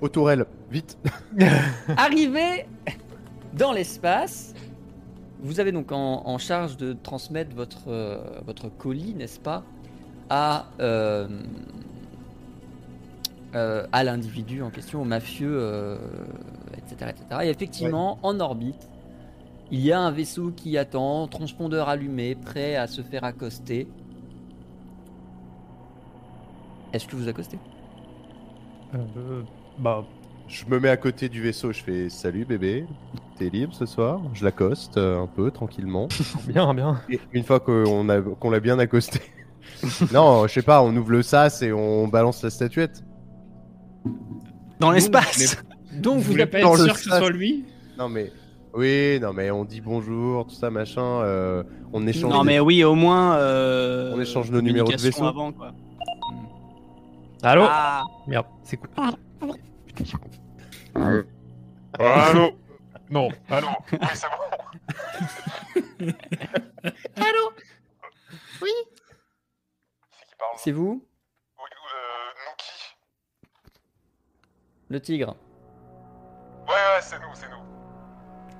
Aux 0.00 0.08
tourelles, 0.08 0.46
vite 0.70 0.98
Arrivé 1.96 2.66
dans 3.54 3.72
l'espace, 3.72 4.54
vous 5.40 5.60
avez 5.60 5.72
donc 5.72 5.90
en, 5.92 6.26
en 6.26 6.38
charge 6.38 6.76
de 6.76 6.92
transmettre 6.92 7.54
votre, 7.54 7.88
euh, 7.88 8.18
votre 8.44 8.68
colis, 8.68 9.14
n'est-ce 9.14 9.40
pas, 9.40 9.64
à, 10.28 10.66
euh, 10.80 11.28
euh, 13.54 13.86
à 13.92 14.04
l'individu 14.04 14.62
en 14.62 14.70
question, 14.70 15.02
au 15.02 15.04
mafieux, 15.04 15.98
etc., 16.76 17.10
etc. 17.10 17.40
Et 17.44 17.48
effectivement, 17.48 18.18
en 18.22 18.38
orbite, 18.40 18.90
il 19.70 19.80
y 19.80 19.92
a 19.92 20.00
un 20.00 20.10
vaisseau 20.10 20.52
qui 20.54 20.78
attend, 20.78 21.26
transpondeur 21.26 21.88
allumé, 21.88 22.34
prêt 22.34 22.76
à 22.76 22.86
se 22.86 23.02
faire 23.02 23.24
accoster. 23.24 23.88
Est-ce 26.92 27.06
que 27.06 27.16
vous 27.16 27.28
accostez? 27.28 27.58
Euh, 28.94 29.42
bah, 29.78 30.04
Je 30.48 30.64
me 30.66 30.78
mets 30.78 30.88
à 30.88 30.96
côté 30.96 31.28
du 31.28 31.42
vaisseau, 31.42 31.72
je 31.72 31.82
fais 31.82 32.08
salut 32.08 32.44
bébé, 32.44 32.86
t'es 33.36 33.48
libre 33.48 33.74
ce 33.74 33.84
soir? 33.86 34.20
Je 34.32 34.44
l'accoste 34.44 34.96
euh, 34.96 35.20
un 35.22 35.26
peu 35.26 35.50
tranquillement. 35.50 36.08
bien, 36.46 36.72
bien. 36.74 37.00
Et 37.10 37.18
une 37.32 37.42
fois 37.44 37.60
qu'on 37.60 38.08
a- 38.08 38.20
qu'on 38.22 38.50
l'a 38.50 38.60
bien 38.60 38.78
accosté. 38.78 39.20
non, 40.12 40.46
je 40.46 40.52
sais 40.52 40.62
pas, 40.62 40.82
on 40.82 40.94
ouvre 40.96 41.10
le 41.10 41.22
sas 41.22 41.60
et 41.62 41.72
on 41.72 42.06
balance 42.08 42.42
la 42.42 42.50
statuette. 42.50 43.02
Dans 44.78 44.90
l'espace 44.92 45.56
Donc 45.94 46.16
Vous 46.16 46.20
vous 46.22 46.30
voulez 46.32 46.46
pas 46.46 46.60
être 46.60 46.76
sûr 46.76 46.92
que 46.94 47.00
ce 47.00 47.10
sas. 47.10 47.18
soit 47.18 47.30
lui? 47.30 47.64
Non 47.98 48.08
mais. 48.08 48.30
Oui, 48.74 49.18
non 49.22 49.32
mais 49.32 49.50
on 49.50 49.64
dit 49.64 49.80
bonjour, 49.80 50.46
tout 50.46 50.54
ça, 50.54 50.70
machin. 50.70 51.02
euh, 51.02 51.62
on 51.94 52.06
échange. 52.06 52.30
Non 52.30 52.42
des- 52.42 52.46
mais 52.46 52.60
oui, 52.60 52.84
au 52.84 52.94
moins... 52.94 53.36
euh, 53.36 54.12
On 54.14 54.20
échange 54.20 54.50
nos 54.50 54.60
numéros 54.60 54.92
de 54.92 54.96
vaisseau. 55.00 55.24
avant, 55.24 55.50
quoi. 55.50 55.72
Allô 57.46 57.62
Ah, 57.64 58.02
Merde, 58.26 58.48
c'est 58.64 58.76
cool. 58.76 58.90
Allô 60.96 62.58
Non, 63.08 63.28
Allô 63.48 63.68
Oui, 63.92 64.00
c'est 64.16 64.26
bon. 64.28 64.42
Allô 67.16 67.52
C'est 70.10 70.26
qui 70.26 70.34
parle 70.36 70.56
C'est 70.56 70.72
vous 70.72 71.06
Oui, 71.56 71.70
euh, 71.70 72.34
nous 72.48 72.56
qui 72.58 72.96
Le 74.88 75.00
tigre. 75.00 75.36
Ouais, 76.66 76.74
ouais, 76.74 77.00
c'est 77.00 77.20
nous, 77.20 77.32
c'est 77.34 77.48
nous. 77.48 77.62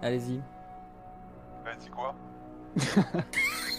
Allez-y. 0.01 0.41
Bah, 1.65 1.75
dis 1.75 1.91
quoi 1.91 2.15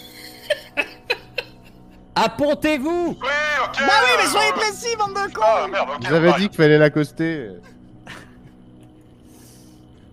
Appontez-vous 2.25 3.09
Oui, 3.09 3.15
ok 3.15 3.77
Bah 3.79 3.93
oui, 4.03 4.11
mais 4.19 4.25
soyez 4.27 4.51
précis, 4.53 4.95
bande 4.97 5.13
de 5.13 5.33
cons 5.33 5.41
Ah, 5.43 5.67
merde, 5.71 5.89
ok. 5.95 6.07
Vous 6.07 6.13
avez 6.13 6.31
dit 6.33 6.47
qu'il 6.49 6.57
fallait 6.57 6.77
l'accoster. 6.77 7.49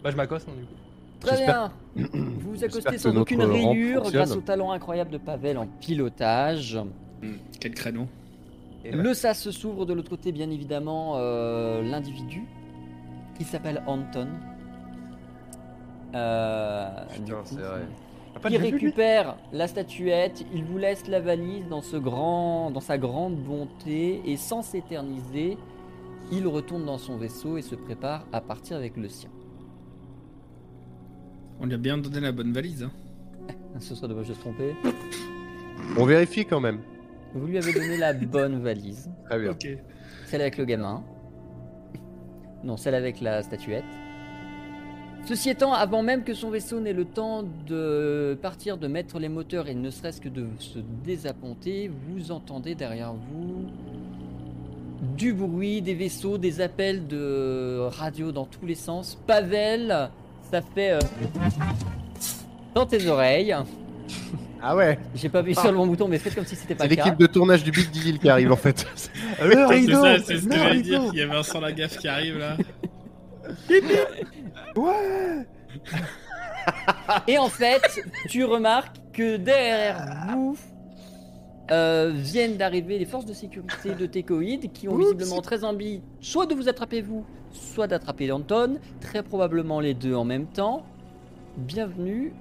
Bah, 0.02 0.10
je 0.10 0.16
m'accoste, 0.16 0.46
non, 0.48 0.54
du 0.54 0.64
coup. 0.64 0.74
Très 1.20 1.44
bien. 1.46 1.72
Vous 1.96 2.52
vous 2.52 2.62
accostez 2.64 2.98
sans 2.98 3.08
notre 3.08 3.22
aucune 3.22 3.42
rampe 3.42 3.52
rayure 3.52 4.02
fonctionne. 4.02 4.22
grâce 4.24 4.36
au 4.36 4.40
talent 4.42 4.70
incroyable 4.72 5.10
de 5.10 5.16
Pavel 5.18 5.56
en 5.56 5.66
pilotage. 5.66 6.78
Hmm, 7.22 7.36
Quel 7.58 7.72
créneau 7.72 8.06
Le 8.84 9.14
sas 9.14 9.48
s'ouvre 9.48 9.86
de 9.86 9.94
l'autre 9.94 10.10
côté, 10.10 10.30
bien 10.32 10.50
évidemment, 10.50 11.14
euh, 11.16 11.80
l'individu 11.82 12.42
qui 13.38 13.44
s'appelle 13.44 13.82
Anton. 13.86 14.28
Euh, 16.14 16.86
du 17.16 17.22
Putain, 17.24 17.34
coup, 17.36 17.40
c'est 17.46 17.54
vrai. 17.56 17.80
Il 18.50 18.56
récupère 18.56 19.36
la 19.52 19.66
statuette, 19.66 20.44
il 20.54 20.64
vous 20.64 20.78
laisse 20.78 21.08
la 21.08 21.20
valise 21.20 21.66
dans, 21.68 21.82
ce 21.82 21.96
grand, 21.96 22.70
dans 22.70 22.80
sa 22.80 22.98
grande 22.98 23.36
bonté 23.36 24.20
et 24.26 24.36
sans 24.36 24.62
s'éterniser, 24.62 25.56
il 26.30 26.46
retourne 26.46 26.84
dans 26.84 26.98
son 26.98 27.16
vaisseau 27.16 27.56
et 27.56 27.62
se 27.62 27.74
prépare 27.74 28.26
à 28.32 28.40
partir 28.40 28.76
avec 28.76 28.96
le 28.96 29.08
sien. 29.08 29.30
On 31.60 31.66
lui 31.66 31.74
a 31.74 31.78
bien 31.78 31.96
donné 31.96 32.20
la 32.20 32.32
bonne 32.32 32.52
valise. 32.52 32.82
Hein. 32.82 32.90
Ce 33.80 33.94
serait 33.94 34.08
dommage 34.08 34.28
de 34.28 34.34
se 34.34 34.40
tromper. 34.40 34.74
On 35.96 36.04
vérifie 36.04 36.44
quand 36.44 36.60
même. 36.60 36.80
Vous 37.34 37.46
lui 37.46 37.58
avez 37.58 37.72
donné 37.72 37.96
la 37.96 38.12
bonne 38.12 38.62
valise. 38.62 39.10
Très 39.26 39.40
bien. 39.40 39.50
Ok. 39.52 39.66
Celle 40.26 40.40
avec 40.40 40.56
le 40.58 40.64
gamin. 40.64 41.02
Non, 42.62 42.76
celle 42.76 42.94
avec 42.94 43.20
la 43.20 43.42
statuette. 43.42 43.84
Ceci 45.26 45.48
étant, 45.48 45.72
avant 45.72 46.02
même 46.02 46.22
que 46.22 46.34
son 46.34 46.50
vaisseau 46.50 46.80
n'ait 46.80 46.92
le 46.92 47.06
temps 47.06 47.44
de 47.66 48.38
partir, 48.42 48.76
de 48.76 48.86
mettre 48.88 49.18
les 49.18 49.30
moteurs 49.30 49.68
et 49.68 49.74
ne 49.74 49.88
serait-ce 49.88 50.20
que 50.20 50.28
de 50.28 50.46
se 50.58 50.78
désapponter, 51.02 51.90
vous 52.08 52.30
entendez 52.30 52.74
derrière 52.74 53.14
vous 53.14 53.66
du 55.16 55.32
bruit, 55.32 55.82
des 55.82 55.94
vaisseaux, 55.94 56.38
des 56.38 56.60
appels 56.60 57.06
de 57.06 57.88
radio 57.90 58.32
dans 58.32 58.44
tous 58.44 58.66
les 58.66 58.74
sens. 58.74 59.18
Pavel, 59.26 60.10
ça 60.50 60.60
fait 60.62 60.92
euh, 60.92 60.98
dans 62.74 62.86
tes 62.86 63.06
oreilles. 63.06 63.54
Ah 64.62 64.74
ouais, 64.74 64.98
J'ai 65.14 65.28
pas 65.28 65.40
appuyé 65.40 65.54
sur 65.54 65.70
le 65.70 65.76
bon 65.76 65.86
bouton, 65.86 66.08
mais 66.08 66.18
faites 66.18 66.34
comme 66.34 66.46
si 66.46 66.56
c'était 66.56 66.74
pas 66.74 66.84
c'est 66.84 66.90
le 66.90 66.96
cas. 66.96 67.04
l'équipe 67.04 67.18
de 67.18 67.26
tournage 67.26 67.64
du 67.64 67.70
Big 67.70 67.90
Deal 67.90 68.18
qui 68.18 68.28
arrive 68.30 68.50
en 68.50 68.56
fait. 68.56 68.86
le 69.42 69.50
C'est 69.68 69.74
rideau 69.74 70.02
ça, 70.02 70.18
c'est 70.24 70.38
ce 70.38 70.48
que 70.48 70.54
j'allais 70.56 70.82
dire. 70.82 71.02
Il 71.12 71.18
y 71.18 71.22
a 71.22 71.26
Vincent 71.26 71.60
Lagaffe 71.60 71.98
qui 71.98 72.08
arrive 72.08 72.38
là. 72.38 72.56
Et 77.28 77.38
en 77.38 77.48
fait, 77.48 77.82
tu 78.28 78.44
remarques 78.44 78.96
que 79.12 79.36
derrière 79.36 80.34
vous 80.34 80.56
euh, 81.70 82.12
viennent 82.14 82.56
d'arriver 82.56 82.98
les 82.98 83.04
forces 83.06 83.24
de 83.24 83.32
sécurité 83.32 83.94
de 83.94 84.06
Tecoïd 84.06 84.72
qui 84.72 84.88
ont 84.88 84.96
visiblement 84.96 85.40
très 85.40 85.64
envie 85.64 86.02
soit 86.20 86.46
de 86.46 86.54
vous 86.54 86.68
attraper 86.68 87.00
vous, 87.00 87.24
soit 87.52 87.86
d'attraper 87.86 88.30
Anton, 88.32 88.78
très 89.00 89.22
probablement 89.22 89.80
les 89.80 89.94
deux 89.94 90.14
en 90.14 90.24
même 90.24 90.46
temps. 90.46 90.84
Bienvenue 91.56 92.34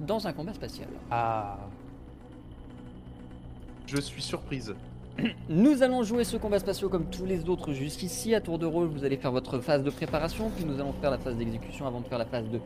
dans 0.00 0.26
un 0.26 0.32
combat 0.32 0.54
spatial. 0.54 0.88
Ah. 1.10 1.58
Je 3.86 4.00
suis 4.00 4.22
surprise. 4.22 4.74
Nous 5.48 5.82
allons 5.82 6.02
jouer 6.02 6.24
ce 6.24 6.36
combat 6.36 6.58
spatial 6.58 6.90
comme 6.90 7.06
tous 7.06 7.24
les 7.24 7.48
autres 7.48 7.72
jusqu'ici. 7.72 8.34
À 8.34 8.40
tour 8.40 8.58
de 8.58 8.66
rôle, 8.66 8.88
vous 8.88 9.04
allez 9.04 9.16
faire 9.16 9.32
votre 9.32 9.58
phase 9.60 9.82
de 9.82 9.90
préparation, 9.90 10.50
puis 10.54 10.64
nous 10.64 10.80
allons 10.80 10.92
faire 11.00 11.10
la 11.10 11.18
phase 11.18 11.36
d'exécution 11.36 11.86
avant 11.86 12.00
de 12.00 12.06
faire 12.06 12.18
la 12.18 12.26
phase 12.26 12.48
de 12.48 12.60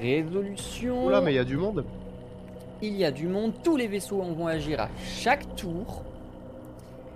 résolution. 0.00 1.06
Oula, 1.06 1.20
mais 1.20 1.32
il 1.32 1.36
y 1.36 1.38
a 1.38 1.44
du 1.44 1.56
monde. 1.56 1.84
Il 2.82 2.96
y 2.96 3.04
a 3.04 3.10
du 3.10 3.28
monde, 3.28 3.52
tous 3.62 3.76
les 3.76 3.86
vaisseaux 3.86 4.20
vont 4.22 4.46
agir 4.46 4.80
à 4.80 4.88
chaque 5.04 5.54
tour. 5.54 6.02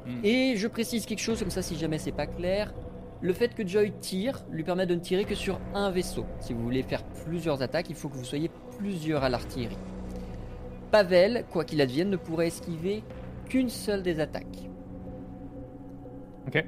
Hmm. 0.06 0.24
Et 0.24 0.56
je 0.56 0.68
précise 0.68 1.04
quelque 1.06 1.20
chose 1.20 1.40
comme 1.40 1.50
ça 1.50 1.62
si 1.62 1.76
jamais 1.76 1.98
c'est 1.98 2.12
pas 2.12 2.26
clair. 2.26 2.72
Le 3.20 3.32
fait 3.32 3.54
que 3.54 3.66
Joy 3.66 3.92
tire 4.00 4.44
lui 4.50 4.62
permet 4.62 4.86
de 4.86 4.94
ne 4.94 5.00
tirer 5.00 5.24
que 5.24 5.34
sur 5.34 5.58
un 5.74 5.90
vaisseau. 5.90 6.24
Si 6.40 6.52
vous 6.52 6.62
voulez 6.62 6.82
faire 6.82 7.02
plusieurs 7.24 7.62
attaques, 7.62 7.90
il 7.90 7.96
faut 7.96 8.08
que 8.08 8.16
vous 8.16 8.24
soyez 8.24 8.50
plusieurs 8.78 9.24
à 9.24 9.28
l'artillerie. 9.28 9.78
Pavel, 10.90 11.44
quoi 11.50 11.64
qu'il 11.64 11.80
advienne, 11.80 12.10
ne 12.10 12.16
pourra 12.16 12.46
esquiver 12.46 13.02
qu'une 13.48 13.68
seule 13.68 14.02
des 14.02 14.20
attaques. 14.20 14.68
Ok. 16.46 16.64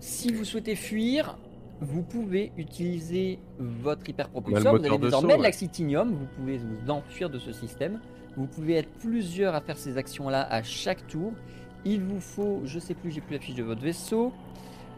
Si 0.00 0.32
vous 0.32 0.44
souhaitez 0.44 0.74
fuir, 0.74 1.38
vous 1.80 2.02
pouvez 2.02 2.52
utiliser 2.56 3.38
votre 3.58 4.08
hyperpropulseur. 4.08 4.72
le 4.72 4.78
Vous 4.78 4.84
avez 4.84 4.88
moteur 4.90 4.98
de 4.98 5.04
désormais 5.06 5.34
de 5.34 5.38
ouais. 5.38 5.44
l'axitinium. 5.44 6.12
Vous 6.12 6.26
pouvez 6.36 6.58
vous 6.58 6.90
enfuir 6.90 7.30
de 7.30 7.38
ce 7.38 7.52
système. 7.52 8.00
Vous 8.36 8.46
pouvez 8.46 8.74
être 8.74 8.90
plusieurs 8.98 9.54
à 9.54 9.60
faire 9.60 9.76
ces 9.76 9.98
actions-là 9.98 10.46
à 10.50 10.62
chaque 10.62 11.06
tour. 11.06 11.32
Il 11.84 12.00
vous 12.02 12.20
faut, 12.20 12.62
je 12.64 12.78
sais 12.78 12.94
plus, 12.94 13.10
j'ai 13.10 13.20
plus 13.20 13.34
la 13.34 13.40
fiche 13.40 13.54
de 13.54 13.62
votre 13.62 13.82
vaisseau. 13.82 14.32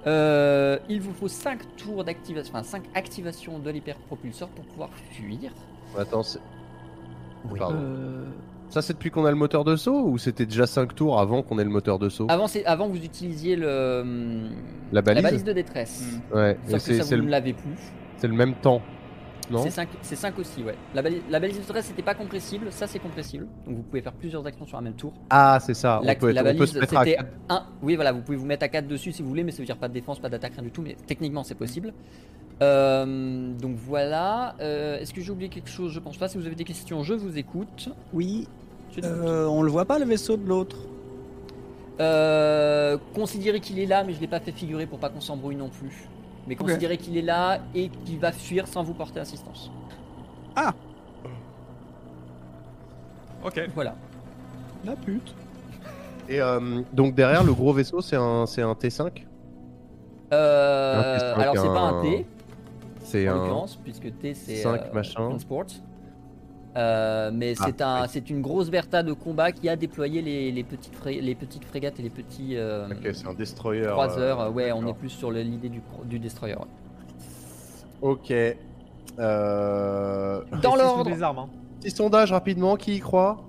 Euh, 0.06 0.78
il 0.89 1.01
vous 1.01 1.15
faut 1.15 1.28
5 1.28 1.77
tours 1.77 2.05
d'activation, 2.05 2.52
enfin 2.55 2.62
5 2.62 2.85
activations 2.94 3.59
de 3.59 3.70
l'hyperpropulseur 3.70 4.48
pour 4.48 4.65
pouvoir 4.66 4.90
fuir. 5.12 5.52
Attends, 5.98 6.23
c'est. 6.23 6.40
Pardon. 7.59 7.77
Euh, 7.78 8.27
Ça, 8.75 8.83
c'est 8.83 8.95
depuis 8.95 9.13
qu'on 9.13 9.25
a 9.25 9.31
le 9.31 9.37
moteur 9.37 9.63
de 9.63 9.77
saut 9.77 10.03
ou 10.09 10.19
c'était 10.19 10.47
déjà 10.47 10.67
5 10.67 10.97
tours 10.97 11.21
avant 11.21 11.45
qu'on 11.45 11.61
ait 11.61 11.65
le 11.65 11.71
moteur 11.71 12.01
de 12.01 12.09
saut 12.09 12.27
Avant, 12.29 12.49
c'est- 12.49 12.65
avant 12.65 12.89
que 12.91 12.97
vous 12.97 13.05
utilisiez 13.05 13.55
le, 13.55 14.49
La 14.91 15.01
balise 15.01 15.45
de 15.45 15.53
détresse. 15.53 16.03
Ouais, 16.35 16.59
Sauf 16.65 16.73
que 16.73 16.79
c'est 16.81 16.95
ça, 16.99 17.05
c'est 17.05 17.15
vous 17.15 17.21
ne 17.21 17.27
le, 17.27 17.31
l'avez 17.31 17.53
plus. 17.53 17.71
c'est 18.17 18.27
le 18.27 18.35
même 18.35 18.55
temps. 18.57 18.83
Non 19.49 19.63
C'est 19.63 19.71
5, 19.71 19.89
c'est 20.03 20.17
5 20.17 20.37
aussi, 20.41 20.65
ouais. 20.65 20.75
La 20.93 21.03
balise, 21.03 21.21
la 21.31 21.39
balise 21.39 21.59
de 21.59 21.63
stress, 21.63 21.85
c'était 21.85 22.03
pas 22.03 22.15
compressible, 22.17 22.67
ça 22.73 22.89
c'est 22.89 22.99
compressible. 22.99 23.47
Donc 23.65 23.77
vous 23.77 23.83
pouvez 23.85 24.03
faire 24.03 24.13
plusieurs 24.15 24.45
actions 24.45 24.67
sur 24.67 24.77
un 24.77 24.81
même 24.81 24.95
tour. 24.95 25.13
Ah, 25.31 25.61
c'est 25.65 25.75
ça. 25.75 26.01
La, 26.03 26.15
on 26.15 26.17
peut, 26.17 26.31
être- 26.31 26.35
la 26.35 26.41
on 26.41 26.45
peut 26.45 26.53
balise, 26.59 26.73
se 26.73 26.79
mettre 26.81 26.97
à 26.97 27.05
c'était 27.05 27.17
quatre. 27.19 27.31
1. 27.51 27.63
Oui, 27.81 27.95
voilà, 27.95 28.11
vous 28.11 28.23
pouvez 28.23 28.37
vous 28.39 28.47
mettre 28.47 28.65
à 28.65 28.69
4 28.69 28.89
dessus 28.89 29.13
si 29.13 29.23
vous 29.23 29.29
voulez, 29.29 29.45
mais 29.45 29.53
ça 29.53 29.59
veut 29.59 29.67
dire 29.67 29.77
pas 29.77 29.87
de 29.87 29.93
défense, 29.95 30.19
pas 30.19 30.29
d'attaque, 30.31 30.55
rien 30.55 30.65
du 30.65 30.73
tout. 30.73 30.83
Mais 30.83 30.97
techniquement, 31.07 31.45
c'est 31.45 31.55
possible. 31.55 31.93
Euh, 32.63 33.53
donc 33.53 33.77
voilà. 33.77 34.57
Euh, 34.61 34.99
Est-ce 34.99 35.13
que 35.15 35.21
j'ai 35.21 35.31
oublié 35.31 35.49
quelque 35.49 35.71
chose? 35.71 35.93
Je 35.93 36.01
pense 36.01 36.17
pas. 36.17 36.27
Si 36.27 36.39
vous 36.39 36.47
avez 36.47 36.57
des 36.57 36.65
questions, 36.65 37.05
je 37.05 37.15
vous 37.15 37.39
écoute. 37.39 37.89
Oui. 38.13 38.49
Euh, 39.03 39.47
on 39.47 39.62
le 39.62 39.71
voit 39.71 39.85
pas 39.85 39.99
le 39.99 40.05
vaisseau 40.05 40.37
de 40.37 40.47
l'autre. 40.47 40.77
Euh, 42.01 42.99
considérez 43.15 43.61
qu'il 43.61 43.79
est 43.79 43.87
là, 43.87 44.05
mais 44.05 44.12
je 44.15 44.21
l'ai 44.21 44.27
pas 44.27 44.41
fait 44.41 44.53
figurer 44.53 44.87
pour 44.87 44.99
pas 44.99 45.09
qu'on 45.09 45.21
s'embrouille 45.21 45.57
non 45.57 45.69
plus. 45.69 46.09
Mais 46.47 46.57
considérez 46.57 46.99
qu'il 46.99 47.16
est 47.16 47.23
là 47.23 47.61
et 47.75 47.89
qu'il 47.89 48.19
va 48.19 48.33
fuir 48.33 48.66
sans 48.69 48.83
vous 48.83 48.95
porter 48.95 49.21
assistance. 49.21 49.71
Ok. 53.45 53.61
Voilà. 53.75 53.95
La 54.85 54.97
pute. 54.97 55.35
Et 56.29 56.41
euh, 56.41 56.81
donc 56.93 57.15
derrière, 57.15 57.45
le 57.45 57.53
gros 57.53 57.73
vaisseau, 57.73 58.01
c'est 58.01 58.16
un, 58.16 58.47
c'est 58.47 58.62
un 58.62 58.73
T5 58.73 59.27
Euh, 60.33 61.35
Un 61.35 61.39
T5, 61.39 61.41
alors 61.41 61.57
c'est 61.59 61.69
pas 61.69 61.81
un 61.81 62.03
T 62.03 62.27
C'est 63.03 63.29
en 63.29 63.62
un. 63.65 63.66
puisque 63.83 64.19
T 64.19 64.35
c'est 64.35 64.57
5 64.57 64.81
euh, 64.81 64.93
machin. 64.95 65.29
Queen 65.29 65.39
Sport. 65.39 65.66
Euh, 66.77 67.31
mais 67.33 67.55
Ah, 67.61 67.65
c'est 67.67 67.81
un, 67.83 68.07
c'est 68.09 68.31
une 68.31 68.41
grosse 68.43 68.69
Bertha 68.69 69.03
de 69.05 69.13
combat 69.13 69.53
qui 69.53 69.69
a 69.69 69.77
déployé 69.77 70.23
les, 70.23 70.51
les 70.51 70.65
petites, 70.65 70.95
fré- 70.95 71.21
les 71.21 71.35
petites 71.37 71.65
frégates 71.65 72.01
et 72.01 72.03
les 72.03 72.11
petits 72.11 72.57
euh, 72.57 72.89
Ok, 72.91 73.11
c'est 73.15 73.27
un 73.29 73.35
destroyer. 73.35 73.83
croiseurs. 73.87 74.41
euh, 74.41 74.51
ouais, 74.51 74.73
on 74.73 74.85
est 74.89 74.95
plus 74.95 75.11
sur 75.11 75.31
l'idée 75.31 75.69
du, 75.69 76.19
destroyer. 76.19 76.57
ouais. 76.57 76.67
Ok. 78.03 78.33
Euh... 79.19 80.43
Dans 80.63 80.75
l'ordre. 80.75 81.05
des 81.05 81.23
armes. 81.23 81.39
Hein. 81.39 81.49
Petit 81.81 81.91
sondage 81.91 82.33
rapidement, 82.33 82.77
qui 82.77 82.97
y 82.97 83.01
croit? 83.01 83.45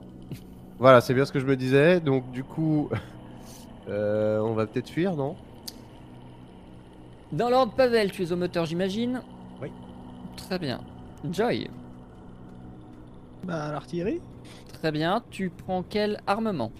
Voilà, 0.77 1.01
c'est 1.01 1.13
bien 1.13 1.25
ce 1.25 1.31
que 1.31 1.39
je 1.39 1.45
me 1.45 1.55
disais. 1.55 1.99
Donc 2.01 2.29
du 2.31 2.43
coup, 2.43 2.89
euh, 3.89 4.39
on 4.41 4.53
va 4.53 4.67
peut-être 4.67 4.89
fuir, 4.89 5.15
non? 5.15 5.35
Dans 7.31 7.49
l'ordre, 7.49 7.73
Pavel, 7.73 8.11
tu 8.11 8.21
es 8.23 8.31
au 8.31 8.35
moteur, 8.35 8.65
j'imagine? 8.65 9.21
Oui. 9.61 9.69
Très 10.37 10.59
bien. 10.59 10.79
Joy, 11.31 11.69
Bah, 13.45 13.71
l'artillerie. 13.71 14.19
très 14.73 14.91
bien. 14.91 15.23
Tu 15.29 15.49
prends 15.49 15.83
quel 15.83 16.19
armement 16.27 16.71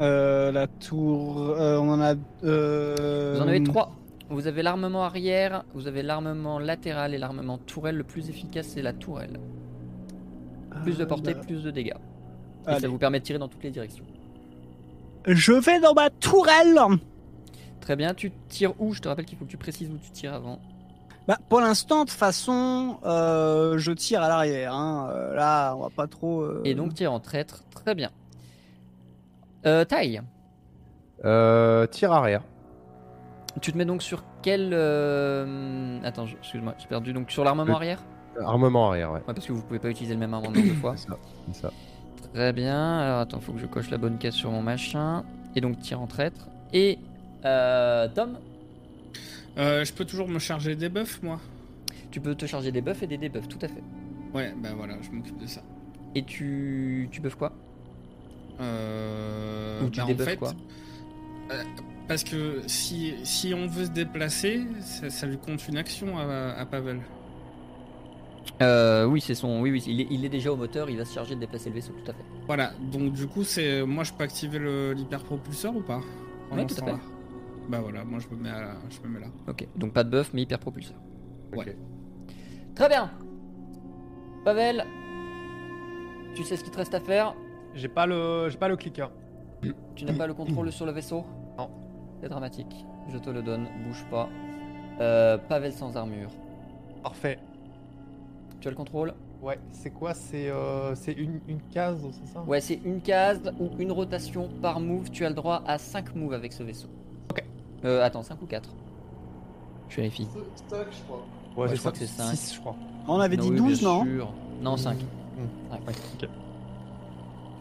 Euh, 0.00 0.50
la 0.52 0.66
tour. 0.66 1.40
euh, 1.40 1.78
on 1.78 1.90
en 1.90 2.00
a. 2.00 2.14
Euh... 2.44 3.34
Vous 3.36 3.40
en 3.42 3.48
avez 3.48 3.62
trois. 3.62 3.92
Vous 4.30 4.46
avez 4.46 4.62
l'armement 4.62 5.04
arrière, 5.04 5.62
vous 5.74 5.86
avez 5.88 6.02
l'armement 6.02 6.58
latéral 6.58 7.12
et 7.14 7.18
l'armement 7.18 7.58
tourelle. 7.58 7.96
Le 7.96 8.04
plus 8.04 8.30
efficace, 8.30 8.66
c'est 8.68 8.80
la 8.82 8.94
tourelle. 8.94 9.38
Plus 10.82 10.96
de 10.96 11.02
Ah, 11.02 11.06
portée, 11.06 11.34
bah, 11.34 11.40
plus 11.46 11.62
de 11.62 11.70
dégâts. 11.70 11.92
Et 12.66 12.68
allez. 12.70 12.80
ça 12.80 12.88
vous 12.88 12.96
permet 12.98 13.18
de 13.20 13.24
tirer 13.24 13.38
dans 13.38 13.48
toutes 13.48 13.62
les 13.62 13.70
directions. 13.70 14.04
Je 15.26 15.52
vais 15.52 15.80
dans 15.80 15.92
ma 15.92 16.08
tourelle. 16.08 16.78
Très 17.80 17.94
bien, 17.94 18.14
tu 18.14 18.32
tires 18.48 18.72
où? 18.80 18.94
Je 18.94 19.00
te 19.02 19.08
rappelle 19.08 19.26
qu'il 19.26 19.36
faut 19.36 19.44
que 19.44 19.50
tu 19.50 19.56
précises 19.58 19.90
où 19.90 19.98
tu 19.98 20.10
tires 20.12 20.32
avant. 20.32 20.60
Bah, 21.28 21.38
pour 21.48 21.60
l'instant, 21.60 22.00
de 22.04 22.10
toute 22.10 22.18
façon, 22.18 22.98
euh, 23.04 23.78
je 23.78 23.92
tire 23.92 24.22
à 24.22 24.28
l'arrière. 24.28 24.74
Hein. 24.74 25.08
Euh, 25.12 25.34
là, 25.34 25.74
on 25.76 25.82
va 25.82 25.90
pas 25.90 26.06
trop. 26.08 26.40
euh, 26.42 26.60
Et 26.64 26.74
donc 26.74 26.94
tire 26.94 27.12
en 27.12 27.20
traître, 27.20 27.62
très 27.70 27.94
bien. 27.94 28.10
Euh, 29.66 29.84
taille, 29.84 30.20
euh, 31.24 31.86
Tir 31.86 32.10
arrière. 32.12 32.42
tu 33.60 33.72
te 33.72 33.78
mets 33.78 33.84
donc 33.84 34.02
sur 34.02 34.24
quel... 34.42 34.70
euh, 34.72 36.00
Attends, 36.02 36.26
excuse-moi, 36.26 36.74
j'ai 36.78 36.88
perdu. 36.88 37.12
Donc 37.12 37.30
sur 37.30 37.44
l'armement 37.44 37.76
arrière? 37.76 38.02
Armement 38.44 38.88
arrière, 38.88 39.12
ouais. 39.12 39.18
Ouais, 39.28 39.34
parce 39.34 39.46
que 39.46 39.52
vous 39.52 39.62
pouvez 39.62 39.78
pas 39.78 39.90
utiliser 39.90 40.14
le 40.14 40.20
même 40.20 40.34
armement 40.34 40.50
deux 40.52 40.74
fois. 40.74 40.94
C'est 40.96 41.08
ça. 41.08 41.16
ça. 41.52 41.70
Très 42.34 42.52
bien. 42.52 42.98
Alors 42.98 43.20
attends, 43.20 43.38
faut 43.40 43.52
que 43.52 43.60
je 43.60 43.66
coche 43.66 43.90
la 43.90 43.98
bonne 43.98 44.18
case 44.18 44.34
sur 44.34 44.50
mon 44.50 44.62
machin. 44.62 45.22
Et 45.54 45.60
donc 45.60 45.78
tir 45.78 46.00
en 46.00 46.06
traître. 46.08 46.48
Et 46.72 46.98
euh, 47.44 48.08
Tom, 48.12 48.38
Euh, 49.58 49.84
je 49.84 49.92
peux 49.92 50.04
toujours 50.04 50.28
me 50.28 50.38
charger 50.38 50.76
des 50.76 50.88
buffs, 50.88 51.22
moi 51.22 51.40
tu 52.10 52.20
peux 52.20 52.34
te 52.34 52.46
charger 52.46 52.72
des 52.72 52.82
buffs 52.82 53.02
et 53.02 53.06
des 53.06 53.18
debuffs, 53.18 53.48
tout 53.48 53.58
à 53.62 53.68
fait. 53.68 53.84
Ouais, 54.34 54.54
bah 54.56 54.74
voilà, 54.74 55.00
je 55.02 55.10
m'occupe 55.10 55.36
de 55.38 55.46
ça. 55.46 55.62
Et 56.14 56.24
tu, 56.24 57.08
tu 57.12 57.20
buffes 57.20 57.36
quoi? 57.36 57.52
Euh, 58.60 59.86
Ou 59.86 59.90
tu 59.90 59.98
bah, 59.98 60.06
en 60.06 60.14
débuffes 60.14 60.24
fait, 60.24 60.36
quoi? 60.36 60.56
euh, 61.50 61.62
Parce 62.08 62.24
que 62.24 62.62
si, 62.66 63.14
si 63.24 63.54
on 63.54 63.66
veut 63.66 63.86
se 63.86 63.90
déplacer, 63.90 64.66
ça, 64.80 65.10
ça 65.10 65.26
lui 65.26 65.38
compte 65.38 65.66
une 65.68 65.76
action 65.78 66.18
à, 66.18 66.52
à 66.52 66.66
Pavel. 66.66 67.00
euh, 68.62 69.04
Oui, 69.06 69.20
c'est 69.20 69.34
son. 69.34 69.60
Oui, 69.60 69.70
oui, 69.70 69.82
il 69.86 70.00
est, 70.00 70.06
il 70.10 70.24
est 70.24 70.28
déjà 70.28 70.52
au 70.52 70.56
moteur. 70.56 70.90
Il 70.90 70.96
va 70.98 71.04
se 71.04 71.12
charger 71.14 71.34
de 71.34 71.40
déplacer 71.40 71.68
le 71.70 71.74
vaisseau, 71.76 71.92
tout 71.92 72.10
à 72.10 72.14
fait. 72.14 72.24
Voilà, 72.46 72.74
donc 72.78 73.12
du 73.12 73.26
coup, 73.28 73.44
c'est 73.44 73.82
moi 73.84 74.04
je 74.04 74.12
peux 74.12 74.24
activer 74.24 74.58
l'hyperpropulseur 74.94 75.74
ou 75.76 75.82
pas? 75.82 76.02
Ouais, 76.50 76.66
tout 76.66 76.74
à 76.78 76.82
fait. 76.82 76.96
Bah 77.68 77.80
voilà, 77.80 78.04
moi 78.04 78.18
je 78.18 78.28
me 78.34 78.40
mets, 78.42 78.50
à- 78.50 78.76
je 78.90 79.00
me 79.06 79.12
mets 79.14 79.20
là. 79.20 79.28
Ok. 79.48 79.66
Donc 79.76 79.92
pas 79.92 80.04
de 80.04 80.10
buff, 80.10 80.30
mais 80.34 80.42
hyper 80.42 80.58
propulseur. 80.58 80.96
Ouais. 81.52 81.58
Ok. 81.68 81.76
Très 82.74 82.88
bien. 82.88 83.10
Pavel, 84.44 84.84
tu 86.34 86.42
sais 86.44 86.56
ce 86.56 86.64
qu'il 86.64 86.72
te 86.72 86.78
reste 86.78 86.94
à 86.94 87.00
faire? 87.00 87.34
J'ai 87.74 87.88
pas 87.88 88.06
le, 88.06 88.48
j'ai 88.50 88.58
pas 88.58 88.68
le 88.68 88.76
clicker. 88.76 89.10
Tu 89.94 90.04
n'as 90.04 90.14
pas 90.14 90.26
le 90.26 90.34
contrôle 90.34 90.72
sur 90.72 90.84
le 90.86 90.92
vaisseau? 90.92 91.24
Non. 91.56 91.70
C'est 92.20 92.28
dramatique. 92.28 92.84
Je 93.12 93.18
te 93.18 93.30
le 93.30 93.42
donne. 93.42 93.66
Bouge 93.86 94.04
pas. 94.10 94.28
Euh, 95.00 95.38
Pavel 95.38 95.72
sans 95.72 95.96
armure. 95.96 96.30
Parfait. 97.02 97.38
Tu 98.60 98.68
as 98.68 98.70
le 98.70 98.76
contrôle? 98.76 99.14
Ouais, 99.40 99.58
c'est 99.70 99.90
quoi? 99.90 100.14
C'est 100.14 100.48
euh, 100.50 100.94
c'est 100.94 101.12
une, 101.12 101.40
une 101.48 101.60
case, 101.72 102.00
c'est 102.12 102.32
ça? 102.32 102.42
Ouais, 102.42 102.60
c'est 102.60 102.80
une 102.84 103.00
case 103.00 103.40
ou 103.58 103.70
une 103.78 103.90
rotation 103.92 104.48
par 104.60 104.78
move. 104.80 105.10
Tu 105.10 105.24
as 105.24 105.28
le 105.28 105.34
droit 105.34 105.62
à 105.66 105.78
5 105.78 106.14
moves 106.14 106.32
avec 106.32 106.52
ce 106.52 106.62
vaisseau. 106.62 106.88
Euh, 107.84 108.04
attends, 108.04 108.22
5 108.22 108.40
ou 108.42 108.46
4 108.46 108.68
Je 109.88 109.96
vérifie. 109.96 110.28
Ouais, 110.34 110.40
Ouais, 111.56 111.68
c'est 111.68 111.74
je 111.76 111.80
crois 111.80 111.92
que 111.92 111.98
c'est 111.98 112.06
cinq. 112.06 112.34
six, 112.34 112.54
je 112.54 112.60
crois. 112.60 112.76
On 113.06 113.18
avait 113.20 113.36
Non, 113.36 113.42
dit 113.44 113.50
oui, 113.50 113.56
12, 113.58 113.80
bien 113.80 113.88
non 113.88 114.04
sûr. 114.04 114.32
Non, 114.62 114.76
5. 114.76 114.96
Hmm. 114.98 115.72
Ouais. 115.72 115.78
Ok. 116.22 116.28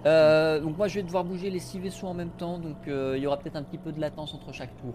Euh, 0.06 0.60
donc 0.60 0.78
moi 0.78 0.88
je 0.88 0.96
vais 0.96 1.04
devoir 1.04 1.24
bouger 1.24 1.50
les 1.52 1.60
6 1.60 1.78
vaisseaux 1.80 2.08
en 2.08 2.14
même 2.16 2.32
temps, 2.32 2.58
donc 2.58 2.88
euh, 2.88 3.14
il 3.18 3.24
y 3.24 3.28
aura 3.28 3.38
peut-être 3.38 3.56
un 3.56 3.62
petit 3.64 3.78
peu 3.78 3.92
de 3.92 4.00
latence 4.00 4.34
entre 4.34 4.52
chaque 4.52 4.76
tour. 4.78 4.94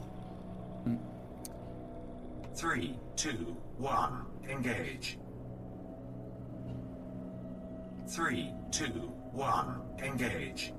Three, 2.55 2.95
two, 3.17 3.55
one, 3.81 4.25
engage. 4.51 5.19
Three, 8.09 8.47
two, 8.73 8.87
one, 9.37 9.81
engage. 10.03 10.73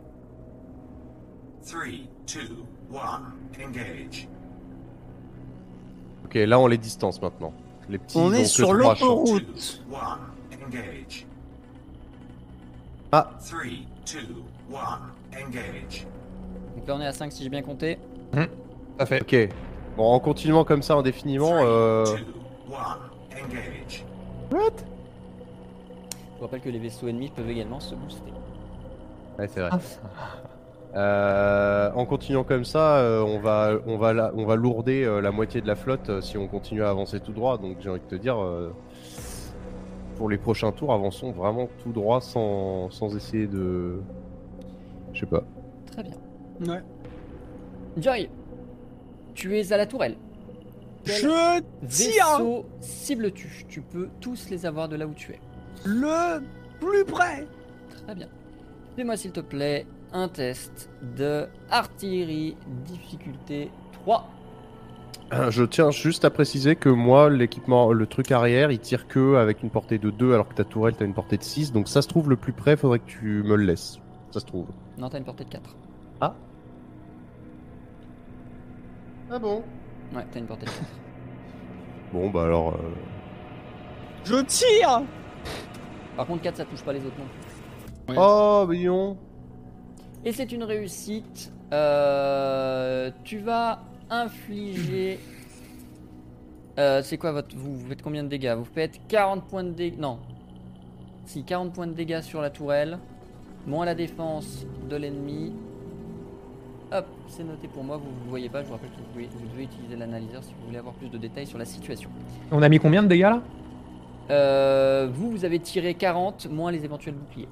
Three, 1.64 2.10
two, 2.26 2.66
one, 2.92 3.34
engage. 3.64 4.28
Ok, 6.28 6.36
là 6.36 6.60
on 6.60 6.68
les 6.68 6.78
distance 6.78 7.22
maintenant. 7.22 7.54
Les 7.90 7.98
petits 7.98 8.18
On 8.18 8.34
est 8.34 8.44
sur 8.44 8.74
l'autoroute. 8.74 9.82
Ah, 13.14 13.32
engage. 15.34 16.06
Donc 16.76 16.88
là 16.88 16.96
on 16.96 17.02
est 17.02 17.06
à 17.06 17.14
5 17.14 17.32
si 17.32 17.44
j'ai 17.44 17.50
bien 17.50 17.62
compté. 17.62 17.98
Ça 19.00 19.06
fait. 19.06 19.22
ok. 19.22 19.50
Bon, 19.96 20.12
en 20.12 20.20
continuant 20.20 20.66
comme 20.66 20.82
ça 20.82 20.96
indéfiniment, 20.96 21.60
euh... 21.62 22.04
engage. 23.32 24.06
Je 24.52 24.56
vous 26.40 26.42
rappelle 26.42 26.62
que 26.62 26.70
les 26.70 26.80
vaisseaux 26.80 27.08
ennemis 27.08 27.30
peuvent 27.30 27.50
également 27.50 27.80
se 27.80 27.96
booster. 27.96 28.34
ouais, 29.40 29.48
c'est 29.48 29.62
vrai. 29.62 29.70
Euh, 30.96 31.92
en 31.94 32.06
continuant 32.06 32.44
comme 32.44 32.64
ça, 32.66 32.98
euh, 32.98 33.22
on 33.22 33.40
va, 33.40 33.74
on 33.86 33.98
va, 33.98 34.14
la- 34.14 34.32
on 34.36 34.46
va 34.46 34.56
lourder 34.56 35.04
euh, 35.04 35.22
la 35.22 35.32
moitié 35.32 35.62
de 35.62 35.68
la 35.68 35.76
flotte 35.76 36.10
euh, 36.10 36.22
si 36.22 36.38
on 36.38 36.48
continue 36.48 36.82
à 36.84 36.90
avancer 36.90 37.20
tout 37.20 37.34
droit. 37.34 37.58
Donc 37.58 37.78
j'ai 37.82 37.90
envie 37.90 38.00
de 38.00 38.06
te 38.06 38.16
dire, 38.16 38.42
euh, 38.42 38.74
pour 40.16 40.30
les 40.30 40.38
prochains 40.38 40.72
tours, 40.72 40.92
avançons 40.94 41.32
vraiment 41.32 41.68
tout 41.84 41.92
droit 41.92 42.22
sans, 42.22 42.90
sans 42.90 43.16
essayer 43.16 43.48
de, 43.48 44.00
je 45.14 45.20
sais 45.20 45.26
pas. 45.26 45.44
Très 45.92 46.04
bien. 46.04 46.14
Ouais. 46.74 46.82
Joy, 47.98 48.30
tu 49.36 49.58
es 49.60 49.72
à 49.74 49.78
la 49.78 49.86
tourelle. 49.86 50.16
Quel 51.04 51.16
Je 51.22 51.62
vaisseau 51.84 52.66
cibles-tu? 52.80 53.66
Tu 53.70 53.82
peux 53.82 54.10
tous 54.20 54.50
les 54.50 54.66
avoir 54.66 54.90
de 54.90 54.96
là 54.96 55.06
où 55.06 55.14
tu 55.14 55.32
es. 55.34 55.40
le 55.86 56.42
plus 56.80 57.06
près. 57.06 57.46
Très 58.06 58.16
bien. 58.16 58.28
Fais-moi 58.96 59.16
s'il 59.16 59.32
te 59.32 59.40
plaît 59.42 59.86
un 60.18 60.28
test 60.28 60.90
de 61.16 61.48
artillerie 61.70 62.58
difficulté 62.86 63.70
3. 63.94 64.28
Je 65.50 65.64
tiens 65.64 65.92
juste 65.92 66.26
à 66.26 66.30
préciser 66.30 66.76
que 66.76 66.90
moi, 66.90 67.30
l'équipement, 67.30 67.92
le 67.92 68.08
truc 68.08 68.32
arrière, 68.32 68.72
il 68.72 68.80
tire 68.80 69.08
que 69.08 69.36
avec 69.36 69.62
une 69.62 69.70
portée 69.70 69.98
de 70.00 70.10
2 70.10 70.34
alors 70.34 70.48
que 70.48 70.54
ta 70.56 70.64
tourelle, 70.64 70.96
t'as 70.98 71.06
une 71.06 71.14
portée 71.14 71.38
de 71.38 71.44
6. 71.44 71.72
Donc 71.72 71.88
ça 71.88 72.02
se 72.02 72.08
trouve 72.08 72.30
le 72.30 72.36
plus 72.38 72.54
près, 72.54 72.76
faudrait 72.78 73.00
que 73.00 73.06
tu 73.08 73.44
me 73.44 73.56
le 73.56 73.64
laisses. 73.66 74.00
Ça 74.32 74.40
se 74.40 74.46
trouve. 74.46 74.68
Non, 74.98 75.10
t'as 75.10 75.18
une 75.20 75.26
portée 75.26 75.44
de 75.44 75.50
4. 75.50 75.76
Ah 79.30 79.40
bon? 79.40 79.62
Ouais, 80.16 80.26
t'as 80.32 80.40
une 80.40 80.46
portée 80.46 80.66
de 80.66 80.72
4. 80.72 80.82
Bon, 82.14 82.30
bah 82.30 82.46
alors. 82.46 82.70
euh, 82.76 82.78
Je 84.24 84.36
tire 84.46 85.02
Par 86.16 86.26
contre, 86.26 86.42
4, 86.42 86.56
ça 86.56 86.64
touche 86.66 86.82
pas 86.82 86.94
les 86.94 87.06
autres 87.06 87.18
non 87.20 87.26
plus. 87.26 88.14
Ouais. 88.14 88.18
Oh, 88.18 88.66
mais 88.70 88.82
non 88.86 89.18
Et 90.28 90.34
c'est 90.34 90.52
une 90.52 90.66
réussite. 90.66 91.54
Euh, 91.72 93.12
tu 93.24 93.38
vas 93.38 93.80
infliger. 94.10 95.20
Euh, 96.78 97.02
c'est 97.02 97.18
quoi 97.18 97.32
votre. 97.32 97.56
Vous, 97.56 97.78
vous 97.78 97.88
faites 97.88 98.02
combien 98.02 98.26
de 98.26 98.28
dégâts? 98.28 98.54
Vous 98.58 98.66
faites 98.66 99.00
40 99.08 99.46
points 99.48 99.64
de 99.64 99.70
dégâts. 99.72 99.98
Non. 99.98 100.20
Si, 101.24 101.44
40 101.46 101.72
points 101.72 101.88
de 101.88 101.94
dégâts 101.94 102.20
sur 102.20 102.42
la 102.42 102.50
tourelle. 102.50 103.00
Moins 103.66 103.86
la 103.86 103.96
défense 103.96 104.66
de 104.90 104.98
l'ennemi. 104.98 105.54
Hop, 106.92 107.06
c'est 107.30 107.46
noté 107.46 107.70
pour 107.70 107.86
moi. 107.86 107.96
Vous 107.96 108.10
ne 108.26 108.30
voyez 108.30 108.50
pas. 108.50 108.64
Je 108.64 108.68
vous 108.68 108.74
rappelle 108.74 108.90
que 108.90 108.98
vous, 108.98 109.04
pouvez- 109.14 109.30
vous 109.34 109.48
devez 109.54 109.64
utiliser 109.64 109.96
l'analyseur 109.96 110.44
si 110.44 110.52
vous 110.60 110.66
voulez 110.66 110.78
avoir 110.80 110.94
plus 110.96 111.08
de 111.08 111.18
détails 111.18 111.48
sur 111.48 111.58
la 111.58 111.64
situation. 111.66 112.10
On 112.52 112.62
a 112.62 112.68
mis 112.68 112.80
combien 112.80 113.02
de 113.02 113.08
dégâts 113.08 113.22
là? 113.22 113.42
Euh, 114.30 115.08
vous, 115.10 115.32
vous 115.32 115.46
avez 115.46 115.60
tiré 115.60 115.94
40 115.94 116.48
moins 116.52 116.70
les 116.74 116.84
éventuels 116.84 117.16
boucliers. 117.16 117.48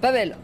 Pavel 0.00 0.36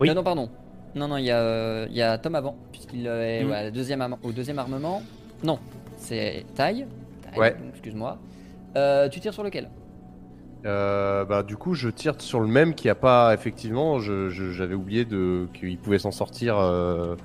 Oui. 0.00 0.10
Euh, 0.10 0.14
Non, 0.14 0.22
pardon. 0.22 0.48
Non, 0.94 1.08
non, 1.08 1.16
il 1.16 1.24
y, 1.24 1.30
a, 1.30 1.38
euh, 1.40 1.86
il 1.90 1.96
y 1.96 2.02
a 2.02 2.16
Tom 2.18 2.34
avant, 2.36 2.56
puisqu'il 2.70 3.06
est 3.06 3.42
Mm. 3.44 3.50
ouais, 3.50 3.70
deuxième 3.72 4.00
arme- 4.00 4.16
au 4.22 4.30
deuxième 4.32 4.58
armement. 4.58 5.02
Non, 5.42 5.58
c'est 5.96 6.44
taille. 6.54 6.86
Ouais. 7.36 7.56
Excuse-moi. 7.70 8.18
Euh, 8.76 9.08
tu 9.08 9.18
tires 9.20 9.34
sur 9.34 9.42
lequel? 9.42 9.68
Euh, 10.66 11.26
bah 11.26 11.42
du 11.42 11.56
coup 11.58 11.74
je 11.74 11.90
tire 11.90 12.14
sur 12.22 12.40
le 12.40 12.46
même 12.46 12.74
qui 12.74 12.88
a 12.88 12.94
pas 12.94 13.34
effectivement 13.34 13.98
je- 13.98 14.30
je- 14.30 14.50
j'avais 14.50 14.74
oublié 14.74 15.04
de 15.04 15.46
qu'il 15.52 15.76
pouvait 15.76 15.98
s'en 15.98 16.10
sortir 16.10 16.56
euh, 16.58 17.16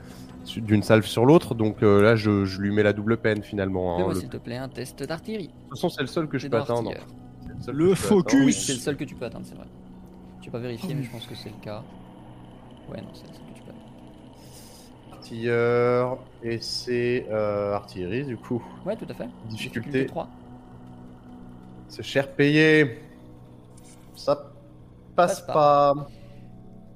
d'une 0.58 0.84
salve 0.84 1.06
sur 1.06 1.26
l'autre 1.26 1.56
donc 1.56 1.82
euh, 1.82 2.02
là 2.02 2.18
je, 2.18 2.44
je 2.44 2.60
lui 2.60 2.70
mets 2.74 2.84
la 2.84 2.92
double 2.92 3.16
peine 3.16 3.42
finalement 3.42 3.98
hein. 3.98 4.10
Le- 4.10 4.16
s'il 4.16 4.28
te 4.28 4.36
plaît, 4.36 4.58
un 4.58 4.68
test 4.68 5.04
d'artillerie. 5.04 5.48
de 5.48 5.52
toute 5.52 5.70
façon 5.70 5.88
c'est 5.88 6.02
le 6.02 6.08
seul 6.08 6.28
que 6.28 6.38
je 6.38 6.50
peux 6.50 6.58
atteindre 6.58 6.92
le 7.72 7.96
focus. 7.96 8.66
C'est 8.66 8.74
le 8.74 8.80
seul 8.80 8.98
que 8.98 9.06
tu 9.06 9.16
peux 9.16 9.24
atteindre, 9.26 9.46
c'est 9.48 9.56
vrai. 9.56 9.68
Je 10.50 10.58
vais 10.58 10.64
pas 10.64 10.68
vérifier, 10.68 10.96
mais 10.96 11.04
je 11.04 11.12
pense 11.12 11.28
que 11.28 11.36
c'est 11.36 11.50
le 11.50 11.56
cas. 11.62 11.84
Ouais, 12.90 13.00
non, 13.02 13.10
c'est 13.14 13.28
le 13.28 13.34
seul 13.34 13.44
que 13.46 13.54
tu 13.56 13.62
peux 13.62 13.70
atteindre. 13.70 15.14
artilleur 15.14 16.18
et 16.42 16.58
c'est 16.60 17.28
euh, 17.30 17.76
artillerie 17.76 18.24
du 18.26 18.36
coup 18.36 18.64
Ouais, 18.84 18.96
tout 18.96 19.06
à 19.08 19.14
fait. 19.14 19.28
difficulté 19.48 20.08
3. 20.08 20.28
c'est 21.88 22.02
cher 22.02 22.32
payé 22.34 22.98
ça 24.16 24.36
passe 25.16 25.42
Passe 25.42 25.42
pas. 25.42 25.54
pas 25.94 26.08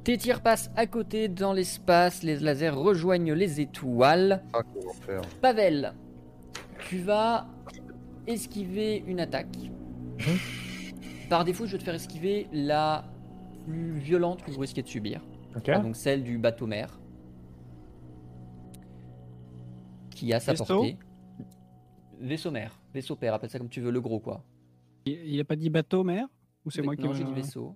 Tes 0.04 0.18
tirs 0.18 0.42
passent 0.42 0.72
à 0.76 0.88
côté 0.88 1.28
dans 1.28 1.54
l'espace, 1.54 2.24
les 2.24 2.38
lasers 2.40 2.70
rejoignent 2.70 3.34
les 3.34 3.62
étoiles. 3.62 4.42
Ah, 4.54 4.62
Pavel, 5.42 5.94
tu 6.90 6.98
vas 6.98 7.46
esquiver 8.26 9.04
une 9.06 9.20
attaque. 9.20 9.56
Par 11.30 11.46
défaut, 11.46 11.68
je 11.68 11.74
vais 11.74 11.78
te 11.78 11.84
faire 11.84 11.94
esquiver 11.96 12.48
la 12.52 13.04
plus 13.66 13.98
violente 14.00 14.43
que 14.43 14.51
vous 14.51 14.59
risquez 14.61 14.82
de 14.82 14.88
subir. 14.88 15.22
Donc 15.82 15.95
celle 15.95 16.24
du 16.24 16.38
bateau 16.38 16.66
mère. 16.67 17.00
Qui 20.11 20.33
a 20.33 20.40
sa 20.40 20.51
Vaisseau? 20.53 20.66
portée. 20.66 20.98
Vaisseau 22.19 22.51
mère, 22.51 22.80
vaisseau 22.93 23.16
père, 23.16 23.33
appelle 23.33 23.50
ça 23.50 23.58
comme 23.59 23.69
tu 23.69 23.82
veux, 23.82 23.92
le 23.92 24.00
gros 24.01 24.19
quoi. 24.19 24.43
Il, 25.06 25.14
il 25.14 25.40
a 25.40 25.43
pas 25.43 25.56
dit 25.56 25.69
bateau, 25.69 26.03
mère 26.03 26.27
Ou 26.66 26.72
c'est 26.72 26.82
moi 26.82 26.95
qui 26.95 27.03
Non, 27.03 27.14
j'ai 27.14 27.24
dit 27.24 27.33
vaisseau. 27.33 27.75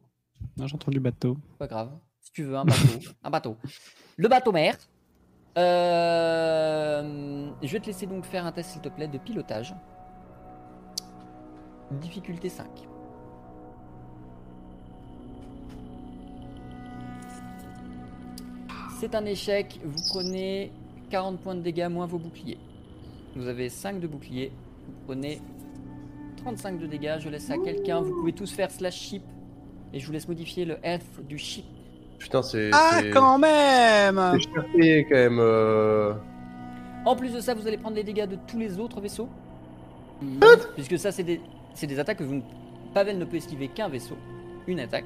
Non, 0.56 0.68
j'ai 0.68 0.76
entendu 0.76 1.00
bateau. 1.00 1.38
Pas 1.58 1.68
grave. 1.68 1.92
Si 2.22 2.32
tu 2.32 2.44
veux 2.44 2.56
un 2.56 2.64
bateau, 2.66 3.00
un 3.24 3.30
bateau. 3.30 3.58
Le 4.16 4.28
bateau 4.28 4.52
mère. 4.52 4.78
Euh, 5.58 7.50
je 7.64 7.72
vais 7.72 7.80
te 7.80 7.88
laisser 7.88 8.06
donc 8.06 8.26
faire 8.26 8.46
un 8.46 8.52
test 8.52 8.70
s'il 8.72 8.82
te 8.82 8.90
plaît 8.90 9.08
de 9.08 9.18
pilotage. 9.18 9.76
Difficulté 11.92 12.50
5. 12.50 12.68
C'est 19.00 19.14
un 19.16 19.26
échec, 19.26 19.80
vous 19.84 20.02
prenez 20.10 20.72
40 21.12 21.40
points 21.40 21.56
de 21.56 21.62
dégâts 21.62 21.88
moins 21.90 22.08
vos 22.08 22.18
boucliers. 22.18 22.58
Vous 23.36 23.48
avez 23.48 23.70
5 23.70 24.00
de 24.00 24.08
boucliers, 24.08 24.52
vous 24.88 24.94
prenez 25.06 25.40
35 26.38 26.80
de 26.80 26.88
dégâts, 26.88 27.18
je 27.20 27.30
laisse 27.30 27.50
à 27.52 27.58
quelqu'un, 27.58 28.02
vous 28.02 28.14
pouvez 28.16 28.34
tous 28.34 28.52
faire 28.52 28.72
slash 28.72 28.96
ship 28.96 29.22
et 29.94 30.00
je 30.00 30.06
vous 30.08 30.14
laisse 30.14 30.28
modifier 30.28 30.66
le 30.66 30.78
health 30.84 31.06
du 31.28 31.38
ship. 31.38 31.66
putain 32.18 32.42
c'est 32.42 32.72
Ah, 32.74 33.02
quand 33.14 33.38
même 33.38 34.20
c'est 34.76 35.04
quand 35.08 35.16
même 35.16 35.40
euh. 35.40 36.14
En 37.06 37.16
plus 37.16 37.32
de 37.32 37.40
ça, 37.40 37.54
vous 37.54 37.68
allez 37.68 37.78
prendre 37.78 37.96
les 37.96 38.04
dégâts 38.04 38.28
de 38.28 38.38
tous 38.48 38.58
les 38.58 38.80
autres 38.80 39.00
vaisseaux. 39.00 39.30
Puisque 40.74 40.98
ça, 40.98 41.12
c'est 41.12 41.24
des, 41.24 41.40
c'est 41.74 41.88
des 41.88 42.00
attaques 42.00 42.18
que 42.18 42.24
vous 42.24 42.36
ne... 42.36 42.42
Pavel 42.94 43.18
ne 43.20 43.24
peut 43.26 43.38
esquiver 43.38 43.68
qu'un 43.70 43.88
vaisseau, 43.88 44.18
une 44.66 44.80
attaque. 44.80 45.06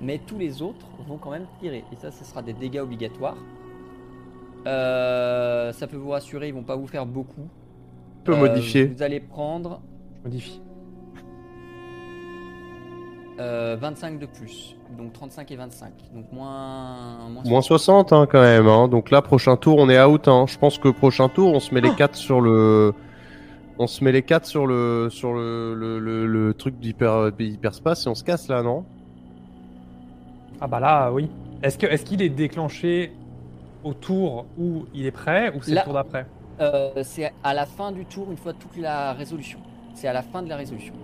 Mais 0.00 0.18
tous 0.26 0.38
les 0.38 0.62
autres 0.62 0.86
vont 1.08 1.16
quand 1.16 1.30
même 1.30 1.46
tirer. 1.60 1.84
Et 1.92 1.96
ça, 1.96 2.10
ce 2.10 2.24
sera 2.24 2.42
des 2.42 2.52
dégâts 2.52 2.80
obligatoires. 2.80 3.36
Euh, 4.66 5.72
ça 5.72 5.86
peut 5.86 5.96
vous 5.96 6.10
rassurer, 6.10 6.48
ils 6.48 6.54
vont 6.54 6.62
pas 6.62 6.76
vous 6.76 6.86
faire 6.86 7.06
beaucoup. 7.06 7.48
Tu 8.24 8.24
peux 8.24 8.34
Euh, 8.34 8.36
modifier 8.40 8.86
Vous 8.86 9.02
allez 9.02 9.20
prendre 9.20 9.80
Je 10.18 10.22
modifie. 10.28 10.60
euh, 13.40 13.76
25 13.80 14.18
de 14.18 14.26
plus. 14.26 14.76
Donc 14.96 15.12
35 15.12 15.50
et 15.52 15.56
25. 15.56 15.92
Donc 16.14 16.30
moins... 16.32 17.28
Moins 17.44 17.60
60 17.62 18.12
hein, 18.12 18.26
quand 18.30 18.40
même. 18.40 18.66
Hein. 18.66 18.88
Donc 18.88 19.10
là, 19.10 19.22
prochain 19.22 19.56
tour, 19.56 19.78
on 19.78 19.88
est 19.88 20.00
out. 20.02 20.26
Hein. 20.28 20.46
Je 20.48 20.58
pense 20.58 20.78
que 20.78 20.88
prochain 20.88 21.28
tour, 21.28 21.52
on 21.54 21.60
se 21.60 21.72
met 21.74 21.80
les 21.80 21.94
4 21.94 22.14
sur 22.16 22.40
le. 22.40 22.92
On 23.78 23.86
se 23.86 24.02
met 24.02 24.10
les 24.10 24.22
4 24.22 24.44
sur 24.44 24.66
le 24.66 25.08
sur 25.08 25.32
le, 25.34 25.72
le, 25.74 26.00
le, 26.00 26.26
le 26.26 26.52
truc 26.54 26.80
d'hyper 26.80 27.30
hyperspace 27.38 28.06
et 28.06 28.08
on 28.08 28.16
se 28.16 28.24
casse 28.24 28.48
là, 28.48 28.62
non? 28.64 28.84
Ah 30.60 30.66
bah 30.66 30.80
là, 30.80 31.12
oui. 31.12 31.28
Est-ce 31.62 31.78
que 31.78 31.86
est-ce 31.86 32.04
qu'il 32.04 32.22
est 32.22 32.28
déclenché 32.28 33.12
au 33.84 33.94
tour 33.94 34.46
où 34.58 34.86
il 34.94 35.06
est 35.06 35.10
prêt 35.12 35.52
ou 35.56 35.62
c'est 35.62 35.72
Là- 35.72 35.82
le 35.82 35.84
tour 35.84 35.94
d'après 35.94 36.26
Euh, 36.60 36.90
c'est 37.04 37.32
à 37.44 37.54
la 37.54 37.66
fin 37.66 37.92
du 37.92 38.04
tour, 38.04 38.30
une 38.30 38.36
fois 38.36 38.52
toute 38.52 38.76
la 38.76 39.12
résolution. 39.12 39.60
C'est 39.94 40.08
à 40.08 40.12
la 40.12 40.22
fin 40.22 40.42
de 40.42 40.48
la 40.48 40.56
résolution. 40.56 40.94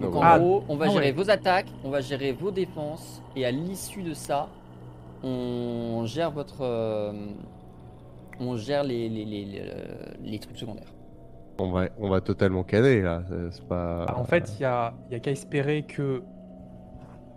Donc 0.00 0.16
en 0.16 0.20
Ah, 0.22 0.38
gros, 0.38 0.64
on 0.68 0.76
va 0.76 0.86
ah 0.86 0.88
gérer 0.88 1.06
ouais. 1.06 1.12
vos 1.12 1.30
attaques, 1.30 1.68
on 1.84 1.90
va 1.90 2.00
gérer 2.00 2.32
vos 2.32 2.50
défenses, 2.50 3.22
et 3.36 3.44
à 3.44 3.50
l'issue 3.52 4.02
de 4.02 4.14
ça, 4.14 4.48
on 5.22 6.02
gère 6.06 6.30
votre, 6.30 6.62
euh, 6.62 7.12
on 8.40 8.56
gère 8.56 8.82
les 8.82 9.08
les, 9.08 9.24
les, 9.24 9.44
les, 9.44 9.60
euh, 9.60 9.84
les 10.22 10.38
trucs 10.38 10.56
secondaires. 10.58 10.92
on 11.58 11.70
va, 11.70 11.88
on 11.98 12.08
va 12.08 12.20
totalement 12.22 12.64
caler 12.64 13.02
là. 13.02 13.22
c'est- 13.28 13.50
C'est 13.52 13.68
pas. 13.68 14.06
Bah, 14.06 14.14
En 14.18 14.24
fait, 14.24 14.50
il 14.58 14.62
y 14.62 14.64
a, 14.64 14.94
il 15.08 15.12
y 15.12 15.16
a 15.16 15.20
qu'à 15.20 15.30
espérer 15.30 15.82
que 15.82 16.22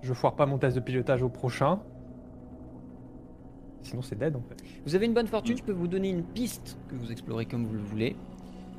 je 0.03 0.13
foire 0.13 0.35
pas 0.35 0.45
mon 0.45 0.57
test 0.57 0.75
de 0.75 0.81
pilotage 0.81 1.23
au 1.23 1.29
prochain. 1.29 1.79
Sinon, 3.81 4.01
c'est 4.01 4.17
dead 4.17 4.35
en 4.35 4.41
fait. 4.41 4.63
Vous 4.85 4.95
avez 4.95 5.05
une 5.05 5.13
bonne 5.13 5.27
fortune, 5.27 5.57
je 5.57 5.63
peux 5.63 5.73
vous 5.73 5.87
donner 5.87 6.09
une 6.09 6.23
piste 6.23 6.77
que 6.89 6.95
vous 6.95 7.11
explorez 7.11 7.45
comme 7.45 7.65
vous 7.65 7.73
le 7.73 7.81
voulez, 7.81 8.15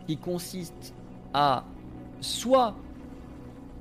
qui 0.07 0.17
consiste 0.17 0.95
à 1.33 1.65
soit 2.21 2.75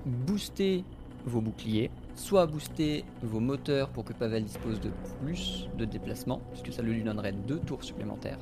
booster 0.05 0.83
vos 1.25 1.41
boucliers, 1.41 1.91
soit 2.15 2.45
booster 2.45 3.05
vos 3.21 3.39
moteurs 3.39 3.89
pour 3.89 4.03
que 4.03 4.13
Pavel 4.13 4.43
dispose 4.43 4.79
de 4.81 4.91
plus 5.21 5.69
de 5.77 5.85
déplacement, 5.85 6.41
puisque 6.51 6.73
ça 6.73 6.81
lui 6.81 7.03
donnerait 7.03 7.31
deux 7.31 7.59
tours 7.59 7.83
supplémentaires. 7.83 8.39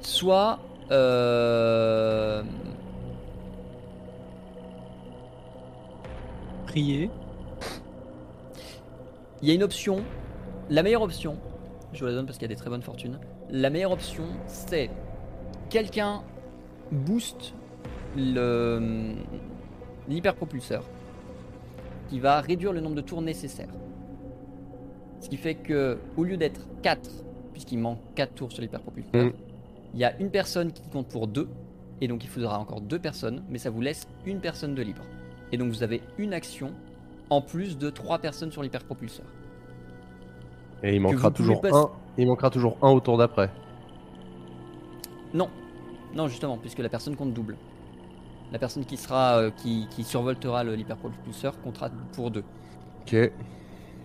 Soit 0.00 0.58
euh, 0.90 2.42
Prier. 6.72 7.10
Il 9.42 9.48
y 9.48 9.50
a 9.50 9.54
une 9.54 9.62
option, 9.62 9.98
la 10.70 10.82
meilleure 10.82 11.02
option, 11.02 11.36
je 11.92 12.00
vous 12.00 12.06
la 12.06 12.12
donne 12.12 12.24
parce 12.24 12.38
qu'il 12.38 12.48
y 12.48 12.50
a 12.50 12.54
des 12.54 12.58
très 12.58 12.70
bonnes 12.70 12.80
fortunes. 12.80 13.18
La 13.50 13.68
meilleure 13.68 13.90
option, 13.92 14.22
c'est 14.46 14.88
quelqu'un 15.68 16.22
booste 16.90 17.52
le 18.16 19.12
l'hyperpropulseur 20.08 20.84
qui 22.08 22.20
va 22.20 22.40
réduire 22.40 22.72
le 22.72 22.80
nombre 22.80 22.96
de 22.96 23.02
tours 23.02 23.20
nécessaires. 23.20 23.68
Ce 25.20 25.28
qui 25.28 25.36
fait 25.36 25.56
que 25.56 25.98
au 26.16 26.24
lieu 26.24 26.38
d'être 26.38 26.66
4, 26.82 27.10
puisqu'il 27.52 27.80
manque 27.80 27.98
4 28.14 28.32
tours 28.34 28.50
sur 28.50 28.62
l'hyperpropulseur, 28.62 29.26
Mm. 29.26 29.32
il 29.92 30.00
y 30.00 30.04
a 30.04 30.18
une 30.20 30.30
personne 30.30 30.72
qui 30.72 30.82
compte 30.88 31.08
pour 31.08 31.26
2 31.26 31.50
et 32.00 32.08
donc 32.08 32.24
il 32.24 32.30
faudra 32.30 32.58
encore 32.58 32.80
deux 32.80 32.98
personnes, 32.98 33.44
mais 33.50 33.58
ça 33.58 33.68
vous 33.68 33.82
laisse 33.82 34.08
une 34.24 34.40
personne 34.40 34.74
de 34.74 34.80
libre. 34.80 35.02
Et 35.52 35.58
donc 35.58 35.68
vous 35.68 35.82
avez 35.82 36.02
une 36.18 36.32
action 36.32 36.72
en 37.30 37.40
plus 37.40 37.78
de 37.78 37.90
3 37.90 38.18
personnes 38.18 38.50
sur 38.50 38.62
l'hyperpropulseur. 38.62 39.26
Et 40.82 40.94
il 40.94 40.98
que 40.98 41.02
manquera 41.02 41.30
toujours 41.30 41.60
passer- 41.60 41.74
un. 41.74 41.90
Il 42.18 42.26
manquera 42.26 42.50
toujours 42.50 42.76
un 42.82 42.90
au 42.90 43.00
tour 43.00 43.16
d'après. 43.18 43.50
Non, 45.32 45.48
non 46.14 46.28
justement, 46.28 46.58
puisque 46.58 46.78
la 46.80 46.88
personne 46.88 47.16
compte 47.16 47.32
double. 47.32 47.56
La 48.50 48.58
personne 48.58 48.84
qui 48.84 48.96
sera, 48.98 49.38
euh, 49.38 49.50
qui, 49.50 49.86
qui 49.90 50.04
survoltera 50.04 50.62
l'hyperpropulseur 50.64 51.58
comptera 51.62 51.88
pour 52.14 52.30
deux. 52.30 52.44
Ok. 53.06 53.16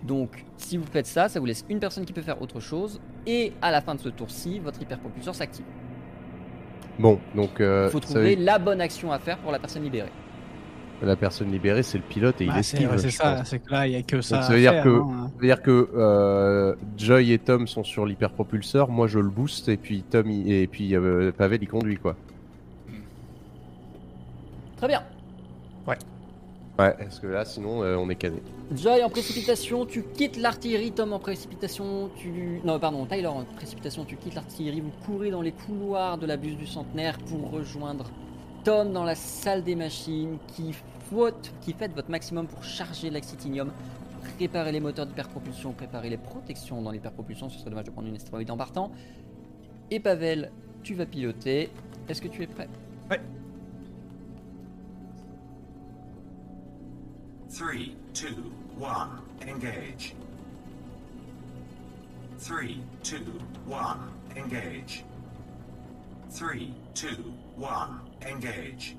Donc, 0.04 0.44
si 0.56 0.76
vous 0.76 0.86
faites 0.86 1.06
ça, 1.06 1.28
ça 1.28 1.40
vous 1.40 1.44
laisse 1.46 1.66
une 1.68 1.80
personne 1.80 2.06
qui 2.06 2.12
peut 2.12 2.22
faire 2.22 2.40
autre 2.40 2.60
chose, 2.60 3.00
et 3.26 3.52
à 3.60 3.70
la 3.70 3.80
fin 3.82 3.94
de 3.94 4.00
ce 4.00 4.08
tour-ci, 4.08 4.58
votre 4.60 4.80
hyperpropulseur 4.80 5.34
s'active. 5.34 5.66
Bon, 6.98 7.18
donc 7.34 7.60
euh, 7.60 7.88
Il 7.88 7.92
faut 7.92 8.00
trouver 8.00 8.36
la 8.36 8.58
bonne 8.58 8.80
action 8.80 9.12
à 9.12 9.18
faire 9.18 9.38
pour 9.38 9.52
la 9.52 9.58
personne 9.58 9.82
libérée. 9.82 10.12
La 11.02 11.16
personne 11.16 11.50
libérée, 11.52 11.82
c'est 11.82 11.98
le 11.98 12.04
pilote 12.04 12.40
et 12.40 12.44
il 12.44 12.48
Bah, 12.48 12.62
c'est 12.62 12.76
esquive. 12.76 12.90
ouais, 12.90 12.98
c'est 12.98 13.10
ça, 13.10 13.44
c'est 13.44 13.58
que 13.60 13.70
là, 13.70 13.86
il 13.86 13.92
y 13.92 13.96
a 13.96 14.02
que 14.02 14.20
ça. 14.20 14.36
Donc 14.36 14.44
ça 14.44 14.50
à 14.50 14.54
veut 14.54 14.60
dire 14.60 14.72
faire, 14.72 14.84
que, 14.84 14.88
hein. 15.00 15.30
ça 15.32 15.40
veut 15.40 15.46
dire 15.46 15.62
que 15.62 15.88
euh, 15.94 16.74
Joy 16.96 17.32
et 17.32 17.38
Tom 17.38 17.66
sont 17.68 17.84
sur 17.84 18.04
l'hyperpropulseur, 18.06 18.88
moi 18.88 19.06
je 19.06 19.18
le 19.18 19.28
booste 19.30 19.68
et 19.68 19.76
puis 19.76 20.02
Tom 20.02 20.28
il- 20.30 20.50
et 20.50 20.66
puis 20.66 20.94
euh, 20.96 21.30
Pavel 21.32 21.62
il 21.62 21.68
conduit 21.68 21.96
quoi. 21.98 22.16
Très 24.76 24.88
bien. 24.88 25.02
Ouais, 25.86 26.94
parce 26.96 27.18
que 27.18 27.26
là 27.26 27.44
sinon 27.44 27.82
euh, 27.82 27.96
on 27.96 28.08
est 28.08 28.14
cané. 28.14 28.40
Joy 28.72 29.02
en 29.02 29.08
précipitation, 29.10 29.84
tu 29.84 30.04
quittes 30.14 30.36
l'artillerie. 30.36 30.92
Tom 30.92 31.12
en 31.12 31.18
précipitation, 31.18 32.08
tu. 32.16 32.60
Non, 32.62 32.78
pardon, 32.78 33.04
Tyler 33.04 33.26
en 33.26 33.44
précipitation, 33.56 34.04
tu 34.04 34.14
quittes 34.14 34.36
l'artillerie. 34.36 34.80
Vous 34.80 34.92
courez 35.04 35.30
dans 35.32 35.42
les 35.42 35.50
couloirs 35.50 36.18
de 36.18 36.26
la 36.26 36.36
bus 36.36 36.56
du 36.56 36.68
centenaire 36.68 37.18
pour 37.18 37.50
rejoindre 37.50 38.04
Dans 38.68 39.04
la 39.04 39.14
salle 39.14 39.64
des 39.64 39.74
machines 39.74 40.36
qui, 40.48 40.74
faute, 41.08 41.54
qui 41.62 41.72
fait 41.72 41.88
votre 41.88 42.10
maximum 42.10 42.46
pour 42.46 42.62
charger 42.62 43.08
l'axitinium, 43.08 43.72
préparer 44.36 44.72
les 44.72 44.80
moteurs 44.80 45.06
d'hyperpropulsion, 45.06 45.72
préparer 45.72 46.10
les 46.10 46.18
protections 46.18 46.82
dans 46.82 46.90
l'hyperpropulsion. 46.90 47.48
Ce 47.48 47.58
serait 47.58 47.70
dommage 47.70 47.86
de 47.86 47.90
prendre 47.92 48.08
une 48.08 48.16
astéroïde 48.16 48.50
en 48.50 48.58
partant. 48.58 48.92
Et 49.90 50.00
Pavel, 50.00 50.52
tu 50.82 50.92
vas 50.92 51.06
piloter. 51.06 51.70
Est-ce 52.10 52.20
que 52.20 52.28
tu 52.28 52.42
es 52.42 52.46
prêt? 52.46 52.68
Three, 57.48 57.96
two, 58.12 58.52
one, 58.78 59.22
engage. 59.50 60.14
Three, 62.38 62.82
two, 63.02 63.24
one, 63.66 64.10
engage. 64.36 65.06
Three, 66.28 66.74
two, 66.94 67.32
one, 67.58 68.00
engage. 68.24 68.96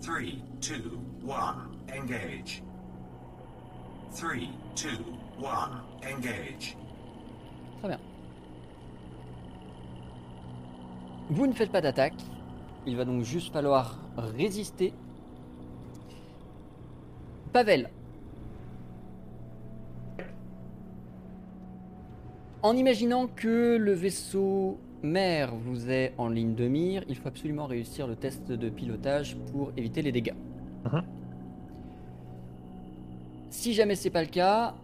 Three, 0.00 0.42
two, 0.60 1.00
one, 1.24 1.78
engage. 1.88 2.62
Three, 4.12 4.50
two, 4.74 5.04
one, 5.38 5.80
engage. 6.02 6.76
Très 7.80 7.88
bien. 7.88 8.00
Vous 11.30 11.46
ne 11.46 11.52
faites 11.52 11.70
pas 11.70 11.80
d'attaque. 11.80 12.20
Il 12.86 12.96
va 12.96 13.04
donc 13.04 13.22
juste 13.22 13.52
falloir 13.52 13.98
résister. 14.16 14.92
Pavel. 17.52 17.88
En 22.62 22.76
imaginant 22.76 23.26
que 23.26 23.76
le 23.76 23.92
vaisseau 23.92 24.78
mère 25.04 25.54
vous 25.54 25.90
est 25.90 26.14
en 26.18 26.28
ligne 26.28 26.54
de 26.54 26.66
mire, 26.66 27.04
il 27.08 27.16
faut 27.16 27.28
absolument 27.28 27.66
réussir 27.66 28.06
le 28.06 28.16
test 28.16 28.50
de 28.50 28.68
pilotage 28.68 29.36
pour 29.52 29.70
éviter 29.76 30.02
les 30.02 30.10
dégâts. 30.10 30.34
Mhm. 30.84 31.02
Si 33.50 33.74
jamais 33.74 33.94
c'est 33.94 34.10
pas 34.10 34.22
le 34.22 34.28
cas, 34.28 34.74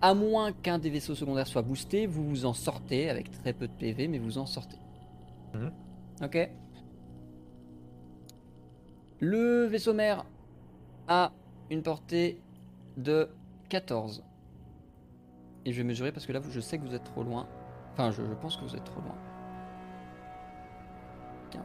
à 0.00 0.14
moins 0.14 0.52
qu'un 0.52 0.78
des 0.78 0.90
vaisseaux 0.90 1.14
secondaires 1.14 1.46
soit 1.46 1.62
boosté, 1.62 2.06
vous 2.06 2.28
vous 2.28 2.46
en 2.46 2.54
sortez 2.54 3.08
avec 3.10 3.30
très 3.30 3.52
peu 3.52 3.68
de 3.68 3.72
PV, 3.72 4.08
mais 4.08 4.18
vous 4.18 4.38
en 4.38 4.46
sortez. 4.46 4.78
Mhm. 5.54 5.70
Ok. 6.24 6.50
Le 9.20 9.66
vaisseau 9.66 9.92
mère 9.92 10.24
a 11.06 11.32
une 11.70 11.82
portée 11.82 12.40
de 12.96 13.28
14. 13.68 14.24
Et 15.66 15.72
je 15.72 15.76
vais 15.76 15.84
mesurer 15.84 16.10
parce 16.10 16.24
que 16.24 16.32
là, 16.32 16.40
je 16.50 16.60
sais 16.60 16.78
que 16.78 16.84
vous 16.84 16.94
êtes 16.94 17.04
trop 17.04 17.22
loin. 17.22 17.46
Enfin, 17.92 18.10
je, 18.10 18.22
je 18.22 18.34
pense 18.40 18.56
que 18.56 18.64
vous 18.64 18.74
êtes 18.74 18.84
trop 18.84 19.00
loin. 19.00 19.14
15. 21.50 21.62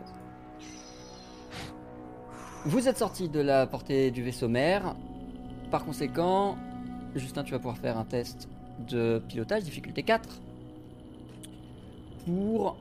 Vous 2.66 2.88
êtes 2.88 2.98
sorti 2.98 3.30
de 3.30 3.40
la 3.40 3.68
portée 3.68 4.12
du 4.12 4.24
vaisseau 4.24 4.48
mère. 4.48 4.96
Par 5.70 5.86
conséquent, 5.86 6.58
Justin, 7.16 7.44
tu 7.44 7.52
vas 7.52 7.60
pouvoir 7.60 7.78
faire 7.78 7.98
un 7.98 8.06
test 8.06 8.50
de 8.88 9.22
pilotage, 9.28 9.64
difficulté 9.64 10.04
4, 10.04 10.42
pour 12.26 12.78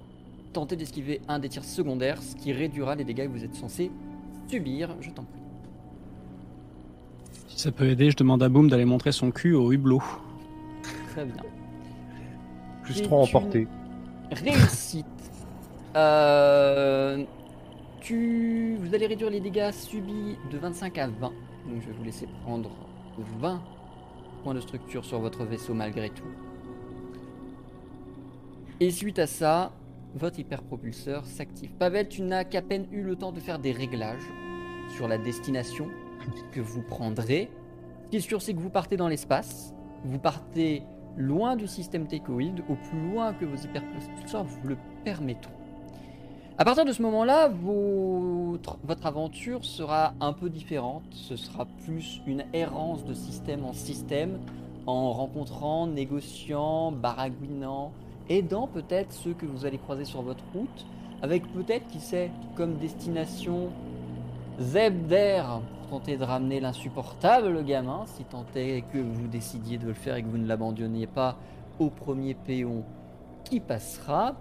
tenter 0.53 0.77
d'esquiver 0.77 1.21
un 1.29 1.39
des 1.39 1.49
tirs 1.49 1.65
secondaires, 1.65 2.23
ce 2.23 2.35
qui 2.35 2.53
réduira 2.53 2.95
les 2.95 3.05
dégâts 3.05 3.27
que 3.27 3.33
vous 3.33 3.45
êtes 3.45 3.55
censé 3.55 3.91
subir. 4.49 4.97
Je 5.01 5.11
t'en 5.11 5.25
prie. 5.25 5.41
Si 7.49 7.61
ça 7.61 7.71
peut 7.71 7.89
aider, 7.89 8.11
je 8.11 8.17
demande 8.17 8.43
à 8.43 8.49
Boom 8.49 8.69
d'aller 8.69 8.85
montrer 8.85 9.13
son 9.13 9.31
cul 9.31 9.55
au 9.55 9.71
hublot. 9.71 10.03
Très 11.11 11.25
bien. 11.25 11.43
Plus 12.85 12.95
C'est 12.95 13.03
3 13.03 13.19
en 13.19 13.27
portée. 13.27 13.67
Réussite. 14.31 15.07
Euh, 15.97 17.23
tu, 18.01 18.77
vous 18.81 18.97
allez 18.97 19.07
réduire 19.07 19.31
les 19.31 19.39
dégâts 19.39 19.71
subis 19.71 20.37
de 20.51 20.59
25 20.59 20.99
à 20.99 21.07
20. 21.07 21.21
Donc 21.21 21.33
je 21.81 21.87
vais 21.87 21.93
vous 21.93 22.03
laisser 22.03 22.27
prendre 22.43 22.69
20 23.39 23.63
points 24.43 24.55
de 24.55 24.61
structure 24.61 25.05
sur 25.05 25.21
votre 25.21 25.45
vaisseau 25.45 25.73
malgré 25.73 26.11
tout. 26.11 26.25
Et 28.81 28.91
suite 28.91 29.21
à 29.21 29.29
ça, 29.29 29.71
votre 30.15 30.39
hyperpropulseur 30.39 31.25
s'active. 31.27 31.71
Pavel, 31.79 32.09
tu 32.09 32.23
n'as 32.23 32.45
qu'à 32.45 32.61
peine 32.61 32.87
eu 32.91 33.03
le 33.03 33.15
temps 33.15 33.33
de 33.33 33.41
faire 33.41 33.61
des 33.61 33.73
réglages 33.73 34.29
sur 34.97 35.07
la 35.09 35.17
destination 35.17 35.89
que 36.53 36.61
vous 36.61 36.83
prendrez. 36.83 37.51
Ce 38.05 38.11
qui 38.11 38.17
est 38.17 38.21
sûr, 38.21 38.43
c'est 38.43 38.55
que 38.55 38.61
vous 38.61 38.71
partez 38.71 38.97
dans 38.97 39.09
l'espace. 39.09 39.73
Vous 40.05 40.19
partez 40.19 40.83
loin 41.17 41.57
du 41.57 41.67
système 41.67 42.07
técoïde, 42.07 42.63
au 42.69 42.75
plus 42.75 43.11
loin 43.11 43.33
que 43.33 43.45
vos 43.45 43.57
hyperpropulseurs 43.57 44.45
vous 44.45 44.69
le 44.69 44.77
permettront. 45.05 45.53
À 46.57 46.65
partir 46.65 46.85
de 46.85 46.93
ce 46.93 47.03
moment-là, 47.03 47.49
votre, 47.49 48.79
votre 48.85 49.07
aventure 49.07 49.65
sera 49.65 50.15
un 50.21 50.33
peu 50.33 50.49
différente. 50.49 51.03
Ce 51.11 51.35
sera 51.35 51.67
plus 51.85 52.21
une 52.29 52.45
errance 52.53 53.05
de 53.05 53.13
système 53.13 53.65
en 53.65 53.73
système, 53.73 54.39
en 54.87 55.13
rencontrant, 55.13 55.89
négociant, 55.89 56.93
baragouinant, 56.93 57.91
aidant 58.29 58.69
peut-être 58.69 59.13
ceux 59.13 59.35
que 59.35 59.47
vous 59.47 59.67
allez 59.67 59.79
croiser 59.79 60.05
sur 60.05 60.23
votre 60.23 60.45
route, 60.55 60.87
avec 61.23 61.43
peut-être, 61.53 61.89
qui 61.89 61.99
sait, 61.99 62.31
comme 62.55 62.77
destination 62.77 63.71
Zeb 64.61 65.07
d'air 65.07 65.61
pour 65.79 65.89
tenter 65.89 66.17
de 66.17 66.25
ramener 66.25 66.61
l'insupportable 66.61 67.49
le 67.49 67.63
gamin, 67.63 68.05
si 68.07 68.25
tant 68.25 68.47
est 68.55 68.83
que 68.93 68.99
vous 68.99 69.27
décidiez 69.27 69.79
de 69.79 69.87
le 69.87 69.95
faire 69.95 70.17
et 70.17 70.23
que 70.23 70.29
vous 70.29 70.39
ne 70.39 70.47
l'abandonniez 70.47 71.07
pas 71.07 71.37
au 71.79 71.91
premier 71.91 72.35
péon 72.35 72.85
qui 73.45 73.61
passera. 73.61 74.37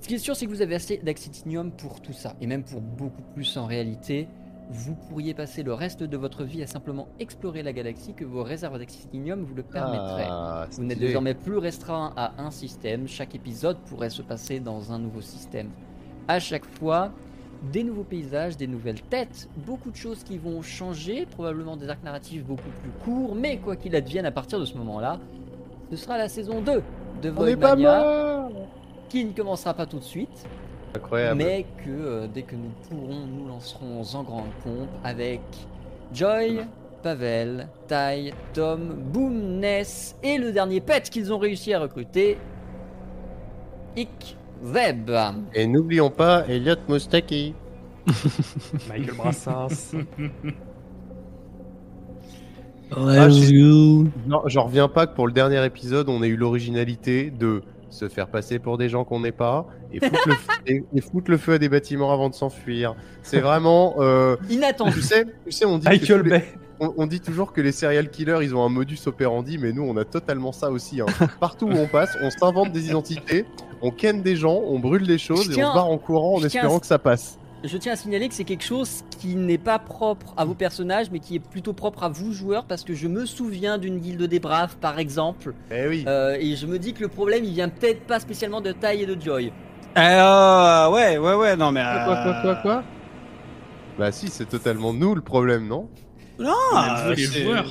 Ce 0.00 0.08
qui 0.08 0.14
est 0.14 0.18
sûr, 0.18 0.36
c'est 0.36 0.46
que 0.46 0.50
vous 0.50 0.62
avez 0.62 0.76
assez 0.76 0.98
d'axitinium 0.98 1.72
pour 1.72 2.00
tout 2.00 2.12
ça, 2.12 2.34
et 2.40 2.46
même 2.46 2.62
pour 2.62 2.80
beaucoup 2.80 3.22
plus 3.34 3.56
en 3.56 3.66
réalité. 3.66 4.28
Vous 4.68 4.96
pourriez 4.96 5.32
passer 5.32 5.62
le 5.62 5.72
reste 5.72 6.02
de 6.02 6.16
votre 6.16 6.42
vie 6.42 6.60
à 6.60 6.66
simplement 6.66 7.06
explorer 7.20 7.62
la 7.62 7.72
galaxie 7.72 8.14
que 8.14 8.24
vos 8.24 8.42
réserves 8.42 8.78
d'axitinium 8.78 9.44
vous 9.44 9.54
le 9.54 9.62
permettraient. 9.62 10.26
Ah, 10.28 10.66
Vous 10.72 10.82
n'êtes 10.82 10.98
désormais 10.98 11.34
plus 11.34 11.58
restreint 11.58 12.12
à 12.16 12.32
un 12.42 12.50
système. 12.50 13.06
Chaque 13.06 13.36
épisode 13.36 13.78
pourrait 13.86 14.10
se 14.10 14.22
passer 14.22 14.58
dans 14.58 14.92
un 14.92 14.98
nouveau 14.98 15.20
système. 15.20 15.70
À 16.26 16.40
chaque 16.40 16.64
fois, 16.64 17.12
des 17.72 17.82
nouveaux 17.82 18.04
paysages, 18.04 18.56
des 18.56 18.66
nouvelles 18.66 19.00
têtes, 19.00 19.48
beaucoup 19.66 19.90
de 19.90 19.96
choses 19.96 20.22
qui 20.22 20.38
vont 20.38 20.62
changer, 20.62 21.26
probablement 21.26 21.76
des 21.76 21.88
arcs 21.88 22.02
narratifs 22.04 22.44
beaucoup 22.44 22.70
plus 22.82 22.90
courts, 23.04 23.34
mais 23.34 23.58
quoi 23.58 23.76
qu'il 23.76 23.94
advienne 23.96 24.26
à 24.26 24.30
partir 24.30 24.58
de 24.60 24.64
ce 24.64 24.76
moment-là, 24.78 25.18
ce 25.90 25.96
sera 25.96 26.18
la 26.18 26.28
saison 26.28 26.60
2 26.60 26.82
de 27.22 27.30
Voidmania, 27.30 28.48
qui 29.08 29.24
ne 29.24 29.32
commencera 29.32 29.74
pas 29.74 29.86
tout 29.86 29.98
de 29.98 30.04
suite, 30.04 30.44
Incroyable. 30.94 31.38
mais 31.42 31.66
que 31.84 31.90
euh, 31.90 32.26
dès 32.32 32.42
que 32.42 32.56
nous 32.56 32.70
pourrons, 32.88 33.26
nous 33.26 33.48
lancerons 33.48 34.02
en 34.14 34.22
grande 34.22 34.50
pompe 34.62 34.88
avec 35.04 35.40
Joy, 36.12 36.60
Pavel, 37.02 37.68
Tai, 37.86 38.32
Tom, 38.52 38.94
Boom, 39.12 39.60
Ness 39.60 40.16
et 40.22 40.38
le 40.38 40.52
dernier 40.52 40.80
pet 40.80 41.08
qu'ils 41.08 41.32
ont 41.32 41.38
réussi 41.38 41.72
à 41.72 41.80
recruter, 41.80 42.38
Ik 43.96 44.36
Zeb. 44.72 45.10
Et 45.54 45.66
n'oublions 45.66 46.10
pas 46.10 46.44
Elliot 46.48 46.76
Moustaki. 46.88 47.54
Michael 48.88 49.14
Brassens. 49.16 49.92
Ah, 52.92 53.28
je- 53.28 54.04
Non, 54.28 54.42
j'en 54.46 54.64
reviens 54.66 54.88
pas 54.88 55.06
que 55.08 55.14
pour 55.14 55.26
le 55.26 55.32
dernier 55.32 55.64
épisode, 55.64 56.08
on 56.08 56.22
ait 56.22 56.28
eu 56.28 56.36
l'originalité 56.36 57.30
de 57.30 57.62
se 57.90 58.08
faire 58.08 58.28
passer 58.28 58.58
pour 58.60 58.78
des 58.78 58.88
gens 58.88 59.04
qu'on 59.04 59.20
n'est 59.20 59.32
pas 59.32 59.66
et 59.92 59.98
foutre, 59.98 60.28
le 60.28 60.34
feu, 60.34 60.52
et, 60.66 60.84
et 60.94 61.00
foutre 61.00 61.30
le 61.30 61.36
feu 61.36 61.54
à 61.54 61.58
des 61.58 61.68
bâtiments 61.68 62.12
avant 62.12 62.28
de 62.28 62.34
s'enfuir. 62.34 62.94
C'est 63.22 63.40
vraiment. 63.40 63.96
euh, 63.98 64.36
Inattendu. 64.50 64.92
tu 64.92 65.02
sais, 65.02 65.24
tu 65.44 65.50
sais, 65.50 65.64
on 65.64 65.78
dit 65.78 65.84
que 65.86 65.90
Michael 65.90 66.22
les- 66.22 66.30
Bay. 66.30 66.44
On, 66.80 66.92
on 66.96 67.06
dit 67.06 67.20
toujours 67.20 67.52
que 67.52 67.60
les 67.60 67.72
serial 67.72 68.10
killers, 68.10 68.38
ils 68.42 68.54
ont 68.54 68.64
un 68.64 68.68
modus 68.68 68.98
operandi, 69.06 69.58
mais 69.58 69.72
nous, 69.72 69.82
on 69.82 69.96
a 69.96 70.04
totalement 70.04 70.52
ça 70.52 70.70
aussi. 70.70 71.00
hein. 71.00 71.06
Partout 71.40 71.66
où 71.66 71.72
on 71.76 71.86
passe, 71.86 72.16
on 72.20 72.30
s'invente 72.30 72.72
des 72.72 72.86
identités, 72.88 73.44
on 73.82 73.90
ken 73.90 74.22
des 74.22 74.36
gens, 74.36 74.60
on 74.66 74.78
brûle 74.78 75.06
des 75.06 75.18
choses 75.18 75.50
et 75.50 75.54
on 75.62 75.68
se 75.68 75.74
barre 75.74 75.90
en 75.90 75.98
courant 75.98 76.36
en 76.36 76.44
espérant 76.44 76.76
à- 76.76 76.80
que 76.80 76.86
ça 76.86 76.98
passe. 76.98 77.38
Je 77.64 77.78
tiens 77.78 77.94
à 77.94 77.96
signaler 77.96 78.28
que 78.28 78.34
c'est 78.34 78.44
quelque 78.44 78.62
chose 78.64 79.02
qui 79.18 79.34
n'est 79.34 79.58
pas 79.58 79.78
propre 79.78 80.34
à 80.36 80.44
vos 80.44 80.54
personnages, 80.54 81.10
mais 81.10 81.18
qui 81.18 81.34
est 81.36 81.40
plutôt 81.40 81.72
propre 81.72 82.04
à 82.04 82.08
vous 82.08 82.32
joueurs, 82.32 82.64
parce 82.66 82.84
que 82.84 82.92
je 82.94 83.08
me 83.08 83.24
souviens 83.24 83.78
d'une 83.78 83.98
guilde 83.98 84.22
des 84.24 84.38
braves, 84.38 84.76
par 84.76 84.98
exemple, 84.98 85.54
Eh 85.70 85.88
oui. 85.88 86.04
euh, 86.06 86.36
et 86.38 86.54
je 86.54 86.66
me 86.66 86.78
dis 86.78 86.92
que 86.92 87.00
le 87.02 87.08
problème, 87.08 87.44
il 87.44 87.52
vient 87.54 87.68
peut-être 87.70 88.02
pas 88.06 88.20
spécialement 88.20 88.60
de 88.60 88.72
taille 88.72 89.02
et 89.02 89.06
de 89.06 89.20
Joy. 89.20 89.52
Euh, 89.98 90.90
ouais, 90.90 91.16
ouais, 91.16 91.34
ouais, 91.34 91.56
non 91.56 91.72
mais. 91.72 91.82
Quoi, 92.04 92.16
quoi, 92.16 92.34
quoi, 92.42 92.50
euh, 92.50 92.62
quoi? 92.62 92.82
Bah 93.98 94.12
si, 94.12 94.28
c'est 94.28 94.44
totalement 94.46 94.92
nous 94.92 95.14
le 95.14 95.22
problème, 95.22 95.66
non? 95.66 95.88
Non, 96.38 96.52
vous, 97.06 97.10
les 97.12 97.16
joueurs. 97.24 97.64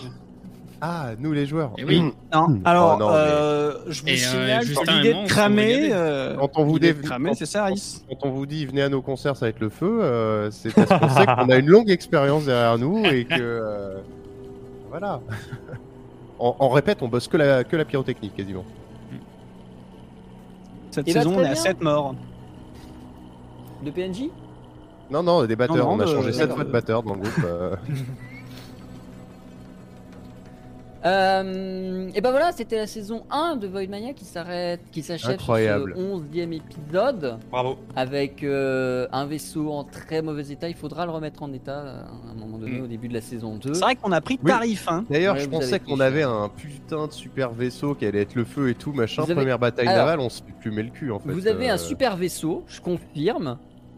Ah, 0.81 1.11
nous 1.19 1.31
les 1.31 1.45
joueurs. 1.45 1.71
Eh 1.77 1.85
oui. 1.85 2.01
Non, 2.33 2.59
alors, 2.65 2.95
Oh, 2.95 2.99
non, 2.99 3.07
mais- 3.09 3.13
euh, 3.15 3.71
je 3.91 4.01
vous 4.01 4.07
Et, 4.09 4.13
euh, 4.13 4.15
signale 4.17 4.63
et 4.63 4.67
l'idée 4.67 5.13
moi, 5.13 5.21
de 5.21 5.23
on 5.23 5.27
cramer. 5.27 5.89
euh, 5.93 6.35
Quand 6.37 6.51
on 6.57 6.63
vous 6.65 6.79
de 6.79 6.91
cramer, 6.91 7.33
c'est 7.33 7.45
ça, 7.45 7.63
Aris 7.63 8.01
Quand 8.09 8.27
on 8.27 8.31
vous 8.31 8.45
dit 8.45 8.65
venez 8.65 8.81
à 8.81 8.89
nos 8.89 9.01
concerts, 9.01 9.37
ça 9.37 9.45
va 9.45 9.49
être 9.51 9.59
le 9.61 9.69
feu, 9.69 9.99
euh, 10.03 10.51
c'est 10.51 10.73
parce 10.73 10.99
qu'on 10.99 11.09
sait 11.09 11.25
qu'on 11.25 11.49
a 11.49 11.55
une 11.55 11.67
longue 11.69 11.89
expérience 11.89 12.45
derrière 12.45 12.77
nous 12.77 13.05
et 13.05 13.23
que 13.25 13.35
euh, 13.39 13.97
voilà. 14.89 15.21
En, 16.37 16.53
en 16.59 16.67
répète, 16.69 16.97
on 17.01 17.07
bosse 17.07 17.29
que 17.29 17.37
la 17.37 17.63
que 17.63 17.77
la 17.77 17.85
pyrotechnique 17.85 18.35
quasiment. 18.35 18.65
Cette 20.91 21.09
saison, 21.09 21.35
on 21.37 21.39
est 21.39 21.45
à 21.45 21.53
bien. 21.53 21.55
7 21.55 21.81
morts. 21.81 22.13
De 23.85 23.89
PNJ 23.91 24.29
Non 25.09 25.23
non, 25.23 25.45
des 25.45 25.55
batteurs, 25.55 25.77
Non, 25.77 25.83
non, 25.83 25.91
on 25.95 25.99
a 26.01 26.05
de- 26.05 26.11
changé 26.13 26.31
sept 26.33 26.41
d'accord. 26.41 26.55
fois 26.57 26.65
de 26.65 26.71
batteur 26.71 27.03
dans 27.03 27.13
le 27.13 27.21
groupe. 27.21 27.45
euh. 31.05 32.09
Et 32.15 32.21
ben 32.21 32.31
voilà, 32.31 32.51
c'était 32.51 32.77
la 32.77 32.87
saison 32.87 33.23
1 33.31 33.57
de 33.57 33.67
Voidmania 33.67 34.13
qui 34.13 34.25
s'arrête, 34.25 34.81
qui 34.91 35.01
s'achève 35.03 35.31
sur 35.39 35.41
Incroyable. 35.41 35.93
ce 35.95 36.01
11e 36.01 36.53
épisode 36.53 37.37
Bravo. 37.51 37.77
avec 37.95 38.43
euh, 38.43 39.07
un 39.11 39.25
vaisseau 39.25 39.71
en 39.71 39.83
très 39.83 40.21
mauvais 40.21 40.47
état. 40.51 40.67
Il 40.69 40.75
faudra 40.75 41.05
le 41.05 41.11
remettre 41.11 41.43
en 41.43 41.51
état 41.53 41.79
euh, 41.79 42.01
à 42.01 42.31
un 42.31 42.35
moment 42.39 42.57
donné 42.57 42.81
au 42.81 42.87
début 42.87 43.07
de 43.07 43.13
la 43.13 43.21
saison 43.21 43.55
2. 43.55 43.73
C'est 43.73 43.81
vrai 43.81 43.95
qu'on 43.95 44.11
a 44.11 44.21
pris 44.21 44.39
Oui. 44.43 44.49
tarif, 44.51 44.87
hein. 44.87 45.05
D'ailleurs, 45.09 45.35
Ouais, 45.35 45.41
je 45.41 45.49
pensais 45.49 45.79
qu'on 45.79 45.99
avait 45.99 46.23
un 46.23 46.49
putain 46.49 47.07
de 47.07 47.11
super 47.13 47.51
vaisseau 47.51 47.95
qui 47.95 48.05
allait 48.05 48.21
être 48.21 48.35
le 48.35 48.45
feu 48.45 48.69
et 48.69 48.75
tout 48.75 48.91
machin. 48.93 49.23
Vous 49.23 49.31
avez- 49.31 49.41
Première 49.41 49.59
bataille 49.59 49.87
Alors, 49.87 50.05
navale, 50.05 50.19
on 50.21 50.29
se 50.29 50.41
plumait 50.59 50.83
le 50.83 50.89
cul 50.89 51.11
en 51.11 51.19
fait. 51.19 51.31
Vous 51.31 51.47
avez 51.47 51.69
euh. 51.69 51.73
un 51.73 51.77
super 51.77 52.15
vaisseau, 52.17 52.63
je 52.67 52.81
confirme. 52.81 53.57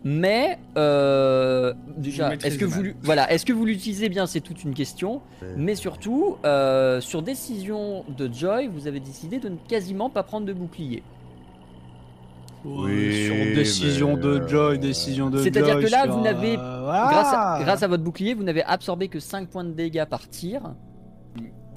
Mais 0.09 0.57
euh, 0.77 1.73
déjà, 1.97 2.33
est-ce 2.35 2.57
que 2.57 2.63
vous 2.63 2.81
voilà, 3.01 3.29
est-ce 3.29 3.45
que 3.45 3.51
vous 3.51 3.65
l'utilisez 3.65 4.07
bien, 4.07 4.25
c'est 4.25 4.39
toute 4.39 4.63
une 4.63 4.73
question. 4.73 5.21
Ouais. 5.41 5.49
Mais 5.57 5.75
surtout, 5.75 6.37
euh, 6.45 7.01
sur 7.01 7.21
décision 7.21 8.05
de 8.07 8.31
Joy, 8.31 8.67
vous 8.67 8.87
avez 8.87 9.01
décidé 9.01 9.39
de 9.39 9.49
ne 9.49 9.57
quasiment 9.67 10.09
pas 10.09 10.23
prendre 10.23 10.45
de 10.45 10.53
bouclier. 10.53 11.03
Oui, 12.63 13.25
sur 13.25 13.35
décision 13.53 14.15
mais, 14.15 14.21
de 14.21 14.27
euh, 14.29 14.47
Joy, 14.47 14.79
décision 14.79 15.29
de 15.29 15.39
C'est-à-dire 15.43 15.73
Joy 15.73 15.83
que 15.85 15.91
là, 15.91 16.03
sur, 16.03 16.15
vous 16.15 16.21
n'avez- 16.23 16.57
euh, 16.57 16.81
voilà. 16.83 17.07
Grâce, 17.11 17.33
à, 17.33 17.59
grâce 17.63 17.83
à 17.83 17.87
votre 17.87 18.03
bouclier, 18.03 18.33
vous 18.33 18.43
n'avez 18.43 18.63
absorbé 18.63 19.09
que 19.09 19.19
5 19.19 19.49
points 19.49 19.65
de 19.65 19.71
dégâts 19.71 20.05
par 20.05 20.29
tir, 20.29 20.61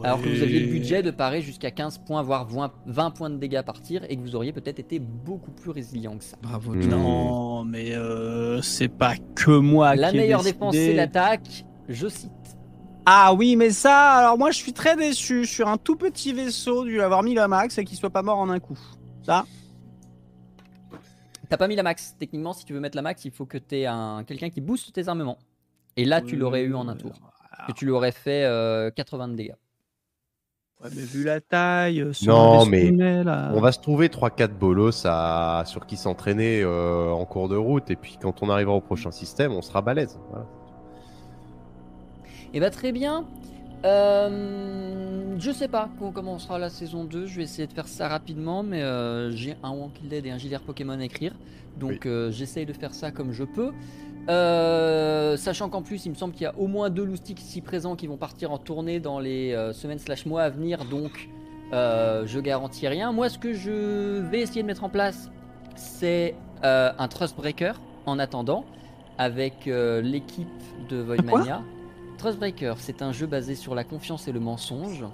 alors 0.02 0.20
que 0.22 0.28
vous 0.28 0.42
aviez 0.42 0.60
le 0.60 0.66
budget 0.66 1.02
de 1.02 1.10
parer 1.10 1.42
jusqu'à 1.42 1.70
15 1.70 1.98
points, 1.98 2.22
voire 2.22 2.46
20 2.46 2.72
20 2.86 3.10
points 3.10 3.30
de 3.30 3.36
dégâts 3.36 3.62
par 3.62 3.80
tir, 3.80 4.02
et 4.08 4.16
que 4.16 4.20
vous 4.22 4.34
auriez 4.34 4.52
peut-être 4.52 4.78
été 4.78 4.98
beaucoup 4.98 5.50
plus 5.50 5.70
résilient 5.70 6.16
que 6.16 6.24
ça. 6.24 6.36
Bravo. 6.42 6.74
Non, 6.74 7.64
mais 7.64 7.94
euh, 7.94 8.62
c'est 8.62 8.88
pas 8.88 9.14
que 9.34 9.50
moi 9.50 9.94
La 9.94 10.10
qui 10.10 10.16
ai 10.16 10.20
meilleure 10.20 10.40
décidé. 10.40 10.52
défense, 10.58 10.74
c'est 10.74 10.94
l'attaque. 10.94 11.64
Je 11.88 12.08
cite. 12.08 12.30
Ah 13.06 13.32
oui, 13.34 13.56
mais 13.56 13.70
ça, 13.70 14.12
alors 14.18 14.38
moi 14.38 14.50
je 14.50 14.56
suis 14.58 14.72
très 14.72 14.94
déçu 14.96 15.46
sur 15.46 15.68
un 15.68 15.78
tout 15.78 15.96
petit 15.96 16.32
vaisseau 16.32 16.84
dû 16.84 17.00
avoir 17.00 17.22
mis 17.22 17.34
la 17.34 17.48
max 17.48 17.76
et 17.78 17.84
qu'il 17.84 17.96
soit 17.96 18.10
pas 18.10 18.22
mort 18.22 18.38
en 18.38 18.48
un 18.50 18.60
coup. 18.60 18.78
Ça, 19.22 19.44
T'as 21.48 21.56
pas 21.56 21.66
mis 21.66 21.74
la 21.74 21.82
max. 21.82 22.14
Techniquement, 22.16 22.52
si 22.52 22.64
tu 22.64 22.72
veux 22.72 22.78
mettre 22.78 22.94
la 22.94 23.02
max, 23.02 23.24
il 23.24 23.32
faut 23.32 23.44
que 23.44 23.58
t'aies 23.58 23.86
un 23.86 24.22
quelqu'un 24.24 24.50
qui 24.50 24.60
booste 24.60 24.92
tes 24.92 25.08
armements. 25.08 25.38
Et 25.96 26.04
là, 26.04 26.20
tu 26.20 26.36
l'aurais 26.36 26.62
eu 26.62 26.74
en 26.74 26.86
un 26.86 26.94
tour. 26.94 27.12
Que 27.66 27.72
tu 27.72 27.86
l'aurais 27.86 28.12
fait 28.12 28.44
euh, 28.44 28.90
80 28.92 29.28
de 29.28 29.34
dégâts. 29.34 29.54
Ouais, 30.82 30.90
mais 30.96 31.02
vu 31.02 31.24
la 31.24 31.40
taille, 31.40 32.00
euh, 32.00 32.12
sur 32.12 32.34
Non, 32.34 32.64
mais 32.64 32.90
là. 32.90 33.52
On 33.54 33.60
va 33.60 33.70
se 33.70 33.80
trouver 33.80 34.08
3-4 34.08 34.48
bolos 34.48 35.04
à... 35.04 35.64
sur 35.66 35.86
qui 35.86 35.96
s'entraîner 35.96 36.62
euh, 36.62 37.10
en 37.10 37.24
cours 37.26 37.48
de 37.48 37.56
route 37.56 37.90
et 37.90 37.96
puis 37.96 38.18
quand 38.20 38.42
on 38.42 38.48
arrivera 38.48 38.74
au 38.74 38.80
prochain 38.80 39.10
système, 39.10 39.52
on 39.52 39.62
sera 39.62 39.82
balèze. 39.82 40.18
Voilà. 40.30 40.46
Et 42.52 42.60
bah 42.60 42.70
très 42.70 42.92
bien. 42.92 43.26
Euh, 43.84 45.36
je 45.38 45.50
sais 45.50 45.68
pas 45.68 45.88
comment 45.98 46.12
commencera 46.12 46.58
la 46.58 46.68
saison 46.68 47.04
2. 47.04 47.26
Je 47.26 47.36
vais 47.36 47.44
essayer 47.44 47.66
de 47.66 47.72
faire 47.72 47.88
ça 47.88 48.08
rapidement, 48.08 48.62
mais 48.62 48.82
euh, 48.82 49.30
j'ai 49.30 49.56
un 49.62 49.70
Walking 49.70 50.08
Dead 50.08 50.26
et 50.26 50.30
un 50.30 50.38
JDR 50.38 50.60
Pokémon 50.60 50.98
à 50.98 51.04
écrire. 51.04 51.32
Donc 51.78 52.04
euh, 52.04 52.30
j'essaye 52.30 52.66
de 52.66 52.72
faire 52.72 52.92
ça 52.92 53.10
comme 53.10 53.32
je 53.32 53.44
peux. 53.44 53.72
Euh, 54.30 55.36
sachant 55.36 55.68
qu'en 55.68 55.82
plus, 55.82 56.06
il 56.06 56.10
me 56.10 56.14
semble 56.14 56.32
qu'il 56.32 56.42
y 56.42 56.46
a 56.46 56.56
au 56.56 56.68
moins 56.68 56.88
deux 56.88 57.04
loustiques 57.04 57.40
ici 57.40 57.60
présents 57.60 57.96
qui 57.96 58.06
vont 58.06 58.16
partir 58.16 58.52
en 58.52 58.58
tournée 58.58 59.00
dans 59.00 59.18
les 59.18 59.52
euh, 59.52 59.72
semaines 59.72 59.98
slash 59.98 60.24
mois 60.24 60.42
à 60.42 60.50
venir. 60.50 60.84
Donc 60.84 61.28
euh, 61.72 62.24
je 62.26 62.38
garantis 62.38 62.86
rien. 62.86 63.10
Moi, 63.12 63.28
ce 63.28 63.38
que 63.38 63.52
je 63.52 64.20
vais 64.20 64.40
essayer 64.40 64.62
de 64.62 64.68
mettre 64.68 64.84
en 64.84 64.88
place, 64.88 65.30
c'est 65.74 66.34
un 66.62 67.08
Trust 67.08 67.36
Breaker 67.36 67.72
en 68.06 68.18
attendant 68.18 68.64
avec 69.18 69.64
l'équipe 69.64 70.48
de 70.90 70.98
Voidmania. 70.98 71.62
Trustbreaker, 72.18 72.76
c'est 72.78 73.00
un 73.00 73.12
jeu 73.12 73.26
basé 73.26 73.54
sur 73.54 73.74
la 73.74 73.82
confiance 73.82 74.28
et 74.28 74.32
le 74.32 74.40
mensonge 74.40 75.04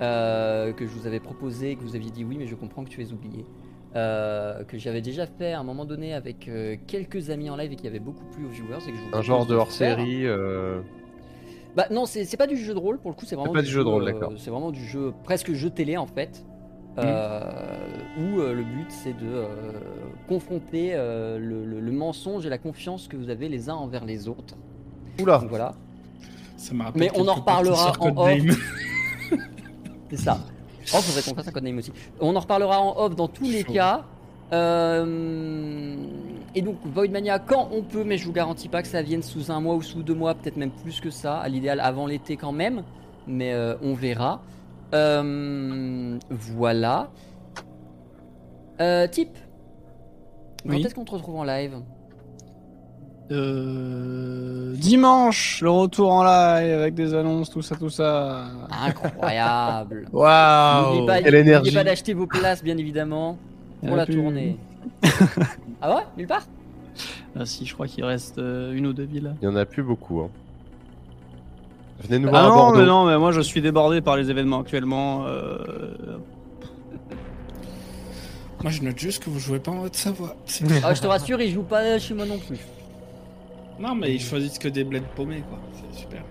que 0.00 0.74
je 0.80 0.86
vous 0.86 1.06
avais 1.06 1.20
proposé, 1.20 1.76
que 1.76 1.82
vous 1.82 1.94
aviez 1.94 2.10
dit 2.10 2.24
oui, 2.24 2.36
mais 2.36 2.48
je 2.48 2.56
comprends 2.56 2.84
que 2.84 2.90
tu 2.90 3.00
es 3.00 3.12
oublié. 3.12 3.46
Euh, 3.96 4.62
que 4.64 4.78
j'avais 4.78 5.00
déjà 5.00 5.26
fait 5.26 5.52
à 5.52 5.58
un 5.58 5.64
moment 5.64 5.84
donné 5.84 6.14
avec 6.14 6.46
euh, 6.46 6.76
quelques 6.86 7.30
amis 7.30 7.50
en 7.50 7.56
live 7.56 7.72
et 7.72 7.76
qui 7.76 7.88
avait 7.88 7.98
beaucoup 7.98 8.24
plu 8.26 8.46
aux 8.46 8.48
viewers. 8.50 8.76
Et 8.86 8.92
que 8.92 8.96
je 8.96 9.02
vous 9.10 9.16
Un 9.16 9.22
genre 9.22 9.46
de 9.46 9.54
hors-série. 9.56 10.26
euh, 10.26 10.80
Bah 11.74 11.86
non, 11.90 12.06
c'est 12.06 12.24
c'est 12.24 12.36
pas 12.36 12.46
du 12.46 12.56
jeu 12.56 12.72
de 12.72 12.78
rôle 12.78 12.98
pour 13.00 13.10
le 13.10 13.16
coup, 13.16 13.24
c'est 13.26 13.34
vraiment 13.34 13.52
pas 13.52 13.62
du 13.62 13.68
jeu 13.70 13.82
de 13.82 13.88
rôle, 13.88 14.02
euh, 14.04 14.12
d'accord. 14.12 14.32
C'est 14.36 14.50
vraiment 14.50 14.70
du 14.70 14.84
jeu 14.86 15.12
presque 15.24 15.52
jeu 15.54 15.70
télé 15.70 15.96
en 15.96 16.06
fait, 16.06 16.44
euh, 16.98 17.40
où 18.18 18.38
euh, 18.40 18.52
le 18.54 18.62
but 18.62 18.86
c'est 18.90 19.12
de 19.12 19.26
euh, 19.26 19.48
confronter 20.28 20.90
euh, 20.94 21.38
le, 21.40 21.64
le- 21.64 21.80
le 21.80 21.92
mensonge 21.92 22.46
et 22.46 22.48
la 22.48 22.58
confiance 22.58 23.08
que 23.08 23.16
vous 23.16 23.28
avez 23.28 23.48
les 23.48 23.70
uns 23.70 23.74
envers 23.74 24.04
les 24.04 24.28
autres. 24.28 24.54
Oula 25.20 25.38
Donc 25.38 25.48
voilà. 25.50 25.74
Ça 26.56 26.74
Mais 26.94 27.10
on 27.16 27.26
en 27.26 27.34
reparlera 27.34 27.90
en 27.98 28.12
Codename. 28.14 28.54
C'est 30.10 30.16
ça. 30.16 30.38
Oh, 30.94 31.00
faudrait 31.00 31.22
qu'on 31.22 31.34
fasse 31.34 31.48
un 31.48 31.52
codename 31.52 31.78
aussi. 31.78 31.92
On 32.20 32.34
en 32.36 32.40
reparlera 32.40 32.80
en 32.80 32.96
off 32.98 33.14
dans 33.16 33.28
tous 33.28 33.44
les 33.44 33.62
Chaud. 33.64 33.72
cas. 33.72 34.04
Euh, 34.52 35.94
Et 36.56 36.62
donc 36.62 36.76
Voidmania 36.84 37.38
quand 37.38 37.68
on 37.72 37.82
peut, 37.82 38.02
mais 38.02 38.18
je 38.18 38.24
vous 38.26 38.32
garantis 38.32 38.68
pas 38.68 38.82
que 38.82 38.88
ça 38.88 39.00
vienne 39.02 39.22
sous 39.22 39.52
un 39.52 39.60
mois 39.60 39.76
ou 39.76 39.82
sous 39.82 40.02
deux 40.02 40.14
mois, 40.14 40.34
peut-être 40.34 40.56
même 40.56 40.72
plus 40.72 41.00
que 41.00 41.10
ça. 41.10 41.36
À 41.38 41.48
l'idéal 41.48 41.78
avant 41.80 42.06
l'été 42.06 42.36
quand 42.36 42.50
même, 42.52 42.82
mais 43.28 43.52
euh, 43.52 43.76
on 43.82 43.94
verra. 43.94 44.42
Euh, 44.94 46.18
Voilà. 46.30 47.10
Type. 49.12 49.36
Quand 50.66 50.70
Oui. 50.74 50.84
est-ce 50.84 50.94
qu'on 50.94 51.04
te 51.04 51.12
retrouve 51.12 51.36
en 51.36 51.44
live? 51.44 51.76
Euh, 53.30 54.74
dimanche, 54.76 55.60
le 55.62 55.70
retour 55.70 56.10
en 56.12 56.24
live 56.24 56.72
avec 56.80 56.94
des 56.94 57.14
annonces, 57.14 57.48
tout 57.50 57.62
ça, 57.62 57.76
tout 57.76 57.90
ça. 57.90 58.46
Incroyable. 58.70 60.06
Waouh 60.12 61.06
N'oubliez 61.06 61.72
pas, 61.72 61.84
d'acheter 61.84 62.12
vos 62.14 62.26
places, 62.26 62.62
bien 62.64 62.76
évidemment, 62.76 63.38
pour 63.86 63.94
la 63.96 64.02
Ah, 64.02 64.06
plus. 64.06 64.16
tournée. 64.16 64.56
ah 65.82 65.94
ouais 65.96 66.02
Nulle 66.16 66.26
part? 66.26 66.46
Ah 67.38 67.46
si, 67.46 67.64
je 67.66 67.74
crois 67.74 67.86
qu'il 67.86 68.04
reste 68.04 68.38
euh, 68.38 68.72
une 68.72 68.86
ou 68.86 68.92
deux 68.92 69.04
villes. 69.04 69.32
Il 69.40 69.44
y 69.44 69.48
en 69.48 69.54
a 69.56 69.64
plus 69.64 69.82
beaucoup. 69.84 70.20
Hein. 70.22 70.28
Venez 72.02 72.18
nous 72.18 72.28
voir 72.30 72.42
Ah 72.42 72.46
à 72.46 72.48
non, 72.48 72.56
Bordeaux. 72.56 72.78
mais 72.80 72.86
non, 72.86 73.04
mais 73.06 73.18
moi 73.18 73.30
je 73.30 73.40
suis 73.42 73.60
débordé 73.62 74.00
par 74.00 74.16
les 74.16 74.30
événements 74.30 74.60
actuellement. 74.60 75.26
euh, 75.26 76.18
Moi, 78.62 78.72
je 78.72 78.82
note 78.82 78.98
juste 78.98 79.22
que 79.22 79.30
vous 79.30 79.38
jouez 79.38 79.58
pas 79.60 79.70
en 79.70 79.82
Haute-Savoie. 79.84 80.34
Ah, 80.82 80.92
je 80.94 81.00
te 81.00 81.06
rassure, 81.06 81.40
il 81.40 81.52
joue 81.52 81.62
pas 81.62 81.98
chez 81.98 82.14
moi 82.14 82.26
non 82.26 82.38
plus. 82.38 82.58
Non, 83.80 83.94
mais 83.94 84.14
ils 84.14 84.20
choisissent 84.20 84.58
que 84.58 84.68
des 84.68 84.84
bleds 84.84 85.02
paumés, 85.16 85.42
quoi. 85.48 85.58
C'est 85.72 85.98
super. 86.00 86.22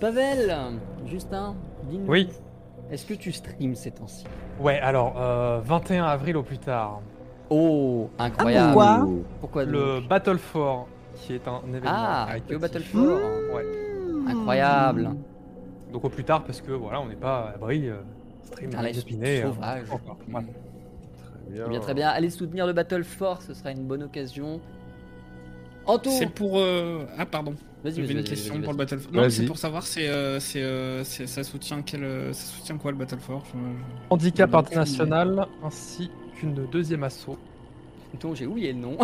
Pavel, 0.00 0.56
Justin, 1.06 1.54
dis-nous. 1.90 2.06
Oui. 2.10 2.28
Est-ce 2.90 3.06
que 3.06 3.14
tu 3.14 3.30
streams 3.32 3.74
ces 3.74 3.90
temps-ci? 3.92 4.24
Ouais, 4.58 4.80
alors, 4.80 5.14
euh, 5.20 5.60
21 5.62 6.04
avril 6.04 6.36
au 6.36 6.42
plus 6.42 6.58
tard, 6.58 7.00
Oh, 7.50 8.08
incroyable. 8.18 8.72
pourquoi? 8.72 9.08
Pourquoi 9.40 9.64
le 9.64 10.00
Battle 10.08 10.38
4, 10.38 10.86
qui 11.16 11.34
est 11.34 11.46
un 11.48 11.60
événement. 11.68 11.90
Ah, 11.92 12.28
que 12.48 12.54
Battle 12.56 12.82
4. 12.82 13.54
Ouais. 13.54 13.64
Incroyable. 14.28 15.10
Donc 15.92 16.04
au 16.04 16.08
plus 16.08 16.24
tard, 16.24 16.44
parce 16.44 16.60
que 16.60 16.70
voilà, 16.72 17.00
on 17.00 17.06
n'est 17.06 17.16
pas 17.16 17.40
à 17.48 17.50
l'abri. 17.52 17.88
euh, 17.88 17.96
stream 18.44 18.70
euh, 19.22 19.42
sauvage. 19.42 19.90
encore. 19.90 20.16
Voilà. 20.28 20.46
Très 20.46 21.64
Eh 21.66 21.68
bien, 21.68 21.80
très 21.80 21.94
bien. 21.94 22.08
Allez 22.08 22.30
soutenir 22.30 22.66
le 22.66 22.72
Battle 22.72 23.02
Force, 23.04 23.46
ce 23.46 23.54
sera 23.54 23.72
une 23.72 23.84
bonne 23.86 24.04
occasion. 24.04 24.60
Anto 25.86 26.10
C'est 26.10 26.30
pour. 26.30 26.58
euh, 26.58 27.04
Ah, 27.18 27.26
pardon. 27.26 27.54
Vas-y, 27.82 27.94
J'avais 27.94 28.06
vas-y, 28.06 28.10
une 28.12 28.16
vas-y, 28.18 28.28
question 28.28 28.54
vas-y, 28.54 28.62
pour 28.62 28.72
le 28.74 29.22
Non, 29.22 29.30
c'est 29.30 29.46
pour 29.46 29.56
savoir, 29.58 29.82
c'est, 29.84 30.06
euh, 30.08 30.38
c'est, 30.38 30.62
euh, 30.62 31.02
c'est- 31.02 31.26
ça 31.26 31.42
soutient 31.42 31.80
quel, 31.82 32.04
euh, 32.04 32.32
ça 32.34 32.44
soutient 32.58 32.76
quoi 32.76 32.90
le 32.90 32.98
Battle 32.98 33.18
Force 33.18 33.48
Je- 33.54 33.58
Handicap 34.10 34.54
international 34.54 35.46
ainsi 35.64 36.10
qu'une 36.36 36.54
deuxième 36.70 37.04
assaut. 37.04 37.38
Donc 38.20 38.36
j'ai 38.36 38.46
oui 38.46 38.66
et 38.66 38.74
non. 38.74 38.98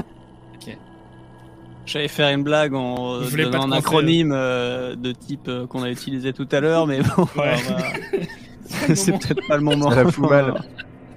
J'allais 1.86 2.08
faire 2.08 2.28
une 2.34 2.42
blague 2.42 2.74
en 2.74 3.20
Je 3.20 3.26
euh, 3.26 3.28
voulais 3.28 3.44
pas 3.44 3.50
donnant 3.50 3.60
te 3.60 3.66
un 3.66 3.68
coincer, 3.80 3.86
acronyme 3.86 4.32
euh, 4.32 4.96
de 4.96 5.12
type 5.12 5.46
euh, 5.48 5.66
qu'on 5.68 5.84
a 5.84 5.90
utilisé 5.90 6.32
tout 6.32 6.48
à 6.50 6.58
l'heure, 6.60 6.86
mais 6.88 7.00
bon, 7.00 7.26
Ouais. 7.36 7.55
c'est 8.96 9.12
peut-être 9.12 9.46
pas 9.46 9.56
le 9.56 9.62
moment. 9.62 9.90
Ça 9.90 10.02
la 10.02 10.10
fout 10.10 10.28
mal. 10.28 10.55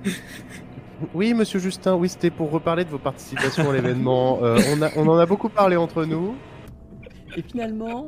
Oui, 1.13 1.33
monsieur 1.33 1.59
Justin, 1.59 1.95
oui, 1.95 2.09
c'était 2.09 2.29
pour 2.29 2.51
reparler 2.51 2.83
de 2.85 2.89
vos 2.89 2.97
participations 2.97 3.69
à 3.69 3.73
l'événement. 3.73 4.39
Euh, 4.43 4.59
on, 4.73 4.81
a- 4.81 4.91
on 4.97 5.07
en 5.07 5.17
a 5.17 5.25
beaucoup 5.25 5.49
parlé 5.49 5.75
entre 5.77 6.05
nous. 6.05 6.35
Et 7.35 7.41
finalement, 7.41 8.07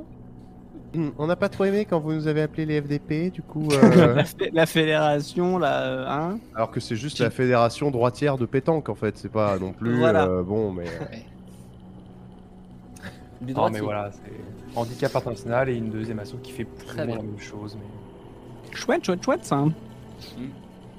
Hmm, 0.93 1.11
On 1.17 1.25
n'a 1.27 1.37
pas 1.37 1.47
trop 1.47 1.63
aimé 1.63 1.85
quand 1.85 2.01
vous 2.01 2.11
nous 2.11 2.27
avez 2.27 2.41
appelé 2.41 2.65
les 2.65 2.81
FDP, 2.81 3.31
du 3.31 3.41
coup. 3.41 3.65
euh, 3.71 4.13
La, 4.15 4.25
fé- 4.25 4.49
la 4.51 4.65
fédération, 4.65 5.57
là, 5.57 5.83
euh, 5.83 6.05
hein 6.05 6.39
alors 6.53 6.69
que 6.69 6.81
c'est 6.81 6.97
juste 6.97 7.19
la 7.19 7.29
fédération 7.29 7.91
droitière 7.91 8.37
de 8.37 8.45
pétanque, 8.45 8.89
en 8.89 8.95
fait. 8.95 9.17
C'est 9.17 9.31
pas 9.31 9.57
non 9.57 9.71
plus. 9.71 9.97
Voilà. 9.97 10.25
euh, 10.25 10.43
bon, 10.43 10.73
mais. 10.73 10.83
du 13.39 13.53
Non, 13.53 13.69
mais 13.69 13.79
voilà, 13.79 14.11
c'est 14.11 14.77
handicap 14.77 15.15
international 15.15 15.69
et 15.69 15.75
une 15.75 15.91
deuxième 15.91 16.19
assaut 16.19 16.37
qui 16.43 16.51
fait 16.51 16.65
plus 16.65 16.83
ou 16.83 16.87
Très 16.89 17.05
moins 17.05 17.15
bien. 17.15 17.15
la 17.15 17.21
même 17.23 17.39
chose. 17.39 17.77
Mais... 17.79 18.75
Chouette, 18.75 19.05
chouette, 19.05 19.23
chouette, 19.23 19.45
ça. 19.45 19.55
hein. 19.59 19.71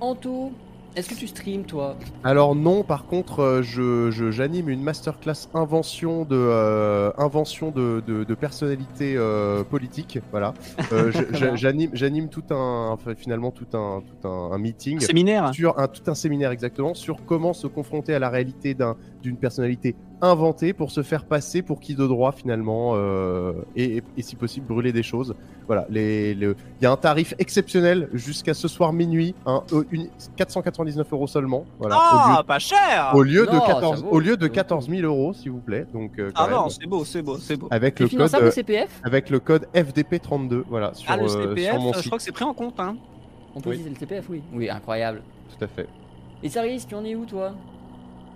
Anto, 0.01 0.53
est-ce 0.97 1.09
que 1.09 1.15
tu 1.15 1.27
streams 1.27 1.65
toi 1.65 1.97
Alors 2.25 2.55
non, 2.55 2.83
par 2.83 3.07
contre, 3.07 3.41
euh, 3.41 3.63
je 3.63 4.11
je- 4.11 4.31
j'anime 4.31 4.69
une 4.69 4.83
masterclass 4.83 5.49
invention 5.55 6.25
de 6.25 6.37
euh, 6.37 7.11
invention 7.19 7.71
de, 7.71 8.03
de, 8.07 8.25
de 8.25 8.35
personnalité 8.35 9.15
euh, 9.17 9.65
politique. 9.65 10.19
Voilà. 10.31 10.55
Euh, 10.93 11.11
je- 11.33 11.57
j'anime 11.57 11.91
j'anime 11.95 12.29
tout 12.29 12.45
un 12.51 12.89
enfin, 12.91 13.15
finalement 13.15 13.51
tout 13.51 13.67
un 13.77 14.03
tout 14.03 14.29
un, 14.29 14.51
un 14.53 14.59
meeting 14.59 15.01
Séminaire. 15.01 15.55
sur 15.55 15.79
un 15.79 15.89
tout 15.89 16.03
un 16.11 16.15
séminaire 16.15 16.51
exactement 16.51 16.95
sur 16.95 17.25
comment 17.25 17.53
se 17.53 17.67
confronter 17.67 18.15
à 18.15 18.19
la 18.19 18.29
réalité 18.29 18.75
d'un 18.75 18.97
d'une 19.23 19.37
personnalité 19.37 19.95
inventée 20.23 20.73
pour 20.73 20.91
se 20.93 21.03
faire 21.03 21.25
passer 21.25 21.63
pour 21.63 21.81
qui 21.81 21.95
de 21.95 22.07
droit 22.07 22.33
finalement 22.33 22.93
euh, 22.95 23.53
et, 23.77 23.97
et- 23.99 24.03
et 24.17 24.23
si 24.23 24.37
possible 24.37 24.67
brûler 24.67 24.93
des 24.93 25.03
choses. 25.03 25.35
Voilà, 25.67 25.85
les, 25.91 26.35
le- 26.35 26.57
il 26.81 26.85
y 26.85 26.87
a 26.87 26.93
un 26.93 26.97
tarif 26.97 27.35
exceptionnel 27.39 28.09
jusqu'à 28.13 28.55
ce 28.55 28.69
soir 28.69 28.93
minuit, 28.93 29.35
hein, 29.47 29.63
une- 29.91 30.09
499 30.37 31.13
euros 31.13 31.27
seulement. 31.27 31.65
Voilà, 31.79 31.99
Ah, 32.01 32.43
pas 32.47 32.59
cher 32.61 33.11
au 33.15 33.23
lieu, 33.23 33.43
lieu 33.43 33.47
Non, 33.47 33.53
de 33.55 33.59
ça 33.61 33.67
14 33.75 34.03
vaut, 34.05 34.11
au 34.11 34.19
lieu 34.21 34.37
de 34.37 34.43
ça 34.43 34.49
vaut. 34.49 34.55
14 34.55 34.89
000 34.89 35.03
euros 35.03 35.33
s'il 35.33 35.51
vous 35.51 35.61
plaît. 35.61 35.87
Donc 35.93 36.19
euh, 36.19 36.31
quand 36.35 36.45
Ah 36.47 36.51
non, 36.51 36.61
même, 36.63 36.71
c'est 36.71 36.87
beau, 36.87 37.05
c'est 37.05 37.23
beau, 37.23 37.37
c'est 37.39 37.57
beau. 37.57 37.69
avec 37.71 37.99
le 38.01 38.09
code 38.09 38.35
euh, 38.35 38.51
CPF 38.51 39.01
avec 39.05 39.29
le 39.31 39.41
code 39.41 39.67
FDP32 39.75 40.63
voilà 40.69 40.95
sur, 40.95 41.11
Ah, 41.11 41.17
le 41.17 41.25
euh, 41.25 41.29
CPF, 41.49 41.73
sur 41.73 41.81
mon 41.83 41.93
je 41.93 41.99
site. 41.99 42.07
crois 42.07 42.19
que 42.19 42.25
c'est 42.25 42.33
pris 42.33 42.45
en 42.45 42.55
compte, 42.55 42.79
hein. 42.79 42.97
On 43.55 43.61
peut 43.61 43.71
Oui. 43.71 43.77
utiliser 43.77 43.91
le 43.95 43.99
CPF, 44.01 44.29
oui. 44.31 44.43
Oui, 44.55 44.71
incroyable. 44.71 45.23
Tout 45.59 45.65
à 45.65 45.69
fait. 45.69 45.87
Et 46.43 46.49
Saris, 46.49 46.85
tu 46.89 46.95
en 46.95 47.05
es 47.05 47.15
où 47.15 47.25
toi? 47.27 47.53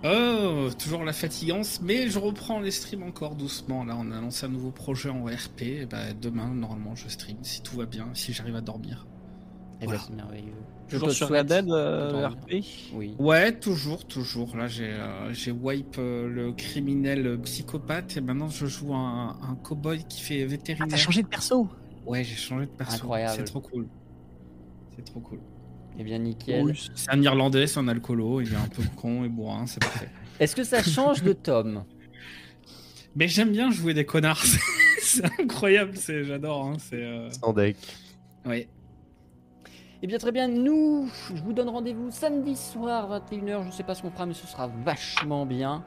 Oh, 0.03 0.69
toujours 0.77 1.03
la 1.03 1.13
fatigance, 1.13 1.81
mais 1.81 2.07
je 2.07 2.19
reprends 2.19 2.59
les 2.59 2.71
streams 2.71 3.03
encore 3.03 3.35
doucement. 3.35 3.83
Là, 3.83 3.97
on 3.99 4.11
a 4.11 4.21
lancé 4.21 4.45
un 4.45 4.49
nouveau 4.49 4.71
projet 4.71 5.09
en 5.09 5.25
RP. 5.25 5.61
Et 5.63 5.85
bah, 5.85 6.13
demain, 6.13 6.53
normalement, 6.53 6.95
je 6.95 7.07
stream 7.07 7.37
si 7.41 7.61
tout 7.63 7.77
va 7.77 7.85
bien, 7.85 8.07
si 8.13 8.31
j'arrive 8.31 8.55
à 8.55 8.61
dormir. 8.61 9.07
Eh 9.81 9.85
Voilà. 9.85 9.99
ben, 9.99 10.05
c'est 10.07 10.15
merveilleux. 10.15 10.53
Je 10.87 10.95
Toujours 10.95 11.11
sur 11.11 11.29
la 11.31 11.43
dead 11.43 11.69
euh, 11.69 12.29
RP. 12.29 12.63
Oui. 12.93 13.15
Ouais, 13.19 13.51
toujours, 13.59 14.05
toujours. 14.05 14.55
Là, 14.55 14.67
j'ai 14.67 14.93
euh, 14.93 15.33
j'ai 15.33 15.51
wipe 15.51 15.97
euh, 15.99 16.29
le 16.29 16.53
criminel 16.53 17.39
psychopathe 17.41 18.15
et 18.15 18.21
maintenant 18.21 18.47
je 18.47 18.67
joue 18.67 18.93
un, 18.93 19.37
un 19.41 19.55
cowboy 19.55 20.05
qui 20.07 20.21
fait 20.21 20.43
Ah, 20.43 20.47
vétérinaire. 20.47 20.87
t'as 20.89 20.95
changé 20.97 21.23
de 21.23 21.27
perso? 21.27 21.67
Ouais, 22.05 22.23
j'ai 22.23 22.35
changé 22.37 22.67
de 22.67 22.71
perso. 22.71 22.95
Incroyable. 22.95 23.33
C'est 23.35 23.43
trop 23.43 23.59
cool. 23.59 23.89
C'est 24.95 25.03
trop 25.03 25.19
cool. 25.19 25.39
Eh 25.99 26.03
bien, 26.03 26.19
nickel. 26.19 26.63
Oui. 26.63 26.89
C'est 26.95 27.09
un 27.11 27.21
Irlandais, 27.21 27.65
c'est 27.67 27.79
un 27.79 27.87
alcoolo, 27.87 28.41
il 28.41 28.51
est 28.53 28.55
un 28.55 28.67
peu 28.67 28.83
con 28.95 29.23
et 29.23 29.29
bourrin, 29.29 29.65
c'est 29.65 29.79
parfait. 29.79 30.09
Est-ce 30.39 30.55
que 30.55 30.63
ça 30.63 30.83
change 30.83 31.23
de 31.23 31.33
Tom? 31.33 31.83
Mais 33.15 33.27
j'aime 33.27 33.51
bien 33.51 33.71
jouer 33.71 33.93
des 33.95 34.05
connards. 34.05 34.43
c'est 35.01 35.25
incroyable, 35.39 35.93
c'est 35.95 36.23
j'adore. 36.23 36.65
Hein, 36.67 36.77
c'est. 36.77 37.01
euh, 37.01 37.29
Sans 37.31 37.51
deck. 37.53 37.77
Ouais. 38.45 38.67
Eh 40.03 40.05
bien, 40.07 40.19
très 40.19 40.31
bien. 40.31 40.47
Nous, 40.47 41.09
je 41.33 41.41
vous 41.41 41.53
donne 41.53 41.69
rendez-vous 41.69 42.11
samedi 42.11 42.55
soir, 42.55 43.09
21h. 43.31 43.65
Je 43.65 43.71
sais 43.71 43.81
pas 43.83 43.95
ce 43.95 44.03
qu'on 44.03 44.11
fera, 44.11 44.27
mais 44.27 44.35
ce 44.35 44.45
sera 44.45 44.67
vachement 44.67 45.47
bien. 45.47 45.83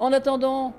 En 0.00 0.12
attendant, 0.12 0.74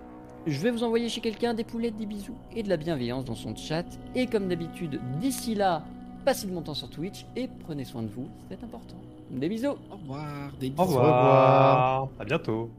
je 0.46 0.60
vais 0.60 0.72
vous 0.72 0.84
envoyer 0.84 1.08
chez 1.08 1.22
quelqu'un 1.22 1.54
des 1.54 1.64
poulettes, 1.64 1.96
des 1.96 2.06
bisous 2.06 2.36
et 2.54 2.64
de 2.64 2.68
la 2.68 2.76
bienveillance 2.76 3.24
dans 3.24 3.36
son 3.36 3.56
chat. 3.56 3.86
Et 4.16 4.26
comme 4.28 4.50
d'habitude, 4.50 5.00
d'ici 5.22 5.56
là, 5.56 5.86
passez 6.22 6.48
de 6.48 6.53
mon 6.53 6.61
temps 6.61 6.74
sur 6.74 6.90
Twitch 6.90 7.25
et 7.35 7.48
prenez 7.66 7.85
soin 7.85 8.03
de 8.03 8.08
vous, 8.09 8.27
c'est 8.50 8.64
important. 8.64 8.95
Des 9.30 9.48
bisous 9.50 9.67
Au 9.90 9.95
revoir. 9.95 10.51
Des 10.59 10.67
Au 10.67 10.72
bisous. 10.72 10.83
revoir. 10.83 12.09
À 12.19 12.25
bientôt. 12.25 12.69